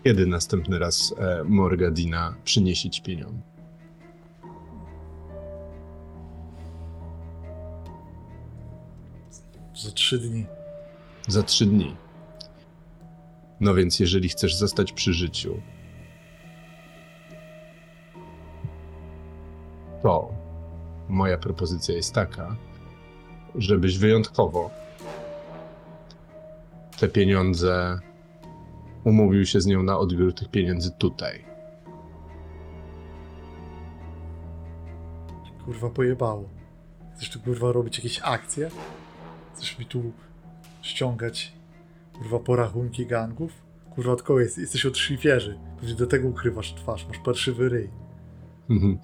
Kiedy 0.05 0.27
następny 0.27 0.79
raz 0.79 1.15
e, 1.19 1.45
Morgadina 1.45 2.35
przyniesie 2.45 2.91
ci 2.91 3.03
pieniądze? 3.03 3.54
Za 9.75 9.91
trzy 9.91 10.19
dni. 10.19 10.47
Za 11.29 11.43
trzy 11.43 11.67
dni. 11.67 11.97
No 13.61 13.75
więc, 13.75 14.01
jeżeli 14.01 14.29
chcesz 14.29 14.55
zostać 14.55 14.93
przy 14.93 15.13
życiu, 15.13 15.61
to 20.03 20.33
moja 21.09 21.39
propozycja 21.39 21.95
jest 21.95 22.15
taka, 22.15 22.57
żebyś 23.55 23.99
wyjątkowo 23.99 24.71
te 26.99 27.09
pieniądze 27.09 27.99
umówił 29.05 29.47
się 29.47 29.61
z 29.61 29.67
nią 29.67 29.83
na 29.83 29.99
odbiór 29.99 30.35
tych 30.35 30.49
pieniędzy 30.49 30.91
tutaj. 30.91 31.45
Kurwa, 35.65 35.91
pojebało. 35.91 36.49
Chcesz 37.15 37.31
tu 37.31 37.41
kurwa 37.41 37.73
robić 37.73 37.97
jakieś 37.97 38.21
akcje? 38.23 38.71
Chcesz 39.55 39.79
mi 39.79 39.87
tu 39.87 40.13
ściągać 40.83 41.53
kurwa 42.13 42.39
porachunki 42.39 43.07
gangów? 43.07 43.53
Kurwa, 43.91 44.13
od 44.13 44.23
kogo 44.23 44.41
jest? 44.41 44.59
Jesteś 44.59 44.87
od 44.87 44.99
szlifierzy. 44.99 45.59
Pewnie 45.81 45.95
do 45.95 46.07
tego 46.07 46.29
ukrywasz 46.29 46.75
twarz. 46.75 47.07
Masz 47.09 47.19
parszywy 47.19 47.69
ryj. 47.69 47.91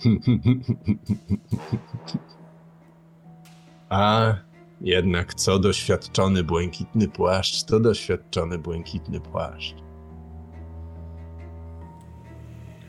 A 3.89 4.35
jednak 4.81 5.35
co 5.35 5.59
doświadczony 5.59 6.45
błękitny 6.45 7.09
płaszcz, 7.09 7.65
to 7.65 7.81
doświadczony 7.81 8.59
błękitny 8.59 9.20
płaszcz. 9.20 9.75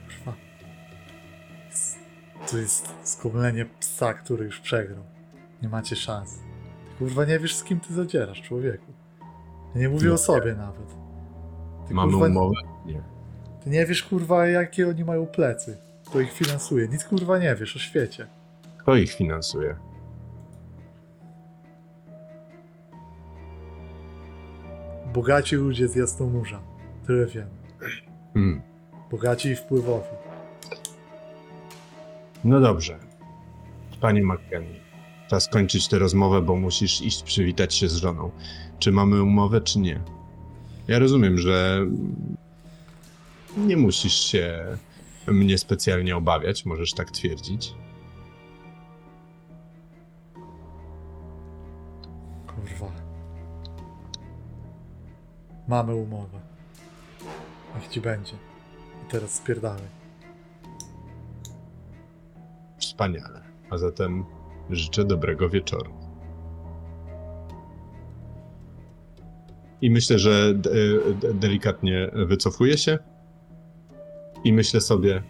Kurwa. 0.08 0.34
To 2.52 2.58
jest 2.58 2.94
skomlenie 3.04 3.66
psa, 3.80 4.14
który 4.14 4.46
już 4.46 4.60
przegrał. 4.60 5.04
Nie 5.62 5.70
macie 5.70 5.96
szans. 5.96 6.51
Kurwa 7.02 7.26
nie 7.26 7.40
wiesz 7.40 7.56
z 7.56 7.64
kim 7.64 7.80
ty 7.80 7.94
zadzierasz, 7.94 8.42
człowieku. 8.42 8.86
Ja 9.76 9.82
nie 9.82 9.90
mówię 9.90 10.08
Nie. 10.08 10.14
o 10.14 10.18
sobie 10.18 10.56
nawet. 10.56 10.88
Ty, 11.88 11.94
Mamy 11.94 12.12
kurwa, 12.12 12.28
umowę? 12.28 12.56
Nie. 12.86 13.02
Ty 13.64 13.70
nie 13.70 13.86
wiesz 13.86 14.04
kurwa 14.04 14.48
jakie 14.48 14.88
oni 14.90 15.04
mają 15.04 15.26
plecy. 15.26 15.78
Kto 16.06 16.20
ich 16.20 16.32
finansuje. 16.32 16.88
Nic 16.88 17.04
kurwa 17.04 17.38
nie 17.38 17.56
wiesz 17.56 17.76
o 17.76 17.80
świecie. 17.80 18.28
Kto 18.78 18.96
ich 18.96 19.14
finansuje? 19.14 19.76
Bogaci 25.14 25.56
ludzie 25.56 25.88
z 25.88 25.96
Jasnomurza. 25.96 26.60
Tyle 27.08 27.26
wiem. 27.26 27.48
Hmm. 28.34 28.62
Bogaci 29.12 29.50
i 29.50 29.56
wpływowi. 29.56 30.08
No 32.44 32.60
dobrze. 32.60 33.00
Panie 34.02 34.24
McKenny, 34.24 34.80
czas 35.32 35.48
kończyć 35.48 35.88
tę 35.88 36.00
rozmowę, 36.00 36.42
bo 36.42 36.56
musisz 36.56 37.01
iść 37.01 37.24
przywitać 37.24 37.76
się 37.76 37.90
z 37.90 37.95
żoną. 37.95 38.32
Czy 38.80 38.92
mamy 38.92 39.24
umowę, 39.24 39.61
czy 39.61 39.80
nie? 39.80 40.01
Ja 40.88 41.00
rozumiem, 41.00 41.38
że 41.38 41.85
nie 43.58 43.77
musisz 43.77 44.14
się 44.14 44.77
mnie 45.27 45.58
specjalnie 45.58 46.18
obawiać, 46.18 46.66
możesz 46.66 46.93
tak 46.93 47.11
twierdzić. 47.11 47.74
Kurwa. 52.48 52.92
Mamy 55.68 55.95
umowę. 55.95 56.40
Niech 57.76 57.88
ci 57.88 58.01
będzie. 58.01 58.34
I 59.08 59.11
teraz 59.11 59.34
spierdalaj. 59.34 59.88
Wspaniale. 62.80 63.42
A 63.69 63.77
zatem 63.77 64.26
życzę 64.72 65.06
dobrego 65.06 65.50
wieczoru. 65.50 65.91
I 69.82 69.91
myślę, 69.91 70.19
że 70.19 70.53
d- 70.56 70.69
delikatnie 71.33 72.11
wycofuję 72.14 72.77
się. 72.77 73.00
I 74.43 74.53
myślę 74.53 74.82
sobie, 74.82 75.24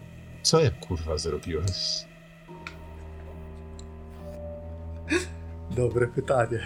co 0.44 0.60
ja 0.60 0.72
kurwa 0.72 1.18
zrobiłeś? 1.18 2.06
Dobre 5.76 6.08
pytanie. 6.08 6.60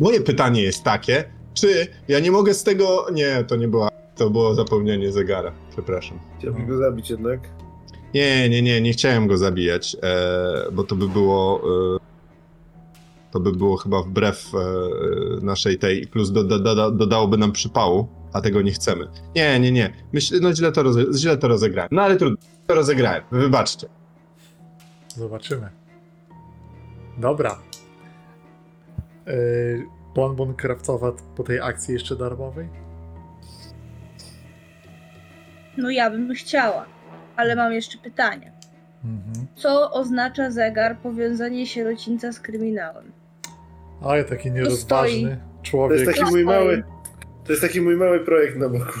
Moje 0.00 0.20
pytanie 0.20 0.62
jest 0.62 0.84
takie, 0.84 1.24
czy 1.54 1.86
ja 2.08 2.20
nie 2.20 2.30
mogę 2.30 2.54
z 2.54 2.64
tego. 2.64 3.06
Nie, 3.12 3.44
to 3.44 3.56
nie 3.56 3.68
była. 3.68 3.88
To 4.16 4.30
było 4.30 4.54
zapełnienie 4.54 5.12
zegara. 5.12 5.52
Przepraszam. 5.78 6.18
Chciałbym 6.38 6.66
go 6.66 6.78
zabić 6.78 7.10
jednak. 7.10 7.40
Nie, 8.14 8.48
nie, 8.48 8.62
nie, 8.62 8.80
nie 8.80 8.92
chciałem 8.92 9.26
go 9.26 9.38
zabijać, 9.38 9.96
e, 10.02 10.72
bo 10.72 10.84
to 10.84 10.96
by 10.96 11.08
było. 11.08 11.62
E, 11.96 11.98
to 13.30 13.40
by 13.40 13.52
było 13.52 13.76
chyba 13.76 14.02
wbrew 14.02 14.52
e, 14.54 14.58
naszej 15.44 15.78
tej. 15.78 16.06
Plus 16.06 16.32
do, 16.32 16.44
do, 16.44 16.58
do, 16.58 16.90
dodałoby 16.90 17.36
nam 17.38 17.52
przypału, 17.52 18.08
a 18.32 18.40
tego 18.40 18.62
nie 18.62 18.72
chcemy. 18.72 19.08
Nie, 19.36 19.60
nie, 19.60 19.72
nie. 19.72 19.92
Myślę, 20.12 20.38
no 20.42 20.54
źle 20.54 20.72
to, 20.72 20.82
roze, 20.82 21.04
źle 21.16 21.36
to 21.36 21.48
rozegrałem. 21.48 21.88
No 21.92 22.02
ale 22.02 22.16
trudno, 22.16 22.38
to 22.66 22.74
rozegrałem. 22.74 23.22
Wybaczcie. 23.32 23.86
Zobaczymy. 25.16 25.68
Dobra. 27.18 27.58
Yy, 29.26 29.86
bonbon 30.14 30.54
krawcowa 30.54 31.12
po 31.36 31.42
tej 31.42 31.60
akcji 31.60 31.94
jeszcze 31.94 32.16
darmowej? 32.16 32.87
No 35.78 35.90
ja 35.90 36.10
bym 36.10 36.34
chciała, 36.34 36.86
ale 37.36 37.56
mam 37.56 37.72
jeszcze 37.72 37.98
pytanie. 37.98 38.52
Mhm. 39.04 39.46
Co 39.56 39.92
oznacza 39.92 40.50
zegar 40.50 40.96
powiązanie 40.98 41.66
sierocińca 41.66 42.32
z 42.32 42.40
kryminałem? 42.40 43.12
Ale 44.02 44.24
taki 44.24 44.50
nierozważny 44.50 45.36
To 45.36 45.62
człowiek. 45.62 45.98
jest 46.00 46.10
taki 46.12 46.24
To 46.24 46.30
mój 46.30 46.44
mały. 46.44 46.82
To 47.44 47.52
jest 47.52 47.62
taki 47.62 47.80
mój 47.80 47.96
mały 47.96 48.20
projekt 48.20 48.56
na 48.56 48.68
boku. 48.68 48.98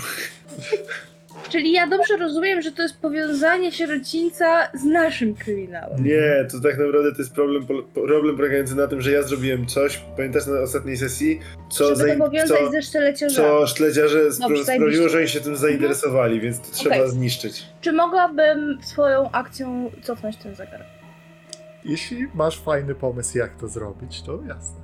Czyli 1.48 1.72
ja 1.72 1.86
dobrze 1.86 2.16
rozumiem, 2.16 2.62
że 2.62 2.72
to 2.72 2.82
jest 2.82 3.00
powiązanie 3.00 3.72
sierocińca 3.72 4.68
z 4.74 4.84
naszym 4.84 5.34
kryminałem. 5.34 6.04
Nie, 6.04 6.46
to 6.52 6.60
tak 6.60 6.78
naprawdę 6.78 7.12
to 7.12 7.18
jest 7.18 7.32
problem, 7.34 7.66
problem 7.94 8.36
polegający 8.36 8.74
na 8.74 8.86
tym, 8.86 9.00
że 9.00 9.12
ja 9.12 9.22
zrobiłem 9.22 9.66
coś, 9.66 10.02
pamiętasz 10.16 10.46
na 10.46 10.60
ostatniej 10.60 10.96
sesji, 10.96 11.40
co, 11.70 11.96
Żeby 11.96 12.12
to 12.12 12.24
powiązać 12.24 12.58
co, 12.58 12.70
ze 12.70 12.82
szteleciarzami. 12.82 13.48
co 13.48 13.66
sztleciarze 13.66 14.28
spra- 14.30 14.40
Dobrze, 14.40 14.62
sprawiło, 14.62 15.08
że 15.08 15.18
oni 15.18 15.28
się 15.28 15.40
tym 15.40 15.56
zainteresowali, 15.56 16.40
więc 16.40 16.60
to 16.60 16.72
trzeba 16.76 16.96
Okej. 16.96 17.10
zniszczyć. 17.10 17.66
Czy 17.80 17.92
mogłabym 17.92 18.78
swoją 18.82 19.30
akcją 19.30 19.90
cofnąć 20.02 20.36
ten 20.36 20.54
zegar? 20.54 20.84
Jeśli 21.84 22.26
masz 22.34 22.60
fajny 22.60 22.94
pomysł, 22.94 23.38
jak 23.38 23.56
to 23.60 23.68
zrobić, 23.68 24.22
to 24.22 24.38
jasne. 24.48 24.76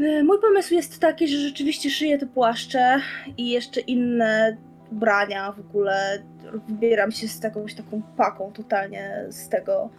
E, 0.00 0.22
Mój 0.24 0.40
pomysł 0.40 0.74
jest 0.74 1.00
taki, 1.00 1.28
że 1.28 1.38
rzeczywiście 1.38 1.90
szyję 1.90 2.18
te 2.18 2.26
płaszcze 2.26 3.00
i 3.36 3.50
jeszcze 3.50 3.80
inne 3.80 4.56
ubrania 4.92 5.52
w 5.52 5.60
ogóle. 5.60 6.22
Wybieram 6.68 7.12
się 7.12 7.28
z 7.28 7.42
jakąś 7.42 7.74
taką 7.74 8.02
paką 8.16 8.52
totalnie 8.52 9.26
z 9.28 9.48
tego. 9.48 9.90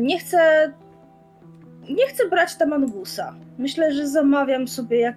Nie 0.00 0.18
chcę. 0.18 0.72
Nie 1.90 2.06
chcę 2.06 2.28
brać 2.28 2.56
tam 2.56 2.72
Angusa. 2.72 3.34
Myślę, 3.58 3.92
że 3.92 4.08
zamawiam 4.08 4.68
sobie 4.68 5.14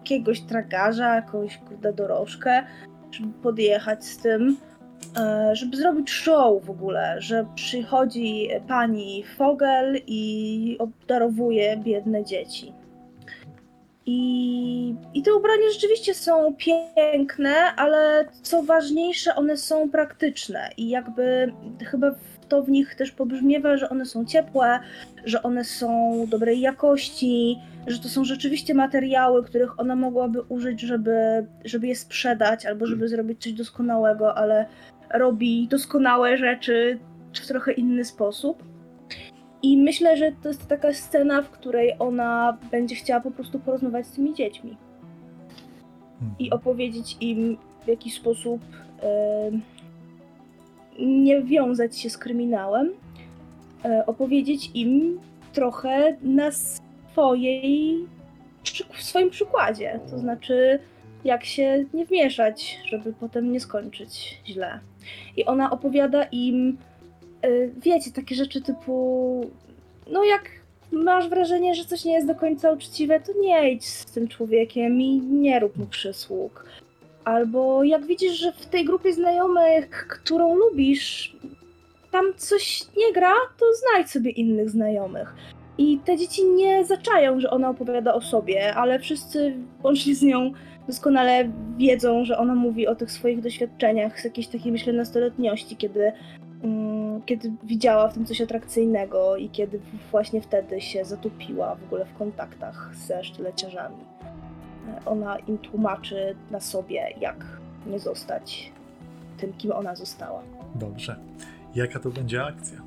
jakiegoś 0.00 0.40
tragarza, 0.40 1.14
jakąś 1.14 1.58
kurde 1.58 1.92
dorożkę, 1.92 2.62
żeby 3.10 3.32
podjechać 3.42 4.04
z 4.04 4.18
tym, 4.18 4.56
e, 5.16 5.50
żeby 5.56 5.76
zrobić 5.76 6.10
show 6.10 6.64
w 6.64 6.70
ogóle, 6.70 7.16
że 7.18 7.46
przychodzi 7.54 8.48
pani 8.68 9.24
Fogel 9.36 10.00
i 10.06 10.76
obdarowuje 10.78 11.76
biedne 11.76 12.24
dzieci. 12.24 12.79
I, 14.06 14.94
I 15.14 15.22
te 15.22 15.34
ubrania 15.34 15.70
rzeczywiście 15.72 16.14
są 16.14 16.54
piękne, 16.54 17.54
ale 17.76 18.28
co 18.42 18.62
ważniejsze, 18.62 19.34
one 19.34 19.56
są 19.56 19.90
praktyczne 19.90 20.70
i 20.76 20.88
jakby 20.88 21.52
chyba 21.84 22.14
to 22.48 22.62
w 22.62 22.68
nich 22.68 22.94
też 22.94 23.10
pobrzmiewa, 23.10 23.76
że 23.76 23.90
one 23.90 24.06
są 24.06 24.24
ciepłe, 24.24 24.80
że 25.24 25.42
one 25.42 25.64
są 25.64 26.12
dobrej 26.28 26.60
jakości, 26.60 27.58
że 27.86 27.98
to 27.98 28.08
są 28.08 28.24
rzeczywiście 28.24 28.74
materiały, 28.74 29.44
których 29.44 29.80
ona 29.80 29.96
mogłaby 29.96 30.42
użyć, 30.42 30.80
żeby, 30.80 31.46
żeby 31.64 31.86
je 31.86 31.96
sprzedać 31.96 32.66
albo 32.66 32.86
żeby 32.86 33.08
zrobić 33.08 33.42
coś 33.42 33.52
doskonałego, 33.52 34.34
ale 34.34 34.66
robi 35.14 35.68
doskonałe 35.68 36.36
rzeczy 36.36 36.98
w 37.34 37.46
trochę 37.46 37.72
inny 37.72 38.04
sposób. 38.04 38.69
I 39.62 39.78
myślę, 39.78 40.16
że 40.16 40.32
to 40.42 40.48
jest 40.48 40.66
taka 40.66 40.92
scena, 40.92 41.42
w 41.42 41.50
której 41.50 41.94
ona 41.98 42.58
będzie 42.70 42.94
chciała 42.94 43.20
po 43.20 43.30
prostu 43.30 43.58
porozmawiać 43.58 44.06
z 44.06 44.12
tymi 44.12 44.34
dziećmi 44.34 44.76
Mhm. 46.20 46.34
i 46.38 46.50
opowiedzieć 46.50 47.16
im 47.20 47.56
w 47.84 47.88
jakiś 47.88 48.14
sposób 48.14 48.60
em, 49.00 49.62
nie 50.98 51.42
wiązać 51.42 51.98
się 51.98 52.10
z 52.10 52.18
kryminałem, 52.18 52.90
e, 53.84 54.06
opowiedzieć 54.06 54.70
im 54.74 55.20
trochę 55.52 56.16
na 56.22 56.50
swojej, 56.52 58.06
w 58.92 59.02
swoim 59.02 59.30
przykładzie, 59.30 60.00
to 60.10 60.18
znaczy 60.18 60.78
jak 61.24 61.44
się 61.44 61.84
nie 61.94 62.06
wmieszać, 62.06 62.80
żeby 62.84 63.12
potem 63.12 63.52
nie 63.52 63.60
skończyć 63.60 64.40
źle. 64.46 64.80
I 65.36 65.44
ona 65.44 65.70
opowiada 65.70 66.22
im, 66.24 66.78
wiecie, 67.76 68.10
takie 68.10 68.34
rzeczy 68.34 68.62
typu, 68.62 69.50
no 70.10 70.24
jak 70.24 70.42
masz 70.92 71.28
wrażenie, 71.28 71.74
że 71.74 71.84
coś 71.84 72.04
nie 72.04 72.12
jest 72.12 72.26
do 72.26 72.34
końca 72.34 72.72
uczciwe, 72.72 73.20
to 73.20 73.32
nie 73.40 73.72
idź 73.72 73.88
z 73.88 74.04
tym 74.04 74.28
człowiekiem 74.28 75.00
i 75.00 75.20
nie 75.20 75.60
rób 75.60 75.76
mu 75.76 75.86
przysług. 75.86 76.64
Albo 77.24 77.84
jak 77.84 78.06
widzisz, 78.06 78.32
że 78.32 78.52
w 78.52 78.66
tej 78.66 78.84
grupie 78.84 79.12
znajomych, 79.12 80.06
którą 80.08 80.54
lubisz, 80.54 81.36
tam 82.10 82.24
coś 82.36 82.82
nie 82.96 83.12
gra, 83.12 83.34
to 83.58 83.66
znajdź 83.74 84.10
sobie 84.10 84.30
innych 84.30 84.70
znajomych. 84.70 85.34
I 85.78 85.98
te 85.98 86.16
dzieci 86.16 86.44
nie 86.44 86.84
zaczają, 86.84 87.40
że 87.40 87.50
ona 87.50 87.70
opowiada 87.70 88.14
o 88.14 88.20
sobie, 88.20 88.74
ale 88.74 88.98
wszyscy, 88.98 89.54
łącznie 89.84 90.14
z 90.14 90.22
nią, 90.22 90.52
doskonale 90.86 91.52
wiedzą, 91.78 92.24
że 92.24 92.38
ona 92.38 92.54
mówi 92.54 92.86
o 92.86 92.94
tych 92.94 93.10
swoich 93.10 93.40
doświadczeniach 93.40 94.20
z 94.20 94.24
jakiejś 94.24 94.48
takiej, 94.48 94.72
myślę, 94.72 94.92
nastoletniości, 94.92 95.76
kiedy, 95.76 96.12
kiedy 97.26 97.52
widziała 97.62 98.08
w 98.08 98.14
tym 98.14 98.26
coś 98.26 98.40
atrakcyjnego 98.40 99.36
i 99.36 99.48
kiedy 99.48 99.80
właśnie 100.10 100.40
wtedy 100.40 100.80
się 100.80 101.04
zatopiła 101.04 101.74
w 101.74 101.84
ogóle 101.84 102.04
w 102.04 102.14
kontaktach 102.14 102.90
ze 102.94 103.24
sztyleciarzami. 103.24 103.96
E, 104.88 105.04
Ona 105.06 105.38
im 105.38 105.58
tłumaczy 105.58 106.36
na 106.50 106.60
sobie, 106.60 107.14
jak 107.20 107.44
nie 107.86 107.98
zostać 107.98 108.72
tym, 109.38 109.52
kim 109.52 109.72
ona 109.72 109.94
została. 109.94 110.42
Dobrze. 110.74 111.16
Jaka 111.74 112.00
to 112.00 112.10
będzie 112.10 112.44
akcja? 112.44 112.78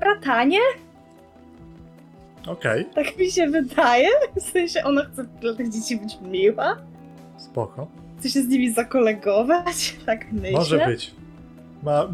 Bratanie? 0.00 0.58
Okej, 2.46 2.84
Tak 2.94 3.18
mi 3.18 3.30
się 3.30 3.46
wydaje. 3.46 4.08
W 4.36 4.42
sensie 4.42 4.84
ona 4.84 5.04
chce 5.04 5.24
dla 5.24 5.54
tych 5.54 5.68
dzieci 5.68 5.96
być 5.96 6.18
miła. 6.20 6.76
spoko. 7.36 7.86
Chce 8.18 8.30
się 8.30 8.42
z 8.42 8.48
nimi 8.48 8.70
zakolegować. 8.72 9.96
Tak 10.06 10.32
myślę. 10.32 10.58
Może 10.58 10.86
być. 10.86 11.14
Ma, 11.86 12.08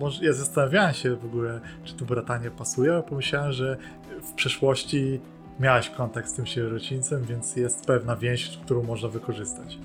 może, 0.00 0.24
ja 0.24 0.32
zastanawiałem 0.32 0.94
się 0.94 1.16
w 1.16 1.24
ogóle, 1.24 1.60
czy 1.84 1.94
to 1.94 2.04
bratanie 2.04 2.50
pasuje, 2.50 2.92
ale 2.92 3.02
pomyślałem, 3.02 3.52
że 3.52 3.76
w 4.22 4.32
przeszłości 4.32 5.20
miałaś 5.60 5.90
kontakt 5.90 6.28
z 6.28 6.32
tym 6.32 6.46
sierocińcem, 6.46 7.24
więc 7.24 7.56
jest 7.56 7.86
pewna 7.86 8.16
więź, 8.16 8.58
którą 8.64 8.82
można 8.82 9.08
wykorzystać. 9.08 9.78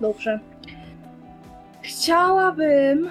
Dobrze. 0.00 0.40
Chciałabym 1.82 3.08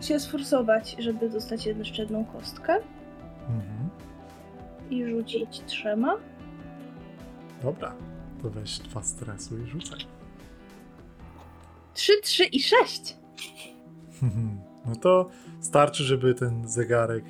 się 0.00 0.20
sforsować, 0.20 0.96
żeby 0.98 1.30
dostać 1.30 1.66
jeszcze 1.66 2.02
jedną 2.02 2.24
kostkę 2.24 2.76
Mhm. 3.48 3.88
i 4.90 5.04
rzucić 5.06 5.62
trzema. 5.66 6.16
Dobra, 7.62 7.94
to 8.42 8.50
weź 8.50 8.78
dwa 8.78 9.02
stresu 9.02 9.58
i 9.58 9.66
rzucaj. 9.66 9.98
Trzy, 11.94 12.12
trzy 12.22 12.44
i 12.44 12.60
sześć. 12.62 13.16
No 14.86 14.96
to 14.96 15.28
starczy, 15.60 16.04
żeby 16.04 16.34
ten 16.34 16.68
zegarek. 16.68 17.24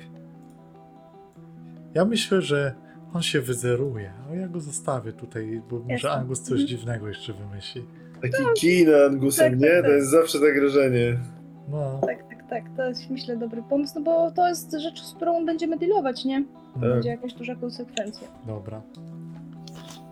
Ja 1.93 2.05
myślę, 2.05 2.41
że 2.41 2.73
on 3.13 3.21
się 3.21 3.41
wyzeruje, 3.41 4.13
a 4.31 4.35
ja 4.35 4.47
go 4.47 4.59
zostawię 4.59 5.13
tutaj, 5.13 5.61
bo 5.69 5.79
może. 5.79 6.11
Angus 6.11 6.41
coś 6.41 6.51
Mhm. 6.61 6.67
dziwnego 6.67 7.07
jeszcze 7.07 7.33
wymyśli. 7.33 7.85
Taki 8.21 8.43
kino 8.55 8.91
Angusem, 9.09 9.51
tak, 9.51 9.59
nie? 9.59 9.67
tak, 9.69 9.75
To 9.77 9.81
tak. 9.87 9.91
jest 9.91 10.09
zawsze 10.11 10.39
zagrożenie. 10.39 11.17
No, 11.69 12.01
Tak, 12.07 12.29
tak, 12.29 12.49
tak. 12.49 12.63
To 12.77 12.83
jest 12.89 13.09
myślę 13.09 13.37
dobry 13.37 13.63
pomysł, 13.69 13.93
no 13.95 14.01
bo 14.01 14.31
to 14.31 14.47
jest 14.47 14.71
rzecz, 14.71 15.01
z 15.03 15.13
którą 15.13 15.45
będziemy 15.45 15.77
dealować, 15.77 16.25
nie? 16.25 16.43
Tak. 16.73 16.81
Będzie 16.81 17.09
jakaś 17.09 17.33
duża 17.33 17.55
konsekwencja. 17.55 18.27
dobra. 18.47 18.81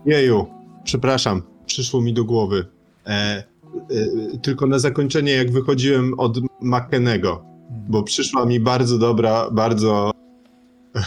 Jeju, 0.06 0.46
przepraszam, 0.84 1.42
przyszło 1.66 2.00
mi 2.00 2.14
do 2.14 2.24
głowy. 2.24 2.64
E, 3.06 3.42
tylko 4.42 4.66
na 4.66 4.78
zakończenie, 4.78 5.32
jak 5.32 5.52
wychodziłem 5.52 6.20
od 6.20 6.38
Makenego, 6.60 7.44
Mhm. 7.70 7.84
bo 7.88 8.02
przyszła 8.02 8.44
mi 8.46 8.60
bardzo 8.60 8.98
dobra, 8.98 9.48
bardzo 9.50 10.10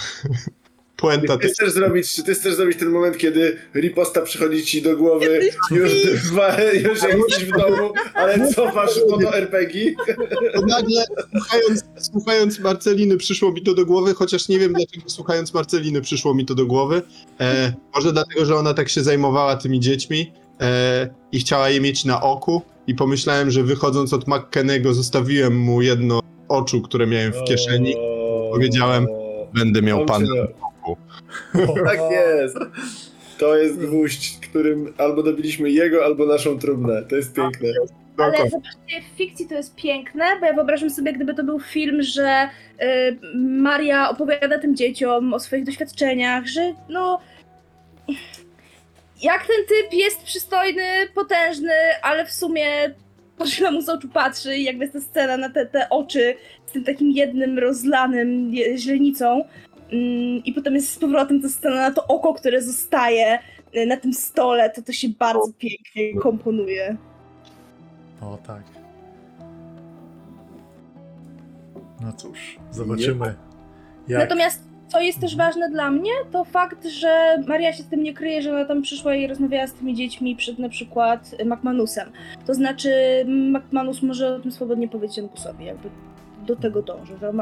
puenta. 0.97 1.37
Ty 1.37 1.47
chcesz 1.47 1.71
zrobić, 1.71 2.23
ty 2.23 2.33
chcesz 2.33 2.55
zrobić 2.55 2.77
ten 2.79 2.89
moment, 2.89 3.17
kiedy 3.17 3.57
riposta 3.75 4.21
przychodzi 4.21 4.65
ci 4.65 4.81
do 4.81 4.97
głowy 4.97 5.39
już, 5.71 5.91
dwa, 6.23 6.61
już 6.61 7.03
jak 7.03 7.17
jesteś 7.17 7.45
w 7.45 7.57
domu, 7.57 7.93
ale 8.13 8.53
cofasz 8.53 8.99
po 9.09 9.17
do 9.17 9.33
RPG. 9.37 9.95
To 10.53 10.61
nagle, 10.65 11.03
słuchając, 11.31 11.83
słuchając 11.97 12.59
Marceliny, 12.59 13.17
przyszło 13.17 13.51
mi 13.51 13.61
to 13.61 13.73
do 13.73 13.85
głowy, 13.85 14.13
chociaż 14.13 14.49
nie 14.49 14.59
wiem 14.59 14.73
dlaczego 14.73 15.09
słuchając 15.09 15.53
Marceliny 15.53 16.01
przyszło 16.01 16.33
mi 16.33 16.45
to 16.45 16.55
do 16.55 16.65
głowy. 16.65 17.01
E, 17.39 17.73
może 17.95 18.13
dlatego, 18.13 18.45
że 18.45 18.55
ona 18.55 18.73
tak 18.73 18.89
się 18.89 19.01
zajmowała 19.03 19.55
tymi 19.55 19.79
dziećmi 19.79 20.31
i 21.31 21.39
chciała 21.39 21.69
je 21.69 21.81
mieć 21.81 22.05
na 22.05 22.21
oku 22.21 22.61
i 22.87 22.95
pomyślałem, 22.95 23.51
że 23.51 23.63
wychodząc 23.63 24.13
od 24.13 24.27
McKennego 24.27 24.93
zostawiłem 24.93 25.59
mu 25.59 25.81
jedno 25.81 26.19
oczu, 26.47 26.81
które 26.81 27.07
miałem 27.07 27.33
w 27.33 27.43
kieszeni. 27.43 27.95
Powiedziałem, 28.51 29.07
Będę 29.53 29.81
miał 29.81 30.05
pana. 30.05 30.25
cię 30.27 30.33
da. 30.35 31.85
Tak 31.85 31.99
jest. 32.11 32.57
To 33.37 33.57
jest 33.57 33.79
gwóźdź, 33.79 34.39
którym 34.49 34.93
albo 34.97 35.23
dobiliśmy 35.23 35.71
jego, 35.71 36.05
albo 36.05 36.25
naszą 36.25 36.59
trumnę. 36.59 37.03
To 37.03 37.15
jest 37.15 37.33
piękne. 37.33 37.69
Ale 38.17 38.49
zobaczcie, 38.49 39.01
w 39.13 39.17
fikcji 39.17 39.47
to 39.47 39.55
jest 39.55 39.75
piękne, 39.75 40.25
bo 40.39 40.45
ja 40.45 40.53
wyobrażam 40.53 40.89
sobie, 40.89 41.13
gdyby 41.13 41.33
to 41.33 41.43
był 41.43 41.59
film, 41.59 42.03
że 42.03 42.49
y, 42.81 43.19
Maria 43.37 44.09
opowiada 44.09 44.59
tym 44.59 44.75
dzieciom 44.75 45.33
o 45.33 45.39
swoich 45.39 45.65
doświadczeniach, 45.65 46.47
że 46.47 46.73
no. 46.89 47.19
Jak 49.21 49.47
ten 49.47 49.65
typ 49.67 49.93
jest 49.93 50.23
przystojny, 50.23 50.83
potężny, 51.15 51.73
ale 52.01 52.25
w 52.25 52.31
sumie 52.31 52.65
źle 53.45 53.71
mu 53.71 53.81
z 53.81 53.89
oczu 53.89 54.09
patrzy 54.09 54.57
i 54.57 54.63
jakby 54.63 54.83
jest 54.83 54.93
ta 54.93 55.01
scena 55.01 55.37
na 55.37 55.49
te, 55.49 55.65
te 55.65 55.89
oczy 55.89 56.35
z 56.65 56.71
tym 56.71 56.83
takim 56.83 57.11
jednym 57.11 57.59
rozlanym 57.59 58.51
źrenicą. 58.75 59.43
Mm, 59.91 60.43
I 60.45 60.53
potem 60.53 60.75
jest 60.75 60.93
z 60.93 60.99
powrotem 60.99 61.41
ta 61.41 61.49
scena 61.49 61.75
na 61.75 61.91
to 61.91 62.07
oko, 62.07 62.33
które 62.33 62.61
zostaje 62.61 63.39
y, 63.75 63.85
na 63.85 63.97
tym 63.97 64.13
stole, 64.13 64.69
to 64.69 64.81
to 64.81 64.91
się 64.91 65.09
bardzo 65.09 65.51
pięknie 65.57 66.21
komponuje. 66.21 66.97
O 68.21 68.37
tak. 68.47 68.63
No 72.01 72.13
cóż, 72.13 72.57
zobaczymy. 72.71 73.35
Jak... 74.07 74.19
Natomiast 74.19 74.70
co 74.91 75.01
jest 75.01 75.19
też 75.19 75.35
ważne 75.35 75.69
dla 75.69 75.91
mnie, 75.91 76.11
to 76.31 76.43
fakt, 76.43 76.85
że 76.85 77.37
Maria 77.47 77.73
się 77.73 77.83
z 77.83 77.87
tym 77.87 78.03
nie 78.03 78.13
kryje, 78.13 78.41
że 78.41 78.51
ona 78.51 78.65
tam 78.65 78.81
przyszła 78.81 79.15
i 79.15 79.27
rozmawiała 79.27 79.67
z 79.67 79.73
tymi 79.73 79.95
dziećmi 79.95 80.35
przed 80.35 80.59
na 80.59 80.69
przykład 80.69 81.35
McManusem. 81.45 82.11
To 82.47 82.53
znaczy 82.53 82.91
McManus 83.27 84.01
może 84.01 84.35
o 84.35 84.39
tym 84.39 84.51
swobodnie 84.51 84.87
powiedzieć 84.87 85.19
Angusowi, 85.19 85.65
jakby 85.65 85.89
do 86.45 86.55
tego 86.55 86.81
dąży, 86.81 87.17
że 87.17 87.33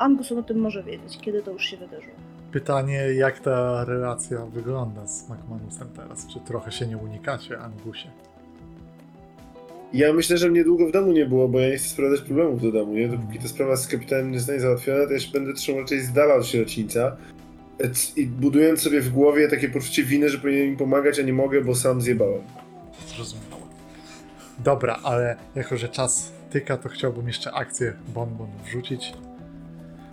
Angus 0.00 0.32
o 0.32 0.42
tym 0.42 0.58
może 0.58 0.82
wiedzieć, 0.82 1.18
kiedy 1.20 1.42
to 1.42 1.50
już 1.50 1.64
się 1.64 1.76
wydarzyło. 1.76 2.14
pytanie, 2.52 2.96
jak 2.96 3.40
ta 3.40 3.84
relacja 3.84 4.46
wygląda 4.46 5.06
z 5.06 5.28
McManusem 5.28 5.88
teraz? 5.96 6.26
Czy 6.26 6.40
trochę 6.40 6.72
się 6.72 6.86
nie 6.86 6.96
unikacie, 6.96 7.58
Angusie? 7.58 8.08
Ja 9.94 10.12
myślę, 10.12 10.38
że 10.38 10.50
mnie 10.50 10.64
długo 10.64 10.86
w 10.86 10.92
domu 10.92 11.12
nie 11.12 11.26
było, 11.26 11.48
bo 11.48 11.60
ja 11.60 11.68
nie 11.68 11.76
chcę 11.76 11.88
sprowadzać 11.88 12.20
problemów 12.20 12.62
do 12.62 12.72
domu, 12.72 12.92
nie? 12.92 13.08
Dopóki 13.08 13.38
ta 13.38 13.48
sprawa 13.48 13.76
z 13.76 13.88
kapitanem 13.88 14.30
nie 14.30 14.38
zostanie 14.38 14.60
załatwiona, 14.60 15.06
to 15.06 15.12
ja 15.12 15.18
się 15.20 15.32
będę 15.32 15.52
trzymał 15.52 15.80
raczej 15.80 16.00
z 16.00 16.12
dala 16.12 16.34
od 16.34 16.46
sierocińca. 16.46 17.16
I 18.16 18.26
budując 18.26 18.82
sobie 18.82 19.00
w 19.00 19.10
głowie 19.10 19.48
takie 19.48 19.68
poczucie 19.68 20.02
winy, 20.02 20.28
że 20.28 20.38
powinienem 20.38 20.68
im 20.68 20.76
pomagać, 20.76 21.18
a 21.18 21.22
nie 21.22 21.32
mogę, 21.32 21.60
bo 21.60 21.74
sam 21.74 22.00
zjebałem. 22.00 22.40
Zrozumiałem. 23.06 23.62
Dobra, 24.58 24.98
ale 25.02 25.36
jako, 25.54 25.76
że 25.76 25.88
czas 25.88 26.32
tyka, 26.50 26.76
to 26.76 26.88
chciałbym 26.88 27.26
jeszcze 27.26 27.52
akcję 27.52 27.92
bonbon 28.14 28.48
wrzucić. 28.64 29.12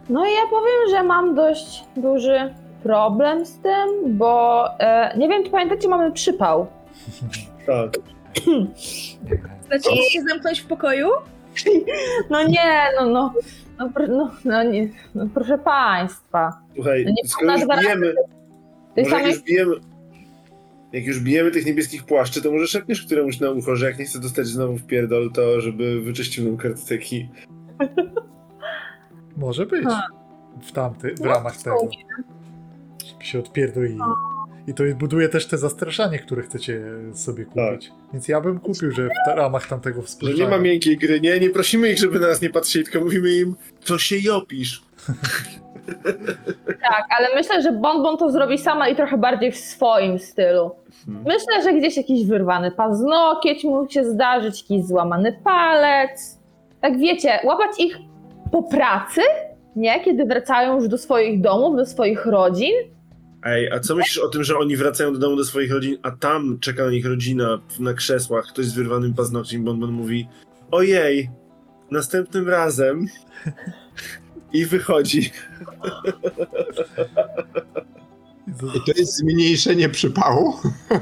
No 0.09 0.25
i 0.25 0.33
ja 0.33 0.47
powiem, 0.49 0.89
że 0.89 1.03
mam 1.03 1.35
dość 1.35 1.83
duży 1.97 2.53
problem 2.83 3.45
z 3.45 3.57
tym, 3.57 4.17
bo 4.17 4.65
e, 4.79 5.17
nie 5.17 5.29
wiem, 5.29 5.43
czy 5.43 5.49
pamiętacie, 5.49 5.87
mamy 5.87 6.11
przypał. 6.11 6.67
Tak. 7.65 7.91
Znaczy, 9.67 9.89
się 10.09 10.21
zamknąć 10.29 10.59
w 10.59 10.65
pokoju? 10.65 11.07
No 12.29 12.43
nie, 12.47 12.85
no, 12.99 13.05
no, 13.09 13.33
no, 13.79 13.89
no, 14.07 14.31
no, 14.45 14.63
nie, 14.63 14.89
no 15.15 15.27
proszę 15.33 15.57
państwa. 15.57 16.53
Słuchaj, 16.75 17.05
No 17.05 17.11
nie 17.11 17.29
skoro 17.29 17.53
już 17.57 17.67
bijemy, 17.81 18.13
To 18.95 19.01
może 19.01 19.09
jest 19.09 19.11
jak 19.11 19.25
już 19.27 19.43
bijemy, 19.43 19.75
jak 20.93 21.05
już 21.05 21.19
bijemy 21.19 21.51
tych 21.51 21.65
niebieskich 21.65 22.03
płaszczy, 22.05 22.41
to 22.41 22.51
może 22.51 22.67
szepniesz 22.67 23.05
któremuś 23.05 23.39
na 23.39 23.51
ucho, 23.51 23.75
że 23.75 23.85
jak 23.85 23.99
nie 23.99 24.05
chce 24.05 24.19
dostać 24.19 24.47
znowu 24.47 24.77
w 24.77 24.85
pierdol, 24.85 25.31
to 25.31 25.61
żeby 25.61 26.01
wyczyścił 26.01 26.45
nam 26.45 26.57
kartoteki. 26.57 27.29
Może 29.37 29.65
być. 29.65 29.85
Ha. 29.85 30.07
W 30.61 30.71
tamty, 30.71 31.15
w 31.15 31.19
No, 31.19 31.25
ramach 31.25 31.57
tego. 31.57 31.89
Żeby 33.05 33.25
się 33.25 33.39
odpierdolili. 33.39 33.99
I 34.69 34.73
to 34.73 34.83
buduje 34.99 35.29
też 35.29 35.47
te 35.47 35.57
zastraszanie, 35.57 36.19
które 36.19 36.41
chcecie 36.41 36.81
sobie 37.13 37.45
kupić. 37.45 37.91
Więc 38.13 38.27
ja 38.27 38.41
bym 38.41 38.59
kupił, 38.59 38.91
że 38.91 39.07
w 39.07 39.37
ramach 39.37 39.67
tamtego 39.67 40.01
Że 40.01 40.07
współczenia. 40.07 40.43
nie 40.43 40.49
ma 40.49 40.57
miękkiej 40.57 40.97
gry, 40.97 41.21
nie? 41.21 41.39
Nie 41.39 41.49
prosimy 41.49 41.89
ich, 41.89 41.97
żeby 41.97 42.19
na 42.19 42.27
nas 42.27 42.41
nie 42.41 42.49
patrzyli, 42.49 42.85
tylko 42.85 42.99
mówimy 42.99 43.29
im, 43.31 43.55
to 43.85 43.97
się 43.97 44.15
jopisz. 44.19 44.81
Tak, 46.67 47.05
ale 47.17 47.35
myślę, 47.35 47.61
że 47.61 47.71
Bonbon 47.71 48.17
to 48.17 48.31
zrobi 48.31 48.57
sama 48.57 48.89
i 48.89 48.95
trochę 48.95 49.17
bardziej 49.17 49.51
w 49.51 49.57
swoim 49.57 50.19
stylu. 50.19 50.71
Hmm. 51.05 51.23
Myślę, 51.23 51.63
że 51.63 51.73
gdzieś 51.73 51.97
jakiś 51.97 52.25
wyrwany 52.25 52.71
paznokieć 52.71 53.63
mógł 53.63 53.91
się 53.91 54.05
zdarzyć, 54.05 54.61
jakiś 54.61 54.85
złamany 54.85 55.39
palec. 55.43 56.39
Tak 56.81 56.97
wiecie, 56.97 57.39
łapać 57.43 57.79
ich 57.79 57.97
po 58.51 58.63
pracy, 58.63 59.21
nie? 59.75 59.99
Kiedy 59.99 60.25
wracają 60.25 60.75
już 60.75 60.87
do 60.87 60.97
swoich 60.97 61.41
domów, 61.41 61.75
do 61.75 61.85
swoich 61.85 62.25
rodzin. 62.25 62.73
Ej, 63.43 63.71
a 63.71 63.79
co 63.79 63.95
myślisz 63.95 64.17
o 64.17 64.29
tym, 64.29 64.43
że 64.43 64.57
oni 64.57 64.77
wracają 64.77 65.13
do 65.13 65.19
domu 65.19 65.35
do 65.35 65.45
swoich 65.45 65.71
rodzin, 65.71 65.97
a 66.01 66.11
tam 66.11 66.59
czeka 66.59 66.85
na 66.85 66.91
nich 66.91 67.05
rodzina 67.05 67.61
na 67.79 67.93
krzesłach, 67.93 68.45
ktoś 68.47 68.65
z 68.65 68.73
wyrwanym 68.73 69.13
paznokciem, 69.13 69.63
bo 69.63 69.71
on 69.71 69.79
mówi 69.91 70.27
ojej, 70.71 71.29
następnym 71.91 72.49
razem 72.49 73.05
i 74.53 74.65
wychodzi. 74.65 75.31
I 78.75 78.79
to 78.93 78.99
jest 78.99 79.17
zmniejszenie 79.17 79.89
przypału. 79.89 80.53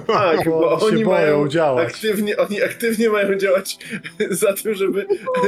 Tak, 0.07 0.45
Bo 0.45 0.51
bo 0.59 0.79
oni 0.85 1.05
mają 1.05 1.47
działać. 1.47 1.87
aktywnie, 1.87 2.37
oni 2.37 2.63
aktywnie 2.63 3.09
mają 3.09 3.37
działać 3.37 3.77
za 4.31 4.53
tym, 4.53 4.73
żeby 4.73 5.05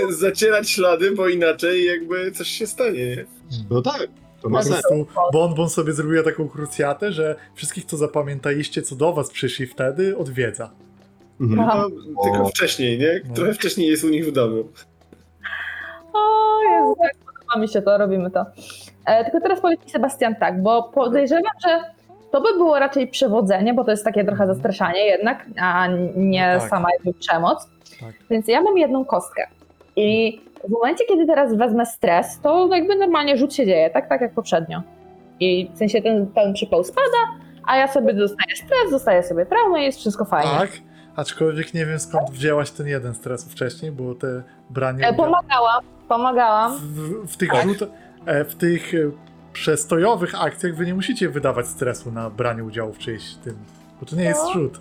zacierać 0.10 0.70
ślady, 0.70 1.12
bo 1.12 1.28
inaczej 1.28 1.86
jakby 1.86 2.32
coś 2.32 2.48
się 2.48 2.68
stanie, 2.68 3.06
nie? 3.06 3.26
No 3.70 3.82
tak, 3.82 4.08
to 4.42 4.50
ma 4.50 4.64
sens. 4.64 4.82
prostu 4.82 5.08
Bonbon 5.34 5.70
sobie 5.70 5.94
zrobiła 5.94 6.24
taką 6.24 6.50
krucjatę, 6.50 7.12
że 7.12 7.36
wszystkich, 7.56 7.86
co 7.86 7.98
zapamiętaliście, 7.98 8.82
co 8.82 8.96
do 8.96 9.14
was 9.14 9.30
przyszli 9.30 9.66
wtedy, 9.68 10.18
odwiedza. 10.18 10.70
Mhm. 11.42 11.60
Aha. 11.70 11.86
No, 12.16 12.24
tylko 12.24 12.44
O. 12.44 12.48
wcześniej, 12.50 13.00
nie? 13.00 13.22
No. 13.30 13.36
Trochę 13.36 13.54
wcześniej 13.54 13.88
jest 13.90 14.04
u 14.04 14.10
nich 14.10 14.26
w 14.26 14.32
domu. 14.32 14.64
O 16.14 16.60
Jezu, 16.72 16.96
tak 17.02 17.12
podoba 17.26 17.62
mi 17.62 17.68
się 17.68 17.82
to, 17.82 17.98
robimy 17.98 18.32
to. 18.32 18.46
E, 19.06 19.24
tylko 19.24 19.42
teraz 19.42 19.62
powiedz 19.62 19.86
mi 19.86 19.92
Sebastian 19.92 20.36
tak, 20.36 20.64
bo 20.64 20.84
podejrzewam, 20.84 21.52
że 21.68 21.80
to 22.32 22.42
by 22.42 22.54
było 22.54 22.80
raczej 22.80 23.08
przewodzenie, 23.08 23.74
bo 23.74 23.84
to 23.84 23.92
jest 23.92 24.04
takie 24.04 24.24
trochę 24.26 24.48
zastraszanie 24.48 25.06
jednak, 25.06 25.46
a 25.62 25.88
nie 26.16 26.54
No 26.54 26.60
tak. 26.60 26.70
sama 26.70 26.88
jakby 26.94 27.14
przemoc. 27.20 27.68
Tak. 28.00 28.14
Więc 28.30 28.48
ja 28.48 28.62
mam 28.62 28.78
jedną 28.78 29.06
kostkę. 29.06 29.48
I 30.02 30.42
w 30.68 30.70
momencie, 30.72 31.06
kiedy 31.06 31.26
teraz 31.26 31.56
wezmę 31.56 31.86
stres, 31.86 32.40
to 32.42 32.76
jakby 32.76 32.96
normalnie 32.96 33.38
rzut 33.38 33.54
się 33.54 33.66
dzieje, 33.66 33.90
tak, 33.90 34.10
tak 34.10 34.22
jak 34.22 34.34
poprzednio. 34.34 34.82
I 35.40 35.70
w 35.74 35.78
sensie 35.78 36.02
ten, 36.02 36.28
ten 36.28 36.54
przypał 36.54 36.84
spada, 36.84 37.18
a 37.66 37.78
ja 37.78 37.88
sobie 37.88 38.14
dostaję 38.14 38.56
stres, 38.56 38.92
dostaję 38.92 39.24
sobie 39.24 39.46
traumę 39.46 39.82
i 39.82 39.86
jest 39.86 40.00
wszystko 40.00 40.26
fajnie. 40.26 40.52
Tak, 40.60 40.70
aczkolwiek 41.16 41.74
nie 41.74 41.86
wiem 41.86 42.00
skąd 42.00 42.30
wzięłaś 42.32 42.72
ten 42.72 42.88
jeden 42.88 43.14
stresu 43.14 43.50
wcześniej, 43.50 43.92
bo 43.92 44.16
te 44.16 44.44
branie 44.70 45.08
E, 45.08 45.14
pomagałam, 45.14 45.84
pomagałam. 46.08 46.78
w, 46.78 47.32
w 47.34 47.38
tych 47.38 47.50
Tak. 47.52 47.64
rzut, 47.64 47.90
e, 48.26 48.46
w 48.46 48.56
tych 48.56 48.94
e, 48.94 48.98
przestojowych 49.54 50.44
akcjach 50.44 50.76
wy 50.76 50.86
nie 50.86 50.94
musicie 50.94 51.30
wydawać 51.30 51.68
stresu 51.68 52.12
na 52.12 52.30
branie 52.30 52.64
udziału 52.64 52.94
w 52.94 52.98
czyjś 52.98 53.36
tym, 53.36 53.56
bo 54.00 54.06
to 54.06 54.16
nie 54.16 54.24
jest 54.24 54.44
No. 54.44 54.52
rzut. 54.54 54.80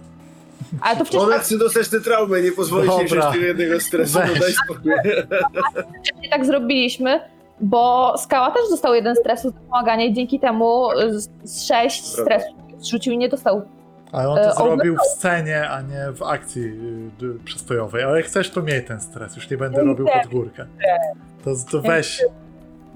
Ale 0.80 0.96
to 0.96 1.04
wcześniej 1.04 1.22
Ona 1.22 1.38
chce 1.38 1.58
dostać 1.58 1.88
tę 1.88 2.00
traumę, 2.00 2.42
nie 2.42 2.42
jej 2.44 2.56
Dobra. 2.56 3.06
wziąć 3.06 3.10
tego 3.32 3.46
jednego 3.46 3.80
stresu, 3.80 4.18
no 4.18 4.40
daj 4.40 4.52
spokój. 4.52 4.92
wcześniej 6.04 6.30
tak 6.30 6.46
zrobiliśmy, 6.46 7.20
bo 7.60 8.14
Skała 8.18 8.50
też 8.50 8.62
dostał 8.70 8.94
jeden 8.94 9.16
stresu 9.16 9.50
za 9.50 9.58
pomaganie 9.60 10.06
i 10.06 10.14
dzięki 10.14 10.40
temu 10.40 10.88
z, 11.44 11.66
sześć 11.66 12.04
stresu 12.06 12.46
zrzucił 12.78 13.12
i 13.12 13.18
nie 13.18 13.28
dostał. 13.28 13.62
Ale 14.12 14.28
on 14.28 14.36
to 14.36 14.50
E, 14.50 14.52
zrobił 14.54 14.96
w 14.96 15.06
scenie, 15.18 15.68
a 15.70 15.82
nie 15.82 16.12
w 16.14 16.22
akcji 16.22 16.62
y, 17.22 17.44
przestojowej. 17.44 18.02
Ale 18.02 18.16
jak 18.16 18.26
chcesz, 18.26 18.50
to 18.50 18.62
miej 18.62 18.84
ten 18.84 19.00
stres. 19.00 19.36
Już 19.36 19.50
nie 19.50 19.56
będę 19.56 19.82
robił 19.84 20.06
pod 20.06 20.26
górkę. 20.32 20.66
To, 21.44 21.50
to 21.70 21.80
weź 21.80 22.24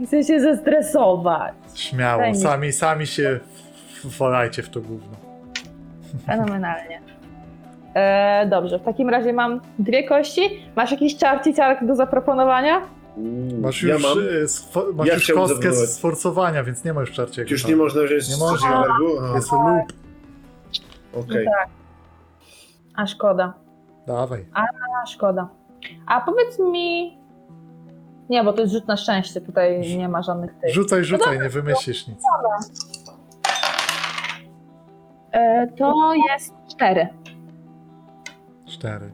Chcę 0.06 0.24
się 0.24 0.40
zestresować. 0.40 1.54
śmiało. 1.74 2.34
Sami, 2.34 2.72
sami 2.72 3.06
się 3.06 3.40
wolajcie 4.04 4.62
w 4.62 4.68
to 4.68 4.80
gówno. 4.80 5.16
Fenomenalnie. 6.26 7.00
E, 7.94 8.46
dobrze, 8.46 8.78
w 8.78 8.82
takim 8.82 9.10
razie 9.10 9.32
mam 9.32 9.60
dwie 9.78 10.04
kości. 10.08 10.42
Masz 10.76 10.90
jakiś 10.90 11.16
czarci 11.16 11.54
ciarek 11.54 11.86
do 11.86 11.94
zaproponowania? 11.94 12.80
Masz 13.60 13.82
ja 13.82 13.94
już, 13.94 14.02
mam. 14.02 14.18
y, 14.18 14.44
sfo- 14.46 14.94
masz 14.94 15.06
Ja 15.08 15.14
już 15.14 15.22
chciałbym 15.24 15.46
kostkę 15.48 15.72
z 15.72 15.94
sforcowania, 15.96 16.64
więc 16.64 16.84
nie 16.84 16.92
ma 16.92 17.00
już 17.00 17.12
czarciego. 17.12 17.50
Już 17.50 17.62
tak. 17.62 17.70
nie 17.70 17.76
można 17.76 18.02
wziąć 18.02 18.28
Nie 18.28 18.34
z 18.34 18.40
można. 18.40 18.70
targu? 18.70 19.04
Aha, 19.22 19.32
Jest 19.34 19.52
lub. 19.52 21.22
Okej. 21.24 21.44
Tak. 21.46 21.68
A 22.96 23.06
szkoda. 23.06 23.52
Dawaj. 24.06 24.44
A 24.54 24.62
szkoda. 25.06 25.48
A 26.06 26.20
powiedz 26.20 26.58
mi. 26.58 27.18
Nie, 28.30 28.44
bo 28.44 28.52
to 28.52 28.60
jest 28.60 28.72
rzut 28.72 28.86
na 28.88 28.96
szczęście, 28.96 29.40
tutaj 29.40 29.96
nie 29.96 30.08
ma 30.08 30.22
żadnych 30.22 30.54
tych. 30.54 30.74
Rzucaj, 30.74 31.04
rzucaj, 31.04 31.38
nie 31.40 31.48
wymyślisz 31.48 32.06
nic. 32.08 32.18
E, 35.32 35.66
to 35.78 36.12
jest 36.30 36.54
cztery. 36.70 37.08
Cztery. 38.82 39.12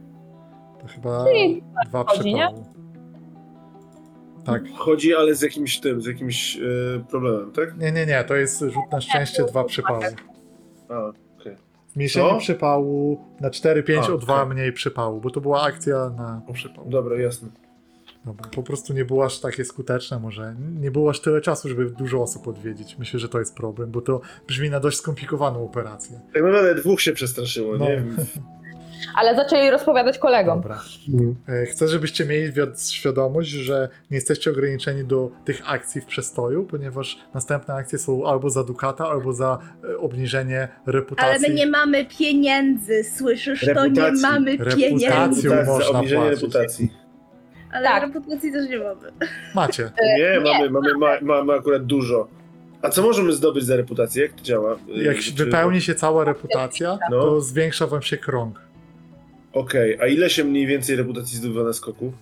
To 0.81 0.87
chyba 0.87 1.25
Czyli 1.25 1.63
dwa 1.89 2.05
chodzi, 2.05 2.21
przypału. 2.35 2.65
Tak. 4.45 4.63
Chodzi, 4.77 5.15
ale 5.15 5.35
z 5.35 5.43
jakimś 5.43 5.81
tym, 5.81 6.03
z 6.03 6.07
jakimś 6.07 6.57
e, 6.57 6.61
problemem, 7.11 7.53
tak? 7.53 7.79
Nie, 7.79 7.93
nie, 7.93 8.07
nie, 8.07 8.25
to 8.25 8.37
jest 8.37 8.61
rzut 8.61 8.93
na 8.93 9.01
szczęście, 9.01 9.45
dwa 9.45 9.65
przypały. 9.65 10.05
A, 10.89 11.13
Zmniejszenie 11.93 12.31
Co? 12.31 12.37
przypału 12.39 13.25
na 13.41 13.51
4-5 13.51 13.99
A, 14.11 14.13
o 14.13 14.19
2 14.19 14.43
okej. 14.43 14.55
mniej 14.55 14.73
przypału, 14.73 15.21
bo 15.21 15.31
to 15.31 15.41
była 15.41 15.63
akcja 15.63 16.11
na 16.17 16.43
przypał. 16.53 16.85
dobra, 16.89 17.17
jasne. 17.21 17.49
Dobra, 18.25 18.51
po 18.55 18.63
prostu 18.63 18.93
nie 18.93 19.05
było 19.05 19.25
aż 19.25 19.41
takie 19.41 19.65
skuteczne 19.65 20.19
może. 20.19 20.55
Nie 20.81 20.91
było 20.91 21.11
aż 21.11 21.21
tyle 21.21 21.41
czasu, 21.41 21.69
żeby 21.69 21.91
dużo 21.91 22.23
osób 22.23 22.49
odwiedzić. 22.49 22.99
Myślę, 22.99 23.21
że 23.21 23.29
to 23.29 23.39
jest 23.39 23.57
problem, 23.57 23.91
bo 23.91 24.01
to 24.01 24.21
brzmi 24.47 24.71
na 24.71 24.81
dość 24.81 24.97
skomplikowaną 24.99 25.65
operację. 25.65 26.21
Tak 26.35 26.43
naprawdę 26.43 26.75
dwóch 26.75 27.01
się 27.01 27.13
przestraszyło, 27.13 27.77
No. 27.79 27.85
nie? 27.85 28.03
Ale 29.17 29.37
zaczęli 29.37 29.71
rozpowiadać 29.71 30.19
kolegom. 30.19 30.61
Dobra. 30.61 30.81
E, 31.49 31.67
Chcę, 31.67 31.89
żebyście 31.89 32.25
mieli 32.25 32.53
wiad- 32.53 32.83
świadomość, 32.91 33.49
że 33.51 33.89
nie 34.11 34.15
jesteście 34.17 34.51
ograniczeni 34.51 35.05
do 35.05 35.31
tych 35.45 35.63
akcji 35.71 36.01
w 36.01 36.05
przestoju, 36.07 36.65
ponieważ 36.65 37.19
następne 37.35 37.75
akcje 37.75 37.99
są 37.99 38.27
albo 38.27 38.51
za 38.51 38.65
dukata, 38.65 39.09
albo 39.09 39.33
za 39.33 39.59
e, 39.95 39.99
obniżenie 39.99 40.69
reputacji. 40.87 41.31
Ale 41.31 41.49
my 41.49 41.55
nie 41.55 41.67
mamy 41.67 42.05
pieniędzy, 42.19 43.05
słyszysz? 43.05 43.61
To 43.61 43.67
nie 43.67 43.75
Reputacji. 43.75 44.23
mamy 44.23 44.51
Reputacją. 44.51 44.79
pieniędzy. 44.89 45.49
Reputacji, 45.49 45.49
można 45.49 45.93
za 45.93 45.99
obniżenie 45.99 46.23
płacić. 46.23 46.41
reputacji. 46.43 46.93
Ale 47.73 47.85
Tak. 47.89 48.03
reputacji 48.03 48.53
też 48.53 48.69
nie 48.69 48.79
mamy. 48.79 49.13
Macie. 49.55 49.91
Nie, 50.19 50.41
mamy, 50.41 50.71
mamy, 50.71 50.95
ma, 50.99 51.09
mamy 51.23 51.53
akurat 51.53 51.85
dużo. 51.87 52.29
A 52.83 52.89
co 52.89 53.03
możemy 53.03 53.33
zdobyć 53.33 53.65
za 53.65 53.77
reputację? 53.77 54.23
Jak 54.23 54.33
to 54.33 54.43
działa? 54.43 54.77
Jak 54.89 55.17
Czy- 55.19 55.33
wypełni 55.33 55.81
się 55.81 55.95
cała 55.95 56.25
reputacja, 56.25 56.99
No. 57.11 57.21
to 57.21 57.41
zwiększa 57.41 57.87
wam 57.87 58.03
się 58.03 58.17
krąg. 58.17 58.61
Okej, 59.59 59.99
a 60.01 60.07
ile 60.07 60.31
się 60.31 60.45
mniej 60.45 60.67
więcej 60.67 60.97
reputacji 60.97 61.37
zdobywa 61.39 61.63
na 61.65 61.73
skoku? 61.73 62.13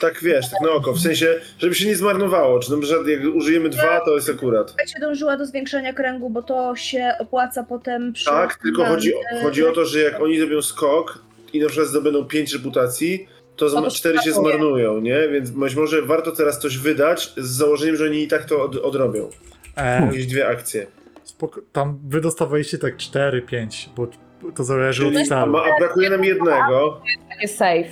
Tak 0.00 0.22
wiesz, 0.22 0.50
tak 0.50 0.60
na 0.60 0.70
oko, 0.70 0.92
w 0.92 1.00
sensie, 1.00 1.34
żeby 1.58 1.74
się 1.74 1.86
nie 1.86 1.96
zmarnowało. 1.96 2.58
Czy 2.60 2.70
dobrze, 2.70 2.96
jak 3.08 3.34
użyjemy 3.34 3.68
dwa, 3.68 4.00
to 4.04 4.14
jest 4.14 4.30
akurat. 4.30 4.74
Ja 4.78 4.86
się 4.86 5.00
dążyła 5.00 5.36
do 5.36 5.46
zwiększenia 5.46 5.92
kręgu, 5.92 6.30
bo 6.30 6.42
to 6.42 6.76
się 6.76 7.12
opłaca 7.18 7.62
potem 7.64 8.12
przy... 8.12 8.24
Tak, 8.24 8.58
tylko 8.62 8.84
chodzi, 8.84 9.12
e, 9.32 9.42
chodzi 9.42 9.66
o 9.66 9.72
to, 9.72 9.84
że 9.84 10.00
jak 10.00 10.20
oni 10.22 10.38
zrobią 10.38 10.62
skok 10.62 11.18
i 11.52 11.60
na 11.60 11.66
przykład 11.68 11.88
zdobędą 11.88 12.24
5 12.24 12.52
reputacji, 12.52 13.28
to 13.56 13.66
zma- 13.68 13.90
cztery 13.90 14.18
się 14.18 14.32
zmarnują, 14.32 15.00
nie? 15.00 15.28
Więc 15.28 15.50
być 15.50 15.74
może 15.74 16.02
warto 16.02 16.32
teraz 16.32 16.58
coś 16.58 16.78
wydać 16.78 17.32
z 17.36 17.46
założeniem, 17.50 17.96
że 17.96 18.04
oni 18.04 18.22
i 18.22 18.28
tak 18.28 18.44
to 18.44 18.62
od, 18.64 18.76
odrobią. 18.76 19.30
E, 19.76 20.06
Jakieś 20.06 20.26
dwie 20.26 20.48
akcje. 20.48 20.86
spoko- 21.24 21.60
tam 21.72 21.98
wy 22.08 22.20
dostawaliście 22.20 22.78
tak 22.78 22.96
4-5, 22.96 23.88
bo 23.96 24.06
to 24.54 24.64
zależy 24.64 25.02
Czyli, 25.04 25.30
od 25.32 25.48
ma, 25.48 25.58
a 25.62 25.78
brakuje 25.78 26.10
nam 26.10 26.24
jednego, 26.24 27.00
Takie 27.30 27.48
safe. 27.48 27.84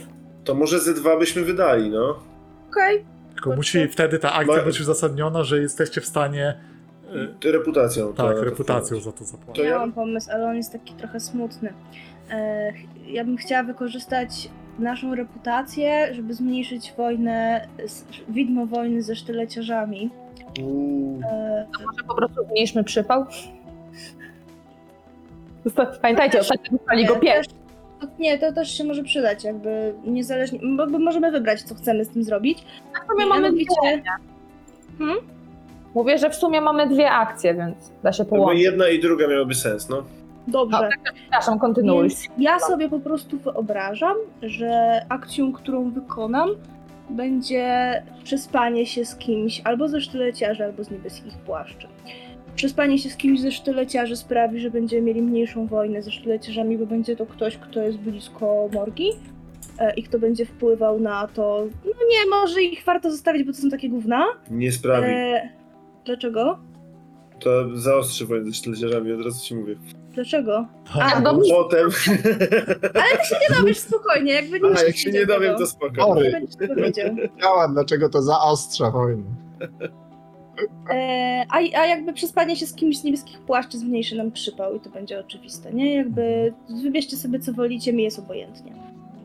to 0.44 0.54
może 0.54 0.80
ze 0.80 0.94
dwa 0.94 1.16
byśmy 1.18 1.42
wydali, 1.42 1.90
no. 1.90 2.18
Okej, 2.70 3.04
Tylko 3.34 3.56
musi 3.56 3.88
wtedy 3.88 4.18
ta 4.18 4.32
akcja 4.32 4.56
Ma- 4.56 4.62
być 4.62 4.80
uzasadniona, 4.80 5.44
że 5.44 5.58
jesteście 5.58 6.00
w 6.00 6.06
stanie 6.06 6.54
e, 7.44 7.52
Reputacją. 7.52 8.12
tak, 8.14 8.36
to- 8.36 8.44
reputacją 8.44 9.00
za 9.00 9.12
to 9.12 9.24
zapłacić. 9.24 9.56
To 9.56 9.62
ja- 9.62 9.70
miałam 9.70 9.92
pomysł, 9.92 10.30
ale 10.32 10.46
on 10.46 10.56
jest 10.56 10.72
taki 10.72 10.94
trochę 10.94 11.20
smutny. 11.20 11.72
E, 12.30 12.72
ja 13.06 13.24
bym 13.24 13.36
chciała 13.36 13.62
wykorzystać 13.62 14.48
naszą 14.78 15.14
reputację, 15.14 16.14
żeby 16.14 16.34
zmniejszyć 16.34 16.92
wojnę, 16.96 17.68
widmo 18.28 18.66
wojny 18.66 19.02
ze 19.02 19.16
sztyleciarzami. 19.16 20.10
Uuu. 20.62 21.20
E, 21.24 21.66
Może 21.86 22.04
po 22.08 22.14
prostu 22.14 22.44
zmniejszmy 22.44 22.84
przypał? 22.84 23.26
Pamiętajcie, 26.02 26.40
ostatnio 26.40 26.78
dostali 26.78 27.06
go 27.06 27.14
to- 27.14 27.20
Nie, 28.18 28.38
to 28.38 28.52
też 28.52 28.78
się 28.78 28.84
może 28.84 29.02
przydać, 29.02 29.44
jakby 29.44 29.94
niezależnie, 30.04 30.58
bo, 30.76 30.86
bo 30.86 30.98
możemy 30.98 31.30
wybrać, 31.30 31.62
co 31.62 31.74
chcemy 31.74 32.04
z 32.04 32.08
tym 32.08 32.24
zrobić. 32.24 32.64
W 33.04 33.12
sumie 33.12 33.26
mamy 33.26 33.52
dwie. 33.52 33.64
Mianowicie, 33.82 34.02
Mówię, 35.94 36.18
że 36.18 36.30
w 36.30 36.34
sumie 36.34 36.60
mamy 36.60 36.86
dwie 36.88 37.10
akcje, 37.10 37.54
więc 37.54 37.92
da 38.02 38.12
się 38.12 38.24
połączyć. 38.24 38.64
jedna 38.64 38.88
i 38.88 39.00
druga 39.00 39.28
miałyby 39.28 39.54
sens, 39.54 39.88
no. 39.88 40.02
dobrze. 40.48 40.88
Przepraszam, 41.14 41.58
kontynuuj. 41.58 42.00
Więc 42.00 42.28
ja 42.38 42.58
sobie 42.58 42.88
po 42.88 43.00
prostu 43.00 43.38
wyobrażam, 43.38 44.16
że 44.42 45.00
akcją, 45.08 45.52
którą 45.52 45.90
wykonam, 45.90 46.48
będzie 47.10 48.02
przespanie 48.24 48.86
się 48.86 49.04
z 49.04 49.16
kimś 49.16 49.60
albo 49.64 49.88
ze 49.88 50.00
sztyleciarzy, 50.00 50.64
albo 50.64 50.84
z 50.84 50.90
niebieskich 50.90 51.34
płaszczy. 51.38 51.88
Przespanie 52.56 52.98
się 52.98 53.10
z 53.10 53.16
kimś 53.16 53.40
ze 53.40 53.52
sztyleciarzy 53.52 54.16
sprawi, 54.16 54.60
że 54.60 54.70
będziemy 54.70 55.02
mieli 55.02 55.22
mniejszą 55.22 55.66
wojnę 55.66 56.02
ze 56.02 56.10
sztyleciarzami, 56.10 56.78
bo 56.78 56.86
będzie 56.86 57.16
to 57.16 57.26
ktoś, 57.26 57.56
kto 57.56 57.80
jest 57.82 57.98
blisko 57.98 58.68
morgi 58.72 59.10
e, 59.78 59.94
i 59.94 60.02
kto 60.02 60.18
będzie 60.18 60.46
wpływał 60.46 61.00
na 61.00 61.26
to. 61.28 61.66
No 61.84 61.90
nie, 62.10 62.30
może 62.30 62.62
ich 62.62 62.84
warto 62.84 63.10
zostawić, 63.10 63.44
bo 63.46 63.52
to 63.52 63.58
są 63.58 63.70
takie 63.70 63.88
gówna. 63.88 64.24
Nie 64.50 64.72
sprawi. 64.72 65.06
E, 65.08 65.48
dlaczego? 66.04 66.58
To 67.40 67.76
zaostrzy 67.76 68.26
wojnę 68.26 68.46
ze 68.46 68.52
sztyleciarzami, 68.54 69.12
od 69.12 69.24
razu 69.24 69.44
ci 69.44 69.54
mówię. 69.54 69.76
Dlaczego? 70.14 70.66
A, 71.00 71.20
bo- 71.20 71.32
dobrze. 71.32 71.54
Potem, 71.54 71.88
Ale 72.94 73.18
ty 73.18 73.26
się 73.26 73.36
nie 73.50 73.56
dowiesz 73.60 73.78
spokojnie, 73.78 74.32
jakby 74.32 74.60
nie 74.60 74.68
a 74.78 74.82
jak 74.82 74.96
się 74.96 75.10
nie 75.12 75.26
dowiem, 75.26 75.56
to 75.58 75.66
spoko. 75.66 75.94
Sorry. 76.06 76.24
Nie 76.24 76.30
będziesz 76.30 76.68
powiedział. 76.68 77.16
Działa, 77.40 77.68
dlaczego 77.68 78.08
to 78.08 78.22
zaostrza 78.22 78.90
wojnę. 78.90 79.24
E, 80.90 81.44
a, 81.50 81.56
a 81.56 81.86
jakby 81.86 82.12
przespanie 82.12 82.56
się 82.56 82.66
z 82.66 82.74
kimś 82.74 82.98
z 82.98 83.04
niebieskich 83.04 83.38
płaszczy 83.38 83.78
zmniejszy 83.78 84.16
nam 84.16 84.32
przypał 84.32 84.74
i 84.74 84.80
to 84.80 84.90
będzie 84.90 85.20
oczywiste, 85.20 85.72
nie? 85.72 85.94
Jakby 85.94 86.52
wybierzcie 86.82 87.16
sobie 87.16 87.40
co 87.40 87.52
wolicie, 87.52 87.92
mi 87.92 88.02
jest 88.02 88.18
obojętnie. 88.18 88.72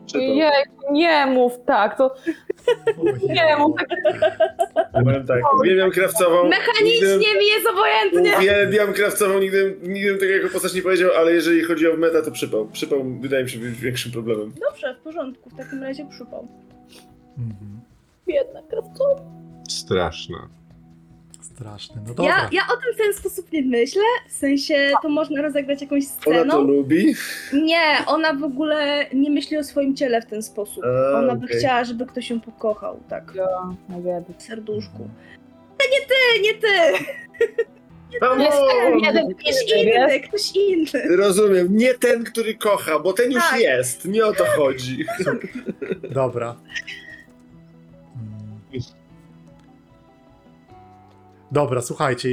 Czytam. 0.06 0.22
Nie, 0.22 0.52
nie 0.90 1.26
mów 1.26 1.52
tak, 1.66 1.98
to 1.98 2.14
nie 3.28 3.56
mów 3.58 3.76
tak. 3.78 3.88
Powiem 5.04 5.26
tak, 5.26 5.54
uwielbiam 5.60 5.90
krawcową. 5.90 6.48
Mechanicznie 6.48 7.34
mi 7.38 7.46
jest 7.46 7.66
obojętnie. 7.72 8.38
Uwielbiam 8.38 8.92
krawcową, 8.92 9.38
nigdy, 9.38 9.76
nigdy 9.82 10.10
bym 10.10 10.18
tego 10.18 10.32
jako 10.32 10.48
postać 10.48 10.74
nie 10.74 10.82
powiedział, 10.82 11.10
ale 11.18 11.32
jeżeli 11.32 11.64
chodzi 11.64 11.88
o 11.88 11.96
meta, 11.96 12.22
to 12.22 12.30
przypał. 12.30 12.66
Przypał 12.66 13.04
wydaje 13.20 13.44
mi 13.44 13.50
się 13.50 13.58
być 13.58 13.80
większym 13.80 14.12
problemem. 14.12 14.52
Dobrze, 14.70 14.94
w 14.94 14.98
porządku, 14.98 15.50
w 15.50 15.56
takim 15.56 15.82
razie 15.82 16.06
przypał. 16.10 16.48
Mhm. 17.38 17.80
Biedna 18.26 18.62
krawca. 18.70 19.04
Straszna. 19.68 20.48
Straszny. 21.58 21.96
No 22.08 22.14
dobra. 22.14 22.24
Ja, 22.24 22.48
ja 22.52 22.62
o 22.74 22.76
tym 22.76 22.94
w 22.94 22.96
ten 22.96 23.14
sposób 23.14 23.52
nie 23.52 23.62
myślę, 23.62 24.02
w 24.28 24.32
sensie 24.32 24.92
to 25.02 25.08
można 25.08 25.42
rozegrać 25.42 25.80
jakąś 25.82 26.04
Ona 26.04 26.34
to 26.34 26.44
sceną. 26.50 26.60
lubi. 26.60 27.14
Nie, 27.52 27.82
ona 28.06 28.32
w 28.34 28.44
ogóle 28.44 29.06
nie 29.14 29.30
myśli 29.30 29.56
o 29.56 29.64
swoim 29.64 29.96
ciele 29.96 30.22
w 30.22 30.26
ten 30.26 30.42
sposób. 30.42 30.84
A, 30.84 31.18
Ona 31.18 31.34
by 31.34 31.44
okej. 31.46 31.58
chciała, 31.58 31.84
żeby 31.84 32.06
ktoś 32.06 32.30
ją 32.30 32.40
pokochał, 32.40 33.00
tak, 33.08 33.32
No 33.88 33.96
biedny. 34.00 34.34
w 34.38 34.42
serduszku. 34.42 35.02
Mhm. 35.02 35.10
Ty, 36.08 36.40
nie 36.42 36.54
ty! 36.54 37.04
Mamo! 38.20 38.44
Jest 38.44 38.58
jeden 39.04 39.34
Ktoś 39.34 39.54
inny, 39.76 40.20
ktoś 40.20 40.52
inny. 40.56 41.16
Rozumiem, 41.16 41.76
nie 41.76 41.94
ten, 41.94 42.24
który 42.24 42.54
kocha, 42.54 42.98
bo 42.98 43.12
ten 43.12 43.32
już 43.32 43.42
Tak. 43.50 43.60
jest. 43.60 44.04
Nie 44.04 44.26
o 44.26 44.32
to 44.32 44.44
chodzi. 44.44 45.04
Dobra. 46.10 46.56
Mm. 48.16 48.97
Dobra, 51.52 51.82
słuchajcie, 51.82 52.28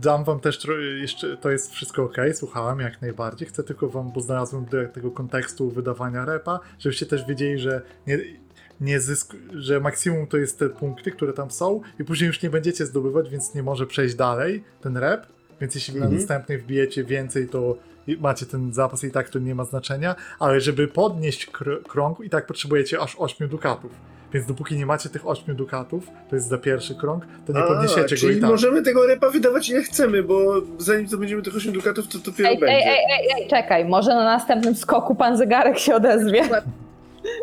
dam 0.00 0.24
wam 0.24 0.40
też 0.40 0.66
jeszcze, 1.00 1.36
to 1.36 1.50
jest 1.50 1.72
wszystko 1.72 2.02
ok, 2.02 2.16
słuchałem 2.34 2.80
jak 2.80 3.02
najbardziej, 3.02 3.48
chcę 3.48 3.64
tylko 3.64 3.88
wam, 3.88 4.12
bo 4.12 4.20
znalazłem 4.20 4.64
do 4.64 4.88
tego 4.88 5.10
kontekstu 5.10 5.70
wydawania 5.70 6.24
repa, 6.24 6.60
żebyście 6.78 7.06
też 7.06 7.26
wiedzieli, 7.26 7.58
że 7.58 7.82
nie, 8.06 8.18
nie 8.80 9.00
zysk, 9.00 9.36
że 9.54 9.80
maksimum 9.80 10.26
to 10.26 10.36
jest 10.36 10.58
te 10.58 10.68
punkty, 10.68 11.10
które 11.10 11.32
tam 11.32 11.50
są 11.50 11.80
i 12.00 12.04
później 12.04 12.26
już 12.28 12.42
nie 12.42 12.50
będziecie 12.50 12.86
zdobywać, 12.86 13.30
więc 13.30 13.54
nie 13.54 13.62
może 13.62 13.86
przejść 13.86 14.14
dalej 14.14 14.64
ten 14.80 14.96
rep, 14.96 15.26
więc 15.60 15.74
jeśli 15.74 15.94
na 15.94 16.00
Mhm. 16.04 16.16
następnej 16.20 16.58
wbijecie 16.58 17.04
więcej, 17.04 17.48
to 17.48 17.76
macie 18.20 18.46
ten 18.46 18.72
zapas 18.74 19.04
i 19.04 19.10
tak 19.10 19.28
to 19.30 19.38
nie 19.38 19.54
ma 19.54 19.64
znaczenia, 19.64 20.16
ale 20.38 20.60
żeby 20.60 20.88
podnieść 20.88 21.50
kr- 21.50 21.82
krąg 21.82 22.20
i 22.20 22.30
tak 22.30 22.46
potrzebujecie 22.46 23.00
aż 23.00 23.16
8 23.18 23.48
dukatów. 23.48 23.92
Więc 24.32 24.46
dopóki 24.46 24.76
nie 24.76 24.86
macie 24.86 25.08
tych 25.08 25.28
8 25.28 25.56
dukatów, 25.56 26.06
to 26.30 26.36
jest 26.36 26.48
za 26.48 26.58
pierwszy 26.58 26.94
krąg, 26.94 27.26
to 27.46 27.52
nie 27.52 27.58
A, 27.58 27.66
podniesiecie 27.66 28.14
go 28.14 28.20
czyli 28.20 28.38
i 28.38 28.40
tak. 28.40 28.50
możemy 28.50 28.82
tego 28.82 29.06
repa 29.06 29.30
wydawać 29.30 29.68
ile 29.68 29.82
chcemy, 29.82 30.22
bo 30.22 30.54
zanim 30.78 31.08
to 31.08 31.18
będziemy 31.18 31.42
tych 31.42 31.56
8 31.56 31.72
dukatów, 31.72 32.08
to 32.08 32.18
dopiero 32.18 32.48
Ej, 32.48 32.54
ej, 32.54 32.60
będzie. 32.60 32.74
ej, 32.76 33.04
ej, 33.10 33.42
ej, 33.42 33.48
czekaj, 33.48 33.84
może 33.84 34.14
na 34.14 34.24
następnym 34.24 34.74
skoku 34.74 35.14
pan 35.14 35.36
zegarek 35.36 35.78
się 35.78 35.94
odezwie. 35.94 36.42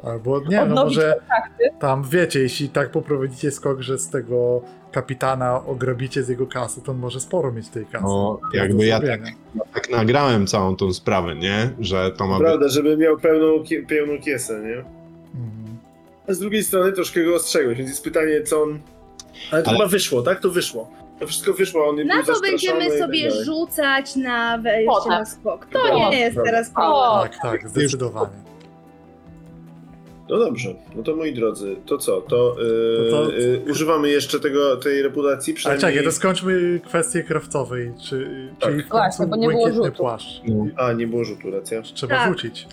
Albo 0.04 0.42
nie, 0.50 0.66
no 0.66 0.76
może 0.76 1.16
kontakty. 1.20 1.70
tam 1.80 2.04
wiecie, 2.04 2.40
jeśli 2.40 2.70
tak 2.70 2.90
poprowadzicie 2.92 3.52
skok, 3.52 3.82
że 3.82 4.00
z 4.00 4.10
tego 4.10 4.62
kapitana 4.92 5.66
ogrobicie 5.66 6.24
z 6.24 6.30
jego 6.30 6.48
kasy, 6.48 6.82
to 6.82 6.92
on 6.92 6.98
może 6.98 7.20
sporo 7.20 7.52
mieć 7.52 7.70
tej 7.70 7.86
kasy. 7.86 8.06
No, 8.06 8.40
jakby 8.54 8.86
ja 8.86 8.98
zrobienia. 9.00 9.32
Tak 9.74 9.90
nagrałem 9.90 10.48
całą 10.48 10.76
tą 10.76 10.94
sprawę, 10.94 11.36
nie? 11.36 11.70
Że 11.80 12.12
to 12.12 12.28
ma 12.28 12.40
być... 12.40 12.48
Prawda, 12.48 12.68
żeby 12.68 12.98
miał 12.98 13.18
pełną, 13.18 13.64
pełną 13.88 14.22
kiesę, 14.22 14.60
nie? 14.62 14.95
A 16.30 16.34
z 16.34 16.40
drugiej 16.40 16.64
strony 16.64 16.92
troszkę 16.92 17.24
go 17.24 17.36
ostrzegłeś, 17.36 17.78
więc 17.78 17.90
jest 17.90 18.04
pytanie, 18.04 18.42
co 18.44 18.64
on... 18.64 18.80
Ale 19.52 19.64
to 19.64 19.70
Ale- 19.70 19.78
chyba 19.78 19.90
wyszło, 19.90 20.22
tak? 20.22 20.40
To 20.40 20.50
wyszło. 20.50 20.92
To 21.20 21.28
wszystko 21.28 21.54
wyszło, 21.54 21.88
on 21.90 21.96
nie 21.96 22.06
Na 22.06 22.24
był 22.24 22.34
to 22.36 22.42
będziemy 22.42 22.90
tak 22.90 23.00
sobie 23.00 23.30
dalej. 23.30 23.46
rzucać 23.46 24.16
na 24.16 24.58
wejście 24.58 24.92
O, 24.92 25.00
tak. 25.02 25.10
na 25.10 25.26
skok. 25.26 25.66
To 25.66 25.80
Dobra, 25.84 26.10
nie 26.10 26.20
jest 26.20 26.38
teraz 26.46 26.70
problem. 26.70 26.94
O, 26.94 27.22
Tak, 27.24 27.38
tak, 27.42 27.70
zdecydowanie. 27.70 28.46
No 30.30 30.38
dobrze, 30.40 30.76
no 30.96 31.04
to 31.04 31.16
moi 31.16 31.34
drodzy, 31.34 31.76
to 31.86 31.98
co? 31.98 32.22
To, 32.22 32.56
yy, 32.60 33.12
To 33.12 33.26
co? 33.26 33.32
yy, 33.32 33.62
używamy 33.72 34.10
jeszcze 34.10 34.40
tego, 34.40 34.78
tej 34.78 35.02
reputacji, 35.02 35.54
A 35.54 35.56
przynajmniej... 35.56 35.82
czekaj, 35.92 36.04
to 36.06 36.12
skończmy 36.12 36.82
kwestię 36.86 37.24
krawcowej, 37.24 37.92
czy, 38.04 38.28
Tak. 38.60 38.70
czyli 38.70 38.84
w 38.84 38.90
Właśnie, 38.90 39.18
końcu 39.18 39.28
bo 39.30 39.36
nie 39.36 39.48
było 39.48 39.60
błękitny 39.62 39.86
rzutu. 39.86 39.98
płaszcz. 39.98 40.42
No. 40.48 40.66
A, 40.78 40.94
nie 40.94 41.08
było 41.08 41.24
rzutu, 41.24 41.52
racja. 41.52 41.82
Trzeba 41.82 42.16
Tak. 42.16 42.30
rzucić. 42.30 42.68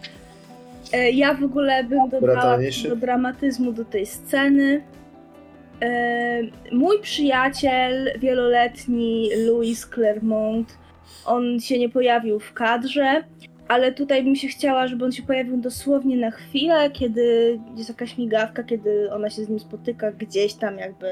E, 0.92 1.10
Ja 1.10 1.34
w 1.34 1.44
ogóle 1.44 1.84
bym 1.84 2.08
dodała 2.08 2.58
do 2.88 2.96
dramatyzmu 2.96 3.72
do 3.72 3.84
tej 3.84 4.06
sceny. 4.06 4.82
E, 5.82 6.42
Mój 6.72 6.98
przyjaciel 7.00 8.10
wieloletni 8.18 9.30
Louis 9.46 9.86
Clermont, 9.86 10.78
on 11.26 11.60
się 11.60 11.78
nie 11.78 11.88
pojawił 11.88 12.40
w 12.40 12.52
kadrze, 12.52 13.24
ale 13.68 13.92
tutaj 13.92 14.24
bym 14.24 14.36
się 14.36 14.48
chciała, 14.48 14.86
żeby 14.86 15.04
on 15.04 15.12
się 15.12 15.22
pojawił 15.22 15.56
dosłownie 15.56 16.16
na 16.16 16.30
chwilę, 16.30 16.90
kiedy 16.90 17.58
jest 17.76 17.88
jakaś 17.88 18.18
migawka, 18.18 18.62
kiedy 18.64 19.12
ona 19.12 19.30
się 19.30 19.44
z 19.44 19.48
nim 19.48 19.58
spotyka 19.60 20.12
gdzieś 20.12 20.54
tam 20.54 20.78
jakby 20.78 21.06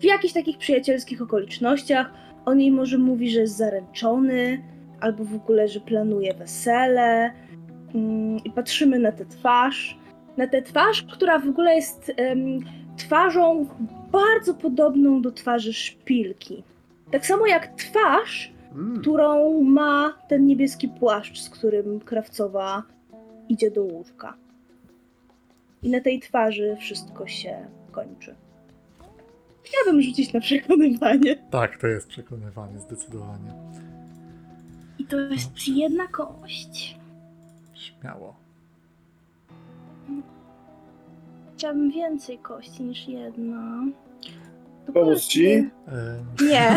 w 0.00 0.04
jakichś 0.04 0.34
takich 0.34 0.58
przyjacielskich 0.58 1.22
okolicznościach. 1.22 2.10
On 2.44 2.60
jej 2.60 2.70
może 2.70 2.98
mówi, 2.98 3.30
że 3.30 3.40
jest 3.40 3.56
zaręczony, 3.56 4.62
albo 5.00 5.24
w 5.24 5.34
ogóle, 5.34 5.68
że 5.68 5.80
planuje 5.80 6.34
wesele. 6.34 7.30
Mm, 7.94 8.44
I 8.44 8.50
patrzymy 8.50 8.98
na 8.98 9.12
tę 9.12 9.24
twarz. 9.26 9.98
Na 10.36 10.46
tę 10.46 10.62
twarz, 10.62 11.02
która 11.02 11.38
w 11.38 11.48
ogóle 11.48 11.74
jest 11.74 12.12
twarzą 12.96 13.66
bardzo 14.12 14.54
podobną 14.54 15.22
do 15.22 15.32
twarzy 15.32 15.72
szpilki. 15.72 16.62
Tak 17.10 17.26
samo 17.26 17.46
jak 17.46 17.66
twarz, 17.76 18.52
Mm. 18.74 19.00
którą 19.00 19.60
ma 19.62 20.18
ten 20.28 20.46
niebieski 20.46 20.88
płaszcz, 20.88 21.40
z 21.40 21.50
którym 21.50 22.00
krawcowa 22.00 22.82
idzie 23.48 23.70
do 23.70 23.82
łóżka. 23.82 24.34
i 25.82 25.90
na 25.90 26.00
tej 26.00 26.20
twarzy 26.20 26.76
wszystko 26.80 27.26
się 27.26 27.66
kończy. 27.92 28.34
Chciałabym 29.62 30.02
rzucić 30.02 30.32
na 30.32 30.40
przekonywanie. 30.40 31.36
Tak, 31.50 31.78
to 31.78 31.86
jest 31.86 32.08
przekonywanie, 32.08 32.78
zdecydowanie. 32.78 33.52
I 34.98 35.04
to 35.04 35.16
jest 35.20 35.68
jedna 35.68 36.06
kość. 36.06 36.98
Śmiało. 38.02 38.34
Chciałabym 41.56 41.90
więcej 41.90 42.38
kości 42.38 42.82
niż 42.82 43.08
jedna. 43.08 43.84
To 44.86 44.92
Pomóc 44.92 45.22
ci? 45.26 45.46
Em, 45.52 45.70
Nie. 46.50 46.76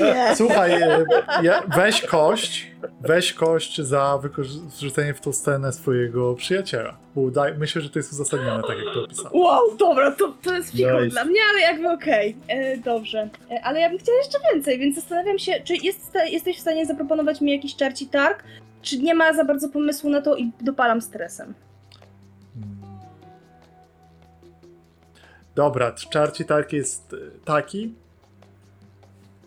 nie. 0.00 0.36
Słuchaj, 0.36 0.82
e, 0.82 1.04
ja, 1.42 1.62
weź 1.76 2.02
kość, 2.02 2.70
weź 3.00 3.32
kość 3.32 3.80
za 3.80 4.18
wykorzystanie 4.22 5.14
w 5.14 5.20
tą 5.20 5.32
scenę 5.32 5.72
swojego 5.72 6.34
przyjaciela. 6.34 6.96
Udaj, 7.14 7.54
myślę, 7.58 7.82
że 7.82 7.90
to 7.90 7.98
jest 7.98 8.12
uzasadnione, 8.12 8.62
tak 8.62 8.76
jak 8.78 8.94
to 8.94 9.04
opisałem. 9.04 9.30
Wow, 9.40 9.76
dobra, 9.78 10.10
to, 10.12 10.34
to 10.42 10.54
jest 10.54 10.70
figur 10.70 10.92
Nice. 10.94 11.06
dla 11.10 11.24
mnie, 11.24 11.40
ale 11.50 11.60
jakby 11.60 11.90
okej. 11.90 12.36
E, 12.48 12.76
Dobrze. 12.76 13.28
E, 13.50 13.60
Ale 13.64 13.80
ja 13.80 13.88
bym 13.90 13.98
chciała 13.98 14.18
jeszcze 14.18 14.38
więcej, 14.52 14.78
więc 14.78 14.94
zastanawiam 14.96 15.38
się, 15.38 15.52
czy 15.64 15.74
jest, 15.76 16.04
sta- 16.04 16.24
jesteś 16.24 16.56
w 16.56 16.60
stanie 16.60 16.86
zaproponować 16.86 17.40
mi 17.40 17.52
jakiś 17.52 17.76
czarci 17.76 18.06
targ, 18.06 18.44
czy 18.86 18.98
nie 18.98 19.14
ma 19.14 19.34
za 19.34 19.44
bardzo 19.44 19.68
pomysłu 19.68 20.10
na 20.10 20.22
to 20.22 20.36
i 20.36 20.52
dopalam 20.60 21.00
stresem. 21.00 21.54
Dobra, 25.54 25.92
czarci 25.92 26.44
targ 26.44 26.72
jest 26.72 27.12
e, 27.12 27.16
taki. 27.44 27.94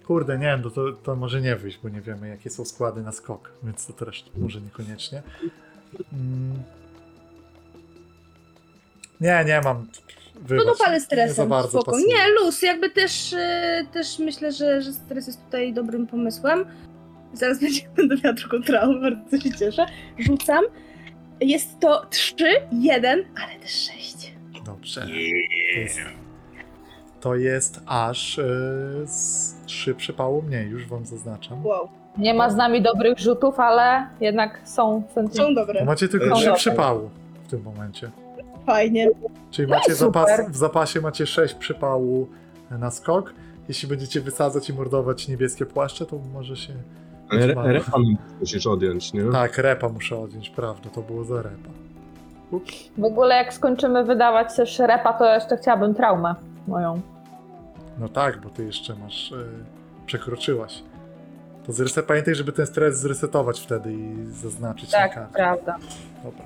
Kurde, 0.06 0.38
nie 0.38 0.45
wiem, 0.45 0.64
to, 0.64 0.92
to, 1.03 1.16
może 1.16 1.42
nie 1.42 1.56
wyjść, 1.56 1.80
bo 1.84 1.90
nie 1.90 2.01
wiemy, 2.01 2.27
jakie 2.27 2.50
są 2.50 2.66
składy 2.66 3.01
na 3.01 3.11
skok, 3.11 3.51
więc 3.64 3.85
to 3.88 3.93
też 3.93 4.26
może 4.38 4.61
niekoniecznie. 4.61 5.22
Mm. 6.14 6.64
Nie, 9.22 9.43
nie 9.48 9.61
mam. 9.61 9.88
No 10.35 10.42
Wybacz, 10.42 10.66
dopalę 10.66 10.93
nie 10.93 11.00
za 11.00 11.06
stresem, 11.06 11.50
bardzo 11.50 11.69
spoko. 11.69 11.92
pasuje. 11.92 12.08
Nie, 12.08 12.30
luz, 12.30 12.61
jakby 12.61 12.90
też, 12.90 13.34
e, 13.34 13.85
też 13.93 14.19
myślę, 14.19 14.51
że, 14.51 14.82
że 14.82 14.93
stres 14.93 15.27
jest 15.27 15.45
tutaj 15.45 15.74
dobrym 15.74 16.08
pomysłem. 16.08 16.66
Zaraz 17.33 17.59
będzie, 17.59 17.82
będę 17.95 18.16
miała 18.24 18.33
drugą 18.33 18.61
traumę, 18.61 19.11
bardzo 19.11 19.40
się 19.40 19.51
cieszę. 19.53 19.85
Rzucam. 20.19 20.64
Jest 21.41 21.80
to 21.80 22.06
3, 22.09 22.45
1, 22.72 23.24
ale 23.43 23.59
też 23.59 23.72
6. 23.72 24.33
Dobrze. 24.66 25.01
To 25.01 25.80
jest, 25.80 25.99
to 27.19 27.35
jest 27.35 27.80
aż 27.85 28.40
e, 28.40 28.43
z 29.06 29.56
trzy 29.66 29.95
przypału 29.95 30.41
mniej, 30.41 30.69
już 30.69 30.88
wam 30.88 31.06
zaznaczam. 31.06 31.66
Wow, 31.66 31.90
Nie 32.17 32.33
ma 32.33 32.49
z 32.49 32.56
nami 32.56 32.82
dobrych 32.82 33.19
rzutów, 33.19 33.59
ale 33.59 34.08
jednak 34.22 34.61
są 34.64 35.03
sentymenty. 35.08 35.38
są 35.38 35.53
dobre. 35.53 35.85
macie 35.85 36.08
tylko 36.08 36.25
No 36.25 36.35
trzy 36.35 36.53
przypału 36.53 37.09
w 37.48 37.49
tym 37.49 37.61
momencie. 37.61 38.11
Fajnie. 38.66 39.08
Czyli 39.51 39.67
macie 39.67 39.95
super. 39.95 40.25
zapas, 40.38 40.51
w 40.51 40.56
zapasie 40.58 41.01
macie 41.01 41.25
6 41.25 41.53
przypału 41.53 42.27
na 42.72 42.91
skok. 42.91 43.33
Jeśli 43.67 43.88
będziecie 43.90 44.22
wysadzać 44.22 44.69
i 44.69 44.74
mordować 44.74 45.27
niebieskie 45.27 45.66
płaszcze, 45.66 46.06
to 46.06 46.19
może 46.33 46.56
się. 46.56 46.74
Ale 47.30 47.43
re- 47.43 47.74
repa 47.74 47.98
musisz 48.40 48.67
odjąć, 48.67 49.14
nie? 49.14 49.24
Tak, 49.32 49.58
repa 49.58 49.90
muszę 49.90 50.17
odjąć, 50.19 50.49
prawda, 50.49 50.90
to 50.90 51.01
było 51.01 51.24
za 51.24 51.35
repa. 51.41 51.69
Ups. 52.51 52.74
W 52.98 53.03
ogóle 53.03 53.35
jak 53.35 53.53
skończymy 53.53 54.03
wydawać 54.03 54.56
też 54.56 54.80
repa, 54.80 55.14
to 55.14 55.33
jeszcze 55.33 55.58
chciałabym 55.58 55.95
traumę 55.95 56.35
moją. 56.67 57.01
No 57.99 58.09
tak, 58.09 58.41
bo 58.41 58.49
ty 58.49 58.66
jeszcze 58.66 58.95
masz. 58.95 59.32
E, 59.32 59.35
przekroczyłaś. 60.06 60.83
To 61.66 61.74
zreset, 61.74 62.06
pamiętaj, 62.06 62.35
żeby 62.35 62.51
ten 62.51 62.66
stres 62.66 62.98
zresetować 62.99 63.59
wtedy 63.59 63.93
i 63.93 64.16
zaznaczyć 64.25 64.91
na 64.91 64.98
Tak, 64.99 65.14
karcie. 65.14 65.33
prawda. 65.33 65.75
Dobra. 66.24 66.45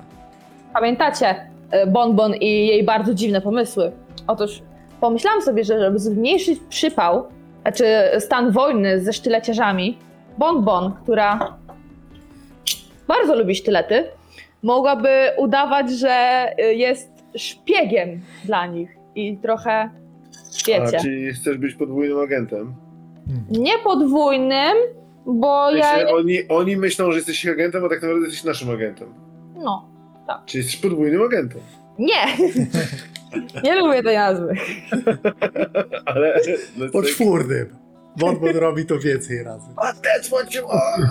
Pamiętacie 0.72 1.34
e, 1.70 1.86
Bonbon 1.86 2.34
i 2.34 2.66
jej 2.66 2.84
bardzo 2.84 3.14
dziwne 3.14 3.40
pomysły? 3.40 3.92
Otóż 4.26 4.62
pomyślałam 5.00 5.42
sobie, 5.42 5.64
że 5.64 5.80
żeby 5.80 5.98
zmniejszyć 5.98 6.60
przypał, 6.68 7.24
znaczy 7.62 7.84
stan 8.18 8.50
wojny 8.50 9.00
ze 9.04 9.12
sztyleciarzami, 9.12 9.98
Bonbon, 10.38 10.92
która 11.02 11.58
bardzo 13.08 13.34
lubi 13.34 13.54
sztylety, 13.54 14.04
mogłaby 14.62 15.08
udawać, 15.38 15.90
że 15.90 16.10
e, 16.58 16.74
jest 16.74 17.10
szpiegiem 17.36 18.20
dla 18.44 18.66
nich 18.66 18.90
i 19.14 19.36
trochę, 19.36 19.90
wiecie, 20.66 20.98
A, 20.98 21.00
czyli 21.02 21.32
chcesz 21.32 21.58
być 21.58 21.74
podwójnym 21.74 22.18
agentem? 22.18 22.74
Nie 23.50 23.78
podwójnym, 23.84 24.76
bo 25.26 25.70
ja... 25.70 26.08
oni, 26.08 26.48
oni 26.48 26.76
myślą, 26.76 27.10
że 27.10 27.16
jesteś 27.16 27.44
ich 27.44 27.50
agentem, 27.50 27.84
a 27.84 27.88
tak 27.88 28.02
naprawdę 28.02 28.26
jesteś 28.26 28.44
naszym 28.44 28.70
agentem. 28.70 29.08
No, 29.56 29.88
Czyli 30.46 30.64
jesteś 30.64 30.80
podwójnym 30.80 31.22
agentem. 31.22 31.60
nie! 31.98 32.24
nie 33.64 33.74
lubię 33.74 34.02
tej 34.02 34.16
nazwy. 34.16 34.54
Ale... 36.04 36.40
no, 36.76 36.86
Poczwórnym. 36.92 37.83
Bonbon 38.16 38.56
robi 38.56 38.86
to 38.86 38.98
więcej 38.98 39.42
razy. 39.42 39.66
A 39.76 39.92
that's 39.92 40.26
what 40.28 40.54
you 40.54 40.68
are! 40.70 41.08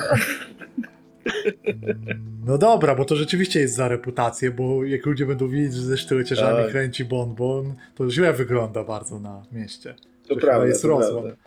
No 2.45 2.57
dobra, 2.57 2.95
bo 2.95 3.05
to 3.05 3.15
rzeczywiście 3.15 3.59
jest 3.59 3.75
za 3.75 3.87
reputację, 3.87 4.51
bo 4.51 4.83
jak 4.83 5.05
ludzie 5.05 5.25
będą 5.25 5.47
widzieć, 5.47 5.73
że 5.73 5.81
ze 5.81 5.97
sztylecierzami 5.97 6.63
Tak. 6.63 6.71
kręci 6.71 7.05
bonbon, 7.05 7.73
to 7.95 8.09
źle 8.11 8.33
wygląda 8.33 8.83
bardzo 8.83 9.19
na 9.19 9.43
mieście. 9.51 9.95
To 10.27 10.33
Że 10.35 10.41
prawda, 10.41 10.67
jest 10.67 10.81
to 10.81 10.87
rozłam. 10.87 11.23
prawda. 11.23 11.41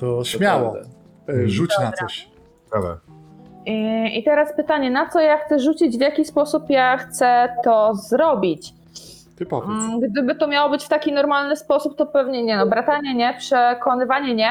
To 0.00 0.18
To 0.18 0.24
śmiało, 0.24 0.72
prawda. 0.72 0.90
e, 1.44 1.48
rzuć 1.48 1.70
na 1.80 1.92
coś. 1.92 2.28
I, 3.66 4.18
I 4.18 4.24
teraz 4.24 4.56
pytanie, 4.56 4.90
na 4.90 5.08
co 5.10 5.20
ja 5.20 5.38
chcę 5.46 5.58
rzucić, 5.58 5.98
w 5.98 6.00
jaki 6.00 6.24
sposób 6.24 6.62
ja 6.68 6.96
chcę 6.96 7.48
to 7.64 7.94
zrobić? 7.94 8.72
Ty 9.36 9.46
powiedz. 9.46 9.70
Mm, 9.70 10.00
Gdyby 10.00 10.34
to 10.34 10.46
miało 10.48 10.70
być 10.70 10.84
w 10.84 10.88
taki 10.88 11.12
normalny 11.12 11.56
sposób, 11.56 11.96
to 11.96 12.06
pewnie 12.06 12.42
nie. 12.44 12.56
No, 12.56 12.66
bratanie 12.66 13.14
nie, 13.14 13.34
przekonywanie 13.38 14.34
nie. 14.34 14.50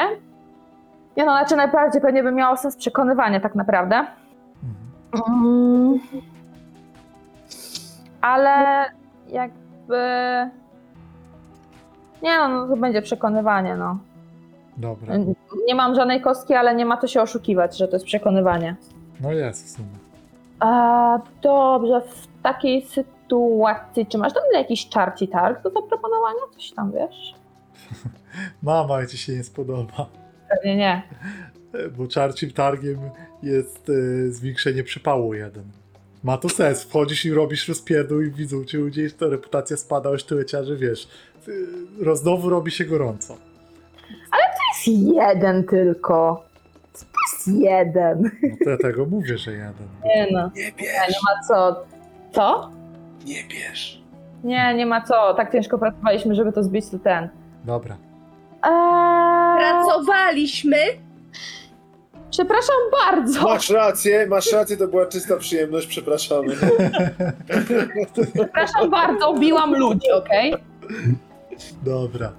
Nie 1.17 1.25
no, 1.25 1.31
znaczy 1.31 1.55
najbardziej 1.55 2.01
pewnie 2.01 2.23
by 2.23 2.31
miało 2.31 2.57
sens 2.57 2.75
przekonywanie 2.75 3.39
tak 3.41 3.55
naprawdę. 3.55 4.05
Mm. 5.29 5.99
Ale 8.21 8.85
jakby... 9.29 9.99
Nie 12.21 12.37
no, 12.37 12.47
no 12.47 12.67
to 12.67 12.77
będzie 12.77 13.01
przekonywanie, 13.01 13.75
no. 13.75 13.97
Dobra, 14.77 15.13
Nie 15.67 15.75
mam 15.75 15.95
żadnej 15.95 16.21
kostki, 16.21 16.53
ale 16.53 16.75
nie 16.75 16.85
ma 16.85 16.97
co 16.97 17.07
się 17.07 17.21
oszukiwać, 17.21 17.77
że 17.77 17.87
to 17.87 17.95
jest 17.95 18.05
przekonywanie. 18.05 18.75
no 19.21 19.31
jest 19.31 19.65
w 19.65 19.69
sumie. 19.69 19.87
A, 20.59 21.19
dobrze, 21.41 22.01
w 22.01 22.27
takiej 22.43 22.81
sytuacji, 22.81 23.12
czy 24.09 24.17
masz 24.17 24.33
tam 24.33 24.43
jakiś 24.53 24.89
czarci 24.89 25.27
targ 25.27 25.63
do 25.63 25.69
zaproponowania? 25.69 26.39
Coś 26.53 26.71
tam 26.71 26.91
wiesz? 26.91 27.33
Mama 28.63 29.05
ci 29.05 29.17
się 29.17 29.33
nie 29.33 29.43
spodoba, 29.43 30.05
Pewnie 30.49 30.75
nie. 30.75 31.03
e, 31.73 31.89
bo 31.97 32.07
czarcim 32.07 32.51
targiem 32.51 32.97
jest 33.43 33.89
e, 33.89 34.31
zwiększenie 34.31 34.83
przypału 34.83 35.33
jeden. 35.33 35.63
Ma 36.23 36.37
to 36.37 36.49
sens, 36.49 36.83
wchodzisz 36.83 37.25
i 37.25 37.33
robisz 37.33 37.67
rozpierdół 37.67 38.21
i 38.21 38.31
widzą 38.31 38.65
cię 38.65 38.77
ludzie, 38.77 39.11
to 39.11 39.29
reputacja 39.29 39.77
spada, 39.77 40.09
o 40.09 40.17
sztyleciarzy, 40.17 40.77
wiesz. 40.77 41.07
e, 41.47 41.51
Roz, 42.05 42.19
znowu 42.21 42.49
robi 42.49 42.71
się 42.71 42.85
gorąco. 42.85 43.37
To 44.31 44.89
jest 44.91 45.01
jeden 45.15 45.63
tylko. 45.63 46.43
To 46.93 46.99
jest 47.31 47.47
jeden. 47.61 48.31
No 48.43 48.55
to 48.63 48.69
ja 48.69 48.77
tego 48.77 49.05
mówię, 49.05 49.37
że 49.37 49.51
jeden. 49.51 49.87
Nie 50.05 50.27
no, 50.31 50.51
Nie 50.55 50.63
nie, 50.65 50.71
bierz, 50.71 51.09
nie 51.09 51.15
ma 51.25 51.47
co. 51.47 51.85
Co? 52.31 52.71
Nie 53.25 53.43
bierz. 53.49 54.01
Nie, 54.43 54.73
nie 54.73 54.85
ma 54.85 55.01
co. 55.01 55.33
Tak 55.33 55.51
ciężko 55.51 55.77
pracowaliśmy, 55.77 56.35
żeby 56.35 56.51
to 56.51 56.63
zbić, 56.63 56.89
to 56.89 56.99
ten. 56.99 57.29
Dobra. 57.65 57.95
Eee, 58.63 59.57
Pracowaliśmy. 59.57 60.77
przepraszam 62.31 62.75
bardzo. 63.05 63.43
Masz 63.43 63.69
rację, 63.69 64.27
masz 64.27 64.51
rację, 64.51 64.77
to 64.77 64.87
była 64.87 65.05
czysta 65.05 65.37
przyjemność, 65.37 65.87
przepraszamy. 65.87 66.55
Przepraszam 68.33 68.89
bardzo, 68.89 69.33
biłam 69.33 69.75
ludzi, 69.75 70.11
okej? 70.11 70.53
Dobra. 71.83 72.31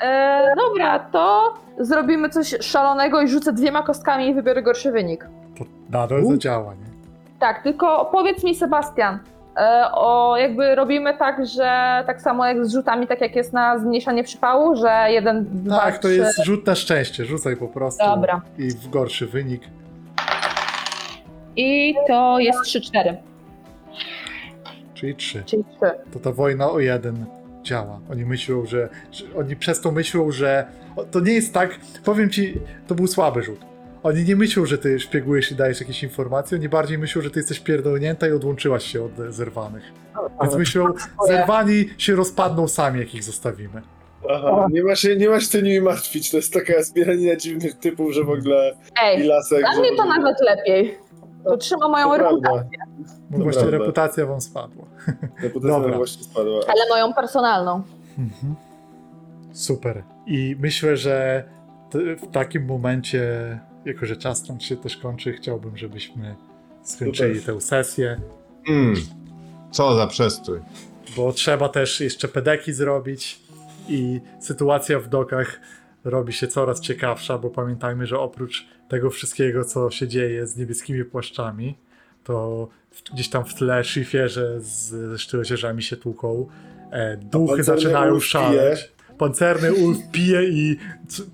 Eee, 0.00 0.46
dobra, 0.56 0.98
to 0.98 1.54
zrobimy 1.78 2.28
coś 2.28 2.54
szalonego 2.60 3.22
i 3.22 3.28
rzucę 3.28 3.52
dwiema 3.52 3.82
kostkami 3.82 4.28
i 4.28 4.34
wybiorę 4.34 4.62
gorszy 4.62 4.92
wynik. 4.92 5.28
To 5.58 5.64
nadal 5.90 6.24
U. 6.24 6.30
zadziała, 6.30 6.74
nie? 6.74 6.84
Tak, 7.38 7.62
tylko 7.62 8.08
powiedz 8.12 8.44
mi, 8.44 8.54
Sebastian, 8.54 9.14
e, 9.14 9.18
o 9.94 10.36
jakby 10.36 10.74
robimy 10.74 11.18
tak, 11.18 11.46
że 11.46 12.02
tak 12.06 12.22
samo 12.22 12.46
jak 12.46 12.66
z 12.66 12.72
rzutami, 12.72 13.06
tak 13.06 13.20
jak 13.20 13.36
jest 13.36 13.52
na 13.52 13.78
zmniejszanie 13.78 14.24
przypału, 14.24 14.76
że 14.76 15.06
jeden, 15.08 15.46
dwa, 15.64 15.78
Tak, 15.78 15.94
to 15.98 16.08
trzy. 16.08 16.16
jest 16.16 16.44
rzut 16.44 16.66
na 16.66 16.74
szczęście. 16.74 17.24
Rzucaj 17.24 17.56
po 17.56 17.68
prostu. 17.68 18.04
Dobra. 18.04 18.42
I 18.58 18.68
w 18.70 18.88
gorszy 18.90 19.26
wynik. 19.26 19.62
I 21.56 21.94
to 22.08 22.38
jest 22.38 22.58
3-4, 22.64 23.14
Czyli 24.94 25.14
3. 25.14 25.42
czyli 25.46 25.64
3. 25.80 25.90
To 26.12 26.18
ta 26.18 26.32
wojna 26.32 26.70
o 26.70 26.78
jeden 26.80 27.26
działa. 27.62 27.98
Oni 28.10 28.24
myślą, 28.24 28.66
że, 28.66 28.88
że. 29.12 29.24
Oni 29.38 29.56
przez 29.56 29.80
to 29.80 29.90
myślą, 29.90 30.30
że. 30.30 30.66
o, 30.96 31.04
To 31.04 31.20
nie 31.20 31.32
jest 31.32 31.54
tak. 31.54 31.70
Powiem 32.04 32.30
ci, 32.30 32.54
to 32.86 32.94
był 32.94 33.06
słaby 33.06 33.42
rzut. 33.42 33.60
Oni 34.04 34.24
nie 34.24 34.36
myślą, 34.36 34.66
że 34.66 34.78
ty 34.78 35.00
szpiegujesz 35.00 35.50
i 35.52 35.54
dajesz 35.54 35.80
jakieś 35.80 36.02
informacje, 36.02 36.58
oni 36.58 36.68
bardziej 36.68 36.98
myślą, 36.98 37.22
że 37.22 37.30
ty 37.30 37.38
jesteś 37.38 37.60
pierdolnięta 37.60 38.28
i 38.28 38.32
odłączyłaś 38.32 38.84
się 38.84 39.04
od 39.04 39.20
e, 39.20 39.32
zerwanych. 39.32 39.82
Więc 40.42 40.56
myślą, 40.56 40.86
zerwani 41.26 41.84
się 41.98 42.14
rozpadną 42.14 42.68
sami, 42.68 43.00
jak 43.00 43.14
ich 43.14 43.24
zostawimy. 43.24 43.82
Aha, 44.30 44.66
nie 44.70 44.84
ma 44.84 44.94
się, 44.96 45.16
nie 45.16 45.28
ma 45.28 45.40
się 45.40 45.46
co 45.46 45.60
nimi 45.60 45.80
martwić, 45.80 46.30
to 46.30 46.36
jest 46.36 46.52
taka 46.52 46.82
zbieranina 46.82 47.36
dziwnych 47.36 47.74
typów, 47.78 48.12
że 48.12 48.24
w 48.24 48.30
ogóle 48.30 48.74
Ej, 49.02 49.22
lasek... 49.26 49.60
dla 49.60 49.80
mnie 49.80 49.96
to 49.96 50.04
nawet 50.04 50.36
lepiej. 50.40 50.98
To 51.44 51.56
trzyma 51.56 51.88
moją 51.88 52.08
To 52.08 52.16
reputację. 52.18 52.78
No 53.30 53.38
To 53.38 53.42
właśnie 53.44 53.62
prawda. 53.62 53.78
reputacja 53.78 54.26
wam 54.26 54.40
spadła. 54.40 54.84
reputacja 55.42 55.78
Dobra. 55.80 55.96
właśnie 55.96 56.24
spadła. 56.24 56.60
Ale 56.68 56.88
moją 56.90 57.14
personalną. 57.14 57.82
Mhm. 58.18 58.54
Super. 59.52 60.02
I 60.26 60.56
myślę, 60.60 60.96
że 60.96 61.44
w 61.94 62.30
takim 62.32 62.64
momencie, 62.66 63.58
jako 63.84 64.06
że 64.06 64.16
czas 64.16 64.48
nam 64.48 64.60
się 64.60 64.76
też 64.76 64.96
kończy, 64.96 65.32
chciałbym, 65.32 65.76
żebyśmy 65.76 66.36
skończyli 66.82 67.42
tę 67.42 67.60
sesję, 67.60 68.20
Hmm. 68.66 68.94
Co 69.70 69.94
za 69.94 70.06
przestój. 70.06 70.60
bo 71.16 71.32
trzeba 71.32 71.68
też 71.68 72.00
jeszcze 72.00 72.28
pedeki 72.28 72.72
zrobić 72.72 73.40
i 73.88 74.20
sytuacja 74.40 75.00
w 75.00 75.08
dokach 75.08 75.60
robi 76.04 76.32
się 76.32 76.48
coraz 76.48 76.80
ciekawsza, 76.80 77.38
bo 77.38 77.50
pamiętajmy, 77.50 78.06
że 78.06 78.18
oprócz 78.18 78.66
tego 78.88 79.10
wszystkiego, 79.10 79.64
co 79.64 79.90
się 79.90 80.08
dzieje 80.08 80.46
z 80.46 80.56
niebieskimi 80.56 81.04
płaszczami, 81.04 81.78
to 82.24 82.68
gdzieś 83.12 83.28
tam 83.28 83.44
w 83.44 83.54
tle 83.54 83.84
szyfierze 83.84 84.60
z, 84.60 85.20
sztylecierzami 85.20 85.82
się 85.82 85.96
tłuką, 85.96 86.46
e, 86.90 87.16
duchy 87.16 87.62
zaczynają 87.64 88.20
szaleć. 88.20 88.92
Pancerny 89.18 89.72
ulf 89.74 89.98
pije 90.12 90.44
i 90.44 90.76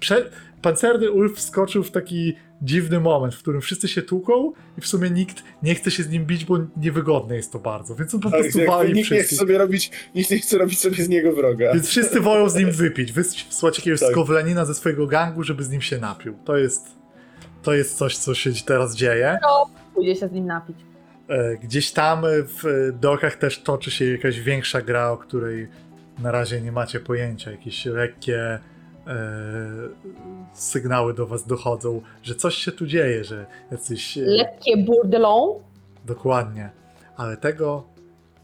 prze, 0.01 0.31
pancerny 0.63 1.11
ulf 1.11 1.37
wskoczył 1.37 1.83
w 1.83 1.91
taki 1.91 2.37
dziwny 2.63 3.01
moment, 3.01 3.35
w 3.35 3.39
którym 3.39 3.61
wszyscy 3.61 3.89
się 3.89 4.03
tłuką 4.03 4.53
i 4.79 4.81
w 4.81 4.87
sumie 4.87 5.11
nikt 5.11 5.43
nie 5.63 5.75
chce 5.75 5.91
się 5.91 6.03
z 6.03 6.09
nim 6.11 6.27
bić, 6.27 6.45
bo 6.45 6.59
niewygodne 6.77 7.37
jest 7.37 7.53
to 7.53 7.59
bardzo, 7.59 7.95
więc 7.95 8.15
on 8.15 8.21
po 8.21 8.31
Tak, 8.31 8.41
prostu 8.41 8.61
wali 8.67 8.89
nikt 8.93 8.97
nie 8.97 9.05
chce 9.05 9.15
wszystkich. 9.15 9.39
sobie 9.39 9.59
robić, 9.59 9.91
nikt 10.15 10.31
nie 10.31 10.39
chce 10.39 10.59
robić 10.59 10.81
sobie 10.81 11.05
z 11.05 11.09
niego 11.09 11.33
wroga. 11.33 11.73
Więc 11.75 11.89
wszyscy 11.89 12.21
wolą 12.21 12.49
z 12.49 12.55
nim 12.55 12.71
wypić, 12.71 13.13
wysłać 13.13 13.79
jakiegoś 13.79 14.01
Tak. 14.01 14.11
skowlenina 14.11 14.65
ze 14.65 14.75
swojego 14.75 15.07
gangu, 15.07 15.43
żeby 15.43 15.65
z 15.65 15.71
nim 15.71 15.81
się 15.81 15.99
napił. 15.99 16.35
To 16.45 16.57
jest, 16.57 16.87
to 17.63 17.75
jest 17.75 17.97
coś, 17.99 18.17
co 18.17 18.35
się 18.35 18.51
teraz 18.67 18.97
dzieje. 18.97 19.39
Pójdzie 19.95 20.17
się 20.17 20.29
z 20.29 20.33
nim 20.33 20.47
napić. 20.47 20.77
E, 21.29 21.57
Gdzieś 21.57 21.93
tam 21.93 22.23
w 22.63 22.91
dokach 23.01 23.37
też 23.37 23.63
toczy 23.63 23.91
się 23.91 24.05
jakaś 24.05 24.41
większa 24.41 24.83
gra, 24.83 25.11
o 25.11 25.17
której 25.19 25.69
na 26.19 26.31
razie 26.31 26.61
nie 26.61 26.73
macie 26.73 27.01
pojęcia. 27.01 27.51
Jakieś 27.51 27.85
lekkie 27.85 28.39
e, 28.41 28.59
sygnały 30.53 31.15
do 31.15 31.27
was 31.27 31.47
dochodzą, 31.47 32.03
że 32.23 32.35
coś 32.35 32.55
się 32.55 32.73
tu 32.73 32.87
dzieje, 32.87 33.25
że 33.25 33.47
jacyś... 33.71 34.19
e, 34.19 34.21
Lekkie 34.23 34.77
burdelą. 34.77 35.63
Dokładnie. 36.07 36.71
Ale 37.17 37.37
tego 37.37 37.85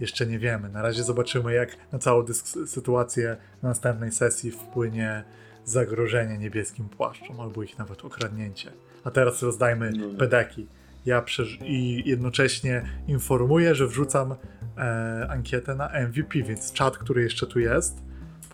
jeszcze 0.00 0.26
nie 0.26 0.38
wiemy. 0.38 0.68
Na 0.68 0.82
razie 0.82 1.02
zobaczymy, 1.02 1.52
jak 1.54 1.76
na 1.92 1.98
całą 1.98 2.22
dysk- 2.22 2.66
sytuację 2.66 3.36
na 3.62 3.68
następnej 3.68 4.12
sesji 4.12 4.50
wpłynie 4.50 5.24
zagrożenie 5.64 6.38
niebieskim 6.38 6.88
płaszczom, 6.88 7.40
albo 7.40 7.62
ich 7.62 7.78
nawet 7.78 8.04
okradnięcie. 8.04 8.72
A 9.04 9.10
teraz 9.10 9.42
rozdajmy 9.42 9.90
No. 9.92 10.18
pedeki. 10.18 10.66
Ja 11.06 11.22
przeż- 11.22 11.58
i 11.64 12.02
jednocześnie 12.06 12.82
informuję, 13.08 13.74
że 13.74 13.86
wrzucam 13.86 14.34
e, 14.78 15.26
ankietę 15.30 15.74
na 15.74 15.88
MVP, 15.88 16.42
więc 16.42 16.72
czat, 16.72 16.98
który 16.98 17.22
jeszcze 17.22 17.46
tu 17.46 17.60
jest, 17.60 17.96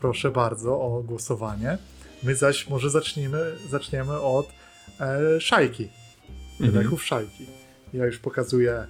proszę 0.00 0.30
bardzo 0.30 0.80
o 0.80 1.02
głosowanie. 1.02 1.78
My 2.22 2.34
zaś 2.34 2.68
może 2.68 2.90
zacznijmy, 2.90 3.56
zaczniemy 3.70 4.20
od 4.20 4.48
e, 5.00 5.40
szajki. 5.40 5.88
Mhm. 6.52 6.72
Pedeków 6.72 7.04
szajki. 7.04 7.46
Ja 7.94 8.06
już 8.06 8.18
pokazuję 8.18 8.86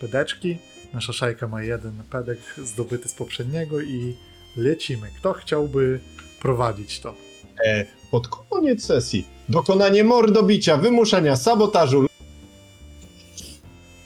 pedeczki. 0.00 0.58
Nasza 0.94 1.12
szajka 1.12 1.48
ma 1.48 1.62
jeden 1.62 2.02
pedek 2.10 2.38
zdobyty 2.62 3.08
z 3.08 3.14
poprzedniego 3.14 3.80
i 3.80 4.16
lecimy. 4.56 5.08
Kto 5.18 5.32
chciałby 5.32 6.00
prowadzić 6.40 7.00
to? 7.00 7.14
E, 7.66 7.86
pod 8.10 8.28
koniec 8.28 8.84
sesji 8.84 9.26
dokonanie 9.48 10.04
mordobicia, 10.04 10.76
wymuszenia, 10.76 11.36
sabotażu. 11.36 12.06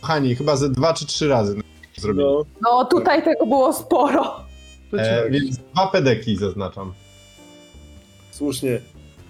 Kochani, 0.01 0.37
chyba 0.37 0.57
ze 0.57 0.69
dwa 0.69 0.95
czy 0.95 1.07
trzy 1.07 1.29
razy 1.29 1.57
zrobili. 1.97 2.25
No, 2.25 2.45
No 2.63 2.85
tutaj 2.85 3.25
tego 3.25 3.47
było 3.47 3.73
sporo. 3.73 4.45
E, 4.93 5.23
tak, 5.23 5.33
więc 5.33 5.57
dwa 5.59 5.87
pedeki 5.87 6.37
zaznaczam. 6.37 6.93
Słusznie. 8.33 8.81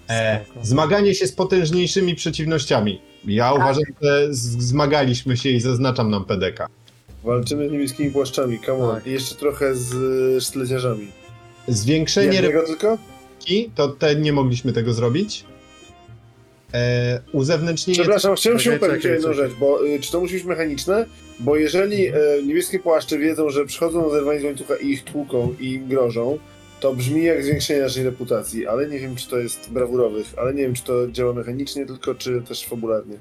E, 0.09 0.39
zmaganie 0.61 1.15
się 1.15 1.27
z 1.27 1.31
potężniejszymi 1.31 2.15
przeciwnościami. 2.15 3.01
Ja 3.25 3.53
uważam, 3.53 3.83
że 4.01 4.27
zmagaliśmy 4.31 5.37
się 5.37 5.49
i 5.49 5.59
zaznaczam 5.59 6.11
nam 6.11 6.25
pedeka. 6.25 6.67
Walczymy 7.23 7.69
z 7.69 7.71
niebieskimi 7.71 8.11
płaszczami, 8.11 8.59
come 8.65 8.83
on. 8.83 8.95
Tak. 8.95 9.07
I 9.07 9.11
jeszcze 9.11 9.35
trochę 9.35 9.75
z 9.75 9.93
y, 9.93 10.41
sztyleciarzami. 10.41 11.07
Zwiększenie 11.67 12.33
Jednego 12.33 12.67
tylko? 12.67 12.97
repki, 13.43 13.71
to 13.75 13.87
te 13.87 14.15
nie 14.15 14.33
mogliśmy 14.33 14.73
tego 14.73 14.93
zrobić. 14.93 15.45
E, 16.73 17.21
uzewnętrznienie 17.31 17.99
Przepraszam, 17.99 18.35
chciałem 18.35 18.59
się 18.59 18.75
upewnić 18.75 19.05
o 19.05 19.09
jedną 19.09 19.33
rzecz, 19.33 19.51
bo 19.59 19.85
y, 19.85 19.99
czy 19.99 20.11
to 20.11 20.19
musi 20.19 20.33
być 20.33 20.43
mechaniczne? 20.43 21.05
Bo 21.39 21.55
jeżeli 21.55 22.07
e, 22.07 22.13
niebieskie 22.47 22.79
płaszcze 22.79 23.17
wiedzą, 23.17 23.49
że 23.49 23.65
przychodzą 23.65 24.09
zerwani 24.09 24.39
z 24.39 24.43
łańcucha 24.43 24.75
i 24.75 24.89
ich 24.89 25.03
tłuką 25.03 25.55
i 25.59 25.71
im 25.71 25.87
grożą, 25.87 26.37
to 26.83 26.93
brzmi 26.93 27.23
jak 27.23 27.43
zwiększenie 27.43 27.81
naszej 27.81 28.03
reputacji, 28.03 28.67
ale 28.67 28.87
nie 28.87 28.99
wiem, 28.99 29.15
czy 29.15 29.29
to 29.29 29.37
jest 29.37 29.71
brawurowych, 29.71 30.25
ale 30.37 30.53
nie 30.53 30.61
wiem, 30.61 30.73
czy 30.73 30.83
to 30.83 31.07
działa 31.11 31.33
mechanicznie 31.33 31.85
tylko, 31.85 32.15
czy 32.15 32.41
też 32.41 32.65
fabularnie. 32.65 33.17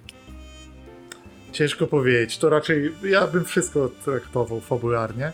Ciężko 1.52 1.86
powiedzieć. 1.86 2.39
To 2.39 2.50
raczej 2.50 2.92
ja 3.05 3.26
bym 3.26 3.44
wszystko 3.44 3.89
traktował 4.05 4.60
fabularnie. 4.60 5.32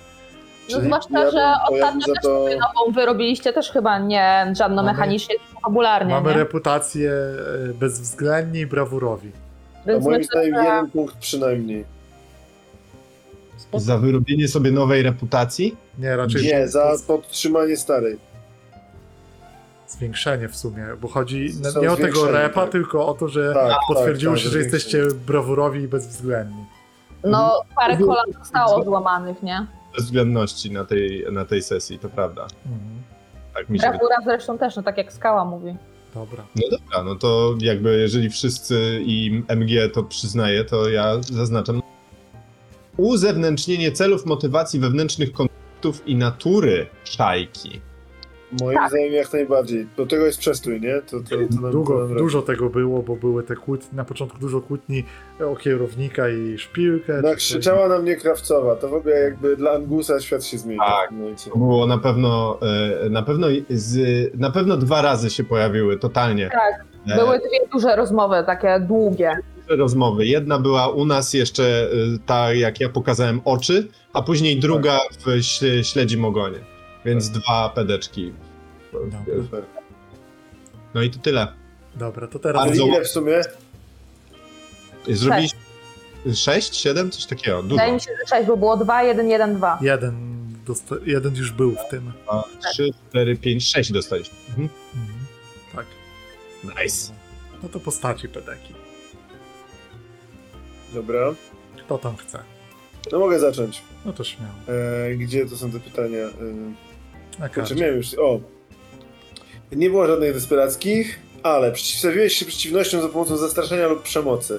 No 0.73 0.81
zwłaszcza, 0.81 1.25
ja 1.25 1.31
że 1.31 1.55
ostatnio 1.71 2.07
też 2.07 2.23
to- 2.23 2.45
sobie 2.45 2.57
nową 2.57 2.93
wy 2.95 3.07
robiliście 3.07 3.53
też 3.53 3.71
chyba 3.71 3.99
nie 3.99 4.53
żadno 4.59 4.83
Mamy- 4.83 4.93
mechanicznie, 4.93 5.35
tylko 5.39 5.61
fabularnie, 5.61 6.15
Mamy 6.15 6.31
nie? 6.31 6.37
reputację 6.37 7.11
e, 7.11 7.75
bezwzględni 7.75 8.61
i 8.61 8.67
brawurowi. 8.67 9.33
A 9.85 9.89
Więc 9.89 10.05
moim 10.05 10.25
zdaniem 10.25 10.55
że 10.55 10.65
jeden 10.65 10.91
punkt 10.91 11.17
przynajmniej. 11.17 11.85
Za 13.75 13.99
wyrobienie 13.99 14.49
sobie 14.49 14.71
nowej 14.71 15.03
reputacji. 15.03 15.77
Nie, 15.99 16.17
raczej 16.17 16.43
Nie, 16.43 16.69
za 16.69 16.93
podtrzymanie 17.07 17.77
starej. 17.77 18.19
zwiększenie 19.89 20.49
w 20.49 20.57
sumie, 20.57 20.87
bo 21.01 21.09
chodzi 21.09 21.53
Są 21.53 21.81
nie 21.83 21.93
o 21.93 21.97
tego 21.97 22.31
repa, 22.31 22.61
tak. 22.63 22.73
tylko 22.73 23.07
o 23.07 23.15
to, 23.15 23.29
że 23.29 23.55
Tak, 23.55 23.79
potwierdziło 23.89 24.33
tak, 24.33 24.39
się, 24.43 24.45
tak, 24.45 24.53
że 24.53 24.59
jesteście 24.59 25.05
brawurowi 25.27 25.81
i 25.83 25.89
bezwzględni. 25.89 26.65
no 27.25 27.63
parę 27.77 27.97
kolan 27.97 28.33
zostało 28.39 28.85
złamanych, 28.85 29.43
nie? 29.43 29.67
Bezwzględności 29.97 30.71
na 30.71 30.85
tej, 30.85 31.27
na 31.33 31.45
tej 31.45 31.63
sesji, 31.63 31.99
to 31.99 32.09
prawda. 32.09 32.43
Mhm. 32.43 33.03
Tak 33.55 33.69
mi 33.69 33.79
się 33.79 33.83
wydaje. 33.87 33.99
Bravura 33.99 34.17
zresztą 34.25 34.59
też, 34.59 34.77
no 34.77 34.83
tak 34.83 34.99
jak 34.99 35.13
Skała 35.13 35.45
mówi. 35.45 35.77
Dobra. 36.15 36.45
No 36.57 36.63
dobra, 36.79 37.03
no 37.05 37.15
to 37.15 37.55
jakby 37.61 37.99
jeżeli 37.99 38.31
wszyscy 38.31 39.01
i 39.05 39.43
MG 39.49 39.93
to 39.93 40.03
przyznaje, 40.03 40.65
to 40.65 40.89
ja 40.89 41.23
zaznaczam. 41.23 41.83
Uzewnętrznienie 42.99 43.93
celów, 43.93 44.27
motywacji 44.27 44.81
wewnętrznych 44.81 45.33
konfliktów 45.33 46.03
i 46.09 46.17
natury 46.17 46.87
szajki. 47.05 47.81
Moim 48.61 48.79
Tak. 48.79 48.91
zdaniem 48.91 49.13
jak 49.13 49.33
najbardziej. 49.33 49.87
Do 49.97 50.07
tego 50.07 50.27
jest 50.27 50.39
przestój, 50.39 50.81
nie? 50.81 51.03
To, 51.11 51.21
to, 51.21 51.61
to 51.63 51.71
Długo, 51.71 52.09
dużo 52.09 52.43
tego 52.43 52.71
było, 52.71 53.03
bo 53.03 53.17
były 53.17 53.43
te 53.43 53.57
kłótnie, 53.57 53.89
na 53.97 54.05
początku 54.05 54.39
dużo 54.39 54.61
kłótni 54.61 55.05
o 55.53 55.57
kierownika 55.57 56.29
i 56.29 56.59
szpilkę. 56.59 57.21
No, 57.23 57.29
coś. 57.29 57.37
krzyczała 57.37 57.89
na 57.89 57.99
mnie 57.99 58.17
Krawcowa, 58.17 58.77
to 58.77 58.89
w 58.89 58.95
ogóle 58.95 59.15
jakby 59.21 59.57
dla 59.57 59.71
Angusa 59.73 60.21
świat 60.21 60.45
się 60.45 60.59
zmienił. 60.59 60.83
Tak. 60.87 61.11
No 61.13 61.29
i 61.29 61.37
co? 61.37 61.51
To 61.51 61.57
było 61.59 61.87
na 61.87 61.99
pewno, 61.99 62.59
e, 63.07 63.11
na 63.11 63.23
pewno, 63.23 63.47
z, 63.71 63.99
na 64.39 64.51
pewno 64.51 64.77
dwa 64.77 65.03
razy 65.03 65.31
się 65.31 65.45
pojawiły, 65.45 65.99
totalnie. 65.99 66.51
Tak, 66.53 66.85
Były 67.17 67.39
dwie 67.39 67.59
duże 67.73 67.97
rozmowy, 67.97 68.43
takie 68.47 68.81
długie. 68.81 69.33
Rozmowy. 69.69 70.27
Jedna 70.27 70.59
była 70.59 70.89
u 70.89 71.05
nas 71.05 71.35
jeszcze 71.35 71.91
y, 71.93 72.19
ta, 72.27 72.55
jak 72.55 72.81
ja 72.81 72.89
pokazałem 72.89 73.41
oczy, 73.45 73.89
a 74.13 74.23
później 74.23 74.61
druga 74.61 75.01
w 75.19 75.27
śle- 75.27 75.83
śledzim 75.85 76.25
ogonie. 76.25 76.59
Więc 77.05 77.31
dwa 77.31 77.69
pedeczki. 77.69 78.33
Dobra. 78.93 79.19
No 80.95 81.03
i 81.03 81.11
to 81.11 81.19
tyle. 81.19 81.47
Dobra, 81.97 82.27
to 82.27 82.39
teraz 82.39 82.63
Ale 82.63 82.71
Bardzo- 82.71 82.87
ile 82.87 83.05
w 83.05 83.09
sumie? 83.09 83.41
Zrobiliśmy 85.09 85.59
sześć, 86.35 86.77
siedem, 86.77 87.11
coś 87.11 87.27
takiego. 87.27 87.63
Dużo. 87.63 87.75
Wydaje 87.75 87.93
mi 87.93 88.01
się, 88.01 88.11
że 88.21 88.27
sześć, 88.37 88.49
bo 88.49 88.57
było 88.57 88.77
dwa, 88.77 89.03
jeden, 89.03 89.29
jeden, 89.31 89.57
dwa. 89.57 89.79
jeden, 89.83 90.15
dosta- 90.67 90.97
jeden 91.07 91.35
już 91.37 91.53
był 91.53 91.71
w 91.75 91.91
tym. 91.91 92.13
Dwa, 92.25 92.45
Trzy, 92.73 92.91
cztery, 93.11 93.37
pięć, 93.37 93.71
sześć 93.71 93.93
dostaliśmy. 93.93 94.39
Mhm. 94.49 94.69
Mhm. 94.95 95.19
Tak. 95.77 95.87
Nice. 96.83 97.13
No 97.63 97.69
to 97.69 97.81
postaci 97.81 98.29
pedeki. 98.29 98.75
Dobra. 100.95 101.35
Kto 101.85 101.99
tam 101.99 102.17
chce? 102.17 102.39
No 103.13 103.19
mogę 103.19 103.39
zacząć. 103.39 103.83
No 104.05 104.13
to 104.13 104.25
śmiało. 104.25 104.53
E, 104.69 105.15
gdzie 105.15 105.47
to 105.47 105.57
są 105.57 105.71
te 105.73 105.81
pytania? 105.81 106.19
E, 106.19 107.41
Na 107.41 107.49
Znaczy 107.49 107.75
miałem 107.75 107.97
już. 107.97 108.15
O! 108.19 108.41
Nie 109.73 109.91
było 109.91 110.07
żadnych 110.07 110.35
desperackich. 110.35 111.19
Ale 111.43 111.73
przeciwstawiłeś 111.73 112.33
się 112.33 112.47
przeciwnościom 112.47 113.03
za 113.03 113.09
pomocą 113.09 113.37
zastraszenia 113.37 113.87
lub 113.89 114.03
przemocy. 114.03 114.59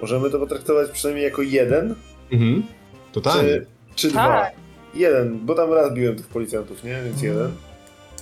Możemy 0.00 0.30
to 0.30 0.38
potraktować 0.38 0.90
przynajmniej 0.90 1.24
jako 1.24 1.42
jeden, 1.42 1.94
Mhm. 2.32 2.62
Totalnie. 3.12 3.48
czy, 3.50 3.66
czy 3.94 4.08
dwa? 4.08 4.26
Tak. 4.28 4.52
Jeden, 4.94 5.38
bo 5.46 5.54
tam 5.54 5.72
raz 5.72 5.94
biłem 5.94 6.16
tych 6.16 6.26
policjantów, 6.26 6.84
nie? 6.84 7.00
Więc 7.04 7.14
Mhm. 7.22 7.32
jeden. 7.34 7.52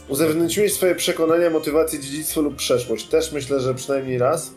Uzewnętrzniłeś 0.09 0.73
swoje 0.75 0.95
przekonania, 0.95 1.51
motywacje, 1.51 1.99
dziedzictwo 2.01 2.41
lub 2.41 2.57
przeszłość. 2.57 3.07
Też 3.07 3.33
myślę, 3.33 3.61
że 3.61 3.75
przynajmniej 3.75 4.19
raz. 4.19 4.53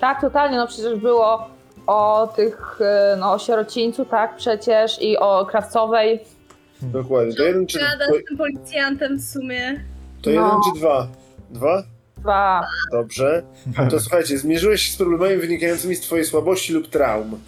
Tak, 0.00 0.20
totalnie, 0.20 0.56
no 0.56 0.66
przecież 0.66 0.98
było 0.98 1.48
o 1.86 2.32
tych, 2.36 2.78
e, 2.80 3.16
no 3.20 3.32
o 3.32 3.38
sierocińcu, 3.38 4.04
tak, 4.04 4.36
przecież 4.36 5.02
i 5.02 5.16
o 5.18 5.46
Krawcowej. 5.46 6.20
Dokładnie. 6.82 7.34
To 7.34 7.42
jeden 7.42 7.66
czy, 7.66 7.78
Gada 7.78 8.06
to, 8.08 8.14
z 8.18 8.24
tym 8.28 8.36
policjantem 8.38 9.18
w 9.18 9.24
sumie. 9.24 9.84
to 10.22 10.30
No. 10.30 10.42
jeden 10.46 10.58
czy 10.74 10.80
dwa? 10.80 11.08
Dwa? 11.50 11.82
Dwa. 12.16 12.62
Dobrze. 12.92 13.42
To 13.90 14.00
słuchajcie, 14.00 14.38
zmierzyłeś 14.38 14.82
się 14.82 14.92
z 14.92 14.96
problemami 14.96 15.36
wynikającymi 15.36 15.94
z 15.96 16.00
twojej 16.00 16.24
słabości 16.24 16.72
lub 16.72 16.88
traum. 16.88 17.40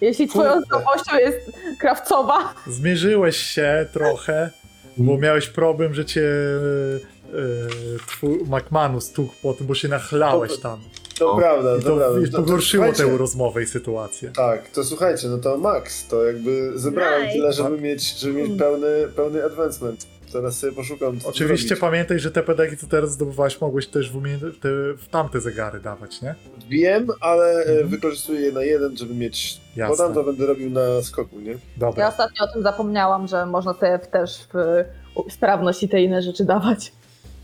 Jeśli 0.00 0.28
twoją 0.28 0.52
Kurde. 0.52 0.66
słabością 0.68 1.18
jest 1.18 1.52
Krawcowa, 1.80 2.54
Zmierzyłeś 2.66 3.36
się 3.36 3.86
trochę, 3.92 4.50
bo 4.96 5.18
miałeś 5.18 5.48
problem, 5.48 5.94
że 5.94 6.04
cię 6.04 6.20
e, 6.22 7.36
e, 7.38 7.98
twój 8.06 8.38
McManus 8.46 9.04
stukł 9.04 9.34
po 9.42 9.54
tym, 9.54 9.66
bo 9.66 9.74
się 9.74 9.88
nachlałeś 9.88 10.58
tam. 10.60 10.80
To 11.22 11.32
O, 11.32 11.36
prawda, 11.36 11.76
I 11.76 11.82
to, 11.82 11.88
to, 11.90 11.96
prawda. 11.96 12.20
i 12.20 12.30
pogorszyło 12.30 12.92
tę 12.92 13.16
rozmowę 13.18 13.62
i 13.62 13.66
sytuację. 13.66 14.30
Tak, 14.36 14.68
to 14.68 14.84
słuchajcie, 14.84 15.28
no 15.28 15.38
to 15.38 15.58
Max, 15.58 16.08
to 16.08 16.24
jakby 16.24 16.78
zebrałem 16.78 17.22
Nice. 17.22 17.32
tyle, 17.34 17.52
żeby 17.52 17.80
mieć, 17.80 18.18
żeby 18.18 18.34
mieć 18.34 18.58
pełny, 18.58 19.08
pełny 19.16 19.44
advancement. 19.44 20.06
Teraz 20.32 20.58
sobie 20.58 20.72
poszukam. 20.72 21.18
Oczywiście 21.24 21.68
zrobić. 21.68 21.80
pamiętaj, 21.80 22.18
że 22.18 22.30
te 22.30 22.42
pedagi, 22.42 22.76
co 22.76 22.86
teraz 22.86 23.10
zdobywałeś, 23.12 23.60
mogłeś 23.60 23.86
też 23.86 24.10
w, 24.12 24.16
umie... 24.16 24.38
te, 24.38 24.68
w 24.98 25.08
tamte 25.10 25.40
zegary 25.40 25.80
dawać, 25.80 26.22
nie? 26.22 26.34
Wiem, 26.68 27.06
ale 27.20 27.44
e, 27.52 27.62
Mhm. 27.70 27.88
wykorzystuję 27.88 28.40
je 28.40 28.52
na 28.52 28.62
jeden, 28.62 28.96
żeby 28.96 29.14
mieć. 29.14 29.60
Jasne. 29.76 29.96
Tam 30.04 30.14
to 30.14 30.24
będę 30.24 30.46
robił 30.46 30.70
na 30.70 31.02
skoku, 31.02 31.40
nie? 31.40 31.50
ja 31.52 31.58
Dobra. 31.76 32.08
ostatnio 32.08 32.44
o 32.44 32.52
tym 32.52 32.62
zapomniałam, 32.62 33.28
że 33.28 33.46
można 33.46 33.74
sobie 33.74 33.98
w- 33.98 34.06
też 34.06 34.48
w 34.54 34.84
sprawność 35.32 35.82
i 35.82 35.88
te 35.88 36.02
inne 36.02 36.22
rzeczy 36.22 36.44
dawać. 36.44 36.92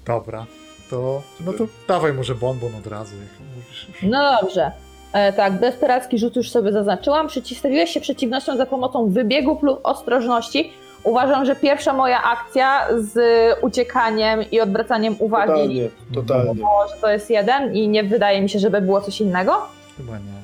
Dobra. 0.07 0.47
To, 0.91 1.23
no 1.47 1.53
to 1.53 1.65
dawaj 1.89 2.13
może 2.13 2.35
bonbon 2.35 2.75
od 2.75 2.87
razu, 2.87 3.15
jak 3.17 3.49
mówisz. 3.57 3.87
No 4.03 4.39
dobrze. 4.41 4.73
E, 5.13 5.33
tak, 5.33 5.59
desperacki 5.59 6.19
rzut 6.19 6.37
już 6.37 6.51
sobie 6.51 6.73
zaznaczyłam. 6.73 7.29
Przeciwstawiłeś 7.29 7.91
się 7.91 8.01
przeciwnościom 8.01 8.57
za 8.57 8.67
pomocą 8.67 9.11
wybiegów 9.11 9.63
lub 9.63 9.81
ostrożności. 9.83 10.73
Uważam, 11.05 11.45
że 11.45 11.57
pierwsza 11.57 11.93
moja 11.93 12.23
akcja 12.23 12.87
z 12.99 13.19
uciekaniem 13.63 14.51
i 14.51 14.61
odwracaniem 14.61 15.17
uwagi, 15.19 15.53
Totalnie, 15.53 15.89
totalnie. 16.15 16.55
było, 16.55 16.89
że 16.95 17.01
to 17.01 17.11
jest 17.11 17.31
jeden 17.31 17.75
i 17.77 17.89
nie 17.89 18.05
wydaje 18.05 18.43
mi 18.43 18.49
się, 18.51 18.59
żeby 18.59 18.81
było 18.81 19.01
coś 19.01 19.21
innego. 19.21 19.57
Chyba 19.97 20.13
nie. 20.19 20.39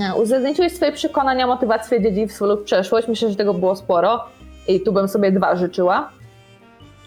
Nie, 0.00 0.14
Uwzględniłeś 0.14 0.72
swoje 0.76 0.92
przekonania, 0.92 1.46
motywację, 1.46 2.02
dziedzictwo 2.02 2.46
lub 2.46 2.64
przeszłość. 2.64 3.08
Myślę, 3.08 3.30
że 3.30 3.36
tego 3.36 3.54
było 3.54 3.76
sporo. 3.76 4.24
I 4.68 4.80
tu 4.80 4.92
bym 4.92 5.08
sobie 5.08 5.32
dwa 5.32 5.56
życzyła. 5.56 6.08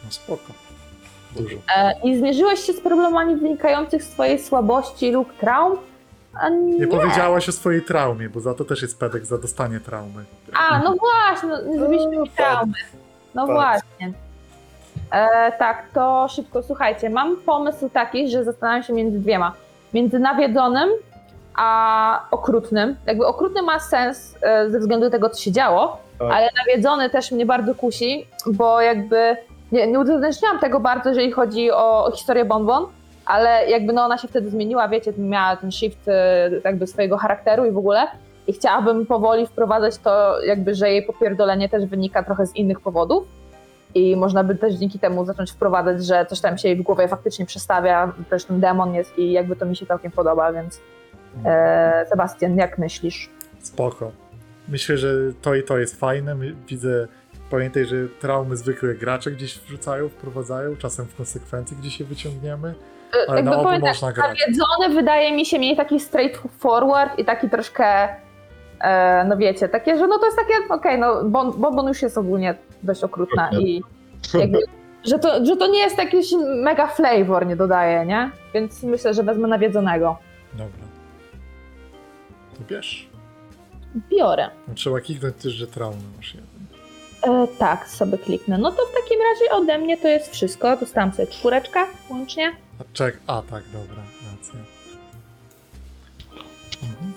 No 0.06 0.12
spoko. 0.12 0.54
Dużo. 1.36 1.56
E, 1.78 1.94
I 2.04 2.18
zmierzyłeś 2.18 2.60
się 2.60 2.74
z 2.74 2.82
problemami 2.82 3.36
wynikających 3.36 4.04
z 4.04 4.10
twojej 4.10 4.40
słabości 4.40 5.12
lub 5.12 5.38
traum? 5.38 5.78
Nie. 6.52 6.80
Nie 6.80 6.88
powiedziałaś 6.88 7.50
o 7.50 7.52
swojej 7.52 7.82
traumie, 7.82 8.30
bo 8.30 8.40
za 8.40 8.54
to 8.54 8.66
też 8.66 8.82
jest 8.82 9.00
pedek, 9.00 9.26
za 9.26 9.38
dostanie 9.38 9.80
traumy. 9.80 10.24
A, 10.54 10.80
no 10.80 10.96
właśnie, 11.00 11.50
no, 11.50 11.62
nie 11.72 11.80
zrobiliśmy 11.80 12.16
No, 12.16 12.22
mi 12.24 12.30
traumy. 12.30 12.74
No 13.36 13.46
właśnie. 13.46 14.14
E, 15.12 15.52
tak, 15.52 15.84
to 15.94 16.28
szybko. 16.30 16.64
Słuchajcie, 16.64 17.10
mam 17.10 17.38
pomysł 17.38 17.90
taki, 17.90 18.30
że 18.30 18.44
zastanawiam 18.44 18.84
się 18.84 18.94
między 18.94 19.20
dwiema. 19.20 19.54
Między 19.94 20.20
nawiedzonym 20.20 20.90
a 21.56 22.26
okrutnym. 22.32 22.96
Jakby 23.06 23.26
okrutny 23.28 23.62
ma 23.62 23.80
sens 23.80 24.36
e, 24.42 24.70
ze 24.70 24.80
względu 24.80 25.06
na 25.06 25.12
tego, 25.12 25.30
co 25.30 25.42
się 25.42 25.52
działo, 25.52 25.98
Tak. 26.20 26.32
ale 26.32 26.50
nawiedzony 26.68 27.10
też 27.10 27.32
mnie 27.32 27.46
bardzo 27.46 27.76
kusi, 27.76 28.28
bo 28.54 28.82
jakby 28.82 29.38
nie, 29.72 29.88
nie 29.88 30.00
uzewnętrzniałam 30.00 30.60
tego 30.60 30.80
bardzo, 30.80 31.10
jeżeli 31.10 31.32
chodzi 31.32 31.72
o, 31.72 32.06
o 32.06 32.12
historię 32.12 32.46
Bonbon, 32.46 32.86
ale 33.26 33.70
jakby 33.70 33.94
no 33.94 34.06
ona 34.06 34.18
się 34.18 34.28
wtedy 34.28 34.50
zmieniła, 34.50 34.88
wiecie, 34.88 35.14
miała 35.18 35.56
ten 35.56 35.72
shift 35.72 36.08
e, 36.08 36.50
jakby 36.64 36.88
swojego 36.88 37.18
charakteru 37.18 37.66
i 37.66 37.72
w 37.72 37.78
ogóle 37.78 38.08
i 38.48 38.54
chciałabym 38.54 39.06
powoli 39.06 39.48
wprowadzać 39.48 39.98
to 39.98 40.42
jakby, 40.42 40.76
że 40.76 40.90
jej 40.90 41.04
popierdolenie 41.04 41.70
też 41.70 41.86
wynika 41.86 42.24
trochę 42.24 42.46
z 42.46 42.56
innych 42.56 42.80
powodów 42.80 43.24
i 43.96 44.16
można 44.16 44.44
by 44.44 44.56
też 44.56 44.74
dzięki 44.74 45.00
temu 45.00 45.26
zacząć 45.26 45.52
wprowadzać, 45.52 46.06
że 46.06 46.26
coś 46.26 46.42
tam 46.42 46.58
się 46.58 46.68
jej 46.68 46.78
w 46.78 46.82
głowie 46.82 47.08
faktycznie 47.08 47.46
przestawia, 47.46 48.14
też 48.30 48.46
ten 48.46 48.60
demon 48.60 48.94
jest 48.94 49.18
i 49.18 49.32
jakby 49.32 49.56
to 49.56 49.66
mi 49.66 49.76
się 49.76 49.86
całkiem 49.86 50.12
podoba, 50.12 50.54
więc 50.54 50.82
e, 51.46 52.06
Sebastian, 52.10 52.58
jak 52.58 52.78
myślisz? 52.78 53.30
Spoko. 53.60 54.12
Myślę, 54.68 54.98
że 54.98 55.10
to 55.42 55.56
i 55.56 55.64
to 55.64 55.78
jest 55.78 56.00
fajne. 56.00 56.36
Widzę, 56.68 57.08
pamiętaj, 57.52 57.86
że 57.86 57.96
traumy 58.20 58.58
zwykłe 58.58 58.96
gracze 58.96 59.32
gdzieś 59.32 59.60
wrzucają, 59.60 60.10
wprowadzają, 60.10 60.76
czasem 60.76 61.06
w 61.06 61.16
konsekwencji 61.16 61.78
gdzieś 61.78 62.00
je 62.00 62.06
wyciągniemy, 62.06 62.76
E, 63.14 63.30
ale 63.30 63.38
jakby 63.38 63.52
na 63.52 63.58
obu 63.58 63.66
powiem 63.66 63.82
tak, 63.82 63.90
można 63.90 64.12
grać. 64.12 64.40
nawiedzony 64.40 64.96
wydaje 64.96 65.32
mi 65.36 65.46
się 65.46 65.58
mniej 65.58 65.76
taki 65.76 66.00
straightforward 66.00 67.20
i 67.20 67.26
taki 67.26 67.50
troszkę, 67.50 68.10
e, 68.82 69.26
no 69.28 69.38
wiecie, 69.38 69.70
takie, 69.70 69.98
że 69.98 70.08
no 70.08 70.20
to 70.20 70.26
jest 70.26 70.38
takie, 70.38 70.54
okej, 70.70 71.00
no 71.00 71.24
bon, 71.24 71.52
Bonbon 71.52 71.88
już 71.88 72.02
jest 72.02 72.18
ogólnie 72.18 72.56
dość 72.84 73.04
okrutna 73.04 73.50
i 73.60 73.82
jakby, 74.34 74.60
że 75.10 75.20
to, 75.20 75.46
że 75.46 75.56
to 75.58 75.68
nie 75.68 75.80
jest 75.80 75.98
jakiś 75.98 76.32
mega 76.64 76.88
flavor, 76.88 77.48
nie 77.48 77.56
dodaje, 77.56 78.06
nie? 78.06 78.32
Więc 78.54 78.84
myślę, 78.84 79.14
że 79.14 79.24
wezmę 79.24 79.48
nawiedzonego. 79.48 80.18
Dobra. 80.54 80.86
To 82.58 82.64
bierz. 82.70 83.10
Biorę. 84.10 84.50
No, 84.68 84.74
trzeba 84.74 85.00
kliknąć 85.00 85.36
też, 85.36 85.54
że 85.54 85.68
traumy 85.68 86.02
masz 86.18 86.36
jeden. 86.36 86.51
E, 87.24 87.48
tak, 87.60 87.90
sobie 87.90 88.18
kliknę. 88.18 88.58
No 88.58 88.72
to 88.72 88.86
w 88.86 88.94
takim 89.04 89.20
razie 89.22 89.52
ode 89.52 89.78
mnie 89.78 89.98
to 89.98 90.08
jest 90.08 90.32
wszystko. 90.32 90.78
Dostałam 90.78 91.12
sobie 91.14 91.28
czwóreczkę 91.28 91.86
łącznie. 92.10 92.56
A 92.80 92.84
czek, 92.94 93.20
a 93.28 93.42
tak, 93.42 93.64
dobra, 93.74 94.04
racja. 94.32 94.60
Mhm. 96.84 97.14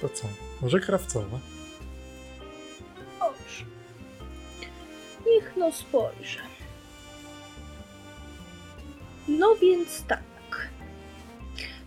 To 0.00 0.08
co? 0.08 0.26
Może 0.60 0.80
krawcowa? 0.80 1.38
Dobrze. 3.20 3.64
Niech 5.26 5.52
no 5.56 5.72
spojrzę. 5.72 6.40
No 9.28 9.54
więc 9.56 10.02
tak. 10.02 10.22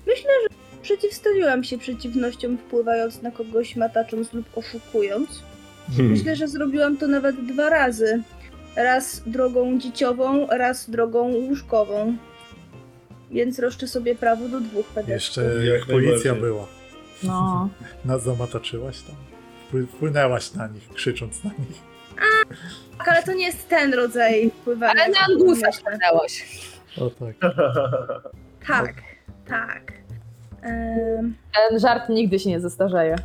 Myślę, 0.08 0.32
że 0.44 0.48
przeciwstawiłam 0.82 1.64
się 1.64 1.78
przeciwnościom 1.78 2.58
wpływając 2.58 3.22
na 3.22 3.32
kogoś 3.32 3.76
matacząc 3.76 4.34
lub 4.34 4.58
oszukując. 4.58 5.44
Hmm. 5.88 6.12
Myślę, 6.12 6.36
że 6.36 6.48
zrobiłam 6.48 6.98
to 6.98 7.08
nawet 7.08 7.36
dwa 7.46 7.70
razy. 7.70 8.22
Raz 8.76 9.22
drogą 9.26 9.80
dzieciową, 9.80 10.48
raz 10.48 10.90
drogą 10.90 11.22
łóżkową. 11.34 12.18
Więc 13.32 13.60
roszczę 13.60 13.88
sobie 13.88 14.16
prawo 14.16 14.48
do 14.50 14.60
dwóch 14.62 14.86
pedagogów. 14.86 15.10
Jeszcze 15.14 15.42
Jak 15.66 15.86
policja 15.86 16.36
była. 16.36 16.68
No. 17.24 17.70
Nas 18.06 18.24
zamataczyłaś 18.24 19.02
tam? 19.02 19.16
Wpły- 19.72 19.88
Wpłynęłaś 19.88 20.54
na 20.54 20.68
nich, 20.68 20.90
krzycząc 20.94 21.44
na 21.44 21.50
nich. 21.50 21.82
Tak, 22.98 23.08
ale 23.08 23.24
to 23.24 23.34
nie 23.34 23.46
jest 23.46 23.70
ten 23.70 23.94
rodzaj 23.94 24.52
wpływania. 24.52 24.92
Ale 25.04 25.10
na 25.12 25.20
Angusa 25.20 25.72
ściągnęłaś. 25.72 26.60
O 26.98 27.10
tak. 27.10 27.36
Tak, 28.68 28.94
tak. 29.48 29.92
Ten 30.62 31.80
żart 31.80 32.10
nigdy 32.10 32.40
się 32.40 32.50
nie 32.50 32.60
zestarzeje. 32.60 33.16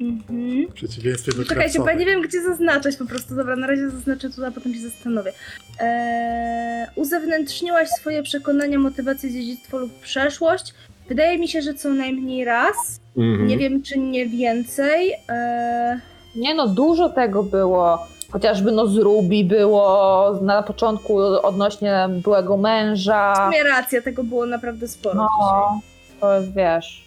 Mhm. 0.00 0.66
W 0.70 0.74
przeciwieństwie 0.74 1.32
do 1.32 1.44
Czekajcie, 1.44 1.78
bo 1.78 1.86
ja 1.88 1.94
nie 1.94 2.06
wiem, 2.06 2.22
gdzie 2.22 2.42
zaznaczać 2.42 2.96
po 2.96 3.04
prostu. 3.06 3.34
Dobra, 3.34 3.56
na 3.56 3.66
razie 3.66 3.90
zaznaczę 3.90 4.30
tu, 4.30 4.44
a 4.44 4.50
potem 4.50 4.74
się 4.74 4.80
zastanowię. 4.80 5.32
Eee, 5.80 6.86
uzewnętrzniłaś 6.94 7.88
swoje 7.88 8.22
przekonania, 8.22 8.78
motywacje, 8.78 9.30
dziedzictwo 9.30 9.78
lub 9.78 10.00
przeszłość. 10.00 10.74
Wydaje 11.08 11.38
mi 11.38 11.48
się, 11.48 11.62
że 11.62 11.74
co 11.74 11.88
najmniej 11.90 12.44
raz. 12.44 13.00
Mhm. 13.16 13.46
Nie 13.46 13.58
wiem, 13.58 13.82
czy 13.82 13.98
nie 13.98 14.26
więcej. 14.26 15.12
Eee, 15.28 15.98
Nie 16.36 16.54
no, 16.54 16.68
dużo 16.68 17.08
tego 17.08 17.42
było. 17.42 18.06
Chociażby 18.30 18.72
no 18.72 18.86
z 18.86 18.96
Ruby 18.96 19.44
było 19.44 20.30
na 20.42 20.62
początku 20.62 21.18
odnośnie 21.18 22.08
byłego 22.08 22.56
w 22.56 22.60
męża. 22.60 23.34
sumie 23.46 23.62
racja, 23.64 24.02
tego 24.02 24.24
było 24.24 24.46
naprawdę 24.46 24.88
sporo. 24.88 25.14
No, 25.14 25.80
to 26.20 26.34
jest, 26.40 26.54
wiesz, 26.54 27.04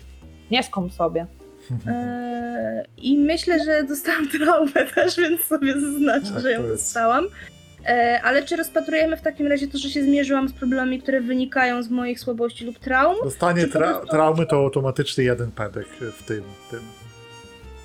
nie 0.51 0.63
skom 0.63 0.91
sobie. 0.91 1.25
Eee, 1.88 2.85
I 2.98 3.17
myślę, 3.17 3.64
że 3.64 3.83
dostałam 3.83 4.30
traumę 4.30 4.85
też, 4.95 5.17
więc 5.17 5.42
sobie 5.42 5.74
zaznaczę, 5.80 6.32
Tak, 6.33 6.42
że 6.42 6.51
ją 6.51 6.61
to 6.61 6.67
dostałam. 6.67 7.27
Eee, 7.85 8.19
ale 8.24 8.43
czy 8.43 8.56
rozpatrujemy 8.56 9.17
w 9.17 9.22
takim 9.22 9.48
razie 9.48 9.67
to, 9.67 9.77
że 9.77 9.90
się 9.90 10.03
zmierzyłam 10.03 10.50
z 10.50 10.53
problemami, 10.53 11.01
które 11.01 11.22
wynikają 11.22 11.83
z 11.83 11.90
moich 11.90 12.19
słabości 12.19 12.66
lub 12.66 12.80
traum? 12.80 13.16
Dostanie 13.24 13.67
tra- 13.67 13.93
prostu- 13.93 14.08
traumy 14.08 14.45
to 14.45 14.56
automatycznie 14.56 15.24
jeden 15.24 15.51
pedek 15.51 15.88
w 15.88 16.24
tym, 16.24 16.43
tym. 16.72 16.80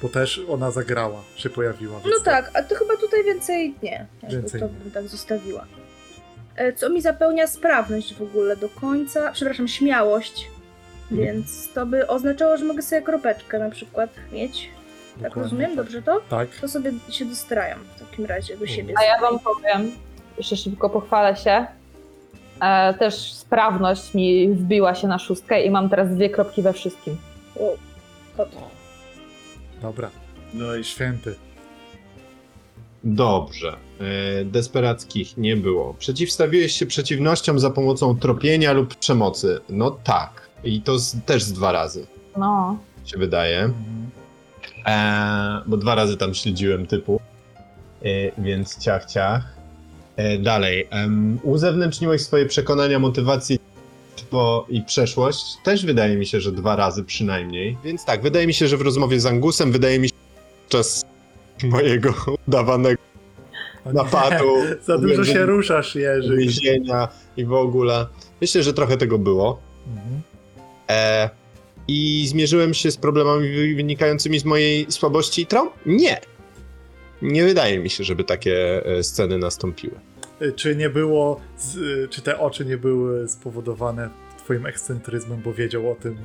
Bo 0.03 0.09
też 0.09 0.41
ona 0.49 0.71
zagrała, 0.71 1.23
się 1.37 1.51
pojawiła. 1.51 2.01
No 2.05 2.21
tak, 2.25 2.51
a 2.55 2.63
to 2.63 2.75
chyba 2.75 2.97
tutaj 2.97 3.25
więcej 3.25 3.75
nie. 3.83 4.07
Więcej 4.31 4.61
to 4.61 4.67
nie. 4.67 4.73
bym 4.73 4.91
tak 4.91 5.09
zostawiła. 5.09 5.65
e, 6.57 6.73
co 6.73 6.91
mi 6.91 7.01
zapełnia 7.03 7.47
sprawność 7.47 8.15
w 8.15 8.23
ogóle 8.23 8.57
do 8.57 8.69
końca, 8.69 9.33
przepraszam, 9.33 9.69
śmiałość. 9.69 10.49
Więc 11.11 11.73
to 11.73 11.87
by 11.87 12.09
oznaczało, 12.09 12.57
że 12.57 12.65
mogę 12.65 12.83
sobie 12.83 13.03
kropeczkę 13.03 13.59
na 13.59 13.71
przykład 13.71 14.11
mieć. 14.33 14.69
Tak 15.15 15.23
Dokładnie 15.23 15.43
rozumiem? 15.43 15.77
Dobrze 15.77 16.03
to? 16.03 16.21
Tak. 16.29 16.49
To 16.61 16.69
sobie 16.69 16.93
się 17.11 17.25
dostrajam 17.25 17.79
w 17.97 18.01
takim 18.01 18.27
razie 18.27 18.57
do 18.57 18.67
siebie. 18.67 18.95
A 18.99 19.05
ja 19.05 19.21
wam 19.21 19.39
powiem, 19.39 19.93
jeszcze 20.39 20.57
szybko 20.57 20.91
pochwalę 20.91 21.37
się. 21.37 21.67
E, 22.61 22.95
też 22.95 23.33
sprawność 23.33 24.15
mi 24.15 24.49
wbiła 24.49 24.95
się 24.95 25.09
na 25.09 25.19
szóstkę 25.19 25.63
i 25.65 25.71
mam 25.71 25.89
teraz 25.89 26.15
dwie 26.15 26.31
kropki 26.31 26.63
we 26.63 26.73
wszystkim. 26.73 27.17
O. 27.61 27.77
Dobra. 29.83 30.11
No 30.55 30.75
i 30.75 30.85
Święty. 30.85 31.35
Dobrze. 33.05 33.77
E, 34.41 34.45
Desperackich 34.45 35.37
nie 35.37 35.57
było. 35.57 35.95
Przeciwstawiłeś 35.95 36.73
się 36.73 36.87
przeciwnościom 36.87 37.59
za 37.59 37.71
pomocą 37.71 38.19
tropienia 38.19 38.73
lub 38.73 38.95
przemocy. 38.95 39.61
No 39.69 39.91
tak. 39.91 40.48
I 40.65 40.83
to 40.83 40.99
z, 40.99 41.17
też 41.27 41.43
z 41.43 41.53
dwa 41.53 41.73
razy, 41.73 42.07
No. 42.37 42.79
się 43.05 43.19
wydaje. 43.19 43.59
Mhm. 43.61 44.11
E, 44.87 45.63
bo 45.67 45.77
dwa 45.77 45.95
razy 45.95 46.17
tam 46.17 46.35
śledziłem 46.35 46.87
typu. 46.87 47.21
E, 48.03 48.07
więc 48.43 48.79
ciach, 48.79 49.05
ciach. 49.07 49.55
E, 50.17 50.39
dalej. 50.39 50.89
Em, 50.91 51.39
uzewnętrzniłeś 51.43 52.23
swoje 52.23 52.47
przekonania, 52.47 52.99
motywacje 52.99 53.57
bo 54.31 54.67
i 54.69 54.83
przeszłość. 54.83 55.57
Też 55.65 55.87
wydaje 55.87 56.17
mi 56.17 56.27
się, 56.27 56.41
że 56.41 56.53
dwa 56.53 56.77
razy 56.77 57.05
przynajmniej. 57.05 57.77
Więc 57.85 58.05
tak, 58.05 58.23
wydaje 58.23 58.47
mi 58.47 58.55
się, 58.55 58.69
że 58.69 58.77
w 58.77 58.83
rozmowie 58.83 59.21
z 59.21 59.27
Angusem 59.27 59.73
wydaje 59.73 59.99
mi 59.99 60.09
się 60.09 60.15
czas 60.69 61.05
mojego 61.65 62.15
udawanego 62.49 63.03
napadu. 63.93 64.55
Za 64.87 64.99
dużo 64.99 65.25
się 65.25 65.47
ruszasz, 65.47 65.95
Jerzy. 65.95 66.37
więzienia 66.37 67.09
i 67.37 67.45
w 67.45 67.53
ogóle. 67.53 68.07
Myślę, 68.41 68.63
że 68.63 68.73
trochę 68.73 68.97
tego 68.97 69.19
było. 69.19 69.61
Mhm. 69.87 70.21
E, 70.91 71.31
I 71.89 72.27
zmierzyłem 72.29 72.75
się 72.75 72.91
z 72.91 72.97
problemami 72.97 73.49
wy- 73.49 73.75
wynikającymi 73.75 74.39
z 74.39 74.45
mojej 74.45 74.87
słabości 74.89 75.43
i 75.43 75.47
traum? 75.47 75.69
Nie. 75.87 76.21
Nie 77.23 77.45
wydaje 77.45 77.79
mi 77.79 77.91
się, 77.91 78.05
żeby 78.05 78.25
takie 78.25 78.87
e, 78.87 79.03
sceny 79.03 79.39
nastąpiły. 79.39 79.95
Y, 80.43 80.53
Czy 80.53 80.77
nie 80.77 80.91
było, 80.91 81.41
z, 81.59 81.77
y, 81.77 82.09
czy 82.11 82.23
te 82.23 82.39
oczy 82.39 82.65
nie 82.65 82.77
były 82.77 83.29
spowodowane 83.29 84.11
twoim 84.39 84.67
ekscentryzmem, 84.67 85.43
bo 85.45 85.53
wiedział 85.55 85.93
o 85.93 85.95
tym 85.95 86.17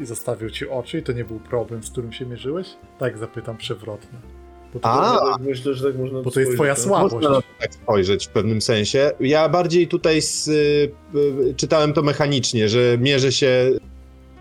i 0.00 0.04
zostawił 0.06 0.50
ci 0.50 0.68
oczy 0.68 0.98
i 0.98 1.02
to 1.02 1.12
nie 1.12 1.24
był 1.24 1.40
problem, 1.40 1.82
z 1.84 1.90
którym 1.90 2.12
się 2.12 2.26
mierzyłeś? 2.26 2.66
Tak 2.98 3.18
zapytam 3.18 3.56
przewrotnie. 3.56 4.18
Bo 4.74 4.80
to, 4.80 4.88
A, 4.88 5.38
myślę, 5.40 5.74
że 5.74 5.84
tak 5.92 6.00
można 6.00 6.22
bo 6.22 6.30
to 6.30 6.40
jest 6.40 6.54
twoja 6.54 6.74
no. 6.74 6.80
słabość. 6.80 7.14
Można 7.14 7.42
tak 7.60 7.74
spojrzeć 7.74 8.26
w 8.26 8.30
pewnym 8.30 8.60
sensie. 8.60 9.10
Ja 9.20 9.48
bardziej 9.48 9.88
tutaj 9.88 10.22
z, 10.22 10.48
y, 10.48 10.52
y, 11.50 11.54
czytałem 11.56 11.92
to 11.92 12.02
mechanicznie, 12.02 12.68
że 12.68 12.98
mierzę 12.98 13.32
się 13.32 13.70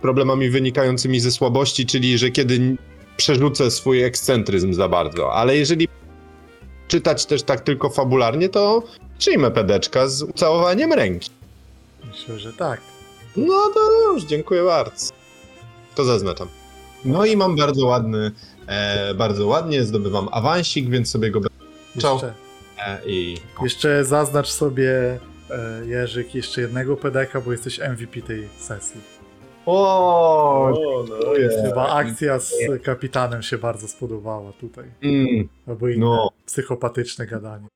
problemami 0.04 0.50
wynikającymi 0.50 1.20
ze 1.20 1.32
słabości, 1.32 1.86
czyli 1.86 2.18
że 2.18 2.30
kiedy 2.32 2.76
przerzucę 3.18 3.72
swój 3.72 4.04
ekscentryzm 4.04 4.74
za 4.74 4.90
bardzo. 4.90 5.34
Ale 5.34 5.58
jeżeli 5.58 5.88
czytać 6.88 7.26
też 7.26 7.44
tak 7.44 7.62
tylko 7.62 7.90
fabularnie, 7.90 8.50
to 8.50 8.84
przyjmę 9.18 9.52
pedeczka 9.52 10.08
z 10.08 10.22
ucałowaniem 10.22 10.94
ręki. 10.94 11.30
Myślę, 12.12 12.40
że 12.40 12.54
tak. 12.54 12.82
No 13.38 13.54
to 13.74 14.14
już, 14.14 14.24
dziękuję 14.24 14.64
bardzo. 14.64 15.14
To 15.96 16.04
zaznaczam. 16.04 16.48
No 17.06 17.26
i 17.26 17.38
mam 17.38 17.56
bardzo 17.56 17.86
ładny, 17.86 18.32
e, 18.68 19.14
bardzo 19.14 19.48
ładnie, 19.48 19.84
zdobywam 19.84 20.28
awansik, 20.32 20.90
więc 20.90 21.10
sobie 21.10 21.32
go 21.32 21.40
Ciao. 22.00 22.14
Jeszcze, 22.14 22.34
e, 22.80 23.00
i 23.06 23.38
jeszcze 23.64 24.06
zaznacz 24.06 24.50
sobie, 24.50 25.20
e, 25.50 25.86
Jerzyk, 25.86 26.36
jeszcze 26.36 26.62
jednego 26.62 26.98
pedeka, 26.98 27.42
bo 27.42 27.52
jesteś 27.52 27.80
MVP 27.80 28.22
tej 28.22 28.48
sesji. 28.60 29.13
O, 29.66 30.68
O, 30.68 31.06
no 31.26 31.34
jest. 31.34 31.58
Chyba 31.66 31.90
akcja 31.90 32.40
z 32.40 32.54
kapitanem 32.84 33.42
się 33.42 33.58
bardzo 33.58 33.88
spodobała 33.88 34.52
tutaj. 34.52 34.86
mm, 35.04 35.50
Albo 35.68 35.88
inne 35.90 36.06
no, 36.06 36.30
psychopatyczne 36.46 37.28
gadanie. 37.28 37.68